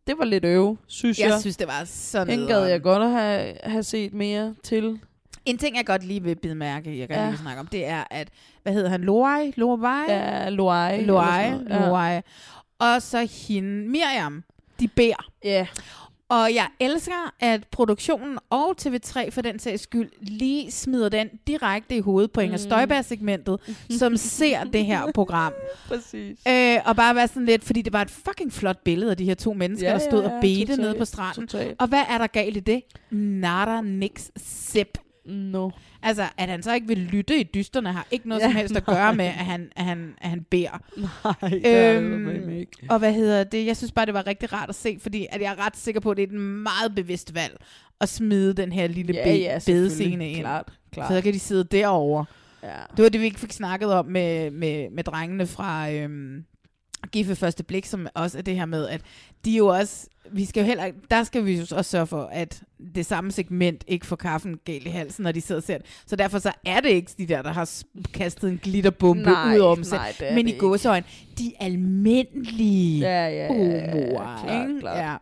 Det 0.08 0.16
var 0.18 0.26
lidt 0.26 0.46
øve, 0.46 0.78
synes 0.88 1.20
jeg. 1.20 1.30
Jeg 1.30 1.40
synes, 1.42 1.58
det 1.58 1.68
var 1.68 1.84
sådan 1.86 2.40
Den 2.40 2.48
gad 2.48 2.66
jeg 2.66 2.82
godt 2.82 3.04
at 3.04 3.12
have, 3.12 3.54
have 3.64 3.84
set 3.84 4.14
mere 4.14 4.56
til. 4.64 5.00
En 5.48 5.58
ting, 5.58 5.76
jeg 5.78 5.86
godt 5.86 6.04
lige 6.04 6.24
vil 6.24 6.36
bide 6.36 6.56
mærke, 6.56 7.00
jeg 7.00 7.08
gerne 7.08 7.24
Ja. 7.24 7.30
vil 7.30 7.40
snakke 7.40 7.60
om, 7.60 7.68
det 7.68 7.86
er, 7.88 8.04
at, 8.12 8.28
hvad 8.64 8.74
hedder 8.74 8.90
han, 8.90 9.02
Loai? 9.02 9.52
Loai? 9.56 10.04
Ja, 10.10 10.50
Loai. 10.50 11.02
Loai, 11.06 11.50
noget. 11.52 11.68
Ja. 11.70 11.88
Loai. 11.88 12.22
Og 12.80 13.02
så 13.02 13.28
hende, 13.48 13.88
Miriam, 13.90 14.44
de 14.80 14.88
beder. 14.88 15.30
Ja. 15.44 15.68
Og 16.30 16.54
jeg 16.56 16.68
elsker, 16.80 17.34
at 17.40 17.68
produktionen 17.72 18.38
og 18.50 18.76
TV3 18.82 19.30
for 19.32 19.42
den 19.42 19.60
sags 19.60 19.82
skyld 19.84 20.10
lige 20.22 20.72
smider 20.72 21.10
den 21.10 21.30
direkte 21.48 21.96
i 21.96 22.00
hovedet 22.00 22.32
på 22.32 22.42
Inger 22.42 22.58
Mm. 22.58 22.62
Støjberg-segmentet, 22.64 23.60
som 23.90 24.18
ser 24.18 24.64
det 24.64 24.86
her 24.86 25.12
program. 25.16 25.54
Præcis. 25.88 26.40
Øh, 26.48 26.78
og 26.86 26.96
bare 26.96 27.16
være 27.16 27.28
sådan 27.28 27.46
lidt, 27.46 27.64
fordi 27.64 27.82
det 27.82 27.94
var 27.94 28.02
et 28.02 28.10
fucking 28.12 28.54
flot 28.54 28.78
billede 28.84 29.12
af 29.12 29.18
de 29.18 29.26
her 29.26 29.36
to 29.36 29.54
mennesker, 29.54 29.88
Ja, 29.88 29.94
der 29.94 30.00
stod 30.00 30.22
ja, 30.24 30.28
og 30.30 30.34
ja, 30.36 30.42
bedte 30.42 30.62
totalt, 30.66 30.82
nede 30.82 30.96
på 30.98 31.06
stranden. 31.06 31.48
totalt. 31.48 31.76
Og 31.82 31.88
hvad 31.88 32.04
er 32.10 32.18
der 32.18 32.28
galt 32.28 32.58
i 32.58 32.60
det? 32.60 32.82
Nada, 33.12 33.82
nix, 33.82 34.28
zip. 34.40 34.98
No. 35.28 35.70
Altså, 36.04 36.24
at 36.38 36.50
han 36.50 36.64
så 36.64 36.74
ikke 36.74 36.88
vil 36.88 36.98
lytte 36.98 37.40
i 37.40 37.44
dysterne, 37.44 37.92
har 37.94 38.08
ikke 38.12 38.30
noget 38.30 38.42
Ja, 38.42 38.46
som 38.48 38.56
helst 38.56 38.76
at 38.78 38.88
nej. 38.88 38.96
gøre 38.96 39.16
med, 39.16 39.26
at 39.26 39.32
han, 39.34 39.72
at 39.76 39.86
han, 39.86 40.14
at 40.22 40.30
han 40.30 40.42
beder. 40.42 40.82
Nej, 41.24 41.50
det 41.50 41.62
er 41.76 41.92
eddermame 41.92 42.60
ikke. 42.60 42.72
og 42.90 43.00
hvad 43.00 43.14
hedder 43.14 43.44
det? 43.44 43.66
Jeg 43.66 43.78
synes 43.78 43.92
bare, 43.92 44.06
det 44.06 44.14
var 44.14 44.28
rigtig 44.28 44.54
rart 44.54 44.70
at 44.70 44.76
se, 44.76 44.98
fordi 45.02 45.28
at 45.32 45.42
jeg 45.42 45.52
er 45.58 45.66
ret 45.66 45.78
sikker 45.78 46.02
på, 46.02 46.12
at 46.12 46.18
det 46.18 46.24
er 46.24 46.28
et 46.28 46.34
meget 46.42 46.96
bevidst 46.96 47.36
valg 47.36 47.58
at 48.02 48.10
smide 48.10 48.54
den 48.54 48.72
her 48.72 48.88
lille 48.88 49.14
Ja, 49.14 49.24
be- 49.24 49.30
ja, 49.30 49.60
bedescene 49.66 50.30
ind. 50.32 50.40
Klart, 50.40 50.74
klart. 50.92 51.12
Så 51.14 51.22
kan 51.22 51.34
de 51.34 51.40
sidde 51.40 51.64
derovre. 51.64 52.26
Ja. 52.64 52.70
Det 52.98 53.04
var 53.04 53.10
det, 53.10 53.22
vi 53.22 53.26
ikke 53.26 53.40
fik 53.40 53.52
snakket 53.52 53.94
om 53.94 54.06
med, 54.06 54.52
med, 54.52 54.90
med 54.90 55.04
drengene 55.04 55.48
fra 55.48 55.92
øhm, 55.92 56.44
Gift 57.12 57.30
ved 57.30 57.36
første 57.36 57.64
blik, 57.64 57.86
som 57.86 58.08
også 58.14 58.38
er 58.38 58.42
det 58.42 58.56
her 58.56 58.66
med, 58.66 58.88
at 58.88 59.02
de 59.46 59.52
jo 59.52 59.68
også, 59.68 60.08
vi 60.32 60.46
skal 60.46 60.62
jo 60.62 60.66
heller, 60.68 60.86
der 61.12 61.24
skal 61.24 61.46
vi 61.46 61.56
jo 61.58 61.62
også 61.62 61.92
sørge 61.92 62.08
for, 62.08 62.30
at 62.32 62.62
det 62.96 63.06
samme 63.06 63.32
segment 63.32 63.84
ikke 63.88 64.06
får 64.06 64.16
kaffen 64.16 64.56
galt 64.66 64.86
i 64.88 64.90
halsen, 64.90 65.24
når 65.24 65.32
de 65.32 65.42
sidder 65.42 65.62
og 65.62 65.66
ser 65.66 65.78
det. 65.78 65.86
Så 66.08 66.16
derfor 66.16 66.40
så 66.40 66.52
er 66.66 66.80
det 66.80 66.90
ikke 66.90 67.12
de 67.18 67.26
der, 67.28 67.42
der 67.42 67.54
har 67.54 67.70
kastet 68.14 68.50
en 68.50 68.60
glitterbombe 68.64 69.24
Nej, 69.24 69.58
ud 69.60 69.92
nej, 69.92 70.14
det 70.20 70.32
er 70.32 70.36
Men 70.36 70.46
det 70.46 70.54
i 70.54 70.58
gåseøjne, 70.58 71.06
de 71.38 71.52
almindelige 71.60 73.00
Ja, 73.00 73.28
ja, 73.28 73.30
ja, 73.30 73.54
ja, 73.54 73.86
ja, 73.86 73.92
homoer, 73.92 74.42
klart, 74.46 74.70
klart. 74.80 74.98
Ja. 74.98 75.16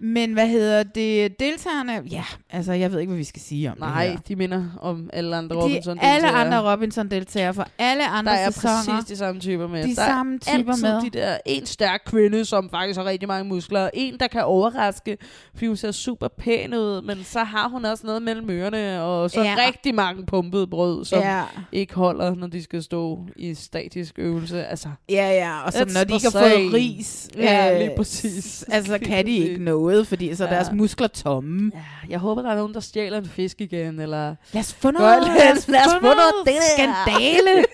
Men 0.00 0.32
hvad 0.32 0.48
hedder 0.48 0.82
det? 0.82 1.40
Deltagerne, 1.40 2.02
ja, 2.10 2.24
altså 2.50 2.72
jeg 2.72 2.92
ved 2.92 3.00
ikke, 3.00 3.10
hvad 3.10 3.18
vi 3.18 3.24
skal 3.24 3.42
sige 3.42 3.68
om 3.70 3.74
det 3.76 3.80
Nej, 3.80 4.08
her. 4.08 4.16
de 4.28 4.36
minder 4.36 4.64
om 4.80 5.10
alle 5.12 5.36
andre 5.36 5.56
De, 5.56 5.60
robinson 5.62 5.98
alle 6.02 6.30
andre 6.30 6.72
Robinson-deltagere 6.72 7.54
for 7.54 7.68
alle 7.78 8.02
Der 8.02 8.08
andre 8.08 8.38
er 8.38 8.50
sæsoner. 8.50 8.74
præcis 8.94 9.08
de 9.08 9.16
samme 9.16 9.40
typer 9.40 9.66
med. 9.68 9.82
De 9.82 9.88
der 9.88 9.94
samme 9.94 10.34
er 10.46 10.56
typer 10.58 10.72
altid 10.72 10.82
med. 10.82 11.00
de 11.02 11.10
der 11.18 11.38
en 11.46 11.66
stærk 11.66 12.02
kvinde, 12.06 12.44
som 12.44 12.70
faktisk 12.70 12.98
har 12.98 13.04
rigtig 13.06 13.28
mange 13.28 13.48
muskler. 13.48 13.90
En, 13.94 14.16
der 14.20 14.26
kan 14.26 14.37
overraske, 14.44 15.16
fordi 15.54 15.66
hun 15.66 15.76
ser 15.76 15.90
super 15.92 16.28
pæn 16.28 16.74
ud, 16.74 17.02
men 17.02 17.24
så 17.24 17.38
har 17.44 17.68
hun 17.68 17.84
også 17.84 18.06
noget 18.06 18.22
mellem 18.22 18.50
ørerne, 18.50 19.02
og 19.02 19.30
så 19.30 19.42
Ja. 19.42 19.54
rigtig 19.66 19.94
mange 19.94 20.26
pumpede 20.26 20.66
brød, 20.66 21.04
som 21.04 21.18
Ja. 21.18 21.42
ikke 21.72 21.94
holder, 21.94 22.34
når 22.34 22.46
de 22.46 22.62
skal 22.62 22.82
stå 22.82 23.18
i 23.36 23.54
statisk 23.54 24.14
øvelse. 24.18 24.66
Altså, 24.66 24.88
Ja, 25.10 25.30
ja, 25.30 25.62
og 25.66 25.72
så 25.72 25.84
når 25.94 26.04
de 26.04 26.14
ikke 26.14 26.26
har 26.32 26.40
fået 26.40 26.72
ris, 26.74 27.28
Ja, 27.36 27.72
øh, 27.72 27.78
lige 27.78 27.92
præcis. 27.96 28.62
altså 28.72 28.92
Lige 28.98 29.04
kan 29.08 29.26
de 29.26 29.36
ikke 29.36 29.64
noget, 29.64 30.06
fordi 30.06 30.34
så 30.34 30.44
er 30.44 30.48
Ja. 30.48 30.54
deres 30.54 30.68
muskler 30.72 31.06
tomme. 31.08 31.70
Ja, 31.74 31.80
jeg 32.10 32.18
håber, 32.18 32.42
der 32.42 32.50
er 32.50 32.56
nogen, 32.56 32.74
der 32.74 32.80
stjæler 32.80 33.18
en 33.18 33.26
fisk 33.26 33.60
igen, 33.60 34.00
eller... 34.00 34.34
Lad 34.52 34.60
os 34.60 34.74
få 34.74 34.90
noget, 34.90 35.22
lad 35.22 35.52
os, 35.56 35.68
lad 35.68 35.80
os 35.86 35.92
få 35.94 36.00
noget 36.00 36.62
skandale. 36.74 37.64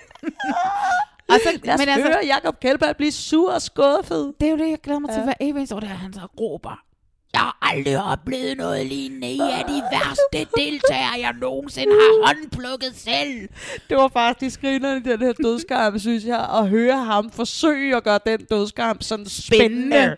Og 1.35 1.41
så, 1.45 1.61
Lad 1.65 1.75
os 1.75 1.79
men 1.81 1.89
altså, 1.89 2.09
høre 2.09 2.21
Jacob 2.35 2.61
Kjellberg 2.61 2.97
blive 2.97 3.13
sur 3.13 3.53
og 3.53 3.63
skuffet. 3.63 4.35
det 4.41 4.47
er 4.47 4.51
jo 4.51 4.57
det, 4.59 4.71
jeg 4.71 4.79
glæder 4.83 5.01
mig 5.01 5.11
til 5.11 5.19
Ja. 5.19 5.25
hver 5.25 5.35
evig 5.41 5.73
år, 5.73 5.81
det 5.81 5.87
er, 5.89 5.93
at 5.93 5.99
han 5.99 6.13
så 6.13 6.27
råber. 6.41 6.83
Jeg 7.35 7.41
har 7.43 7.59
aldrig 7.63 8.05
oplevet 8.05 8.57
noget 8.57 8.87
lignende. 8.87 9.29
I 9.31 9.39
er 9.39 9.63
de 9.67 9.83
værste 9.93 10.47
deltagere, 10.57 11.21
jeg 11.21 11.35
nogensinde 11.41 11.93
har 11.93 12.27
håndplukket 12.27 12.93
selv. 12.97 13.49
Det 13.89 13.97
var 13.97 14.09
faktisk 14.09 14.61
grinerne 14.61 14.97
i 15.01 15.03
den 15.03 15.21
her 15.21 15.33
dødskamp, 15.33 16.01
synes 16.01 16.25
jeg, 16.25 16.49
at 16.59 16.69
høre 16.69 17.05
ham 17.05 17.31
forsøge 17.31 17.97
at 17.97 18.05
gøre 18.05 18.19
den 18.27 18.41
dødskamp 18.51 19.03
sådan 19.03 19.27
spændende. 19.27 19.67
Spændende. 19.97 20.17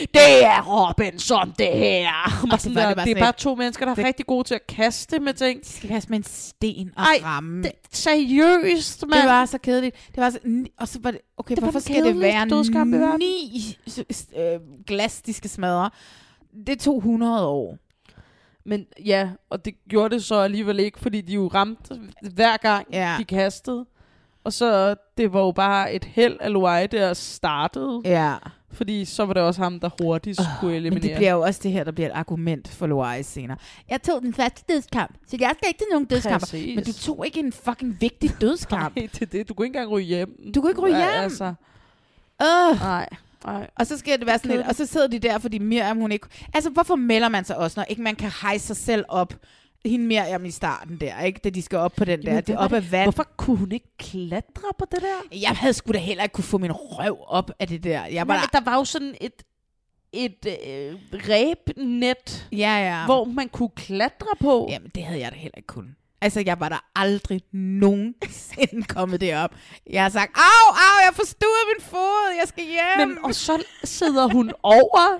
Det 0.00 0.44
er 0.44 0.62
Robinson, 0.62 1.54
det 1.58 1.66
her. 1.66 2.08
Og 2.52 2.60
sådan 2.60 2.74
så 2.74 2.80
var 2.80 2.86
det 2.88 2.96
bare 2.96 3.06
det 3.06 3.16
er 3.16 3.20
bare 3.20 3.32
to 3.32 3.54
mennesker, 3.54 3.84
der 3.84 3.90
er 3.92 3.96
det- 3.96 4.04
rigtig 4.04 4.26
gode 4.26 4.44
til 4.48 4.54
at 4.54 4.66
kaste 4.66 5.18
med 5.20 5.34
ting. 5.34 5.64
De 5.64 5.68
skal 5.72 5.88
kaste 5.88 6.10
med 6.10 6.18
en 6.18 6.24
sten 6.24 6.90
og 6.96 7.02
Ej, 7.02 7.20
ramme. 7.24 7.62
Det, 7.62 7.72
seriøst, 7.92 9.04
mand. 9.06 9.20
Det 9.22 9.28
var 9.30 9.46
så 9.46 9.58
kedeligt. 9.58 9.96
Det 10.14 10.16
var 10.16 10.30
så, 10.30 10.38
og 10.78 10.88
så 10.88 10.98
var 11.02 11.10
det, 11.10 11.20
okay, 11.38 11.54
Det 11.54 11.62
var 11.62 11.70
hvorfor 11.70 11.78
den 11.78 11.94
skal 11.94 12.04
det 12.04 12.20
være 12.20 12.48
dødskamp 12.48 12.94
ni 13.18 13.76
øh, 14.36 14.60
glas, 14.86 15.22
de 15.22 15.32
skal 15.32 15.50
smadre? 15.50 15.90
Det 16.66 16.78
tog 16.80 16.96
100 16.96 17.46
år. 17.46 17.78
Men 18.64 18.86
ja, 19.04 19.30
og 19.50 19.64
det 19.64 19.74
gjorde 19.88 20.14
det 20.14 20.24
så 20.24 20.34
alligevel 20.34 20.78
ikke, 20.80 20.98
fordi 20.98 21.20
de 21.20 21.32
jo 21.34 21.46
ramte 21.54 22.00
hver 22.34 22.56
gang, 22.56 22.86
Ja. 22.92 23.14
de 23.18 23.24
kastede. 23.24 23.86
Og 24.44 24.52
så, 24.52 24.94
det 25.18 25.32
var 25.32 25.40
jo 25.40 25.52
bare 25.52 25.92
et 25.94 26.04
held 26.04 26.36
af 26.40 26.52
Loai, 26.52 26.86
der 26.86 27.12
startede. 27.12 28.00
Ja. 28.04 28.34
Fordi 28.72 29.04
så 29.04 29.24
var 29.24 29.34
det 29.34 29.42
også 29.42 29.62
ham, 29.62 29.80
der 29.80 29.90
hurtigst 30.02 30.40
oh, 30.40 30.46
kunne 30.60 30.74
eliminere. 30.76 30.94
Men 31.00 31.02
det 31.10 31.16
bliver 31.16 31.32
jo 31.32 31.40
også 31.40 31.60
det 31.62 31.72
her, 31.72 31.84
der 31.84 31.92
bliver 31.92 32.08
et 32.08 32.12
argument 32.14 32.68
for 32.68 32.86
Loais 32.86 33.26
senere. 33.26 33.56
Jeg 33.90 34.02
tog 34.02 34.22
den 34.22 34.34
første 34.34 34.64
dødskamp, 34.68 35.14
så 35.26 35.36
jeg 35.40 35.52
skal 35.58 35.68
ikke 35.68 35.78
til 35.78 35.86
nogen 35.90 36.04
dødskamp. 36.06 36.40
Præcis. 36.40 36.76
Men 36.76 36.84
du 36.84 36.92
tog 36.92 37.26
ikke 37.26 37.40
en 37.40 37.52
fucking 37.52 37.96
vigtig 38.00 38.30
dødskamp. 38.40 38.96
Nej, 38.96 39.08
det 39.12 39.22
er 39.22 39.26
det. 39.26 39.48
Du 39.48 39.54
kunne 39.54 39.66
ikke 39.66 39.76
engang 39.78 39.90
ryge 39.92 40.06
hjem. 40.06 40.52
Du 40.54 40.60
kunne 40.60 40.70
ikke 40.70 40.80
ryge 40.80 40.96
Ja, 40.98 41.12
hjem. 41.12 41.22
Altså, 41.22 41.44
Øh. 42.42 42.80
nej, 42.80 43.08
nej. 43.46 43.70
Og 43.76 43.86
så 43.86 43.98
skal 43.98 44.18
det 44.18 44.26
være 44.26 44.38
sådan 44.38 44.56
lidt, 44.56 44.66
og 44.66 44.74
så 44.74 44.86
sidder 44.86 45.06
de 45.06 45.18
der, 45.18 45.38
fordi 45.38 45.58
Miriam, 45.58 45.96
hun 45.98 46.12
ikke... 46.12 46.26
Altså, 46.54 46.70
hvorfor 46.70 46.96
melder 46.96 47.28
man 47.28 47.44
sig 47.44 47.56
også, 47.56 47.80
når 47.80 47.84
ikke 47.84 48.02
man 48.02 48.16
kan 48.16 48.30
hejse 48.42 48.66
sig 48.66 48.76
selv 48.76 49.04
op? 49.08 49.34
Hende 49.84 50.06
Miriam 50.06 50.44
i 50.44 50.50
starten 50.50 51.00
der, 51.00 51.20
ikke? 51.20 51.40
Da 51.44 51.50
de 51.50 51.62
skal 51.62 51.78
op 51.78 51.92
på 51.96 52.04
den 52.04 52.22
der, 52.22 52.40
det 52.40 52.56
op 52.56 52.72
af 52.72 52.92
vand. 52.92 53.04
Hvorfor 53.04 53.26
kunne 53.36 53.56
hun 53.56 53.72
ikke 53.72 53.96
klatre 53.98 54.68
på 54.78 54.84
det 54.90 55.00
der? 55.00 55.38
Jeg 55.40 55.50
havde 55.50 55.72
sgu 55.72 55.92
da 55.92 55.98
heller 55.98 56.22
ikke 56.22 56.32
kunne 56.32 56.44
få 56.44 56.58
min 56.58 56.72
røv 56.72 57.18
op 57.26 57.50
af 57.58 57.68
det 57.68 57.84
der. 57.84 58.06
Jeg 58.06 58.28
var 58.28 58.34
Men 58.34 58.42
der 58.52 58.70
var 58.70 58.76
jo 58.76 58.84
sådan 58.84 59.14
et, 59.20 59.42
et 60.12 60.46
øh, 60.46 60.94
ræbnet, 61.12 62.48
Ja, 62.52 62.56
ja. 62.98 63.04
hvor 63.04 63.24
man 63.24 63.48
kunne 63.48 63.68
klatre 63.76 64.36
på. 64.40 64.68
Jamen, 64.70 64.90
det 64.94 65.04
havde 65.04 65.20
jeg 65.20 65.32
da 65.32 65.36
heller 65.36 65.58
ikke 65.58 65.66
kun. 65.66 65.96
Altså, 66.24 66.42
jeg 66.46 66.60
var 66.60 66.68
der 66.68 66.84
aldrig 66.96 67.40
nogensinde 67.52 68.82
kommet 68.94 69.20
derop. 69.20 69.50
Jeg 69.90 70.02
har 70.02 70.10
sagt, 70.10 70.32
au, 70.36 70.74
au, 70.74 71.04
jeg 71.06 71.14
forstod 71.14 71.74
min 71.76 71.84
fod, 71.84 72.34
jeg 72.40 72.48
skal 72.48 72.64
hjem. 72.64 73.08
Men, 73.08 73.24
og 73.24 73.34
så 73.34 73.64
sidder 73.84 74.28
hun 74.28 74.52
over 74.62 75.18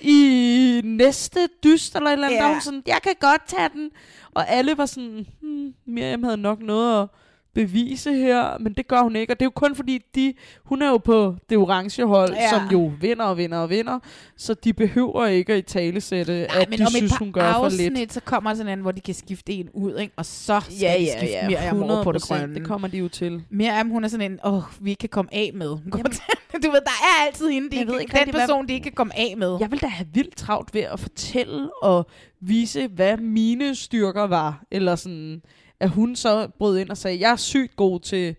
i 0.00 0.80
næste 0.84 1.48
dyst 1.64 1.96
eller 1.96 2.08
et 2.08 2.12
eller 2.12 2.26
andet, 2.26 2.36
Ja. 2.38 2.42
ja. 2.42 2.48
og 2.48 2.54
hun 2.54 2.60
sådan, 2.60 2.82
jeg 2.86 3.00
kan 3.02 3.14
godt 3.20 3.42
tage 3.46 3.68
den. 3.68 3.90
Og 4.34 4.48
alle 4.48 4.76
var 4.78 4.86
sådan, 4.86 5.26
hmm, 5.42 5.74
Miriam 5.86 6.22
havde 6.22 6.36
nok 6.36 6.60
noget 6.60 7.02
at 7.02 7.08
bevise 7.54 8.12
her, 8.14 8.58
men 8.60 8.72
det 8.72 8.88
gør 8.88 9.02
hun 9.02 9.16
ikke. 9.16 9.32
Og 9.32 9.40
det 9.40 9.42
er 9.44 9.46
jo 9.46 9.50
kun 9.54 9.74
fordi, 9.74 9.98
de, 10.14 10.34
hun 10.64 10.82
er 10.82 10.88
jo 10.88 10.96
på 10.98 11.36
det 11.50 11.58
orange 11.58 12.06
hold, 12.06 12.32
Ja. 12.32 12.50
som 12.50 12.60
jo 12.72 12.92
vinder 13.00 13.24
og 13.24 13.36
vinder 13.36 13.58
og 13.58 13.70
vinder, 13.70 13.98
så 14.36 14.54
de 14.54 14.72
behøver 14.72 15.26
ikke 15.26 15.52
at 15.52 15.58
i 15.58 15.62
talesætte, 15.62 16.32
at 16.32 16.70
men 16.70 16.78
de 16.78 16.86
synes, 16.96 17.16
hun 17.16 17.32
gør 17.32 17.40
for 17.52 17.64
afsnit, 17.64 17.92
lidt. 17.98 18.12
så 18.12 18.20
kommer 18.20 18.54
sådan 18.54 18.72
en, 18.78 18.80
hvor 18.80 18.92
de 18.92 19.00
kan 19.00 19.14
skifte 19.14 19.52
en 19.52 19.68
ud, 19.74 19.96
ikke? 19.98 20.12
og 20.16 20.26
så 20.26 20.60
skal 20.60 20.76
Ja, 20.80 20.92
ja, 21.02 21.18
skifte 21.18 21.26
ja, 21.36 21.48
Miriam 21.48 21.82
over 21.82 22.02
på 22.04 22.12
det 22.12 22.22
100%, 22.22 22.28
grønne. 22.28 22.54
det 22.54 22.64
kommer 22.64 22.88
de 22.88 22.98
jo 22.98 23.08
til. 23.08 23.42
Miriam, 23.50 23.88
hun 23.90 24.04
er 24.04 24.08
sådan 24.08 24.32
en, 24.32 24.38
åh, 24.44 24.54
oh, 24.54 24.62
vi 24.80 24.90
ikke 24.90 25.00
kan 25.00 25.08
komme 25.08 25.34
af 25.34 25.50
med. 25.54 25.68
du 26.62 26.70
ved, 26.70 26.80
der 26.80 26.90
er 27.02 27.26
altid 27.26 27.48
hende, 27.50 27.70
de 27.70 27.76
Jeg 27.78 27.86
ved 27.86 27.94
ikke, 27.94 28.02
ikke 28.02 28.10
den 28.12 28.18
rigtig, 28.18 28.32
hvad- 28.32 28.40
person, 28.40 28.68
de 28.68 28.72
ikke 28.72 28.84
kan 28.84 28.92
komme 28.92 29.18
af 29.18 29.34
med. 29.38 29.56
Jeg 29.60 29.70
vil 29.70 29.80
da 29.82 29.86
have 29.86 30.06
vildt 30.14 30.36
travlt 30.36 30.74
ved 30.74 30.80
at 30.80 31.00
fortælle 31.00 31.70
og 31.82 32.06
vise, 32.40 32.88
hvad 32.88 33.16
mine 33.16 33.74
styrker 33.74 34.22
var. 34.26 34.62
Eller 34.70 34.96
sådan, 34.96 35.42
at 35.82 35.90
hun 35.90 36.16
så 36.16 36.48
brød 36.58 36.78
ind 36.78 36.90
og 36.90 36.96
sagde, 36.96 37.20
jeg 37.20 37.32
er 37.32 37.36
sygt 37.36 37.76
god 37.76 38.00
til 38.00 38.36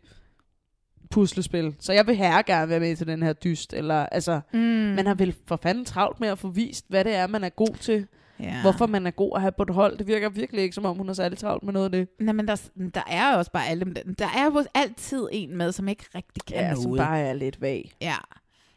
puslespil, 1.12 1.76
så 1.80 1.94
jeg 1.94 2.08
vil 2.08 2.16
her 2.16 2.42
gerne 2.42 2.70
være 2.70 2.80
med 2.80 2.96
til 2.96 3.08
den 3.08 3.24
her 3.24 3.34
dyst. 3.34 3.74
Eller, 3.74 4.06
altså, 4.06 4.42
Mm. 4.54 4.60
man 4.60 5.08
har 5.08 5.14
vel 5.16 5.36
for 5.48 5.56
fanden 5.64 5.86
travlt 5.86 6.20
med 6.20 6.30
at 6.30 6.40
få 6.40 6.48
vist, 6.50 6.86
hvad 6.90 7.04
det 7.04 7.16
er, 7.16 7.28
man 7.28 7.44
er 7.44 7.50
god 7.50 7.76
til. 7.80 8.08
Ja. 8.40 8.62
Hvorfor 8.62 8.88
man 8.88 9.08
er 9.08 9.12
god 9.12 9.32
at 9.36 9.42
have 9.42 9.52
på 9.52 9.64
et 9.64 9.70
hold. 9.70 9.98
Det 9.98 10.08
virker 10.08 10.30
virkelig 10.30 10.64
ikke, 10.64 10.76
som 10.76 10.86
om 10.86 10.98
hun 10.98 11.08
har 11.08 11.14
særlig 11.14 11.38
travlt 11.38 11.64
med 11.64 11.74
noget 11.74 11.86
af 11.86 11.92
det. 11.92 12.08
Nej, 12.20 12.34
men 12.34 12.48
der, 12.48 12.56
der 12.96 13.02
er 13.08 13.32
jo 13.32 13.38
også 13.38 13.52
bare 13.52 13.68
alle, 13.68 13.86
der 14.20 14.26
er 14.38 14.46
jo 14.46 14.64
altid 14.74 15.28
en 15.32 15.58
med, 15.58 15.72
som 15.72 15.88
ikke 15.88 16.04
rigtig 16.16 16.46
kan 16.46 16.58
Ja, 16.58 16.64
noget. 16.68 16.84
som 16.84 16.98
bare 16.98 17.20
er 17.20 17.34
lidt 17.34 17.62
vag. 17.62 17.92
Ja, 18.02 18.16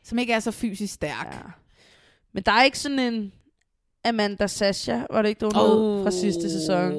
som 0.05 0.19
ikke 0.19 0.33
er 0.33 0.41
så 0.41 0.51
fysisk 0.51 0.95
stærk. 0.95 1.27
Ja. 1.33 1.39
Men 2.33 2.43
der 2.43 2.53
er 2.53 2.63
ikke 2.63 2.79
sådan 2.79 2.99
en 2.99 3.33
Amanda 4.05 4.47
Sasha, 4.47 5.01
var 5.11 5.23
det 5.23 5.29
ikke 5.29 5.45
hun 5.45 5.55
hed, 5.55 6.03
fra 6.05 6.11
sidste 6.11 6.51
sæson? 6.51 6.93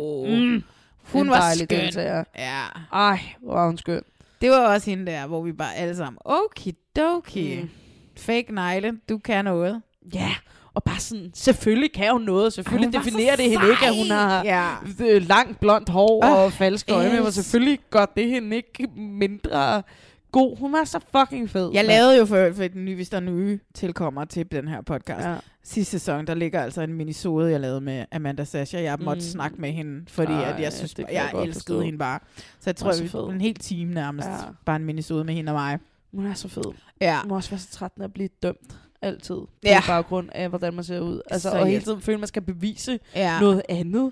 Mm. 0.54 0.64
Hun 1.12 1.26
En 1.26 1.30
var 1.30 1.54
skøn. 1.56 1.68
deltager. 1.68 2.24
Ja. 2.38 2.62
Ej, 2.94 3.20
hvor 3.42 3.54
var 3.54 3.66
hun 3.68 3.78
skøn. 3.78 4.02
Det 4.42 4.50
var 4.50 4.74
også 4.74 4.90
hende 4.90 5.12
der, 5.12 5.28
hvor 5.28 5.42
vi 5.42 5.52
bare 5.52 5.76
alle 5.76 5.96
sammen, 5.96 6.18
okidoki. 6.26 7.60
Mm. 7.62 7.70
Fake 8.18 8.46
negle, 8.54 8.94
du 9.10 9.18
kan 9.18 9.46
noget. 9.46 9.82
Ja, 10.14 10.30
og 10.74 10.84
bare 10.84 11.00
sådan, 11.00 11.32
selvfølgelig 11.36 11.92
kan 11.94 12.12
hun 12.12 12.22
noget. 12.22 12.54
Selvfølgelig 12.54 12.90
Hun 12.90 13.04
definerer 13.04 13.36
det 13.36 13.50
hende 13.50 13.70
ikke, 13.70 13.86
at 13.86 13.96
hun 13.96 14.08
har 14.10 14.44
Ja. 14.44 14.68
øh, 15.06 15.28
langt 15.28 15.60
blondt 15.60 15.90
hår 15.90 16.24
Åh, 16.26 16.32
og 16.44 16.54
falske 16.54 16.94
øjne. 16.94 17.22
Men 17.22 17.32
selvfølgelig 17.32 17.80
gør 17.90 18.06
det 18.06 18.30
hende 18.30 18.56
ikke 18.56 18.88
mindre 18.98 19.84
god. 20.32 20.58
Hun 20.60 20.74
var 20.74 20.84
så 20.84 21.00
fucking 21.18 21.50
fed. 21.50 21.70
Jeg 21.74 21.86
lavede 21.86 22.18
jo 22.18 22.26
for, 22.26 22.52
for 22.54 22.68
den 22.68 22.86
nye, 22.86 22.96
hvis 22.96 23.10
der 23.10 23.18
er 23.18 23.22
nye 23.22 23.60
tilkommer 23.74 24.26
til 24.26 24.52
den 24.52 24.68
her 24.68 24.82
podcast. 24.82 25.26
Ja. 25.28 25.36
Sidste 25.64 25.92
sæson, 26.00 26.28
der 26.28 26.34
ligger 26.34 26.62
altså 26.62 26.82
en 26.82 26.94
minisode, 26.94 27.52
jeg 27.52 27.60
lavede 27.60 27.82
med 27.82 28.06
Amanda 28.12 28.44
Sasha. 28.44 28.82
Jeg 28.82 28.98
måtte 29.02 29.20
Mm. 29.20 29.22
snakke 29.32 29.62
med 29.62 29.72
hende, 29.72 30.06
fordi 30.10 30.32
Ej, 30.34 30.44
at 30.44 30.62
jeg 30.62 30.74
synes, 30.74 30.96
jeg, 30.98 31.06
jeg 31.12 31.30
godt 31.32 31.48
elskede 31.48 31.54
forstå. 31.76 31.82
hende 31.82 32.00
bare. 32.00 32.20
Så 32.38 32.64
jeg 32.66 32.76
tror, 32.76 32.92
så 32.92 33.04
vi 33.04 33.10
fed. 33.10 33.30
en 33.30 33.42
hel 33.42 33.56
time 33.56 33.94
nærmest. 33.94 34.28
Ja. 34.28 34.34
Bare 34.66 34.76
en 34.76 34.86
minisode 34.86 35.24
med 35.24 35.34
hende 35.34 35.50
og 35.50 35.54
mig. 35.56 35.80
Hun 36.14 36.26
er 36.26 36.34
så 36.34 36.48
fed. 36.48 36.64
Ja. 37.02 37.20
Hun 37.22 37.30
må 37.30 37.36
også 37.36 37.50
være 37.50 37.60
så 37.60 37.72
træt 37.72 37.92
af 38.00 38.04
at 38.04 38.14
blive 38.14 38.30
dømt 38.44 38.76
altid. 39.02 39.36
På 39.36 39.48
Ja. 39.64 39.82
baggrund 39.88 40.30
af, 40.32 40.50
hvordan 40.50 40.74
man 40.74 40.84
ser 40.84 41.00
ud. 41.00 41.22
Altså, 41.32 41.50
Så 41.50 41.58
og 41.60 41.66
hele 41.68 41.82
tiden 41.84 42.02
føle, 42.02 42.14
at 42.16 42.20
man 42.20 42.28
skal 42.28 42.42
bevise 42.42 43.00
Ja. 43.16 43.40
noget 43.40 43.62
andet. 43.70 44.12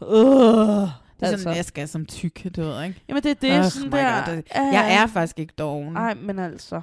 Uh, 0.00 0.88
Det 1.22 1.28
er 1.28 1.32
altså. 1.32 1.42
sådan, 1.42 1.56
jeg 1.56 1.64
skal 1.64 1.88
som 1.88 2.06
tykke, 2.06 2.50
du 2.50 2.60
ved, 2.62 2.84
ikke? 2.84 3.00
Jamen, 3.08 3.22
det 3.22 3.30
er 3.30 3.34
det. 3.34 3.58
Ugh, 3.58 3.70
sådan 3.70 3.92
der. 3.92 4.24
God. 4.26 4.42
Jeg 4.54 4.94
er 4.94 5.06
faktisk 5.06 5.38
ikke 5.38 5.54
doven. 5.58 5.92
Nej, 5.92 6.14
men 6.14 6.38
altså. 6.38 6.80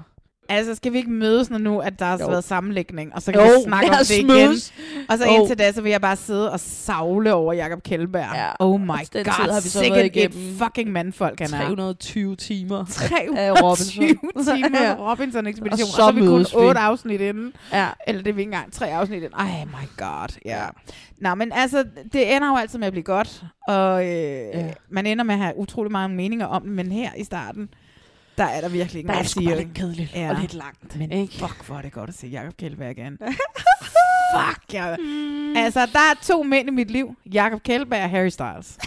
Altså, 0.49 0.76
skal 0.76 0.93
vi 0.93 0.97
ikke 0.97 1.11
mødes, 1.11 1.49
når 1.49 1.57
nu, 1.57 1.80
at 1.80 1.99
der 1.99 2.05
har 2.05 2.17
Jo. 2.19 2.27
været 2.27 2.43
sammenlægning, 2.43 3.15
og 3.15 3.21
så 3.21 3.31
kan 3.31 3.41
Jo, 3.41 3.47
vi 3.47 3.63
snakke 3.63 3.89
om 3.89 3.95
det 3.97 4.11
igen. 4.17 4.49
Og 5.09 5.17
så 5.17 5.26
Jo. 5.26 5.31
indtil 5.31 5.59
da, 5.59 5.71
så 5.71 5.81
vil 5.81 5.89
jeg 5.89 6.01
bare 6.01 6.15
sidde 6.15 6.51
og 6.51 6.59
savle 6.59 7.34
over 7.34 7.53
Jakob 7.53 7.84
Kjellberg. 7.84 8.35
Ja, 8.35 8.49
oh 8.59 8.81
my 8.81 8.89
og 8.89 8.97
god, 8.97 9.23
tid 9.23 9.23
har 9.51 9.61
vi 9.61 9.69
så 9.69 9.80
sikkert 9.80 10.09
et 10.13 10.34
fucking 10.63 10.91
mandfolk, 10.91 11.39
han 11.39 11.53
er. 11.53 11.65
320 11.65 12.35
timer 12.35 12.85
320 12.85 13.39
af 13.39 13.51
Robinson. 13.61 14.03
timer 14.55 14.81
Ja. 14.88 14.95
Robinson-ekspedition, 15.11 15.81
Og 15.81 15.88
og 15.88 15.88
så 15.88 15.95
så, 15.95 16.03
er 16.07 16.11
vi 16.11 16.19
kun 16.21 16.45
otte 16.67 16.80
afsnit 16.80 17.21
inden. 17.21 17.53
Ja. 17.73 17.88
Eller 18.07 18.21
det 18.23 18.30
er 18.30 18.34
vi 18.34 18.41
ikke 18.41 18.49
engang, 18.53 18.73
tre 18.73 18.88
afsnit 18.93 19.23
inden. 19.23 19.34
Ej, 19.39 19.65
my 19.65 19.88
god, 19.97 20.39
ja. 20.45 20.61
Nå, 21.21 21.35
men 21.35 21.51
altså, 21.55 21.84
det 22.13 22.35
ender 22.35 22.49
jo 22.49 22.55
altid 22.55 22.80
med 22.80 22.88
at 22.88 22.93
blive 22.93 23.03
godt, 23.03 23.43
og 23.67 24.03
øh, 24.05 24.09
ja. 24.09 24.65
man 24.89 25.05
ender 25.05 25.23
med 25.23 25.34
at 25.35 25.41
have 25.41 25.57
utrolig 25.57 25.91
mange 25.91 26.15
meninger 26.15 26.45
om 26.45 26.61
det, 26.61 26.71
men 26.71 26.91
her 26.91 27.09
i 27.17 27.23
starten, 27.23 27.69
der 28.40 28.45
er 28.45 28.61
der 28.61 28.70
virkelig 28.70 28.99
ikke 28.99 29.07
Der 29.07 29.14
er 29.14 29.22
det 29.22 29.30
sgu 29.32 29.44
bare 29.45 29.57
lidt 29.57 29.74
kedeligt 29.74 30.16
og 30.16 30.36
lidt 30.41 30.53
langt, 30.53 30.95
Men 30.95 31.11
ikke? 31.11 31.34
fuck, 31.34 31.66
hvor 31.68 31.78
er 31.78 31.82
det 31.82 31.91
godt 31.91 32.10
at 32.10 32.16
se 32.16 32.28
Jacob 32.28 32.57
Kjellberg 32.57 32.91
igen. 32.91 33.18
fuck, 34.36 34.74
ja. 34.74 34.95
Altså, 35.56 35.80
der 35.94 35.99
er 35.99 36.14
to 36.24 36.44
mænd 36.44 36.68
i 36.68 36.72
mit 36.72 36.91
liv. 36.91 37.16
Jacob 37.34 37.64
Kjellberg 37.64 38.03
og 38.03 38.10
Harry 38.10 38.30
Styles. 38.30 38.78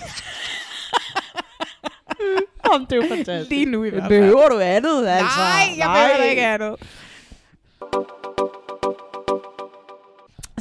Om 2.74 2.86
det 2.86 2.92
er 2.92 2.96
jo 2.96 3.04
fantastisk. 3.16 3.50
Lige 3.50 3.66
nu 3.66 3.84
i 3.84 3.90
hvert 3.90 4.02
fald. 4.02 4.08
Behøver 4.20 4.48
du 4.48 4.58
andet, 4.58 5.06
altså? 5.08 5.38
Nej, 5.38 5.74
jeg 5.78 5.86
behøver 5.86 6.30
ikke 6.30 6.46
andet. 6.46 6.76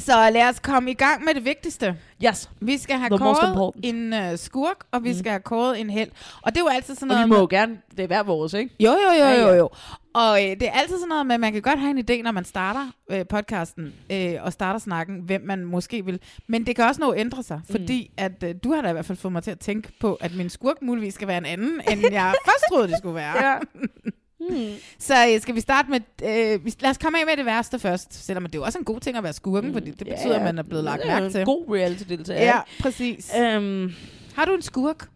Så 0.02 0.30
lad 0.34 0.50
os 0.50 0.60
komme 0.60 0.92
i 0.92 0.94
gang 0.94 1.24
med 1.24 1.34
det 1.34 1.46
vigtigste. 1.46 1.96
Yes. 2.26 2.50
Vi 2.60 2.78
skal 2.78 2.96
have 2.96 3.10
The 3.10 3.18
kåret 3.18 3.74
en 3.84 4.14
uh, 4.14 4.20
skurk, 4.36 4.86
og 4.92 5.04
vi 5.04 5.10
Mm. 5.12 5.18
skal 5.18 5.32
have 5.32 5.40
kåret 5.42 5.80
en 5.80 5.90
held. 5.90 6.10
Og 6.42 6.52
det 6.56 6.58
er 6.62 6.64
jo 6.64 6.68
altid 6.68 6.96
sådan 6.96 7.12
Og 7.12 7.16
noget... 7.16 7.26
vi 7.30 7.34
må 7.34 7.40
jo 7.40 7.48
gerne, 7.50 7.78
det 7.92 8.00
er 8.04 8.08
hver 8.08 8.24
vores, 8.24 8.54
ikke? 8.54 8.76
Jo, 8.80 8.92
jo, 8.92 9.24
jo, 9.26 9.48
jo, 9.48 9.54
jo. 9.54 9.70
Og 10.14 10.44
øh, 10.44 10.50
det 10.50 10.68
er 10.68 10.72
altid 10.72 10.96
sådan 10.96 11.08
noget 11.10 11.26
med, 11.26 11.34
at 11.34 11.40
man 11.40 11.54
kan 11.54 11.62
godt 11.62 11.80
have 11.80 11.92
en 12.00 12.06
idé, 12.10 12.22
når 12.24 12.32
man 12.32 12.46
starter 12.46 12.88
øh, 13.12 13.26
podcasten 13.28 13.94
øh, 14.12 14.34
og 14.42 14.54
starter 14.54 14.80
snakken, 14.80 15.20
hvem 15.22 15.42
man 15.46 15.66
måske 15.66 16.06
vil. 16.06 16.20
Men 16.48 16.66
det 16.66 16.76
kan 16.76 16.86
også 16.86 17.02
nå 17.02 17.10
at 17.12 17.20
ændre 17.20 17.44
sig, 17.44 17.58
Mm. 17.70 17.72
fordi 17.72 18.12
at 18.18 18.44
øh, 18.44 18.56
du 18.64 18.74
har 18.74 18.82
da 18.82 18.90
i 18.90 18.94
hvert 18.94 19.06
fald 19.06 19.18
fået 19.18 19.32
mig 19.32 19.44
til 19.44 19.52
at 19.52 19.60
tænke 19.60 19.92
på, 20.00 20.14
at 20.22 20.36
min 20.36 20.50
skurk 20.50 20.82
muligvis 20.82 21.14
skal 21.14 21.28
være 21.28 21.38
en 21.38 21.46
anden, 21.46 21.82
end 21.92 22.02
jeg 22.12 22.34
først 22.46 22.64
troede, 22.72 22.88
det 22.88 22.98
skulle 22.98 23.16
være. 23.16 23.46
Ja. 23.46 23.58
Hmm. 24.50 24.74
Så 25.00 25.14
øh, 25.34 25.42
skal 25.42 25.56
vi 25.56 25.60
starte 25.62 25.90
med... 25.90 26.00
Øh, 26.24 26.66
vi- 26.66 26.74
lad 26.80 26.90
os 26.90 26.98
komme 26.98 27.20
af 27.20 27.26
med 27.26 27.38
det 27.38 27.46
værste 27.46 27.80
først, 27.80 28.14
selvom 28.26 28.44
det 28.46 28.56
er 28.56 28.60
jo 28.60 28.64
også 28.66 28.80
en 28.80 28.86
god 28.86 29.00
ting 29.00 29.18
at 29.18 29.24
være 29.24 29.34
skurken, 29.34 29.74
fordi 29.74 29.92
det 29.92 30.08
betyder, 30.08 30.36
at 30.36 30.42
man 30.42 30.58
er 30.58 30.64
blevet 30.64 30.84
lagt 30.84 31.02
det 31.02 31.10
er 31.10 31.14
jo 31.14 31.20
mærke 31.20 31.26
en 31.26 31.32
til. 31.32 31.46
god 31.46 31.76
reality-deltager. 31.76 32.42
Ja, 32.46 32.60
præcis. 32.80 33.32
Øhm, 33.40 33.92
har 34.36 34.46
du 34.46 34.54
en 34.56 34.62
skurk? 34.62 35.10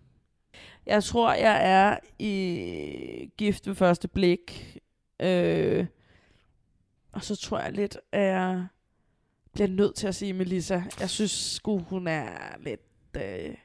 Jeg 0.85 1.03
tror, 1.03 1.33
jeg 1.33 1.59
er 1.71 1.97
i 2.19 3.29
gift 3.37 3.67
ved 3.67 3.75
første 3.75 4.07
blik. 4.07 4.77
Øh, 5.21 5.85
og 7.13 7.23
så 7.23 7.35
tror 7.35 7.59
jeg 7.59 7.71
lidt, 7.71 7.97
at 8.11 8.21
jeg 8.21 8.65
bliver 9.53 9.67
nødt 9.67 9.95
til 9.95 10.07
at 10.07 10.15
sige 10.15 10.33
Melissa. 10.33 10.81
Jeg 10.99 11.09
synes 11.09 11.31
sgu, 11.31 11.79
hun 11.79 12.07
er 12.07 12.27
lidt... 12.63 12.81
Øh, 13.17 13.55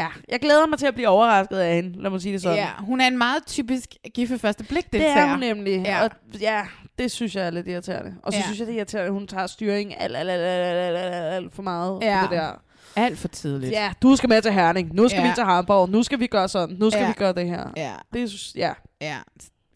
ja, 0.00 0.06
jeg 0.28 0.40
glæder 0.40 0.66
mig 0.66 0.78
til 0.78 0.86
at 0.86 0.94
blive 0.94 1.08
overrasket 1.08 1.56
af 1.56 1.74
hende. 1.74 2.02
Lad 2.02 2.10
mig 2.10 2.20
sige 2.20 2.32
det 2.32 2.42
sådan. 2.42 2.56
Ja, 2.58 2.68
hun 2.78 3.00
er 3.00 3.06
en 3.06 3.18
meget 3.18 3.46
typisk 3.46 3.94
gift 4.14 4.30
ved 4.30 4.38
første 4.38 4.64
blik 4.64 4.92
Det 4.92 5.06
er 5.08 5.30
hun 5.30 5.38
nemlig. 5.38 5.82
Ja. 5.84 5.96
Ja. 5.98 6.04
Og 6.04 6.10
ja, 6.40 6.62
det 6.98 7.10
synes 7.10 7.36
jeg 7.36 7.46
er 7.46 7.50
lidt 7.50 7.68
irriterende. 7.68 8.14
Og 8.22 8.32
så 8.32 8.36
Ja. 8.38 8.40
ja. 8.40 8.44
synes 8.46 8.58
jeg, 8.58 8.66
det 8.66 8.72
er 8.72 8.76
irriterende, 8.76 9.06
at 9.06 9.12
hun 9.12 9.26
tager 9.26 9.46
styring 9.46 10.00
alt, 10.00 10.16
alt, 10.16 10.30
alt, 10.30 10.42
alt, 10.42 10.76
alt, 10.78 10.96
alt, 10.96 11.14
alt, 11.14 11.34
alt 11.34 11.54
for 11.54 11.62
meget. 11.62 11.98
Ja. 12.02 12.20
På 12.26 12.34
det 12.34 12.40
der. 12.40 12.50
Alt 12.96 13.18
for 13.18 13.28
tidligt. 13.28 13.72
Ja, 13.72 13.92
du 14.02 14.16
skal 14.16 14.28
med 14.28 14.42
til 14.42 14.52
Herning. 14.52 14.94
Nu 14.94 15.08
skal 15.08 15.20
Ja. 15.22 15.28
vi 15.28 15.34
til 15.34 15.44
Hamburg. 15.44 15.88
Nu 15.90 16.02
skal 16.02 16.20
vi 16.20 16.26
gøre 16.26 16.48
sådan. 16.48 16.76
Nu 16.76 16.90
skal 16.90 17.02
Ja. 17.02 17.06
vi 17.08 17.12
gøre 17.12 17.32
det 17.32 17.46
her. 17.48 17.70
Ja. 17.76 17.92
Det 18.12 18.28
synes 18.30 18.52
ja. 18.56 18.72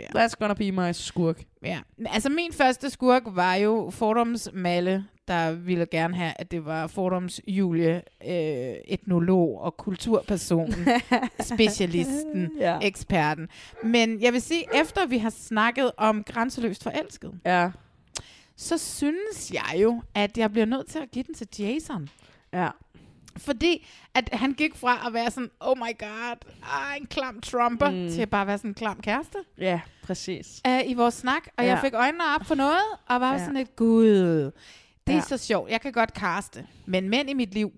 Ja. 0.01 0.07
That's 0.27 0.35
gonna 0.39 0.55
be 0.55 0.73
my 0.73 0.93
skurk. 0.93 1.43
Ja. 1.63 1.79
Altså 2.07 2.29
min 2.29 2.53
første 2.53 2.91
skurk 2.91 3.23
var 3.27 3.55
jo 3.55 3.91
Fordoms 3.91 4.49
Malle, 4.53 5.05
der 5.29 5.53
ville 5.53 5.87
gerne 5.87 6.17
have, 6.17 6.33
at 6.37 6.51
det 6.51 6.65
var 6.65 6.87
Fordoms 6.87 7.41
Julie, 7.49 8.03
øh, 8.27 8.75
etnolog 8.85 9.61
og 9.61 9.77
kulturpersonen, 9.77 10.87
specialisten, 11.55 12.51
Ja. 12.59 12.79
eksperten. 12.83 13.49
Men 13.85 14.23
jeg 14.23 14.33
vil 14.33 14.43
sige, 14.43 14.65
efter 14.81 15.07
vi 15.07 15.19
har 15.19 15.31
snakket 15.31 15.93
om 15.97 16.25
grænseløst 16.25 16.83
forelsket, 16.83 17.41
Ja. 17.47 17.71
så 18.57 18.79
synes 18.79 19.51
jeg 19.53 19.83
jo, 19.83 20.03
at 20.15 20.39
jeg 20.39 20.53
bliver 20.53 20.67
nødt 20.67 20.87
til 20.91 20.99
at 20.99 21.11
give 21.11 21.25
den 21.25 21.35
til 21.35 21.49
Jason. 21.59 22.09
Ja. 22.53 22.69
Fordi 23.39 23.87
at 24.15 24.29
han 24.33 24.53
gik 24.53 24.75
fra 24.77 25.07
at 25.07 25.13
være 25.15 25.31
sådan, 25.31 25.51
oh 25.61 25.79
my 25.79 25.99
god, 25.99 26.37
ah, 26.63 26.97
en 27.01 27.07
klam 27.07 27.41
trumper, 27.41 27.91
Mm. 27.91 28.11
til 28.11 28.21
at 28.21 28.31
bare 28.31 28.47
være 28.47 28.59
sådan 28.59 28.71
en 28.71 28.75
klam 28.75 29.01
kæreste 29.01 29.39
Ja, 29.59 29.81
præcis. 30.03 30.63
uh, 30.69 30.91
i 30.91 30.95
vores 30.95 31.15
snak. 31.15 31.43
Og 31.57 31.65
Ja. 31.65 31.71
jeg 31.71 31.79
fik 31.81 31.95
øjnene 31.95 32.25
op 32.41 32.47
for 32.47 32.55
noget, 32.55 32.83
og 33.09 33.21
var 33.21 33.27
Ja. 33.29 33.33
ja. 33.33 33.39
sådan 33.45 33.57
et, 33.57 33.77
gud, 33.77 34.51
det 35.07 35.13
er 35.13 35.15
Ja. 35.15 35.21
så 35.21 35.37
sjovt. 35.37 35.71
Jeg 35.71 35.81
kan 35.81 35.93
godt 35.93 36.15
kaste. 36.15 36.67
Men 36.87 37.09
mænd 37.09 37.31
i 37.31 37.35
mit 37.35 37.55
liv, 37.55 37.73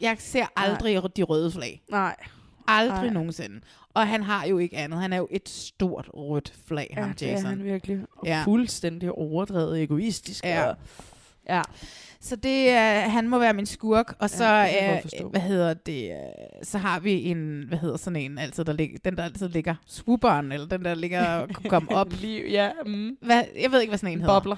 jeg 0.00 0.16
ser 0.18 0.46
aldrig 0.56 1.16
de 1.16 1.22
røde 1.22 1.52
flag. 1.52 1.82
Nej. 1.90 2.16
Aldrig 2.68 3.02
Nej. 3.02 3.12
nogensinde. 3.12 3.60
Og 3.94 4.08
han 4.08 4.22
har 4.22 4.46
jo 4.46 4.58
ikke 4.58 4.76
andet. 4.76 5.00
Han 5.00 5.12
er 5.12 5.16
jo 5.16 5.28
et 5.30 5.48
stort 5.48 6.10
rødt 6.14 6.54
flag, 6.66 6.94
Ja, 6.96 7.02
ham 7.02 7.12
det 7.14 7.28
er 7.28 7.32
Jason. 7.32 7.46
han 7.46 7.64
virkelig. 7.64 7.98
Og 8.16 8.26
Ja. 8.26 8.42
fuldstændig 8.44 9.12
overdrevet 9.12 9.82
egoistisk. 9.82 10.44
Ja. 10.44 10.64
Og, 10.68 10.76
Ja. 11.48 11.62
Så 12.24 12.36
det 12.36 12.68
er, 12.70 13.00
han 13.00 13.28
må 13.28 13.38
være 13.38 13.52
min 13.54 13.66
skurk, 13.66 14.14
og 14.18 14.30
så, 14.30 14.44
Ja, 14.44 15.00
forstå. 15.02 15.28
hvad 15.28 15.40
hedder 15.40 15.74
det, 15.74 16.10
øh, 16.10 16.16
så 16.62 16.78
har 16.78 17.00
vi 17.00 17.22
en, 17.22 17.64
hvad 17.68 17.78
hedder 17.78 17.96
sådan 17.96 18.16
en, 18.16 18.38
altid, 18.38 18.64
der 18.64 18.72
ligger, 18.72 18.98
den 19.04 19.16
der 19.16 19.22
altid 19.24 19.48
ligger, 19.48 19.74
swooperen, 19.86 20.52
eller 20.52 20.66
den 20.68 20.84
der 20.84 20.94
ligger 20.94 21.26
og 21.34 21.48
kunne 21.54 21.70
komme 21.70 21.94
op. 22.00 22.08
Liv, 22.20 22.44
ja. 22.50 22.70
Mm. 22.86 23.16
Hvad, 23.22 23.42
jeg 23.62 23.72
ved 23.72 23.80
ikke, 23.80 23.90
hvad 23.90 23.98
sådan 23.98 24.12
en 24.12 24.20
hedder. 24.20 24.34
Bobler. 24.34 24.56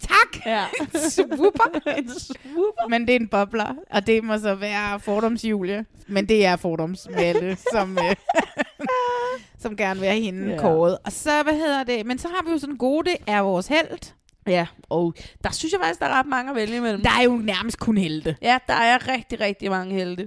Tak! 0.00 0.46
Ja. 0.46 0.64
Swooper. 1.10 1.80
en 1.98 2.08
swooper. 2.18 2.88
Men 2.88 3.06
det 3.06 3.16
er 3.16 3.20
en 3.20 3.28
bobler, 3.28 3.74
og 3.90 4.06
det 4.06 4.24
må 4.24 4.38
så 4.38 4.54
være 4.54 5.00
fordoms 5.00 5.44
Julie. 5.44 5.84
Men 6.06 6.28
det 6.28 6.46
er 6.46 6.56
fordoms 6.56 7.08
Mette, 7.10 7.56
som, 7.72 7.98
øh, 7.98 8.16
som 9.58 9.76
gerne 9.76 10.00
vil 10.00 10.08
have 10.08 10.20
hende 10.22 10.48
yeah. 10.48 10.60
kåret. 10.60 10.98
Og 11.04 11.12
så, 11.12 11.42
hvad 11.42 11.54
hedder 11.54 11.84
det, 11.84 12.06
men 12.06 12.18
så 12.18 12.28
har 12.28 12.44
vi 12.44 12.50
jo 12.50 12.58
sådan 12.58 12.76
gode, 12.76 13.10
det 13.10 13.16
er 13.26 13.40
vores 13.40 13.66
held. 13.66 14.12
Ja, 14.46 14.66
og 14.88 15.14
der 15.44 15.50
synes 15.50 15.72
jeg 15.72 15.80
faktisk, 15.80 16.00
der 16.00 16.06
er 16.06 16.18
ret 16.18 16.26
mange 16.26 16.50
at 16.50 16.56
vælge 16.56 16.76
imellem. 16.76 17.02
Der 17.02 17.10
er 17.10 17.22
jo 17.22 17.36
nærmest 17.36 17.78
kun 17.78 17.96
helte. 17.98 18.36
Ja, 18.42 18.58
der 18.66 18.74
er 18.74 19.08
rigtig, 19.08 19.40
rigtig 19.40 19.70
mange 19.70 19.94
helte. 19.94 20.22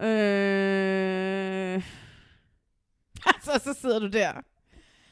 Øh... 0.00 1.82
så, 3.44 3.60
så 3.64 3.74
sidder 3.80 3.98
du 3.98 4.06
der. 4.06 4.32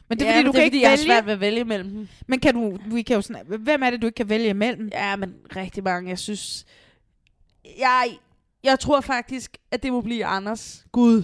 Men 0.09 0.19
det 0.19 0.29
er 0.29 0.31
ja, 0.31 0.37
fordi, 0.37 0.47
du 0.47 0.53
men 0.53 0.53
kan 0.53 0.61
det 0.61 0.61
er, 0.61 0.65
ikke 0.65 0.75
fordi, 0.75 0.83
jeg 0.83 0.91
har 0.91 0.97
vælge. 0.97 1.07
svært 1.07 1.27
ved 1.27 1.33
at 1.33 1.41
vælge 1.41 1.61
imellem 1.61 1.91
dem. 1.91 2.09
Men 2.27 2.41
kan 2.41 2.55
du, 2.55 2.79
vi 2.87 3.03
kan 3.03 3.17
jo 3.17 3.23
sådan, 3.23 3.47
hvem 3.47 3.83
er 3.83 3.91
det, 3.91 4.03
du 4.03 4.07
ikke 4.07 4.17
kan 4.17 4.29
vælge 4.29 4.49
imellem? 4.49 4.89
Ja, 4.93 5.17
men 5.17 5.35
rigtig 5.57 5.83
mange. 5.83 6.11
Jeg 6.11 6.19
synes... 6.19 6.67
Jeg, 7.79 8.19
jeg 8.63 8.81
tror 8.81 9.01
faktisk, 9.01 9.57
at 9.71 9.83
det 9.83 9.93
må 9.93 10.01
blive 10.01 10.25
Anders. 10.25 10.85
Gud. 10.93 11.23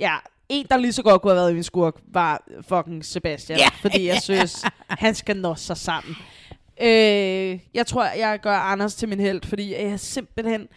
Ja, 0.00 0.16
en, 0.48 0.66
der 0.70 0.76
lige 0.76 0.92
så 0.92 1.02
godt 1.02 1.22
kunne 1.22 1.30
have 1.32 1.40
været 1.42 1.54
min 1.54 1.62
skurk, 1.62 1.94
var 2.08 2.42
fucking 2.68 3.04
Sebastian. 3.04 3.58
Ja. 3.58 3.68
Fordi 3.68 4.06
jeg 4.06 4.22
synes, 4.22 4.64
han 5.04 5.14
skal 5.14 5.36
nå 5.36 5.54
sig 5.54 5.76
sammen. 5.76 6.14
Øh, 6.82 7.58
jeg 7.74 7.86
tror, 7.86 8.04
jeg 8.04 8.40
gør 8.42 8.56
Anders 8.56 8.94
til 8.94 9.08
min 9.08 9.20
held, 9.20 9.42
fordi 9.44 9.74
jeg 9.74 10.00
simpelthen 10.00 10.68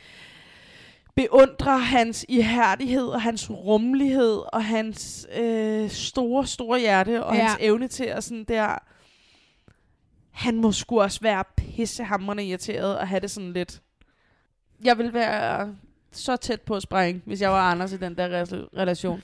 beundrer 1.15 1.77
hans 1.77 2.25
ihærdighed 2.29 3.05
og 3.07 3.21
hans 3.21 3.49
rummelighed 3.49 4.41
og 4.53 4.65
hans 4.65 5.27
øh, 5.39 5.89
store, 5.89 6.47
store 6.47 6.79
hjerte 6.79 7.23
og 7.23 7.35
Ja. 7.35 7.41
hans 7.41 7.57
evne 7.59 7.87
til 7.87 8.03
at 8.03 8.23
sådan 8.23 8.43
der... 8.43 8.77
Han 10.31 10.55
må 10.61 10.71
sgu 10.71 11.01
også 11.01 11.19
være 11.21 11.43
pissehammerende 11.57 12.43
irriteret 12.45 12.97
og 12.97 13.07
have 13.07 13.19
det 13.19 13.31
sådan 13.31 13.53
lidt... 13.53 13.81
Jeg 14.83 14.97
vil 14.97 15.13
være 15.13 15.75
så 16.11 16.35
tæt 16.35 16.61
på 16.61 16.75
at 16.75 16.81
springe, 16.83 17.21
hvis 17.25 17.41
jeg 17.41 17.51
var 17.51 17.71
Anders 17.71 17.91
i 17.93 17.97
den 17.97 18.17
der 18.17 18.43
re- 18.45 18.77
relation. 18.77 19.23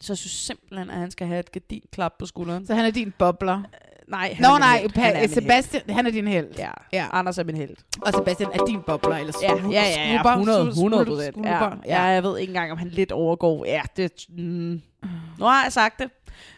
Så 0.00 0.14
synes 0.14 0.32
simpelthen, 0.32 0.90
at 0.90 0.96
han 0.96 1.10
skal 1.10 1.26
have 1.26 1.40
et 1.40 1.52
gedin 1.52 1.82
klap 1.92 2.12
på 2.18 2.26
skulderen. 2.26 2.66
Så 2.66 2.74
han 2.74 2.84
er 2.84 2.90
din 2.90 3.12
bobler. 3.18 3.62
Nej, 4.08 4.34
han 4.34 4.42
Nå 4.42 4.52
min 4.52 4.60
nej, 4.60 4.86
pa- 4.96 5.00
Han 5.00 5.16
er 5.16 5.28
Sebastian, 5.28 5.82
han 5.90 6.06
er 6.06 6.10
din 6.10 6.28
held. 6.28 6.46
Ja. 6.58 6.70
ja. 6.92 7.06
Anders 7.12 7.38
er 7.38 7.44
min 7.44 7.56
held. 7.56 7.76
Og 8.02 8.12
Sebastian 8.12 8.50
er 8.54 8.64
din 8.66 8.80
bobler, 8.86 9.16
eller 9.16 9.32
Ja, 9.42 9.54
ja, 9.56 9.62
ja, 9.70 9.82
ja, 10.12 10.18
skubber- 10.18 10.30
100, 10.32 10.58
skubber- 10.60 10.72
100 10.74 11.04
procent. 11.04 11.36
Ja, 11.46 11.58
skubber. 11.60 11.76
ja, 11.86 12.02
jeg 12.02 12.22
ved 12.22 12.38
ikke 12.38 12.50
engang, 12.50 12.72
om 12.72 12.78
han 12.78 12.88
lidt 12.88 13.12
overgår. 13.12 13.64
Ja, 13.66 13.82
det... 13.96 14.12
Mm. 14.28 14.82
Nu 15.38 15.44
har 15.44 15.62
jeg 15.64 15.72
sagt 15.72 15.98
det. 15.98 16.10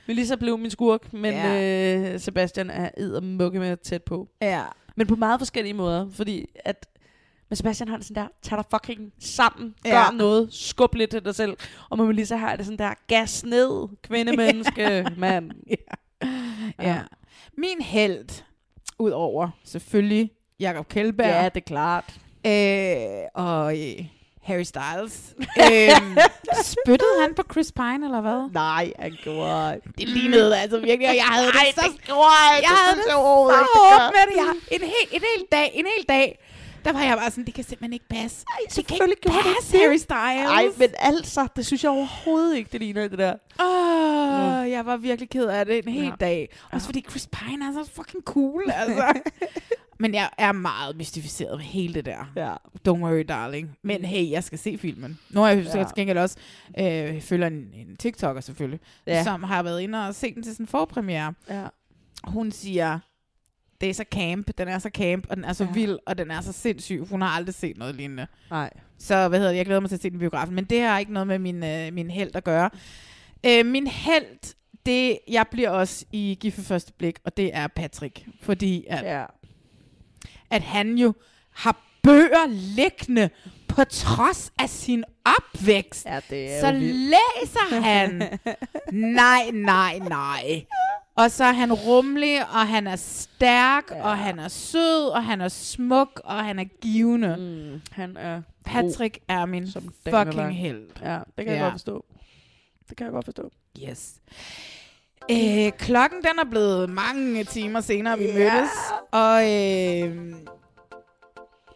Melissa 0.06 0.36
blev 0.36 0.58
min 0.58 0.70
skurk, 0.70 1.12
men 1.12 1.32
Ja. 1.34 1.54
ja. 1.54 2.12
øh, 2.14 2.20
Sebastian 2.20 2.70
er 2.70 2.90
eddermukke 2.96 3.58
med 3.58 3.76
tæt 3.76 4.02
på. 4.02 4.28
Ja. 4.42 4.62
Men 4.96 5.06
på 5.06 5.16
meget 5.16 5.40
forskellige 5.40 5.74
måder, 5.74 6.06
fordi 6.12 6.46
at 6.64 6.86
men 7.50 7.56
Sebastian 7.56 7.88
har 7.88 7.96
det 7.96 8.06
sådan 8.06 8.22
der, 8.22 8.28
tag 8.42 8.58
dig 8.58 8.64
fucking 8.70 9.12
sammen, 9.20 9.74
gør 9.84 9.90
Ja. 9.90 10.10
noget, 10.12 10.48
skub 10.52 10.94
lidt 10.94 11.10
til 11.10 11.24
dig 11.24 11.34
selv. 11.34 11.56
Og 11.90 11.98
med 11.98 12.06
Melissa 12.06 12.36
har 12.36 12.56
det 12.56 12.64
sådan 12.64 12.78
der, 12.78 12.94
gas 13.08 13.44
ned, 13.44 13.88
kvindemenneske, 14.02 15.06
mand. 15.16 15.50
ja. 15.70 15.76
ja. 16.88 16.98
Min 17.56 17.80
held, 17.82 18.28
ud 18.98 19.10
over 19.10 19.48
selvfølgelig 19.64 20.30
Jakob 20.60 20.88
Kjellberg. 20.88 21.26
Ja, 21.26 21.44
det 21.44 21.56
er 21.56 21.60
klart. 21.66 22.04
Øh, 22.46 23.44
og 23.44 23.78
øh, 23.78 24.04
Harry 24.42 24.62
Styles. 24.62 25.34
øhm, 25.72 26.16
spyttede 26.62 27.14
han 27.20 27.34
på 27.34 27.42
Chris 27.52 27.72
Pine, 27.72 28.04
eller 28.06 28.20
hvad? 28.20 28.48
Nej, 28.52 28.92
han 28.98 29.16
gjorde. 29.22 29.80
Det 29.98 30.08
lignede 30.08 30.58
altså 30.58 30.78
virkelig, 30.78 31.08
og 31.08 31.16
jeg 31.16 31.24
havde 31.24 31.46
Nej, 31.46 31.64
det 31.66 31.74
så... 31.84 31.90
det 31.92 32.04
gjorde 32.04 32.20
jeg 32.52 32.58
jeg 32.62 32.70
havde 32.70 32.96
Det 32.96 33.04
så 33.04 33.10
det 33.10 33.66
hårdt 33.76 34.14
med 34.16 34.24
det. 34.30 34.36
Jeg, 34.36 34.54
en, 34.76 34.80
hel, 34.80 35.06
en 35.12 35.20
hel 35.20 35.46
dag, 35.52 35.70
en 35.74 35.86
hel 35.96 36.04
dag, 36.08 36.38
der 36.84 36.92
var 36.92 37.02
jeg 37.02 37.16
bare 37.18 37.30
sådan, 37.30 37.44
det 37.46 37.54
kan 37.54 37.64
simpelthen 37.64 37.92
ikke 37.92 38.08
passe. 38.08 38.44
Ej, 38.50 38.56
det 38.76 38.86
kan 38.86 38.96
ikke 39.10 39.20
gjorde 39.22 39.38
det 39.38 39.54
passe, 39.56 39.78
Harry 39.78 39.96
Styles. 39.96 40.50
Ej, 40.50 40.64
men 40.78 40.88
altså, 40.98 41.48
det 41.56 41.66
synes 41.66 41.84
jeg 41.84 41.90
overhovedet 41.90 42.56
ikke, 42.56 42.68
det 42.72 42.80
ligner 42.80 43.08
det 43.08 43.18
der. 43.18 43.34
Åh, 43.60 44.60
oh, 44.60 44.70
jeg 44.70 44.86
var 44.86 44.96
virkelig 44.96 45.30
ked 45.30 45.46
af 45.46 45.66
det 45.66 45.86
en 45.86 45.92
hel 45.92 46.04
Ja. 46.04 46.10
dag. 46.20 46.48
Også 46.72 46.86
fordi 46.86 47.04
Chris 47.10 47.26
Pine 47.32 47.64
er 47.68 47.72
så 47.72 47.90
fucking 47.94 48.22
cool, 48.24 48.62
altså. 48.74 49.12
Men 50.02 50.14
jeg 50.14 50.30
er 50.38 50.52
meget 50.52 50.96
mystificeret 50.96 51.56
med 51.58 51.64
hele 51.64 51.94
det 51.94 52.04
der. 52.04 52.32
Ja. 52.36 52.54
Don't 52.88 53.00
worry, 53.02 53.24
darling. 53.28 53.70
Men 53.82 54.04
hey, 54.04 54.30
jeg 54.30 54.44
skal 54.44 54.58
se 54.58 54.78
filmen. 54.78 55.18
Nu 55.30 55.40
har 55.40 55.48
jeg 55.48 55.64
Ja. 55.64 55.78
ja. 55.78 55.84
til 55.84 55.94
gengæld 55.96 56.18
også 56.18 56.36
øh, 56.80 57.20
følger 57.22 57.46
en, 57.46 57.54
en 57.74 57.96
TikToker 57.98 58.40
selvfølgelig, 58.40 58.80
Ja. 59.06 59.14
ja. 59.14 59.24
som 59.24 59.42
har 59.42 59.62
været 59.62 59.80
inde 59.80 60.08
og 60.08 60.14
set 60.14 60.34
den 60.34 60.42
til 60.42 60.52
sådan 60.52 60.64
en 60.64 60.68
forpremiere. 60.68 61.34
Ja. 61.50 61.64
Hun 62.24 62.52
siger, 62.52 62.98
det 63.80 63.90
er 63.90 63.94
så 63.94 64.04
camp, 64.12 64.50
den 64.58 64.68
er 64.68 64.78
så 64.78 64.90
camp, 64.94 65.26
og 65.30 65.36
den 65.36 65.44
er 65.44 65.52
så 65.52 65.64
Ja. 65.64 65.70
vild, 65.72 65.98
og 66.06 66.18
den 66.18 66.30
er 66.30 66.40
så 66.40 66.52
sindssyg. 66.52 67.00
Hun 67.10 67.22
har 67.22 67.28
aldrig 67.28 67.54
set 67.54 67.76
noget 67.78 67.94
lignende. 67.94 68.26
Nej. 68.50 68.70
Så 68.98 69.28
hvad 69.28 69.38
hedder 69.38 69.50
det, 69.52 69.58
jeg 69.58 69.66
glæder 69.66 69.80
mig 69.80 69.90
til 69.90 69.96
at 69.96 70.02
se 70.02 70.10
den 70.10 70.18
biografen, 70.18 70.54
men 70.54 70.64
det 70.64 70.80
har 70.80 70.98
ikke 70.98 71.12
noget 71.12 71.26
med 71.26 71.38
min, 71.38 71.64
øh, 71.64 71.92
min 71.92 72.10
held 72.10 72.30
at 72.36 72.44
gøre. 72.44 72.70
Øh, 73.46 73.66
min 73.66 73.86
held, 73.86 74.54
det, 74.86 75.18
jeg 75.28 75.46
bliver 75.50 75.70
også 75.70 76.04
i 76.12 76.38
Gift 76.40 76.56
for 76.56 76.62
første 76.62 76.92
blik, 76.92 77.18
og 77.24 77.36
det 77.36 77.50
er 77.54 77.66
Patrick. 77.66 78.24
Fordi 78.42 78.84
at, 78.88 79.04
Ja. 79.04 79.24
at 80.50 80.62
han 80.62 80.98
jo 80.98 81.12
har 81.50 81.76
bøger 82.02 82.46
liggende 82.48 83.30
på 83.68 83.84
trods 83.84 84.52
af 84.58 84.68
sin 84.68 85.04
opvækst. 85.24 86.06
Ja, 86.06 86.20
det 86.30 86.52
er 86.52 86.60
så 86.60 86.72
vildt. 86.72 86.96
læser 86.96 87.80
han. 87.82 88.22
nej, 89.14 89.50
nej, 89.52 89.98
nej. 89.98 90.64
Og 91.14 91.30
så 91.30 91.44
er 91.44 91.52
han 91.52 91.72
rummelig, 91.72 92.40
og 92.42 92.68
han 92.68 92.86
er 92.86 92.96
stærk, 92.96 93.90
ja. 93.90 94.02
og 94.02 94.18
han 94.18 94.38
er 94.38 94.48
sød, 94.48 95.08
og 95.08 95.24
han 95.24 95.40
er 95.40 95.48
smuk, 95.48 96.20
og 96.24 96.44
han 96.44 96.58
er 96.58 96.64
givende. 96.64 97.36
Mm, 97.38 97.80
han 97.92 98.16
er 98.16 98.42
Patrick 98.64 99.18
er 99.28 99.46
min 99.46 99.70
som 99.70 99.82
fucking 100.08 100.56
held. 100.56 100.86
Ja, 101.02 101.18
det 101.36 101.44
kan 101.44 101.54
jeg 101.54 101.60
godt 101.62 101.72
forstå. 101.72 102.04
Det 102.88 102.96
kan 102.96 103.04
jeg 103.04 103.12
godt 103.12 103.24
forstå. 103.24 103.50
Yes. 103.88 104.14
Øh, 105.30 105.72
klokken 105.78 106.18
den 106.18 106.38
er 106.38 106.50
blevet 106.50 106.90
mange 106.90 107.44
timer 107.44 107.80
senere, 107.80 108.18
vi 108.18 108.24
Ja. 108.24 108.32
mødtes. 108.54 108.70
Og 109.10 109.42
øh, 109.42 110.34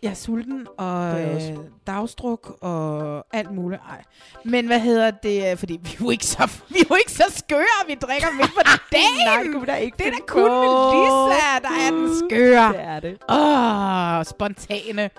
jeg 0.05 0.11
er 0.11 0.15
sulten, 0.15 0.67
og 0.79 1.11
er 1.11 1.35
øh, 1.35 1.57
dagstruk, 1.87 2.59
og 2.61 3.25
alt 3.33 3.51
muligt. 3.51 3.83
Ej. 3.91 4.03
Men 4.45 4.67
hvad 4.67 4.81
hedder 4.81 5.11
det? 5.11 5.59
Fordi 5.59 5.81
vi 5.83 5.91
er 5.91 5.97
jo 6.01 6.11
ikke 6.11 6.27
så, 6.27 6.51
vi 6.73 6.79
er 6.79 6.85
jo 6.91 6.95
ikke 6.95 7.13
så 7.13 7.25
skøre, 7.37 7.87
vi 7.87 7.95
drikker 7.95 8.29
midt 8.37 8.51
på 8.55 8.61
dagen. 8.93 9.27
Nej, 9.27 9.53
kunne 9.53 9.67
da 9.67 9.75
ikke 9.75 9.97
Det 9.99 10.07
er 10.07 10.11
da 10.11 10.17
kun 10.29 10.49
på. 10.49 10.91
Melissa, 10.93 11.59
der 11.63 11.87
er 11.87 11.91
den 11.91 12.19
skøre. 12.19 12.73
Det 12.73 12.81
er 12.81 13.01
det. 13.01 13.19
Åh, 13.29 14.19
oh, 14.19 14.25
spontane. 14.25 15.11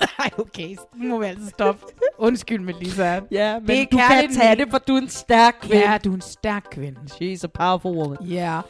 Ej, 0.18 0.30
okay. 0.38 0.76
Nu 0.96 1.08
må 1.08 1.18
vi 1.18 1.26
altså 1.26 1.48
stoppe. 1.48 1.86
Undskyld, 2.18 2.60
Melissa. 2.60 3.20
Ja, 3.30 3.58
men 3.58 3.68
det 3.68 3.92
du 3.92 3.96
kan 3.96 4.34
tage 4.34 4.56
det, 4.56 4.66
for 4.70 4.78
du 4.78 4.94
er 4.94 5.00
en 5.00 5.08
stærk 5.08 5.56
kvinde. 5.62 5.90
Ja, 5.90 5.98
du 5.98 6.10
er 6.10 6.14
en 6.14 6.20
stærk 6.20 6.64
kvinde. 6.70 7.00
She's 7.10 7.44
a 7.44 7.46
powerful 7.46 7.96
woman. 7.96 8.18
Ja. 8.22 8.60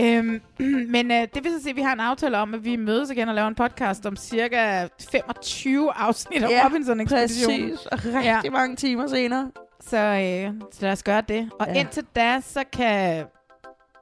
Øhm, 0.00 0.40
men 0.94 1.10
øh, 1.10 1.26
det 1.34 1.44
vil 1.44 1.52
så 1.52 1.62
sige, 1.62 1.70
at 1.70 1.76
vi 1.76 1.80
har 1.82 1.92
en 1.92 2.00
aftale 2.00 2.38
om, 2.38 2.54
at 2.54 2.64
vi 2.64 2.76
mødes 2.76 3.10
igen 3.10 3.28
og 3.28 3.34
laver 3.34 3.48
en 3.48 3.54
podcast 3.54 4.06
om 4.06 4.16
cirka 4.16 4.86
25 5.12 5.92
afsnit 5.96 6.42
af 6.42 6.48
Ja, 6.50 6.64
Robinson 6.64 7.00
Ekspedition. 7.00 7.52
præcis. 7.70 7.86
Og 7.86 7.98
rigtig 8.04 8.52
mange 8.52 8.76
timer 8.76 9.06
senere. 9.06 9.50
Så, 9.80 9.96
øh, 9.96 10.52
så 10.72 10.78
lad 10.82 10.92
os 10.92 11.02
gøre 11.02 11.22
det. 11.28 11.50
Og 11.60 11.66
Ja. 11.66 11.72
ja. 11.72 11.80
indtil 11.80 12.04
da, 12.16 12.40
så 12.40 12.64
kan... 12.72 13.24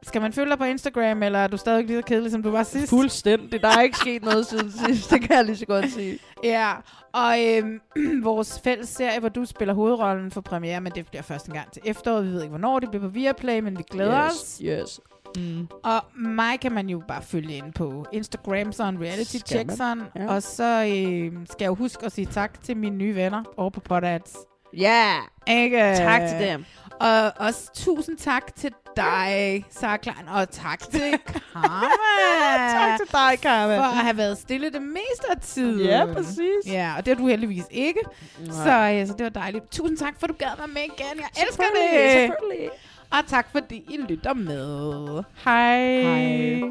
Skal 0.03 0.21
man 0.21 0.33
følge 0.33 0.51
dig 0.51 0.59
på 0.59 0.65
Instagram, 0.65 1.23
eller 1.23 1.39
er 1.39 1.47
du 1.47 1.57
stadig 1.57 1.85
lige 1.87 1.99
så 1.99 2.05
kedelig, 2.07 2.31
som 2.33 2.43
du 2.43 2.51
var 2.51 2.63
sidst? 2.63 2.89
Fuldstændig. 2.91 3.63
Der 3.63 3.69
er 3.69 3.81
ikke 3.83 3.97
sket 3.97 4.23
noget 4.25 4.47
siden 4.47 4.73
sidst. 4.87 5.11
Det 5.11 5.21
kan 5.21 5.37
jeg 5.37 5.45
lige 5.45 5.57
så 5.57 5.67
godt 5.67 5.93
sige. 5.93 6.19
Ja, 6.45 6.73
og 7.13 7.45
øhm, 7.45 7.81
vores 8.23 8.61
fælles 8.65 8.89
serie, 8.89 9.21
hvor 9.21 9.29
du 9.29 9.45
spiller 9.45 9.75
hovedrollen 9.75 10.31
for 10.31 10.41
premiere, 10.41 10.81
men 10.81 10.93
det 10.93 11.07
bliver 11.07 11.23
først 11.23 11.47
en 11.47 11.55
gang 11.55 11.73
til 11.73 11.83
efteråret. 11.85 12.27
Vi 12.27 12.31
ved 12.31 12.43
ikke, 12.43 12.51
hvornår 12.51 12.79
det 12.79 12.91
bliver 12.91 13.03
på 13.03 13.09
Viaplay, 13.09 13.61
men 13.61 13.79
vi 13.79 13.83
glæder 13.91 14.25
yes, 14.27 14.33
os. 14.33 14.61
Yes. 14.65 15.01
Mm. 15.37 15.69
Og 15.85 16.05
mig 16.17 16.61
kan 16.61 16.73
man 16.73 16.89
jo 16.89 17.03
bare 17.09 17.23
følge 17.23 17.57
ind 17.57 17.73
på 17.73 18.07
Instagram, 18.13 18.73
sådan 18.73 19.01
reality 19.01 19.37
Skal 19.37 19.41
check 19.47 19.71
sådan. 19.77 20.03
Ja. 20.17 20.35
Og 20.35 20.43
så 20.43 20.65
øh, 20.65 21.33
skal 21.51 21.65
jeg 21.65 21.69
jo 21.69 21.75
huske 21.75 22.07
at 22.07 22.13
sige 22.13 22.27
tak 22.27 22.63
til 22.63 22.77
mine 22.77 22.97
nye 22.97 23.15
venner 23.15 23.43
over 23.57 23.71
på 23.71 23.81
Podads. 23.81 24.37
Ja. 24.77 25.13
Ikke? 25.49 25.77
Tak 25.97 26.21
til 26.21 26.49
dem. 26.49 26.65
Og 27.01 27.33
også 27.37 27.71
tusind 27.75 28.19
tak 28.19 28.55
til 28.57 28.71
dig, 28.97 29.65
Sarah 29.71 29.99
Klein, 29.99 30.29
og 30.29 30.51
tak 30.51 30.81
til 30.91 31.01
Karma. 31.53 31.87
Tak 32.73 32.99
til 32.99 33.13
dig, 33.13 33.39
Karma. 33.43 33.79
For 33.79 33.83
at 33.83 33.97
have 34.05 34.17
været 34.17 34.39
stille 34.39 34.71
det 34.71 34.83
meste 34.83 35.31
af 35.31 35.41
tiden. 35.41 35.87
Ja, 35.87 36.07
præcis. 36.15 36.67
Ja, 36.67 36.95
og 36.99 37.07
det 37.07 37.15
har 37.17 37.23
du 37.23 37.29
heldigvis 37.29 37.65
ikke. 37.71 38.01
Nej. 38.39 38.53
Så, 38.53 39.01
øh, 39.01 39.07
så 39.07 39.13
det 39.13 39.25
var 39.25 39.41
dejligt. 39.41 39.71
Tusind 39.71 39.99
tak, 39.99 40.15
for 40.21 40.27
at 40.27 40.31
du 40.31 40.35
gad 40.39 40.57
være 40.59 40.69
med 40.69 40.83
igen. 40.83 41.17
Jeg 41.17 41.45
elsker 41.47 41.65
det. 41.65 42.11
selvfølgelig. 42.13 42.71
Og 43.11 43.27
tak, 43.27 43.49
fordi 43.53 43.77
I 43.77 43.97
lytter 44.09 44.35
med. 44.35 45.23
Hej. 45.45 46.03
Hej. 46.03 46.71